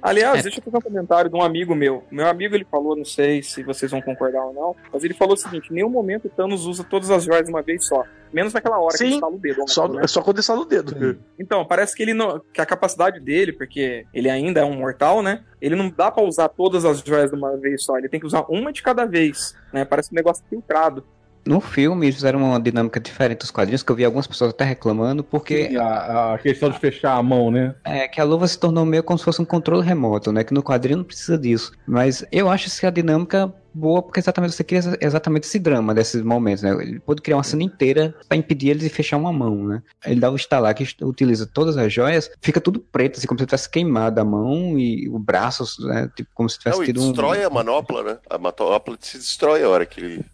Aliás, 0.00 0.40
É. 0.40 0.42
deixa 0.42 0.58
eu 0.58 0.64
fazer 0.64 0.78
um 0.78 0.80
comentário 0.80 1.30
de 1.30 1.36
um 1.36 1.42
amigo 1.42 1.76
meu. 1.76 2.02
Meu 2.10 2.26
amigo 2.26 2.56
ele 2.56 2.66
falou, 2.68 2.96
não 2.96 3.04
sei 3.04 3.40
se 3.40 3.62
vocês 3.62 3.88
vão 3.88 4.02
concordar 4.02 4.44
ou 4.44 4.52
não, 4.52 4.74
mas 4.92 5.04
ele 5.04 5.14
falou 5.14 5.34
o 5.34 5.36
seguinte: 5.36 5.70
em 5.70 5.74
nenhum 5.74 5.88
momento 5.90 6.24
o 6.24 6.28
Thanos 6.28 6.66
usa 6.66 6.82
todas 6.82 7.08
as 7.08 7.22
joias 7.22 7.44
de 7.46 7.52
uma 7.52 7.62
vez 7.62 7.86
só. 7.86 8.02
Menos 8.32 8.52
naquela 8.52 8.80
hora 8.80 8.92
que 8.92 8.98
Sim, 8.98 9.04
ele 9.04 9.14
estala 9.14 9.34
o 9.34 9.38
dedo. 9.38 9.62
Só, 9.68 9.86
né? 9.86 10.02
é 10.02 10.06
só 10.08 10.20
quando 10.22 10.36
ele 10.38 10.40
está 10.40 10.56
no 10.56 10.64
dedo. 10.64 11.20
Então, 11.38 11.64
parece 11.64 11.94
que 11.94 12.02
ele 12.02 12.14
não, 12.14 12.40
que 12.52 12.60
a 12.60 12.66
capacidade 12.66 13.20
dele, 13.20 13.52
porque 13.52 14.04
ele 14.12 14.28
ainda 14.28 14.60
é 14.62 14.64
um 14.64 14.74
mortal, 14.74 15.22
né? 15.22 15.44
Ele 15.60 15.76
não 15.76 15.88
dá 15.88 16.10
pra 16.10 16.24
usar 16.24 16.48
todas 16.48 16.84
as 16.84 16.98
joias 17.00 17.30
de 17.30 17.36
uma 17.36 17.56
vez 17.58 17.84
só, 17.84 17.96
ele 17.96 18.08
tem 18.08 18.18
que 18.18 18.26
usar 18.26 18.44
uma 18.48 18.72
de 18.72 18.82
cada 18.82 19.04
vez, 19.04 19.54
né? 19.72 19.84
Parece 19.84 20.10
um 20.12 20.16
negócio 20.16 20.42
filtrado. 20.50 21.04
No 21.44 21.60
filme, 21.60 22.06
eles 22.06 22.16
fizeram 22.16 22.40
uma 22.40 22.60
dinâmica 22.60 23.00
diferente 23.00 23.40
dos 23.40 23.50
quadrinhos, 23.50 23.82
que 23.82 23.90
eu 23.90 23.96
vi 23.96 24.04
algumas 24.04 24.26
pessoas 24.26 24.50
até 24.50 24.64
reclamando, 24.64 25.24
porque 25.24 25.76
a, 25.78 26.34
a 26.34 26.38
questão 26.38 26.70
de 26.70 26.78
fechar 26.78 27.16
a 27.16 27.22
mão, 27.22 27.50
né? 27.50 27.74
é 27.84 28.08
que 28.08 28.20
a 28.20 28.24
luva 28.24 28.46
se 28.46 28.58
tornou 28.58 28.84
meio 28.84 29.02
como 29.02 29.18
se 29.18 29.24
fosse 29.24 29.42
um 29.42 29.44
controle 29.44 29.84
remoto, 29.84 30.32
né? 30.32 30.44
Que 30.44 30.54
no 30.54 30.62
quadrinho 30.62 30.98
não 30.98 31.04
precisa 31.04 31.36
disso. 31.36 31.72
Mas 31.86 32.24
eu 32.30 32.48
acho 32.48 32.70
que 32.78 32.86
a 32.86 32.90
dinâmica 32.90 33.52
boa, 33.74 34.02
porque 34.02 34.20
exatamente 34.20 34.54
você 34.54 34.64
cria 34.64 34.80
exatamente 35.00 35.44
esse 35.44 35.58
drama 35.58 35.94
desses 35.94 36.22
momentos, 36.22 36.62
né? 36.62 36.70
Ele 36.80 37.00
pode 37.00 37.22
criar 37.22 37.36
uma 37.36 37.42
cena 37.42 37.62
inteira 37.62 38.14
pra 38.28 38.36
impedir 38.36 38.70
ele 38.70 38.80
de 38.80 38.88
fechar 38.88 39.16
uma 39.16 39.32
mão, 39.32 39.56
né? 39.66 39.82
Ele 40.04 40.20
dá 40.20 40.30
o 40.30 40.36
estalar 40.36 40.74
que 40.74 40.86
utiliza 41.02 41.46
todas 41.46 41.76
as 41.76 41.92
joias, 41.92 42.30
fica 42.40 42.60
tudo 42.60 42.80
preto, 42.80 43.18
assim, 43.18 43.26
como 43.26 43.40
se 43.40 43.46
tivesse 43.46 43.70
queimado 43.70 44.20
a 44.20 44.24
mão 44.24 44.78
e 44.78 45.08
o 45.08 45.18
braço, 45.18 45.64
né? 45.86 46.10
Tipo, 46.14 46.30
como 46.34 46.48
se 46.48 46.58
tivesse 46.58 46.78
Não, 46.78 46.84
e 46.84 46.86
tido 46.86 47.02
um. 47.02 47.06
destrói 47.08 47.44
a 47.44 47.50
manopla, 47.50 48.02
né? 48.02 48.18
A 48.28 48.38
manopla 48.38 48.96
se 49.00 49.18
destrói 49.18 49.62
a 49.62 49.68
hora 49.68 49.86
que 49.86 50.00
ele. 50.00 50.24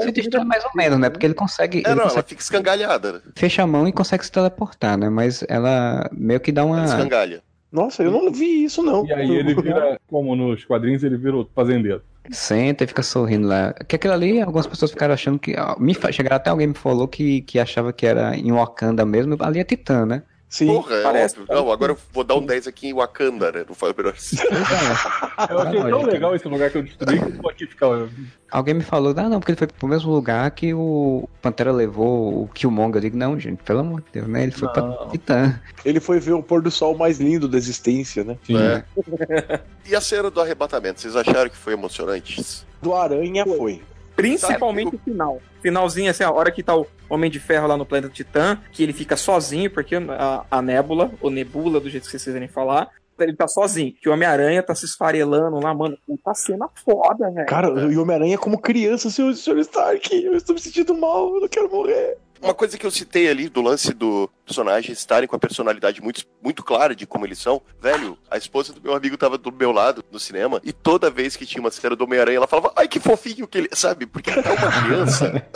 Se 0.00 0.12
destrói 0.12 0.44
mais 0.44 0.64
ou 0.64 0.70
menos, 0.74 0.98
né? 0.98 1.10
Porque 1.10 1.26
ele 1.26 1.34
consegue. 1.34 1.78
É, 1.78 1.80
ele 1.80 1.88
não, 1.88 2.02
ela 2.02 2.04
consegue 2.04 2.28
fica 2.28 2.42
escangalhada, 2.42 3.12
né? 3.12 3.20
fecha 3.36 3.62
a 3.62 3.66
mão 3.66 3.86
e 3.86 3.92
consegue 3.92 4.24
se 4.24 4.32
teleportar, 4.32 4.96
né? 4.96 5.08
Mas 5.08 5.44
ela 5.48 6.08
meio 6.12 6.40
que 6.40 6.52
dá 6.52 6.62
Ela 6.62 6.70
uma. 6.70 6.84
escangalha. 6.84 7.42
Nossa, 7.70 8.02
eu 8.02 8.10
não 8.10 8.32
vi 8.32 8.64
isso, 8.64 8.82
não. 8.82 9.04
E 9.06 9.12
aí 9.12 9.30
ele 9.30 9.54
vira, 9.54 10.00
como 10.06 10.34
nos 10.34 10.64
quadrinhos, 10.64 11.04
ele 11.04 11.18
vira 11.18 11.36
o 11.36 11.48
fazendeiro. 11.54 12.02
Senta 12.30 12.84
e 12.84 12.86
fica 12.86 13.02
sorrindo 13.02 13.46
lá. 13.46 13.74
Que 13.86 13.96
aquilo 13.96 14.14
ali, 14.14 14.40
algumas 14.40 14.66
pessoas 14.66 14.90
ficaram 14.90 15.14
achando 15.14 15.38
que. 15.38 15.54
Me, 15.78 15.94
chegaram 16.12 16.36
até 16.36 16.50
alguém 16.50 16.68
me 16.68 16.74
falou 16.74 17.06
que, 17.06 17.42
que 17.42 17.58
achava 17.58 17.92
que 17.92 18.06
era 18.06 18.36
em 18.36 18.52
Wakanda 18.52 19.04
mesmo. 19.04 19.36
Ali 19.40 19.60
é 19.60 19.64
Titã, 19.64 20.06
né? 20.06 20.22
Sim. 20.48 20.66
Porra, 20.68 20.94
é 20.96 21.02
parece- 21.02 21.38
óbvio. 21.38 21.54
Não, 21.54 21.70
agora 21.70 21.92
eu 21.92 21.98
vou 22.10 22.24
dar 22.24 22.34
um 22.36 22.44
10 22.44 22.66
aqui 22.66 22.88
em 22.88 22.94
Wakanda, 22.94 23.52
né? 23.52 23.64
Não 23.68 23.74
faz 23.74 23.92
o 23.92 23.96
menor 23.96 24.16
sentido. 24.16 24.48
Eu 25.50 25.58
achei 25.60 25.82
tão 25.90 26.02
legal 26.04 26.34
esse 26.34 26.48
lugar 26.48 26.70
que 26.70 26.78
eu 26.78 26.82
destruí 26.82 27.18
que 27.18 27.24
eu 27.24 27.42
vou 27.42 27.50
aqui 27.50 27.66
ficar. 27.66 27.86
Alguém 28.50 28.72
me 28.74 28.82
falou, 28.82 29.12
ah, 29.18 29.28
não, 29.28 29.40
porque 29.40 29.52
ele 29.52 29.58
foi 29.58 29.66
pro 29.66 29.86
mesmo 29.86 30.10
lugar 30.10 30.50
que 30.52 30.72
o 30.72 31.28
Pantera 31.42 31.70
levou 31.70 32.44
o 32.44 32.48
Killmonger. 32.48 32.96
Eu 32.96 33.00
digo, 33.02 33.16
não, 33.18 33.38
gente, 33.38 33.62
pelo 33.62 33.80
amor 33.80 34.00
de 34.00 34.06
Deus, 34.10 34.26
né? 34.26 34.42
Ele 34.44 34.52
foi 34.52 34.68
pra 34.68 34.82
Não. 34.82 35.08
Titã. 35.10 35.60
Ele 35.84 36.00
foi 36.00 36.18
ver 36.18 36.32
o 36.32 36.42
pôr 36.42 36.62
do 36.62 36.70
sol 36.70 36.96
mais 36.96 37.18
lindo 37.20 37.46
da 37.46 37.58
existência, 37.58 38.24
né? 38.24 38.38
Sim. 38.44 38.56
É. 38.56 38.84
E 39.86 39.94
a 39.94 40.00
cena 40.00 40.30
do 40.30 40.40
arrebatamento, 40.40 41.00
vocês 41.00 41.14
acharam 41.14 41.50
que 41.50 41.56
foi 41.56 41.74
emocionante? 41.74 42.42
Do 42.80 42.94
Aranha 42.94 43.44
foi. 43.44 43.82
Principalmente 44.18 44.96
o 44.96 44.98
final. 44.98 45.40
Finalzinho, 45.62 46.10
assim, 46.10 46.24
a 46.24 46.30
hora 46.30 46.50
que 46.50 46.62
tá 46.62 46.76
o 46.76 46.86
Homem 47.08 47.30
de 47.30 47.38
Ferro 47.38 47.68
lá 47.68 47.76
no 47.76 47.86
planeta 47.86 48.12
Titã, 48.12 48.58
que 48.72 48.82
ele 48.82 48.92
fica 48.92 49.16
sozinho, 49.16 49.70
porque 49.70 49.94
a, 49.96 50.44
a 50.50 50.60
Nébula, 50.60 51.10
ou 51.20 51.30
Nebula, 51.30 51.78
do 51.78 51.88
jeito 51.88 52.04
que 52.04 52.10
vocês 52.10 52.24
quiserem 52.24 52.48
falar, 52.48 52.90
ele 53.18 53.36
tá 53.36 53.46
sozinho. 53.46 53.94
Que 54.00 54.08
o 54.08 54.12
Homem-Aranha 54.12 54.62
tá 54.62 54.74
se 54.74 54.84
esfarelando 54.84 55.60
lá, 55.60 55.72
mano. 55.72 55.96
Puta 56.06 56.34
cena 56.34 56.68
foda, 56.84 57.30
velho. 57.30 57.46
Cara, 57.46 57.68
e 57.68 57.96
o 57.96 58.02
Homem-Aranha 58.02 58.38
como 58.38 58.60
criança, 58.60 59.10
seu 59.10 59.34
Sr. 59.34 59.58
Stark, 59.58 60.24
eu 60.24 60.34
estou 60.34 60.54
me 60.54 60.60
sentindo 60.60 60.94
mal, 60.94 61.34
eu 61.34 61.40
não 61.40 61.48
quero 61.48 61.70
morrer. 61.70 62.18
Uma 62.40 62.54
coisa 62.54 62.78
que 62.78 62.86
eu 62.86 62.90
citei 62.90 63.28
ali 63.28 63.48
do 63.48 63.60
lance 63.60 63.92
do 63.92 64.30
personagem 64.46 64.92
estarem 64.92 65.28
com 65.28 65.36
a 65.36 65.38
personalidade 65.38 66.00
muito, 66.00 66.24
muito 66.42 66.64
clara 66.64 66.94
de 66.94 67.06
como 67.06 67.26
eles 67.26 67.38
são. 67.38 67.60
Velho, 67.80 68.16
a 68.30 68.38
esposa 68.38 68.72
do 68.72 68.80
meu 68.80 68.94
amigo 68.94 69.16
tava 69.16 69.36
do 69.36 69.52
meu 69.52 69.70
lado 69.70 70.02
no 70.10 70.18
cinema 70.18 70.60
e 70.64 70.72
toda 70.72 71.10
vez 71.10 71.36
que 71.36 71.44
tinha 71.44 71.60
uma 71.60 71.70
cena 71.70 71.94
do 71.94 72.04
Homem-Aranha, 72.04 72.38
ela 72.38 72.46
falava, 72.46 72.72
ai 72.74 72.88
que 72.88 72.98
fofinho 72.98 73.46
que 73.46 73.58
ele. 73.58 73.68
Sabe? 73.72 74.06
Porque 74.06 74.30
ele 74.30 74.40
é 74.40 74.50
uma 74.50 74.82
criança. 74.82 75.48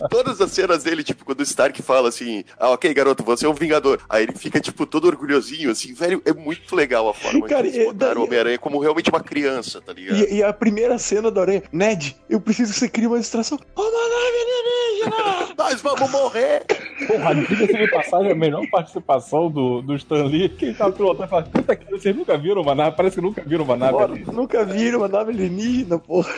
Todas 0.10 0.40
as 0.40 0.50
cenas 0.50 0.82
dele, 0.82 1.04
tipo, 1.04 1.24
quando 1.24 1.40
o 1.40 1.44
Stark 1.44 1.80
fala 1.82 2.08
assim, 2.08 2.44
ah, 2.58 2.70
ok, 2.70 2.92
garoto, 2.92 3.22
você 3.22 3.46
é 3.46 3.48
um 3.48 3.54
vingador. 3.54 4.00
Aí 4.08 4.24
ele 4.24 4.34
fica, 4.34 4.60
tipo, 4.60 4.84
todo 4.84 5.06
orgulhosinho, 5.06 5.70
assim, 5.70 5.94
velho, 5.94 6.20
é 6.24 6.32
muito 6.32 6.74
legal 6.74 7.08
a 7.08 7.14
forma 7.14 7.46
Cara, 7.46 7.62
que 7.62 7.68
eles 7.76 7.86
botaram 7.86 8.22
o 8.22 8.24
Homem-Aranha 8.24 8.58
como 8.58 8.78
realmente 8.78 9.10
uma 9.10 9.20
criança, 9.20 9.80
tá 9.80 9.92
ligado? 9.92 10.18
E, 10.18 10.38
e 10.38 10.42
a 10.42 10.52
primeira 10.52 10.98
cena 10.98 11.30
do 11.30 11.40
Aranha, 11.40 11.62
Ned, 11.72 12.16
eu 12.28 12.40
preciso 12.40 12.72
que 12.72 12.78
você 12.78 12.88
crie 12.88 13.06
uma 13.06 13.18
distração. 13.18 13.58
Oh, 13.76 13.82
mano, 13.82 14.30
alienígena! 14.70 15.54
nós 15.56 15.80
vamos 15.80 16.10
morrer! 16.10 16.64
Porra, 17.06 17.34
diga-se 17.34 17.72
de 17.72 17.90
passagem, 17.90 18.32
a 18.32 18.34
melhor 18.34 18.66
participação 18.70 19.50
do, 19.50 19.82
do 19.82 19.94
Stan 19.96 20.24
Lee, 20.24 20.48
quem 20.48 20.74
tá 20.74 20.90
pilotando 20.90 21.28
fala, 21.28 21.42
puta 21.42 21.74
que 21.76 21.90
vocês 21.90 22.14
nunca 22.14 22.36
viram 22.36 22.62
uma 22.62 22.74
nave, 22.74 22.96
parece 22.96 23.16
que 23.16 23.22
nunca 23.22 23.42
viram 23.42 23.64
uma 23.64 23.76
nave 23.76 23.92
Bora, 23.92 24.12
ali. 24.12 24.24
nunca 24.24 24.64
viram 24.64 24.98
uma 24.98 25.08
nave 25.08 25.32
alienígena, 25.32 25.98
porra. 25.98 26.30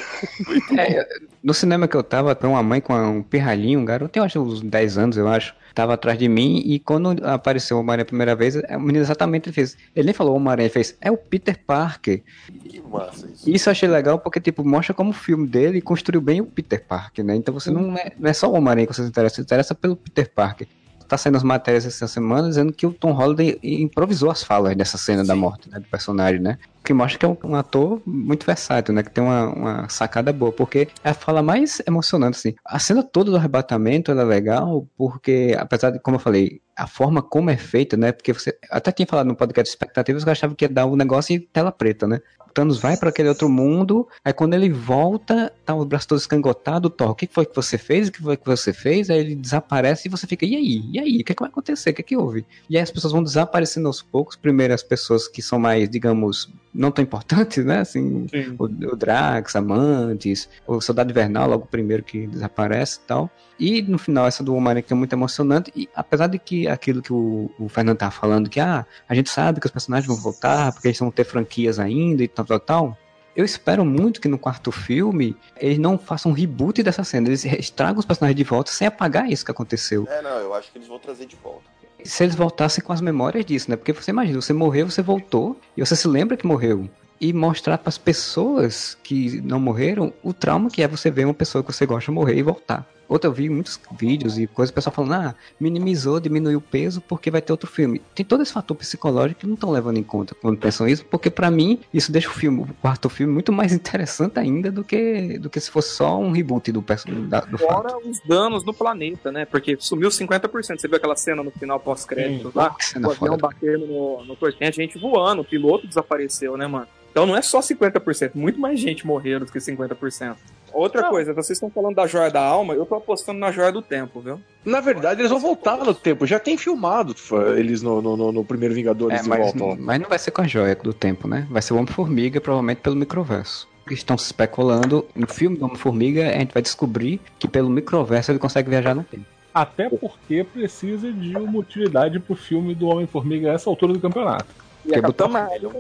É, 0.78 1.06
no 1.42 1.52
cinema 1.52 1.88
que 1.88 1.96
eu 1.96 2.02
tava, 2.02 2.34
tem 2.34 2.48
uma 2.48 2.62
mãe 2.62 2.80
com 2.80 2.94
um 2.94 3.22
pirralhinho, 3.22 3.80
um 3.80 3.84
garoto, 3.84 4.10
tem 4.12 4.20
eu 4.20 4.24
acho 4.24 4.40
uns 4.40 4.60
10 4.60 4.98
anos, 4.98 5.16
eu 5.16 5.28
acho, 5.28 5.54
tava 5.74 5.94
atrás 5.94 6.18
de 6.18 6.28
mim 6.28 6.62
e 6.64 6.78
quando 6.78 7.24
apareceu 7.24 7.76
o 7.76 7.80
Homem-Aranha 7.80 8.02
a 8.02 8.06
primeira 8.06 8.34
vez, 8.34 8.56
o 8.56 8.80
menino 8.80 9.04
exatamente 9.04 9.48
ele 9.48 9.54
fez. 9.54 9.76
Ele 9.94 10.06
nem 10.06 10.14
falou 10.14 10.36
Homem-Aranha, 10.36 10.66
ele 10.66 10.72
fez, 10.72 10.96
é 11.00 11.10
o 11.10 11.16
Peter 11.16 11.58
Parker. 11.66 12.22
Que 12.64 12.80
massa 12.80 13.26
isso. 13.26 13.50
Isso 13.50 13.68
eu 13.68 13.70
achei 13.72 13.88
legal 13.88 14.18
porque, 14.18 14.40
tipo, 14.40 14.64
mostra 14.64 14.94
como 14.94 15.10
o 15.10 15.14
filme 15.14 15.46
dele 15.46 15.80
construiu 15.80 16.20
bem 16.20 16.40
o 16.40 16.46
Peter 16.46 16.84
Parker, 16.84 17.24
né? 17.24 17.36
Então 17.36 17.52
você 17.52 17.70
não 17.70 17.96
é, 17.96 18.12
não 18.18 18.30
é 18.30 18.32
só 18.32 18.50
o 18.50 18.54
Homem-Aranha 18.54 18.86
que 18.86 18.94
você 18.94 19.02
se 19.02 19.08
interessa, 19.08 19.34
você 19.34 19.42
se 19.42 19.46
interessa 19.46 19.74
pelo 19.74 19.96
Peter 19.96 20.30
Parker. 20.30 20.66
Tá 21.12 21.18
saindo 21.18 21.36
as 21.36 21.42
matérias 21.42 21.84
essa 21.84 22.08
semana 22.08 22.48
dizendo 22.48 22.72
que 22.72 22.86
o 22.86 22.90
Tom 22.90 23.12
Holliday 23.12 23.58
improvisou 23.62 24.30
as 24.30 24.42
falas 24.42 24.74
dessa 24.74 24.96
cena 24.96 25.22
da 25.22 25.36
morte 25.36 25.68
né, 25.68 25.78
do 25.78 25.84
personagem, 25.84 26.40
né? 26.40 26.56
O 26.80 26.84
que 26.84 26.94
mostra 26.94 27.18
que 27.18 27.26
é 27.26 27.28
um, 27.28 27.36
um 27.44 27.54
ator 27.54 28.00
muito 28.06 28.46
versátil, 28.46 28.94
né? 28.94 29.02
Que 29.02 29.10
tem 29.10 29.22
uma, 29.22 29.46
uma 29.50 29.88
sacada 29.90 30.32
boa, 30.32 30.50
porque 30.50 30.88
é 31.04 31.10
a 31.10 31.14
fala 31.14 31.42
mais 31.42 31.82
emocionante, 31.86 32.38
assim. 32.38 32.54
A 32.64 32.78
cena 32.78 33.02
toda 33.02 33.30
do 33.30 33.36
arrebatamento 33.36 34.10
ela 34.10 34.22
é 34.22 34.24
legal, 34.24 34.88
porque, 34.96 35.54
apesar 35.58 35.90
de, 35.90 35.98
como 35.98 36.14
eu 36.14 36.18
falei, 36.18 36.62
a 36.74 36.86
forma 36.86 37.20
como 37.20 37.50
é 37.50 37.58
feita, 37.58 37.94
né? 37.94 38.10
Porque 38.10 38.32
você 38.32 38.56
até 38.70 38.90
tinha 38.90 39.06
falado 39.06 39.26
no 39.26 39.36
podcast 39.36 39.70
expectativas 39.70 40.24
que 40.24 40.30
eu 40.30 40.32
achava 40.32 40.54
que 40.54 40.64
ia 40.64 40.68
dar 40.70 40.86
um 40.86 40.96
negócio 40.96 41.36
em 41.36 41.40
tela 41.40 41.70
preta, 41.70 42.06
né? 42.06 42.20
Thanos 42.52 42.78
vai 42.78 42.96
para 42.96 43.08
aquele 43.08 43.28
outro 43.28 43.48
mundo, 43.48 44.08
aí 44.24 44.32
quando 44.32 44.54
ele 44.54 44.70
volta, 44.70 45.52
tá 45.64 45.74
o 45.74 45.84
braço 45.84 46.08
todo 46.08 46.18
escangotado, 46.18 46.90
Thor, 46.90 47.10
o 47.10 47.14
que 47.14 47.26
foi 47.26 47.46
que 47.46 47.54
você 47.54 47.78
fez? 47.78 48.08
O 48.08 48.12
que 48.12 48.22
foi 48.22 48.36
que 48.36 48.46
você 48.46 48.72
fez? 48.72 49.10
Aí 49.10 49.18
ele 49.18 49.34
desaparece 49.34 50.08
e 50.08 50.10
você 50.10 50.26
fica, 50.26 50.44
e 50.44 50.54
aí? 50.54 50.82
E 50.92 50.98
aí? 50.98 51.20
O 51.20 51.24
que, 51.24 51.32
é 51.32 51.34
que 51.34 51.42
vai 51.42 51.50
acontecer? 51.50 51.90
O 51.90 51.94
que, 51.94 52.00
é 52.00 52.04
que 52.04 52.16
houve? 52.16 52.44
E 52.68 52.76
aí 52.76 52.82
as 52.82 52.90
pessoas 52.90 53.12
vão 53.12 53.22
desaparecendo 53.22 53.86
aos 53.86 54.02
poucos, 54.02 54.36
primeiro 54.36 54.74
as 54.74 54.82
pessoas 54.82 55.26
que 55.28 55.42
são 55.42 55.58
mais, 55.58 55.88
digamos, 55.88 56.50
não 56.74 56.90
tão 56.90 57.02
importantes, 57.02 57.64
né? 57.64 57.80
Assim, 57.80 58.26
Sim. 58.28 58.56
o, 58.58 58.64
o 58.64 58.96
Drax, 58.96 59.54
Amantes, 59.56 60.48
o 60.66 60.80
Soldado 60.80 61.10
Invernal, 61.10 61.48
logo 61.48 61.64
o 61.64 61.68
primeiro 61.68 62.02
que 62.02 62.26
desaparece 62.26 62.98
e 63.02 63.06
tal. 63.06 63.30
E 63.58 63.82
no 63.82 63.98
final, 63.98 64.26
essa 64.26 64.42
do 64.42 64.54
Homem-Aranha 64.54 64.82
que 64.82 64.92
é 64.92 64.96
muito 64.96 65.12
emocionante. 65.12 65.70
E 65.76 65.88
apesar 65.94 66.26
de 66.26 66.38
que 66.38 66.66
aquilo 66.66 67.02
que 67.02 67.12
o, 67.12 67.50
o 67.58 67.68
Fernando 67.68 67.98
tava 67.98 68.12
falando, 68.12 68.48
que 68.48 68.60
ah, 68.60 68.86
a 69.08 69.14
gente 69.14 69.30
sabe 69.30 69.60
que 69.60 69.66
os 69.66 69.72
personagens 69.72 70.06
vão 70.06 70.16
voltar, 70.16 70.72
porque 70.72 70.88
eles 70.88 70.98
vão 70.98 71.10
ter 71.10 71.24
franquias 71.24 71.78
ainda 71.78 72.22
e 72.22 72.28
tal, 72.28 72.44
tal, 72.44 72.60
tal. 72.60 72.98
Eu 73.34 73.46
espero 73.46 73.84
muito 73.84 74.20
que 74.20 74.28
no 74.28 74.38
quarto 74.38 74.70
filme 74.70 75.34
eles 75.56 75.78
não 75.78 75.96
façam 75.96 76.32
um 76.32 76.34
reboot 76.34 76.82
dessa 76.82 77.02
cena. 77.02 77.28
Eles 77.28 77.44
estragam 77.44 77.98
os 77.98 78.04
personagens 78.04 78.36
de 78.36 78.44
volta 78.44 78.70
sem 78.70 78.86
apagar 78.86 79.30
isso 79.30 79.44
que 79.44 79.50
aconteceu. 79.50 80.06
É, 80.08 80.20
não, 80.20 80.38
eu 80.38 80.52
acho 80.54 80.70
que 80.70 80.78
eles 80.78 80.88
vão 80.88 80.98
trazer 80.98 81.26
de 81.26 81.36
volta. 81.36 81.64
Se 82.04 82.24
eles 82.24 82.34
voltassem 82.34 82.82
com 82.82 82.92
as 82.92 83.00
memórias 83.00 83.44
disso, 83.44 83.70
né? 83.70 83.76
Porque 83.76 83.92
você 83.92 84.10
imagina, 84.10 84.40
você 84.40 84.52
morreu, 84.52 84.90
você 84.90 85.02
voltou, 85.02 85.58
e 85.76 85.84
você 85.84 85.96
se 85.96 86.08
lembra 86.08 86.36
que 86.36 86.46
morreu. 86.46 86.88
E 87.20 87.32
mostrar 87.32 87.78
para 87.78 87.88
as 87.88 87.98
pessoas 87.98 88.96
que 89.02 89.40
não 89.42 89.60
morreram 89.60 90.12
o 90.22 90.32
trauma 90.32 90.68
que 90.68 90.82
é 90.82 90.88
você 90.88 91.10
ver 91.10 91.24
uma 91.24 91.34
pessoa 91.34 91.62
que 91.62 91.72
você 91.72 91.86
gosta 91.86 92.10
morrer 92.10 92.36
e 92.36 92.42
voltar. 92.42 92.86
Outra, 93.12 93.28
eu 93.28 93.32
vi 93.34 93.50
muitos 93.50 93.78
vídeos 93.98 94.38
e 94.38 94.46
coisas, 94.46 94.70
o 94.70 94.74
pessoal 94.74 94.94
falando, 94.94 95.12
ah, 95.12 95.34
minimizou, 95.60 96.18
diminuiu 96.18 96.58
o 96.58 96.62
peso 96.62 97.00
porque 97.02 97.30
vai 97.30 97.42
ter 97.42 97.52
outro 97.52 97.68
filme. 97.70 98.00
Tem 98.14 98.24
todo 98.24 98.42
esse 98.42 98.52
fator 98.52 98.74
psicológico 98.74 99.40
que 99.40 99.46
não 99.46 99.52
estão 99.54 99.70
levando 99.70 99.98
em 99.98 100.02
conta 100.02 100.34
quando 100.34 100.56
pensam 100.58 100.88
isso, 100.88 101.04
porque 101.04 101.28
para 101.28 101.50
mim 101.50 101.78
isso 101.92 102.10
deixa 102.10 102.28
o 102.28 102.32
filme, 102.32 102.62
o 102.62 102.68
quarto 102.80 103.10
filme, 103.10 103.30
muito 103.32 103.52
mais 103.52 103.72
interessante 103.74 104.38
ainda 104.38 104.70
do 104.72 104.82
que, 104.82 105.38
do 105.38 105.50
que 105.50 105.60
se 105.60 105.70
fosse 105.70 105.90
só 105.90 106.18
um 106.18 106.30
reboot 106.32 106.72
do, 106.72 106.80
perso- 106.82 107.06
da- 107.08 107.40
do 107.40 107.58
fato. 107.58 107.70
Fora 107.72 107.98
os 107.98 108.18
danos 108.26 108.64
no 108.64 108.72
planeta, 108.72 109.30
né? 109.30 109.44
Porque 109.44 109.76
sumiu 109.78 110.08
50%. 110.08 110.78
Você 110.80 110.88
viu 110.88 110.96
aquela 110.96 111.14
cena 111.16 111.42
no 111.42 111.50
final 111.50 111.78
pós-crédito 111.78 112.50
lá? 112.54 112.74
O 113.08 113.10
avião 113.10 113.36
batendo 113.36 113.86
no, 113.86 114.24
no. 114.24 114.36
Tem 114.52 114.68
a 114.68 114.70
gente 114.70 114.98
voando, 114.98 115.42
o 115.42 115.44
piloto 115.44 115.86
desapareceu, 115.86 116.56
né, 116.56 116.66
mano? 116.66 116.86
Então 117.10 117.26
não 117.26 117.36
é 117.36 117.42
só 117.42 117.60
50%, 117.60 118.30
muito 118.34 118.58
mais 118.58 118.80
gente 118.80 119.06
morreram 119.06 119.44
do 119.44 119.52
que 119.52 119.58
50%. 119.58 120.34
Outra 120.72 121.02
Não. 121.02 121.10
coisa, 121.10 121.32
vocês 121.32 121.56
estão 121.56 121.70
falando 121.70 121.94
da 121.96 122.06
joia 122.06 122.30
da 122.30 122.40
alma, 122.42 122.74
eu 122.74 122.84
tô 122.86 122.94
apostando 122.94 123.38
na 123.38 123.50
joia 123.52 123.70
do 123.72 123.82
tempo, 123.82 124.20
viu? 124.20 124.40
Na 124.64 124.80
verdade, 124.80 125.20
eles 125.20 125.30
vão 125.30 125.40
voltar 125.40 125.76
no 125.76 125.94
tempo. 125.94 126.26
Já 126.26 126.38
tem 126.38 126.56
filmado 126.56 127.14
foi, 127.16 127.58
eles 127.58 127.82
no, 127.82 128.00
no, 128.02 128.16
no- 128.16 128.32
no 128.32 128.44
primeiro 128.44 128.74
Vingadores 128.74 129.20
É, 129.20 129.22
de 129.22 129.28
mas, 129.28 129.52
volta. 129.54 129.80
mas 129.82 130.00
não 130.00 130.08
vai 130.08 130.18
ser 130.18 130.30
com 130.30 130.42
a 130.42 130.46
joia 130.46 130.74
do 130.76 130.92
tempo, 130.92 131.26
né? 131.28 131.46
Vai 131.50 131.60
ser 131.62 131.72
o 131.74 131.76
Homem-Formiga, 131.76 132.40
provavelmente 132.40 132.78
pelo 132.80 132.96
microverso. 132.96 133.68
Que 133.86 133.94
Estão 133.94 134.16
se 134.16 134.26
especulando, 134.26 135.06
no 135.14 135.26
filme 135.26 135.56
do 135.56 135.64
Homem-Formiga, 135.64 136.28
a 136.30 136.38
gente 136.38 136.52
vai 136.54 136.62
descobrir 136.62 137.20
que 137.38 137.48
pelo 137.48 137.68
microverso 137.68 138.30
ele 138.30 138.38
consegue 138.38 138.70
viajar 138.70 138.94
no 138.94 139.02
tempo. 139.02 139.24
Até 139.52 139.88
porque 139.90 140.44
precisa 140.44 141.12
de 141.12 141.36
uma 141.36 141.58
utilidade 141.58 142.18
pro 142.20 142.34
filme 142.34 142.74
do 142.74 142.86
Homem-Formiga 142.86 143.50
a 143.50 143.54
essa 143.54 143.68
altura 143.68 143.92
do 143.92 144.00
campeonato. 144.00 144.46
E 144.86 144.90
Quer 144.90 145.00
a 145.00 145.02
botar- 145.02 145.28
Marvel? 145.28 145.72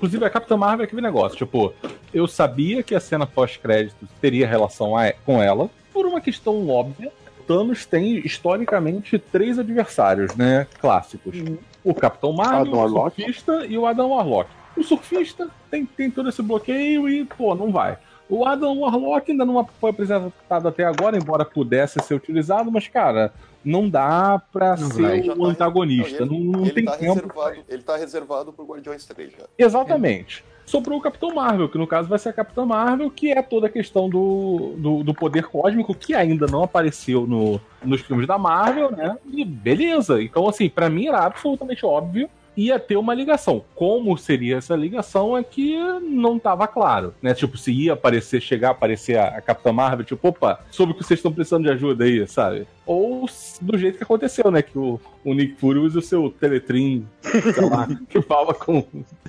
Inclusive, 0.00 0.24
a 0.24 0.30
Capitã 0.30 0.56
Marvel 0.56 0.84
é 0.84 0.86
aquele 0.86 1.02
negócio, 1.02 1.36
tipo, 1.36 1.74
eu 2.14 2.26
sabia 2.26 2.82
que 2.82 2.94
a 2.94 3.00
cena 3.00 3.26
pós-créditos 3.26 4.08
teria 4.18 4.46
relação 4.48 4.96
a- 4.96 5.12
com 5.26 5.42
ela, 5.42 5.68
por 5.92 6.06
uma 6.06 6.22
questão 6.22 6.66
óbvia. 6.70 7.12
Thanos 7.46 7.84
tem, 7.84 8.14
historicamente, 8.24 9.18
três 9.18 9.58
adversários, 9.58 10.34
né, 10.34 10.66
clássicos. 10.80 11.36
O 11.84 11.92
Capitão 11.92 12.32
Marvel, 12.32 12.60
Adam 12.60 12.72
o 12.72 12.76
Warlock. 12.78 13.16
Surfista 13.22 13.66
e 13.66 13.76
o 13.76 13.84
Adam 13.86 14.08
Warlock. 14.08 14.48
O 14.74 14.82
Surfista 14.82 15.48
tem, 15.70 15.84
tem 15.84 16.10
todo 16.10 16.30
esse 16.30 16.40
bloqueio 16.40 17.06
e, 17.06 17.26
pô, 17.26 17.54
não 17.54 17.70
vai. 17.70 17.98
O 18.26 18.46
Adam 18.46 18.78
Warlock 18.78 19.30
ainda 19.30 19.44
não 19.44 19.66
foi 19.78 19.90
apresentado 19.90 20.66
até 20.66 20.84
agora, 20.84 21.18
embora 21.18 21.44
pudesse 21.44 21.98
ser 22.00 22.14
utilizado, 22.14 22.70
mas, 22.72 22.88
cara, 22.88 23.34
não 23.64 23.88
dá 23.88 24.40
pra 24.52 24.76
Não 24.76 24.90
ser 24.90 25.02
vai. 25.02 25.20
O 25.28 25.36
tá- 25.36 25.44
antagonista. 25.46 26.24
não, 26.24 26.32
Não, 26.32 26.38
ele, 26.40 26.50
não 26.50 26.60
ele 26.62 26.70
tem 26.72 26.84
tá 26.84 26.96
tempo. 26.96 27.14
reservado, 27.14 27.56
ele 27.68 27.82
tá 27.82 27.96
reservado 27.96 28.52
pro 28.52 28.64
Guardiões 28.66 29.04
3 29.04 29.32
já. 29.32 29.44
Exatamente. 29.58 30.44
Sobrou 30.66 30.98
o 30.98 31.02
Capitão 31.02 31.34
Marvel, 31.34 31.68
que 31.68 31.76
no 31.76 31.86
caso 31.86 32.08
vai 32.08 32.18
ser 32.18 32.28
a 32.28 32.32
Capitã 32.32 32.64
Marvel, 32.64 33.10
que 33.10 33.32
é 33.32 33.42
toda 33.42 33.66
a 33.66 33.70
questão 33.70 34.08
do, 34.08 34.74
do, 34.78 35.02
do 35.02 35.12
poder 35.12 35.44
cósmico, 35.48 35.92
que 35.94 36.14
ainda 36.14 36.46
não 36.46 36.62
apareceu 36.62 37.26
no, 37.26 37.60
nos 37.84 38.00
filmes 38.02 38.26
da 38.26 38.38
Marvel, 38.38 38.92
né? 38.92 39.16
E 39.32 39.44
beleza. 39.44 40.22
Então, 40.22 40.48
assim, 40.48 40.68
pra 40.68 40.88
mim 40.88 41.08
era 41.08 41.24
absolutamente 41.24 41.84
óbvio 41.84 42.30
ia 42.60 42.78
ter 42.78 42.96
uma 42.96 43.14
ligação. 43.14 43.64
Como 43.74 44.16
seria 44.18 44.58
essa 44.58 44.76
ligação 44.76 45.36
é 45.36 45.42
que 45.42 45.76
não 46.00 46.38
tava 46.38 46.66
claro, 46.66 47.14
né? 47.22 47.32
Tipo, 47.32 47.56
se 47.56 47.72
ia 47.72 47.94
aparecer, 47.94 48.40
chegar 48.40 48.68
a 48.68 48.72
aparecer 48.72 49.16
a, 49.16 49.28
a 49.38 49.40
Capitã 49.40 49.72
Marvel, 49.72 50.04
tipo, 50.04 50.28
opa, 50.28 50.60
soube 50.70 50.94
que 50.94 51.02
vocês 51.02 51.18
estão 51.18 51.32
precisando 51.32 51.64
de 51.64 51.70
ajuda 51.70 52.04
aí, 52.04 52.26
sabe? 52.26 52.66
Ou 52.84 53.26
do 53.60 53.78
jeito 53.78 53.96
que 53.96 54.04
aconteceu, 54.04 54.50
né? 54.50 54.60
Que 54.62 54.78
o, 54.78 55.00
o 55.24 55.32
Nick 55.32 55.54
Fury 55.58 55.78
usa 55.78 56.00
o 56.00 56.02
seu 56.02 56.30
Teletrim, 56.30 57.06
sei 57.22 57.68
lá, 57.68 57.88
que 58.08 58.20
fala 58.20 58.52
com. 58.52 58.84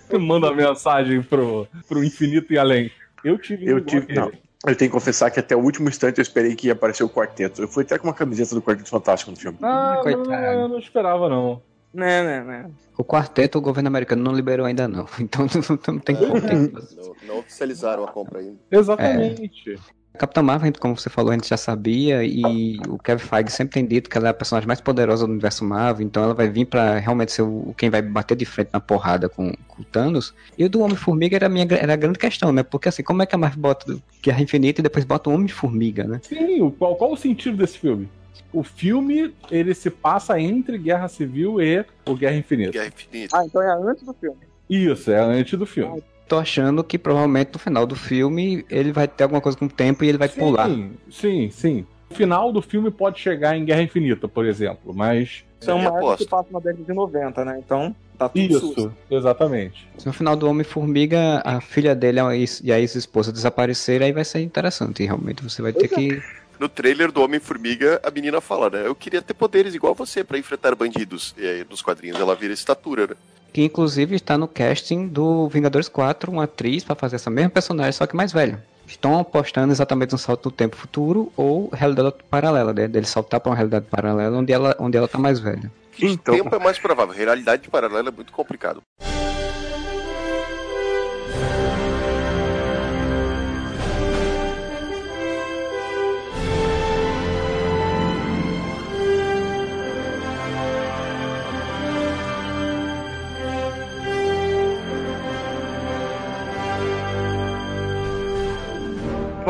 que 0.10 0.18
manda 0.18 0.54
mensagem 0.54 1.22
pro, 1.22 1.68
pro 1.88 2.04
infinito 2.04 2.52
e 2.52 2.58
além. 2.58 2.92
Eu 3.24 3.38
tive 3.38 3.66
Eu 3.66 3.80
tive. 3.82 4.14
Não. 4.14 4.32
Eu 4.64 4.76
tenho 4.76 4.92
que 4.92 4.96
confessar 4.96 5.32
que 5.32 5.40
até 5.40 5.56
o 5.56 5.60
último 5.60 5.90
instante 5.90 6.20
eu 6.20 6.22
esperei 6.22 6.56
que 6.56 6.68
ia 6.68 6.74
aparecer 6.74 7.04
o 7.04 7.10
quarteto. 7.10 7.64
Eu 7.64 7.68
fui 7.68 7.84
até 7.84 7.98
com 7.98 8.08
uma 8.08 8.14
camiseta 8.14 8.54
do 8.54 8.62
Quarteto 8.62 8.90
Fantástico 8.90 9.32
no 9.32 9.38
filme. 9.38 9.58
Ah, 9.60 9.96
não, 9.96 10.04
Coitado. 10.04 10.46
eu 10.46 10.68
não 10.68 10.78
esperava, 10.78 11.28
não. 11.28 11.64
Né, 11.94 12.24
né, 12.24 12.44
né? 12.44 12.72
O 12.98 13.04
quarteto 13.04 13.58
o 13.58 13.62
governo 13.62 13.88
americano 13.88 14.24
não 14.24 14.34
liberou 14.34 14.66
ainda 14.66 14.88
não. 14.88 15.06
Então 15.20 15.46
não, 15.46 15.80
não 15.96 16.00
tem 16.00 16.16
como. 16.16 16.34
Não, 16.36 17.16
não 17.28 17.40
oficializaram 17.40 18.04
a 18.04 18.08
compra 18.08 18.40
ainda. 18.40 18.58
Exatamente. 18.72 19.80
A 20.14 20.18
Capitã 20.18 20.42
Marvel, 20.42 20.74
como 20.78 20.98
você 20.98 21.10
falou, 21.10 21.32
a 21.32 21.36
gente 21.36 21.48
já 21.48 21.56
sabia, 21.56 22.22
e 22.24 22.78
o 22.90 22.98
Kevin 23.00 23.24
Feige 23.24 23.52
sempre 23.52 23.76
tem 23.76 23.86
dito 23.86 24.10
que 24.10 24.18
ela 24.18 24.28
é 24.28 24.32
a 24.32 24.34
personagem 24.34 24.68
mais 24.68 24.82
poderosa 24.82 25.26
do 25.26 25.32
universo 25.32 25.64
Marvel, 25.64 26.06
então 26.06 26.22
ela 26.22 26.34
vai 26.34 26.50
vir 26.50 26.66
pra 26.66 27.00
realmente 27.00 27.32
ser 27.32 27.44
o, 27.44 27.74
quem 27.78 27.90
vai 27.90 28.02
bater 28.02 28.36
de 28.36 28.44
frente 28.44 28.72
na 28.74 28.82
porrada 28.82 29.30
com, 29.30 29.54
com 29.70 29.82
o 29.82 29.86
Thanos. 29.86 30.34
E 30.58 30.66
o 30.66 30.70
do 30.70 30.82
Homem-Formiga 30.82 31.38
era, 31.38 31.46
a 31.46 31.50
minha, 31.50 31.66
era 31.72 31.94
a 31.94 31.96
grande 31.96 32.20
questão, 32.20 32.52
né? 32.52 32.62
Porque 32.62 32.90
assim, 32.90 33.04
como 33.04 33.24
é 33.24 33.26
que 33.26 33.34
a 33.34 33.38
Marvel 33.38 33.62
bota 33.62 33.98
Guerra 34.22 34.42
Infinita 34.42 34.82
e 34.82 34.84
depois 34.84 35.06
bota 35.06 35.30
o 35.30 35.34
Homem-Formiga, 35.34 36.04
né? 36.04 36.20
Sim, 36.24 36.70
qual, 36.72 36.96
qual 36.98 37.14
o 37.14 37.18
sentido 37.18 37.56
desse 37.56 37.80
filme? 37.80 38.10
O 38.54 38.64
filme, 38.64 39.34
ele 39.50 39.74
se 39.74 39.90
passa 39.90 40.40
entre 40.40 40.78
Guerra 40.78 41.08
Civil 41.08 41.62
e 41.62 41.86
o 42.06 42.16
Guerra 42.16 42.36
Infinita. 42.36 42.72
Guerra 42.72 42.88
Infinita. 42.88 43.38
Ah, 43.38 43.46
então 43.46 43.62
é 43.62 43.72
antes 43.90 44.04
do 44.04 44.14
filme. 44.14 44.38
Isso, 44.70 45.12
é 45.12 45.20
antes 45.20 45.58
do 45.58 45.66
filme. 45.66 46.04
Tô 46.28 46.38
achando 46.38 46.84
que 46.84 46.98
provavelmente 46.98 47.52
no 47.54 47.60
final 47.60 47.86
do 47.86 47.96
filme 47.96 48.66
ele 48.70 48.92
vai 48.92 49.08
ter 49.08 49.24
alguma 49.24 49.42
coisa 49.42 49.58
com 49.58 49.66
o 49.66 49.70
tempo 49.70 50.04
e 50.04 50.08
ele 50.10 50.18
vai 50.18 50.30
pular. 50.30 50.70
Sim, 50.70 50.92
sim, 51.10 51.50
sim. 51.52 51.86
O 52.10 52.14
final 52.14 52.52
do 52.52 52.62
filme 52.62 52.92
pode 52.92 53.20
chegar 53.20 53.56
em 53.58 53.64
Guerra 53.66 53.82
Infinita, 53.84 54.28
por 54.28 54.46
exemplo, 54.46 54.94
mas. 54.94 55.44
São 55.62 55.80
É, 55.80 55.84
marcas 55.84 56.00
aposto. 56.00 56.24
que 56.24 56.30
passam 56.30 56.52
na 56.54 56.60
década 56.60 56.84
de 56.84 56.94
90, 56.94 57.46
né? 57.46 57.62
Então, 57.64 57.96
tá 58.18 58.28
tudo 58.28 58.42
Isso, 58.42 58.60
susto. 58.60 58.94
exatamente. 59.10 59.88
Se 59.98 60.08
no 60.08 60.12
final 60.14 60.36
do 60.36 60.50
Homem-Formiga 60.50 61.42
a 61.46 61.62
filha 61.62 61.94
dele 61.96 62.20
e 62.64 62.72
a 62.72 62.80
ex-esposa 62.80 63.32
desaparecerem, 63.32 64.08
aí 64.08 64.12
vai 64.14 64.26
ser 64.26 64.42
interessante. 64.42 65.04
Realmente 65.06 65.44
você 65.44 65.62
vai 65.62 65.72
ter 65.72 65.88
que. 65.88 66.22
No 66.62 66.70
trailer 66.70 67.12
do 67.12 67.24
Homem-Formiga, 67.24 68.00
a 68.04 68.12
menina 68.12 68.40
fala, 68.40 68.70
né? 68.70 68.86
Eu 68.86 68.94
queria 68.94 69.20
ter 69.20 69.34
poderes 69.34 69.74
igual 69.74 69.96
você 69.96 70.24
pra 70.24 70.38
enfrentar 70.38 70.76
bandidos. 70.76 71.34
E 71.36 71.44
aí, 71.44 71.66
nos 71.68 71.82
quadrinhos, 71.82 72.20
ela 72.20 72.36
vira 72.36 72.54
estatura, 72.54 73.08
né? 73.08 73.16
que 73.52 73.64
inclusive 73.64 74.16
está 74.16 74.38
no 74.38 74.48
casting 74.48 75.08
do 75.08 75.50
Vingadores 75.50 75.90
4, 75.90 76.32
uma 76.32 76.44
atriz 76.44 76.84
para 76.84 76.96
fazer 76.96 77.16
essa 77.16 77.32
mesma 77.32 77.50
personagem, 77.50 77.94
só 77.94 78.06
que 78.06 78.16
mais 78.16 78.32
velha. 78.32 78.64
Estão 78.86 79.18
apostando 79.18 79.74
exatamente 79.74 80.12
no 80.12 80.20
salto 80.20 80.50
do 80.50 80.56
tempo 80.56 80.76
futuro 80.76 81.34
ou 81.36 81.70
realidade 81.74 82.18
paralela, 82.30 82.72
né? 82.72 82.88
Dele 82.88 83.08
saltar 83.08 83.40
para 83.40 83.50
uma 83.50 83.56
realidade 83.56 83.88
paralela 83.88 84.38
onde 84.38 84.54
ela, 84.54 84.76
onde 84.78 84.96
ela 84.96 85.08
tá 85.08 85.18
mais 85.18 85.40
velha. 85.40 85.72
Então, 86.00 86.36
Tempo 86.36 86.56
é 86.56 86.60
mais 86.60 86.78
provável. 86.78 87.16
Realidade 87.16 87.68
paralela 87.70 88.10
é 88.10 88.12
muito 88.12 88.32
complicado. 88.32 88.84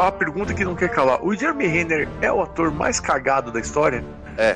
A 0.07 0.11
pergunta 0.11 0.53
que 0.53 0.63
não 0.65 0.75
quer 0.75 0.89
calar. 0.89 1.23
O 1.23 1.33
Jeremy 1.35 1.67
Renner 1.67 2.09
é 2.21 2.31
o 2.31 2.41
ator 2.41 2.71
mais 2.71 2.99
cagado 2.99 3.51
da 3.51 3.59
história? 3.59 4.03
É. 4.37 4.55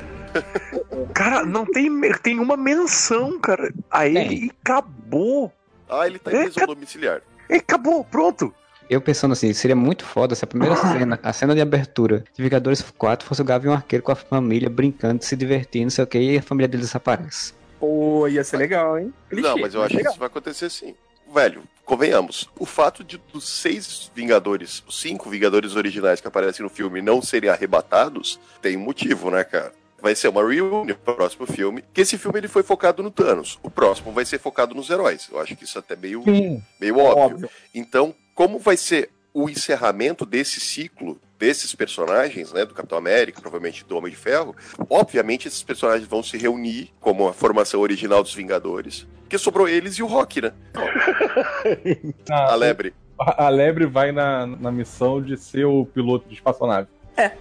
Cara, 1.14 1.44
não 1.44 1.64
tem, 1.64 1.90
tem 2.22 2.38
uma 2.38 2.56
menção, 2.56 3.38
cara, 3.40 3.72
a 3.90 4.06
ele 4.06 4.14
Tem. 4.28 4.44
e 4.46 4.50
acabou. 4.62 5.52
Ah, 5.88 6.06
ele 6.06 6.18
tá 6.18 6.30
em 6.32 6.36
É, 6.36 6.42
prisão 6.44 6.66
domiciliar. 6.66 7.22
E 7.48 7.54
acabou, 7.54 8.04
pronto. 8.04 8.52
Eu 8.90 9.00
pensando 9.00 9.32
assim, 9.32 9.52
seria 9.52 9.74
muito 9.76 10.04
foda 10.04 10.34
se 10.34 10.44
a 10.44 10.46
primeira 10.46 10.76
cena, 10.92 11.18
a 11.22 11.32
cena 11.32 11.54
de 11.54 11.60
abertura 11.60 12.22
de 12.34 12.42
Vingadores 12.42 12.82
4 12.82 13.26
fosse 13.26 13.40
o 13.40 13.44
Gavião 13.44 13.72
Arqueiro 13.72 14.02
com 14.04 14.12
a 14.12 14.16
família 14.16 14.68
brincando, 14.68 15.24
se 15.24 15.34
divertindo, 15.36 15.84
não 15.84 15.90
sei 15.90 16.04
o 16.04 16.06
que, 16.06 16.18
e 16.18 16.38
a 16.38 16.42
família 16.42 16.68
dele 16.68 16.82
desaparece. 16.82 17.54
Pô, 17.80 18.26
ia 18.28 18.44
ser 18.44 18.58
legal, 18.58 18.98
hein? 18.98 19.12
Clichê, 19.30 19.48
Não, 19.48 19.56
mas 19.58 19.74
eu 19.74 19.80
acho 19.82 19.90
que 19.90 19.96
legal. 19.96 20.12
isso 20.12 20.18
vai 20.20 20.26
acontecer 20.28 20.70
sim. 20.70 20.94
Velho, 21.32 21.62
convenhamos. 21.84 22.48
O 22.58 22.66
fato 22.66 23.04
de 23.04 23.18
dos 23.32 23.48
seis 23.48 24.10
Vingadores, 24.14 24.82
os 24.86 25.00
cinco 25.00 25.28
Vingadores 25.30 25.76
originais 25.76 26.20
que 26.20 26.28
aparecem 26.28 26.62
no 26.62 26.70
filme 26.70 27.02
não 27.02 27.20
serem 27.22 27.50
arrebatados, 27.50 28.38
tem 28.60 28.76
um 28.76 28.80
motivo, 28.80 29.30
né, 29.30 29.44
cara? 29.44 29.72
Vai 30.00 30.14
ser 30.14 30.28
uma 30.28 30.40
reunião 30.42 30.84
no 30.84 30.94
próximo 30.94 31.46
filme. 31.46 31.82
Que 31.92 32.02
esse 32.02 32.18
filme 32.18 32.38
ele 32.38 32.48
foi 32.48 32.62
focado 32.62 33.02
no 33.02 33.10
Thanos. 33.10 33.58
O 33.62 33.70
próximo 33.70 34.12
vai 34.12 34.24
ser 34.24 34.38
focado 34.38 34.74
nos 34.74 34.90
heróis. 34.90 35.28
Eu 35.32 35.40
acho 35.40 35.56
que 35.56 35.64
isso 35.64 35.78
é 35.78 35.80
até 35.80 35.96
meio, 35.96 36.22
Sim. 36.22 36.62
meio 36.80 36.98
óbvio. 36.98 37.24
Óbvio. 37.24 37.50
Então, 37.74 38.14
como 38.34 38.58
vai 38.58 38.76
ser 38.76 39.10
o 39.32 39.48
encerramento 39.48 40.24
desse 40.24 40.60
ciclo 40.60 41.20
desses 41.38 41.74
personagens, 41.74 42.52
né, 42.52 42.64
do 42.64 42.74
Capitão 42.74 42.96
América, 42.98 43.40
provavelmente 43.40 43.84
do 43.84 43.96
Homem 43.96 44.10
de 44.10 44.16
Ferro, 44.16 44.54
obviamente 44.88 45.46
esses 45.48 45.62
personagens 45.62 46.08
vão 46.08 46.22
se 46.22 46.36
reunir 46.38 46.90
como 47.00 47.28
a 47.28 47.32
formação 47.32 47.80
original 47.80 48.22
dos 48.22 48.34
Vingadores, 48.34 49.06
que 49.28 49.36
sobrou 49.38 49.68
eles 49.68 49.94
e 49.96 50.02
o 50.02 50.06
Rock, 50.06 50.40
né? 50.40 50.52
A, 52.30 52.52
A 52.52 52.54
lebre. 52.54 52.94
a- 53.18 53.46
a 53.46 53.48
Lebre 53.48 53.86
vai 53.86 54.12
na, 54.12 54.46
na 54.46 54.70
missão 54.70 55.20
de 55.22 55.36
ser 55.36 55.64
o 55.64 55.84
piloto 55.86 56.28
de 56.28 56.34
espaçonave. 56.34 56.88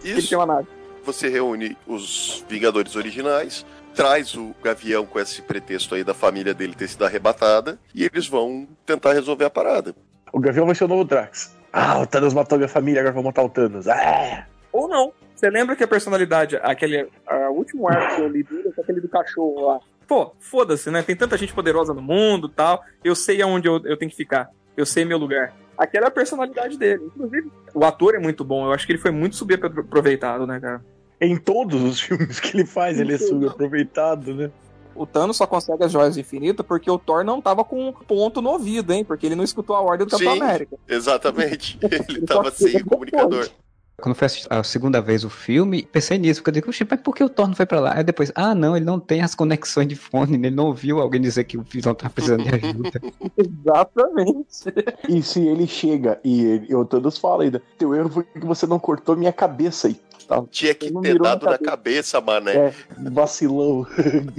Ele 0.04 0.20
Isso, 0.20 0.30
tem 0.30 0.38
uma 0.38 0.46
nave. 0.46 0.68
você 1.04 1.28
reúne 1.28 1.78
os 1.86 2.44
Vingadores 2.50 2.96
originais, 2.96 3.66
traz 3.94 4.36
o 4.36 4.56
Gavião 4.64 5.06
com 5.06 5.20
esse 5.20 5.42
pretexto 5.42 5.96
aí 5.96 6.04
da 6.04 6.14
família 6.14 6.54
dele 6.54 6.74
ter 6.76 6.88
sido 6.88 7.06
arrebatada, 7.06 7.78
e 7.94 8.04
eles 8.04 8.28
vão 8.28 8.68
tentar 8.86 9.14
resolver 9.14 9.46
a 9.46 9.50
parada. 9.50 9.96
O 10.34 10.40
Gavião 10.40 10.66
vai 10.66 10.76
ser 10.76 10.86
o 10.86 10.88
novo 10.88 11.04
Drax. 11.04 11.56
Ah, 11.78 12.00
o 12.00 12.08
Thanos 12.08 12.34
matou 12.34 12.58
minha 12.58 12.70
família, 12.70 13.02
agora 13.02 13.14
vou 13.14 13.22
matar 13.22 13.44
o 13.44 13.50
Thanos. 13.50 13.86
Ah! 13.86 14.48
Ou 14.72 14.88
não. 14.88 15.12
Você 15.36 15.50
lembra 15.50 15.76
que 15.76 15.84
a 15.84 15.88
personalidade, 15.88 16.56
aquele 16.64 17.10
a, 17.28 17.50
o 17.50 17.56
último 17.56 17.86
arco 17.90 18.16
que 18.16 18.22
eu 18.22 18.30
li 18.30 18.44
dele 18.44 18.72
é 18.78 18.82
aquele 18.82 19.02
do 19.02 19.10
cachorro 19.10 19.68
lá. 19.68 19.80
Pô, 20.08 20.34
foda-se, 20.40 20.90
né? 20.90 21.04
Tem 21.04 21.18
tanta 21.18 21.38
gente 21.38 21.54
poderosa 21.54 21.94
no 21.94 22.02
mundo 22.02 22.48
tal. 22.48 22.82
Eu 23.04 23.14
sei 23.14 23.42
aonde 23.42 23.68
eu, 23.68 23.82
eu 23.84 23.98
tenho 23.98 24.10
que 24.10 24.16
ficar. 24.16 24.50
Eu 24.78 24.86
sei 24.86 25.04
meu 25.04 25.18
lugar. 25.18 25.54
Aquela 25.78 26.06
é 26.06 26.08
a 26.08 26.12
personalidade 26.12 26.78
dele. 26.78 27.04
Inclusive, 27.08 27.52
o 27.74 27.84
ator 27.84 28.16
é 28.16 28.20
muito 28.20 28.46
bom. 28.46 28.66
Eu 28.66 28.72
acho 28.72 28.86
que 28.86 28.94
ele 28.94 29.00
foi 29.00 29.12
muito 29.12 29.36
subaproveitado, 29.36 30.48
né, 30.48 30.62
cara? 30.62 30.82
Em 31.20 31.36
todos 31.36 31.84
os 31.84 32.00
filmes 32.02 32.40
que 32.40 32.56
ele 32.56 32.66
faz, 32.66 32.98
ele 33.02 33.16
é 33.16 33.18
subaproveitado, 33.18 34.34
né? 34.34 34.50
O 34.96 35.06
Thanos 35.06 35.38
só 35.38 35.46
consegue 35.46 35.84
as 35.84 35.92
joias 35.92 36.16
do 36.16 36.20
infinito 36.22 36.64
porque 36.64 36.90
o 36.90 36.98
Thor 36.98 37.24
não 37.24 37.42
tava 37.42 37.64
com 37.64 37.90
um 37.90 37.92
ponto 37.92 38.42
no 38.42 38.50
ouvido, 38.52 38.94
hein? 38.94 39.04
Porque 39.04 39.26
ele 39.26 39.36
não 39.36 39.44
escutou 39.44 39.76
a 39.76 39.82
ordem 39.82 40.08
do 40.08 40.12
Capitão 40.12 40.34
Sim. 40.36 40.42
América. 40.42 40.78
Exatamente. 40.88 41.78
Ele 41.84 42.06
Ele 42.10 42.22
tava 42.22 42.50
sem 42.52 42.78
o 42.78 42.86
comunicador. 42.86 43.30
depois. 43.44 43.66
Quando 44.02 44.14
fui 44.14 44.26
assistir 44.26 44.48
a 44.52 44.62
segunda 44.62 45.00
vez 45.02 45.24
o 45.24 45.30
filme, 45.30 45.84
pensei 45.90 46.18
nisso, 46.18 46.42
porque 46.42 46.50
eu 46.50 46.62
digo, 46.62 46.70
"Oxe, 46.70 46.86
mas 46.90 47.00
por 47.00 47.16
que 47.16 47.24
o 47.24 47.30
Thor 47.30 47.48
não 47.48 47.56
foi 47.56 47.66
pra 47.66 47.80
lá? 47.80 47.94
Aí 47.96 48.04
depois, 48.04 48.30
ah 48.36 48.54
não, 48.54 48.76
ele 48.76 48.86
não 48.86 49.00
tem 49.00 49.22
as 49.22 49.34
conexões 49.34 49.88
de 49.88 49.96
fone, 49.96 50.36
ele 50.36 50.50
não 50.52 50.66
ouviu 50.66 51.00
alguém 51.00 51.22
dizer 51.22 51.46
que 51.46 51.58
o 51.58 51.62
Visão 51.64 51.96
tá 51.96 52.10
precisando 52.10 52.44
de 52.44 52.54
ajuda. 52.54 53.02
Exatamente. 53.38 54.66
E 55.08 55.22
se 55.24 55.40
ele 55.48 55.66
chega 55.66 56.20
e, 56.24 56.44
ele, 56.44 56.66
e 56.70 56.76
o 56.76 56.84
Thanos 56.86 57.18
fala 57.18 57.44
ainda, 57.44 57.62
teu 57.78 57.96
erro 57.96 58.10
foi 58.10 58.24
que 58.24 58.46
você 58.46 58.68
não 58.68 58.80
cortou 58.80 59.16
minha 59.16 59.32
cabeça 59.32 59.88
e 59.88 59.96
tal. 60.28 60.48
Tinha 60.48 60.74
que 60.74 60.92
ter 61.02 61.20
dado 61.20 61.46
na 61.46 61.58
cabeça, 61.58 62.20
mané. 62.22 62.56
É, 62.56 62.74
vacilão. 63.12 63.86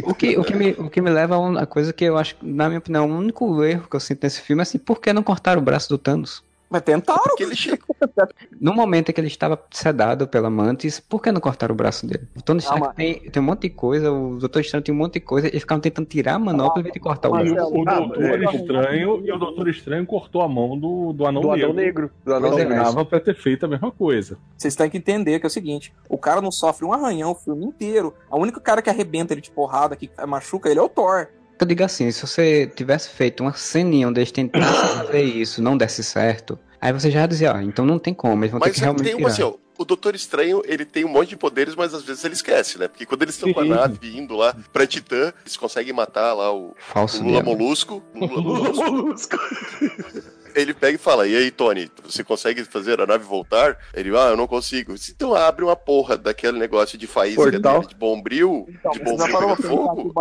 O 0.05 0.15
que, 0.15 0.37
o 0.37 0.45
que, 0.45 0.55
me, 0.55 0.71
o 0.73 0.91
que 0.91 1.01
me 1.01 1.11
leva 1.11 1.35
a 1.35 1.39
uma 1.39 1.67
coisa 1.67 1.93
que 1.93 2.05
eu 2.05 2.17
acho, 2.17 2.37
na 2.43 2.69
minha 2.69 2.79
opinião, 2.79 3.11
o 3.11 3.17
único 3.17 3.63
erro 3.65 3.89
que 3.89 3.97
eu 3.97 4.01
sinto 4.01 4.23
nesse 4.23 4.41
filme 4.41 4.61
é 4.61 4.65
assim, 4.65 4.79
por 4.79 5.01
que 5.01 5.13
não 5.13 5.23
cortaram 5.23 5.61
o 5.61 5.65
braço 5.65 5.89
do 5.89 5.99
Thanos? 5.99 6.46
Mas 6.69 6.83
tentaram. 6.83 7.23
Porque 7.23 7.45
ele 7.45 7.57
chega. 7.57 7.79
No 8.61 8.73
momento 8.75 9.11
em 9.11 9.13
que 9.13 9.21
ele 9.21 9.29
estava 9.29 9.61
sedado 9.71 10.27
pela 10.27 10.49
Mantis, 10.51 10.99
por 10.99 11.23
que 11.23 11.31
não 11.31 11.41
cortaram 11.41 11.73
o 11.75 11.77
braço 11.77 12.07
dele? 12.07 12.27
O 12.37 12.43
Tony 12.43 12.61
Stark 12.61 12.83
Ah, 12.83 12.87
mas- 12.89 12.97
tem, 12.97 13.31
tem 13.31 13.43
um 13.43 13.47
monte 13.47 13.63
de 13.63 13.71
coisa, 13.71 14.11
o 14.11 14.37
Doutor 14.39 14.61
Estranho 14.61 14.83
tem 14.83 14.95
um 14.95 14.99
monte 14.99 15.15
de 15.15 15.21
coisa, 15.21 15.47
eles 15.49 15.61
ficavam 15.61 15.81
tentando 15.81 16.07
tirar 16.07 16.35
a 16.35 16.39
manopla 16.39 16.83
de 16.83 16.99
cortar 16.99 17.31
o 17.31 17.39
E 17.41 17.53
braço. 17.53 17.71
o, 17.73 17.79
o 17.85 17.89
Ah, 17.89 17.95
Doutor 18.01 18.25
é. 18.43 18.57
Estranho 18.57 19.23
e 19.27 19.33
o 19.33 19.39
Doutor 19.39 19.69
Estranho 19.69 20.07
cortou 20.07 20.43
a 20.43 20.49
mão 20.49 20.79
do, 20.79 21.13
do 21.13 21.27
Anão 21.27 21.43
Do 21.43 21.49
Negro. 21.49 21.65
Anão 21.65 21.75
Negro. 21.75 22.11
Do 22.25 22.35
Anão 22.35 22.53
é, 22.53 22.57
Negro. 22.65 22.75
Dava 22.77 23.05
pra 23.05 23.21
ter 23.21 23.35
feito 23.37 23.65
a 23.67 23.69
mesma 23.69 23.91
coisa. 23.91 24.39
Vocês 24.57 24.75
têm 24.75 24.89
que 24.91 24.97
entender 24.99 25.39
que 25.39 25.47
é 25.47 25.49
o 25.49 25.51
seguinte: 25.51 25.93
o 26.09 26.19
cara 26.19 26.41
não 26.41 26.51
sofre 26.51 26.85
um 26.85 26.93
arranhão 26.93 27.33
o 27.33 27.35
filme 27.35 27.65
inteiro. 27.67 28.15
A 28.31 28.37
única 28.37 28.61
cara 28.61 28.81
que 28.83 28.91
arrebenta 28.91 29.33
ele 29.35 29.41
de 29.41 29.51
porrada, 29.51 29.95
que 29.97 30.11
machuca 30.27 30.69
ele 30.69 30.79
é 30.81 30.83
o 30.83 30.89
Thor. 30.89 31.29
Eu 31.59 31.67
digo 31.67 31.83
assim, 31.85 32.11
se 32.11 32.27
você 32.27 32.67
tivesse 32.67 33.09
feito 33.11 33.43
uma 33.43 33.55
ceninha 33.55 34.09
onde 34.09 34.21
eles 34.21 34.31
tentassem 34.33 34.89
fazer 35.07 35.23
isso, 35.23 35.63
não 35.63 35.77
desse 35.77 36.05
certo, 36.05 36.59
aí 36.81 36.93
você 36.93 37.11
já 37.11 37.27
dizia, 37.27 37.55
ah, 37.57 37.63
então 37.63 37.87
não 37.87 37.99
tem 37.99 38.13
como, 38.13 38.43
eles 38.43 38.51
vão 38.51 38.61
ter 38.61 38.69
Mas 38.69 38.75
que 38.75 38.81
é 38.81 38.81
que 38.81 38.85
realmente 38.85 39.05
tem 39.05 39.17
tirar. 39.17 39.27
uma 39.27 39.33
assim, 39.33 39.43
ó, 39.43 39.55
o 39.79 39.85
Doutor 39.85 40.15
Estranho, 40.15 40.63
ele 40.65 40.85
tem 40.85 41.05
um 41.05 41.09
monte 41.09 41.31
de 41.31 41.37
poderes, 41.37 41.75
mas 41.75 41.93
às 41.93 42.03
vezes 42.03 42.25
ele 42.25 42.35
esquece, 42.35 42.79
né? 42.79 42.89
Porque 42.89 43.05
quando 43.05 43.23
eles 43.23 43.35
estão 43.35 43.53
com 43.53 43.61
a 43.61 43.65
nave 43.65 44.17
indo 44.17 44.35
lá 44.35 44.55
pra 44.73 44.87
Titã, 44.87 45.33
eles 45.43 45.57
conseguem 45.57 45.93
matar 45.93 46.33
lá 46.33 46.53
o, 46.55 46.75
Falso 46.79 47.23
o 47.23 47.27
Lula. 47.27 47.43
Molusco. 47.43 48.03
o 48.15 48.25
Lula 48.27 48.73
Molusco. 48.73 49.37
Ele 50.57 50.73
pega 50.73 50.95
e 50.95 50.99
fala: 50.99 51.29
E 51.29 51.37
aí, 51.37 51.51
Tony, 51.51 51.91
você 52.03 52.25
consegue 52.25 52.65
fazer 52.65 52.99
a 53.01 53.07
nave 53.07 53.25
voltar? 53.25 53.77
Ele, 53.93 54.09
ah, 54.17 54.31
eu 54.31 54.37
não 54.37 54.47
consigo. 54.47 54.95
Então 55.15 55.35
abre 55.35 55.65
uma 55.65 55.77
porra 55.77 56.17
daquele 56.17 56.59
negócio 56.59 56.97
de 56.97 57.07
faísca 57.07 57.43
Portal. 57.43 57.81
dele, 57.81 57.89
de 57.89 57.95
bombril, 57.95 58.67
Então, 58.69 58.91
de 58.93 59.01
bombril 59.01 59.57
fogo. 59.57 60.13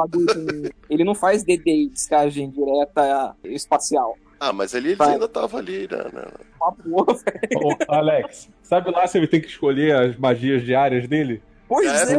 Ele 0.89 1.03
não 1.05 1.15
faz 1.15 1.43
DD, 1.43 1.89
descagem 1.91 2.49
direta 2.51 3.33
espacial. 3.45 4.17
Ah, 4.37 4.51
mas 4.51 4.73
eles 4.73 4.97
Vai. 4.97 5.13
ainda 5.13 5.29
tava 5.29 5.57
ali, 5.57 5.87
né? 5.89 6.03
né? 6.11 6.25
Uma 6.61 6.71
porra, 6.73 7.13
velho. 7.13 7.67
Ô, 7.67 7.93
Alex, 7.93 8.49
sabe 8.61 8.91
lá 8.91 9.07
se 9.07 9.17
ele 9.17 9.27
tem 9.27 9.39
que 9.39 9.47
escolher 9.47 9.95
as 9.95 10.17
magias 10.17 10.63
diárias 10.63 11.07
dele? 11.07 11.41
Pois 11.67 11.87
É, 11.87 12.13
é. 12.13 12.17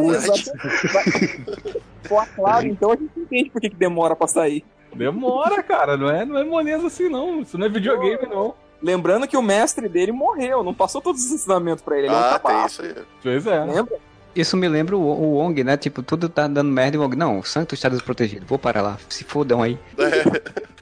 Pô, 2.09 2.21
claro, 2.35 2.67
então 2.67 2.91
a 2.91 2.95
gente 2.95 3.11
entende 3.17 3.49
por 3.49 3.61
que, 3.61 3.69
que 3.69 3.75
demora 3.75 4.15
pra 4.15 4.27
sair. 4.27 4.65
Demora, 4.95 5.61
cara. 5.63 5.97
Não 5.97 6.09
é, 6.09 6.25
não 6.25 6.37
é 6.37 6.43
moleza 6.43 6.87
assim, 6.87 7.09
não. 7.09 7.41
Isso 7.41 7.57
não 7.57 7.65
é 7.65 7.69
videogame, 7.69 8.25
não. 8.27 8.53
Lembrando 8.81 9.27
que 9.27 9.35
o 9.35 9.41
mestre 9.41 9.89
dele 9.89 10.11
morreu, 10.11 10.63
não 10.63 10.73
passou 10.73 11.01
todos 11.01 11.25
os 11.25 11.31
ensinamentos 11.31 11.83
pra 11.83 11.97
ele. 11.97 12.07
Ele 12.07 12.15
é 12.15 12.17
um 12.17 12.21
Ah, 12.21 12.39
tem 12.39 12.65
isso 12.65 12.81
aí. 12.81 12.95
Pois 13.23 13.47
é. 13.47 13.63
lembra? 13.63 13.97
Isso 14.35 14.55
me 14.55 14.67
lembra 14.67 14.95
o, 14.95 15.01
o 15.01 15.33
Wong, 15.37 15.63
né? 15.63 15.75
Tipo, 15.77 16.03
tudo 16.03 16.29
tá 16.29 16.47
dando 16.47 16.69
merda 16.69 16.95
e 16.95 16.99
o 16.99 17.01
Wong, 17.01 17.15
não, 17.15 17.39
o 17.39 17.43
santo 17.43 17.73
está 17.73 17.89
desprotegido, 17.89 18.45
vou 18.45 18.59
parar 18.59 18.83
lá, 18.83 18.97
se 19.09 19.23
fodam 19.23 19.63
aí. 19.63 19.79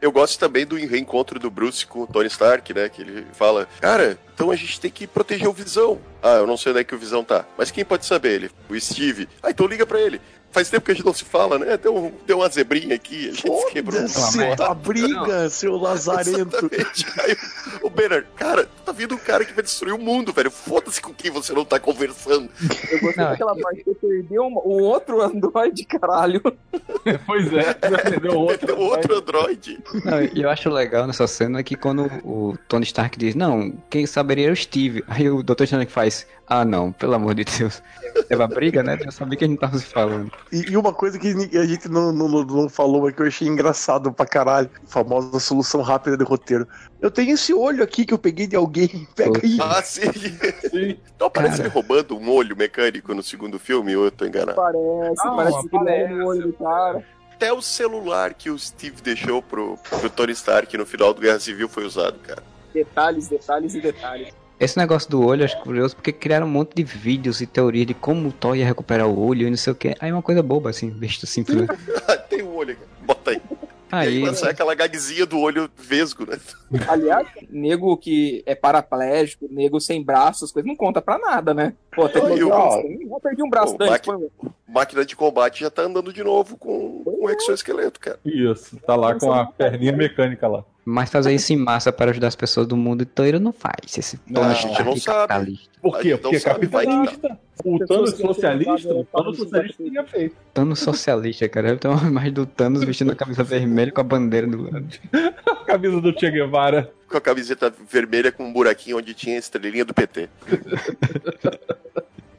Eu 0.00 0.12
gosto 0.12 0.38
também 0.38 0.64
do 0.66 0.76
reencontro 0.76 1.38
do 1.38 1.50
Bruce 1.50 1.86
com 1.86 2.00
o 2.02 2.06
Tony 2.06 2.28
Stark, 2.28 2.72
né? 2.72 2.88
Que 2.88 3.02
ele 3.02 3.26
fala, 3.32 3.68
cara, 3.80 4.18
então 4.34 4.50
a 4.50 4.56
gente 4.56 4.80
tem 4.80 4.90
que 4.90 5.06
proteger 5.06 5.48
o 5.48 5.52
Visão. 5.52 5.98
Ah, 6.22 6.36
eu 6.36 6.46
não 6.46 6.56
sei 6.56 6.72
onde 6.72 6.80
é 6.80 6.84
que 6.84 6.94
o 6.94 6.98
Visão 6.98 7.22
tá. 7.22 7.44
Mas 7.56 7.70
quem 7.70 7.84
pode 7.84 8.06
saber? 8.06 8.32
Ele, 8.32 8.50
o 8.70 8.80
Steve. 8.80 9.28
Ah, 9.42 9.50
então 9.50 9.66
liga 9.66 9.84
pra 9.84 10.00
ele. 10.00 10.20
Faz 10.50 10.70
tempo 10.70 10.84
que 10.86 10.92
a 10.92 10.94
gente 10.94 11.04
não 11.04 11.12
se 11.12 11.24
fala, 11.24 11.58
né? 11.58 11.76
Deu, 11.76 12.12
deu 12.26 12.38
uma 12.38 12.48
zebrinha 12.48 12.94
aqui, 12.94 13.28
a 13.28 13.32
gente 13.32 13.42
se 13.60 13.70
quebrou. 13.70 14.08
Foda-se 14.08 14.62
a 14.62 14.74
briga, 14.74 15.48
seu 15.50 15.76
lazarento. 15.76 16.70
Aí 17.20 17.36
o 17.82 17.90
Banner, 17.90 18.26
cara, 18.34 18.66
tá 18.84 18.90
vindo 18.92 19.14
um 19.14 19.18
cara 19.18 19.44
que 19.44 19.52
vai 19.52 19.62
destruir 19.62 19.92
o 19.94 19.98
mundo, 19.98 20.32
velho. 20.32 20.50
Foda-se 20.50 21.00
com 21.02 21.12
quem 21.12 21.30
você 21.30 21.52
não 21.52 21.64
tá 21.64 21.78
conversando. 21.78 22.48
Eu 22.90 23.00
gostei 23.00 23.22
Não, 23.24 23.30
daquela 23.30 23.54
parte 23.56 23.84
que 23.84 23.94
perdeu 23.94 24.46
uma- 24.46 24.60
o 24.62 24.82
outro 24.82 25.20
Android, 25.20 25.84
caralho. 25.84 26.40
Pois 27.26 27.50
é, 27.52 27.72
perdeu 27.74 28.34
outro. 28.38 28.66
Tem 28.66 28.76
outro 28.76 29.16
androide. 29.18 29.78
Não, 30.04 30.22
e 30.22 30.42
eu 30.42 30.50
acho 30.50 30.68
legal 30.68 31.06
nessa 31.06 31.26
cena 31.26 31.62
que 31.62 31.74
quando 31.74 32.04
o 32.24 32.56
Tony 32.68 32.84
Stark 32.84 33.18
diz, 33.18 33.34
não, 33.34 33.70
quem 33.88 34.06
saberia 34.06 34.44
era 34.44 34.52
o 34.52 34.56
Steve. 34.56 35.02
Aí 35.08 35.28
o 35.30 35.42
Dr. 35.42 35.64
Strange 35.64 35.86
faz, 35.90 36.26
ah 36.48 36.64
não, 36.64 36.90
pelo 36.92 37.14
amor 37.14 37.34
de 37.34 37.44
Deus. 37.44 37.82
Teve 38.28 38.42
a 38.42 38.46
briga, 38.46 38.82
né? 38.82 38.98
Eu 39.04 39.12
sabia 39.12 39.36
que 39.38 39.44
a 39.44 39.48
gente 39.48 39.58
tava 39.58 39.78
se 39.78 39.84
falando. 39.84 40.32
E, 40.50 40.70
e 40.72 40.76
uma 40.76 40.92
coisa 40.92 41.18
que 41.18 41.28
a 41.28 41.66
gente 41.66 41.88
não, 41.88 42.12
não, 42.12 42.28
não- 42.28 42.68
falou, 42.68 43.02
mas 43.02 43.14
que 43.14 43.22
eu 43.22 43.26
achei 43.26 43.46
engraçado 43.46 44.12
pra 44.12 44.24
caralho. 44.26 44.70
Famosa 44.86 45.38
solução 45.40 45.82
rápida 45.82 46.16
de 46.16 46.24
roteiro. 46.24 46.66
Eu 47.00 47.10
tenho 47.10 47.34
esse 47.34 47.52
olho 47.52 47.82
aqui 47.82 48.04
que 48.04 48.14
eu 48.14 48.18
peguei 48.18 48.46
de 48.46 48.56
alguém. 48.56 49.06
Pega 49.14 49.40
aí. 49.42 49.58
Ah, 49.60 49.82
sim. 49.82 50.10
Sim. 50.12 50.98
Então 51.14 51.26
aparece 51.26 51.58
Cara. 51.58 51.68
ele 51.68 51.74
roubando 51.74 52.16
um 52.16 52.30
olho 52.30 52.56
mecânico 52.56 53.14
no 53.14 53.22
segundo 53.22 53.58
filme, 53.58 53.94
ou 53.94 54.04
eu 54.04 54.10
tô 54.10 54.24
enganado? 54.24 54.56
Parece, 54.56 55.24
Não, 55.26 55.36
parece 55.36 55.68
que 55.68 55.76
ele 55.76 56.08
no 56.14 56.26
olho 56.26 56.42
do 56.48 56.52
cara. 56.54 57.04
Até 57.34 57.52
o 57.52 57.62
celular 57.62 58.34
que 58.34 58.50
o 58.50 58.58
Steve 58.58 59.00
deixou 59.00 59.40
pro, 59.40 59.78
pro 60.00 60.10
Tony 60.10 60.32
Stark 60.32 60.76
no 60.76 60.84
final 60.84 61.14
do 61.14 61.20
Guerra 61.20 61.38
Civil 61.38 61.68
foi 61.68 61.84
usado, 61.84 62.18
cara. 62.18 62.42
Detalhes, 62.74 63.28
detalhes 63.28 63.74
e 63.74 63.80
detalhes. 63.80 64.34
Esse 64.60 64.76
negócio 64.76 65.08
do 65.10 65.24
olho 65.24 65.42
eu 65.42 65.44
acho 65.44 65.60
curioso 65.62 65.94
porque 65.94 66.12
criaram 66.12 66.46
um 66.46 66.50
monte 66.50 66.74
de 66.74 66.82
vídeos 66.82 67.40
e 67.40 67.46
teorias 67.46 67.86
de 67.86 67.94
como 67.94 68.28
o 68.28 68.32
Thor 68.32 68.56
ia 68.56 68.66
recuperar 68.66 69.06
o 69.06 69.18
olho 69.26 69.46
e 69.46 69.50
não 69.50 69.56
sei 69.56 69.72
o 69.72 69.76
que. 69.76 69.94
Aí 70.00 70.10
uma 70.12 70.22
coisa 70.22 70.42
boba, 70.42 70.70
assim, 70.70 70.90
visto 70.90 71.26
simples. 71.26 71.56
né? 71.62 71.66
Tem 72.28 72.42
um 72.42 72.54
olho 72.56 72.72
aqui. 72.72 72.82
Bota 73.02 73.30
aí. 73.30 73.40
Aí, 73.90 74.20
E 74.22 74.28
aí 74.28 74.34
sai 74.36 74.50
aquela 74.50 74.74
gagzinha 74.74 75.24
do 75.24 75.38
olho 75.38 75.70
vesgo, 75.78 76.26
né? 76.28 76.38
Aliás, 76.88 77.26
nego 77.48 77.96
que 77.96 78.42
é 78.44 78.54
paraplégico, 78.54 79.46
nego 79.50 79.80
sem 79.80 80.04
braços, 80.04 80.52
coisas 80.52 80.68
não 80.68 80.76
conta 80.76 81.00
pra 81.00 81.18
nada, 81.18 81.54
né? 81.54 81.72
Pô, 81.94 82.06
tecnologia 82.08 82.42
eu- 82.44 82.52
avançada. 82.52 82.88
Eu 82.88 83.20
perdi 83.20 83.42
um 83.42 83.48
braço, 83.48 83.72
Pô, 83.72 83.78
Dante, 83.78 83.90
máquina- 83.90 84.18
Máquina 84.68 85.04
de 85.06 85.16
combate 85.16 85.60
já 85.60 85.70
tá 85.70 85.82
andando 85.82 86.12
de 86.12 86.22
novo 86.22 86.58
com 86.58 87.02
um 87.20 87.30
exoesqueleto, 87.30 87.98
cara. 88.00 88.18
Isso, 88.24 88.76
tá 88.78 88.94
lá 88.94 89.14
com 89.14 89.32
a 89.32 89.46
perninha 89.46 89.92
mecânica 89.92 90.46
lá. 90.46 90.64
mas 90.84 91.10
fazer 91.10 91.34
isso 91.34 91.52
em 91.52 91.56
massa 91.56 91.92
para 91.92 92.10
ajudar 92.10 92.28
as 92.28 92.36
pessoas 92.36 92.66
do 92.66 92.76
mundo 92.76 93.02
inteiro 93.02 93.38
não 93.40 93.52
faz. 93.52 93.96
Esse 93.98 94.18
Não, 94.26 94.42
a 94.44 94.54
gente 94.54 94.82
não 94.82 94.96
sabe. 94.96 95.28
capitalista. 95.28 95.68
Por 95.82 95.98
quê? 96.00 96.16
Porque 96.16 96.36
é 96.36 96.40
capitalista. 96.40 97.38
O 97.64 97.78
Thanos 97.86 98.10
socialista, 98.16 98.94
o 98.94 99.04
Thanos 99.04 99.36
socialista 99.36 99.82
teria 99.82 100.04
feito. 100.04 100.36
Thanos 100.54 100.78
socialista, 100.78 101.48
cara. 101.48 101.70
Eu 101.70 101.78
tenho 101.78 101.94
uma 101.94 102.08
imagem 102.08 102.32
do 102.32 102.46
Thanos 102.46 102.84
vestindo 102.84 103.12
a 103.12 103.16
camisa 103.16 103.42
vermelha 103.44 103.90
com 103.92 104.00
a 104.00 104.04
bandeira 104.04 104.46
do 104.46 104.62
lado. 104.62 104.86
A 105.46 105.64
camisa 105.64 106.00
do 106.00 106.18
Che 106.18 106.30
Guevara. 106.30 106.90
Com 107.08 107.16
a 107.16 107.20
camiseta 107.20 107.72
vermelha 107.90 108.30
com 108.30 108.44
um 108.44 108.52
buraquinho 108.52 108.98
onde 108.98 109.12
tinha 109.14 109.36
a 109.36 109.38
estrelinha 109.38 109.84
do 109.84 109.92
PT. 109.94 110.28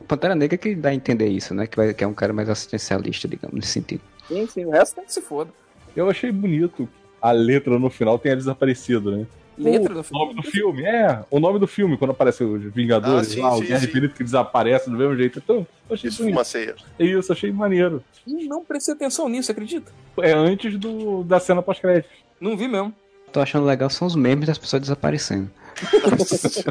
Pantera 0.08 0.34
Negra 0.36 0.58
que 0.58 0.74
dá 0.76 0.90
a 0.90 0.94
entender 0.94 1.28
isso, 1.28 1.54
né? 1.54 1.68
Que, 1.68 1.76
vai, 1.78 1.94
que 1.94 2.04
é 2.04 2.08
um 2.08 2.14
cara 2.14 2.34
mais 2.34 2.50
assistencialista, 2.50 3.28
digamos, 3.28 3.56
nesse 3.56 3.68
sentido. 3.74 4.02
Sim, 4.30 4.48
sim, 4.48 4.66
o 4.66 4.70
resto 4.70 4.96
tem 4.96 5.04
que 5.06 5.12
se 5.14 5.22
foda. 5.22 5.52
Eu 5.96 6.10
achei 6.10 6.32
bonito. 6.32 6.88
A 7.22 7.32
letra 7.32 7.78
no 7.78 7.90
final 7.90 8.18
tenha 8.18 8.36
desaparecido, 8.38 9.12
né? 9.12 9.28
Letra 9.58 9.94
do 9.94 10.00
O 10.00 10.04
filme. 10.04 10.24
nome 10.26 10.36
do 10.42 10.44
filme, 10.50 10.84
é. 10.86 11.20
O 11.30 11.38
nome 11.38 11.60
do 11.60 11.68
filme, 11.68 11.98
quando 11.98 12.12
aparece 12.12 12.42
os 12.46 12.64
Vingadores 12.74 13.28
Ah, 13.32 13.34
sim, 13.34 13.42
lá, 13.42 13.54
o 13.56 13.58
sim, 13.58 13.66
Guerra 13.66 13.80
sim. 13.82 13.86
Infinita 13.88 14.14
que 14.16 14.24
desaparece 14.24 14.90
do 14.90 14.96
mesmo 14.96 15.18
jeito. 15.18 15.40
Então, 15.40 15.68
eu 15.90 15.94
achei 15.96 16.10
Isso 16.10 16.20
bonito. 16.20 16.36
uma 16.38 16.44
ceia. 16.46 16.76
É 16.98 17.04
isso, 17.04 17.34
achei 17.34 17.52
maneiro. 17.52 18.02
Não 18.26 18.64
prestei 18.64 18.94
atenção 18.94 19.28
nisso, 19.28 19.52
acredita? 19.52 19.92
É 20.22 20.32
antes 20.32 20.78
do, 20.78 21.26
da 21.26 21.42
cena 21.42 21.62
pós-crédito. 21.62 22.08
Não 22.40 22.56
vi 22.56 22.70
mesmo. 22.70 22.94
Tô 23.34 23.42
achando 23.42 23.66
legal 23.66 23.90
são 23.90 24.08
os 24.08 24.16
memes 24.16 24.48
das 24.48 24.58
pessoas 24.58 24.82
desaparecendo. 24.84 25.52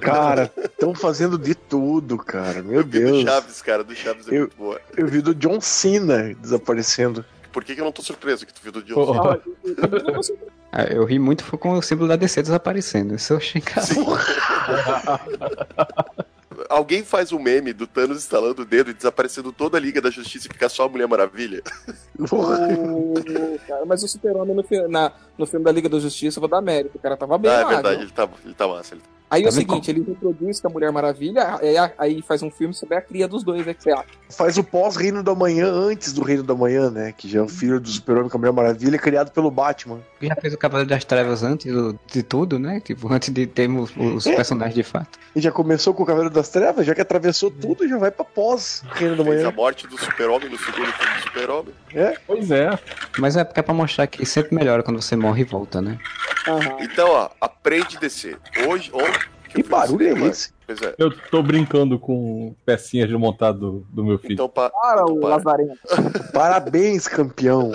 Cara, 0.00 0.50
estão 0.64 0.94
fazendo 0.94 1.38
de 1.38 1.54
tudo, 1.54 2.16
cara. 2.16 2.62
Meu 2.62 2.82
Do 2.82 2.88
Deus. 2.90 3.22
Chaves, 3.22 3.62
cara, 3.62 3.84
do 3.84 3.94
Chaves 3.94 4.26
é 4.28 4.34
Eu- 4.34 4.40
muito 4.40 4.56
boa. 4.56 4.80
Eu 4.96 5.06
vi 5.06 5.20
do 5.20 5.34
John 5.34 5.60
Cena 5.60 6.34
desaparecendo. 6.40 7.24
Por 7.58 7.64
que, 7.64 7.74
que 7.74 7.80
eu 7.80 7.84
não 7.84 7.90
tô 7.90 8.02
surpreso 8.02 8.46
que 8.46 8.54
tu 8.54 8.60
viu 8.62 8.70
do 8.70 8.80
John? 8.84 8.94
Pô, 8.94 9.12
Ah, 10.70 10.84
eu- 10.84 11.04
ri 11.04 11.18
muito 11.18 11.42
foi 11.42 11.58
com 11.58 11.72
o 11.72 11.82
símbolo 11.82 12.06
da 12.06 12.14
DC 12.14 12.40
desaparecendo. 12.40 13.16
Isso 13.16 13.32
eu 13.32 13.38
achei 13.38 13.60
engraçado. 13.60 14.06
Alguém 16.68 17.02
faz 17.02 17.32
um 17.32 17.40
meme 17.40 17.72
do 17.72 17.84
Thanos 17.84 18.18
instalando 18.18 18.62
o 18.62 18.64
dedo 18.64 18.90
e 18.90 18.94
desaparecendo 18.94 19.50
toda 19.52 19.76
a 19.76 19.80
Liga 19.80 20.00
da 20.00 20.08
Justiça 20.08 20.46
e 20.46 20.52
fica 20.52 20.68
só 20.68 20.84
a 20.84 20.88
Mulher 20.88 21.08
Maravilha? 21.08 21.60
O- 22.30 23.14
cara, 23.66 23.84
mas 23.84 24.04
o 24.04 24.08
Super-Homem 24.08 24.54
no, 24.54 24.62
fi- 24.62 24.86
na- 24.86 25.10
no 25.36 25.44
filme 25.44 25.64
da 25.64 25.72
Liga 25.72 25.88
da 25.88 25.98
Justiça, 25.98 26.38
eu 26.38 26.40
vou 26.42 26.48
dar 26.48 26.60
mérito. 26.60 26.96
O 26.96 27.00
cara 27.00 27.16
tava 27.16 27.36
bem 27.38 27.50
ah, 27.50 27.54
é 27.62 27.64
verdade, 27.64 28.02
ele 28.02 28.10
tá, 28.12 28.28
ele 28.44 28.54
tá 28.54 28.68
massa. 28.68 28.94
Ele 28.94 29.02
tá... 29.02 29.08
Aí 29.30 29.42
Tá 29.42 29.48
é 29.48 29.50
o 29.50 29.52
seguinte, 29.52 29.90
ele 29.90 30.02
reproduz 30.06 30.60
com 30.60 30.68
a 30.68 30.70
Mulher 30.70 30.90
Maravilha, 30.90 31.58
aí, 31.98 32.22
faz 32.22 32.42
um 32.42 32.50
filme 32.50 32.72
sobre 32.72 32.96
a 32.96 33.00
cria 33.02 33.28
dos 33.28 33.42
dois, 33.44 33.66
é 33.68 33.74
que 33.74 33.82
você 33.82 33.90
acha? 33.90 34.06
Faz 34.30 34.56
o 34.56 34.64
pós-Reino 34.64 35.22
da 35.22 35.34
Manhã 35.34 35.70
antes 35.70 36.12
do 36.12 36.22
Reino 36.22 36.42
da 36.42 36.54
Manhã, 36.54 36.90
né? 36.90 37.12
Que 37.16 37.28
já 37.28 37.40
é 37.40 37.42
o 37.42 37.48
filho 37.48 37.78
do 37.78 37.88
Super-Homem 37.88 38.28
com 38.30 38.36
a 38.36 38.40
Mulher 38.40 38.52
Maravilha, 38.52 38.98
criado 38.98 39.30
pelo 39.30 39.50
Batman. 39.50 40.00
Já 40.20 40.34
fez 40.36 40.54
o 40.54 40.58
Cavaleiro 40.58 40.88
das 40.88 41.04
Trevas 41.04 41.42
antes 41.42 41.72
do- 41.72 41.98
de 42.06 42.22
tudo, 42.22 42.58
né? 42.58 42.80
Tipo, 42.80 43.08
antes 43.12 43.28
de 43.32 43.46
termos 43.46 43.90
os 43.96 44.26
É. 44.26 44.34
personagens 44.36 44.74
de 44.74 44.82
fato. 44.82 45.18
E 45.36 45.40
já 45.40 45.50
começou 45.52 45.92
com 45.94 46.02
o 46.02 46.06
Cavaleiro 46.06 46.32
das 46.34 46.48
Trevas, 46.48 46.86
já 46.86 46.94
que 46.94 47.00
atravessou 47.00 47.50
tudo, 47.50 47.86
já 47.88 47.98
vai 47.98 48.10
pra 48.10 48.24
pós-Reino 48.24 49.16
da 49.16 49.24
Fez 49.24 49.36
a 49.40 49.44
Manhã. 49.44 49.52
morte 49.56 49.86
do 49.86 49.98
Super-Homem 49.98 50.48
no 50.48 50.58
segundo 50.58 50.90
filme 50.92 51.14
do 51.16 51.22
Super-Homem. 51.22 51.74
Pois 52.26 52.50
é. 52.50 52.70
Mas 53.18 53.36
é 53.36 53.44
porque 53.44 53.60
é 53.60 53.62
pra 53.62 53.74
mostrar 53.74 54.06
que 54.06 54.24
sempre 54.24 54.54
melhora 54.54 54.82
quando 54.82 55.00
você 55.02 55.16
morre 55.16 55.42
e 55.42 55.44
volta, 55.44 55.80
né? 55.82 55.98
Aham. 56.46 56.76
Então, 56.80 57.08
ó, 57.10 57.28
aprende 57.40 57.96
a 57.96 58.00
descer. 58.00 58.38
Hoje, 58.66 58.90
ontem. 58.92 59.17
Que 59.48 59.62
no 59.62 59.68
barulho 59.68 60.06
é 60.06 60.28
esse? 60.28 60.52
Pois 60.66 60.80
é. 60.82 60.94
Eu 60.98 61.10
tô 61.10 61.42
brincando 61.42 61.98
com 61.98 62.54
pecinhas 62.64 63.08
de 63.08 63.16
montado 63.16 63.58
do, 63.58 63.86
do 63.90 64.04
meu 64.04 64.18
filho. 64.18 64.34
Então, 64.34 64.48
pa... 64.48 64.70
Para 64.70 65.04
o 65.04 65.20
Para. 65.20 65.36
Lazarento. 65.36 65.78
Parabéns, 66.32 67.08
campeão. 67.08 67.72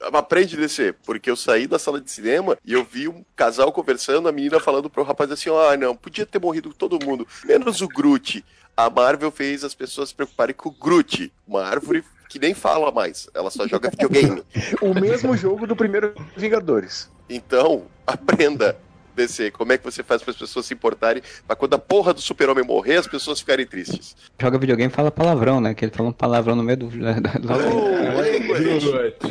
aprende 0.00 0.56
a 0.56 0.60
descer. 0.60 0.94
Porque 1.04 1.30
eu 1.30 1.36
saí 1.36 1.66
da 1.66 1.78
sala 1.78 2.00
de 2.00 2.10
cinema 2.10 2.56
e 2.64 2.72
eu 2.72 2.84
vi 2.84 3.08
um 3.08 3.24
casal 3.34 3.72
conversando, 3.72 4.28
a 4.28 4.32
menina 4.32 4.60
falando 4.60 4.88
pro 4.88 5.02
rapaz 5.02 5.30
assim: 5.30 5.50
ah, 5.50 5.76
não, 5.76 5.96
podia 5.96 6.24
ter 6.24 6.40
morrido 6.40 6.72
todo 6.72 7.04
mundo, 7.04 7.26
menos 7.44 7.80
o 7.80 7.88
Groot. 7.88 8.44
A 8.76 8.90
Marvel 8.90 9.30
fez 9.30 9.62
as 9.62 9.74
pessoas 9.74 10.08
se 10.08 10.14
preocuparem 10.14 10.54
com 10.54 10.68
o 10.68 10.72
Groot, 10.72 11.32
uma 11.46 11.62
árvore 11.62 12.04
que 12.34 12.38
nem 12.40 12.52
fala 12.52 12.90
mais, 12.90 13.28
ela 13.32 13.48
só 13.48 13.64
joga 13.68 13.90
videogame. 13.90 14.42
O 14.82 14.92
mesmo 14.92 15.36
jogo 15.36 15.68
do 15.68 15.76
primeiro 15.76 16.14
Vingadores. 16.36 17.08
Então, 17.30 17.84
aprenda 18.04 18.76
descer. 19.14 19.52
Como 19.52 19.72
é 19.72 19.78
que 19.78 19.84
você 19.84 20.02
faz 20.02 20.22
para 20.22 20.30
as 20.32 20.36
pessoas 20.36 20.66
se 20.66 20.74
importarem 20.74 21.22
pra 21.46 21.54
quando 21.56 21.74
a 21.74 21.78
porra 21.78 22.12
do 22.14 22.20
super-homem 22.20 22.64
morrer, 22.64 22.96
as 22.96 23.06
pessoas 23.06 23.40
ficarem 23.40 23.66
tristes? 23.66 24.16
Joga 24.40 24.58
videogame 24.58 24.92
e 24.92 24.94
fala 24.94 25.10
palavrão, 25.10 25.60
né? 25.60 25.74
Que 25.74 25.84
ele 25.84 25.92
fala 25.92 26.08
um 26.08 26.12
palavrão 26.12 26.56
no 26.56 26.62
meio 26.62 26.78
do. 26.78 26.88
Oh. 27.54 29.24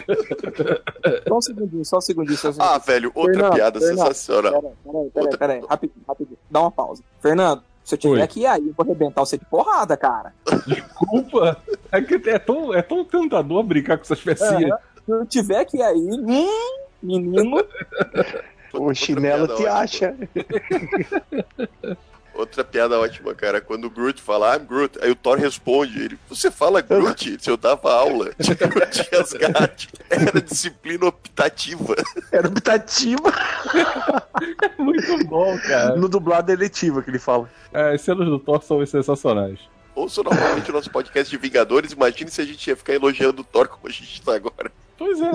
Só 1.27 1.37
um 1.37 1.41
segundinho, 1.41 1.85
só 1.85 1.97
um 1.97 2.01
segundinho. 2.01 2.37
Só 2.37 2.49
um 2.49 2.53
segundinho. 2.53 2.75
ah, 2.75 2.77
velho, 2.77 3.11
outra 3.15 3.33
Fernando, 3.33 3.53
piada 3.53 3.79
Fernando, 3.79 3.97
sensacional. 4.07 4.61
Peraí, 4.61 4.73
peraí, 4.83 4.83
peraí, 4.83 5.11
Outra- 5.25 5.37
peraí. 5.37 5.61
Rapidinho, 5.69 6.05
rapidinho. 6.07 6.37
Dá 6.49 6.61
uma 6.61 6.71
pausa. 6.71 7.03
Fernando, 7.21 7.63
se 7.83 7.95
eu 7.95 7.99
tiver 7.99 8.13
Oi. 8.13 8.21
aqui 8.21 8.45
aí, 8.45 8.67
eu 8.67 8.73
vou 8.75 8.85
arrebentar 8.85 9.21
você 9.21 9.37
de 9.37 9.45
porrada, 9.45 9.95
cara. 9.97 10.33
Desculpa. 10.67 11.57
É 11.91 12.01
que 12.01 12.29
é 12.29 12.39
tão, 12.39 12.73
é 12.73 12.81
tão 12.81 13.03
tentador 13.05 13.63
brincar 13.63 13.97
com 13.97 14.03
essas 14.03 14.21
pecinhas. 14.21 14.77
Se 15.05 15.11
eu 15.11 15.25
tiver 15.25 15.59
aqui 15.59 15.81
aí, 15.81 15.97
hum, 15.97 16.47
menino, 17.01 17.63
O 18.73 18.93
chinelo 18.93 19.47
te 19.47 19.65
ótima. 19.65 19.71
acha. 19.79 20.15
Outra 22.33 22.63
piada 22.63 22.99
ótima, 22.99 23.35
cara. 23.35 23.61
Quando 23.61 23.85
o 23.85 23.89
Groot 23.91 24.19
fala, 24.19 24.55
I'm 24.55 24.65
Groot, 24.65 24.97
aí 25.03 25.11
o 25.11 25.15
Thor 25.15 25.37
responde, 25.37 26.01
ele, 26.03 26.19
você 26.27 26.49
fala 26.49 26.81
Groot? 26.81 27.37
Se 27.39 27.49
eu 27.49 27.55
dava 27.55 27.93
aula 27.93 28.31
de 28.39 28.55
Groot 28.55 29.07
e 29.11 29.15
Asgard, 29.15 29.89
era 30.09 30.41
disciplina 30.41 31.05
optativa. 31.05 31.95
Era 32.31 32.47
optativa. 32.47 33.31
Muito 34.79 35.25
bom, 35.27 35.55
cara. 35.59 35.95
No 35.95 36.09
dublado 36.09 36.51
eletivo 36.51 37.03
que 37.03 37.11
ele 37.11 37.19
fala. 37.19 37.47
É, 37.71 37.93
as 37.93 38.01
cenas 38.01 38.27
do 38.27 38.39
Thor 38.39 38.63
são 38.63 38.83
sensacionais. 38.83 39.59
Ouça 39.95 40.23
novamente 40.23 40.71
o 40.71 40.73
nosso 40.73 40.89
podcast 40.89 41.29
de 41.29 41.37
Vingadores, 41.37 41.91
imagine 41.91 42.31
se 42.31 42.41
a 42.41 42.45
gente 42.45 42.67
ia 42.67 42.75
ficar 42.75 42.93
elogiando 42.93 43.43
o 43.43 43.45
Thor 43.45 43.67
como 43.67 43.87
a 43.87 43.91
gente 43.91 44.19
tá 44.23 44.33
agora. 44.33 44.71
Pois 44.97 45.21
é. 45.21 45.31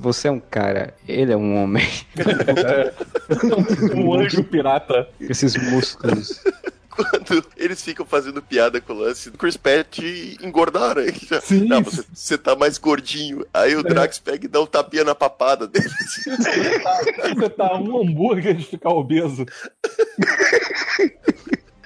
Você 0.00 0.28
é 0.28 0.30
um 0.30 0.40
cara, 0.40 0.94
ele 1.06 1.30
é 1.30 1.36
um 1.36 1.62
homem. 1.62 1.86
um 3.94 4.14
anjo 4.14 4.42
pirata. 4.42 5.06
Esses 5.20 5.54
músculos. 5.70 6.42
Quando 6.88 7.44
eles 7.54 7.82
ficam 7.82 8.06
fazendo 8.06 8.40
piada 8.40 8.80
com 8.80 8.94
o 8.94 8.96
lance 8.96 9.30
do 9.30 9.36
Chris 9.36 9.58
Pratt 9.58 9.98
engordar, 10.42 10.96
né? 10.96 11.12
Sim. 11.42 11.66
Não, 11.66 11.82
você, 11.82 12.02
você 12.14 12.38
tá 12.38 12.56
mais 12.56 12.78
gordinho. 12.78 13.44
Aí 13.52 13.76
o 13.76 13.82
Drax 13.82 14.18
pega 14.18 14.46
e 14.46 14.48
dá 14.48 14.62
um 14.62 14.66
tapinha 14.66 15.04
na 15.04 15.14
papada 15.14 15.66
dele. 15.66 15.84
Você 17.36 17.50
tá 17.50 17.76
um 17.76 18.00
hambúrguer 18.00 18.54
de 18.54 18.64
ficar 18.64 18.90
obeso. 18.90 19.44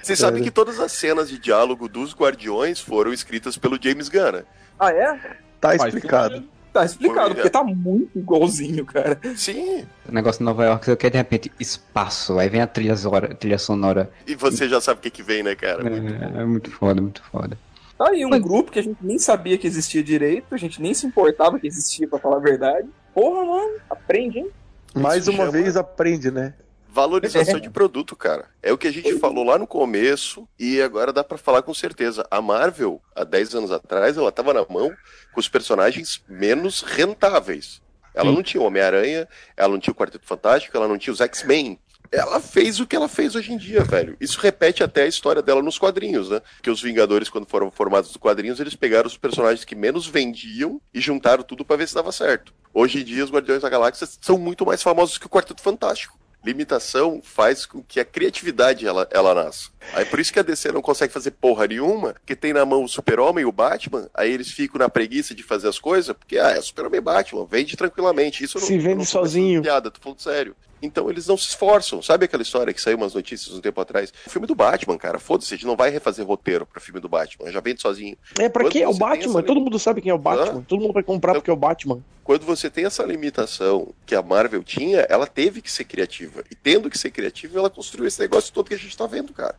Vocês 0.01 0.19
sabem 0.19 0.41
que 0.41 0.51
todas 0.51 0.79
as 0.79 0.93
cenas 0.93 1.29
de 1.29 1.37
diálogo 1.37 1.89
dos 1.89 2.13
Guardiões 2.15 2.79
foram 2.79 3.11
escritas 3.11 3.57
pelo 3.57 3.77
James 3.81 4.07
Gunn, 4.07 4.31
né? 4.31 4.43
Ah, 4.79 4.91
é? 4.91 5.37
Tá 5.59 5.77
Faz 5.77 5.83
explicado. 5.83 6.54
Tá 6.75 6.83
explicado, 6.83 7.27
Foi, 7.27 7.35
porque 7.35 7.49
tá 7.49 7.63
muito 7.63 8.19
igualzinho, 8.19 8.85
cara. 8.85 9.17
Sim. 9.37 9.85
O 10.09 10.11
negócio 10.11 10.39
de 10.39 10.43
Nova 10.43 10.65
York, 10.65 10.83
você 10.85 10.95
quer 10.97 11.09
de 11.09 11.15
repente 11.15 11.49
espaço, 11.57 12.37
aí 12.37 12.49
vem 12.49 12.59
a 12.59 12.67
trilha, 12.67 12.93
zora- 12.97 13.33
trilha 13.33 13.57
sonora. 13.57 14.11
E 14.27 14.35
você 14.35 14.67
já 14.67 14.81
sabe 14.81 14.99
o 14.99 15.01
que, 15.01 15.09
que 15.09 15.23
vem, 15.23 15.41
né, 15.41 15.55
cara? 15.55 15.81
É, 15.87 16.41
é 16.41 16.43
muito 16.45 16.69
foda, 16.69 17.01
muito 17.01 17.23
foda. 17.31 17.57
Tá 17.97 18.09
aí 18.09 18.25
um 18.25 18.29
Mas- 18.29 18.41
grupo 18.41 18.73
que 18.73 18.79
a 18.79 18.83
gente 18.83 18.97
nem 19.01 19.17
sabia 19.17 19.57
que 19.57 19.65
existia 19.65 20.03
direito, 20.03 20.53
a 20.53 20.57
gente 20.57 20.81
nem 20.81 20.93
se 20.93 21.07
importava 21.07 21.57
que 21.57 21.65
existia, 21.65 22.09
pra 22.09 22.19
falar 22.19 22.35
a 22.35 22.41
verdade. 22.41 22.89
Porra, 23.13 23.45
mano, 23.45 23.75
aprende, 23.89 24.39
hein? 24.39 24.49
Mais 24.93 25.21
Isso 25.21 25.31
uma 25.31 25.45
chama- 25.45 25.51
vez 25.53 25.77
aprende, 25.77 26.29
né? 26.29 26.53
Valorização 26.95 27.59
de 27.59 27.69
produto, 27.69 28.15
cara. 28.15 28.47
É 28.63 28.71
o 28.71 28.77
que 28.77 28.87
a 28.87 28.91
gente 28.91 29.19
falou 29.19 29.43
lá 29.43 29.59
no 29.59 29.67
começo 29.67 30.47
e 30.57 30.81
agora 30.81 31.11
dá 31.11 31.25
pra 31.25 31.37
falar 31.37 31.61
com 31.61 31.73
certeza. 31.73 32.25
A 32.31 32.41
Marvel, 32.41 33.01
há 33.13 33.25
10 33.25 33.53
anos 33.53 33.71
atrás, 33.71 34.15
ela 34.15 34.31
tava 34.31 34.53
na 34.53 34.65
mão 34.69 34.93
com 35.33 35.39
os 35.41 35.49
personagens 35.49 36.23
menos 36.29 36.81
rentáveis. 36.81 37.81
Ela 38.13 38.29
Sim. 38.29 38.35
não 38.35 38.41
tinha 38.41 38.63
o 38.63 38.65
Homem-Aranha, 38.65 39.27
ela 39.57 39.73
não 39.73 39.79
tinha 39.79 39.91
o 39.91 39.95
Quarteto 39.95 40.25
Fantástico, 40.25 40.75
ela 40.77 40.87
não 40.87 40.97
tinha 40.97 41.11
os 41.11 41.19
X-Men. 41.19 41.77
Ela 42.09 42.39
fez 42.39 42.79
o 42.79 42.87
que 42.87 42.95
ela 42.95 43.09
fez 43.09 43.35
hoje 43.35 43.51
em 43.51 43.57
dia, 43.57 43.83
velho. 43.83 44.15
Isso 44.21 44.39
repete 44.39 44.81
até 44.81 45.03
a 45.03 45.07
história 45.07 45.41
dela 45.41 45.61
nos 45.61 45.77
quadrinhos, 45.77 46.29
né? 46.29 46.41
Que 46.63 46.69
os 46.69 46.81
Vingadores, 46.81 47.27
quando 47.27 47.45
foram 47.45 47.69
formados 47.69 48.09
nos 48.09 48.17
quadrinhos, 48.17 48.61
eles 48.61 48.73
pegaram 48.73 49.07
os 49.07 49.17
personagens 49.17 49.65
que 49.65 49.75
menos 49.75 50.07
vendiam 50.07 50.79
e 50.93 51.01
juntaram 51.01 51.43
tudo 51.43 51.65
pra 51.65 51.75
ver 51.75 51.89
se 51.89 51.95
dava 51.95 52.13
certo. 52.13 52.53
Hoje 52.73 53.01
em 53.01 53.03
dia, 53.03 53.25
os 53.25 53.31
Guardiões 53.31 53.63
da 53.63 53.69
Galáxia 53.69 54.07
são 54.21 54.37
muito 54.37 54.65
mais 54.65 54.81
famosos 54.81 55.17
que 55.17 55.25
o 55.25 55.29
Quarteto 55.29 55.61
Fantástico. 55.61 56.17
Limitação 56.45 57.21
faz 57.23 57.65
com 57.65 57.81
que 57.81 57.99
a 57.99 58.05
criatividade 58.05 58.85
ela, 58.85 59.07
ela 59.11 59.33
nasça. 59.33 59.69
Aí 59.93 60.05
por 60.05 60.19
isso 60.19 60.31
que 60.31 60.39
a 60.39 60.43
DC 60.43 60.71
não 60.71 60.81
consegue 60.81 61.11
fazer 61.11 61.31
porra 61.31 61.67
nenhuma, 61.67 62.15
que 62.25 62.35
tem 62.35 62.53
na 62.53 62.65
mão 62.65 62.83
o 62.83 62.87
Super-Homem 62.87 63.41
e 63.41 63.45
o 63.45 63.51
Batman, 63.51 64.09
aí 64.13 64.31
eles 64.31 64.51
ficam 64.51 64.79
na 64.79 64.87
preguiça 64.89 65.33
de 65.33 65.43
fazer 65.43 65.67
as 65.67 65.79
coisas, 65.79 66.15
porque 66.15 66.37
ah, 66.37 66.51
é 66.51 66.61
Super-Homem 66.61 66.99
e 66.99 67.01
Batman, 67.01 67.45
vende 67.49 67.75
tranquilamente. 67.75 68.43
Isso 68.43 68.59
não, 68.59 68.67
Se 68.67 68.75
eu 68.75 68.81
vende 68.81 68.95
não 68.95 69.05
sozinho. 69.05 69.61
Piada, 69.61 69.89
tô 69.89 69.99
falando 69.99 70.19
sério. 70.19 70.55
Então 70.81 71.09
eles 71.09 71.27
não 71.27 71.37
se 71.37 71.49
esforçam. 71.49 72.01
Sabe 72.01 72.25
aquela 72.25 72.43
história 72.43 72.73
que 72.73 72.81
saiu 72.81 72.97
umas 72.97 73.13
notícias 73.13 73.55
um 73.55 73.61
tempo 73.61 73.79
atrás? 73.81 74.13
O 74.25 74.29
filme 74.29 74.47
do 74.47 74.55
Batman, 74.55 74.97
cara, 74.97 75.19
foda-se, 75.19 75.53
a 75.53 75.57
gente 75.57 75.65
não 75.65 75.75
vai 75.75 75.89
refazer 75.89 76.25
roteiro 76.25 76.65
pro 76.65 76.81
filme 76.81 76.99
do 76.99 77.09
Batman, 77.09 77.51
já 77.51 77.59
vende 77.59 77.81
sozinho. 77.81 78.17
É, 78.39 78.49
pra 78.49 78.63
Quando 78.63 78.71
quem 78.71 78.81
é 78.81 78.87
o 78.87 78.93
Batman? 78.93 79.39
essa 79.39 79.43
Todo 79.43 79.61
mundo 79.61 79.79
sabe 79.79 80.01
quem 80.01 80.11
é 80.11 80.15
o 80.15 80.19
Batman. 80.19 80.59
Hã? 80.59 80.65
Todo 80.67 80.81
mundo 80.81 80.93
vai 80.93 81.03
comprar 81.03 81.33
porque 81.33 81.49
é 81.49 81.53
o 81.53 81.57
Batman. 81.57 82.01
quando 82.23 82.45
você 82.45 82.69
tem 82.69 82.85
essa 82.85 83.03
limitação 83.03 83.93
que 84.05 84.15
a 84.15 84.21
Marvel 84.21 84.63
tinha, 84.63 84.99
ela 85.09 85.27
teve 85.27 85.61
que 85.61 85.71
ser 85.71 85.85
criativa. 85.85 86.43
E 86.49 86.55
tendo 86.55 86.89
que 86.89 86.97
ser 86.97 87.11
criativa, 87.11 87.59
ela 87.59 87.69
construiu 87.69 88.07
esse 88.07 88.19
negócio 88.19 88.53
todo 88.53 88.67
que 88.67 88.73
a 88.73 88.79
gente 88.79 88.95
tá 88.97 89.05
vendo, 89.07 89.33
cara. 89.33 89.55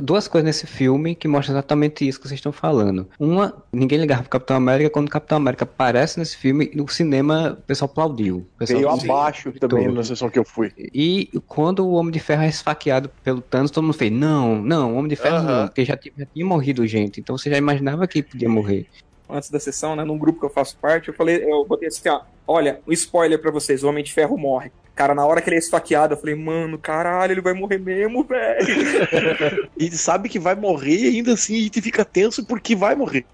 Duas 0.00 0.28
coisas 0.28 0.46
nesse 0.46 0.66
filme 0.66 1.14
que 1.14 1.28
mostram 1.28 1.54
exatamente 1.54 2.06
isso 2.06 2.20
que 2.20 2.28
vocês 2.28 2.38
estão 2.38 2.52
falando. 2.52 3.08
Uma, 3.18 3.54
ninguém 3.72 3.98
ligava 3.98 4.22
pro 4.22 4.30
Capitão 4.30 4.56
América, 4.56 4.90
quando 4.90 5.08
o 5.08 5.10
Capitão 5.10 5.36
América 5.36 5.64
aparece 5.64 6.18
nesse 6.18 6.36
filme, 6.36 6.70
no 6.74 6.88
cinema 6.88 7.56
o 7.58 7.62
pessoal 7.62 7.90
aplaudiu. 7.90 8.46
O 8.54 8.58
pessoal 8.58 8.78
Veio 8.78 9.12
abaixo 9.12 9.52
também 9.52 9.84
todo. 9.86 9.94
na 9.94 10.02
sessão 10.02 10.30
que 10.30 10.38
eu 10.38 10.44
fui. 10.44 10.72
E 10.76 11.30
quando 11.46 11.86
o 11.86 11.92
Homem 11.92 12.12
de 12.12 12.20
Ferro 12.20 12.42
é 12.42 12.48
esfaqueado 12.48 13.10
pelo 13.22 13.40
Thanos, 13.40 13.70
todo 13.70 13.84
mundo 13.84 13.94
fez, 13.94 14.12
não, 14.12 14.60
não, 14.62 14.94
o 14.94 14.96
Homem 14.96 15.08
de 15.08 15.16
Ferro 15.16 15.36
Aham. 15.36 15.60
não, 15.60 15.66
porque 15.68 15.84
já 15.84 15.96
tinha, 15.96 16.12
já 16.16 16.26
tinha 16.26 16.46
morrido 16.46 16.86
gente, 16.86 17.20
então 17.20 17.36
você 17.36 17.50
já 17.50 17.56
imaginava 17.56 18.06
que 18.06 18.22
podia 18.22 18.48
morrer. 18.48 18.86
Antes 19.28 19.50
da 19.50 19.58
sessão, 19.58 19.96
né, 19.96 20.04
num 20.04 20.18
grupo 20.18 20.40
que 20.40 20.46
eu 20.46 20.50
faço 20.50 20.76
parte, 20.76 21.08
eu 21.08 21.14
falei, 21.14 21.42
eu 21.42 21.64
botei 21.64 21.88
assim, 21.88 22.08
ó, 22.08 22.20
olha, 22.46 22.80
um 22.86 22.92
spoiler 22.92 23.40
pra 23.40 23.50
vocês, 23.50 23.82
o 23.82 23.88
Homem 23.88 24.04
de 24.04 24.12
Ferro 24.12 24.36
morre. 24.36 24.70
Cara, 24.94 25.14
na 25.14 25.24
hora 25.24 25.40
que 25.40 25.48
ele 25.48 25.56
é 25.56 25.58
esfaqueado, 25.58 26.14
eu 26.14 26.18
falei, 26.18 26.34
mano, 26.34 26.78
caralho, 26.78 27.32
ele 27.32 27.40
vai 27.40 27.54
morrer 27.54 27.78
mesmo, 27.78 28.24
velho. 28.24 29.70
E 29.76 29.90
sabe 29.92 30.28
que 30.28 30.38
vai 30.38 30.54
morrer 30.54 30.96
e 30.96 31.16
ainda 31.16 31.32
assim 31.32 31.56
a 31.58 31.62
gente 31.62 31.80
fica 31.80 32.04
tenso 32.04 32.44
porque 32.44 32.76
vai 32.76 32.94
morrer. 32.94 33.24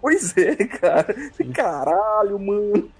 pois 0.00 0.36
é, 0.36 0.54
cara. 0.66 1.14
Caralho, 1.54 2.38
mano. 2.38 2.90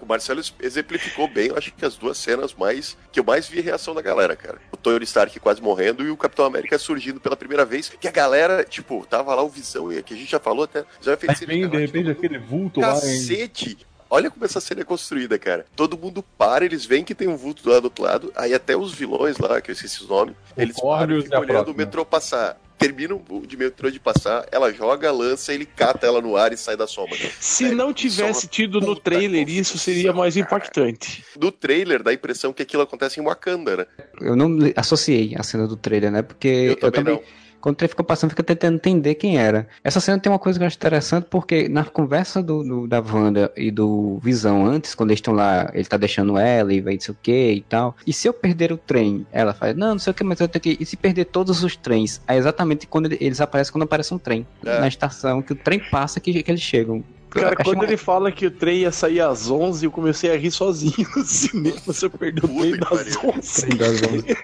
O 0.00 0.06
Marcelo 0.06 0.40
exemplificou 0.60 1.28
bem, 1.28 1.48
eu 1.48 1.56
acho 1.56 1.72
que 1.72 1.84
as 1.84 1.96
duas 1.96 2.18
cenas 2.18 2.54
mais 2.54 2.96
que 3.10 3.20
eu 3.20 3.24
mais 3.24 3.48
vi 3.48 3.60
reação 3.60 3.94
da 3.94 4.02
galera, 4.02 4.36
cara. 4.36 4.58
O 4.70 4.76
Tony 4.76 5.04
Stark 5.04 5.38
quase 5.40 5.62
morrendo 5.62 6.04
e 6.04 6.10
o 6.10 6.16
Capitão 6.16 6.44
América 6.44 6.78
surgindo 6.78 7.20
pela 7.20 7.36
primeira 7.36 7.64
vez. 7.64 7.88
Que 7.88 8.08
a 8.08 8.12
galera, 8.12 8.64
tipo, 8.64 9.06
tava 9.08 9.34
lá 9.34 9.42
o 9.42 9.48
Visão, 9.48 9.92
e 9.92 10.02
que 10.02 10.14
a 10.14 10.16
gente 10.16 10.30
já 10.30 10.40
falou 10.40 10.64
até. 10.64 10.84
Já 11.00 11.16
fez 11.16 11.40
vem, 11.40 11.68
de 11.68 11.76
repente, 11.76 12.10
aquele 12.10 12.38
vulto 12.38 12.80
um 12.80 12.82
lá. 12.82 12.88
Cacete! 12.94 13.78
Olha 14.12 14.30
como 14.30 14.44
essa 14.44 14.60
cena 14.60 14.82
é 14.82 14.84
construída, 14.84 15.38
cara. 15.38 15.64
Todo 15.74 15.96
mundo 15.96 16.22
para, 16.36 16.66
eles 16.66 16.84
veem 16.84 17.02
que 17.02 17.14
tem 17.14 17.28
um 17.28 17.36
vulto 17.36 17.66
lá 17.66 17.80
do 17.80 17.84
outro 17.84 18.04
lado, 18.04 18.30
aí 18.36 18.52
até 18.52 18.76
os 18.76 18.92
vilões 18.92 19.38
lá, 19.38 19.58
que 19.58 19.70
eu 19.70 19.72
esqueci 19.72 20.02
os 20.02 20.08
nomes, 20.08 20.34
eles 20.54 20.76
param 20.78 21.18
e 21.18 21.22
ficam 21.22 21.38
a 21.38 21.40
olhando 21.40 21.70
o 21.70 21.74
metrô 21.74 22.04
passar. 22.04 22.60
Termina 22.76 23.14
o 23.14 23.46
de 23.46 23.56
metrô 23.56 23.90
de 23.90 23.98
passar, 23.98 24.46
ela 24.52 24.70
joga, 24.70 25.10
lança, 25.10 25.54
ele 25.54 25.64
cata 25.64 26.06
ela 26.06 26.20
no 26.20 26.36
ar 26.36 26.52
e 26.52 26.58
sai 26.58 26.76
da 26.76 26.86
sombra. 26.86 27.16
Se 27.40 27.70
não 27.74 27.88
é 27.88 27.94
tivesse 27.94 28.46
tido 28.48 28.82
no 28.82 28.94
trailer 28.94 29.48
isso, 29.48 29.78
seria 29.78 30.12
mais 30.12 30.36
impactante. 30.36 31.24
Do 31.34 31.50
trailer 31.50 32.02
dá 32.02 32.10
a 32.10 32.14
impressão 32.14 32.52
que 32.52 32.60
aquilo 32.60 32.82
acontece 32.82 33.18
em 33.18 33.24
Wakanda, 33.24 33.78
né? 33.78 33.86
Eu 34.20 34.36
não 34.36 34.58
associei 34.76 35.34
a 35.38 35.42
cena 35.42 35.66
do 35.66 35.76
trailer, 35.76 36.10
né? 36.10 36.20
Porque 36.20 36.48
Eu 36.48 36.70
eu 36.72 36.76
também 36.76 37.04
também, 37.04 37.14
não. 37.14 37.22
Quando 37.62 37.74
o 37.74 37.76
trem 37.76 37.88
fica 37.88 38.02
passando, 38.02 38.30
fica 38.30 38.42
tentando 38.42 38.74
entender 38.74 39.14
quem 39.14 39.38
era. 39.38 39.68
Essa 39.84 40.00
cena 40.00 40.18
tem 40.18 40.30
uma 40.30 40.38
coisa 40.38 40.58
que 40.58 40.64
eu 40.64 40.66
acho 40.66 40.76
interessante, 40.76 41.28
porque 41.30 41.68
na 41.68 41.84
conversa 41.84 42.42
do, 42.42 42.64
do 42.64 42.88
da 42.88 43.00
Wanda 43.00 43.52
e 43.56 43.70
do 43.70 44.18
Visão 44.20 44.66
antes, 44.66 44.96
quando 44.96 45.10
eles 45.10 45.18
estão 45.18 45.32
lá, 45.32 45.70
ele 45.72 45.84
tá 45.84 45.96
deixando 45.96 46.36
ela 46.36 46.74
e 46.74 46.80
vai 46.80 46.94
não 46.94 47.00
sei 47.00 47.14
o 47.14 47.16
que 47.22 47.52
e 47.52 47.60
tal. 47.62 47.96
E 48.04 48.12
se 48.12 48.28
eu 48.28 48.34
perder 48.34 48.72
o 48.72 48.76
trem? 48.76 49.24
Ela 49.30 49.54
fala, 49.54 49.74
não, 49.74 49.90
não 49.90 49.98
sei 50.00 50.10
o 50.10 50.14
que, 50.14 50.24
mas 50.24 50.40
eu 50.40 50.48
tenho 50.48 50.60
que. 50.60 50.76
E 50.80 50.84
se 50.84 50.96
perder 50.96 51.26
todos 51.26 51.62
os 51.62 51.76
trens? 51.76 52.20
É 52.26 52.36
exatamente 52.36 52.88
quando 52.88 53.12
eles 53.12 53.40
aparecem 53.40 53.72
quando 53.72 53.84
aparece 53.84 54.12
um 54.12 54.18
trem. 54.18 54.44
É. 54.66 54.80
Na 54.80 54.88
estação, 54.88 55.40
que 55.40 55.52
o 55.52 55.56
trem 55.56 55.78
passa 55.78 56.18
que, 56.18 56.42
que 56.42 56.50
eles 56.50 56.60
chegam. 56.60 57.04
Cara, 57.30 57.56
quando 57.56 57.78
uma... 57.78 57.84
ele 57.84 57.96
fala 57.96 58.30
que 58.30 58.46
o 58.46 58.50
trem 58.50 58.80
ia 58.80 58.92
sair 58.92 59.20
às 59.20 59.48
11, 59.48 59.86
eu 59.86 59.90
comecei 59.90 60.30
a 60.30 60.36
rir 60.36 60.50
sozinho 60.50 61.08
no 61.16 61.22
cinema. 61.24 61.76
Você 61.86 62.08
perder 62.08 62.44
o 62.44 62.48
trem 62.48 62.76
das 62.76 63.16
11. 63.16 63.60
Trem 63.62 63.76
das 63.78 64.02
11 64.02 64.36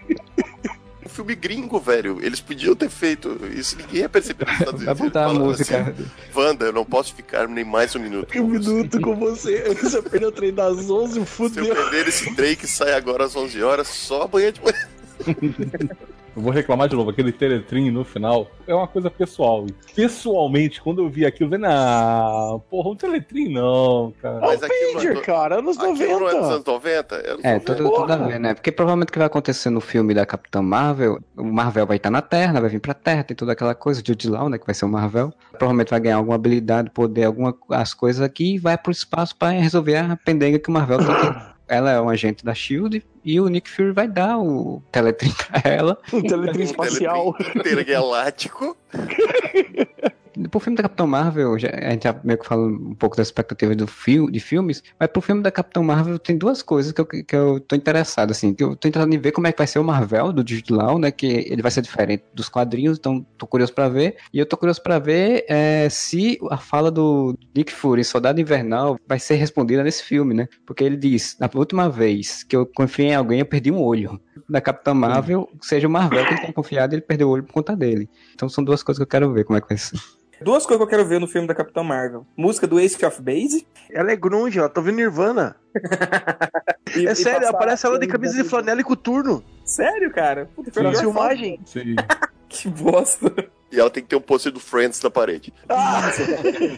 filme 1.18 1.34
gringo, 1.34 1.78
velho. 1.80 2.18
Eles 2.22 2.40
podiam 2.40 2.74
ter 2.74 2.88
feito 2.88 3.38
isso, 3.54 3.76
ninguém 3.76 4.00
ia 4.02 4.08
perceber 4.08 4.44
nos 4.46 4.58
Estados 4.60 4.84
Vai 4.84 4.94
Unidos. 4.94 5.06
botar 5.08 5.20
a 5.24 5.26
Falando 5.28 5.44
música. 5.44 5.80
Assim, 5.80 6.06
Wanda, 6.34 6.64
eu 6.66 6.72
não 6.72 6.84
posso 6.84 7.14
ficar 7.14 7.48
nem 7.48 7.64
mais 7.64 7.94
um 7.96 7.98
minuto. 8.00 8.38
Um 8.40 8.46
minuto 8.48 9.00
com 9.00 9.16
você. 9.16 9.74
Você 9.74 10.00
perdeu 10.02 10.28
o 10.28 10.32
trem 10.32 10.52
das 10.52 10.88
11, 10.88 11.12
Se 11.14 11.18
eu 11.18 11.26
fudeu. 11.26 11.74
perder 11.74 12.08
esse 12.08 12.34
trem 12.34 12.54
que 12.56 12.66
sai 12.66 12.92
agora 12.92 13.24
às 13.24 13.34
11 13.34 13.62
horas, 13.62 13.88
só 13.88 14.22
amanhã 14.22 14.52
de 14.52 14.60
manhã. 14.60 14.88
Eu 16.38 16.42
vou 16.44 16.52
reclamar 16.52 16.88
de 16.88 16.94
novo, 16.94 17.10
aquele 17.10 17.32
teletrim 17.32 17.90
no 17.90 18.04
final 18.04 18.48
é 18.64 18.72
uma 18.72 18.86
coisa 18.86 19.10
pessoal. 19.10 19.66
Pessoalmente, 19.92 20.80
quando 20.80 21.02
eu 21.02 21.08
vi 21.08 21.26
aquilo, 21.26 21.52
eu 21.52 21.58
falei, 21.58 21.68
não, 21.74 22.60
porra, 22.70 22.90
um 22.90 22.94
teletrim 22.94 23.52
não, 23.52 24.12
cara. 24.22 24.38
Mas 24.40 24.62
É 24.62 24.68
não 24.68 24.74
é 24.74 24.92
Pager, 24.94 25.22
cara, 25.22 25.58
anos 25.58 25.76
Aquilo 25.76 26.20
não 26.20 26.28
é 26.28 26.32
dos 26.32 26.40
90. 26.40 26.54
anos 26.54 26.64
90? 26.64 27.14
É, 27.16 27.30
anos 27.32 27.44
É, 27.44 27.52
90. 27.54 27.74
tudo, 27.74 27.90
tudo 27.90 28.12
a 28.12 28.16
ver, 28.16 28.38
né? 28.38 28.54
Porque 28.54 28.70
provavelmente 28.70 29.08
o 29.08 29.12
que 29.12 29.18
vai 29.18 29.26
acontecer 29.26 29.68
no 29.68 29.80
filme 29.80 30.14
da 30.14 30.24
Capitã 30.24 30.62
Marvel, 30.62 31.18
o 31.36 31.42
Marvel 31.44 31.86
vai 31.86 31.96
estar 31.96 32.10
na 32.10 32.22
Terra, 32.22 32.60
vai 32.60 32.70
vir 32.70 32.80
pra 32.80 32.94
Terra, 32.94 33.24
tem 33.24 33.36
toda 33.36 33.50
aquela 33.52 33.74
coisa, 33.74 34.00
Jude 34.06 34.30
Law, 34.30 34.48
né? 34.48 34.58
Que 34.58 34.66
vai 34.66 34.74
ser 34.76 34.84
o 34.84 34.88
Marvel. 34.88 35.32
Provavelmente 35.50 35.90
vai 35.90 35.98
ganhar 35.98 36.16
alguma 36.18 36.36
habilidade, 36.36 36.90
poder, 36.90 37.24
alguma 37.24 37.52
as 37.70 37.92
coisas 37.92 38.22
aqui 38.22 38.54
e 38.54 38.58
vai 38.58 38.78
pro 38.78 38.92
espaço 38.92 39.34
pra 39.36 39.48
resolver 39.50 39.96
a 39.96 40.16
pendenga 40.16 40.60
que 40.60 40.68
o 40.68 40.72
Marvel 40.72 40.98
tá 40.98 41.56
Ela 41.68 41.92
é 41.92 42.00
um 42.00 42.08
agente 42.08 42.44
da 42.44 42.54
SHIELD 42.54 43.04
e 43.24 43.40
o 43.40 43.48
Nick 43.48 43.68
Fury 43.68 43.92
vai 43.92 44.08
dar 44.08 44.38
o 44.38 44.82
teletrim 44.90 45.32
pra 45.36 45.70
ela. 45.70 45.98
Um 46.12 46.22
teletrim 46.22 46.62
espacial. 46.64 47.36
Intergaláctico. 47.54 48.76
Pro 50.50 50.60
filme 50.60 50.76
da 50.76 50.82
Capitã 50.82 51.06
Marvel, 51.06 51.58
já- 51.58 51.70
a 51.70 51.90
gente 51.90 52.04
já 52.04 52.14
meio 52.22 52.38
que 52.38 52.46
fala 52.46 52.66
um 52.66 52.94
pouco 52.94 53.16
das 53.16 53.28
expectativas 53.28 53.76
do 53.76 53.86
fil 53.86 54.30
de 54.30 54.38
filmes, 54.40 54.82
mas 54.98 55.08
pro 55.08 55.20
filme 55.20 55.42
da 55.42 55.50
Capitã 55.50 55.82
Marvel 55.82 56.18
tem 56.18 56.36
duas 56.36 56.62
coisas 56.62 56.92
que 56.92 57.00
eu, 57.00 57.06
que 57.06 57.24
eu 57.34 57.58
tô 57.60 57.74
interessado, 57.74 58.30
assim, 58.30 58.54
que 58.54 58.62
eu 58.62 58.76
tô 58.76 58.86
interessado 58.88 59.12
em 59.14 59.18
ver 59.18 59.32
como 59.32 59.46
é 59.46 59.52
que 59.52 59.58
vai 59.58 59.66
ser 59.66 59.78
o 59.78 59.84
Marvel 59.84 60.32
do 60.32 60.44
Law, 60.70 60.98
né, 60.98 61.10
que 61.10 61.26
ele 61.26 61.62
vai 61.62 61.70
ser 61.70 61.82
diferente 61.82 62.24
dos 62.34 62.48
quadrinhos, 62.48 62.98
então 62.98 63.26
tô 63.36 63.46
curioso 63.46 63.72
pra 63.72 63.88
ver, 63.88 64.16
e 64.32 64.38
eu 64.38 64.46
tô 64.46 64.56
curioso 64.56 64.82
pra 64.82 64.98
ver 64.98 65.44
é, 65.48 65.88
se 65.88 66.38
a 66.50 66.56
fala 66.56 66.90
do 66.90 67.36
Nick 67.54 67.72
Fury, 67.72 68.04
Soldado 68.04 68.40
Invernal, 68.40 68.96
vai 69.06 69.18
ser 69.18 69.34
respondida 69.36 69.82
nesse 69.82 70.02
filme, 70.04 70.34
né, 70.34 70.46
porque 70.66 70.84
ele 70.84 70.96
diz, 70.96 71.36
na 71.40 71.50
última 71.54 71.88
vez 71.88 72.42
que 72.44 72.54
eu 72.54 72.64
confiei 72.66 73.08
em 73.08 73.14
alguém, 73.14 73.40
eu 73.40 73.46
perdi 73.46 73.70
um 73.70 73.80
olho. 73.82 74.20
Da 74.48 74.60
Capitã 74.62 74.94
Marvel, 74.94 75.48
seja 75.60 75.86
o 75.86 75.90
Marvel 75.90 76.24
que 76.24 76.32
ele 76.32 76.40
tenha 76.40 76.52
confiado, 76.52 76.94
ele 76.94 77.02
perdeu 77.02 77.28
o 77.28 77.32
olho 77.32 77.42
por 77.44 77.52
conta 77.52 77.76
dele. 77.76 78.08
Então 78.34 78.48
são 78.48 78.64
duas 78.64 78.82
coisas 78.82 78.98
que 78.98 79.02
eu 79.02 79.06
quero 79.06 79.30
ver 79.32 79.44
como 79.44 79.58
é 79.58 79.60
que 79.60 79.68
vai 79.68 79.76
ser. 79.76 79.98
Duas 80.40 80.64
coisas 80.64 80.78
que 80.78 80.82
eu 80.84 80.86
quero 80.98 81.04
ver 81.08 81.20
no 81.20 81.26
filme 81.26 81.46
da 81.48 81.54
Capitã 81.54 81.82
Marvel. 81.82 82.26
Música 82.36 82.66
do 82.66 82.78
Ace 82.78 83.04
of 83.04 83.20
Base. 83.22 83.66
Ela 83.90 84.12
é 84.12 84.16
grunge, 84.16 84.58
ela 84.58 84.68
tá 84.68 84.80
vendo 84.80 84.96
Nirvana. 84.96 85.56
E- 86.96 87.06
É 87.06 87.12
e 87.12 87.14
sério, 87.14 87.46
aparece 87.48 87.84
ela 87.86 87.98
de 87.98 88.06
camisa 88.06 88.42
de 88.42 88.48
flanela 88.48 88.80
e 88.80 88.84
coturno. 88.84 89.44
Sério, 89.62 90.10
cara? 90.10 90.48
Puta, 90.56 90.72
foi 90.72 90.94
filmagem. 90.96 91.60
Sim. 91.66 91.94
Que 92.50 92.66
bosta. 92.66 93.30
E 93.70 93.78
ela 93.78 93.90
tem 93.90 94.02
que 94.02 94.08
ter 94.08 94.16
um 94.16 94.22
pôster 94.22 94.50
do 94.50 94.58
Friends 94.58 95.02
na 95.02 95.10
parede. 95.10 95.52
Ah! 95.68 96.10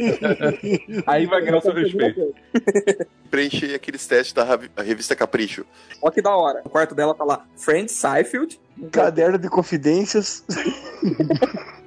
Aí 1.07 1.27
vai 1.27 1.41
ganhar 1.43 1.59
o 1.59 1.61
seu 1.61 1.73
respeito. 1.73 2.35
Preencher 3.31 3.73
aqueles 3.73 4.05
testes 4.05 4.33
da 4.33 4.45
revista 4.83 5.15
Capricho. 5.15 5.65
Olha 6.03 6.13
que 6.13 6.21
da 6.21 6.35
hora. 6.35 6.61
O 6.65 6.69
quarto 6.69 6.93
dela 6.93 7.15
tá 7.15 7.23
lá. 7.23 7.47
Friends, 7.57 7.95
Seinfeld. 7.95 8.61
Caderno 8.91 9.39
de 9.39 9.49
confidências. 9.49 10.45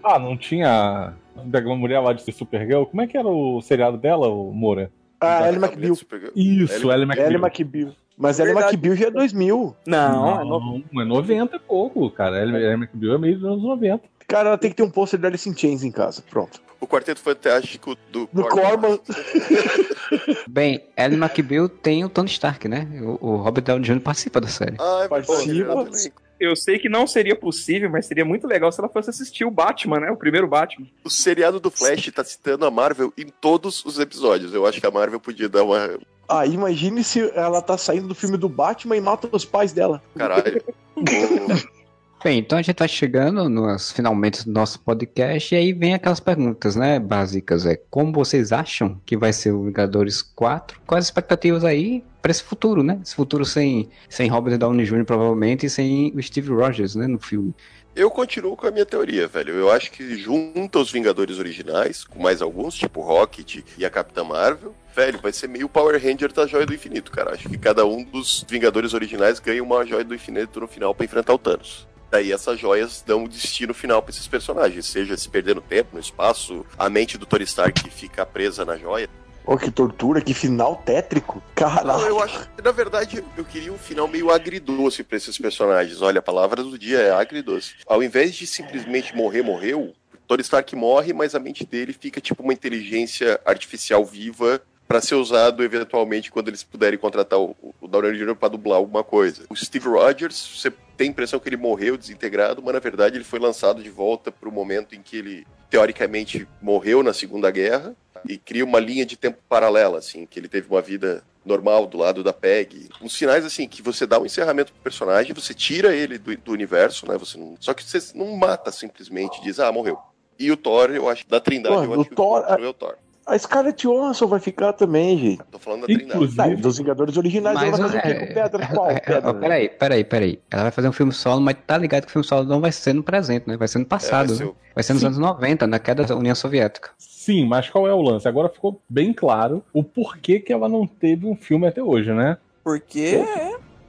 Ah, 0.02 0.18
não 0.18 0.38
tinha. 0.38 1.14
Da 1.46 1.62
mulher 1.62 2.00
lá 2.00 2.14
de 2.14 2.22
ser 2.24 2.32
Supergirl? 2.32 2.84
Como 2.86 3.02
é 3.02 3.08
que 3.08 3.18
era 3.18 3.28
o 3.28 3.62
seriado 3.62 3.98
dela, 3.98 4.28
o 4.28 4.52
Moura? 4.54 4.92
Ah, 5.20 5.48
Ellie 5.48 5.60
McBeal. 5.64 5.94
Isso, 6.36 6.92
Ellie 6.92 7.04
McBeal. 7.06 7.28
Ellie 7.28 7.38
McBeal. 7.42 7.92
Mas 8.18 8.40
Ellie. 8.40 8.54
McBeal 8.54 8.96
já 8.96 9.08
é 9.08 9.12
2000. 9.12 9.76
Não, 9.88 10.42
é 10.42 10.44
no- 10.44 10.84
Não, 10.92 11.02
é 11.02 11.06
90 11.06 11.56
e 11.56 11.60
pouco, 11.60 12.10
cara. 12.12 12.42
Ellie 12.42 12.66
McBeal 12.74 13.16
é 13.16 13.18
meio 13.18 13.36
dos 13.40 13.46
anos 13.46 13.64
90. 13.64 14.04
Cara, 14.28 14.50
ela 14.50 14.58
tem 14.58 14.70
que 14.70 14.76
ter 14.78 14.84
um 14.84 14.90
pôster 14.90 15.20
de 15.20 15.26
Alice 15.28 15.50
in 15.50 15.56
Chains 15.56 15.84
em 15.84 15.92
casa. 15.92 16.24
Pronto. 16.30 16.62
O 16.80 16.88
Quarteto 16.88 17.20
Fantástico 17.22 17.96
do, 18.12 18.28
Do 18.32 18.44
Corman. 18.48 19.00
Bem, 20.48 20.84
Ellie 20.98 21.18
McBeal 21.18 21.70
tem 21.70 22.04
o 22.04 22.10
Tony 22.10 22.30
Stark, 22.30 22.68
né? 22.68 22.88
O, 23.02 23.28
o 23.28 23.36
Robert 23.38 23.64
Downey 23.64 23.84
Jr. 23.84 24.00
participa 24.02 24.40
da 24.42 24.48
série. 24.48 24.76
Ah, 24.80 25.04
é 25.06 25.08
verdade, 25.08 25.28
Participa. 25.66 26.22
Eu 26.40 26.56
sei 26.56 26.80
que 26.80 26.90
não 26.90 27.08
seria 27.08 27.36
possível, 27.36 27.90
mas 27.90 28.06
seria 28.06 28.26
muito 28.26 28.48
legal 28.48 28.72
se 28.72 28.80
ela 28.80 28.90
fosse 28.90 29.10
assistir 29.10 29.46
o 29.46 29.52
Batman, 29.52 30.00
né? 30.00 30.12
O 30.12 30.18
primeiro 30.18 30.48
Batman. 30.48 30.88
O 31.04 31.10
seriado 31.10 31.60
do 31.60 31.72
Flash 31.72 32.12
tá 32.12 32.24
citando 32.24 32.66
a 32.66 32.72
Marvel 32.72 33.14
em 33.18 33.28
todos 33.28 33.84
os 33.86 34.00
episódios. 34.00 34.54
Eu 34.54 34.66
acho 34.66 34.80
que 34.80 34.88
a 34.88 34.92
Marvel 34.92 35.20
podia 35.20 35.48
dar 35.48 35.64
uma. 35.64 36.00
Ah, 36.28 36.46
imagine 36.46 37.04
se 37.04 37.20
ela 37.36 37.62
tá 37.62 37.78
saindo 37.78 38.08
do 38.08 38.16
filme 38.16 38.38
do 38.38 38.50
Batman 38.50 38.98
e 38.98 39.02
mata 39.02 39.30
os 39.32 39.46
pais 39.46 39.74
dela. 39.74 40.02
Caralho. 40.16 40.64
Bem, 42.24 42.40
então 42.40 42.58
a 42.58 42.62
gente 42.62 42.80
vai 42.80 42.88
chegando 42.88 43.50
nos 43.50 43.92
finalmente 43.92 44.46
do 44.46 44.52
nosso 44.54 44.80
podcast 44.80 45.54
e 45.54 45.58
aí 45.58 45.74
vem 45.74 45.94
aquelas 45.94 46.22
perguntas, 46.22 46.74
né, 46.74 46.98
básicas. 46.98 47.66
É 47.66 47.76
como 47.76 48.14
vocês 48.14 48.54
acham 48.54 48.98
que 49.06 49.18
vai 49.18 49.34
ser 49.34 49.52
o 49.52 49.66
Vingadores 49.66 50.22
4? 50.22 50.80
Quais 50.88 51.04
as 51.04 51.08
expectativas 51.08 51.66
aí 51.66 52.02
para 52.22 52.32
esse 52.32 52.42
futuro, 52.42 52.82
né? 52.82 52.98
Esse 53.04 53.14
futuro 53.14 53.44
sem, 53.44 53.90
sem 54.08 54.30
Robert 54.30 54.58
Downey 54.58 54.86
Jr. 54.86 55.04
provavelmente 55.04 55.66
e 55.66 55.70
sem 55.70 56.14
o 56.16 56.24
Steve 56.24 56.50
Rogers, 56.54 56.96
né, 56.96 57.08
no 57.08 57.20
filme. 57.20 57.54
Eu 57.94 58.10
continuo 58.10 58.56
com 58.56 58.68
a 58.68 58.72
minha 58.72 58.86
teoria, 58.86 59.28
velho. 59.28 59.54
Eu 59.56 59.70
acho 59.70 59.92
que 59.92 60.16
junta 60.16 60.80
os 60.80 60.90
Vingadores 60.90 61.40
originais, 61.40 62.06
com 62.06 62.24
mais 62.24 62.42
alguns, 62.42 62.74
tipo 62.74 63.02
Rocket 63.02 63.66
e 63.78 63.86
a 63.86 63.90
Capitã 63.90 64.24
Marvel, 64.24 64.74
velho, 64.96 65.20
vai 65.22 65.34
ser 65.34 65.50
meio 65.50 65.68
Power 65.68 66.02
Ranger 66.02 66.32
da 66.32 66.48
Joia 66.48 66.66
do 66.66 66.74
Infinito, 66.74 67.12
cara. 67.12 67.34
Acho 67.34 67.50
que 67.50 67.58
cada 67.58 67.86
um 67.86 68.02
dos 68.02 68.46
Vingadores 68.50 68.94
originais 68.94 69.40
ganha 69.40 69.62
uma 69.62 69.86
Joia 69.86 70.06
do 70.06 70.16
Infinito 70.16 70.62
no 70.62 70.70
final 70.70 70.96
pra 70.96 71.04
enfrentar 71.04 71.34
o 71.34 71.38
Thanos. 71.38 71.92
Daí 72.14 72.32
essas 72.32 72.60
joias 72.60 73.04
dão 73.04 73.24
o 73.24 73.28
destino 73.28 73.74
final 73.74 74.00
pra 74.00 74.12
esses 74.12 74.28
personagens, 74.28 74.86
seja 74.86 75.18
se 75.18 75.28
perder 75.28 75.56
no 75.56 75.62
tempo, 75.62 75.96
no 75.96 76.00
espaço, 76.00 76.64
a 76.78 76.88
mente 76.88 77.18
do 77.18 77.26
Tony 77.26 77.44
Stark 77.44 77.90
fica 77.90 78.24
presa 78.24 78.64
na 78.64 78.78
joia. 78.78 79.10
Oh, 79.44 79.58
que 79.58 79.72
tortura, 79.72 80.22
que 80.22 80.32
final 80.32 80.76
tétrico. 80.86 81.38
Não, 81.38 81.54
Caralho. 81.56 82.06
eu 82.06 82.22
acho. 82.22 82.48
Na 82.64 82.72
verdade, 82.72 83.24
eu 83.36 83.44
queria 83.44 83.74
um 83.74 83.80
final 83.80 84.08
meio 84.08 84.30
agridoce 84.30 85.04
pra 85.04 85.18
esses 85.18 85.40
personagens. 85.40 86.04
Olha, 86.04 86.20
a 86.20 86.22
palavra 86.22 86.62
do 86.62 86.78
dia 86.78 87.00
é 87.00 87.12
agridoce. 87.12 87.78
Ao 87.88 88.04
invés 88.04 88.36
de 88.36 88.46
simplesmente 88.46 89.16
morrer, 89.16 89.42
morreu. 89.42 89.96
Tony 90.28 90.44
Stark 90.44 90.76
morre, 90.76 91.14
mas 91.14 91.34
a 91.34 91.40
mente 91.40 91.66
dele 91.66 91.94
fica 91.94 92.22
tipo 92.22 92.44
uma 92.44 92.54
inteligência 92.54 93.42
artificial 93.44 94.06
viva 94.06 94.62
pra 94.88 95.02
ser 95.02 95.16
usado 95.16 95.64
eventualmente 95.64 96.32
quando 96.32 96.50
eles 96.50 96.64
puderem 96.64 97.00
contratar 97.00 97.40
o, 97.40 97.56
o 97.82 97.88
Downey 97.88 98.16
Jr. 98.16 98.36
pra 98.36 98.50
dublar 98.50 98.78
alguma 98.78 99.04
coisa. 99.04 99.46
O 99.50 99.56
Steve 99.56 99.88
Rogers, 99.88 100.38
você 100.56 100.72
tem 100.98 101.08
a 101.08 101.12
impressão 101.12 101.40
que 101.40 101.50
ele 101.50 101.58
morreu 101.58 101.98
desintegrado, 101.98 102.62
mas 102.62 102.74
na 102.74 102.80
verdade 102.80 103.18
ele 103.18 103.24
foi 103.24 103.40
lançado 103.40 103.82
de 103.82 103.90
volta 103.90 104.32
pro 104.32 104.52
momento 104.52 104.96
em 104.96 105.02
que 105.02 105.18
ele 105.18 105.48
teoricamente 105.70 106.48
morreu 106.62 107.02
na 107.04 107.14
Segunda 107.14 107.50
Guerra 107.52 107.96
e 108.28 108.38
cria 108.38 108.64
uma 108.64 108.80
linha 108.80 109.06
de 109.06 109.18
tempo 109.18 109.40
paralela, 109.50 109.98
assim, 109.98 110.26
que 110.26 110.40
ele 110.40 110.48
teve 110.48 110.70
uma 110.70 110.82
vida 110.82 111.24
normal 111.46 111.86
do 111.86 111.98
lado 111.98 112.24
da 112.24 112.32
Peg. 112.32 112.88
Uns 113.02 113.14
sinais 113.18 113.44
assim 113.44 113.68
que 113.68 113.82
você 113.82 114.06
dá 114.06 114.18
um 114.20 114.26
encerramento 114.26 114.72
pro 114.72 114.82
personagem, 114.82 115.34
você 115.34 115.54
tira 115.54 115.94
ele 115.94 116.18
do, 116.18 116.36
do 116.38 116.52
universo, 116.54 117.06
né? 117.06 117.18
Você 117.18 117.38
não, 117.38 117.56
só 117.60 117.74
que 117.74 117.84
você 117.84 118.00
não 118.16 118.38
mata 118.38 118.72
simplesmente, 118.72 119.42
diz 119.42 119.60
ah 119.60 119.72
morreu. 119.72 119.98
E 120.40 120.52
o 120.52 120.58
Thor, 120.58 120.92
eu 120.92 121.10
acho 121.10 121.28
da 121.28 121.40
Trindade, 121.40 121.76
eu 121.76 121.90
o 121.92 121.94
acho 122.02 122.10
que 122.10 122.16
Thor- 122.16 122.40
o 122.40 122.46
Thor 122.46 122.60
é 122.64 122.68
o 122.68 122.74
Thor. 122.74 122.96
A 123.26 123.38
Scarlett 123.40 123.88
Johansson 123.88 124.28
vai 124.28 124.40
ficar 124.40 124.74
também, 124.74 125.18
gente. 125.18 125.42
Tô 125.50 125.58
falando 125.58 125.82
da 125.82 125.88
Trindade. 125.88 126.12
Inclusive, 126.12 126.36
Tá, 126.38 126.62
dos 126.62 126.78
Vingadores 126.78 127.18
originais, 127.18 127.58
ela 127.62 127.72
vai 127.72 127.80
fazer 127.80 127.98
o 127.98 128.02
quê 128.02 128.14
com 128.16 128.26
pedra? 128.34 128.68
Qual 128.68 128.90
é, 128.92 128.94
é, 128.96 129.00
pedra? 129.00 129.34
peraí, 129.34 129.70
peraí, 129.70 130.04
peraí. 130.04 130.40
Ela 130.52 130.64
vai 130.64 130.72
fazer 130.72 130.90
um 130.90 130.92
filme 130.94 131.14
solo, 131.14 131.40
mas 131.40 131.56
tá 131.66 131.78
ligado 131.78 132.02
que 132.04 132.10
o 132.10 132.12
filme 132.12 132.28
solo 132.28 132.44
não 132.46 132.60
vai 132.60 132.72
ser 132.72 132.92
no 132.94 133.02
presente, 133.02 133.48
né? 133.48 133.56
Vai 133.56 133.68
ser 133.70 133.78
no 133.80 133.86
É, 133.86 133.88
passado. 133.88 134.28
vai 134.28 134.36
ser 134.38 134.44
né? 134.46 134.50
o- 134.50 134.56
Vai 134.76 134.84
ser 134.84 134.94
nos 134.94 135.02
Sim. 135.02 135.08
anos 135.08 135.20
90, 135.20 135.68
na 135.68 135.80
queda 135.80 136.04
da 136.04 136.16
União 136.16 136.34
Soviética. 136.36 136.90
Sim, 136.98 137.46
mas 137.46 137.70
qual 137.70 137.88
é 137.88 137.94
o 137.94 138.02
lance? 138.02 138.28
Agora 138.28 138.50
ficou 138.50 138.82
bem 138.90 139.14
claro 139.14 139.64
o 139.72 139.84
porquê 139.84 140.40
que 140.40 140.52
ela 140.52 140.68
não 140.68 140.86
teve 140.88 141.26
um 141.28 141.36
filme 141.36 141.68
até 141.68 141.82
hoje, 141.82 142.12
né? 142.12 142.38
Porque 142.64 143.24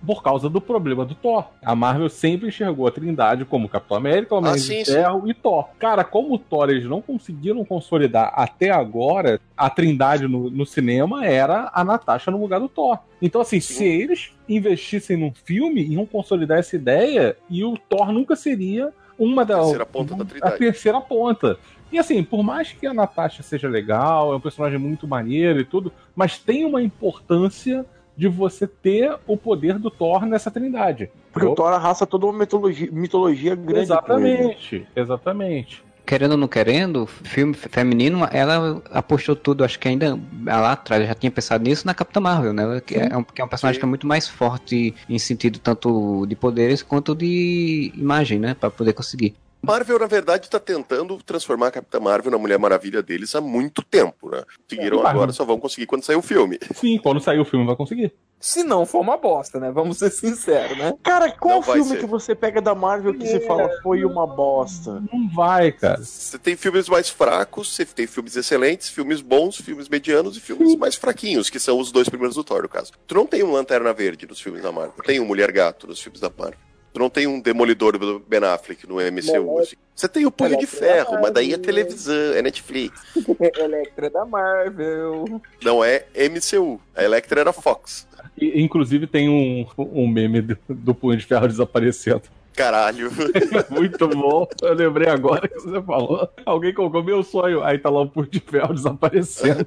Por 0.06 0.22
causa 0.22 0.48
do 0.48 0.60
problema 0.60 1.04
do 1.04 1.14
Thor. 1.14 1.46
A 1.62 1.74
Marvel 1.74 2.08
sempre 2.08 2.48
enxergou 2.48 2.86
a 2.86 2.90
Trindade 2.90 3.44
como 3.44 3.68
Capitão 3.68 3.96
América, 3.96 4.34
Homem 4.34 4.50
Ah, 4.52 4.54
de 4.54 4.60
sim, 4.60 4.84
sim. 4.84 4.92
Ferro 4.92 5.28
e 5.28 5.34
Thor. 5.34 5.68
Cara, 5.78 6.04
como 6.04 6.34
o 6.34 6.38
Thor 6.38 6.68
eles 6.70 6.84
não 6.84 7.00
conseguiram 7.00 7.64
consolidar 7.64 8.32
até 8.36 8.70
agora, 8.70 9.40
a 9.56 9.70
Trindade 9.70 10.28
no, 10.28 10.50
no 10.50 10.66
cinema 10.66 11.24
era 11.24 11.70
a 11.72 11.82
Natasha 11.84 12.30
no 12.30 12.40
lugar 12.40 12.60
do 12.60 12.68
Thor. 12.68 12.98
Então, 13.22 13.40
assim, 13.40 13.60
Sim. 13.60 13.74
se 13.74 13.84
eles 13.84 14.32
investissem 14.48 15.16
num 15.16 15.32
filme, 15.32 15.82
iam 15.84 16.04
consolidar 16.04 16.58
essa 16.58 16.76
ideia 16.76 17.36
e 17.48 17.64
o 17.64 17.76
Thor 17.88 18.12
nunca 18.12 18.36
seria 18.36 18.92
uma 19.18 19.44
da, 19.44 19.58
Terceira 19.58 19.86
ponta 19.86 20.14
da 20.16 20.22
a 20.24 20.26
Trindade. 20.26 20.58
terceira 20.58 21.00
ponta. 21.00 21.58
E 21.92 21.98
assim, 21.98 22.24
por 22.24 22.42
mais 22.42 22.72
que 22.72 22.86
a 22.86 22.92
Natasha 22.92 23.42
seja 23.42 23.68
legal, 23.68 24.32
é 24.32 24.36
um 24.36 24.40
personagem 24.40 24.78
muito 24.78 25.06
maneiro 25.06 25.60
e 25.60 25.64
tudo, 25.64 25.92
mas 26.16 26.36
tem 26.38 26.64
uma 26.64 26.82
importância 26.82 27.86
de 28.16 28.28
você 28.28 28.66
ter 28.66 29.16
o 29.26 29.36
poder 29.36 29.78
do 29.78 29.90
Thor 29.90 30.24
nessa 30.26 30.50
trindade. 30.50 31.10
Porque 31.32 31.48
o 31.48 31.54
Thor 31.54 31.72
arrasta 31.72 32.06
toda 32.06 32.26
uma 32.26 32.38
mitologia, 32.38 32.88
mitologia 32.90 33.54
grande. 33.54 33.88
com 33.88 34.18
ele. 34.18 34.32
Exatamente, 34.32 34.88
exatamente. 34.94 35.84
Querendo 36.06 36.32
ou 36.32 36.36
não 36.36 36.46
querendo, 36.46 37.06
filme 37.06 37.54
feminino, 37.54 38.28
ela 38.30 38.82
apostou 38.92 39.34
tudo, 39.34 39.64
acho 39.64 39.78
que 39.78 39.88
ainda 39.88 40.18
lá 40.44 40.72
atrás, 40.72 41.06
já 41.06 41.14
tinha 41.14 41.32
pensado 41.32 41.64
nisso 41.64 41.86
na 41.86 41.94
Capitã 41.94 42.20
Marvel, 42.20 42.52
né? 42.52 42.80
Que 42.84 42.96
é, 42.96 43.16
um, 43.16 43.24
que 43.24 43.40
é 43.40 43.44
um 43.44 43.48
personagem 43.48 43.76
Sim. 43.76 43.80
que 43.80 43.86
é 43.86 43.88
muito 43.88 44.06
mais 44.06 44.28
forte 44.28 44.94
em 45.08 45.18
sentido 45.18 45.58
tanto 45.58 46.26
de 46.26 46.36
poderes 46.36 46.82
quanto 46.82 47.14
de 47.14 47.90
imagem, 47.96 48.38
né? 48.38 48.54
Pra 48.54 48.70
poder 48.70 48.92
conseguir. 48.92 49.34
Marvel, 49.64 49.98
na 49.98 50.06
verdade, 50.06 50.48
tá 50.50 50.60
tentando 50.60 51.16
transformar 51.22 51.68
a 51.68 51.70
Capitã 51.72 52.00
Marvel 52.00 52.30
na 52.30 52.38
Mulher 52.38 52.58
Maravilha 52.58 53.02
deles 53.02 53.34
há 53.34 53.40
muito 53.40 53.82
tempo, 53.82 54.30
né? 54.30 54.42
Conseguiram 54.68 55.04
É, 55.04 55.10
agora, 55.10 55.32
só 55.32 55.44
vão 55.44 55.58
conseguir 55.58 55.86
quando 55.86 56.02
sair 56.04 56.16
o 56.16 56.22
filme. 56.22 56.58
Sim, 56.74 56.98
quando 56.98 57.20
sair 57.20 57.40
o 57.40 57.44
filme 57.44 57.66
vai 57.66 57.76
conseguir. 57.76 58.12
se 58.38 58.62
não 58.62 58.84
for 58.84 59.00
uma 59.00 59.16
bosta, 59.16 59.58
né? 59.58 59.70
Vamos 59.72 59.98
ser 59.98 60.10
sinceros, 60.10 60.76
né? 60.76 60.92
Cara, 61.02 61.30
qual 61.32 61.62
filme 61.62 61.84
ser. 61.84 61.98
que 61.98 62.06
você 62.06 62.34
pega 62.34 62.60
da 62.60 62.74
Marvel 62.74 63.14
que 63.14 63.26
você 63.26 63.40
fala 63.40 63.70
foi 63.82 64.04
uma 64.04 64.26
bosta? 64.26 65.02
Não 65.12 65.28
vai, 65.34 65.72
cara. 65.72 66.02
Você 66.02 66.38
tem 66.38 66.54
filmes 66.56 66.88
mais 66.88 67.08
fracos, 67.08 67.74
você 67.74 67.86
tem 67.86 68.06
filmes 68.06 68.36
excelentes, 68.36 68.90
filmes 68.90 69.22
bons, 69.22 69.56
filmes 69.56 69.88
medianos 69.88 70.36
e 70.36 70.40
filmes 70.40 70.76
mais 70.76 70.94
fraquinhos, 70.94 71.48
que 71.48 71.58
são 71.58 71.78
os 71.78 71.90
dois 71.90 72.08
primeiros 72.08 72.36
do 72.36 72.44
Thor, 72.44 72.62
no 72.62 72.68
caso. 72.68 72.92
Tu 73.06 73.14
não 73.14 73.26
tem 73.26 73.42
um 73.42 73.52
Lanterna 73.52 73.92
Verde 73.94 74.26
nos 74.26 74.40
filmes 74.40 74.62
da 74.62 74.70
Marvel, 74.70 75.02
tem 75.04 75.20
um 75.20 75.26
Mulher 75.26 75.50
Gato 75.50 75.86
nos 75.86 76.00
filmes 76.00 76.20
da 76.20 76.30
Marvel. 76.36 76.58
Tu 76.94 77.00
não 77.00 77.10
tem 77.10 77.26
um 77.26 77.40
Demolidor 77.40 77.98
do 77.98 78.20
Ben 78.20 78.44
Affleck 78.44 78.88
no 78.88 78.94
MCU. 78.94 79.58
assim. 79.58 79.74
Você 79.96 80.08
tem 80.08 80.26
o 80.26 80.30
Punho 80.30 80.56
de 80.56 80.64
Ferro, 80.64 81.20
mas 81.20 81.32
daí 81.32 81.52
é 81.52 81.58
televisão, 81.58 82.34
é 82.34 82.40
Netflix. 82.40 83.02
Electra 83.58 84.08
da 84.08 84.24
Marvel. 84.24 85.42
Não 85.60 85.84
é 85.84 86.06
MCU. 86.14 86.80
A 86.94 87.02
Electra 87.02 87.40
era 87.40 87.52
Fox. 87.52 88.06
E, 88.40 88.62
inclusive 88.62 89.08
tem 89.08 89.28
um, 89.28 89.66
um 89.76 90.06
meme 90.06 90.40
do, 90.40 90.56
do 90.68 90.94
Punho 90.94 91.18
de 91.18 91.26
Ferro 91.26 91.48
desaparecendo. 91.48 92.22
Caralho. 92.54 93.10
Muito 93.70 94.06
bom. 94.06 94.46
Eu 94.62 94.74
lembrei 94.74 95.08
agora 95.08 95.48
que 95.48 95.58
você 95.58 95.82
falou. 95.82 96.28
Alguém 96.46 96.72
colocou 96.72 97.02
meu 97.02 97.24
sonho. 97.24 97.64
Aí 97.64 97.76
tá 97.76 97.90
lá 97.90 98.02
o 98.02 98.08
Punho 98.08 98.28
de 98.28 98.38
Ferro 98.38 98.72
desaparecendo. 98.72 99.66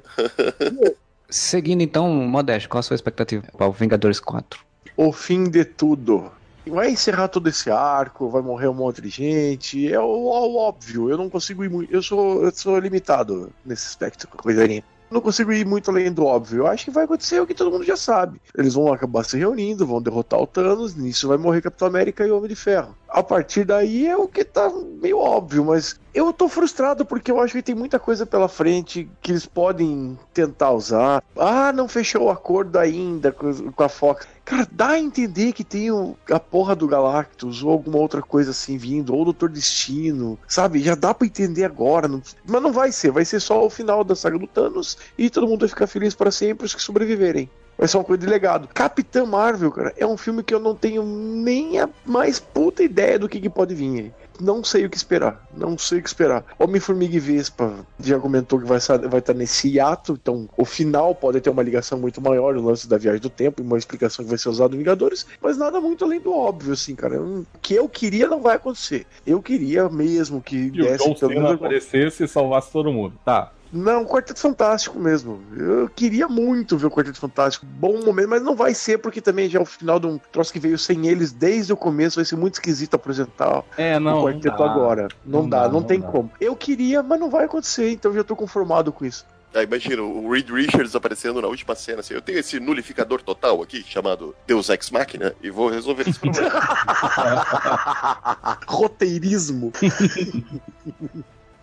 Seguindo 1.28 1.82
então, 1.82 2.08
Modesto, 2.08 2.70
qual 2.70 2.78
a 2.78 2.82
sua 2.82 2.94
expectativa 2.94 3.44
para 3.54 3.66
o 3.66 3.72
Vingadores 3.72 4.18
4? 4.18 4.60
O 4.96 5.12
fim 5.12 5.44
de 5.44 5.66
tudo. 5.66 6.32
Vai 6.70 6.90
encerrar 6.90 7.28
todo 7.28 7.48
esse 7.48 7.70
arco, 7.70 8.28
vai 8.28 8.42
morrer 8.42 8.68
um 8.68 8.74
monte 8.74 9.00
de 9.00 9.08
gente. 9.08 9.92
É 9.92 10.00
o, 10.00 10.04
o 10.04 10.56
óbvio. 10.56 11.10
Eu 11.10 11.16
não 11.16 11.28
consigo 11.28 11.64
ir 11.64 11.70
muito. 11.70 11.92
Eu 11.92 12.02
sou, 12.02 12.44
eu 12.44 12.52
sou 12.52 12.78
limitado 12.78 13.52
nesse 13.64 13.86
aspecto, 13.86 14.28
coisarinha. 14.28 14.82
Não 15.10 15.22
consigo 15.22 15.52
ir 15.52 15.64
muito 15.64 15.90
além 15.90 16.12
do 16.12 16.24
óbvio. 16.24 16.58
Eu 16.58 16.66
acho 16.66 16.84
que 16.84 16.90
vai 16.90 17.04
acontecer 17.04 17.40
o 17.40 17.46
que 17.46 17.54
todo 17.54 17.70
mundo 17.70 17.84
já 17.84 17.96
sabe. 17.96 18.40
Eles 18.56 18.74
vão 18.74 18.92
acabar 18.92 19.24
se 19.24 19.38
reunindo, 19.38 19.86
vão 19.86 20.02
derrotar 20.02 20.40
o 20.40 20.46
Thanos, 20.46 20.94
nisso 20.94 21.28
vai 21.28 21.38
morrer 21.38 21.62
Capitão 21.62 21.88
América 21.88 22.26
e 22.26 22.30
Homem 22.30 22.48
de 22.48 22.56
Ferro. 22.56 22.94
A 23.08 23.22
partir 23.22 23.64
daí 23.64 24.06
é 24.06 24.16
o 24.16 24.28
que 24.28 24.44
tá 24.44 24.70
meio 25.00 25.18
óbvio, 25.18 25.64
mas 25.64 25.98
eu 26.12 26.30
tô 26.32 26.46
frustrado 26.48 27.06
porque 27.06 27.30
eu 27.30 27.40
acho 27.40 27.54
que 27.54 27.62
tem 27.62 27.74
muita 27.74 27.98
coisa 27.98 28.26
pela 28.26 28.48
frente 28.48 29.08
que 29.22 29.32
eles 29.32 29.46
podem 29.46 30.18
tentar 30.34 30.72
usar. 30.72 31.22
Ah, 31.36 31.72
não 31.72 31.88
fechou 31.88 32.24
o 32.24 32.30
acordo 32.30 32.78
ainda 32.78 33.32
com 33.32 33.82
a 33.82 33.88
Fox. 33.88 34.26
Cara, 34.44 34.66
dá 34.70 34.88
a 34.90 34.98
entender 34.98 35.52
que 35.52 35.64
tem 35.64 35.90
o- 35.90 36.16
a 36.30 36.40
porra 36.40 36.74
do 36.76 36.86
Galactus 36.88 37.62
ou 37.62 37.70
alguma 37.70 37.98
outra 37.98 38.20
coisa 38.20 38.50
assim 38.50 38.76
vindo, 38.76 39.14
ou 39.14 39.22
o 39.22 39.24
Doutor 39.26 39.48
Destino, 39.48 40.38
sabe? 40.46 40.80
Já 40.80 40.94
dá 40.94 41.14
pra 41.14 41.26
entender 41.26 41.64
agora, 41.64 42.08
não- 42.08 42.22
mas 42.46 42.62
não 42.62 42.72
vai 42.72 42.92
ser, 42.92 43.10
vai 43.10 43.24
ser 43.24 43.40
só 43.40 43.64
o 43.64 43.70
final 43.70 44.04
da 44.04 44.14
saga 44.14 44.38
do 44.38 44.46
Thanos 44.46 44.98
e 45.16 45.30
todo 45.30 45.46
mundo 45.46 45.60
vai 45.60 45.68
ficar 45.68 45.86
feliz 45.86 46.14
para 46.14 46.30
sempre 46.30 46.66
os 46.66 46.74
que 46.74 46.82
sobreviverem. 46.82 47.48
Vai 47.78 47.86
ser 47.86 47.96
uma 47.96 48.04
coisa 48.04 48.20
de 48.20 48.28
legado. 48.28 48.68
Capitã 48.74 49.24
Marvel, 49.24 49.70
cara, 49.70 49.94
é 49.96 50.04
um 50.04 50.16
filme 50.16 50.42
que 50.42 50.52
eu 50.52 50.58
não 50.58 50.74
tenho 50.74 51.04
nem 51.04 51.78
a 51.78 51.88
mais 52.04 52.40
puta 52.40 52.82
ideia 52.82 53.20
do 53.20 53.28
que, 53.28 53.40
que 53.40 53.48
pode 53.48 53.72
vir 53.72 54.00
aí. 54.00 54.12
Não 54.40 54.62
sei 54.64 54.84
o 54.84 54.90
que 54.90 54.96
esperar. 54.96 55.46
Não 55.56 55.78
sei 55.78 55.98
o 55.98 56.02
que 56.02 56.08
esperar. 56.08 56.44
Homem-Formiga 56.58 57.16
e 57.16 57.20
Vespa 57.20 57.74
já 58.00 58.18
comentou 58.18 58.58
que 58.58 58.66
vai 58.66 58.78
estar 58.78 58.98
vai 58.98 59.20
estar 59.20 59.34
nesse 59.34 59.68
hiato, 59.68 60.18
então 60.20 60.48
o 60.56 60.64
final 60.64 61.14
pode 61.14 61.40
ter 61.40 61.50
uma 61.50 61.62
ligação 61.62 61.98
muito 61.98 62.20
maior, 62.20 62.56
o 62.56 62.62
lance 62.62 62.88
da 62.88 62.98
viagem 62.98 63.20
do 63.20 63.30
tempo, 63.30 63.62
e 63.62 63.64
uma 63.64 63.78
explicação 63.78 64.24
que 64.24 64.28
vai 64.28 64.38
ser 64.38 64.48
usada 64.48 64.74
em 64.74 64.78
Vingadores, 64.78 65.26
mas 65.40 65.56
nada 65.56 65.80
muito 65.80 66.04
além 66.04 66.20
do 66.20 66.32
óbvio, 66.32 66.72
assim, 66.72 66.94
cara. 66.94 67.20
O 67.20 67.46
que 67.60 67.74
eu 67.74 67.88
queria 67.88 68.28
não 68.28 68.40
vai 68.40 68.56
acontecer. 68.56 69.06
Eu 69.26 69.42
queria 69.42 69.88
mesmo 69.88 70.40
que 70.40 70.56
E 70.56 70.80
o 70.80 70.84
desse 70.84 71.04
John 71.04 71.14
pelo 71.14 71.32
Cena 71.32 71.54
aparecesse 71.54 72.24
e 72.24 72.28
salvasse 72.28 72.72
todo 72.72 72.92
mundo. 72.92 73.14
Tá. 73.24 73.52
Não, 73.72 74.04
Quarteto 74.04 74.40
Fantástico 74.40 74.98
mesmo. 74.98 75.40
Eu 75.56 75.88
queria 75.88 76.26
muito 76.28 76.76
ver 76.78 76.86
o 76.86 76.90
Quarteto 76.90 77.18
Fantástico. 77.18 77.66
Bom 77.66 78.02
momento, 78.04 78.28
mas 78.28 78.42
não 78.42 78.54
vai 78.56 78.74
ser, 78.74 78.98
porque 78.98 79.20
também 79.20 79.48
já 79.48 79.58
é 79.58 79.62
o 79.62 79.66
final 79.66 80.00
de 80.00 80.06
um 80.06 80.18
troço 80.32 80.52
que 80.52 80.58
veio 80.58 80.78
sem 80.78 81.06
eles 81.06 81.32
desde 81.32 81.72
o 81.72 81.76
começo. 81.76 82.16
Vai 82.16 82.24
ser 82.24 82.36
muito 82.36 82.54
esquisito 82.54 82.94
apresentar 82.94 83.62
É, 83.76 83.98
não. 83.98 84.20
o 84.20 84.24
Quarteto 84.24 84.58
não 84.58 84.64
agora. 84.70 85.08
Não, 85.24 85.42
Não 85.42 85.48
dá, 85.48 85.62
dá, 85.62 85.68
não, 85.68 85.80
não 85.80 85.86
tem 85.86 86.00
dá. 86.00 86.08
como. 86.08 86.30
Eu 86.40 86.56
queria, 86.56 87.02
mas 87.02 87.20
não 87.20 87.28
vai 87.28 87.44
acontecer, 87.44 87.90
então 87.90 88.10
eu 88.10 88.16
já 88.16 88.24
tô 88.24 88.34
conformado 88.34 88.90
com 88.92 89.04
isso. 89.04 89.26
Ah, 89.54 89.62
imagina, 89.62 90.02
o 90.02 90.30
Reed 90.30 90.50
Richards 90.50 90.94
aparecendo 90.94 91.40
na 91.40 91.48
última 91.48 91.74
cena, 91.74 92.00
assim, 92.00 92.12
eu 92.12 92.20
tenho 92.20 92.38
esse 92.38 92.60
nulificador 92.60 93.22
total 93.22 93.62
aqui, 93.62 93.82
chamado 93.82 94.34
Deus 94.46 94.68
Ex 94.68 94.90
Machina, 94.90 95.34
e 95.42 95.48
vou 95.50 95.70
resolver 95.70 96.06
esse 96.08 96.18
problema. 96.18 96.50
Roteirismo. 98.66 99.72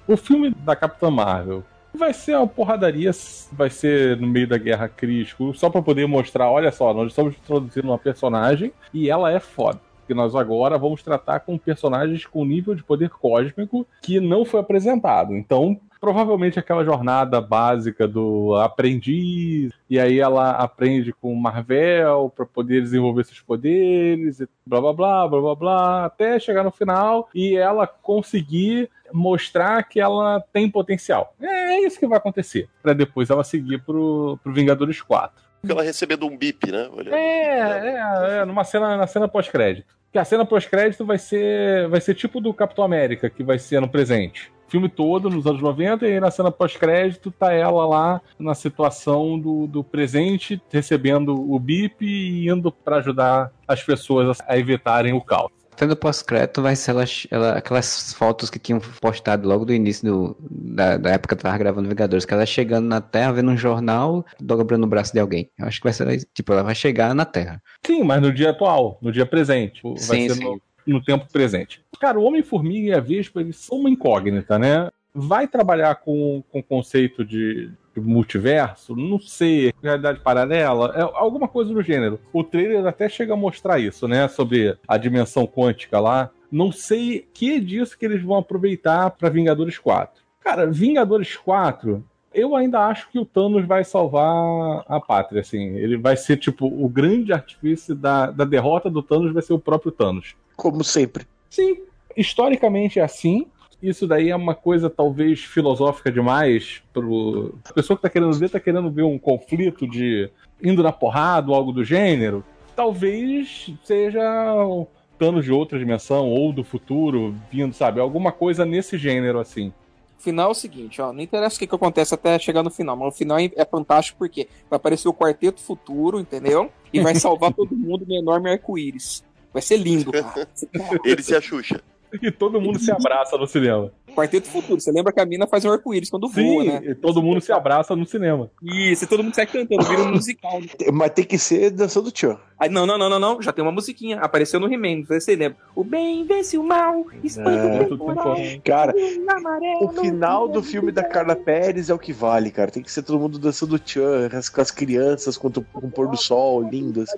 O 0.07 0.15
filme 0.15 0.51
da 0.51 0.75
Capitã 0.75 1.09
Marvel 1.09 1.63
vai 1.95 2.13
ser 2.13 2.35
uma 2.35 2.47
porradaria, 2.47 3.11
vai 3.51 3.69
ser 3.69 4.17
no 4.17 4.27
meio 4.27 4.47
da 4.47 4.57
Guerra 4.57 4.87
Crítico, 4.87 5.53
só 5.53 5.69
pra 5.69 5.81
poder 5.81 6.07
mostrar, 6.07 6.49
olha 6.49 6.71
só, 6.71 6.93
nós 6.93 7.07
estamos 7.07 7.35
introduzindo 7.35 7.87
uma 7.87 7.97
personagem 7.97 8.71
e 8.93 9.09
ela 9.09 9.31
é 9.31 9.39
foda. 9.39 9.79
Que 10.07 10.13
nós 10.13 10.35
agora 10.35 10.77
vamos 10.77 11.01
tratar 11.01 11.39
com 11.39 11.57
personagens 11.57 12.25
com 12.25 12.45
nível 12.45 12.75
de 12.75 12.83
poder 12.83 13.09
cósmico 13.09 13.87
que 14.03 14.19
não 14.19 14.45
foi 14.45 14.59
apresentado. 14.59 15.33
Então, 15.33 15.79
provavelmente 15.99 16.59
aquela 16.59 16.85
jornada 16.85 17.41
básica 17.41 18.07
do 18.07 18.53
aprendiz, 18.55 19.73
e 19.89 19.99
aí 19.99 20.19
ela 20.19 20.51
aprende 20.51 21.11
com 21.11 21.33
Marvel 21.33 22.31
pra 22.35 22.45
poder 22.45 22.83
desenvolver 22.83 23.23
seus 23.23 23.41
poderes, 23.41 24.39
e 24.39 24.47
blá 24.63 24.79
blá 24.79 24.93
blá, 24.93 25.27
blá 25.27 25.41
blá 25.41 25.55
blá, 25.55 26.05
até 26.05 26.39
chegar 26.39 26.63
no 26.63 26.69
final 26.69 27.27
e 27.33 27.55
ela 27.55 27.87
conseguir 27.87 28.87
mostrar 29.15 29.83
que 29.83 29.99
ela 29.99 30.43
tem 30.51 30.69
potencial. 30.69 31.33
É 31.41 31.79
isso 31.79 31.99
que 31.99 32.07
vai 32.07 32.17
acontecer, 32.17 32.67
Pra 32.83 32.93
depois 32.93 33.29
ela 33.29 33.43
seguir 33.43 33.81
pro, 33.83 34.37
pro 34.43 34.53
Vingadores 34.53 35.01
4. 35.01 35.45
Porque 35.61 35.71
ela 35.71 35.81
recebendo 35.81 36.27
um 36.27 36.37
bip, 36.37 36.71
né? 36.71 36.89
É, 37.07 37.59
é, 37.59 38.37
é, 38.39 38.45
numa 38.45 38.63
cena, 38.63 38.97
na 38.97 39.07
cena 39.07 39.27
pós-crédito. 39.27 39.95
Que 40.11 40.19
a 40.19 40.25
cena 40.25 40.45
pós-crédito 40.45 41.05
vai 41.05 41.17
ser, 41.17 41.87
vai 41.87 41.99
ser 41.99 42.13
tipo 42.13 42.39
do 42.39 42.53
Capitão 42.53 42.83
América, 42.83 43.29
que 43.29 43.43
vai 43.43 43.57
ser 43.57 43.79
no 43.81 43.89
presente. 43.89 44.51
Filme 44.67 44.89
todo, 44.89 45.29
nos 45.29 45.45
anos 45.47 45.61
90, 45.61 46.07
e 46.07 46.13
aí 46.13 46.19
na 46.19 46.29
cena 46.29 46.51
pós-crédito 46.51 47.31
tá 47.31 47.51
ela 47.51 47.85
lá 47.85 48.21
na 48.37 48.53
situação 48.53 49.39
do, 49.39 49.65
do 49.67 49.83
presente, 49.83 50.61
recebendo 50.71 51.33
o 51.33 51.59
bip 51.59 52.05
e 52.05 52.47
indo 52.47 52.71
pra 52.71 52.97
ajudar 52.97 53.51
as 53.67 53.81
pessoas 53.83 54.37
a 54.47 54.57
evitarem 54.57 55.13
o 55.13 55.21
caos. 55.21 55.51
Tendo 55.77 55.95
pós-crédito 55.95 56.61
vai 56.61 56.75
ser 56.75 56.91
ela, 56.91 57.03
ela- 57.31 57.51
aquelas 57.57 58.13
fotos 58.13 58.49
que 58.49 58.57
tinham 58.59 58.79
postado 59.01 59.47
logo 59.47 59.65
do 59.65 59.73
início 59.73 60.05
do- 60.05 60.37
da, 60.49 60.97
da 60.97 61.09
época 61.11 61.35
que 61.35 61.43
tava 61.43 61.57
gravando 61.57 61.89
Vingadores, 61.89 62.25
que 62.25 62.33
ela 62.33 62.45
chegando 62.45 62.85
na 62.87 63.01
Terra, 63.01 63.33
vendo 63.33 63.51
um 63.51 63.57
jornal, 63.57 64.25
dobrando 64.39 64.85
o 64.85 64.89
braço 64.89 65.13
de 65.13 65.19
alguém. 65.19 65.49
Eu 65.57 65.67
acho 65.67 65.79
que 65.79 65.83
vai 65.83 65.93
ser, 65.93 66.25
tipo, 66.33 66.53
ela 66.53 66.63
vai 66.63 66.75
chegar 66.75 67.13
na 67.13 67.25
Terra. 67.25 67.61
Sim, 67.85 68.03
mas 68.03 68.21
no 68.21 68.31
dia 68.33 68.51
atual, 68.51 68.97
no 69.01 69.11
dia 69.11 69.25
presente. 69.25 69.81
Vai 69.83 69.97
Sim, 70.21 70.29
ser 70.29 70.35
sim. 70.35 70.43
No, 70.43 70.61
no 70.87 71.03
tempo 71.03 71.25
presente. 71.31 71.81
Cara, 71.99 72.19
o 72.19 72.23
Homem-Formiga 72.23 72.87
e 72.89 72.93
a 72.93 72.99
Vespa, 72.99 73.41
eles 73.41 73.57
são 73.57 73.79
uma 73.79 73.89
incógnita, 73.89 74.59
né? 74.59 74.89
Vai 75.13 75.47
trabalhar 75.47 75.95
com, 75.95 76.43
com 76.51 76.59
o 76.59 76.63
conceito 76.63 77.23
de, 77.23 77.67
de 77.67 77.71
multiverso? 77.99 78.95
Não 78.95 79.19
sei, 79.19 79.73
realidade 79.81 80.19
paralela? 80.19 80.93
É 80.95 81.01
alguma 81.01 81.47
coisa 81.47 81.73
do 81.73 81.81
gênero. 81.81 82.19
O 82.33 82.43
trailer 82.43 82.85
até 82.85 83.07
chega 83.09 83.33
a 83.33 83.37
mostrar 83.37 83.79
isso, 83.79 84.07
né? 84.07 84.27
Sobre 84.27 84.77
a 84.87 84.97
dimensão 84.97 85.45
quântica 85.45 85.99
lá. 85.99 86.29
Não 86.51 86.71
sei 86.71 87.27
que 87.33 87.55
é 87.55 87.59
disso 87.59 87.97
que 87.97 88.05
eles 88.05 88.21
vão 88.21 88.37
aproveitar 88.37 89.11
para 89.11 89.29
Vingadores 89.29 89.77
4. 89.77 90.23
Cara, 90.39 90.67
Vingadores 90.67 91.35
4, 91.35 92.03
eu 92.35 92.55
ainda 92.55 92.81
acho 92.81 93.09
que 93.09 93.17
o 93.17 93.25
Thanos 93.25 93.65
vai 93.65 93.83
salvar 93.83 94.83
a 94.87 94.99
pátria, 94.99 95.41
assim. 95.41 95.75
Ele 95.75 95.97
vai 95.97 96.17
ser, 96.17 96.37
tipo, 96.37 96.67
o 96.67 96.87
grande 96.87 97.33
artifício 97.33 97.95
da, 97.95 98.29
da 98.29 98.43
derrota 98.43 98.89
do 98.89 99.01
Thanos 99.01 99.33
vai 99.33 99.41
ser 99.41 99.53
o 99.53 99.59
próprio 99.59 99.91
Thanos. 99.91 100.35
Como 100.55 100.83
sempre. 100.83 101.25
Sim, 101.49 101.77
historicamente 102.15 102.99
é 102.99 103.03
assim. 103.03 103.47
Isso 103.81 104.07
daí 104.07 104.29
é 104.29 104.35
uma 104.35 104.55
coisa 104.55 104.89
talvez 104.89 105.43
filosófica 105.43 106.11
demais 106.11 106.81
pro 106.93 107.55
a 107.69 107.73
pessoa 107.73 107.95
que 107.95 108.03
tá 108.03 108.09
querendo 108.09 108.33
ver, 108.33 108.49
tá 108.49 108.59
querendo 108.59 108.89
ver 108.89 109.03
um 109.03 109.19
conflito 109.19 109.87
de 109.87 110.29
indo 110.63 110.81
na 110.81 110.91
porrada 110.91 111.49
ou 111.49 111.55
algo 111.55 111.71
do 111.71 111.83
gênero. 111.83 112.43
Talvez 112.75 113.71
seja 113.83 114.21
o 114.63 114.87
Thanos 115.17 115.45
de 115.45 115.51
outra 115.51 115.79
dimensão 115.79 116.29
ou 116.29 116.51
do 116.51 116.63
futuro 116.63 117.35
vindo, 117.51 117.73
sabe? 117.73 117.99
Alguma 117.99 118.31
coisa 118.31 118.65
nesse 118.65 118.97
gênero 118.97 119.39
assim. 119.39 119.71
O 120.17 120.21
final 120.25 120.49
é 120.49 120.51
o 120.51 120.55
seguinte, 120.55 121.01
ó, 121.01 121.13
não 121.13 121.21
interessa 121.21 121.55
o 121.55 121.59
que, 121.59 121.67
que 121.67 121.75
acontece 121.75 122.13
até 122.13 122.39
chegar 122.39 122.63
no 122.63 122.71
final, 122.71 122.95
mas 122.95 123.13
o 123.13 123.17
final 123.17 123.37
é 123.37 123.51
é 123.55 123.65
fantástico 123.65 124.17
porque 124.17 124.47
vai 124.69 124.77
aparecer 124.77 125.07
o 125.07 125.13
Quarteto 125.13 125.61
Futuro, 125.61 126.19
entendeu? 126.19 126.71
E 126.91 126.99
vai 126.99 127.13
salvar 127.15 127.51
todo 127.53 127.75
mundo 127.75 128.05
no 128.07 128.15
enorme 128.15 128.49
arco-íris. 128.49 129.23
Vai 129.53 129.61
ser 129.61 129.77
lindo, 129.77 130.11
cara. 130.11 130.47
Eles 131.05 131.29
e 131.29 131.35
a 131.35 131.41
Xuxa. 131.41 131.81
E 132.25 132.31
todo 132.31 132.59
mundo 132.61 132.79
se 132.79 132.91
abraça 132.91 133.37
no 133.37 133.45
cinema. 133.47 133.91
Quarteto 134.15 134.47
Futuro, 134.47 134.79
você 134.79 134.91
lembra 134.91 135.11
que 135.11 135.19
a 135.19 135.25
mina 135.25 135.45
faz 135.45 135.65
um 135.65 135.71
arco-íris 135.71 136.09
quando 136.09 136.29
voa, 136.29 136.63
Sim, 136.63 136.67
né? 136.69 136.81
e 136.83 136.95
todo 136.95 137.21
mundo 137.21 137.41
se 137.41 137.51
abraça 137.51 137.95
no 137.95 138.05
cinema. 138.05 138.49
Isso, 138.63 139.03
e 139.03 139.07
todo 139.07 139.21
mundo 139.23 139.35
sai 139.35 139.45
cantando, 139.45 139.83
vira 139.83 140.01
um 140.03 140.11
musical. 140.13 140.59
né? 140.61 140.67
Mas 140.93 141.11
tem 141.11 141.25
que 141.25 141.37
ser 141.37 141.69
dançando 141.71 142.11
tchan. 142.11 142.37
Aí, 142.57 142.69
não, 142.69 142.85
não, 142.85 142.97
não, 142.97 143.09
não, 143.09 143.19
não, 143.19 143.41
já 143.41 143.51
tem 143.51 143.61
uma 143.63 143.71
musiquinha, 143.73 144.19
apareceu 144.19 144.59
no 144.59 144.71
He-Man, 144.71 144.99
não 144.99 145.05
sei 145.07 145.19
se 145.19 145.25
você 145.25 145.35
lembra. 145.35 145.57
O 145.75 145.83
bem 145.83 146.23
vence 146.23 146.57
o 146.57 146.63
mal, 146.63 147.05
espanta 147.23 147.49
É. 147.51 147.81
o 147.81 147.89
temporal, 147.89 148.35
Cara, 148.63 148.93
o 148.95 149.31
amarelo, 149.31 149.85
o 149.85 149.89
final 149.89 150.47
do 150.47 150.63
filme 150.63 150.91
da 150.93 151.03
Carla 151.03 151.35
Pérez 151.35 151.89
é 151.89 151.93
o 151.93 151.99
que 151.99 152.13
vale, 152.13 152.51
cara. 152.51 152.71
Tem 152.71 152.81
que 152.81 152.91
ser 152.91 153.03
todo 153.03 153.19
mundo 153.19 153.37
dançando 153.37 153.77
tchan, 153.77 154.29
com 154.53 154.61
as 154.61 154.71
crianças, 154.71 155.35
com 155.37 155.49
o 155.49 155.91
pôr 155.91 156.07
do 156.07 156.15
sol 156.17 156.61
lindo, 156.63 157.01
assim. 157.01 157.17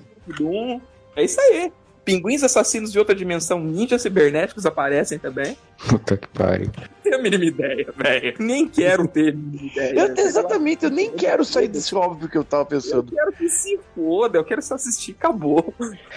É 1.15 1.23
isso 1.23 1.39
aí. 1.41 1.71
Pinguins 2.07 2.41
assassinos 2.41 2.89
de 2.89 2.97
outra 2.97 3.13
dimensão, 3.13 3.59
ninjas 3.59 4.01
cibernéticos 4.01 4.65
aparecem 4.65 5.19
também. 5.19 5.57
Puta 5.89 6.15
que 6.15 6.25
pariu. 6.29 6.71
Não 6.77 6.87
tenho 7.03 7.15
a 7.17 7.21
mínima 7.21 7.43
ideia, 7.43 7.93
velho. 7.97 8.33
Nem 8.39 8.65
quero 8.65 9.05
ter 9.09 9.33
a 9.33 9.35
mínima 9.35 9.67
ideia. 9.73 9.99
Eu, 9.99 10.15
exatamente, 10.25 10.85
eu 10.85 10.89
nem 10.89 11.11
quero 11.11 11.43
sair 11.43 11.67
desse 11.67 11.93
óbvio 11.93 12.29
que 12.29 12.37
eu 12.37 12.45
tava 12.45 12.63
Eu 12.63 12.67
pensando. 12.67 13.11
quero 13.11 13.33
que 13.33 13.49
se 13.49 13.77
foda, 13.93 14.37
eu 14.37 14.45
quero 14.45 14.61
só 14.61 14.75
assistir, 14.75 15.17
acabou. 15.19 15.73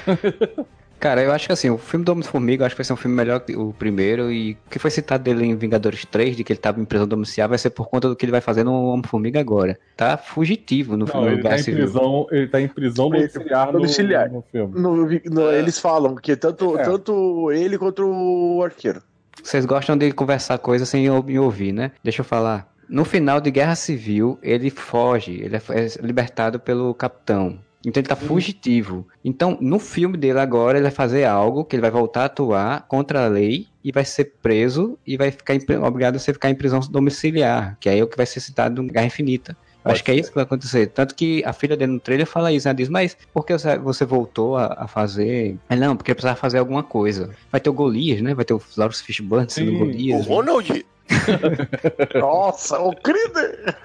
Cara, 1.01 1.23
eu 1.23 1.33
acho 1.33 1.47
que 1.47 1.53
assim, 1.55 1.71
o 1.71 1.79
filme 1.79 2.05
do 2.05 2.13
Homem-Formiga, 2.13 2.67
acho 2.67 2.75
que 2.75 2.79
vai 2.81 2.85
ser 2.85 2.93
um 2.93 2.97
filme 2.97 3.17
melhor 3.17 3.41
que 3.41 3.57
o 3.57 3.73
primeiro, 3.73 4.31
e 4.31 4.53
o 4.67 4.71
que 4.71 4.79
foi 4.79 4.91
citado 4.91 5.25
dele 5.25 5.47
em 5.47 5.57
Vingadores 5.57 6.05
3, 6.05 6.37
de 6.37 6.45
que 6.45 6.53
ele 6.53 6.61
tava 6.61 6.79
em 6.79 6.85
prisão 6.85 7.09
domiciliar, 7.09 7.49
vai 7.49 7.57
ser 7.57 7.71
por 7.71 7.89
conta 7.89 8.07
do 8.07 8.15
que 8.15 8.23
ele 8.27 8.31
vai 8.33 8.43
fazer 8.43 8.65
no 8.65 8.85
Homem-Formiga 8.89 9.41
agora. 9.41 9.79
Tá 9.97 10.19
fugitivo 10.19 10.93
no 10.99 11.07
Não, 11.07 11.07
filme 11.07 11.27
ele 11.29 11.37
do 11.39 11.43
tá 11.43 11.49
Guerra 11.49 11.61
em 11.61 11.65
Civil. 11.65 11.85
prisão, 11.85 12.27
ele 12.31 12.49
tá 12.49 12.61
em 12.61 12.69
prisão 12.69 13.09
domiciliar, 13.11 14.31
no-. 14.31 14.37
No, 14.39 14.43
filme. 14.43 14.79
No- 14.79 15.07
no- 15.35 15.51
Eles 15.53 15.79
falam 15.79 16.15
que 16.17 16.37
tanto, 16.37 16.79
É. 16.79 16.83
tanto 16.83 17.51
ele 17.51 17.79
quanto 17.79 18.05
o 18.07 18.63
arqueiro. 18.63 19.03
Vocês 19.43 19.65
gostam 19.65 19.97
de 19.97 20.13
conversar 20.13 20.59
coisas 20.59 20.87
sem 20.87 21.09
me 21.09 21.39
ouvir, 21.39 21.73
né? 21.73 21.93
Deixa 22.05 22.21
eu 22.21 22.25
falar. 22.27 22.69
No 22.87 23.07
final 23.07 23.41
de 23.41 23.51
Guerra 23.51 23.75
Civil, 23.75 24.39
ele 24.43 24.69
foge, 24.69 25.41
ele 25.43 25.57
é 25.57 25.61
é 25.71 25.87
libertado 26.07 26.61
pelo 26.61 26.93
capitão. 26.93 27.59
Então 27.85 28.01
ele 28.01 28.09
tá 28.09 28.17
fugitivo. 28.17 29.07
Então, 29.25 29.57
no 29.61 29.79
filme 29.79 30.17
dele 30.19 30.39
agora, 30.39 30.77
ele 30.79 30.83
vai 30.83 30.91
fazer 30.91 31.25
algo 31.25 31.65
que 31.65 31.75
ele 31.77 31.81
vai 31.83 31.91
voltar 31.91 32.23
a 32.23 32.25
atuar 32.27 32.87
contra 32.87 33.25
a 33.25 33.29
lei 33.29 33.67
e 33.83 33.91
vai 33.91 34.05
ser 34.05 34.35
preso 34.43 34.99
e 35.07 35.17
vai 35.17 35.31
ficar 35.31 35.55
obrigado 35.87 36.17
a 36.17 36.19
você 36.19 36.33
ficar 36.33 36.51
em 36.51 36.55
prisão 36.55 36.81
domiciliar, 36.81 37.77
que 37.81 37.89
aí 37.89 37.99
é 37.99 38.03
o 38.03 38.07
que 38.07 38.17
vai 38.17 38.27
ser 38.27 38.41
citado 38.41 38.83
no 38.83 38.89
Guerra 38.89 39.07
Infinita. 39.07 39.57
Pode 39.83 39.95
Acho 39.95 40.05
que 40.05 40.11
é 40.11 40.15
isso 40.15 40.29
que 40.29 40.35
vai 40.35 40.45
acontecer. 40.45 40.89
Tanto 40.89 41.15
que 41.15 41.43
a 41.43 41.55
filha 41.55 41.75
dele 41.75 41.93
no 41.93 42.01
trailer 42.01 42.27
fala 42.27 42.53
isso, 42.53 42.69
ela 42.69 42.75
diz, 42.75 42.91
mas 42.91 43.17
por 43.33 43.47
que 43.47 43.57
você- 43.57 44.05
voltou 44.05 44.59
a, 44.59 44.75
a 44.81 44.87
fazer? 44.87 45.57
Ah, 45.71 45.75
não, 45.77 45.97
porque 45.97 46.15
precisava 46.15 46.37
fazer 46.37 46.59
alguma 46.59 46.83
coisa. 46.83 47.31
Vai 47.51 47.63
ter 47.63 47.71
o 47.71 47.73
Golias, 47.73 48.21
né? 48.21 48.35
Vai 48.35 48.45
ter 48.45 48.53
o 48.53 48.61
Lawrence 48.77 49.03
Fishburne 49.03 49.49
sendo 49.49 49.73
Golias. 49.73 50.27
O 50.27 50.29
Ronald, 50.29 50.85
Nossa, 52.15 52.79
o 52.79 52.95
Crider! 52.95 53.77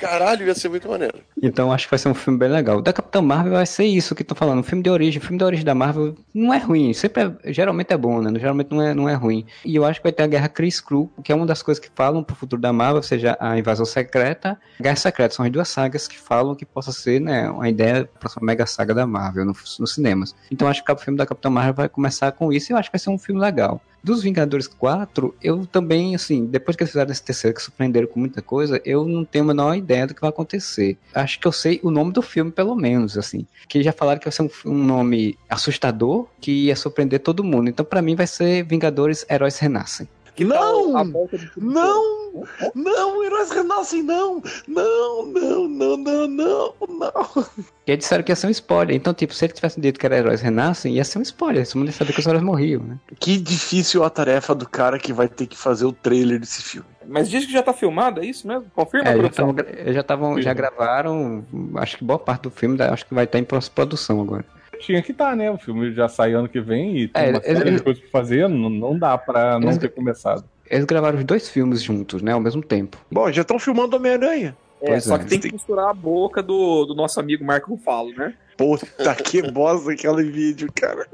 Caralho, 0.00 0.46
ia 0.46 0.54
ser 0.54 0.68
muito 0.68 0.88
maneiro. 0.88 1.18
Então 1.42 1.72
acho 1.72 1.86
que 1.86 1.90
vai 1.90 1.98
ser 1.98 2.08
um 2.08 2.14
filme 2.14 2.38
bem 2.38 2.48
legal. 2.48 2.80
Da 2.80 2.92
Capitã 2.92 3.20
Marvel 3.20 3.52
vai 3.52 3.66
ser 3.66 3.84
isso 3.84 4.14
que 4.14 4.22
estão 4.22 4.36
falando. 4.36 4.58
Um 4.60 4.62
filme 4.62 4.82
de 4.82 4.90
origem. 4.90 5.18
O 5.20 5.22
filme 5.22 5.38
de 5.38 5.44
origem 5.44 5.64
da 5.64 5.74
Marvel 5.74 6.14
não 6.34 6.52
é 6.52 6.58
ruim. 6.58 6.92
Sempre 6.92 7.24
é- 7.44 7.52
geralmente 7.52 7.92
é 7.92 7.96
bom, 7.96 8.20
né? 8.20 8.38
Geralmente 8.38 8.70
não 8.70 8.82
é, 8.82 8.94
não 8.94 9.08
é 9.08 9.14
ruim. 9.14 9.44
E 9.64 9.74
eu 9.76 9.84
acho 9.84 10.00
que 10.00 10.04
vai 10.04 10.12
ter 10.12 10.22
a 10.22 10.26
Guerra 10.26 10.48
Chris 10.48 10.80
Crew, 10.80 11.10
que 11.22 11.32
é 11.32 11.34
uma 11.34 11.46
das 11.46 11.62
coisas 11.62 11.82
que 11.82 11.90
falam 11.94 12.22
pro 12.22 12.36
futuro 12.36 12.60
da 12.60 12.72
Marvel, 12.72 12.96
ou 12.96 13.02
seja, 13.02 13.36
a 13.40 13.58
Invasão 13.58 13.86
Secreta, 13.86 14.58
Guerra 14.80 14.96
Secreta. 14.96 15.34
São 15.34 15.44
as 15.44 15.50
duas 15.52 15.68
sagas 15.68 16.06
que 16.08 16.18
falam 16.18 16.54
que 16.54 16.64
possa 16.64 16.92
ser, 16.92 17.20
né, 17.20 17.48
uma 17.50 17.68
ideia 17.68 18.04
para 18.04 18.20
próxima 18.20 18.44
mega 18.46 18.66
saga 18.66 18.94
da 18.94 19.06
Marvel 19.06 19.44
no- 19.44 19.54
nos 19.78 19.94
cinemas. 19.94 20.34
Então 20.50 20.68
acho 20.68 20.84
que 20.84 20.92
o 20.92 20.96
filme 20.96 21.16
da 21.18 21.26
Capitã 21.26 21.50
Marvel 21.50 21.74
vai 21.74 21.88
começar 21.88 22.32
com 22.32 22.52
isso 22.52 22.70
e 22.70 22.74
eu 22.74 22.78
acho 22.78 22.90
que 22.90 22.96
vai 22.96 23.00
ser 23.00 23.10
um 23.10 23.18
filme 23.18 23.40
legal. 23.40 23.80
Dos 24.02 24.22
Vingadores 24.22 24.66
4, 24.66 25.34
eu 25.42 25.66
também, 25.66 26.14
assim, 26.14 26.46
depois 26.46 26.76
que 26.76 26.82
eles 26.82 26.92
fizeram 26.92 27.10
esse 27.10 27.22
terceiro, 27.22 27.56
que 27.56 27.62
surpreenderam 27.62 28.06
com 28.06 28.20
muita 28.20 28.40
coisa, 28.40 28.80
eu 28.84 29.06
não 29.06 29.24
tenho 29.24 29.44
a 29.44 29.48
menor 29.48 29.74
ideia 29.76 30.06
do 30.06 30.14
que 30.14 30.20
vai 30.20 30.30
acontecer. 30.30 30.96
Acho 31.14 31.38
que 31.38 31.46
eu 31.46 31.52
sei 31.52 31.80
o 31.82 31.90
nome 31.90 32.12
do 32.12 32.22
filme, 32.22 32.50
pelo 32.50 32.74
menos, 32.74 33.18
assim. 33.18 33.46
Que 33.68 33.82
já 33.82 33.92
falaram 33.92 34.18
que 34.18 34.26
vai 34.26 34.32
ser 34.32 34.42
um, 34.42 34.50
um 34.66 34.84
nome 34.84 35.38
assustador, 35.48 36.26
que 36.40 36.66
ia 36.66 36.76
surpreender 36.76 37.20
todo 37.20 37.44
mundo. 37.44 37.68
Então, 37.68 37.84
pra 37.84 38.02
mim, 38.02 38.14
vai 38.14 38.26
ser 38.26 38.64
Vingadores 38.64 39.26
Heróis 39.28 39.58
Renascem. 39.58 40.08
Que 40.38 40.44
Não! 40.44 41.02
de 41.32 41.50
tudo 41.50 41.66
Não! 41.68 42.44
Não, 42.72 43.24
heróis 43.24 43.50
renascem, 43.50 44.04
não! 44.04 44.40
Não, 44.68 45.26
não, 45.26 45.68
não, 45.68 45.96
não, 45.96 46.28
não, 46.28 46.74
não! 46.88 47.44
E 47.84 47.90
eles 47.90 48.04
disseram 48.04 48.22
que 48.22 48.30
ia 48.30 48.36
ser 48.36 48.46
um 48.46 48.50
spoiler. 48.50 48.94
Então, 48.94 49.12
tipo, 49.12 49.34
se 49.34 49.44
ele 49.44 49.52
tivesse 49.52 49.80
dito 49.80 49.98
que 49.98 50.06
era 50.06 50.16
Heróis 50.16 50.40
Renascem, 50.40 50.94
ia 50.94 51.02
ser 51.04 51.18
um 51.18 51.22
spoiler. 51.22 51.66
Todo 51.66 51.78
mundo 51.78 51.88
ia 51.88 51.92
saber 51.92 52.12
que 52.12 52.20
os 52.20 52.26
heróis 52.26 52.44
morriam, 52.44 52.84
né? 52.84 52.98
Que 53.18 53.36
difícil 53.36 54.04
a 54.04 54.10
tarefa 54.10 54.54
do 54.54 54.68
cara 54.68 54.96
que 54.96 55.12
vai 55.12 55.26
ter 55.26 55.48
que 55.48 55.56
fazer 55.58 55.86
o 55.86 55.92
trailer 55.92 56.38
desse 56.38 56.62
filme. 56.62 56.86
Mas 57.04 57.28
diz 57.28 57.44
que 57.44 57.50
já 57.52 57.62
tá 57.62 57.72
filmado, 57.72 58.20
é 58.20 58.26
isso 58.26 58.46
mesmo? 58.46 58.66
Confirma, 58.76 59.08
É, 59.08 59.12
já 59.14 59.18
produção. 59.18 59.54
tavam 59.54 59.92
já 59.92 60.00
estavam, 60.00 60.40
já 60.42 60.54
gravaram, 60.54 61.44
acho 61.78 61.96
que 61.98 62.04
boa 62.04 62.18
parte 62.20 62.42
do 62.42 62.50
filme, 62.50 62.80
acho 62.80 63.04
que 63.06 63.12
vai 63.14 63.24
estar 63.24 63.40
em 63.40 63.44
pós-produção 63.44 64.20
agora. 64.20 64.44
Tinha 64.80 65.02
que 65.02 65.12
estar, 65.12 65.36
né? 65.36 65.50
O 65.50 65.58
filme 65.58 65.92
já 65.92 66.08
sai 66.08 66.32
ano 66.32 66.48
que 66.48 66.60
vem 66.60 66.96
e 66.98 67.08
tem 67.08 67.24
É, 67.24 67.30
uma 67.30 67.40
série 67.40 67.60
ele- 67.60 67.76
de 67.76 67.82
coisas 67.82 68.02
pra 68.02 68.10
fazer, 68.10 68.48
não, 68.48 68.68
não 68.70 68.98
dá 68.98 69.16
pra 69.18 69.58
não 69.58 69.68
Eles- 69.68 69.78
ter 69.78 69.88
começado. 69.90 70.44
Eles 70.70 70.84
gravaram 70.84 71.18
os 71.18 71.24
dois 71.24 71.48
filmes 71.48 71.82
juntos, 71.82 72.20
né, 72.22 72.32
ao 72.32 72.40
mesmo 72.40 72.62
tempo. 72.62 72.98
Bom, 73.10 73.30
já 73.32 73.42
estão 73.42 73.58
filmando 73.58 73.96
Homem-Aranha. 73.96 74.56
É, 74.80 74.86
Pois 74.86 75.04
só 75.04 75.16
é. 75.16 75.18
que 75.18 75.24
tem 75.24 75.40
que 75.40 75.50
costurar 75.50 75.88
a 75.88 75.94
boca 75.94 76.40
do, 76.42 76.84
do 76.84 76.94
nosso 76.94 77.18
amigo 77.18 77.44
Marco 77.44 77.70
Rufalo, 77.70 78.12
né? 78.14 78.32
Puta 78.56 78.86
que 79.24 79.42
bosta 79.50 79.90
aquele 79.90 80.22
vídeo, 80.30 80.68
cara. 80.72 81.04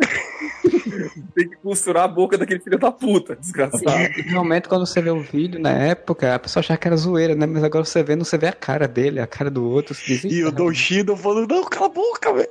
Tem 1.34 1.48
que 1.48 1.56
costurar 1.62 2.04
a 2.04 2.08
boca 2.08 2.36
daquele 2.36 2.60
filho 2.60 2.78
da 2.78 2.90
puta, 2.92 3.34
desgraçado. 3.36 3.88
E, 4.18 4.22
realmente, 4.22 4.68
quando 4.68 4.84
você 4.86 5.00
vê 5.00 5.10
o 5.10 5.20
vídeo, 5.20 5.58
na 5.60 5.70
época, 5.70 6.34
a 6.34 6.38
pessoa 6.38 6.60
achava 6.60 6.76
que 6.78 6.86
era 6.86 6.96
zoeira, 6.96 7.34
né? 7.34 7.46
Mas 7.46 7.64
agora 7.64 7.84
você 7.86 8.02
vê, 8.02 8.14
não 8.16 8.24
você 8.24 8.36
vê 8.36 8.48
a 8.48 8.52
cara 8.52 8.86
dele, 8.86 9.18
a 9.20 9.26
cara 9.26 9.50
do 9.50 9.64
outro. 9.68 9.94
Você 9.94 10.14
diz, 10.18 10.24
E 10.24 10.44
o 10.44 10.48
"Ih, 10.48 10.52
Don 10.52 10.72
Shido 10.74 11.16
falando, 11.16 11.48
não, 11.50 11.64
cala 11.64 11.86
a 11.86 11.88
boca, 11.88 12.32
velho. 12.34 12.48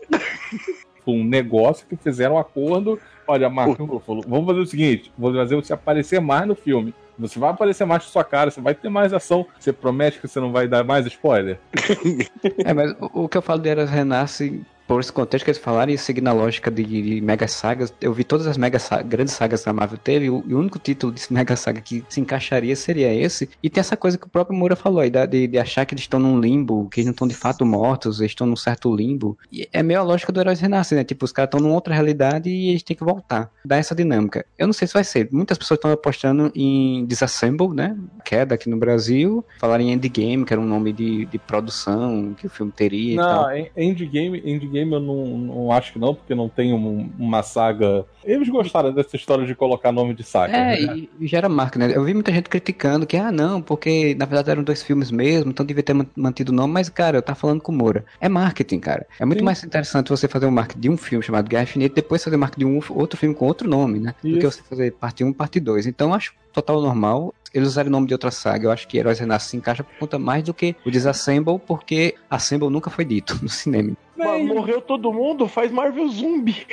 Um 1.06 1.24
negócio 1.24 1.86
que 1.88 1.96
fizeram 1.96 2.36
um 2.36 2.40
acordo. 2.40 3.00
Olha, 3.28 3.50
Marco 3.50 4.02
falou: 4.06 4.24
vamos 4.28 4.46
fazer 4.46 4.60
o 4.60 4.66
seguinte: 4.66 5.12
vou 5.18 5.34
fazer 5.34 5.56
você 5.56 5.74
aparecer 5.74 6.20
mais 6.20 6.48
no 6.48 6.56
filme. 6.56 6.94
Você 7.18 7.38
vai 7.38 7.52
aparecer 7.52 7.86
mais 7.86 8.04
com 8.04 8.10
sua 8.10 8.24
cara, 8.24 8.50
você 8.50 8.60
vai 8.60 8.74
ter 8.74 8.90
mais 8.90 9.14
ação. 9.14 9.46
Você 9.60 9.72
promete 9.72 10.20
que 10.20 10.28
você 10.28 10.40
não 10.40 10.52
vai 10.52 10.68
dar 10.68 10.84
mais 10.84 11.06
spoiler? 11.06 11.60
É, 12.66 12.74
mas 12.74 12.92
o, 13.00 13.24
o 13.24 13.30
que 13.30 13.38
eu 13.38 13.42
falo 13.42 13.62
de 13.62 13.70
Eras 13.70 13.90
Renasce, 13.90 14.62
por 14.94 15.00
esse 15.02 15.12
contexto 15.12 15.46
que 15.46 15.52
eles 15.52 15.62
falaram, 15.62 15.92
e 15.92 15.98
seguindo 15.98 16.28
a 16.28 16.34
lógica 16.34 16.70
de, 16.70 16.84
de 16.84 17.22
mega 17.22 17.48
sagas, 17.48 17.94
eu 18.00 18.14
vi 18.14 18.24
todas 18.24 18.46
as 18.48 18.58
mega 18.58 18.78
grandes 19.06 19.34
sagas 19.34 19.64
que 19.64 19.70
a 19.70 19.74
Marvel 19.74 19.98
teve, 19.98 20.26
e 20.26 20.30
o, 20.30 20.36
o 20.48 20.58
único 20.58 20.78
título 20.80 21.12
de 21.12 21.22
mega 21.34 21.56
saga 21.56 21.82
que 21.82 22.04
se 22.10 22.20
encaixaria 22.22 22.76
seria 22.76 23.14
esse. 23.14 23.50
E 23.62 23.70
tem 23.70 23.82
essa 23.82 23.98
coisa 23.98 24.18
que 24.18 24.26
o 24.28 24.30
próprio 24.30 24.58
Moura 24.58 24.76
falou 24.76 25.00
aí, 25.00 25.10
de, 25.10 25.48
de 25.48 25.58
achar 25.58 25.86
que 25.86 25.94
eles 25.94 26.04
estão 26.04 26.20
num 26.20 26.40
limbo, 26.40 26.88
que 26.90 27.00
eles 27.00 27.06
não 27.08 27.12
estão 27.12 27.28
de 27.28 27.34
fato 27.34 27.66
mortos, 27.66 28.20
eles 28.20 28.32
estão 28.32 28.46
num 28.48 28.56
certo 28.56 28.94
limbo. 28.96 29.38
E 29.52 29.68
é 29.74 29.82
meio 29.82 30.00
a 30.00 30.04
lógica 30.04 30.32
do 30.32 30.40
Heróis 30.40 30.60
Renasce, 30.60 30.94
né? 30.96 31.04
Tipo, 31.04 31.26
os 31.26 31.32
caras 31.32 31.48
estão 31.48 31.60
numa 31.60 31.74
outra 31.76 31.94
realidade 31.94 32.50
e 32.50 32.70
eles 32.70 32.84
têm 32.84 32.96
que 32.96 33.04
voltar. 33.04 33.52
Dá 33.66 33.78
essa 33.78 33.96
dinâmica. 33.96 34.46
Eu 34.58 34.68
não 34.68 34.74
sei 34.74 34.88
se 34.88 34.94
vai 34.94 35.04
ser. 35.04 35.28
Muitas 35.32 35.58
pessoas 35.58 35.78
estão 35.78 35.92
apostando 35.92 36.52
em 36.56 37.06
Disassemble, 37.06 37.70
né? 37.70 37.98
Queda 38.24 38.56
aqui 38.56 38.70
no 38.70 38.78
Brasil. 38.78 39.44
Falaram 39.60 39.84
em 39.84 39.92
Endgame, 39.94 40.46
que 40.46 40.54
era 40.54 40.62
um 40.62 40.66
nome 40.68 40.94
de, 40.94 41.26
de 41.26 41.40
produção 41.40 42.34
que 42.38 42.48
o 42.48 42.50
filme 42.50 42.72
teria 42.72 43.14
e 43.14 43.18
tal. 43.18 43.44
Não, 43.44 43.58
em- 43.58 43.70
Endgame, 43.78 44.42
Eu 44.92 45.00
não, 45.00 45.26
não 45.38 45.72
acho 45.72 45.94
que 45.94 46.00
não, 46.00 46.14
porque 46.16 46.36
não 46.36 46.50
tem 46.50 46.74
um- 46.74 47.10
uma 47.18 47.42
saga. 47.44 48.06
Eles 48.24 48.50
gostaram 48.50 48.92
dessa 48.94 49.16
história 49.16 49.46
de 49.46 49.54
colocar 49.56 49.92
nome 49.92 50.14
de 50.14 50.24
saga. 50.24 50.56
É, 50.56 50.80
né? 50.86 50.98
e, 51.20 51.28
gera 51.28 51.48
marca, 51.48 51.78
né? 51.80 51.92
Eu 51.96 52.04
vi 52.04 52.14
muita 52.14 52.32
gente 52.32 52.50
criticando 52.50 53.06
que, 53.06 53.16
ah, 53.18 53.32
não, 53.32 53.62
porque 53.62 54.16
na 54.16 54.26
verdade 54.26 54.50
eram 54.52 54.64
dois 54.64 54.82
filmes 54.84 55.12
mesmo, 55.12 55.52
então 55.52 55.66
devia 55.66 55.84
ter 55.84 55.94
man- 55.94 56.08
mantido 56.16 56.52
o 56.52 56.56
nome, 56.56 56.74
mas, 56.74 56.90
cara, 56.90 57.18
eu 57.18 57.22
tava 57.22 57.38
falando 57.40 57.62
com 57.62 57.72
o 57.72 57.76
Moura. 57.76 58.04
É 58.20 58.28
marketing, 58.28 58.80
cara. 58.80 59.06
É 59.20 59.26
muito 59.26 59.40
Sim. 59.40 59.46
mais 59.46 59.64
interessante 59.64 60.10
você 60.10 60.28
fazer 60.28 60.46
um 60.46 60.52
marketing 60.52 60.80
de 60.80 60.90
um 60.90 60.98
filme 60.98 61.24
chamado 61.24 61.48
Guerra 61.48 61.64
Infinita 61.64 61.94
e 61.94 61.96
depois 62.02 62.24
fazer 62.24 62.38
marketing 62.38 62.60
de 62.60 62.66
um 62.66 62.80
outro 62.92 63.18
filme 63.18 63.36
com 63.36 63.46
outro 63.46 63.70
nome, 63.70 64.00
né? 64.00 64.16
Do 64.24 64.38
que 64.40 64.46
Isso. 64.46 64.58
você 64.58 64.64
fazer 64.64 64.92
parte 64.94 65.24
1 65.24 65.32
parte 65.34 65.60
2. 65.60 65.86
Então 65.88 66.10
eu 66.10 66.16
acho 66.16 66.34
total 66.52 66.82
normal. 66.82 67.34
Eles 67.54 67.68
usarem 67.68 67.90
o 67.90 67.92
nome 67.92 68.08
de 68.08 68.14
outra 68.14 68.32
saga. 68.32 68.66
Eu 68.68 68.72
acho 68.72 68.88
que 68.88 68.98
Heróis 68.98 69.20
Renascem 69.20 69.50
se 69.52 69.58
encaixa 69.58 69.84
por 69.84 69.94
conta 70.00 70.18
mais 70.18 70.44
do 70.44 70.54
que 70.56 70.76
o 70.84 70.90
Disassemble, 70.90 71.60
porque 71.60 72.16
Assemble 72.30 72.70
nunca 72.70 72.90
foi 72.90 73.06
dito 73.06 73.38
no 73.44 73.50
cinema. 73.50 73.96
Mas 74.24 74.46
morreu 74.46 74.82
todo 74.82 75.14
mundo, 75.14 75.48
faz 75.48 75.72
Marvel 75.72 76.08
Zumbi. 76.10 76.66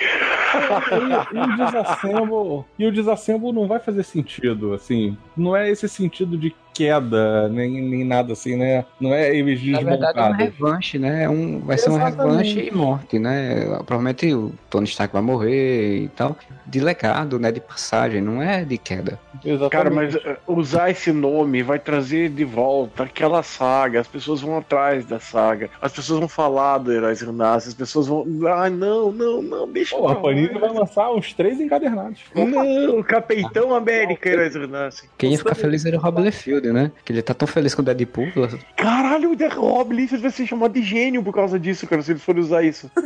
E, 0.52 1.36
e 1.36 1.40
o 1.40 1.56
desassemble, 1.56 2.64
e 2.78 2.86
o 2.86 2.93
desassemble 2.93 3.52
não 3.52 3.66
vai 3.66 3.78
fazer 3.78 4.02
sentido, 4.02 4.74
assim. 4.74 5.16
Não 5.40 5.56
é 5.56 5.70
esse 5.70 5.88
sentido 5.88 6.36
de 6.36 6.54
queda, 6.72 7.48
nem, 7.48 7.82
nem 7.82 8.04
nada 8.04 8.32
assim, 8.32 8.56
né? 8.56 8.84
Não 9.00 9.12
é 9.12 9.34
eles 9.34 9.62
Na 9.66 9.80
verdade 9.80 10.18
é 10.18 10.22
uma 10.22 10.36
desmontados. 10.36 10.38
revanche, 10.38 10.98
né? 10.98 11.24
É 11.24 11.28
um, 11.28 11.60
vai 11.60 11.76
ser 11.76 11.90
uma 11.90 12.08
Exatamente. 12.08 12.54
revanche 12.54 12.68
e 12.68 12.74
morte, 12.74 13.18
né? 13.18 13.66
Provavelmente 13.84 14.32
o 14.32 14.52
Tony 14.70 14.86
Stark 14.86 15.12
vai 15.12 15.22
morrer 15.22 16.04
e 16.04 16.08
tal. 16.08 16.36
De 16.66 16.80
legado, 16.80 17.38
né? 17.38 17.50
De 17.50 17.60
passagem, 17.60 18.20
não 18.22 18.40
é 18.40 18.64
de 18.64 18.78
queda. 18.78 19.18
Exatamente. 19.44 19.70
Cara, 19.70 19.90
mas 19.90 20.14
uh, 20.14 20.36
usar 20.46 20.90
esse 20.90 21.12
nome 21.12 21.62
vai 21.62 21.78
trazer 21.78 22.30
de 22.30 22.44
volta 22.44 23.02
aquela 23.02 23.42
saga. 23.42 24.00
As 24.00 24.06
pessoas 24.06 24.40
vão 24.40 24.56
atrás 24.58 25.04
da 25.04 25.18
saga. 25.18 25.68
As 25.82 25.92
pessoas 25.92 26.20
vão 26.20 26.28
falar 26.28 26.78
do 26.78 26.92
Heróis 26.92 27.20
Renascem. 27.20 27.68
As 27.70 27.74
pessoas 27.74 28.06
vão. 28.06 28.24
Ah, 28.46 28.70
não, 28.70 29.10
não, 29.10 29.42
não, 29.42 29.68
deixa 29.68 29.96
Pô, 29.96 30.06
a 30.08 30.12
pra 30.14 30.22
Panini 30.22 30.58
vai 30.58 30.72
lançar 30.72 31.10
uns 31.12 31.32
três 31.32 31.60
encadernados. 31.60 32.20
Não, 32.34 33.02
Capitão 33.02 33.74
América, 33.74 34.28
Heróis 34.28 34.54
Renascem. 34.54 35.08
Quem 35.18 35.30
ia 35.32 35.39
ficar 35.39 35.55
feliz 35.55 35.85
era 35.85 35.97
o 35.97 36.01
Rob 36.01 36.20
Liefeld, 36.23 36.73
né? 36.73 36.90
Que 37.05 37.12
ele 37.12 37.23
tá 37.23 37.35
tão 37.35 37.47
feliz 37.47 37.74
com 37.74 37.82
o 37.82 37.85
Deadpool. 37.85 38.28
Caralho, 38.77 39.31
o 39.32 39.61
Rob 39.61 39.94
Liefeld 39.94 40.23
vai 40.23 40.31
ser 40.31 40.47
chamado 40.47 40.73
de 40.73 40.82
gênio 40.82 41.23
por 41.23 41.35
causa 41.35 41.59
disso, 41.59 41.86
cara, 41.86 42.02
se 42.02 42.12
eles 42.12 42.23
forem 42.23 42.43
usar 42.43 42.62
isso. 42.62 42.90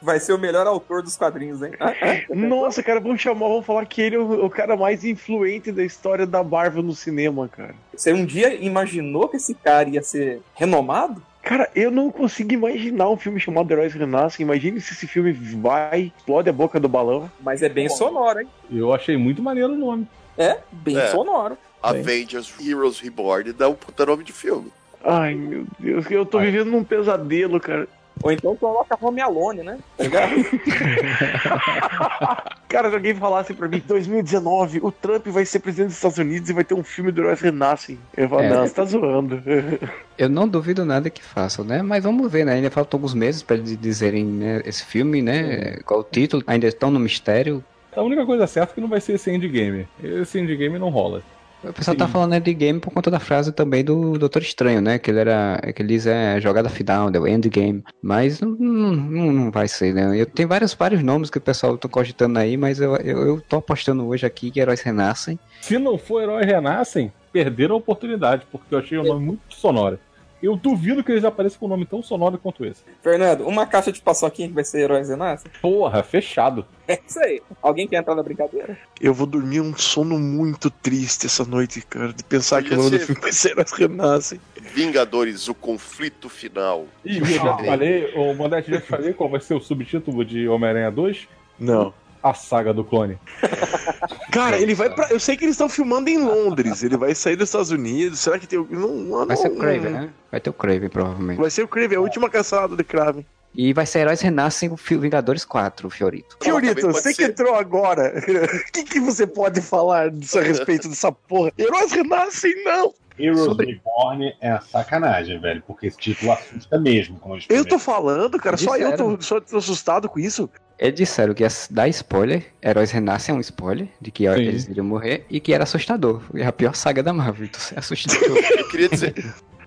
Vai 0.00 0.20
ser 0.20 0.32
o 0.32 0.38
melhor 0.38 0.66
autor 0.66 1.02
dos 1.02 1.16
quadrinhos, 1.16 1.60
hein? 1.60 1.72
Nossa, 2.30 2.82
cara, 2.82 3.00
vamos 3.00 3.20
chamar, 3.20 3.48
vamos 3.48 3.66
falar 3.66 3.84
que 3.84 4.00
ele 4.00 4.16
é 4.16 4.18
o, 4.18 4.46
o 4.46 4.50
cara 4.50 4.76
mais 4.76 5.04
influente 5.04 5.72
da 5.72 5.84
história 5.84 6.24
da 6.24 6.42
Marvel 6.42 6.82
no 6.82 6.94
cinema, 6.94 7.48
cara. 7.48 7.74
Você 7.94 8.12
um 8.12 8.24
dia 8.24 8.54
imaginou 8.54 9.28
que 9.28 9.36
esse 9.36 9.54
cara 9.54 9.88
ia 9.88 10.02
ser 10.02 10.40
renomado? 10.54 11.20
Cara, 11.42 11.68
eu 11.74 11.90
não 11.90 12.10
consigo 12.10 12.52
imaginar 12.52 13.08
um 13.08 13.16
filme 13.16 13.40
chamado 13.40 13.70
Heróis 13.70 13.94
Renascem. 13.94 14.44
Imagine 14.44 14.80
se 14.80 14.92
esse 14.92 15.06
filme 15.06 15.32
vai, 15.32 16.12
explode 16.16 16.48
a 16.50 16.52
boca 16.52 16.78
do 16.78 16.88
balão. 16.88 17.30
Mas 17.40 17.62
é 17.62 17.68
bem 17.68 17.88
sonoro, 17.88 18.40
hein? 18.40 18.48
Eu 18.70 18.92
achei 18.92 19.16
muito 19.16 19.42
maneiro 19.42 19.72
o 19.72 19.76
nome. 19.76 20.06
É, 20.38 20.58
bem 20.72 20.96
É. 20.96 21.08
sonoro. 21.08 21.58
Avengers 21.82 22.52
Heroes 22.64 22.98
Reborn 23.00 23.52
dá 23.52 23.68
um 23.68 23.74
puta 23.74 24.06
nome 24.06 24.24
de 24.24 24.32
filme. 24.32 24.72
Ai, 25.04 25.34
meu 25.34 25.64
Deus, 25.78 26.10
eu 26.10 26.24
tô 26.26 26.38
vivendo 26.40 26.70
num 26.70 26.82
pesadelo, 26.82 27.60
cara. 27.60 27.86
Ou 28.20 28.32
então 28.32 28.56
coloca 28.56 28.98
Home 29.00 29.20
Alone, 29.20 29.62
né? 29.62 29.78
Tá 29.96 30.02
ligado? 30.04 30.34
Cara, 32.68 32.90
se 32.90 32.94
alguém 32.96 33.14
falasse 33.14 33.54
pra 33.54 33.68
mim, 33.68 33.82
2019, 33.86 34.80
o 34.82 34.90
Trump 34.92 35.26
vai 35.28 35.44
ser 35.46 35.60
presidente 35.60 35.88
dos 35.88 35.96
Estados 35.96 36.18
Unidos 36.18 36.50
e 36.50 36.52
vai 36.52 36.64
ter 36.64 36.74
um 36.74 36.82
filme 36.82 37.10
do 37.12 37.22
Heróis 37.22 37.40
Renascem. 37.40 37.98
Eu 38.16 38.28
falo, 38.28 38.42
É. 38.42 38.48
não, 38.50 38.66
você 38.66 38.74
tá 38.74 38.84
zoando. 38.84 39.42
Eu 40.18 40.28
não 40.28 40.48
duvido 40.48 40.84
nada 40.84 41.08
que 41.08 41.22
façam, 41.22 41.64
né? 41.64 41.80
Mas 41.80 42.02
vamos 42.02 42.30
ver, 42.30 42.44
né? 42.44 42.54
Ainda 42.54 42.70
faltam 42.70 42.98
alguns 42.98 43.14
meses 43.14 43.42
pra 43.42 43.56
eles 43.56 43.78
dizerem 43.80 44.24
né, 44.24 44.60
esse 44.64 44.84
filme, 44.84 45.22
né? 45.22 45.76
Qual 45.86 46.00
o 46.00 46.04
título. 46.04 46.42
Ainda 46.46 46.66
estão 46.66 46.90
no 46.90 46.98
mistério. 46.98 47.64
A 47.94 48.02
única 48.02 48.24
coisa 48.24 48.46
certa 48.46 48.72
é 48.72 48.74
que 48.74 48.80
não 48.80 48.88
vai 48.88 49.00
ser 49.00 49.14
esse 49.14 49.30
endgame. 49.30 49.88
Esse 50.02 50.38
endgame 50.38 50.78
não 50.78 50.88
rola. 50.88 51.22
O 51.64 51.72
pessoal 51.72 51.96
tá 51.96 52.06
falando 52.06 52.30
né, 52.30 52.40
de 52.40 52.54
game 52.54 52.78
por 52.78 52.92
conta 52.92 53.10
da 53.10 53.18
frase 53.18 53.50
também 53.50 53.84
do 53.84 54.16
Doutor 54.16 54.42
Estranho, 54.42 54.80
né? 54.80 54.98
Que 54.98 55.10
ele 55.10 55.18
era. 55.18 55.60
Que 55.74 55.82
ele 55.82 55.88
diz 55.88 56.06
é 56.06 56.40
jogada 56.40 56.68
final, 56.68 57.10
é 57.12 57.18
o 57.18 57.26
endgame. 57.26 57.82
Mas 58.00 58.40
não, 58.40 58.50
não, 58.50 59.32
não 59.32 59.50
vai 59.50 59.66
ser, 59.66 59.92
né? 59.92 60.20
Eu 60.20 60.24
tenho 60.24 60.48
vários, 60.48 60.72
vários 60.74 61.02
nomes 61.02 61.30
que 61.30 61.38
o 61.38 61.40
pessoal 61.40 61.76
tá 61.76 61.88
cogitando 61.88 62.38
aí, 62.38 62.56
mas 62.56 62.80
eu, 62.80 62.94
eu, 62.98 63.26
eu 63.26 63.40
tô 63.40 63.56
apostando 63.56 64.06
hoje 64.06 64.24
aqui 64.24 64.52
que 64.52 64.60
heróis 64.60 64.82
renascem. 64.82 65.38
Se 65.60 65.78
não 65.78 65.98
for 65.98 66.22
Herói 66.22 66.44
Renascem, 66.44 67.12
perderam 67.32 67.74
a 67.74 67.78
oportunidade, 67.78 68.46
porque 68.52 68.72
eu 68.72 68.78
achei 68.78 68.96
o 68.96 69.04
nome 69.04 69.26
muito 69.26 69.40
sonoro. 69.48 69.98
Eu 70.42 70.54
duvido 70.56 71.02
que 71.02 71.10
eles 71.10 71.24
apareçam 71.24 71.58
com 71.58 71.66
um 71.66 71.70
nome 71.70 71.84
tão 71.84 72.02
sonoro 72.02 72.38
quanto 72.38 72.64
esse. 72.64 72.82
Fernando, 73.02 73.46
uma 73.46 73.66
caixa 73.66 73.90
de 73.90 74.00
paçoquinha 74.00 74.48
que 74.48 74.54
vai 74.54 74.64
ser 74.64 74.80
Heróis 74.80 75.08
Renascem? 75.08 75.50
Porra, 75.60 76.02
fechado. 76.02 76.64
É 76.86 76.98
isso 77.06 77.18
aí. 77.18 77.42
Alguém 77.60 77.86
quer 77.86 77.96
entrar 77.96 78.14
na 78.14 78.22
brincadeira? 78.22 78.78
Eu 79.00 79.12
vou 79.12 79.26
dormir 79.26 79.60
um 79.60 79.76
sono 79.76 80.18
muito 80.18 80.70
triste 80.70 81.26
essa 81.26 81.44
noite, 81.44 81.82
cara, 81.82 82.12
de 82.12 82.24
pensar 82.24 82.62
que 82.62 82.72
o 82.72 82.76
nome 82.76 82.90
do 82.90 82.98
ser. 82.98 83.06
filme 83.06 83.20
vai 83.20 83.32
ser 83.32 83.50
Heróis 83.50 83.72
Renascem. 83.72 84.40
Vingadores, 84.74 85.48
o 85.48 85.54
conflito 85.54 86.28
final. 86.28 86.86
Ih, 87.04 87.18
eu 87.18 87.26
já 87.26 87.56
te 87.56 87.66
falei, 87.66 88.12
o 88.14 88.34
Modeste 88.34 88.70
já 88.70 88.80
te 88.80 88.86
falei 88.86 89.12
qual 89.12 89.28
vai 89.28 89.40
ser 89.40 89.54
o 89.54 89.60
subtítulo 89.60 90.24
de 90.24 90.48
Homem-Aranha 90.48 90.90
2? 90.90 91.28
Não. 91.58 91.92
A 92.22 92.34
saga 92.34 92.72
do 92.74 92.84
clone. 92.84 93.18
Cara, 94.32 94.58
ele 94.58 94.74
vai 94.74 94.90
pra. 94.94 95.08
Eu 95.10 95.20
sei 95.20 95.36
que 95.36 95.44
eles 95.44 95.54
estão 95.54 95.68
filmando 95.68 96.08
em 96.10 96.18
Londres. 96.18 96.82
Ele 96.82 96.96
vai 96.96 97.14
sair 97.14 97.36
dos 97.36 97.48
Estados 97.48 97.70
Unidos. 97.70 98.20
Será 98.20 98.38
que 98.38 98.46
tem. 98.46 98.58
Não, 98.70 98.88
não, 98.88 99.26
Vai 99.26 99.36
ser 99.36 99.48
o 99.48 99.52
não- 99.52 99.58
Craven, 99.60 99.90
né? 99.92 100.10
Vai 100.30 100.40
ter 100.40 100.50
o 100.50 100.52
Craven, 100.52 100.88
provavelmente. 100.88 101.38
Vai 101.40 101.50
ser 101.50 101.62
o 101.62 101.68
Craven, 101.68 101.96
a 101.98 102.00
última 102.00 102.28
caçada 102.28 102.76
de 102.76 102.84
Kraven. 102.84 103.24
E 103.54 103.72
vai 103.72 103.86
ser 103.86 104.00
Heróis 104.00 104.20
Renascem 104.20 104.70
Vingadores 104.76 105.44
4, 105.44 105.86
o 105.88 105.90
Fiorito. 105.90 106.36
Fiorito, 106.40 106.86
você 106.92 107.08
que 107.08 107.22
ser. 107.22 107.30
entrou 107.30 107.54
agora, 107.54 108.12
o 108.68 108.72
que, 108.72 108.84
que 108.84 109.00
você 109.00 109.26
pode 109.26 109.60
falar 109.62 110.10
disso 110.10 110.38
a 110.38 110.42
respeito 110.42 110.86
dessa 110.88 111.10
porra? 111.10 111.50
Heróis 111.58 111.90
renascem, 111.90 112.52
não! 112.62 112.92
Heroes 113.18 113.40
Sobre- 113.44 113.66
Reborn 113.72 114.34
é 114.40 114.50
a 114.50 114.60
sacanagem, 114.60 115.38
velho, 115.40 115.62
porque 115.66 115.86
esse 115.86 115.98
título 115.98 116.32
assusta 116.32 116.78
mesmo. 116.78 117.18
Como 117.18 117.38
Eu 117.48 117.64
tô 117.64 117.78
falando, 117.78 118.38
cara, 118.38 118.56
só 118.56 118.76
eu 118.76 118.96
tô, 118.96 119.20
só 119.20 119.40
tô 119.40 119.56
assustado 119.56 120.08
com 120.08 120.18
isso. 120.18 120.48
Eles 120.78 120.94
disseram 120.94 121.34
que 121.34 121.42
ia 121.42 121.48
dar 121.70 121.88
spoiler, 121.88 122.46
Heróis 122.62 122.92
Renascem 122.92 123.34
é 123.34 123.38
um 123.38 123.40
spoiler, 123.40 123.88
de 124.00 124.12
que 124.12 124.32
Sim. 124.32 124.40
eles 124.40 124.68
iriam 124.68 124.86
morrer, 124.86 125.26
e 125.28 125.40
que 125.40 125.52
era 125.52 125.64
assustador. 125.64 126.22
É 126.34 126.46
a 126.46 126.52
pior 126.52 126.74
saga 126.74 127.02
da 127.02 127.12
Marvel, 127.12 127.46
então 127.46 127.60
é 127.74 127.78
assustador. 127.80 128.38
Eu 128.56 128.68
queria 128.68 128.88
dizer. 128.88 129.14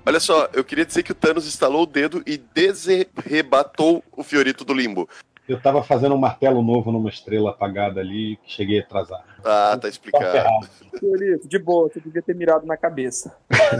Olha 0.03 0.19
só, 0.19 0.49
eu 0.53 0.63
queria 0.63 0.83
dizer 0.83 1.03
que 1.03 1.11
o 1.11 1.15
Thanos 1.15 1.45
estalou 1.45 1.83
o 1.83 1.85
dedo 1.85 2.23
e 2.25 2.35
desrebatou 2.35 4.03
o 4.11 4.23
Fiorito 4.23 4.65
do 4.65 4.73
limbo. 4.73 5.07
Eu 5.49 5.59
tava 5.59 5.83
fazendo 5.83 6.15
um 6.15 6.17
martelo 6.17 6.61
novo 6.61 6.91
numa 6.91 7.09
estrela 7.09 7.49
apagada 7.49 7.99
ali, 7.99 8.37
que 8.43 8.53
cheguei 8.53 8.79
atrasado. 8.79 9.23
Ah, 9.43 9.77
tá 9.79 9.89
explicado. 9.89 10.67
Fiorito, 10.99 11.47
de 11.47 11.59
boa, 11.59 11.89
você 11.89 11.99
devia 11.99 12.21
ter 12.21 12.35
mirado 12.35 12.65
na 12.65 12.77
cabeça. 12.77 13.35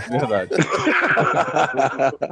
Verdade. 0.10 0.50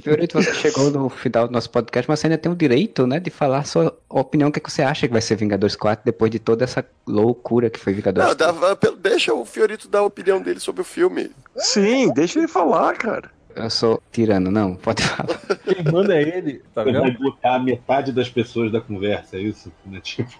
Fiorito, 0.00 0.40
você 0.42 0.54
chegou 0.54 0.90
no 0.90 1.08
final 1.08 1.46
do 1.48 1.52
nosso 1.52 1.70
podcast, 1.70 2.08
mas 2.08 2.20
você 2.20 2.26
ainda 2.26 2.38
tem 2.38 2.50
o 2.50 2.54
direito, 2.54 3.06
né, 3.06 3.18
de 3.18 3.30
falar 3.30 3.58
a 3.58 3.64
sua 3.64 3.96
opinião, 4.08 4.48
o 4.48 4.52
que, 4.52 4.58
é 4.58 4.62
que 4.62 4.70
você 4.70 4.82
acha 4.82 5.06
que 5.06 5.12
vai 5.12 5.22
ser 5.22 5.36
Vingadores 5.36 5.76
4, 5.76 6.04
depois 6.04 6.30
de 6.30 6.38
toda 6.38 6.64
essa 6.64 6.84
loucura 7.06 7.70
que 7.70 7.78
foi 7.78 7.92
Vingadores 7.92 8.28
Não, 8.28 8.36
dá- 8.36 8.76
deixa 8.98 9.34
o 9.34 9.44
Fiorito 9.44 9.88
dar 9.88 10.00
a 10.00 10.04
opinião 10.04 10.40
dele 10.40 10.60
sobre 10.60 10.82
o 10.82 10.84
filme. 10.84 11.30
Sim, 11.56 12.12
deixa 12.12 12.38
ele 12.38 12.48
falar, 12.48 12.94
cara. 12.96 13.30
Eu 13.54 13.70
sou 13.70 14.02
tirano, 14.12 14.50
não, 14.50 14.74
pode 14.74 15.02
falar. 15.02 15.38
Quem 15.64 15.84
manda 15.92 16.14
é 16.16 16.22
ele, 16.22 16.62
tá 16.74 16.84
Você 16.84 16.92
vai 16.92 17.02
vendo? 17.10 17.18
bloquear 17.18 17.62
metade 17.62 18.12
das 18.12 18.28
pessoas 18.28 18.70
da 18.70 18.80
conversa, 18.80 19.36
é 19.36 19.40
isso? 19.40 19.72
Né? 19.84 20.00
Tipo, 20.00 20.30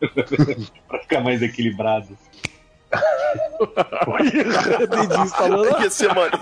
pra 0.88 0.98
ficar 1.00 1.20
mais 1.20 1.42
equilibrado. 1.42 2.16
Entendi, 4.20 5.16
você 5.16 5.36
falando. 5.36 5.80
Ia 5.82 5.90
ser, 5.90 6.14
mane... 6.14 6.32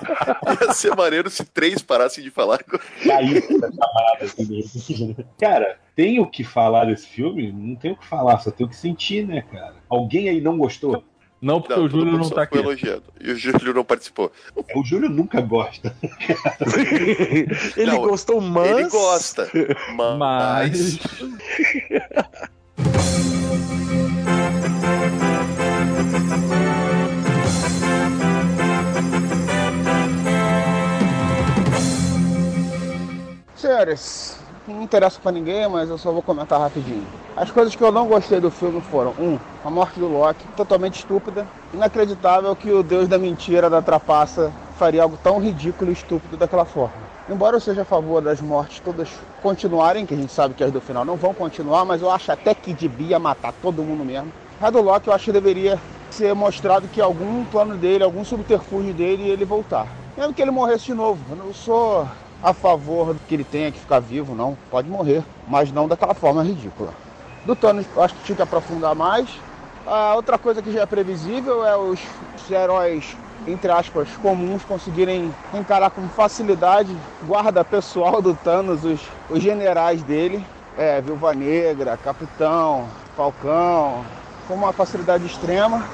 Ia 0.61 0.73
ser 0.73 0.97
maneiro 0.97 1.29
se 1.31 1.45
três 1.45 1.83
parassem 1.83 2.25
de 2.25 2.31
falar. 2.31 2.61
Chamada, 3.03 4.25
assim, 4.25 5.15
né? 5.17 5.25
Cara, 5.39 5.79
tem 5.95 6.19
o 6.21 6.27
que 6.27 6.43
falar 6.43 6.87
desse 6.87 7.07
filme? 7.07 7.53
Não 7.53 7.77
tem 7.77 7.93
o 7.93 7.97
que 7.97 8.07
falar, 8.07 8.39
só 8.39 8.51
tem 8.51 8.67
o 8.67 8.69
que 8.71 8.77
sentir, 8.77 9.27
né, 9.27 9.43
cara? 9.43 9.75
Alguém 9.89 10.29
aí 10.29 10.41
não 10.41 10.57
gostou? 10.57 11.05
Não, 11.41 11.61
porque 11.61 11.75
Não, 11.77 11.85
o 11.85 11.89
Júlio 11.89 12.19
não 12.19 12.29
tá 12.29 12.43
aqui. 12.43 12.59
elogiando. 12.59 13.05
E 13.21 13.31
o 13.31 13.37
Júlio 13.37 13.73
não 13.73 13.85
participou. 13.85 14.33
O 14.75 14.85
Júlio 14.85 15.09
nunca 15.09 15.41
gosta. 15.41 15.95
ele 17.77 17.93
Não, 17.93 18.03
gostou, 18.03 18.41
mas. 18.41 18.71
Ele 18.71 18.89
gosta. 18.89 19.49
Mas. 19.95 20.19
Mas. 20.19 20.99
Senhores, 33.57 34.39
não 34.73 34.83
interessa 34.83 35.21
pra 35.21 35.33
ninguém, 35.33 35.69
mas 35.69 35.89
eu 35.89 35.99
só 35.99 36.13
vou 36.13 36.23
comentar 36.23 36.61
rapidinho. 36.61 37.07
As 37.37 37.51
coisas 37.51 37.75
que 37.75 37.83
eu 37.83 37.93
não 37.93 38.07
gostei 38.07 38.41
do 38.41 38.51
filme 38.51 38.81
foram: 38.81 39.13
um, 39.19 39.39
a 39.65 39.71
morte 39.71 39.99
do 39.99 40.09
Loki, 40.09 40.47
totalmente 40.57 40.99
estúpida. 40.99 41.47
Inacreditável 41.73 42.55
que 42.55 42.71
o 42.71 42.83
deus 42.83 43.09
da 43.09 43.19
mentira, 43.19 43.69
da 43.71 43.83
trapaça, 43.83 44.53
faria 44.79 45.03
algo 45.03 45.19
tão 45.23 45.39
ridículo 45.39 45.91
e 45.91 45.95
estúpido 45.95 46.37
daquela 46.37 46.65
forma. 46.65 47.09
Embora 47.29 47.57
eu 47.57 47.61
seja 47.61 47.83
a 47.83 47.85
favor 47.85 48.23
das 48.23 48.41
mortes 48.41 48.81
todas 48.81 49.09
continuarem, 49.43 50.07
que 50.07 50.15
a 50.15 50.17
gente 50.17 50.33
sabe 50.33 50.55
que 50.55 50.65
as 50.65 50.73
do 50.73 50.81
final 50.81 51.05
não 51.05 51.17
vão 51.17 51.35
continuar, 51.35 51.85
mas 51.85 52.01
eu 52.01 52.11
acho 52.11 52.33
até 52.33 52.55
que 52.55 52.73
devia 52.73 53.19
matar 53.19 53.53
todo 53.53 53.83
mundo 53.83 54.05
mesmo. 54.05 54.33
A 54.61 54.71
do 54.71 54.81
Loki 54.81 55.09
eu 55.09 55.15
acho 55.15 55.27
que 55.27 55.33
deveria 55.33 55.79
ser 56.11 56.35
mostrado 56.35 56.89
que 56.89 57.01
algum 57.01 57.45
plano 57.45 57.77
dele, 57.77 58.03
algum 58.03 58.25
subterfúgio 58.25 58.95
dele, 58.95 59.29
ele 59.29 59.45
voltar. 59.45 59.87
Mesmo 60.17 60.33
que 60.33 60.41
ele 60.41 60.51
morresse 60.51 60.87
de 60.87 60.95
novo. 60.95 61.21
Eu 61.31 61.37
não 61.37 61.53
sou 61.53 62.09
a 62.43 62.53
favor 62.53 63.17
que 63.27 63.35
ele 63.35 63.45
tenha 63.45 63.73
que 63.73 63.79
ficar 63.79 64.01
vivo, 64.01 64.35
não. 64.35 64.57
Pode 64.71 64.89
morrer, 64.89 65.23
mas 65.47 65.73
não 65.73 65.89
daquela 65.89 66.15
forma 66.15 66.43
ridícula. 66.43 66.93
Do 67.45 67.57
Thanos, 67.57 67.87
acho 67.97 68.15
que 68.15 68.25
tinha 68.25 68.37
que 68.37 68.43
aprofundar 68.43 68.95
mais. 68.95 69.29
A 69.87 70.15
outra 70.15 70.39
coisa 70.39 70.63
que 70.63 70.71
já 70.71 70.83
é 70.83 70.87
previsível 70.87 71.65
é 71.67 71.77
os, 71.77 71.99
heróis, 72.51 73.17
entre 73.47 73.71
aspas, 73.71 74.09
comuns 74.21 74.63
conseguirem 74.65 75.33
encarar 75.55 75.91
com 75.91 76.07
facilidade 76.09 76.95
guarda 77.27 77.65
pessoal 77.65 78.21
do 78.21 78.35
Thanos, 78.35 78.85
os, 78.85 79.01
os 79.31 79.43
generais 79.43 80.03
dele. 80.03 80.45
É, 80.77 81.01
Viúva 81.01 81.35
Negra, 81.35 81.97
Capitão, 81.97 82.87
Falcão, 83.17 84.05
com 84.47 84.55
uma 84.55 84.73
facilidade 84.73 85.27
extrema. 85.27 85.85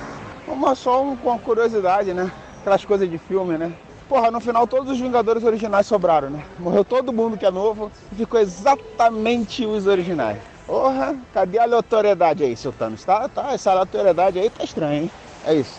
Uma 0.46 0.74
só 0.74 1.02
um, 1.02 1.16
com 1.16 1.30
uma 1.30 1.38
curiosidade, 1.38 2.12
né? 2.12 2.30
Aquelas 2.60 2.84
coisas 2.84 3.08
de 3.08 3.16
filme, 3.16 3.56
né? 3.56 3.72
Porra, 4.08 4.30
no 4.30 4.40
final 4.40 4.66
todos 4.66 4.90
os 4.90 5.00
Vingadores 5.00 5.42
originais 5.44 5.86
sobraram, 5.86 6.30
né? 6.30 6.44
Morreu 6.58 6.84
todo 6.84 7.12
mundo 7.12 7.36
que 7.36 7.46
é 7.46 7.50
novo 7.50 7.90
e 8.12 8.14
ficou 8.14 8.40
exatamente 8.40 9.64
os 9.64 9.86
originais. 9.86 10.38
Porra, 10.66 11.16
cadê 11.32 11.58
a 11.58 11.64
aleatoriedade 11.64 12.42
aí, 12.42 12.56
seu 12.56 12.72
Thanos? 12.72 13.04
Tá, 13.04 13.28
tá, 13.28 13.52
essa 13.52 13.70
aleatoriedade 13.70 14.38
aí 14.38 14.48
tá 14.48 14.64
estranha, 14.64 15.02
hein? 15.02 15.10
É 15.46 15.54
isso. 15.54 15.78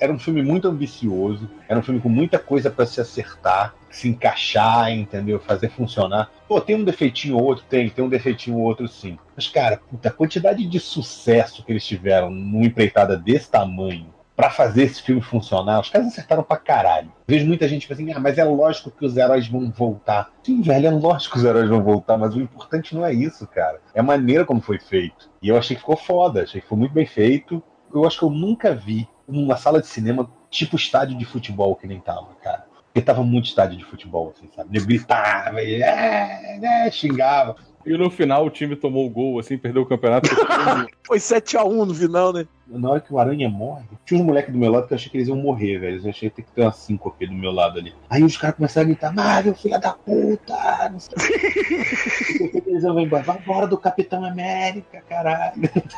Era 0.00 0.12
um 0.12 0.18
filme 0.18 0.42
muito 0.42 0.66
ambicioso, 0.66 1.48
era 1.68 1.78
um 1.78 1.82
filme 1.82 2.00
com 2.00 2.08
muita 2.08 2.38
coisa 2.38 2.70
pra 2.70 2.86
se 2.86 3.00
acertar, 3.00 3.74
se 3.90 4.08
encaixar, 4.08 4.90
entendeu? 4.90 5.38
Fazer 5.38 5.68
funcionar. 5.68 6.30
Pô, 6.48 6.60
tem 6.60 6.74
um 6.74 6.84
defeitinho 6.84 7.36
ou 7.36 7.44
outro? 7.44 7.64
Tem, 7.68 7.88
tem 7.90 8.02
um 8.02 8.08
defeitinho 8.08 8.56
ou 8.56 8.62
outro 8.62 8.88
sim. 8.88 9.18
Mas, 9.36 9.46
cara, 9.46 9.80
puta, 9.90 10.08
a 10.08 10.12
quantidade 10.12 10.66
de 10.66 10.80
sucesso 10.80 11.62
que 11.64 11.70
eles 11.70 11.86
tiveram 11.86 12.30
numa 12.30 12.64
empreitada 12.64 13.16
desse 13.16 13.50
tamanho 13.50 14.06
pra 14.40 14.48
fazer 14.48 14.84
esse 14.84 15.02
filme 15.02 15.20
funcionar, 15.20 15.80
os 15.80 15.90
caras 15.90 16.06
acertaram 16.06 16.42
pra 16.42 16.56
caralho. 16.56 17.12
Vejo 17.28 17.46
muita 17.46 17.68
gente 17.68 17.82
tipo 17.82 17.92
assim, 17.92 18.10
ah, 18.10 18.18
mas 18.18 18.38
é 18.38 18.44
lógico 18.44 18.90
que 18.90 19.04
os 19.04 19.14
heróis 19.14 19.46
vão 19.46 19.70
voltar. 19.70 20.32
Sim, 20.42 20.62
velho, 20.62 20.86
é 20.86 20.90
lógico 20.90 21.34
que 21.34 21.40
os 21.40 21.44
heróis 21.44 21.68
vão 21.68 21.82
voltar, 21.82 22.16
mas 22.16 22.34
o 22.34 22.40
importante 22.40 22.94
não 22.94 23.04
é 23.04 23.12
isso, 23.12 23.46
cara. 23.46 23.82
É 23.92 24.00
a 24.00 24.02
maneira 24.02 24.46
como 24.46 24.62
foi 24.62 24.78
feito. 24.78 25.28
E 25.42 25.48
eu 25.50 25.58
achei 25.58 25.76
que 25.76 25.82
ficou 25.82 25.94
foda, 25.96 26.44
achei 26.44 26.62
que 26.62 26.66
foi 26.66 26.78
muito 26.78 26.94
bem 26.94 27.04
feito. 27.04 27.62
Eu 27.94 28.06
acho 28.06 28.18
que 28.18 28.24
eu 28.24 28.30
nunca 28.30 28.74
vi 28.74 29.06
uma 29.38 29.56
sala 29.56 29.80
de 29.80 29.86
cinema 29.86 30.30
tipo 30.50 30.76
estádio 30.76 31.16
de 31.16 31.24
futebol 31.24 31.76
que 31.76 31.86
nem 31.86 32.00
tava, 32.00 32.28
cara. 32.42 32.66
Porque 32.92 33.00
tava 33.00 33.22
muito 33.22 33.46
estádio 33.46 33.78
de 33.78 33.84
futebol, 33.84 34.32
assim, 34.34 34.48
sabe? 34.54 34.76
Ele 34.76 34.84
gritava, 34.84 35.62
e, 35.62 35.80
é, 35.80 36.58
é, 36.62 36.90
xingava. 36.90 37.54
E 37.86 37.96
no 37.96 38.10
final 38.10 38.44
o 38.44 38.50
time 38.50 38.74
tomou 38.76 39.06
o 39.06 39.10
gol, 39.10 39.38
assim, 39.38 39.56
perdeu 39.56 39.82
o 39.82 39.86
campeonato. 39.86 40.28
Foi 41.06 41.18
7x1 41.18 41.84
no 41.84 41.94
final, 41.94 42.32
né? 42.32 42.46
Na 42.72 42.90
hora 42.90 43.00
que 43.00 43.12
o 43.12 43.18
Aranha 43.18 43.48
morre, 43.48 43.82
tinha 44.06 44.20
uns 44.20 44.24
moleques 44.24 44.52
do 44.52 44.58
meu 44.58 44.70
lado 44.70 44.86
que 44.86 44.92
eu 44.92 44.96
achei 44.96 45.10
que 45.10 45.16
eles 45.16 45.26
iam 45.28 45.36
morrer, 45.36 45.78
velho. 45.78 46.00
Eu 46.04 46.10
achei 46.10 46.30
que 46.30 46.36
tem 46.36 46.44
que 46.44 46.52
ter 46.52 46.62
uma 46.62 46.72
síncope 46.72 47.26
do 47.26 47.32
meu 47.34 47.50
lado 47.50 47.78
ali. 47.78 47.92
Aí 48.08 48.22
os 48.22 48.36
caras 48.36 48.56
começaram 48.56 48.84
a 48.86 48.88
gritar, 48.88 49.12
Marvel, 49.12 49.54
filha 49.54 49.78
da 49.78 49.92
puta! 49.92 50.88
Não 50.90 51.00
sei 51.00 51.14
o 51.16 52.52
que. 52.52 52.62
Eles 52.70 52.82
vão 52.84 53.00
embora. 53.00 53.22
Vai 53.24 53.38
embora 53.38 53.66
do 53.66 53.76
Capitão 53.76 54.24
América, 54.24 55.02
caralho. 55.08 55.54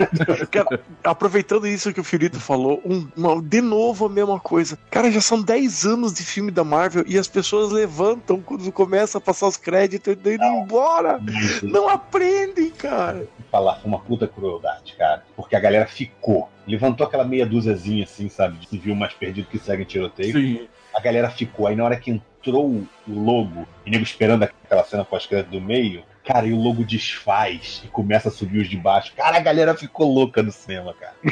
Cara, 0.50 0.80
aproveitando 1.04 1.66
isso 1.66 1.92
que 1.92 2.00
o 2.00 2.04
Fiorito 2.04 2.40
falou, 2.40 2.80
um- 2.84 3.06
uma- 3.16 3.42
de 3.42 3.60
novo 3.60 4.06
a 4.06 4.08
mesma 4.08 4.40
coisa. 4.40 4.78
Cara, 4.90 5.10
já 5.10 5.20
são 5.20 5.42
10 5.42 5.84
anos 5.84 6.14
de 6.14 6.22
filme 6.24 6.50
da 6.50 6.64
Marvel 6.64 7.04
e 7.06 7.18
as 7.18 7.28
pessoas 7.28 7.70
levantam 7.70 8.40
quando 8.40 8.70
começa 8.72 9.18
a 9.18 9.20
passar 9.20 9.46
os 9.48 9.56
créditos 9.56 10.12
e 10.14 10.16
daí 10.16 10.34
indo 10.36 10.44
embora. 10.44 11.20
Não 11.62 11.88
aprendem, 11.88 12.70
cara. 12.70 13.26
falar 13.50 13.76
foi 13.76 13.88
uma 13.88 14.00
puta 14.00 14.26
crueldade, 14.26 14.94
cara. 14.96 15.22
Porque 15.36 15.54
a 15.54 15.60
galera 15.60 15.86
ficou. 15.86 16.48
Levantou 16.66 17.06
aquela 17.06 17.24
meia 17.24 17.46
dúziazinha, 17.46 18.04
assim, 18.04 18.28
sabe? 18.28 18.58
De 18.58 18.68
civil 18.68 18.94
mais 18.94 19.12
perdido 19.12 19.48
que 19.48 19.58
segue 19.58 19.82
em 19.82 19.86
tiroteio. 19.86 20.32
Sim. 20.32 20.68
A 20.94 21.00
galera 21.00 21.30
ficou. 21.30 21.66
Aí 21.66 21.74
na 21.74 21.84
hora 21.84 21.96
que 21.96 22.10
entrou 22.10 22.66
o 22.68 22.88
logo, 23.08 23.66
e 23.84 23.90
nego 23.90 24.04
esperando 24.04 24.42
aquela 24.42 24.84
cena 24.84 25.04
pós-crédito 25.04 25.50
do 25.50 25.60
meio, 25.60 26.04
Cara, 26.24 26.46
e 26.46 26.52
o 26.52 26.56
logo 26.56 26.84
desfaz 26.84 27.82
e 27.84 27.88
começa 27.88 28.28
a 28.28 28.32
subir 28.32 28.60
os 28.60 28.68
de 28.68 28.76
baixo. 28.76 29.12
Cara, 29.16 29.38
a 29.38 29.40
galera 29.40 29.74
ficou 29.74 30.12
louca 30.12 30.40
no 30.40 30.52
cinema, 30.52 30.94
cara. 30.94 31.14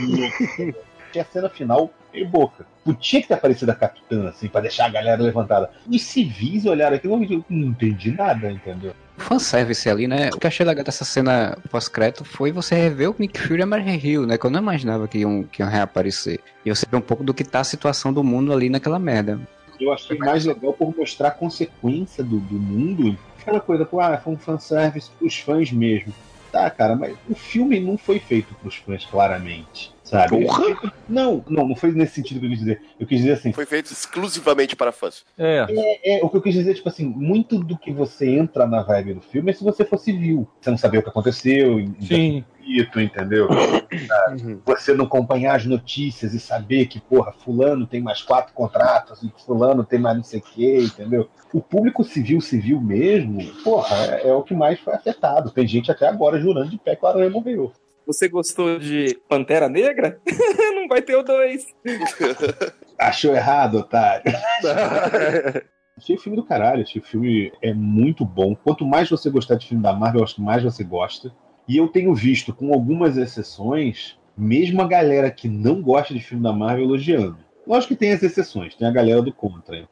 louca. 0.00 0.78
Tinha 1.10 1.22
a 1.22 1.26
cena 1.26 1.48
final 1.48 1.90
e 2.14 2.24
boca. 2.24 2.64
Tinha 2.94 3.22
que 3.22 3.28
ter 3.28 3.34
aparecido 3.34 3.72
a 3.72 3.74
capitã, 3.74 4.28
assim, 4.28 4.48
pra 4.48 4.60
deixar 4.60 4.86
a 4.86 4.90
galera 4.90 5.22
levantada. 5.22 5.70
Os 5.86 6.02
civis 6.02 6.66
olharam 6.66 6.96
aquilo 6.96 7.22
e 7.22 7.34
eu 7.34 7.44
não 7.48 7.68
entendi 7.68 8.10
nada, 8.12 8.50
entendeu? 8.50 8.94
fanservice 9.18 9.88
ali, 9.88 10.06
né? 10.06 10.30
O 10.32 10.38
que 10.38 10.46
eu 10.46 10.48
achei 10.48 10.64
legal 10.64 10.84
dessa 10.84 11.04
cena 11.04 11.56
pós-crédito 11.70 12.24
foi 12.24 12.52
você 12.52 12.74
rever 12.74 13.10
o 13.10 13.16
Nick 13.18 13.40
Fury 13.40 13.60
e 13.60 13.62
a 13.62 13.66
Mary 13.66 13.96
Hill, 13.96 14.26
né? 14.26 14.38
Que 14.38 14.46
eu 14.46 14.50
não 14.50 14.60
imaginava 14.60 15.08
que 15.08 15.18
iam, 15.18 15.42
que 15.44 15.62
iam 15.62 15.68
reaparecer. 15.68 16.40
E 16.64 16.70
você 16.70 16.86
vê 16.88 16.96
um 16.96 17.00
pouco 17.00 17.24
do 17.24 17.34
que 17.34 17.44
tá 17.44 17.60
a 17.60 17.64
situação 17.64 18.12
do 18.12 18.22
mundo 18.22 18.52
ali 18.52 18.68
naquela 18.68 18.98
merda. 18.98 19.40
Eu 19.80 19.92
achei 19.92 20.16
mais 20.18 20.44
legal 20.44 20.72
por 20.72 20.96
mostrar 20.96 21.28
a 21.28 21.32
consequência 21.32 22.24
do, 22.24 22.38
do 22.38 22.54
mundo. 22.54 23.16
Aquela 23.40 23.60
coisa, 23.60 23.84
pô, 23.84 24.00
ah, 24.00 24.16
foi 24.18 24.32
um 24.32 24.38
fanservice 24.38 25.10
pros 25.18 25.38
fãs 25.38 25.70
mesmo. 25.70 26.12
Tá, 26.50 26.70
cara, 26.70 26.96
mas 26.96 27.16
o 27.28 27.34
filme 27.34 27.78
não 27.78 27.98
foi 27.98 28.18
feito 28.18 28.54
pros 28.54 28.76
fãs, 28.76 29.04
claramente. 29.04 29.94
Sabe? 30.06 30.44
Porra! 30.44 30.92
Não, 31.08 31.44
não, 31.48 31.68
não 31.68 31.76
foi 31.76 31.90
nesse 31.90 32.14
sentido 32.14 32.38
que 32.38 32.46
eu 32.46 32.50
quis 32.50 32.58
dizer. 32.60 32.82
Eu 32.98 33.06
quis 33.06 33.18
dizer 33.18 33.32
assim. 33.32 33.52
Foi 33.52 33.66
feito 33.66 33.92
exclusivamente 33.92 34.76
para 34.76 34.92
fãs. 34.92 35.24
É. 35.36 35.66
É, 35.68 36.18
é, 36.18 36.24
o 36.24 36.30
que 36.30 36.36
eu 36.36 36.42
quis 36.42 36.54
dizer, 36.54 36.74
tipo 36.74 36.88
assim, 36.88 37.04
muito 37.04 37.58
do 37.58 37.76
que 37.76 37.92
você 37.92 38.30
entra 38.30 38.66
na 38.66 38.82
vibe 38.82 39.14
do 39.14 39.20
filme 39.20 39.50
é 39.50 39.54
se 39.54 39.64
você 39.64 39.84
for 39.84 39.98
civil. 39.98 40.48
Você 40.60 40.70
não 40.70 40.78
saber 40.78 40.98
o 40.98 41.02
que 41.02 41.08
aconteceu, 41.08 41.84
Sim. 42.00 42.44
Conflito, 42.66 43.00
entendeu? 43.00 43.48
Uhum. 43.48 44.60
Você 44.64 44.94
não 44.94 45.04
acompanhar 45.04 45.56
as 45.56 45.64
notícias 45.64 46.34
e 46.34 46.40
saber 46.40 46.86
que, 46.86 47.00
porra, 47.00 47.32
fulano 47.32 47.86
tem 47.86 48.00
mais 48.00 48.22
quatro 48.22 48.52
contratos, 48.52 49.22
e 49.22 49.32
fulano 49.44 49.84
tem 49.84 49.98
mais 49.98 50.16
não 50.16 50.24
sei 50.24 50.40
o 50.40 50.42
quê, 50.42 50.78
entendeu? 50.82 51.28
O 51.52 51.60
público 51.60 52.02
civil, 52.02 52.40
civil 52.40 52.80
mesmo, 52.80 53.44
porra, 53.62 53.96
é, 53.96 54.28
é 54.28 54.34
o 54.34 54.42
que 54.42 54.54
mais 54.54 54.80
foi 54.80 54.94
afetado. 54.94 55.50
Tem 55.50 55.66
gente 55.66 55.90
até 55.90 56.08
agora 56.08 56.40
jurando 56.40 56.70
de 56.70 56.78
pé 56.78 56.96
que 56.96 57.04
o 57.04 57.08
Aranha 57.08 57.30
morreu. 57.30 57.72
Você 58.06 58.28
gostou 58.28 58.78
de 58.78 59.18
Pantera 59.28 59.68
Negra? 59.68 60.20
não 60.74 60.86
vai 60.86 61.02
ter 61.02 61.16
o 61.16 61.22
dois. 61.22 61.66
Achou 62.96 63.34
errado, 63.34 63.78
otário. 63.78 64.32
Achei 65.98 66.14
o 66.14 66.20
filme 66.20 66.36
do 66.36 66.44
caralho, 66.44 66.82
achei 66.82 67.00
o 67.00 67.04
filme 67.04 67.50
é 67.62 67.72
muito 67.72 68.22
bom. 68.22 68.54
Quanto 68.54 68.84
mais 68.84 69.08
você 69.08 69.30
gostar 69.30 69.54
de 69.54 69.66
filme 69.66 69.82
da 69.82 69.94
Marvel, 69.94 70.20
eu 70.20 70.24
acho 70.24 70.34
que 70.34 70.42
mais 70.42 70.62
você 70.62 70.84
gosta. 70.84 71.34
E 71.66 71.78
eu 71.78 71.88
tenho 71.88 72.14
visto, 72.14 72.52
com 72.52 72.70
algumas 72.74 73.16
exceções, 73.16 74.18
mesmo 74.36 74.82
a 74.82 74.86
galera 74.86 75.30
que 75.30 75.48
não 75.48 75.80
gosta 75.80 76.12
de 76.12 76.20
filme 76.20 76.42
da 76.42 76.52
Marvel 76.52 76.84
elogiando. 76.84 77.38
Lógico 77.66 77.94
que 77.94 78.00
tem 78.00 78.12
as 78.12 78.22
exceções, 78.22 78.74
tem 78.74 78.86
a 78.86 78.90
galera 78.90 79.22
do 79.22 79.32
contra. 79.32 79.88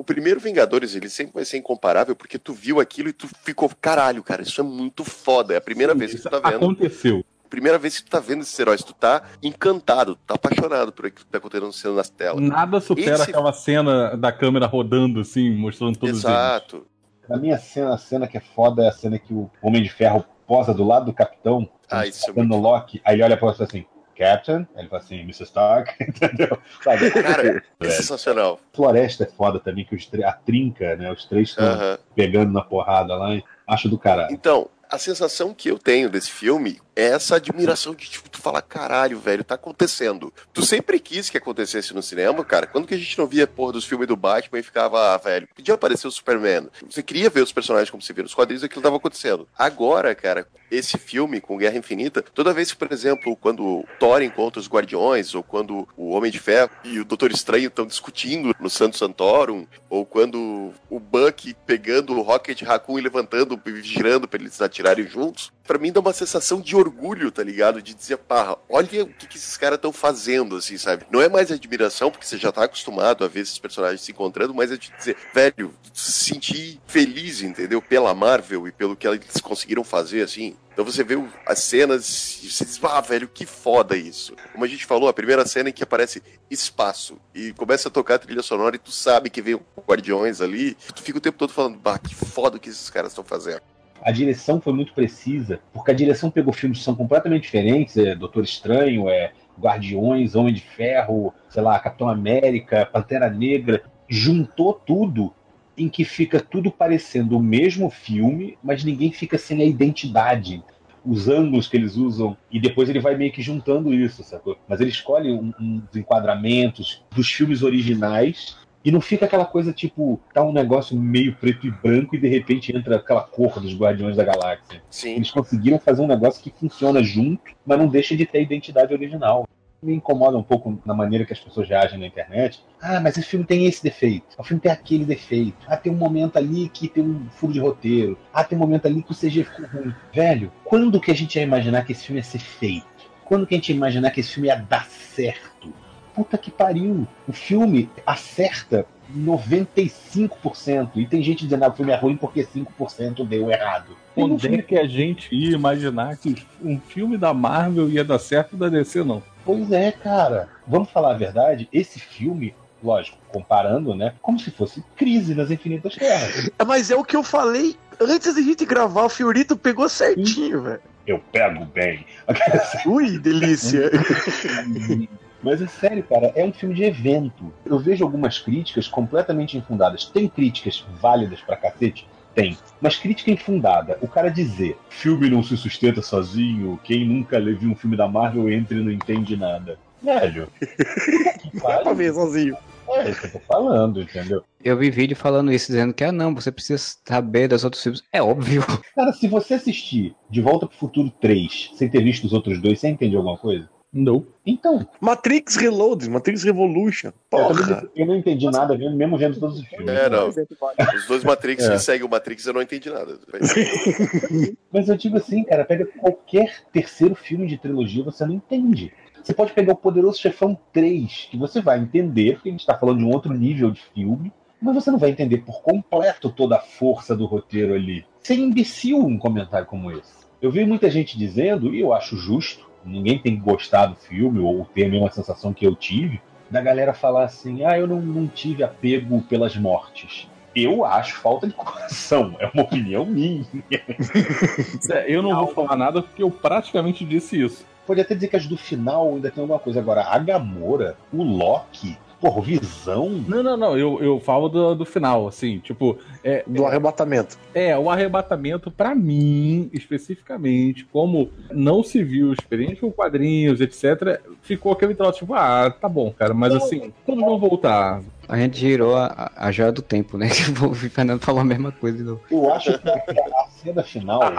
O 0.00 0.04
primeiro 0.04 0.40
Vingadores, 0.40 0.94
ele 0.94 1.10
sempre 1.10 1.34
vai 1.34 1.44
ser 1.44 1.58
incomparável 1.58 2.16
porque 2.16 2.38
tu 2.38 2.54
viu 2.54 2.80
aquilo 2.80 3.10
e 3.10 3.12
tu 3.12 3.28
ficou, 3.44 3.70
caralho, 3.82 4.22
cara, 4.22 4.40
isso 4.40 4.58
é 4.58 4.64
muito 4.64 5.04
foda. 5.04 5.52
É 5.52 5.58
a 5.58 5.60
primeira 5.60 5.94
vez 5.94 6.12
que 6.14 6.20
tu 6.22 6.30
tá 6.30 6.38
vendo. 6.38 6.56
Aconteceu. 6.56 7.22
Primeira 7.50 7.76
vez 7.76 7.98
que 7.98 8.04
tu 8.06 8.10
tá 8.10 8.18
vendo 8.18 8.40
esses 8.40 8.58
heróis, 8.58 8.82
tu 8.82 8.94
tá 8.94 9.22
encantado, 9.42 10.14
tu 10.14 10.20
tá 10.26 10.36
apaixonado 10.36 10.90
por 10.90 11.04
aquilo 11.04 11.26
que 11.26 11.30
tá 11.30 11.36
acontecendo 11.36 11.94
nas 11.96 12.08
telas. 12.08 12.40
Nada 12.40 12.80
supera 12.80 13.12
Esse- 13.16 13.24
aquela 13.30 13.52
cena 13.52 14.16
da 14.16 14.32
câmera 14.32 14.64
rodando 14.66 15.20
assim, 15.20 15.50
mostrando 15.50 15.98
todos 15.98 16.14
eles. 16.14 16.24
Exato. 16.24 16.86
Na 17.28 17.36
minha 17.36 17.58
cena, 17.58 17.92
a 17.94 17.98
cena 17.98 18.26
que 18.26 18.38
é 18.38 18.40
foda 18.40 18.84
é 18.84 18.88
a 18.88 18.92
cena 18.92 19.18
que 19.18 19.34
o 19.34 19.50
Homem 19.60 19.82
de 19.82 19.90
Ferro 19.90 20.24
posa 20.46 20.72
do 20.72 20.82
lado 20.82 21.04
do 21.04 21.12
Capitão, 21.12 21.68
Ah, 21.90 22.06
isso 22.06 22.24
tá 22.24 22.30
é 22.30 22.34
dando 22.34 22.48
muito 22.48 22.62
Loki, 22.62 23.02
aí 23.04 23.16
ele 23.16 23.22
olha 23.22 23.36
pra 23.36 23.48
você 23.52 23.64
assim, 23.64 23.84
Captain, 24.20 24.68
ele 24.76 24.86
fala 24.86 25.02
assim, 25.02 25.20
Mr. 25.20 25.44
Stark, 25.44 25.94
entendeu? 26.04 26.58
Sabe? 26.84 27.10
Cara, 27.10 27.64
é 27.80 27.88
sensacional. 27.88 28.60
Floresta 28.74 29.24
é 29.24 29.26
foda 29.26 29.58
também, 29.58 29.86
que 29.86 29.96
os 29.96 30.06
a 30.22 30.32
trinca, 30.32 30.94
né? 30.96 31.10
Os 31.10 31.24
três 31.24 31.48
estão 31.48 31.64
Aham. 31.64 31.98
pegando 32.14 32.52
na 32.52 32.60
porrada 32.60 33.14
lá. 33.14 33.40
Acho 33.66 33.88
do 33.88 33.98
caralho. 33.98 34.34
Então, 34.34 34.68
a 34.90 34.98
sensação 34.98 35.54
que 35.54 35.70
eu 35.70 35.78
tenho 35.78 36.10
desse 36.10 36.30
filme 36.30 36.80
é 36.94 37.04
essa 37.04 37.36
admiração 37.36 37.94
de, 37.94 38.10
tipo, 38.10 38.28
tu 38.28 38.42
falar, 38.42 38.60
caralho, 38.60 39.18
velho, 39.18 39.44
tá 39.44 39.54
acontecendo. 39.54 40.34
Tu 40.52 40.66
sempre 40.66 40.98
quis 40.98 41.30
que 41.30 41.38
acontecesse 41.38 41.94
no 41.94 42.02
cinema, 42.02 42.44
cara. 42.44 42.66
Quando 42.66 42.86
que 42.86 42.94
a 42.94 42.98
gente 42.98 43.16
não 43.16 43.26
via, 43.26 43.46
porra, 43.46 43.72
dos 43.72 43.84
filmes 43.86 44.08
do 44.08 44.16
Batman 44.16 44.58
e 44.58 44.62
ficava, 44.62 45.14
ah, 45.14 45.16
velho, 45.16 45.48
podia 45.54 45.74
aparecer 45.74 46.08
o 46.08 46.10
Superman. 46.10 46.68
Você 46.90 47.02
queria 47.02 47.30
ver 47.30 47.40
os 47.40 47.52
personagens 47.52 47.88
como 47.88 48.02
se 48.02 48.12
vê 48.12 48.22
nos 48.22 48.34
quadrinhos, 48.34 48.64
aquilo 48.64 48.82
tava 48.82 48.96
acontecendo. 48.96 49.48
Agora, 49.56 50.14
cara, 50.14 50.46
esse 50.70 50.98
filme 50.98 51.40
com 51.40 51.56
Guerra 51.58 51.78
Infinita, 51.78 52.22
toda 52.22 52.54
vez 52.54 52.72
que, 52.72 52.78
por 52.78 52.92
exemplo, 52.92 53.36
quando 53.36 53.84
Thor 53.98 54.22
encontra 54.22 54.60
os 54.60 54.68
Guardiões, 54.68 55.34
ou 55.34 55.42
quando 55.42 55.88
o 55.96 56.10
Homem 56.10 56.30
de 56.30 56.38
Ferro 56.38 56.70
e 56.84 57.00
o 57.00 57.04
Doutor 57.04 57.30
Estranho 57.30 57.68
estão 57.68 57.86
discutindo 57.86 58.54
no 58.58 58.70
Santo 58.70 58.96
Santorum, 58.96 59.66
ou 59.88 60.06
quando 60.06 60.72
o 60.88 61.00
Buck 61.00 61.54
pegando 61.66 62.14
o 62.14 62.22
Rocket 62.22 62.62
Raccoon 62.62 62.98
e 62.98 63.02
levantando 63.02 63.60
girando 63.82 64.28
pra 64.28 64.40
eles 64.40 64.60
atirarem 64.60 65.06
juntos, 65.06 65.52
pra 65.70 65.78
mim 65.78 65.92
dá 65.92 66.00
uma 66.00 66.12
sensação 66.12 66.60
de 66.60 66.74
orgulho, 66.74 67.30
tá 67.30 67.44
ligado? 67.44 67.80
De 67.80 67.94
dizer, 67.94 68.16
pá, 68.16 68.58
olha 68.68 69.04
o 69.04 69.06
que, 69.06 69.26
que 69.26 69.36
esses 69.36 69.56
caras 69.56 69.76
estão 69.76 69.92
fazendo, 69.92 70.56
assim, 70.56 70.76
sabe? 70.76 71.06
Não 71.10 71.20
é 71.20 71.28
mais 71.28 71.52
admiração, 71.52 72.10
porque 72.10 72.26
você 72.26 72.36
já 72.36 72.50
tá 72.50 72.64
acostumado 72.64 73.24
a 73.24 73.28
ver 73.28 73.40
esses 73.40 73.58
personagens 73.58 74.00
se 74.00 74.10
encontrando, 74.10 74.54
mas 74.54 74.72
é 74.72 74.76
de 74.76 74.92
dizer, 74.96 75.16
velho, 75.32 75.72
se 75.92 76.12
sentir 76.12 76.80
feliz, 76.86 77.42
entendeu? 77.42 77.80
Pela 77.80 78.14
Marvel 78.14 78.66
e 78.66 78.72
pelo 78.72 78.96
que 78.96 79.06
eles 79.06 79.40
conseguiram 79.40 79.84
fazer, 79.84 80.22
assim. 80.22 80.56
Então 80.72 80.84
você 80.84 81.04
vê 81.04 81.14
as 81.46 81.58
cenas 81.58 82.40
e 82.42 82.50
você 82.50 82.64
diz, 82.64 82.82
ah, 82.82 83.00
velho, 83.00 83.28
que 83.28 83.44
foda 83.44 83.96
isso. 83.96 84.34
Como 84.52 84.64
a 84.64 84.68
gente 84.68 84.86
falou, 84.86 85.08
a 85.08 85.12
primeira 85.12 85.46
cena 85.46 85.68
em 85.68 85.72
que 85.72 85.82
aparece 85.82 86.22
espaço 86.50 87.18
e 87.34 87.52
começa 87.52 87.88
a 87.88 87.90
tocar 87.90 88.14
a 88.14 88.18
trilha 88.18 88.42
sonora 88.42 88.76
e 88.76 88.78
tu 88.78 88.90
sabe 88.90 89.28
que 89.28 89.42
vem 89.42 89.54
o 89.54 89.62
Guardiões 89.86 90.40
ali, 90.40 90.74
tu 90.94 91.02
fica 91.02 91.18
o 91.18 91.20
tempo 91.20 91.36
todo 91.36 91.52
falando, 91.52 91.78
bah, 91.78 91.98
que 91.98 92.14
foda 92.14 92.56
o 92.56 92.60
que 92.60 92.68
esses 92.68 92.88
caras 92.88 93.10
estão 93.10 93.24
fazendo. 93.24 93.60
A 94.02 94.10
direção 94.10 94.60
foi 94.60 94.72
muito 94.72 94.94
precisa, 94.94 95.60
porque 95.72 95.90
a 95.90 95.94
direção 95.94 96.30
pegou 96.30 96.52
filmes 96.52 96.78
que 96.78 96.84
são 96.84 96.94
completamente 96.94 97.42
diferentes, 97.42 97.96
é 97.98 98.14
Doutor 98.14 98.44
Estranho, 98.44 99.10
é 99.10 99.32
Guardiões, 99.58 100.34
Homem 100.34 100.54
de 100.54 100.62
Ferro, 100.62 101.34
sei 101.50 101.62
lá, 101.62 101.78
Capitão 101.78 102.08
América, 102.08 102.86
Pantera 102.86 103.28
Negra, 103.28 103.82
juntou 104.08 104.72
tudo 104.72 105.34
em 105.80 105.88
que 105.88 106.04
fica 106.04 106.38
tudo 106.38 106.70
parecendo 106.70 107.36
o 107.36 107.42
mesmo 107.42 107.88
filme, 107.90 108.58
mas 108.62 108.84
ninguém 108.84 109.10
fica 109.10 109.38
sem 109.38 109.62
a 109.62 109.64
identidade. 109.64 110.62
Os 111.04 111.28
ângulos 111.28 111.66
que 111.66 111.76
eles 111.76 111.96
usam, 111.96 112.36
e 112.50 112.60
depois 112.60 112.90
ele 112.90 113.00
vai 113.00 113.16
meio 113.16 113.32
que 113.32 113.40
juntando 113.40 113.94
isso, 113.94 114.22
sacou? 114.22 114.58
Mas 114.68 114.80
ele 114.80 114.90
escolhe 114.90 115.32
um- 115.32 115.52
uns 115.58 115.96
enquadramentos 115.96 117.02
dos 117.10 117.30
filmes 117.30 117.62
originais 117.62 118.58
e 118.84 118.90
não 118.90 119.00
fica 119.00 119.24
aquela 119.24 119.46
coisa 119.46 119.72
tipo, 119.72 120.20
tá 120.34 120.42
um 120.42 120.52
negócio 120.52 120.94
meio 120.98 121.34
preto 121.36 121.66
e 121.66 121.70
branco 121.70 122.14
e 122.16 122.20
de 122.20 122.28
repente 122.28 122.76
entra 122.76 122.96
aquela 122.96 123.22
cor 123.22 123.58
dos 123.60 123.74
Guardiões 123.74 124.16
da 124.16 124.24
Galáxia. 124.24 124.82
Sim. 124.90 125.14
Eles 125.16 125.30
conseguiram 125.30 125.78
fazer 125.78 126.02
um 126.02 126.06
negócio 126.06 126.42
que 126.42 126.50
funciona 126.50 127.02
junto, 127.02 127.42
mas 127.64 127.78
não 127.78 127.88
deixa 127.88 128.14
de 128.14 128.26
ter 128.26 128.38
a 128.38 128.42
identidade 128.42 128.92
original. 128.92 129.46
Me 129.82 129.94
incomoda 129.94 130.36
um 130.36 130.42
pouco 130.42 130.78
na 130.84 130.92
maneira 130.92 131.24
que 131.24 131.32
as 131.32 131.40
pessoas 131.40 131.68
reagem 131.68 131.98
na 131.98 132.06
internet. 132.06 132.62
Ah, 132.80 133.00
mas 133.00 133.16
esse 133.16 133.26
filme 133.26 133.46
tem 133.46 133.64
esse 133.64 133.82
defeito. 133.82 134.26
O 134.38 134.44
filme 134.44 134.60
tem 134.60 134.70
aquele 134.70 135.04
defeito. 135.04 135.56
Ah, 135.66 135.76
tem 135.76 135.90
um 135.90 135.96
momento 135.96 136.36
ali 136.36 136.68
que 136.68 136.86
tem 136.86 137.02
um 137.02 137.28
furo 137.30 137.52
de 137.52 137.60
roteiro. 137.60 138.18
Ah, 138.32 138.44
tem 138.44 138.58
um 138.58 138.60
momento 138.60 138.86
ali 138.86 139.02
que 139.02 139.12
o 139.12 139.14
CG 139.14 139.44
ficou 139.44 139.66
ruim. 139.66 139.94
Velho, 140.12 140.52
quando 140.64 141.00
que 141.00 141.10
a 141.10 141.14
gente 141.14 141.36
ia 141.36 141.42
imaginar 141.42 141.84
que 141.84 141.92
esse 141.92 142.04
filme 142.04 142.20
ia 142.20 142.24
ser 142.24 142.40
feito? 142.40 142.86
Quando 143.24 143.46
que 143.46 143.54
a 143.54 143.56
gente 143.56 143.70
ia 143.70 143.76
imaginar 143.76 144.10
que 144.10 144.20
esse 144.20 144.32
filme 144.32 144.48
ia 144.48 144.56
dar 144.56 144.84
certo? 144.86 145.72
Puta 146.20 146.36
que 146.36 146.50
pariu. 146.50 147.08
O 147.26 147.32
filme 147.32 147.88
acerta 148.06 148.84
95%. 149.16 150.90
E 150.96 151.06
tem 151.06 151.22
gente 151.22 151.44
dizendo 151.44 151.64
que 151.64 151.70
o 151.70 151.72
filme 151.72 151.92
é 151.92 151.96
ruim 151.96 152.14
porque 152.14 152.44
5% 152.44 153.26
deu 153.26 153.50
errado. 153.50 153.96
Tem 154.14 154.24
Onde 154.24 154.42
filme 154.42 154.58
é 154.58 154.62
que 154.62 154.76
a 154.76 154.86
gente 154.86 155.34
ia 155.34 155.54
imaginar 155.54 156.18
que 156.18 156.36
um 156.62 156.78
filme 156.78 157.16
da 157.16 157.32
Marvel 157.32 157.88
ia 157.88 158.04
dar 158.04 158.18
certo 158.18 158.54
e 158.54 158.58
da 158.58 158.68
DC 158.68 159.02
não? 159.02 159.22
Pois 159.46 159.72
é, 159.72 159.90
cara. 159.92 160.50
Vamos 160.66 160.90
falar 160.90 161.12
a 161.12 161.16
verdade, 161.16 161.66
esse 161.72 161.98
filme, 161.98 162.54
lógico, 162.84 163.16
comparando, 163.28 163.94
né? 163.94 164.12
Como 164.20 164.38
se 164.38 164.50
fosse 164.50 164.84
Crise 164.96 165.34
nas 165.34 165.50
Infinitas 165.50 165.94
Terras. 165.96 166.50
Mas 166.66 166.90
é 166.90 166.96
o 166.96 167.02
que 167.02 167.16
eu 167.16 167.22
falei 167.22 167.76
antes 167.98 168.34
da 168.34 168.42
gente 168.42 168.66
gravar. 168.66 169.04
O 169.04 169.08
Fiorito 169.08 169.56
pegou 169.56 169.88
certinho, 169.88 170.60
velho. 170.60 170.82
Eu 171.06 171.18
pego 171.32 171.64
bem. 171.64 172.04
Ui, 172.84 173.18
delícia. 173.18 173.90
Mas 175.42 175.62
é 175.62 175.66
sério, 175.66 176.04
cara, 176.04 176.32
é 176.34 176.44
um 176.44 176.52
filme 176.52 176.74
de 176.74 176.84
evento. 176.84 177.52
Eu 177.64 177.78
vejo 177.78 178.04
algumas 178.04 178.38
críticas 178.38 178.86
completamente 178.86 179.56
infundadas. 179.56 180.04
Tem 180.04 180.28
críticas 180.28 180.84
válidas 181.00 181.40
pra 181.40 181.56
cacete? 181.56 182.06
Tem. 182.34 182.56
Mas 182.80 182.96
crítica 182.96 183.30
infundada. 183.30 183.98
O 184.00 184.08
cara 184.08 184.28
dizer, 184.28 184.78
filme 184.88 185.28
não 185.28 185.42
se 185.42 185.56
sustenta 185.56 186.02
sozinho, 186.02 186.78
quem 186.84 187.06
nunca 187.06 187.40
viu 187.40 187.70
um 187.70 187.74
filme 187.74 187.96
da 187.96 188.06
Marvel 188.06 188.50
entra 188.50 188.76
e 188.76 188.84
não 188.84 188.92
entende 188.92 189.36
nada. 189.36 189.78
Velho. 190.02 190.48
Dá 191.54 191.78
pra 191.78 191.92
ver 191.92 192.12
sozinho. 192.14 192.56
É 192.88 193.08
isso 193.08 193.20
que 193.20 193.26
eu 193.28 193.32
tô 193.32 193.40
falando, 193.40 194.02
entendeu? 194.02 194.42
Eu 194.62 194.76
vi 194.76 194.90
vídeo 194.90 195.16
falando 195.16 195.52
isso, 195.52 195.68
dizendo 195.68 195.94
que, 195.94 196.02
ah, 196.02 196.10
não, 196.10 196.34
você 196.34 196.50
precisa 196.50 196.96
saber 197.04 197.46
dos 197.46 197.62
outros 197.64 197.82
filmes. 197.82 198.02
É 198.12 198.20
óbvio. 198.20 198.62
Cara, 198.96 199.12
se 199.12 199.28
você 199.28 199.54
assistir 199.54 200.14
De 200.28 200.40
Volta 200.40 200.66
pro 200.66 200.76
Futuro 200.76 201.10
3 201.20 201.70
sem 201.74 201.88
ter 201.88 202.02
visto 202.02 202.24
os 202.24 202.32
outros 202.32 202.60
dois, 202.60 202.80
você 202.80 202.88
entende 202.88 203.16
alguma 203.16 203.36
coisa? 203.36 203.68
Não. 203.92 204.24
Então, 204.46 204.86
Matrix 205.00 205.56
Reloaded, 205.56 206.08
Matrix 206.08 206.44
Revolution. 206.44 207.08
eu, 207.08 207.12
Porra. 207.28 207.88
eu 207.96 208.06
não 208.06 208.14
entendi 208.16 208.46
nada, 208.48 208.76
vendo- 208.76 208.96
mesmo 208.96 209.18
vendo 209.18 209.40
todos 209.40 209.58
os 209.58 209.66
filmes. 209.66 209.88
É, 209.88 210.08
não. 210.08 210.30
Válido. 210.30 210.96
Os 210.96 211.06
dois 211.08 211.24
Matrix 211.24 211.64
É. 211.66 211.72
que 211.72 211.78
seguem 211.80 212.06
o 212.06 212.10
Matrix 212.10 212.46
eu 212.46 212.52
não 212.52 212.62
entendi 212.62 212.88
nada. 212.88 213.18
Mas 214.72 214.88
eu 214.88 214.96
digo 214.96 215.16
assim, 215.16 215.42
cara, 215.44 215.64
pega 215.64 215.86
qualquer 215.86 216.62
terceiro 216.72 217.14
filme 217.14 217.46
de 217.46 217.58
trilogia, 217.58 218.04
você 218.04 218.24
não 218.24 218.34
entende. 218.34 218.92
Você 219.22 219.34
pode 219.34 219.52
pegar 219.52 219.72
o 219.72 219.76
Poderoso 219.76 220.18
Chefão 220.20 220.56
3, 220.72 221.28
que 221.30 221.36
você 221.36 221.60
vai 221.60 221.78
entender, 221.78 222.34
porque 222.34 222.48
a 222.48 222.52
gente 222.52 222.64
tá 222.66 222.76
falando 222.78 222.98
de 222.98 223.04
um 223.04 223.10
outro 223.12 223.32
nível 223.34 223.70
de 223.70 223.82
filme, 223.92 224.32
mas 224.62 224.74
você 224.74 224.90
não 224.90 224.98
vai 224.98 225.10
entender 225.10 225.38
por 225.38 225.62
completo 225.62 226.30
toda 226.30 226.56
a 226.56 226.60
força 226.60 227.14
do 227.16 227.26
roteiro 227.26 227.74
ali. 227.74 228.04
É 228.28 228.34
imbecil 228.34 228.98
um 228.98 229.18
comentário 229.18 229.66
como 229.66 229.90
esse. 229.90 230.20
Eu 230.40 230.50
vi 230.50 230.64
muita 230.64 230.88
gente 230.88 231.18
dizendo, 231.18 231.74
e 231.74 231.80
eu 231.80 231.92
acho 231.92 232.16
justo, 232.16 232.69
ninguém 232.84 233.18
tem 233.18 233.38
gostar 233.38 233.86
do 233.86 233.96
filme 233.96 234.40
ou 234.40 234.64
ter 234.64 234.86
a 234.86 234.88
mesma 234.88 235.10
sensação 235.10 235.52
que 235.52 235.66
eu 235.66 235.74
tive, 235.74 236.20
da 236.50 236.60
galera 236.60 236.92
falar 236.92 237.24
assim: 237.24 237.64
ah, 237.64 237.78
eu 237.78 237.86
não, 237.86 238.00
não 238.00 238.26
tive 238.26 238.62
apego 238.62 239.22
pelas 239.22 239.56
mortes. 239.56 240.28
Eu 240.54 240.84
acho 240.84 241.14
falta 241.16 241.46
de 241.46 241.54
coração, 241.54 242.34
é 242.40 242.50
uma 242.52 242.64
opinião 242.64 243.06
minha. 243.06 243.44
É, 244.90 245.04
eu 245.08 245.22
não 245.22 245.34
vou 245.34 245.54
falar 245.54 245.76
nada 245.76 246.02
porque 246.02 246.22
eu 246.22 246.30
praticamente 246.30 247.04
disse 247.04 247.40
isso. 247.40 247.64
Pode 247.86 248.00
até 248.00 248.14
dizer 248.14 248.28
que 248.28 248.36
as 248.36 248.46
do 248.46 248.56
final 248.56 249.14
ainda 249.14 249.30
tem 249.30 249.40
alguma 249.40 249.58
coisa. 249.58 249.78
Agora, 249.78 250.02
a 250.02 250.18
Gamora, 250.18 250.96
o 251.12 251.22
Loki, 251.22 251.96
porra, 252.20 252.42
Visão. 252.42 253.08
Não, 253.26 253.42
não, 253.42 253.56
não. 253.56 253.78
Eu, 253.78 253.98
eu 254.02 254.20
falo 254.20 254.48
do, 254.48 254.74
do 254.74 254.84
final, 254.84 255.26
assim, 255.26 255.58
tipo. 255.58 255.98
É, 256.22 256.44
Do 256.46 256.66
arrebatamento. 256.66 257.38
é, 257.54 257.76
o 257.78 257.88
arrebatamento, 257.88 258.70
pra 258.70 258.94
mim, 258.94 259.70
especificamente, 259.72 260.84
como 260.84 261.30
não 261.50 261.82
se 261.82 262.02
viu 262.04 262.32
experiência 262.32 262.80
com 262.80 262.92
quadrinhos, 262.92 263.60
etc., 263.60 264.20
ficou 264.42 264.72
aquele 264.72 264.94
troço, 264.94 265.20
tipo, 265.20 265.32
ah, 265.34 265.70
tá 265.70 265.88
bom, 265.88 266.12
cara, 266.12 266.34
mas 266.34 266.54
assim, 266.54 266.92
quando 267.06 267.20
vão 267.24 267.38
voltar? 267.38 268.02
A 268.28 268.36
gente 268.36 268.58
girou 268.58 268.96
a, 268.96 269.32
a 269.34 269.50
joia 269.50 269.72
do 269.72 269.82
tempo, 269.82 270.16
né? 270.18 270.28
Que 270.30 270.64
o 270.64 270.74
Fernando 270.74 271.20
falou 271.20 271.40
a 271.40 271.44
mesma 271.44 271.72
coisa 271.72 271.96
de 271.98 272.04
novo. 272.04 272.20
Eu 272.30 272.52
acho 272.52 272.78
que 272.78 272.88
a 272.88 273.46
cena 273.50 273.82
final. 273.82 274.20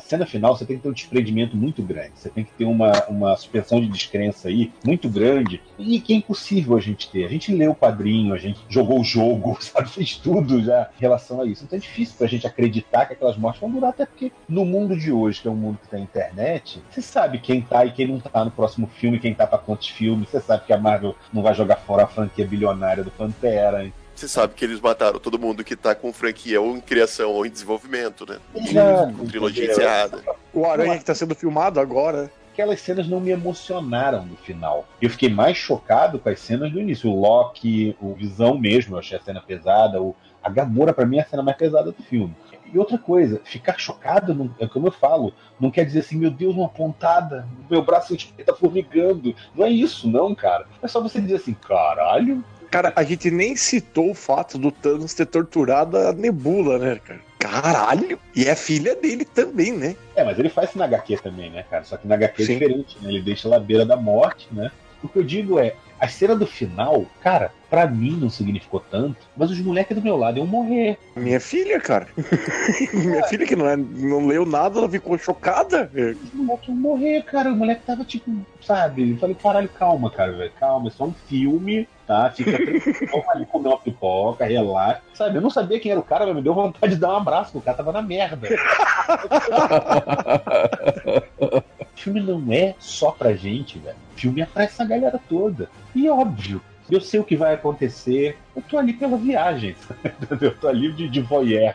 A 0.00 0.02
cena 0.02 0.24
final 0.24 0.56
você 0.56 0.64
tem 0.64 0.78
que 0.78 0.82
ter 0.82 0.88
um 0.88 0.94
desprendimento 0.94 1.54
muito 1.54 1.82
grande. 1.82 2.12
Você 2.14 2.30
tem 2.30 2.42
que 2.42 2.52
ter 2.52 2.64
uma, 2.64 2.90
uma 3.04 3.36
suspensão 3.36 3.78
de 3.78 3.86
descrença 3.86 4.48
aí 4.48 4.72
muito 4.82 5.10
grande. 5.10 5.60
E 5.78 6.00
que 6.00 6.14
é 6.14 6.16
impossível 6.16 6.74
a 6.74 6.80
gente 6.80 7.10
ter. 7.10 7.26
A 7.26 7.28
gente 7.28 7.54
leu 7.54 7.72
o 7.72 7.76
quadrinho, 7.76 8.32
a 8.32 8.38
gente 8.38 8.58
jogou 8.66 8.98
o 8.98 9.04
jogo, 9.04 9.58
sabe? 9.60 9.90
Fez 9.90 10.16
tudo 10.16 10.64
já 10.64 10.88
em 10.96 11.02
relação 11.02 11.42
a 11.42 11.46
isso. 11.46 11.64
Então 11.64 11.76
é 11.76 11.80
difícil 11.80 12.16
pra 12.16 12.26
gente 12.26 12.46
acreditar 12.46 13.04
que 13.04 13.12
aquelas 13.12 13.36
mortes 13.36 13.60
vão 13.60 13.70
durar, 13.70 13.90
até 13.90 14.06
porque 14.06 14.32
no 14.48 14.64
mundo 14.64 14.96
de 14.96 15.12
hoje, 15.12 15.42
que 15.42 15.48
é 15.48 15.50
um 15.50 15.54
mundo 15.54 15.78
que 15.82 15.88
tem 15.88 16.02
internet, 16.02 16.82
você 16.90 17.02
sabe 17.02 17.38
quem 17.38 17.60
tá 17.60 17.84
e 17.84 17.92
quem 17.92 18.06
não 18.06 18.18
tá 18.18 18.42
no 18.42 18.50
próximo 18.50 18.86
filme, 18.86 19.20
quem 19.20 19.34
tá 19.34 19.46
pra 19.46 19.58
quantos 19.58 19.88
filmes. 19.88 20.30
Você 20.30 20.40
sabe 20.40 20.64
que 20.64 20.72
a 20.72 20.78
Marvel 20.78 21.14
não 21.30 21.42
vai 21.42 21.52
jogar 21.52 21.76
fora 21.76 22.04
a 22.04 22.08
franquia 22.08 22.46
bilionária 22.46 23.04
do 23.04 23.10
Pantera. 23.10 23.92
Você 24.20 24.28
sabe 24.28 24.52
que 24.52 24.62
eles 24.62 24.78
mataram 24.82 25.18
todo 25.18 25.38
mundo 25.38 25.64
que 25.64 25.74
tá 25.74 25.94
com 25.94 26.12
franquia 26.12 26.60
ou 26.60 26.76
em 26.76 26.80
criação 26.82 27.30
ou 27.30 27.46
em 27.46 27.50
desenvolvimento, 27.50 28.26
né? 28.30 28.36
Exato, 28.54 29.14
Com 29.14 29.24
trilogia 29.26 29.64
encerrada. 29.72 30.22
O 30.52 30.66
Aranha 30.66 30.98
que 30.98 31.04
tá 31.06 31.14
sendo 31.14 31.34
filmado 31.34 31.80
agora. 31.80 32.30
aquelas 32.52 32.82
cenas 32.82 33.08
não 33.08 33.18
me 33.18 33.30
emocionaram 33.30 34.26
no 34.26 34.36
final. 34.36 34.86
Eu 35.00 35.08
fiquei 35.08 35.30
mais 35.30 35.56
chocado 35.56 36.18
com 36.18 36.28
as 36.28 36.38
cenas 36.38 36.70
do 36.70 36.78
início. 36.78 37.08
O 37.10 37.18
Loki, 37.18 37.96
o 37.98 38.12
Visão 38.12 38.58
mesmo, 38.58 38.94
eu 38.96 38.98
achei 38.98 39.16
a 39.16 39.22
cena 39.22 39.40
pesada. 39.40 40.02
O, 40.02 40.14
a 40.42 40.50
Gamora, 40.50 40.92
pra 40.92 41.06
mim, 41.06 41.16
é 41.16 41.22
a 41.22 41.26
cena 41.26 41.42
mais 41.42 41.56
pesada 41.56 41.90
do 41.90 42.02
filme. 42.02 42.36
E 42.70 42.78
outra 42.78 42.98
coisa, 42.98 43.40
ficar 43.42 43.78
chocado, 43.78 44.34
não- 44.34 44.54
é 44.60 44.66
como 44.66 44.88
eu 44.88 44.92
falo, 44.92 45.32
não 45.58 45.70
quer 45.70 45.86
dizer 45.86 46.00
assim, 46.00 46.18
meu 46.18 46.30
Deus, 46.30 46.54
uma 46.54 46.68
pontada, 46.68 47.48
meu 47.70 47.80
braço 47.80 48.14
tá 48.44 48.54
formigando. 48.54 49.34
Não 49.54 49.64
é 49.64 49.70
isso, 49.70 50.06
não, 50.10 50.34
cara. 50.34 50.66
É 50.82 50.86
só 50.86 51.00
você 51.00 51.22
dizer 51.22 51.36
assim, 51.36 51.54
caralho. 51.54 52.44
Cara, 52.70 52.92
a 52.94 53.02
gente 53.02 53.30
nem 53.30 53.56
citou 53.56 54.10
o 54.10 54.14
fato 54.14 54.56
do 54.56 54.70
Thanos 54.70 55.12
ter 55.12 55.26
torturado 55.26 55.96
a 55.96 56.12
Nebula, 56.12 56.78
né, 56.78 57.00
cara? 57.04 57.20
Caralho! 57.38 58.18
E 58.36 58.44
é 58.46 58.54
filha 58.54 58.94
dele 58.94 59.24
também, 59.24 59.72
né? 59.72 59.96
É, 60.14 60.22
mas 60.22 60.38
ele 60.38 60.48
faz 60.48 60.68
isso 60.68 60.78
na 60.78 60.84
HQ 60.84 61.16
também, 61.22 61.50
né, 61.50 61.64
cara? 61.68 61.82
Só 61.84 61.96
que 61.96 62.06
na 62.06 62.14
HQ 62.14 62.44
Sim. 62.44 62.52
é 62.52 62.58
diferente, 62.58 62.98
né? 63.00 63.08
Ele 63.08 63.22
deixa 63.22 63.48
ela 63.48 63.56
à 63.56 63.60
beira 63.60 63.84
da 63.84 63.96
morte, 63.96 64.46
né? 64.52 64.70
O 65.02 65.08
que 65.08 65.18
eu 65.18 65.24
digo 65.24 65.58
é, 65.58 65.74
a 66.00 66.08
cena 66.08 66.34
do 66.34 66.46
final, 66.46 67.04
cara, 67.22 67.52
pra 67.68 67.86
mim 67.86 68.18
não 68.18 68.30
significou 68.30 68.80
tanto, 68.80 69.18
mas 69.36 69.50
os 69.50 69.60
moleques 69.60 69.94
do 69.94 70.02
meu 70.02 70.16
lado 70.16 70.38
iam 70.38 70.46
morrer. 70.46 70.98
Minha 71.14 71.38
filha, 71.38 71.78
cara. 71.78 72.06
Minha 72.94 73.22
filha 73.24 73.46
que 73.46 73.54
não, 73.54 73.68
é- 73.68 73.76
não 73.76 74.26
leu 74.26 74.46
nada, 74.46 74.78
ela 74.78 74.88
ficou 74.88 75.18
chocada. 75.18 75.90
Os 76.24 76.32
moleques 76.32 76.68
iam 76.68 76.76
morrer, 76.76 77.22
cara. 77.24 77.52
O 77.52 77.56
moleque 77.56 77.84
tava 77.84 78.02
tipo, 78.04 78.30
sabe? 78.62 79.10
Eu 79.10 79.18
falei, 79.18 79.34
caralho, 79.34 79.68
calma, 79.68 80.10
cara, 80.10 80.32
velho. 80.32 80.52
Calma, 80.58 80.88
é 80.88 80.90
só 80.90 81.04
um 81.04 81.12
filme, 81.12 81.86
tá? 82.06 82.30
Fica 82.30 82.52
tranquilo, 82.52 83.24
ali 83.34 83.44
comer 83.46 83.68
uma 83.68 83.78
pipoca, 83.78 84.46
relaxa. 84.46 85.02
Sabe, 85.14 85.36
eu 85.36 85.42
não 85.42 85.50
sabia 85.50 85.78
quem 85.78 85.90
era 85.92 86.00
o 86.00 86.04
cara, 86.04 86.24
mas 86.26 86.34
me 86.34 86.42
deu 86.42 86.54
vontade 86.54 86.94
de 86.94 87.00
dar 87.00 87.12
um 87.12 87.16
abraço, 87.16 87.58
o 87.58 87.62
cara 87.62 87.76
tava 87.76 87.92
na 87.92 88.00
merda. 88.02 88.48
Filme 91.94 92.20
não 92.20 92.52
é 92.52 92.74
só 92.78 93.10
pra 93.10 93.34
gente, 93.34 93.78
velho. 93.78 93.96
O 94.14 94.18
filme 94.18 94.40
é 94.40 94.46
pra 94.46 94.64
essa 94.64 94.84
galera 94.84 95.20
toda. 95.28 95.68
E 95.94 96.08
óbvio, 96.08 96.60
eu 96.90 97.00
sei 97.00 97.20
o 97.20 97.24
que 97.24 97.36
vai 97.36 97.54
acontecer. 97.54 98.36
Eu 98.54 98.62
tô 98.62 98.78
ali 98.78 98.92
pela 98.92 99.16
viagem, 99.16 99.76
sabe? 99.86 100.14
Eu 100.40 100.56
tô 100.56 100.68
ali 100.68 100.92
de, 100.92 101.08
de 101.08 101.20
voyeur. 101.20 101.74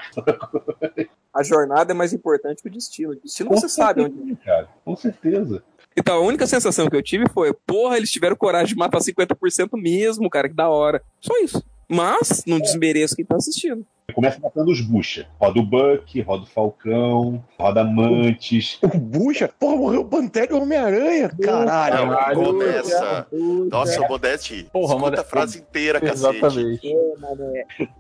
A 1.34 1.44
jornada 1.44 1.92
é 1.92 1.96
mais 1.96 2.14
importante 2.14 2.62
que 2.62 2.68
o 2.68 2.72
destino. 2.72 3.12
O 3.12 3.16
destino 3.16 3.50
você 3.50 3.70
sabe 3.70 4.02
onde. 4.02 4.16
certeza, 4.16 4.40
cara. 4.44 4.70
Com 4.84 4.96
certeza. 4.96 5.64
Então, 5.98 6.18
a 6.18 6.22
única 6.22 6.46
sensação 6.46 6.88
que 6.90 6.96
eu 6.96 7.02
tive 7.02 7.26
foi, 7.30 7.54
porra, 7.54 7.98
eles 7.98 8.12
tiveram 8.12 8.36
coragem 8.36 8.68
de 8.68 8.76
matar 8.76 9.00
50% 9.00 9.70
mesmo, 9.74 10.30
cara, 10.30 10.50
que 10.50 10.56
da 10.56 10.70
hora. 10.70 11.02
Só 11.22 11.34
isso. 11.40 11.64
Mas, 11.88 12.44
não 12.46 12.60
desmereço 12.60 13.16
quem 13.16 13.24
tá 13.24 13.36
assistindo. 13.36 13.86
Começa 14.14 14.40
matando 14.40 14.72
os 14.72 14.82
bucha. 14.82 15.28
Roda 15.42 15.60
o 15.60 15.64
Buck, 15.66 16.22
roda 16.22 16.44
o 16.44 16.46
Falcão, 16.46 17.44
roda 17.60 17.84
Mantis. 17.84 18.78
O 18.82 18.88
Bucha, 18.88 19.50
porra, 19.60 19.76
morreu 19.78 20.02
o 20.02 20.06
Pantera 20.06 20.52
e 20.52 20.54
o 20.54 20.62
Homem-Aranha. 20.62 21.30
Caralho. 21.42 22.06
Não, 22.06 22.16
Caralho. 22.16 22.44
começa. 22.44 23.28
Nossa, 23.72 24.08
Modeste. 24.08 24.70
Porra, 24.72 24.86
escuta 24.86 25.02
Modeste. 25.02 25.26
a 25.26 25.30
frase 25.30 25.58
inteira, 25.60 26.00
cacete. 26.00 26.38
Exatamente. 26.38 26.96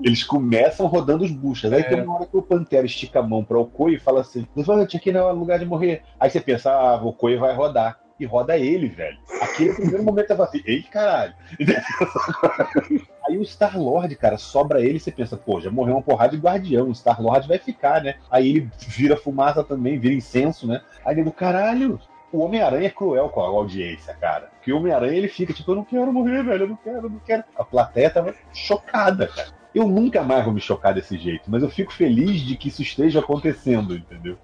Eles 0.03 0.23
começam 0.23 0.85
rodando 0.85 1.25
os 1.25 1.31
buchas. 1.31 1.73
Aí 1.73 1.83
tem 1.83 2.01
uma 2.01 2.15
hora 2.15 2.25
que 2.27 2.37
o 2.37 2.41
Pantera 2.41 2.85
estica 2.85 3.19
a 3.19 3.23
mão 3.23 3.43
pra 3.43 3.57
Okoi 3.59 3.95
e 3.95 3.99
fala 3.99 4.21
assim: 4.21 4.47
Levante, 4.55 4.95
aqui 4.95 5.11
não 5.11 5.27
é 5.27 5.31
lugar 5.33 5.57
de 5.57 5.65
morrer. 5.65 6.03
Aí 6.19 6.29
você 6.29 6.39
pensa, 6.39 6.71
ah, 6.71 7.03
o 7.03 7.07
Okoi 7.07 7.35
vai 7.35 7.53
rodar. 7.55 7.99
E 8.17 8.25
roda 8.25 8.57
ele, 8.57 8.87
velho. 8.87 9.17
Aquele 9.41 9.73
primeiro 9.73 10.03
momento 10.03 10.27
tava 10.27 10.45
assim, 10.45 10.61
ei, 10.65 10.83
caralho. 10.83 11.33
Aí 13.27 13.37
o 13.37 13.43
Star-Lord, 13.45 14.15
cara, 14.15 14.37
sobra 14.37 14.81
ele 14.81 14.97
e 14.97 14.99
você 14.99 15.11
pensa, 15.11 15.35
pô, 15.35 15.59
já 15.59 15.71
morreu 15.71 15.95
uma 15.95 16.01
porrada 16.01 16.35
de 16.35 16.41
guardião, 16.41 16.89
o 16.89 16.95
Star-Lord 16.95 17.47
vai 17.47 17.57
ficar, 17.57 18.01
né? 18.03 18.15
Aí 18.29 18.49
ele 18.49 18.69
vira 18.79 19.17
fumaça 19.17 19.63
também, 19.63 19.97
vira 19.97 20.13
incenso, 20.13 20.67
né? 20.67 20.81
Aí 21.03 21.19
ele, 21.19 21.31
caralho, 21.31 21.99
o 22.31 22.39
Homem-Aranha 22.39 22.87
é 22.87 22.91
cruel 22.91 23.29
com 23.29 23.41
a 23.41 23.47
audiência, 23.47 24.13
cara. 24.13 24.49
Porque 24.55 24.71
o 24.71 24.77
Homem-Aranha 24.77 25.13
ele 25.17 25.27
fica 25.27 25.53
tipo, 25.53 25.71
eu 25.71 25.75
não 25.75 25.83
quero 25.83 26.11
morrer, 26.13 26.43
velho, 26.43 26.63
eu 26.63 26.67
não 26.69 26.75
quero, 26.75 26.97
eu 26.97 27.09
não 27.09 27.19
quero. 27.25 27.43
A 27.55 27.63
plateia 27.63 28.09
tava 28.09 28.35
chocada, 28.53 29.27
cara. 29.27 29.49
Eu 29.73 29.87
nunca 29.87 30.23
mais 30.23 30.43
vou 30.45 30.53
me 30.53 30.61
chocar 30.61 30.93
desse 30.93 31.17
jeito, 31.17 31.43
mas 31.47 31.61
eu 31.63 31.69
fico 31.69 31.91
feliz 31.91 32.39
de 32.41 32.55
que 32.55 32.69
isso 32.69 32.81
esteja 32.81 33.19
acontecendo, 33.19 33.95
entendeu? 33.95 34.37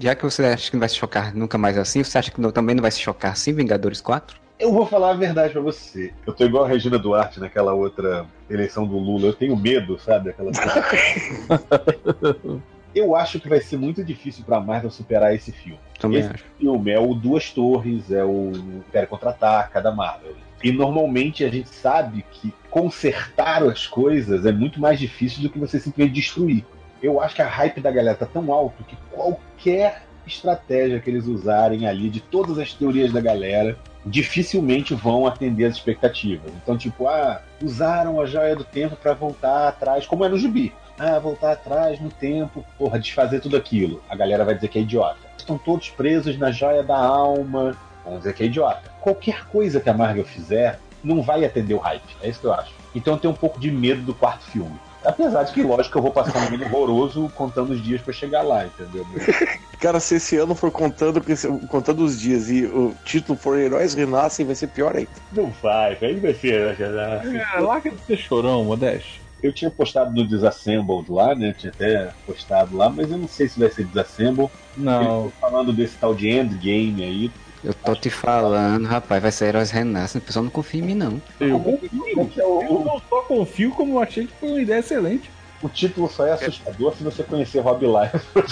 Já 0.00 0.14
que 0.14 0.22
você 0.22 0.42
acha 0.46 0.70
que 0.70 0.76
não 0.76 0.80
vai 0.80 0.88
se 0.88 0.94
chocar 0.96 1.34
nunca 1.34 1.58
mais 1.58 1.76
assim, 1.76 2.02
você 2.02 2.16
acha 2.16 2.30
que 2.30 2.40
não- 2.40 2.50
também 2.50 2.74
não 2.74 2.80
vai 2.80 2.90
se 2.90 3.00
chocar 3.00 3.32
assim, 3.32 3.52
Vingadores 3.52 4.00
4? 4.00 4.40
Eu 4.64 4.72
vou 4.72 4.86
falar 4.86 5.10
a 5.10 5.14
verdade 5.14 5.52
pra 5.52 5.60
você. 5.60 6.10
Eu 6.26 6.32
tô 6.32 6.42
igual 6.42 6.64
a 6.64 6.68
Regina 6.68 6.98
Duarte 6.98 7.38
naquela 7.38 7.74
outra 7.74 8.24
eleição 8.48 8.86
do 8.86 8.96
Lula. 8.96 9.26
Eu 9.26 9.34
tenho 9.34 9.54
medo, 9.54 9.98
sabe? 9.98 10.30
Aquela 10.30 10.50
Eu 12.94 13.14
acho 13.14 13.38
que 13.38 13.46
vai 13.46 13.60
ser 13.60 13.76
muito 13.76 14.02
difícil 14.02 14.42
pra 14.42 14.58
Marvel 14.60 14.90
superar 14.90 15.34
esse 15.34 15.52
filme. 15.52 15.78
Também 16.00 16.20
esse 16.20 16.30
acho. 16.30 16.44
filme 16.58 16.90
é 16.90 16.98
o 16.98 17.12
Duas 17.12 17.50
Torres, 17.50 18.10
é 18.10 18.24
o 18.24 18.52
Império 18.88 19.06
Contra-Ataca 19.06 19.82
da 19.82 19.92
Marvel. 19.92 20.32
E 20.62 20.72
normalmente 20.72 21.44
a 21.44 21.50
gente 21.50 21.68
sabe 21.68 22.24
que 22.32 22.50
consertar 22.70 23.62
as 23.64 23.86
coisas 23.86 24.46
é 24.46 24.52
muito 24.52 24.80
mais 24.80 24.98
difícil 24.98 25.42
do 25.42 25.50
que 25.50 25.58
você 25.58 25.78
simplesmente 25.78 26.14
destruir. 26.14 26.64
Eu 27.02 27.20
acho 27.20 27.34
que 27.34 27.42
a 27.42 27.46
hype 27.46 27.82
da 27.82 27.90
galera 27.90 28.16
tá 28.16 28.24
tão 28.24 28.50
alto 28.50 28.82
que 28.82 28.96
qualquer 29.10 30.04
estratégia 30.26 31.00
que 31.00 31.10
eles 31.10 31.26
usarem 31.26 31.86
ali, 31.86 32.08
de 32.08 32.20
todas 32.20 32.58
as 32.58 32.72
teorias 32.72 33.12
da 33.12 33.20
galera, 33.20 33.76
dificilmente 34.04 34.94
vão 34.94 35.26
atender 35.26 35.64
as 35.64 35.74
expectativas. 35.74 36.52
Então, 36.62 36.76
tipo, 36.76 37.08
ah, 37.08 37.40
usaram 37.62 38.20
a 38.20 38.26
joia 38.26 38.54
do 38.54 38.64
tempo 38.64 38.96
para 38.96 39.14
voltar 39.14 39.68
atrás, 39.68 40.06
como 40.06 40.24
é 40.24 40.28
no 40.28 40.38
gibi. 40.38 40.72
Ah, 40.98 41.18
voltar 41.18 41.52
atrás 41.52 42.00
no 42.00 42.10
tempo, 42.10 42.64
porra, 42.78 42.98
desfazer 42.98 43.40
tudo 43.40 43.56
aquilo. 43.56 44.02
A 44.08 44.14
galera 44.14 44.44
vai 44.44 44.54
dizer 44.54 44.68
que 44.68 44.78
é 44.78 44.82
idiota. 44.82 45.18
Estão 45.36 45.58
todos 45.58 45.90
presos 45.90 46.38
na 46.38 46.50
joia 46.50 46.82
da 46.82 46.96
alma. 46.96 47.76
Vamos 48.04 48.20
dizer 48.20 48.34
que 48.34 48.42
é 48.42 48.46
idiota. 48.46 48.82
Qualquer 49.00 49.46
coisa 49.46 49.80
que 49.80 49.90
a 49.90 49.94
Marvel 49.94 50.24
fizer 50.24 50.78
não 51.02 51.22
vai 51.22 51.44
atender 51.44 51.74
o 51.74 51.78
hype. 51.78 52.16
É 52.22 52.28
isso 52.28 52.40
que 52.40 52.46
eu 52.46 52.52
acho. 52.52 52.72
Então 52.94 53.14
eu 53.14 53.18
tenho 53.18 53.32
um 53.32 53.36
pouco 53.36 53.58
de 53.58 53.70
medo 53.70 54.02
do 54.02 54.14
quarto 54.14 54.44
filme. 54.44 54.78
Apesar 55.04 55.42
de 55.42 55.52
que, 55.52 55.62
lógico, 55.62 55.98
eu 55.98 56.02
vou 56.02 56.10
passar 56.10 56.38
um 56.50 56.54
ano 56.54 56.64
horroroso 56.64 57.30
contando 57.34 57.70
os 57.72 57.82
dias 57.82 58.00
pra 58.00 58.12
chegar 58.12 58.42
lá, 58.42 58.64
entendeu? 58.64 59.04
Cara, 59.78 60.00
se 60.00 60.14
esse 60.16 60.36
ano 60.36 60.54
for 60.54 60.70
contando, 60.70 61.22
contando 61.68 62.04
os 62.04 62.18
dias 62.18 62.50
e 62.50 62.64
o 62.64 62.94
título 63.04 63.38
for 63.38 63.58
Heróis 63.58 63.92
Renascem, 63.92 64.46
vai 64.46 64.54
ser 64.54 64.68
pior 64.68 64.96
ainda. 64.96 65.10
Não 65.32 65.50
vai, 65.62 65.98
aí 66.00 66.18
vai 66.18 66.32
ser. 66.34 66.74
É, 66.80 67.60
larga 67.60 67.90
de 67.90 68.00
ser 68.00 68.16
chorão, 68.16 68.64
Modeste. 68.64 69.20
Eu 69.42 69.52
tinha 69.52 69.70
postado 69.70 70.10
no 70.10 70.26
Disassembled 70.26 71.12
lá, 71.12 71.34
né? 71.34 71.52
Tinha 71.52 71.70
até 71.70 72.10
postado 72.24 72.74
lá, 72.74 72.88
mas 72.88 73.10
eu 73.10 73.18
não 73.18 73.28
sei 73.28 73.46
se 73.46 73.60
vai 73.60 73.70
ser 73.70 73.84
Disassemble. 73.84 74.48
Não. 74.74 75.02
Eu 75.26 75.32
tô 75.32 75.32
falando 75.38 75.70
desse 75.70 75.98
tal 75.98 76.14
de 76.14 76.30
Endgame 76.30 77.04
aí. 77.04 77.32
Eu 77.64 77.72
tô 77.72 77.94
te 77.94 78.10
falando, 78.10 78.84
rapaz, 78.86 79.22
vai 79.22 79.32
ser 79.32 79.46
Heróis 79.46 79.70
Renascem. 79.70 80.20
O 80.20 80.24
pessoal 80.24 80.44
não 80.44 80.50
confia 80.50 80.82
em 80.82 80.84
mim, 80.84 80.94
não. 80.94 81.20
Eu 81.40 81.58
confio. 81.58 82.30
Eu 82.62 82.84
não 82.84 83.00
só 83.08 83.22
confio, 83.22 83.70
como 83.70 83.94
eu 83.94 84.02
achei 84.02 84.26
que 84.26 84.34
foi 84.34 84.50
uma 84.50 84.60
ideia 84.60 84.80
excelente. 84.80 85.30
O 85.62 85.68
título 85.68 86.10
só 86.10 86.26
é 86.26 86.32
assustador 86.32 86.94
se 86.94 87.02
você 87.02 87.22
conhecer 87.22 87.60
Rob 87.60 87.86
Life. 87.86 88.20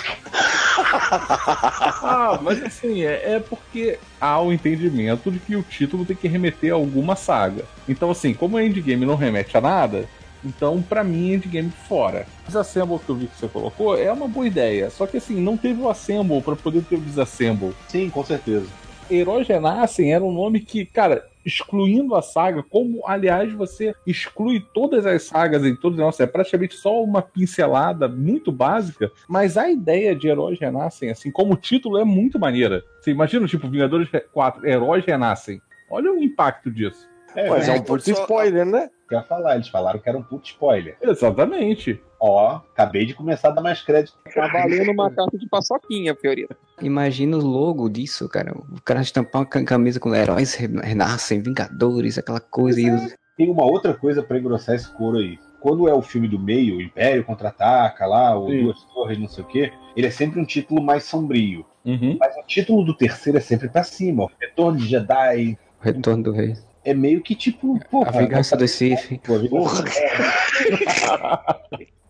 ah, 2.03 2.39
mas 2.41 2.63
assim, 2.63 3.05
é, 3.05 3.35
é, 3.35 3.41
porque 3.41 3.99
há 4.19 4.41
o 4.41 4.51
entendimento 4.51 5.31
de 5.31 5.39
que 5.39 5.55
o 5.55 5.63
título 5.63 6.07
tem 6.07 6.17
que 6.17 6.27
remeter 6.27 6.73
a 6.73 6.77
alguma 6.77 7.15
saga. 7.15 7.67
Então, 7.87 8.11
assim, 8.11 8.33
como 8.33 8.57
o 8.57 8.61
Endgame 8.61 9.05
não 9.05 9.15
remete 9.15 9.59
a 9.59 9.61
nada, 9.61 10.09
então, 10.45 10.83
para 10.83 11.05
mim, 11.05 11.35
Endgame 11.35 11.71
fora. 11.87 12.27
O 12.45 12.47
Disassemble 12.47 12.99
que 12.99 13.09
eu 13.09 13.15
vi 13.15 13.27
que 13.27 13.39
você 13.39 13.49
colocou 13.49 13.97
é 13.97 14.11
uma 14.11 14.27
boa 14.27 14.47
ideia. 14.47 14.91
Só 14.91 15.07
que 15.07 15.19
assim, 15.19 15.41
não 15.41 15.57
teve 15.57 15.81
o 15.81 15.89
Assemble 15.89 16.41
para 16.43 16.57
poder 16.57 16.83
ter 16.83 16.97
o 16.97 17.01
Disassemble. 17.01 17.75
Sim, 17.89 18.11
com 18.11 18.25
certeza. 18.25 18.67
Heróis 19.15 19.47
Renascem 19.47 20.13
era 20.13 20.25
um 20.25 20.33
nome 20.33 20.61
que, 20.61 20.85
cara, 20.85 21.27
excluindo 21.45 22.15
a 22.15 22.23
saga, 22.23 22.63
como 22.63 23.07
aliás 23.07 23.53
você 23.53 23.95
exclui 24.07 24.65
todas 24.73 25.07
as 25.07 25.25
sagas 25.25 25.65
em 25.65 25.75
todos 25.75 25.99
os 25.99 26.21
é 26.21 26.27
praticamente 26.27 26.75
só 26.75 27.03
uma 27.03 27.21
pincelada 27.21 28.09
muito 28.09 28.53
básica, 28.53 29.11
mas 29.29 29.57
a 29.57 29.71
ideia 29.71 30.15
de 30.15 30.29
Heróis 30.29 30.59
Renascem, 30.59 31.11
assim, 31.11 31.31
como 31.31 31.57
título 31.57 31.99
é 31.99 32.05
muito 32.05 32.39
maneira. 32.39 32.83
Você 33.01 33.11
imagina, 33.11 33.47
tipo, 33.47 33.69
Vingadores 33.69 34.09
4, 34.33 34.67
Heróis 34.67 35.05
Renascem. 35.05 35.61
Olha 35.91 36.13
o 36.13 36.23
impacto 36.23 36.71
disso. 36.71 37.11
É, 37.35 37.49
mas 37.49 37.69
é 37.69 37.73
um 37.73 37.83
puto 37.83 38.11
spoiler, 38.11 38.67
né? 38.67 38.91
Quer 39.09 39.27
falar, 39.27 39.55
eles 39.55 39.69
falaram 39.69 39.99
que 39.99 40.09
era 40.09 40.19
um 40.19 40.23
puto 40.23 40.47
spoiler. 40.47 40.97
Exatamente. 41.01 42.01
Ó, 42.25 42.61
acabei 42.73 43.05
de 43.05 43.15
começar 43.15 43.49
a 43.49 43.51
dar 43.51 43.63
mais 43.63 43.83
crédito. 43.83 44.17
Tá 44.33 44.47
valendo 44.47 44.93
uma 44.93 45.11
carta 45.11 45.37
de 45.37 45.49
paçoquinha, 45.49 46.15
Fiorita. 46.15 46.57
Imagina 46.81 47.37
o 47.37 47.41
logo 47.41 47.89
disso, 47.89 48.29
cara. 48.29 48.57
O 48.57 48.81
cara 48.81 49.01
estampar 49.01 49.43
uma 49.43 49.65
camisa 49.65 49.99
com 49.99 50.15
heróis 50.15 50.55
renascem, 50.55 51.41
Vingadores, 51.41 52.19
aquela 52.19 52.39
coisa. 52.39 52.81
E... 52.81 53.13
Tem 53.37 53.51
uma 53.51 53.65
outra 53.65 53.93
coisa 53.93 54.23
para 54.23 54.39
engrossar 54.39 54.77
esse 54.77 54.89
couro 54.97 55.19
aí. 55.19 55.37
Quando 55.61 55.89
é 55.89 55.95
o 55.95 56.01
filme 56.01 56.29
do 56.29 56.39
meio, 56.39 56.77
o 56.77 56.81
Império 56.81 57.25
contra-ataca 57.25 58.07
lá, 58.07 58.37
ou 58.37 58.49
Sim. 58.49 58.63
Duas 58.63 58.85
Torres, 58.85 59.19
não 59.19 59.29
sei 59.29 59.43
o 59.43 59.47
quê, 59.49 59.73
ele 59.97 60.07
é 60.07 60.11
sempre 60.11 60.39
um 60.39 60.45
título 60.45 60.81
mais 60.81 61.03
sombrio. 61.03 61.67
Uhum. 61.85 62.17
Mas 62.21 62.37
o 62.37 62.47
título 62.47 62.85
do 62.85 62.97
terceiro 62.97 63.39
é 63.39 63.41
sempre 63.41 63.69
para 63.69 63.83
cima. 63.83 64.25
Ó. 64.25 64.29
Retorno 64.41 64.79
de 64.79 64.87
Jedi. 64.87 65.59
O 65.81 65.85
Retorno 65.85 66.23
do 66.23 66.31
Rei 66.31 66.57
é 66.85 66.95
meio 66.95 67.21
que 67.21 67.35
tipo. 67.35 67.81
Porra, 67.91 68.11
a 68.11 68.23
vingança 68.23 68.57
do 68.57 68.69
Sif. 68.69 69.21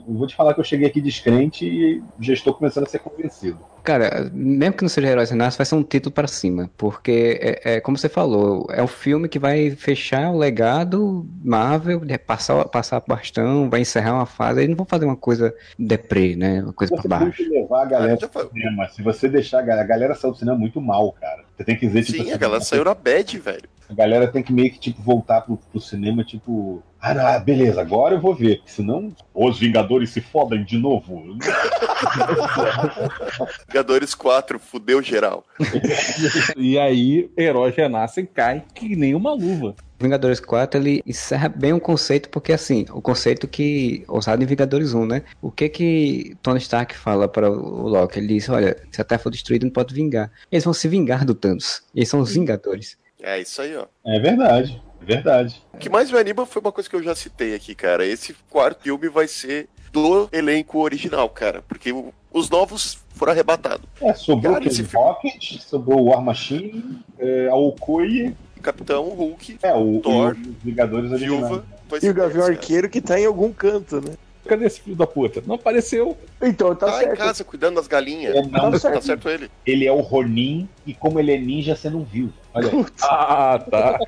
Vou 0.06 0.26
te 0.26 0.34
falar 0.34 0.54
que 0.54 0.60
eu 0.60 0.64
cheguei 0.64 0.86
aqui 0.86 1.00
descrente 1.00 1.66
e 1.66 2.02
já 2.20 2.32
estou 2.32 2.54
começando 2.54 2.84
a 2.84 2.88
ser 2.88 2.98
convencido. 2.98 3.58
Cara, 3.82 4.30
mesmo 4.32 4.76
que 4.76 4.82
não 4.82 4.88
seja 4.88 5.08
Heróis 5.08 5.30
Renascem, 5.30 5.58
vai 5.58 5.66
ser 5.66 5.74
um 5.74 5.82
título 5.82 6.12
para 6.12 6.28
cima. 6.28 6.70
Porque, 6.76 7.40
é, 7.42 7.74
é, 7.74 7.80
como 7.80 7.98
você 7.98 8.08
falou, 8.08 8.66
é 8.70 8.82
um 8.82 8.86
filme 8.86 9.28
que 9.28 9.38
vai 9.38 9.70
fechar 9.70 10.30
o 10.30 10.38
legado 10.38 11.26
Marvel, 11.42 12.00
passar, 12.24 12.64
passar 12.66 13.02
bastão, 13.06 13.68
vai 13.68 13.80
encerrar 13.80 14.14
uma 14.14 14.26
fase. 14.26 14.60
Eles 14.60 14.70
não 14.70 14.76
vão 14.76 14.86
fazer 14.86 15.04
uma 15.04 15.16
coisa 15.16 15.52
deprê, 15.78 16.36
né? 16.36 16.62
Uma 16.62 16.72
coisa 16.72 16.94
para 16.94 17.08
baixo. 17.08 17.38
Tem 17.38 17.46
que 17.46 17.52
levar 17.52 17.82
a 17.82 17.86
galera 17.86 18.18
ah, 18.22 18.28
pro 18.28 18.48
cinema. 18.48 18.88
Se 18.88 19.02
você 19.02 19.28
deixar 19.28 19.58
a 19.58 19.62
galera, 19.62 19.82
a 19.82 19.88
galera 19.88 20.14
saiu 20.14 20.32
do 20.32 20.38
cinema 20.38 20.56
muito 20.56 20.80
mal, 20.80 21.12
cara. 21.12 21.42
Você 21.56 21.64
tem 21.64 21.76
que 21.76 21.86
dizer, 21.86 22.04
tipo. 22.04 22.18
Sim, 22.18 22.24
assim, 22.24 22.32
a 22.32 22.36
galera 22.36 22.60
saiu 22.62 22.84
na 22.84 22.94
bad, 22.94 23.38
velho. 23.38 23.68
A 23.92 23.94
galera 23.94 24.26
tem 24.26 24.42
que 24.42 24.52
meio 24.52 24.70
que, 24.70 24.78
tipo, 24.78 25.02
voltar 25.02 25.42
pro, 25.42 25.58
pro 25.58 25.80
cinema, 25.80 26.24
tipo. 26.24 26.82
Ah, 26.98 27.12
não, 27.12 27.44
beleza, 27.44 27.78
agora 27.80 28.14
eu 28.14 28.20
vou 28.20 28.34
ver. 28.34 28.62
Senão, 28.64 29.14
os 29.34 29.58
Vingadores 29.58 30.10
se 30.10 30.22
fodem 30.22 30.64
de 30.64 30.78
novo. 30.78 31.36
Vingadores 33.68 34.14
4, 34.14 34.58
fudeu 34.58 35.02
geral. 35.02 35.44
e 36.56 36.78
aí, 36.78 37.30
heróis 37.36 37.74
renascem 37.74 38.24
cai 38.24 38.64
que 38.74 38.96
nem 38.96 39.14
uma 39.14 39.34
luva. 39.34 39.74
Vingadores 40.02 40.40
4 40.40 40.80
ele 40.80 41.02
encerra 41.06 41.48
bem 41.48 41.72
o 41.72 41.80
conceito, 41.80 42.28
porque 42.28 42.52
assim, 42.52 42.84
o 42.92 43.00
conceito 43.00 43.46
que 43.46 44.04
usado 44.08 44.42
em 44.42 44.46
Vingadores 44.46 44.92
1, 44.92 45.06
né? 45.06 45.22
O 45.40 45.50
que 45.50 45.68
que 45.68 46.36
Tony 46.42 46.58
Stark 46.58 46.96
fala 46.96 47.28
para 47.28 47.50
o 47.50 47.88
Loki? 47.88 48.18
Ele 48.18 48.28
diz: 48.28 48.48
Olha, 48.48 48.76
se 48.90 49.00
a 49.00 49.04
Terra 49.04 49.20
for 49.20 49.30
destruída, 49.30 49.64
não 49.64 49.72
pode 49.72 49.94
vingar. 49.94 50.30
Eles 50.50 50.64
vão 50.64 50.74
se 50.74 50.88
vingar 50.88 51.24
do 51.24 51.34
Thanos. 51.34 51.82
Eles 51.94 52.08
são 52.08 52.20
os 52.20 52.34
Vingadores. 52.34 52.98
É 53.22 53.40
isso 53.40 53.62
aí, 53.62 53.76
ó. 53.76 53.86
É 54.04 54.18
verdade. 54.18 54.82
É 55.00 55.04
verdade. 55.04 55.62
O 55.72 55.78
que 55.78 55.88
mais 55.88 56.10
me 56.10 56.18
anima 56.18 56.44
foi 56.44 56.60
uma 56.60 56.72
coisa 56.72 56.90
que 56.90 56.96
eu 56.96 57.02
já 57.02 57.14
citei 57.14 57.54
aqui, 57.54 57.74
cara. 57.74 58.04
Esse 58.04 58.34
quarto 58.50 58.82
filme 58.82 59.08
vai 59.08 59.28
ser 59.28 59.68
do 59.92 60.28
elenco 60.32 60.80
original, 60.80 61.28
cara. 61.28 61.62
Porque 61.62 61.94
os 62.32 62.50
novos 62.50 62.98
foram 63.10 63.32
arrebatados. 63.32 63.86
É, 64.00 64.12
sobrou 64.14 64.54
cara, 64.54 64.66
esse 64.66 64.82
Rocket, 64.82 65.60
sobrou 65.60 66.00
o 66.00 66.04
War 66.06 66.20
Machine, 66.20 67.00
é, 67.18 67.48
a 67.48 67.54
Okoye. 67.54 68.34
Capitão 68.60 69.08
Hulk, 69.08 69.58
é, 69.60 69.74
o, 69.74 69.98
Thor, 70.00 70.36
os 70.36 70.62
Vingadores 70.62 71.10
Viúva. 71.18 71.64
E 72.00 72.08
o 72.08 72.14
Gavião 72.14 72.46
Arqueiro 72.46 72.88
que 72.88 73.00
tá 73.00 73.18
em 73.18 73.26
algum 73.26 73.52
canto, 73.52 74.00
né? 74.00 74.14
Cadê 74.46 74.66
esse 74.66 74.80
filho 74.80 74.96
da 74.96 75.06
puta? 75.06 75.42
Não 75.46 75.54
apareceu. 75.54 76.16
Então 76.40 76.74
tá, 76.74 76.86
tá 76.86 76.98
certo. 76.98 77.12
em 77.12 77.16
casa 77.16 77.44
cuidando 77.44 77.76
das 77.76 77.86
galinhas. 77.86 78.34
É, 78.34 78.42
não, 78.42 78.72
tá, 78.72 78.78
certo. 78.78 78.94
tá 78.94 79.00
certo 79.00 79.28
ele. 79.28 79.50
Ele 79.64 79.86
é 79.86 79.92
o 79.92 80.00
Ronin 80.00 80.68
e 80.86 80.92
como 80.92 81.20
ele 81.20 81.32
é 81.32 81.38
ninja, 81.38 81.76
você 81.76 81.88
não 81.88 82.02
viu. 82.02 82.32
Olha 82.52 82.70
aí. 82.70 82.86
ah, 83.02 83.64
tá. 83.70 83.98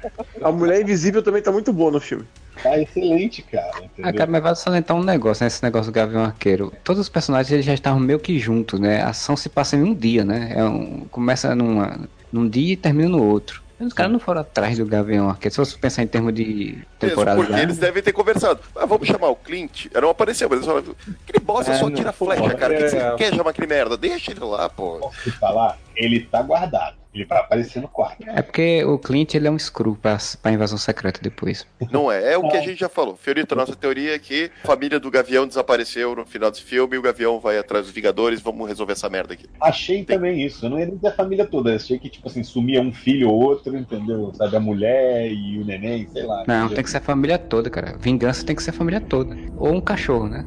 A 0.43 0.53
Mulher 0.53 0.83
Invisível 0.83 1.23
também 1.23 1.41
tá 1.41 1.53
muito 1.53 1.73
boa 1.73 1.91
no 1.91 2.01
filme. 2.01 2.25
Tá 2.63 2.79
excelente, 2.79 3.43
cara. 3.43 3.79
Entendeu? 3.79 4.11
Ah, 4.11 4.13
cara, 4.13 4.31
mas 4.31 4.43
vai 4.43 4.57
salientar 4.57 4.97
um 4.97 5.03
negócio, 5.03 5.43
né? 5.43 5.49
Esse 5.49 5.63
negócio 5.63 5.91
do 5.91 5.95
Gavião 5.95 6.25
Arqueiro. 6.25 6.73
Todos 6.83 7.01
os 7.01 7.09
personagens 7.09 7.53
eles 7.53 7.65
já 7.65 7.75
estavam 7.75 8.01
meio 8.01 8.19
que 8.19 8.39
juntos, 8.39 8.79
né? 8.79 9.03
A 9.03 9.11
ação 9.11 9.37
se 9.37 9.49
passa 9.49 9.77
em 9.77 9.83
um 9.83 9.95
dia, 9.95 10.25
né? 10.25 10.53
É 10.55 10.65
um, 10.65 11.07
começa 11.11 11.55
numa, 11.55 12.01
num 12.33 12.49
dia 12.49 12.75
e 12.75 12.77
termina 12.77 13.09
no 13.09 13.23
outro. 13.23 13.64
Os 13.81 13.93
caras 13.93 14.13
não 14.13 14.21
foram 14.21 14.41
atrás 14.41 14.79
do 14.79 14.87
Gavião 14.87 15.29
Arqueiro. 15.29 15.53
Se 15.53 15.59
você 15.59 15.77
pensar 15.77 16.03
em 16.03 16.07
termos 16.07 16.33
de 16.33 16.79
temporada. 16.99 17.37
Mesmo, 17.37 17.53
porque 17.53 17.63
eles 17.63 17.79
devem 17.79 18.03
ter 18.03 18.13
conversado. 18.13 18.61
Ah, 18.77 18.87
vamos 18.87 19.07
chamar 19.07 19.29
o 19.29 19.37
Clint. 19.37 19.87
Não 19.93 20.11
apareceu, 20.11 20.49
mas 20.49 20.59
eles 20.59 20.67
falaram. 20.67 20.95
Aquele 21.27 21.45
bosta 21.45 21.73
é, 21.73 21.77
só 21.77 21.91
tira 21.91 22.13
flecha, 22.13 22.55
cara. 22.55 22.75
É... 22.75 22.77
Que, 22.77 22.85
que 22.85 22.91
você 22.91 23.17
quer 23.17 23.35
chamar 23.35 23.51
aquele 23.51 23.67
merda? 23.67 23.97
Deixa 23.97 24.31
ele 24.31 24.41
lá, 24.41 24.69
pô. 24.69 24.99
Posso 24.99 25.23
te 25.23 25.31
falar? 25.33 25.79
Ele 25.97 26.21
tá 26.21 26.43
guardado. 26.43 27.05
Ele 27.15 27.25
vai 27.25 27.39
aparecer 27.39 27.81
no 27.81 27.87
quarto. 27.87 28.25
É 28.27 28.43
porque 28.43 28.83
o 28.85 28.99
Clint 28.99 29.35
ele 29.35 29.47
é 29.47 29.51
um 29.51 29.59
screw 29.59 29.95
pra, 29.95 30.19
pra 30.43 30.51
invasão 30.51 30.77
secreta 30.77 31.21
depois. 31.23 31.65
Não 31.93 32.11
é, 32.11 32.33
é 32.33 32.37
o 32.37 32.49
que 32.49 32.57
a 32.57 32.61
gente 32.61 32.81
já 32.81 32.89
falou. 32.89 33.15
Fiorito, 33.15 33.55
nossa 33.55 33.77
teoria 33.77 34.17
é 34.17 34.19
que 34.19 34.51
a 34.65 34.67
família 34.67 34.99
do 34.99 35.11
Gavião 35.11 35.47
desapareceu 35.47 36.17
no 36.17 36.27
final 36.27 36.51
desse 36.51 36.65
filme 36.65 36.97
e 36.97 36.99
o 36.99 37.03
Gavião 37.03 37.39
vai 37.39 37.57
atrás 37.57 37.85
dos 37.85 37.95
Vingadores, 37.95 38.41
vamos 38.41 38.67
resolver 38.67 38.95
essa 38.95 39.09
merda 39.09 39.35
aqui. 39.35 39.47
Achei 39.61 40.03
Tem. 40.03 40.17
também 40.17 40.43
isso. 40.43 40.67
Eu 40.67 40.71
não 40.71 40.79
ia 40.81 40.87
nem 40.87 40.97
dizer 40.97 41.09
a 41.09 41.13
família 41.13 41.47
toda. 41.47 41.77
Achei 41.77 42.01
que, 42.01 42.11
tipo 42.11 42.27
assim, 42.27 42.43
sumia 42.43 42.81
um 42.81 42.93
filho 42.93 43.31
ou 43.31 43.41
outro, 43.41 43.77
entendeu? 43.77 44.33
Sabe, 44.35 44.57
a 44.57 44.61
mulher 44.61 45.31
e 45.31 45.59
o 45.59 45.65
neném, 45.65 46.09
sei 46.13 46.25
lá. 46.25 46.43
Não, 46.49 46.69
tem 46.69 46.83
que 46.83 46.91
ser 46.91 46.97
a 46.97 47.03
família 47.03 47.39
toda, 47.39 47.71
cara. 47.71 47.97
Vingança 47.97 48.45
tem 48.45 48.57
que 48.57 48.63
ser 48.63 48.71
a 48.71 48.75
família 48.75 49.01
toda. 49.01 49.37
Ou 49.57 49.73
um 49.73 49.81
cachorro, 49.81 50.29
né? 50.29 50.45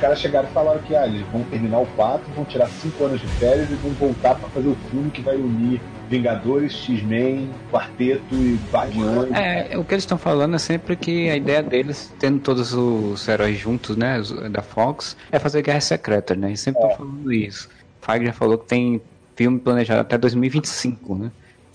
Caras 0.00 0.18
chegaram 0.18 0.48
e 0.48 0.52
falaram 0.52 0.80
que 0.80 0.96
ah, 0.96 1.06
eles 1.06 1.20
vão 1.28 1.42
terminar 1.44 1.78
o 1.78 1.86
4, 1.86 2.32
vão 2.34 2.44
tirar 2.44 2.66
5 2.66 3.04
anos 3.04 3.20
de 3.20 3.26
férias 3.26 3.70
e 3.70 3.74
vão 3.74 3.92
voltar 3.92 4.34
para 4.34 4.48
fazer 4.48 4.68
o 4.68 4.76
filme 4.90 5.10
que 5.10 5.20
vai 5.20 5.36
unir 5.36 5.80
Vingadores, 6.08 6.72
X-Men, 6.72 7.48
Quarteto 7.70 8.34
e 8.34 8.58
Guardiões. 8.72 9.30
É, 9.32 9.78
o 9.78 9.84
que 9.84 9.94
eles 9.94 10.02
estão 10.02 10.18
falando 10.18 10.56
é 10.56 10.58
sempre 10.58 10.96
que 10.96 11.30
a 11.30 11.36
ideia 11.36 11.62
deles, 11.62 12.12
tendo 12.18 12.40
todos 12.40 12.74
os 12.74 13.28
heróis 13.28 13.56
juntos, 13.56 13.96
né, 13.96 14.20
da 14.50 14.60
Fox, 14.60 15.16
é 15.30 15.38
fazer 15.38 15.62
Guerra 15.62 15.80
Secreta, 15.80 16.34
né? 16.34 16.48
Eles 16.48 16.60
sempre 16.60 16.80
estão 16.80 16.94
é. 16.94 16.96
falando 16.96 17.32
isso. 17.32 17.68
Feige 18.00 18.26
já 18.26 18.32
falou 18.32 18.58
que 18.58 18.66
tem 18.66 19.00
filme 19.36 19.60
planejado 19.60 20.00
até 20.00 20.18
2025, 20.18 21.14
né? 21.14 21.30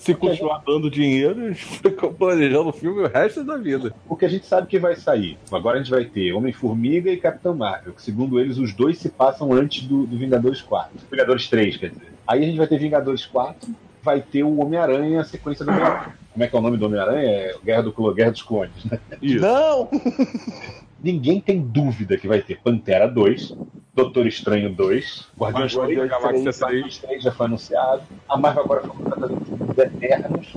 Se 0.06 0.14
continuar 0.14 0.62
dando 0.66 0.90
dinheiro, 0.90 1.54
ficam 1.56 2.14
planejando 2.14 2.70
o 2.70 2.74
filme 2.74 3.02
o 3.02 3.08
resto 3.08 3.44
da 3.44 3.58
vida. 3.58 3.92
O 4.08 4.16
que 4.16 4.26
a 4.26 4.30
gente 4.30 4.46
sabe 4.46 4.68
que 4.68 4.78
vai 4.78 4.96
sair. 4.96 5.36
Agora 5.52 5.78
a 5.78 5.82
gente 5.82 5.90
vai 5.90 6.06
ter 6.06 6.32
Homem-Formiga 6.32 7.10
e 7.10 7.18
Capitão 7.18 7.56
Marvel, 7.56 7.94
que 7.94 8.02
segundo 8.04 8.40
eles 8.40 8.60
os 8.60 8.72
dois 8.72 9.00
se 9.00 9.10
passam 9.10 9.52
antes 9.52 9.84
do, 9.88 10.06
do 10.06 10.16
Vingadores 10.16 10.62
4. 10.62 10.92
Vingadores 11.10 11.50
3, 11.50 11.78
quer 11.78 11.90
dizer. 11.90 12.14
Aí 12.28 12.44
a 12.44 12.46
gente 12.46 12.58
vai 12.58 12.68
ter 12.68 12.78
Vingadores 12.78 13.26
4, 13.26 13.68
vai 14.04 14.22
ter 14.22 14.44
o 14.44 14.60
Homem-Aranha, 14.60 15.22
a 15.22 15.26
sequência 15.26 15.66
do 15.66 15.72
Homem-Aranha. 15.72 16.16
Como 16.32 16.44
é 16.44 16.48
que 16.48 16.56
é 16.56 16.60
o 16.60 16.62
nome 16.62 16.78
do 16.78 16.86
Homem-Aranha? 16.86 17.28
É 17.28 17.56
Guerra, 17.64 17.82
do, 17.82 18.14
Guerra 18.14 18.32
dos 18.32 18.44
Clones, 18.44 18.86
né? 18.86 19.00
Não! 19.42 19.90
Ninguém 21.04 21.40
tem 21.40 21.62
dúvida 21.62 22.18
que 22.18 22.28
vai 22.28 22.42
ter 22.42 22.60
Pantera 22.62 23.08
2, 23.08 23.54
Doutor 23.94 24.26
Estranho 24.28 24.74
2, 24.74 25.28
Guardiões 25.40 25.74
da 25.98 26.06
Galáxia 26.08 26.44
3, 26.44 26.60
Guardiões 26.62 26.98
3 26.98 27.24
já 27.24 27.32
foi 27.32 27.46
anunciado. 27.46 28.02
A 28.28 28.38
Marvel 28.38 28.64
agora 28.64 28.82
fazendo 28.82 29.46
filme 29.46 29.66
dos 29.66 29.78
Eternos. 29.78 30.54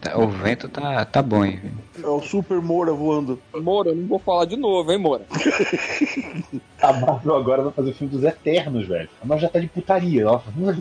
Tá- 0.00 0.18
O 0.18 0.28
vento 0.28 0.68
tá, 0.68 1.04
tá 1.04 1.22
bom, 1.22 1.44
hein? 1.44 1.60
É 2.02 2.06
o 2.06 2.20
Super 2.22 2.60
Moura 2.60 2.92
voando. 2.92 3.38
Moura, 3.54 3.90
eu 3.90 3.96
não 3.96 4.06
vou 4.06 4.18
falar 4.18 4.44
de 4.46 4.56
novo, 4.56 4.90
hein, 4.92 4.98
Moura? 4.98 5.22
A 6.80 6.92
Marvel 6.94 7.36
agora 7.36 7.62
vai 7.62 7.72
fazer 7.72 7.90
o 7.90 7.94
filme 7.94 8.12
dos 8.14 8.24
Eternos, 8.24 8.86
velho. 8.86 9.08
A 9.22 9.26
Marvel 9.26 9.46
já 9.48 9.52
tá 9.52 9.58
de 9.60 9.68
putaria. 9.68 10.22
Ela 10.22 10.38
fala, 10.38 10.54
"Vamos 10.56 10.76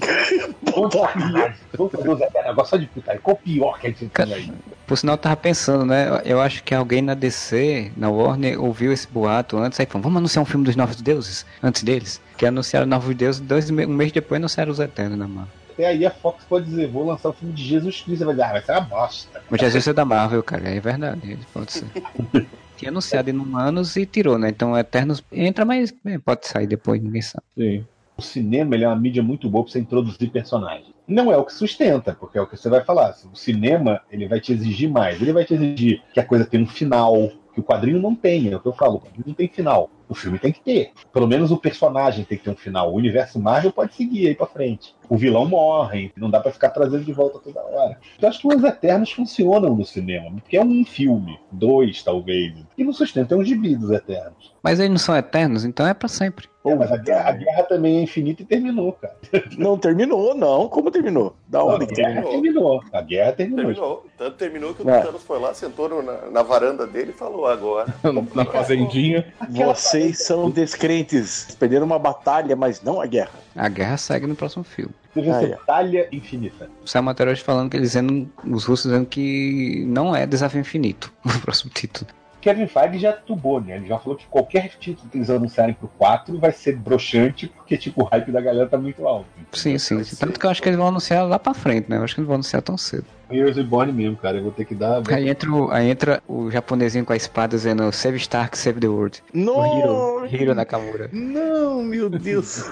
fazer- 0.96 1.56
Vamos 1.78 1.92
fazer 1.92 2.10
os 2.10 2.22
Eternos 2.22 2.50
agora 2.50 2.68
só 2.68 2.78
de 2.78 2.86
putaria. 2.88 3.20
Qual 3.22 3.36
o 3.36 3.40
pior 3.40 3.80
que 3.80 3.88
a 3.88 3.90
gente 3.90 4.06
tem 4.08 4.34
aí? 4.34 4.52
Por 4.88 4.98
sinal, 4.98 5.14
eu 5.16 5.18
tava 5.18 5.36
pensando, 5.36 5.86
né? 5.86 6.22
Eu 6.26 6.40
acho 6.42 6.64
que 6.64 6.74
alguém 6.74 7.02
na 7.02 7.14
DC, 7.14 7.92
na 7.98 8.10
Warner, 8.10 8.62
ouviu 8.64 8.92
esse 8.94 9.08
boato 9.08 9.58
antes, 9.58 9.80
aí 9.80 9.86
falou, 9.86 10.04
vamos 10.04 10.18
anunciar 10.18 10.42
um 10.42 10.46
filme 10.46 10.66
dos 10.66 10.76
Novos 10.76 10.96
Deuses, 11.02 11.46
antes 11.62 11.84
deles. 11.84 12.22
Que 12.38 12.46
anunciaram 12.46 12.88
Novos 12.88 13.14
Deuses, 13.16 13.42
dois, 13.42 13.70
um 13.70 13.74
mês 13.88 14.12
depois 14.12 14.40
anunciaram 14.40 14.72
os 14.72 14.80
Eternos 14.80 15.18
na 15.18 15.28
mão. 15.28 15.48
Até 15.80 15.88
aí 15.88 16.06
a 16.06 16.12
Fox 16.12 16.44
pode 16.44 16.66
dizer, 16.66 16.88
vou 16.88 17.06
lançar 17.06 17.30
o 17.30 17.34
filme 17.34 17.54
de 17.54 17.64
Jesus 17.64 18.02
Cristo. 18.02 18.18
Você 18.18 18.26
vai 18.26 18.34
dizer, 18.34 18.44
ah, 18.44 18.52
vai 18.52 18.62
ser 18.62 18.72
uma 18.74 18.82
bosta. 18.82 19.42
Mas 19.50 19.62
Jesus 19.62 19.88
é 19.88 19.94
da 19.94 20.04
Marvel, 20.04 20.44
cara, 20.44 20.68
é 20.68 20.78
verdade, 20.78 21.40
pode 21.54 21.72
ser. 21.72 21.86
Tinha 22.76 22.92
anunciado 22.92 23.30
em 23.30 23.38
um 23.38 23.56
anos 23.56 23.96
e 23.96 24.06
tirou, 24.06 24.38
né? 24.38 24.50
Então 24.50 24.78
Eternos 24.78 25.24
entra, 25.32 25.64
mas 25.64 25.94
é, 26.06 26.18
pode 26.18 26.48
sair 26.48 26.68
depois, 26.68 27.02
ninguém 27.02 27.22
sabe. 27.22 27.46
Sim. 27.58 27.86
O 28.18 28.22
cinema 28.22 28.76
ele 28.76 28.84
é 28.84 28.90
uma 28.90 28.96
mídia 28.98 29.24
muito 29.24 29.50
boa 29.50 29.64
para 29.64 29.72
você 29.72 29.80
introduzir 29.80 30.30
personagens. 30.30 30.94
Não 31.08 31.32
é 31.32 31.38
o 31.38 31.46
que 31.46 31.54
sustenta, 31.54 32.14
porque 32.14 32.38
é 32.38 32.42
o 32.42 32.48
que 32.48 32.58
você 32.58 32.68
vai 32.68 32.84
falar. 32.84 33.16
O 33.32 33.36
cinema 33.38 34.02
ele 34.12 34.28
vai 34.28 34.42
te 34.42 34.52
exigir 34.52 34.90
mais. 34.90 35.22
Ele 35.22 35.32
vai 35.32 35.46
te 35.46 35.54
exigir 35.54 36.04
que 36.14 36.20
a 36.20 36.26
coisa 36.26 36.44
tenha 36.44 36.62
um 36.62 36.68
final, 36.68 37.32
que 37.54 37.62
o 37.62 37.64
quadrinho 37.64 38.02
não 38.02 38.14
tenha. 38.14 38.52
É 38.52 38.56
o 38.58 38.60
que 38.60 38.68
eu 38.68 38.74
falo, 38.74 38.96
o 38.96 39.00
quadrinho 39.00 39.28
não 39.28 39.34
tem 39.34 39.48
final. 39.48 39.90
O 40.10 40.14
filme 40.14 40.40
tem 40.40 40.52
que 40.52 40.62
ter. 40.62 40.92
Pelo 41.14 41.28
menos 41.28 41.52
o 41.52 41.58
personagem 41.58 42.26
tem 42.26 42.38
que 42.38 42.44
ter 42.44 42.50
um 42.50 42.56
final. 42.56 42.92
O 42.92 42.98
universo 42.98 43.40
Marvel 43.40 43.72
pode 43.72 43.94
seguir 43.94 44.28
aí 44.28 44.36
pra 44.36 44.46
frente. 44.46 44.94
O 45.10 45.18
vilão 45.18 45.46
morre, 45.48 46.12
não 46.16 46.30
dá 46.30 46.40
pra 46.40 46.52
ficar 46.52 46.70
trazendo 46.70 47.04
de 47.04 47.12
volta 47.12 47.40
toda 47.40 47.60
hora. 47.62 47.98
Acho 48.22 48.40
que 48.42 48.48
os 48.56 48.64
Eternos 48.64 49.12
funcionam 49.12 49.76
no 49.76 49.84
cinema, 49.84 50.32
porque 50.40 50.56
é 50.56 50.64
um 50.64 50.86
filme, 50.86 51.40
dois 51.52 52.04
talvez. 52.04 52.54
E 52.78 52.84
no 52.84 52.94
sustenta 52.94 53.34
é 53.34 53.38
um 53.38 53.44
gibi 53.44 53.76
dos 53.76 53.90
Eternos. 53.90 54.54
Mas 54.62 54.78
eles 54.80 54.92
não 54.92 54.98
são 54.98 55.16
eternos, 55.16 55.64
então 55.66 55.88
é 55.88 55.94
pra 55.94 56.10
sempre. 56.10 56.48
Pô, 56.62 56.76
mas 56.76 56.92
a 56.92 56.98
guerra, 56.98 57.30
a 57.30 57.32
guerra 57.32 57.64
também 57.64 57.98
é 57.98 58.02
infinita 58.02 58.42
e 58.42 58.46
terminou, 58.46 58.92
cara. 58.92 59.16
Não 59.58 59.78
terminou, 59.78 60.36
não. 60.36 60.68
Como 60.68 60.92
terminou? 60.92 61.34
Da 61.48 61.64
onde 61.64 61.86
a 61.86 61.88
que 61.88 61.96
terminou? 61.96 62.30
terminou. 62.32 62.84
A 62.92 63.02
guerra 63.02 63.32
terminou. 63.32 63.66
Terminou. 63.66 64.06
Tanto 64.18 64.36
terminou 64.36 64.74
que 64.74 64.84
o 64.84 64.90
É. 64.90 65.00
Thanos 65.02 65.24
foi 65.24 65.40
lá, 65.40 65.54
sentou 65.54 65.88
no- 65.88 66.02
na, 66.04 66.30
na 66.30 66.44
varanda 66.44 66.86
dele 66.86 67.12
e 67.12 67.18
falou 67.18 67.48
agora. 67.48 67.88
Na 68.36 68.44
fazendinha. 68.44 69.26
Vocês 69.50 70.24
são 70.26 70.50
descrentes. 70.50 71.56
Perderam 71.58 71.86
uma 71.86 71.98
batalha, 71.98 72.56
mas 72.58 72.82
não 72.84 73.00
a 73.00 73.06
guerra. 73.06 73.32
A 73.56 73.70
guerra 73.70 73.96
segue 73.96 74.28
no 74.28 74.36
próximo 74.36 74.66
filme. 74.66 74.94
Ser 75.14 75.26
é. 75.26 75.48
batalha 75.48 76.08
infinita. 76.12 76.70
Matéria 77.02 77.32
hoje 77.32 77.42
falando 77.42 77.70
que 77.70 77.78
eles 77.78 77.90
dizendo, 77.90 78.30
os 78.46 78.66
russos 78.66 78.92
dizendo 78.92 79.08
que 79.08 79.84
não 79.88 80.16
é 80.16 80.26
desafio 80.26 80.62
infinito 80.62 81.12
o 81.26 81.40
próximo 81.42 81.72
título. 81.74 82.08
Kevin 82.42 82.68
Feige 82.68 83.00
já 83.00 83.14
tubou, 83.14 83.62
né? 83.62 83.78
Ele 83.78 83.88
já 83.88 83.98
falou 84.00 84.18
que 84.18 84.26
qualquer 84.28 84.70
título 84.80 85.10
que 85.10 85.18
eles 85.18 85.30
anunciarem 85.30 85.74
pro 85.74 85.88
4 85.98 86.40
vai 86.40 86.52
ser 86.52 86.76
broxante, 86.78 87.48
porque 87.48 87.78
tipo, 87.78 88.04
o 88.04 88.06
hype 88.06 88.32
da 88.32 88.42
galera 88.42 88.68
tá 88.68 88.78
muito 88.78 89.08
alto. 89.08 89.28
Sim, 89.52 89.78
sim. 89.78 90.02
Tanto 90.20 90.40
que 90.40 90.46
eu 90.46 90.50
acho 90.50 90.62
que 90.62 90.70
eles 90.70 90.78
vão 90.78 90.88
anunciar 90.88 91.28
lá 91.28 91.40
pra 91.40 91.54
frente, 91.54 91.90
né? 91.90 91.98
Eu 91.98 92.04
acho 92.04 92.16
que 92.16 92.22
não 92.22 92.28
vão 92.28 92.36
anunciar 92.36 92.62
tão 92.62 92.78
cedo. 92.78 93.06
Heroes 93.32 93.58
Reborn 93.58 93.94
mesmo, 93.94 94.18
cara. 94.18 94.38
Eu 94.38 94.44
vou 94.44 94.52
ter 94.52 94.66
que 94.66 94.74
dar. 94.74 95.02
Aí 95.12 95.30
entra, 95.30 95.52
o, 95.52 95.72
aí 95.72 95.90
entra 95.90 96.22
o 96.28 96.50
japonesinho 96.50 97.06
com 97.06 97.14
a 97.14 97.16
espada 97.16 97.56
dizendo 97.56 97.92
Save 97.92 98.18
Stark, 98.18 98.58
Save 98.58 98.80
the 98.80 98.88
World. 98.88 99.22
O 99.34 99.38
Não! 99.38 100.26
Hiro, 100.26 100.36
Hiro 100.36 100.56
Nakamura. 100.56 101.10
Não, 101.14 101.84
meu 101.84 102.10
Deus. 102.10 102.64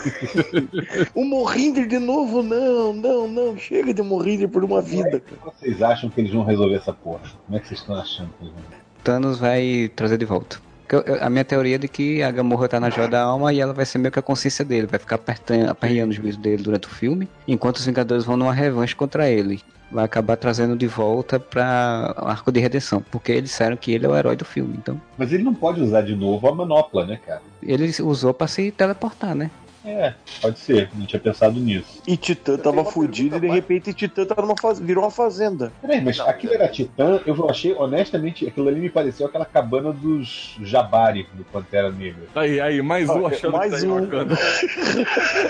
o 1.14 1.24
Morrinder 1.24 1.88
de 1.88 2.00
novo, 2.00 2.42
não, 2.42 2.94
não, 2.94 3.28
não. 3.28 3.58
Chega 3.58 3.94
de 3.94 4.02
Morrinder 4.02 4.50
por 4.50 4.64
uma 4.64 4.82
vida. 4.82 5.22
Como 5.40 5.54
vocês 5.54 5.82
acham 5.82 6.10
que 6.10 6.22
eles 6.22 6.34
vão 6.34 6.44
resolver 6.44 6.76
essa 6.76 6.94
porra? 6.94 7.22
Como 7.46 7.58
é 7.58 7.62
que 7.62 7.68
vocês 7.68 7.80
estão 7.80 7.96
achando 7.96 8.30
que 8.38 8.46
eles 8.46 8.54
vão? 8.54 8.87
Thanos 9.04 9.40
vai 9.40 9.92
trazer 9.96 10.18
de 10.18 10.26
volta. 10.26 10.60
A 11.20 11.30
minha 11.30 11.44
teoria 11.44 11.76
é 11.76 11.78
de 11.78 11.88
que 11.88 12.24
a 12.24 12.32
Gamorra 12.32 12.70
tá 12.70 12.80
na 12.80 12.90
joia 12.90 13.10
da 13.10 13.22
alma 13.22 13.52
e 13.52 13.60
ela 13.60 13.74
vai 13.74 13.86
ser 13.86 13.98
meio 13.98 14.12
que 14.12 14.20
a 14.20 14.22
consciência 14.22 14.64
dele, 14.64 14.88
vai 14.88 15.00
ficar 15.00 15.16
apertando, 15.16 15.70
aperreando 15.70 16.12
o 16.12 16.16
juízo 16.16 16.40
dele 16.40 16.64
durante 16.64 16.88
o 16.88 16.90
filme, 16.90 17.28
enquanto 17.46 17.78
os 17.78 17.86
Vingadores 17.86 18.24
vão 18.24 18.38
numa 18.38 18.54
revanche 18.54 18.96
contra 18.96 19.30
ele. 19.30 19.62
Vai 19.92 20.06
acabar 20.06 20.36
trazendo 20.38 20.76
de 20.76 20.88
volta 20.88 21.40
pra 21.40 22.14
arco 22.18 22.52
de 22.52 22.60
redenção, 22.60 23.04
porque 23.12 23.32
eles 23.32 23.50
disseram 23.50 23.76
que 23.78 23.92
ele 23.92 24.06
é 24.06 24.10
o 24.10 24.16
herói 24.16 24.36
do 24.36 24.46
filme, 24.46 24.76
então. 24.78 25.00
Mas 25.18 25.32
ele 25.32 25.44
não 25.44 25.54
pode 25.54 25.82
usar 25.82 26.02
de 26.02 26.16
novo 26.16 26.48
a 26.48 26.56
manopla, 26.56 27.06
né, 27.06 27.20
cara? 27.26 27.42
Ele 27.62 27.94
usou 28.02 28.34
pra 28.34 28.48
se 28.48 28.72
teleportar, 28.72 29.36
né? 29.36 29.50
É, 29.88 30.14
pode 30.42 30.60
ser. 30.60 30.90
Não 30.94 31.06
tinha 31.06 31.20
pensado 31.20 31.58
nisso. 31.60 32.02
E 32.06 32.18
Titã 32.18 32.58
tava 32.58 32.84
fudido 32.84 33.38
e 33.38 33.40
de 33.40 33.48
repente 33.48 33.94
Titã 33.94 34.26
tava 34.26 34.42
numa 34.42 34.56
faz... 34.62 34.80
virou 34.80 35.04
uma 35.04 35.12
fazenda. 35.12 35.72
Peraí, 35.82 36.02
mas 36.02 36.18
Não, 36.18 36.28
aquilo 36.28 36.54
era 36.54 36.68
Titã, 36.68 37.22
eu 37.26 37.50
achei, 37.50 37.74
honestamente, 37.74 38.46
aquilo 38.46 38.68
ali 38.68 38.82
me 38.82 38.90
pareceu 38.90 39.26
aquela 39.28 39.46
cabana 39.46 39.94
dos 39.94 40.58
Jabari 40.62 41.26
do 41.34 41.44
Pantera 41.46 41.90
Negra. 41.90 42.24
Aí, 42.36 42.60
aí, 42.60 42.82
mais 42.82 43.10
um 43.10 43.26
achando 43.26 43.54
Mais 43.54 43.74
que 43.76 43.82
tá 43.88 43.94
um. 43.94 44.02
bacana. 44.06 44.38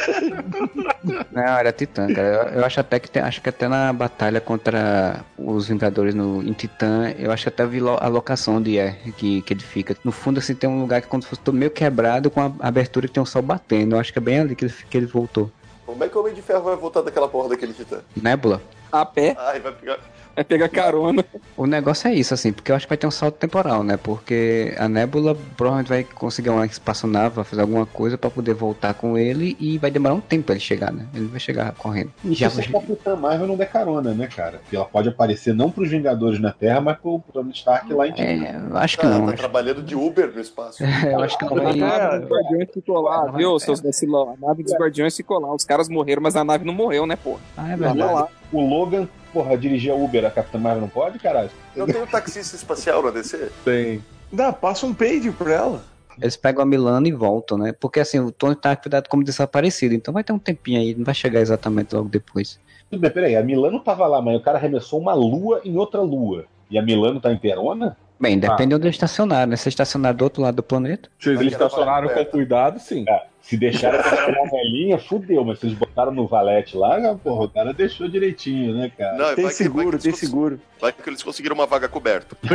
Não, 1.31 1.41
era 1.57 1.71
Titã, 1.71 2.07
cara. 2.13 2.27
Eu, 2.53 2.59
eu 2.59 2.65
acho 2.65 2.79
até 2.79 2.99
que 2.99 3.09
tem, 3.09 3.21
acho 3.21 3.41
que 3.41 3.49
até 3.49 3.67
na 3.67 3.91
batalha 3.93 4.41
contra 4.41 5.21
os 5.37 5.67
Vingadores 5.67 6.13
no, 6.13 6.43
em 6.43 6.53
Titã, 6.53 7.13
eu 7.17 7.31
acho 7.31 7.43
que 7.43 7.49
até 7.49 7.65
vi 7.65 7.79
lo- 7.79 7.97
a 7.99 8.07
locação 8.07 8.57
onde 8.57 8.77
é 8.77 8.97
que, 9.17 9.41
que 9.41 9.53
ele 9.53 9.61
fica. 9.61 9.95
No 10.03 10.11
fundo, 10.11 10.39
assim, 10.39 10.53
tem 10.55 10.69
um 10.69 10.81
lugar 10.81 11.01
que 11.01 11.07
é 11.07 11.09
como 11.09 11.21
se 11.23 11.29
fosse 11.29 11.41
todo 11.41 11.55
meio 11.55 11.71
quebrado 11.71 12.29
com 12.29 12.41
a 12.41 12.51
abertura 12.59 13.07
que 13.07 13.13
tem 13.13 13.23
um 13.23 13.25
sol 13.25 13.41
batendo. 13.41 13.95
Eu 13.95 13.99
acho 13.99 14.11
que 14.11 14.19
é 14.19 14.21
bem 14.27 14.39
ali 14.39 14.55
que 14.57 14.65
ele, 14.65 14.73
que 14.89 14.97
ele 14.97 15.05
voltou. 15.05 15.49
Como 15.85 16.03
é 16.03 16.09
que 16.09 16.17
o 16.17 16.19
Homem 16.19 16.33
de 16.33 16.41
Ferro 16.41 16.63
vai 16.63 16.75
voltar 16.75 17.01
daquela 17.01 17.29
porra 17.29 17.47
daquele 17.47 17.71
titã? 17.71 18.01
Nebula. 18.21 18.61
A 18.91 19.05
pé, 19.05 19.37
Ai, 19.39 19.61
vai 19.61 19.71
pegar. 19.71 19.99
Vai 20.37 20.43
pegar 20.45 20.69
carona. 20.69 21.25
O 21.57 21.65
negócio 21.65 22.07
é 22.07 22.13
isso, 22.13 22.33
assim, 22.33 22.53
porque 22.53 22.71
eu 22.71 22.75
acho 22.75 22.85
que 22.85 22.89
vai 22.89 22.97
ter 22.97 23.07
um 23.07 23.11
salto 23.11 23.35
temporal, 23.35 23.83
né? 23.83 23.97
Porque 23.97 24.73
a 24.77 24.87
Nebula 24.87 25.35
provavelmente 25.57 25.89
vai 25.89 26.03
conseguir 26.03 26.49
uma 26.49 26.65
espaçonave, 26.65 27.35
vai 27.35 27.43
fazer 27.43 27.61
alguma 27.61 27.85
coisa 27.85 28.17
pra 28.17 28.29
poder 28.29 28.53
voltar 28.53 28.93
com 28.93 29.17
ele 29.17 29.57
e 29.59 29.77
vai 29.77 29.89
demorar 29.91 30.13
um 30.13 30.21
tempo 30.21 30.45
pra 30.45 30.53
ele 30.55 30.61
chegar, 30.63 30.91
né? 30.93 31.05
Ele 31.13 31.25
vai 31.25 31.39
chegar 31.39 31.71
correndo. 31.73 32.11
E 32.23 32.33
Já 32.33 32.49
se 32.49 32.61
a 32.61 32.71
Capitã 32.71 33.15
Marvel 33.15 33.47
não 33.47 33.57
der 33.57 33.69
carona, 33.69 34.13
né, 34.13 34.27
cara? 34.27 34.59
Porque 34.59 34.75
ela 34.75 34.85
pode 34.85 35.09
aparecer 35.09 35.53
não 35.53 35.71
pros 35.71 35.89
Vingadores 35.89 36.39
na 36.39 36.51
Terra, 36.51 36.79
mas 36.79 36.97
pro 36.97 37.21
Tony 37.33 37.51
Stark 37.51 37.91
lá 37.93 38.07
em. 38.07 38.13
É, 38.17 38.55
eu 38.69 38.77
acho 38.77 38.97
que 38.97 39.05
Ah, 39.05 39.09
não. 39.09 39.25
tá 39.25 39.33
acho- 39.33 39.37
trabalhando 39.37 39.81
de 39.81 39.95
Uber 39.95 40.31
no 40.33 40.39
espaço. 40.39 40.83
eu 41.11 41.19
acho 41.21 41.37
que 41.37 41.45
não 41.45 41.57
A 41.57 41.63
vai. 41.63 41.75
nave 41.75 42.19
dos 42.19 42.29
Guardiões 42.29 42.69
ficou 42.73 43.01
lá, 43.01 43.25
vai- 43.25 43.37
viu, 43.37 43.59
seus 43.59 43.81
vacilão? 43.81 44.35
A 44.41 44.47
nave 44.47 44.63
dos 44.63 44.73
Guardiões 44.73 45.15
ficou 45.15 45.39
lá. 45.39 45.53
Os 45.53 45.63
caras 45.65 45.89
morreram, 45.89 46.21
mas 46.21 46.35
a 46.35 46.43
nave 46.43 46.63
não 46.65 46.73
morreu, 46.73 47.05
né, 47.07 47.15
porra? 47.15 47.39
Ah, 47.57 47.71
é 47.71 47.75
verdade. 47.75 47.97
lá. 48.13 48.27
O 48.51 48.61
Logan, 48.61 49.07
porra, 49.33 49.57
dirigia 49.57 49.95
Uber, 49.95 50.25
a 50.25 50.31
Capitã 50.31 50.57
Marvel 50.57 50.81
não 50.81 50.89
pode, 50.89 51.19
caralho? 51.19 51.49
Não 51.75 51.85
tem 51.85 52.01
um 52.01 52.07
taxista 52.07 52.55
espacial 52.55 53.03
na 53.03 53.11
DC? 53.11 53.51
Tem. 53.63 54.03
Dá, 54.31 54.51
passa 54.51 54.85
um 54.85 54.93
page 54.93 55.31
pra 55.31 55.53
ela. 55.53 55.83
Eles 56.19 56.35
pegam 56.35 56.63
a 56.63 56.65
Milano 56.65 57.07
e 57.07 57.11
voltam, 57.11 57.57
né? 57.57 57.73
Porque 57.73 57.99
assim, 57.99 58.19
o 58.19 58.31
Tony 58.31 58.55
tá 58.55 58.75
cuidado 58.75 59.07
como 59.07 59.23
desaparecido, 59.23 59.93
então 59.93 60.13
vai 60.13 60.23
ter 60.23 60.33
um 60.33 60.39
tempinho 60.39 60.79
aí, 60.79 60.95
não 60.95 61.05
vai 61.05 61.13
chegar 61.13 61.41
exatamente 61.41 61.93
logo 61.93 62.09
depois. 62.09 62.59
Tudo 62.89 62.99
bem, 62.99 63.11
peraí, 63.11 63.35
a 63.35 63.43
Milano 63.43 63.79
tava 63.79 64.07
lá, 64.07 64.21
mas 64.21 64.35
o 64.35 64.41
cara 64.41 64.57
arremessou 64.57 64.99
uma 64.99 65.13
lua 65.13 65.61
em 65.63 65.77
outra 65.77 66.01
lua. 66.01 66.45
E 66.69 66.77
a 66.77 66.81
Milano 66.81 67.19
tá 67.21 67.31
em 67.31 67.37
Perona? 67.37 67.95
Bem, 68.19 68.39
depende 68.39 68.69
de 68.69 68.75
onde 68.75 68.85
eles 68.85 68.95
estacionaram, 68.95 69.51
né? 69.51 69.55
Se 69.55 69.69
estacionaram 69.69 70.17
do 70.17 70.23
outro 70.23 70.41
lado 70.41 70.55
do 70.55 70.63
planeta. 70.63 71.07
Se 71.19 71.29
eles 71.29 71.53
estacionaram 71.53 72.09
com 72.09 72.25
cuidado, 72.25 72.79
sim. 72.79 73.05
É, 73.07 73.25
se 73.47 73.55
deixaram 73.55 73.99
essa 73.99 74.27
novelinha, 74.31 74.97
fudeu, 74.99 75.43
mas 75.45 75.59
se 75.59 75.67
eles 75.67 75.77
botaram 75.77 76.11
no 76.11 76.27
valete 76.27 76.75
lá, 76.75 77.15
porra, 77.15 77.45
o 77.45 77.49
cara 77.49 77.73
deixou 77.73 78.07
direitinho, 78.09 78.73
né, 78.75 78.91
cara? 78.97 79.17
Não, 79.17 79.35
Tem 79.35 79.45
vai 79.45 79.53
que- 79.53 79.57
seguro, 79.57 79.85
vai 79.91 79.97
que 79.97 80.03
tem 80.03 80.11
cons- 80.11 80.19
seguro. 80.19 80.59
Vai 80.81 80.91
que 80.91 81.09
eles 81.09 81.23
conseguiram 81.23 81.55
uma 81.55 81.65
vaga 81.65 81.87
coberta. 81.87 82.35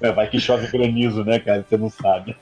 É, 0.00 0.10
vai 0.10 0.26
que 0.28 0.40
chove 0.40 0.66
granizo, 0.66 1.24
né, 1.24 1.38
cara? 1.38 1.64
Você 1.68 1.76
não 1.76 1.88
sabe. 1.88 2.34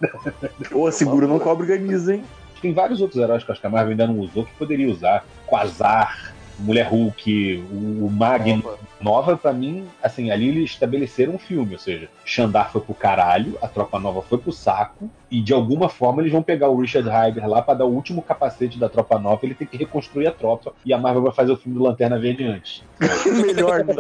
Ô, 0.73 0.91
seguro 0.91 1.29
não 1.29 1.39
cobre 1.39 1.67
granizo, 1.67 2.11
hein? 2.13 2.25
Tem 2.63 2.73
vários 2.73 3.01
outros 3.03 3.21
heróis 3.23 3.45
que 3.45 3.53
acho 3.53 3.61
que 3.61 3.67
a 3.67 3.71
Marvel 3.71 3.91
ainda 3.91 4.07
não 4.07 4.19
usou 4.19 4.47
que 4.47 4.53
poderia 4.55 4.89
usar. 4.89 5.27
Quasar, 5.47 6.30
Mulher 6.61 6.89
Hulk, 6.89 7.65
o, 7.71 8.07
o 8.07 8.11
Magno. 8.11 8.61
Opa. 8.61 8.91
Nova, 9.01 9.37
pra 9.37 9.53
mim, 9.53 9.87
assim, 10.03 10.31
ali 10.31 10.49
eles 10.49 10.71
estabeleceram 10.71 11.35
um 11.35 11.39
filme, 11.39 11.73
ou 11.73 11.79
seja, 11.79 12.09
Xandar 12.25 12.71
foi 12.71 12.83
pro 12.83 12.93
caralho, 12.93 13.57
a 13.63 13.67
Tropa 13.67 13.99
Nova 13.99 14.21
foi 14.21 14.37
pro 14.37 14.53
saco, 14.53 15.11
e 15.31 15.41
de 15.41 15.55
alguma 15.55 15.89
forma 15.89 16.21
eles 16.21 16.31
vão 16.31 16.43
pegar 16.43 16.69
o 16.69 16.79
Richard 16.79 17.09
Ryder 17.09 17.49
lá 17.49 17.63
pra 17.63 17.73
dar 17.73 17.87
o 17.87 17.95
último 17.95 18.21
capacete 18.21 18.79
da 18.79 18.91
Tropa 18.91 19.19
Nova, 19.19 19.41
ele 19.43 19.55
tem 19.55 19.67
que 19.67 19.79
reconstruir 19.79 20.27
a 20.27 20.33
tropa, 20.33 20.75
e 20.85 20.93
a 20.93 20.99
Marvel 20.99 21.23
vai 21.23 21.33
fazer 21.33 21.53
o 21.53 21.57
filme 21.57 21.79
do 21.79 21.85
Lanterna 21.85 22.19
Verde 22.19 22.45
antes. 22.45 22.85
melhor, 23.27 23.85
né? 23.85 23.95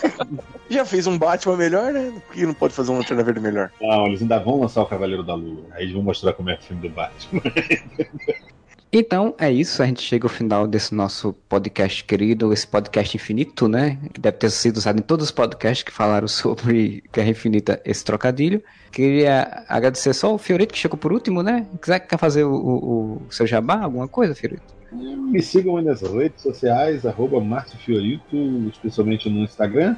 Já 0.70 0.86
fez 0.86 1.06
um 1.06 1.18
Batman 1.18 1.56
melhor, 1.56 1.92
né? 1.92 2.10
Por 2.26 2.34
que 2.34 2.46
não 2.46 2.54
pode 2.54 2.72
fazer 2.72 2.92
um 2.92 2.98
Lanterna 2.98 3.22
Verde 3.22 3.40
melhor? 3.40 3.70
Não, 3.80 4.06
eles 4.06 4.22
ainda 4.22 4.38
vão 4.38 4.60
lançar 4.60 4.80
o 4.80 4.86
Cavaleiro 4.86 5.22
da 5.22 5.34
Lua, 5.34 5.64
aí 5.72 5.82
eles 5.82 5.92
vão 5.92 6.02
mostrar 6.02 6.32
como 6.32 6.48
é 6.48 6.54
o 6.54 6.62
filme 6.62 6.80
do 6.80 6.88
Batman. 6.88 7.42
Então 8.92 9.36
é 9.38 9.50
isso, 9.52 9.82
a 9.82 9.86
gente 9.86 10.02
chega 10.02 10.26
ao 10.26 10.28
final 10.28 10.66
desse 10.66 10.92
nosso 10.92 11.32
podcast 11.48 12.02
querido, 12.02 12.52
esse 12.52 12.66
podcast 12.66 13.16
infinito, 13.16 13.68
né? 13.68 13.96
Que 14.12 14.20
deve 14.20 14.36
ter 14.36 14.50
sido 14.50 14.78
usado 14.78 14.98
em 14.98 15.02
todos 15.02 15.26
os 15.26 15.30
podcasts 15.30 15.84
que 15.84 15.92
falaram 15.92 16.26
sobre 16.28 17.04
Guerra 17.12 17.30
Infinita, 17.30 17.80
esse 17.84 18.04
trocadilho. 18.04 18.60
Queria 18.90 19.64
agradecer 19.68 20.12
só 20.12 20.34
o 20.34 20.38
Fiorito 20.38 20.74
que 20.74 20.80
chegou 20.80 20.98
por 20.98 21.12
último, 21.12 21.40
né? 21.40 21.68
Quiser 21.80 22.00
quer 22.00 22.18
fazer 22.18 22.42
o, 22.42 22.52
o, 22.52 23.22
o 23.28 23.32
seu 23.32 23.46
jabá, 23.46 23.80
alguma 23.80 24.08
coisa, 24.08 24.34
Fiorito? 24.34 24.80
Me 24.92 25.40
sigam 25.40 25.76
aí 25.76 25.84
nas 25.84 26.02
redes 26.02 26.42
sociais, 26.42 27.06
arroba 27.06 27.40
Márcio 27.40 27.78
Fiorito, 27.78 28.36
especialmente 28.72 29.30
no 29.30 29.44
Instagram. 29.44 29.96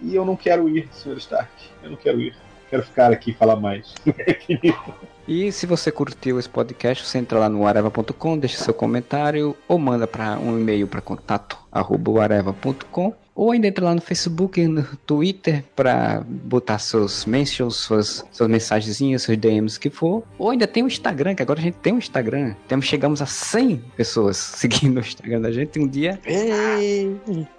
E 0.00 0.16
eu 0.16 0.24
não 0.24 0.34
quero 0.34 0.68
ir, 0.68 0.88
Sr. 0.90 1.16
Stark. 1.18 1.52
Eu 1.80 1.90
não 1.90 1.96
quero 1.96 2.20
ir. 2.20 2.34
Quero 2.68 2.82
ficar 2.82 3.12
aqui 3.12 3.30
e 3.30 3.34
falar 3.34 3.54
mais. 3.54 3.94
E 5.26 5.52
se 5.52 5.66
você 5.66 5.90
curtiu 5.90 6.38
esse 6.38 6.48
podcast, 6.48 7.06
você 7.06 7.18
entra 7.18 7.38
lá 7.38 7.48
no 7.48 7.66
areva.com, 7.66 8.38
deixa 8.38 8.62
seu 8.62 8.74
comentário 8.74 9.56
ou 9.68 9.78
manda 9.78 10.06
para 10.06 10.38
um 10.38 10.58
e-mail 10.58 10.86
para 10.86 11.00
contato 11.00 11.56
areva.com 11.72 13.14
ou 13.34 13.50
ainda 13.50 13.66
entra 13.66 13.84
lá 13.84 13.94
no 13.94 14.00
Facebook 14.00 14.60
e 14.60 14.66
no 14.66 14.84
Twitter 15.06 15.64
para 15.74 16.22
botar 16.26 16.78
seus 16.78 17.24
mentions, 17.24 17.76
suas, 17.76 18.24
suas 18.30 18.48
mensagenzinhas, 18.48 19.22
seus 19.22 19.38
DMs 19.38 19.80
que 19.80 19.88
for. 19.88 20.22
Ou 20.38 20.50
ainda 20.50 20.66
tem 20.66 20.82
o 20.82 20.86
Instagram, 20.86 21.34
que 21.34 21.42
agora 21.42 21.58
a 21.58 21.62
gente 21.62 21.78
tem 21.78 21.94
um 21.94 21.98
Instagram. 21.98 22.54
Temos, 22.68 22.84
chegamos 22.84 23.22
a 23.22 23.26
100 23.26 23.82
pessoas 23.96 24.36
seguindo 24.58 24.98
o 24.98 25.00
Instagram 25.00 25.40
da 25.40 25.50
gente. 25.50 25.78
Um 25.78 25.88
dia. 25.88 26.20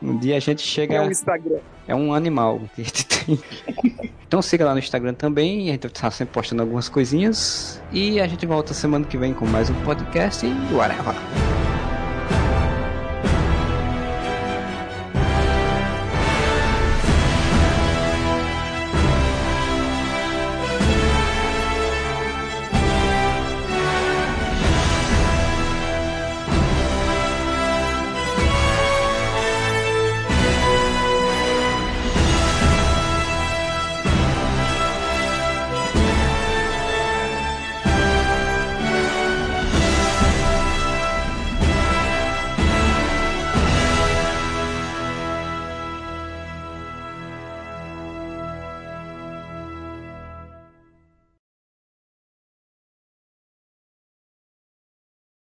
Um 0.02 0.18
dia 0.18 0.38
a 0.38 0.40
gente 0.40 0.62
chega. 0.62 0.96
É 0.96 1.02
um 1.02 1.12
Instagram. 1.12 1.60
É 1.88 1.96
um 1.96 2.14
animal 2.14 2.62
que 2.76 2.82
a 2.82 2.86
gente 2.86 3.06
tem. 3.08 3.40
então 4.28 4.42
siga 4.42 4.66
lá 4.66 4.74
no 4.74 4.80
Instagram 4.80 5.16
também. 5.16 5.70
A 5.70 5.72
gente 5.72 5.90
tá 5.90 6.12
sempre 6.12 6.34
postando 6.34 6.62
algumas 6.62 6.88
coisinhas. 6.88 7.53
E 7.92 8.20
a 8.20 8.28
gente 8.28 8.46
volta 8.46 8.74
semana 8.74 9.06
que 9.06 9.18
vem 9.18 9.34
com 9.34 9.46
mais 9.46 9.70
um 9.70 9.76
podcast 9.84 10.46
e 10.46 10.74
whatever. 10.74 11.14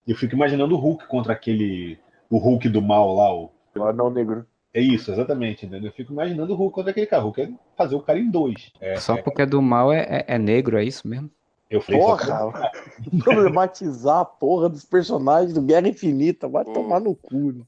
Eu 0.06 0.16
fico 0.16 0.34
imaginando 0.34 0.74
o 0.74 0.78
Hulk 0.78 1.06
contra 1.08 1.32
aquele. 1.32 1.98
O 2.30 2.38
Hulk 2.38 2.68
do 2.68 2.80
mal 2.82 3.14
lá, 3.14 3.34
o. 3.34 3.50
O 3.76 3.82
anão 3.84 4.10
negro. 4.10 4.46
É 4.72 4.80
isso, 4.80 5.10
exatamente, 5.10 5.64
entendeu? 5.64 5.88
Eu 5.88 5.94
fico 5.94 6.12
imaginando 6.12 6.52
o 6.52 6.56
Hulk 6.56 6.74
contra 6.74 6.90
aquele 6.90 7.06
cara. 7.06 7.22
O 7.22 7.26
Hulk 7.26 7.40
é 7.42 7.50
fazer 7.76 7.94
o 7.94 8.00
cara 8.00 8.18
em 8.18 8.30
dois. 8.30 8.70
É, 8.80 8.96
Só 8.96 9.14
é, 9.16 9.22
porque 9.22 9.42
é 9.42 9.46
do 9.46 9.62
mal 9.62 9.92
é, 9.92 10.00
é, 10.02 10.24
é 10.34 10.38
negro, 10.38 10.76
é 10.76 10.84
isso 10.84 11.08
mesmo? 11.08 11.30
eu 11.70 11.80
falei 11.80 12.00
pra- 12.00 12.08
Porra! 12.16 12.70
Problematizar 13.24 14.20
a 14.20 14.24
porra 14.24 14.68
dos 14.68 14.84
personagens 14.84 15.52
do 15.52 15.62
Guerra 15.62 15.88
Infinita. 15.88 16.48
Vai 16.48 16.64
tomar 16.64 17.00
no 17.00 17.14
cu. 17.14 17.52
né? 17.52 17.62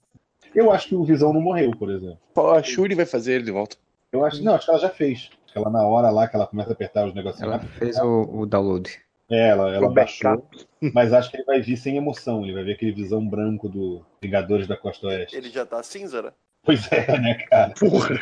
Eu 0.55 0.71
acho 0.71 0.89
que 0.89 0.95
o 0.95 1.05
Visão 1.05 1.33
não 1.33 1.41
morreu, 1.41 1.73
por 1.77 1.91
exemplo. 1.91 2.19
A 2.37 2.63
Shuri 2.63 2.95
vai 2.95 3.07
fazer 3.07 3.35
ele 3.35 3.45
de 3.45 3.51
volta. 3.53 3.77
Eu 4.13 4.25
acho, 4.25 4.43
não, 4.43 4.55
acho 4.55 4.65
que 4.67 4.71
ela 4.71 4.81
já 4.81 4.89
fez. 4.89 5.31
Acho 5.45 5.53
que 5.53 5.59
ela 5.59 5.71
na 5.71 5.87
hora 5.87 6.11
lá 6.11 6.27
que 6.29 6.37
ela 6.37 6.47
começa 6.47 6.71
a 6.71 6.73
apertar 6.73 7.07
os 7.07 7.15
negocinhos 7.15 7.43
Ela 7.43 7.57
lá, 7.57 7.69
fez 7.79 7.99
o, 7.99 8.23
o 8.41 8.47
download. 8.47 8.91
É, 9.31 9.49
ela, 9.49 9.75
ela 9.75 9.87
O 9.87 9.93
baixou, 9.93 10.49
mas 10.95 11.13
acho 11.13 11.31
que 11.31 11.37
ele 11.37 11.45
vai 11.45 11.61
vir 11.61 11.77
sem 11.77 11.97
emoção, 11.97 12.45
ele 12.45 12.55
vai 12.55 12.65
ver 12.65 12.73
aquele 12.73 12.93
visão 12.93 13.27
branco 13.27 13.69
do 13.69 14.05
Vingadores 14.23 14.67
da 14.67 14.77
Costa 14.77 15.09
Oeste. 15.09 15.37
Ele 15.37 15.51
já 15.51 15.67
tá 15.67 15.83
cinza, 15.83 16.23
né? 16.23 16.33
Pois 16.65 16.91
é, 16.93 17.19
né, 17.19 17.35
cara? 17.35 17.75
Porra! 17.79 18.19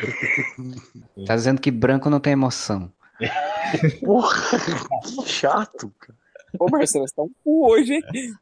Tá 1.25 1.35
dizendo 1.35 1.61
que 1.61 1.71
branco 1.71 2.09
não 2.09 2.19
tem 2.19 2.33
emoção. 2.33 2.91
Porra! 4.03 4.59
Que 5.03 5.29
chato, 5.29 5.93
cara. 5.99 6.17
Ô, 6.59 6.69
Marcelo, 6.69 7.07
você 7.07 7.15
tá 7.15 7.23
um 7.23 7.31
cu 7.43 7.69
hoje, 7.69 7.93
hein? 7.93 8.01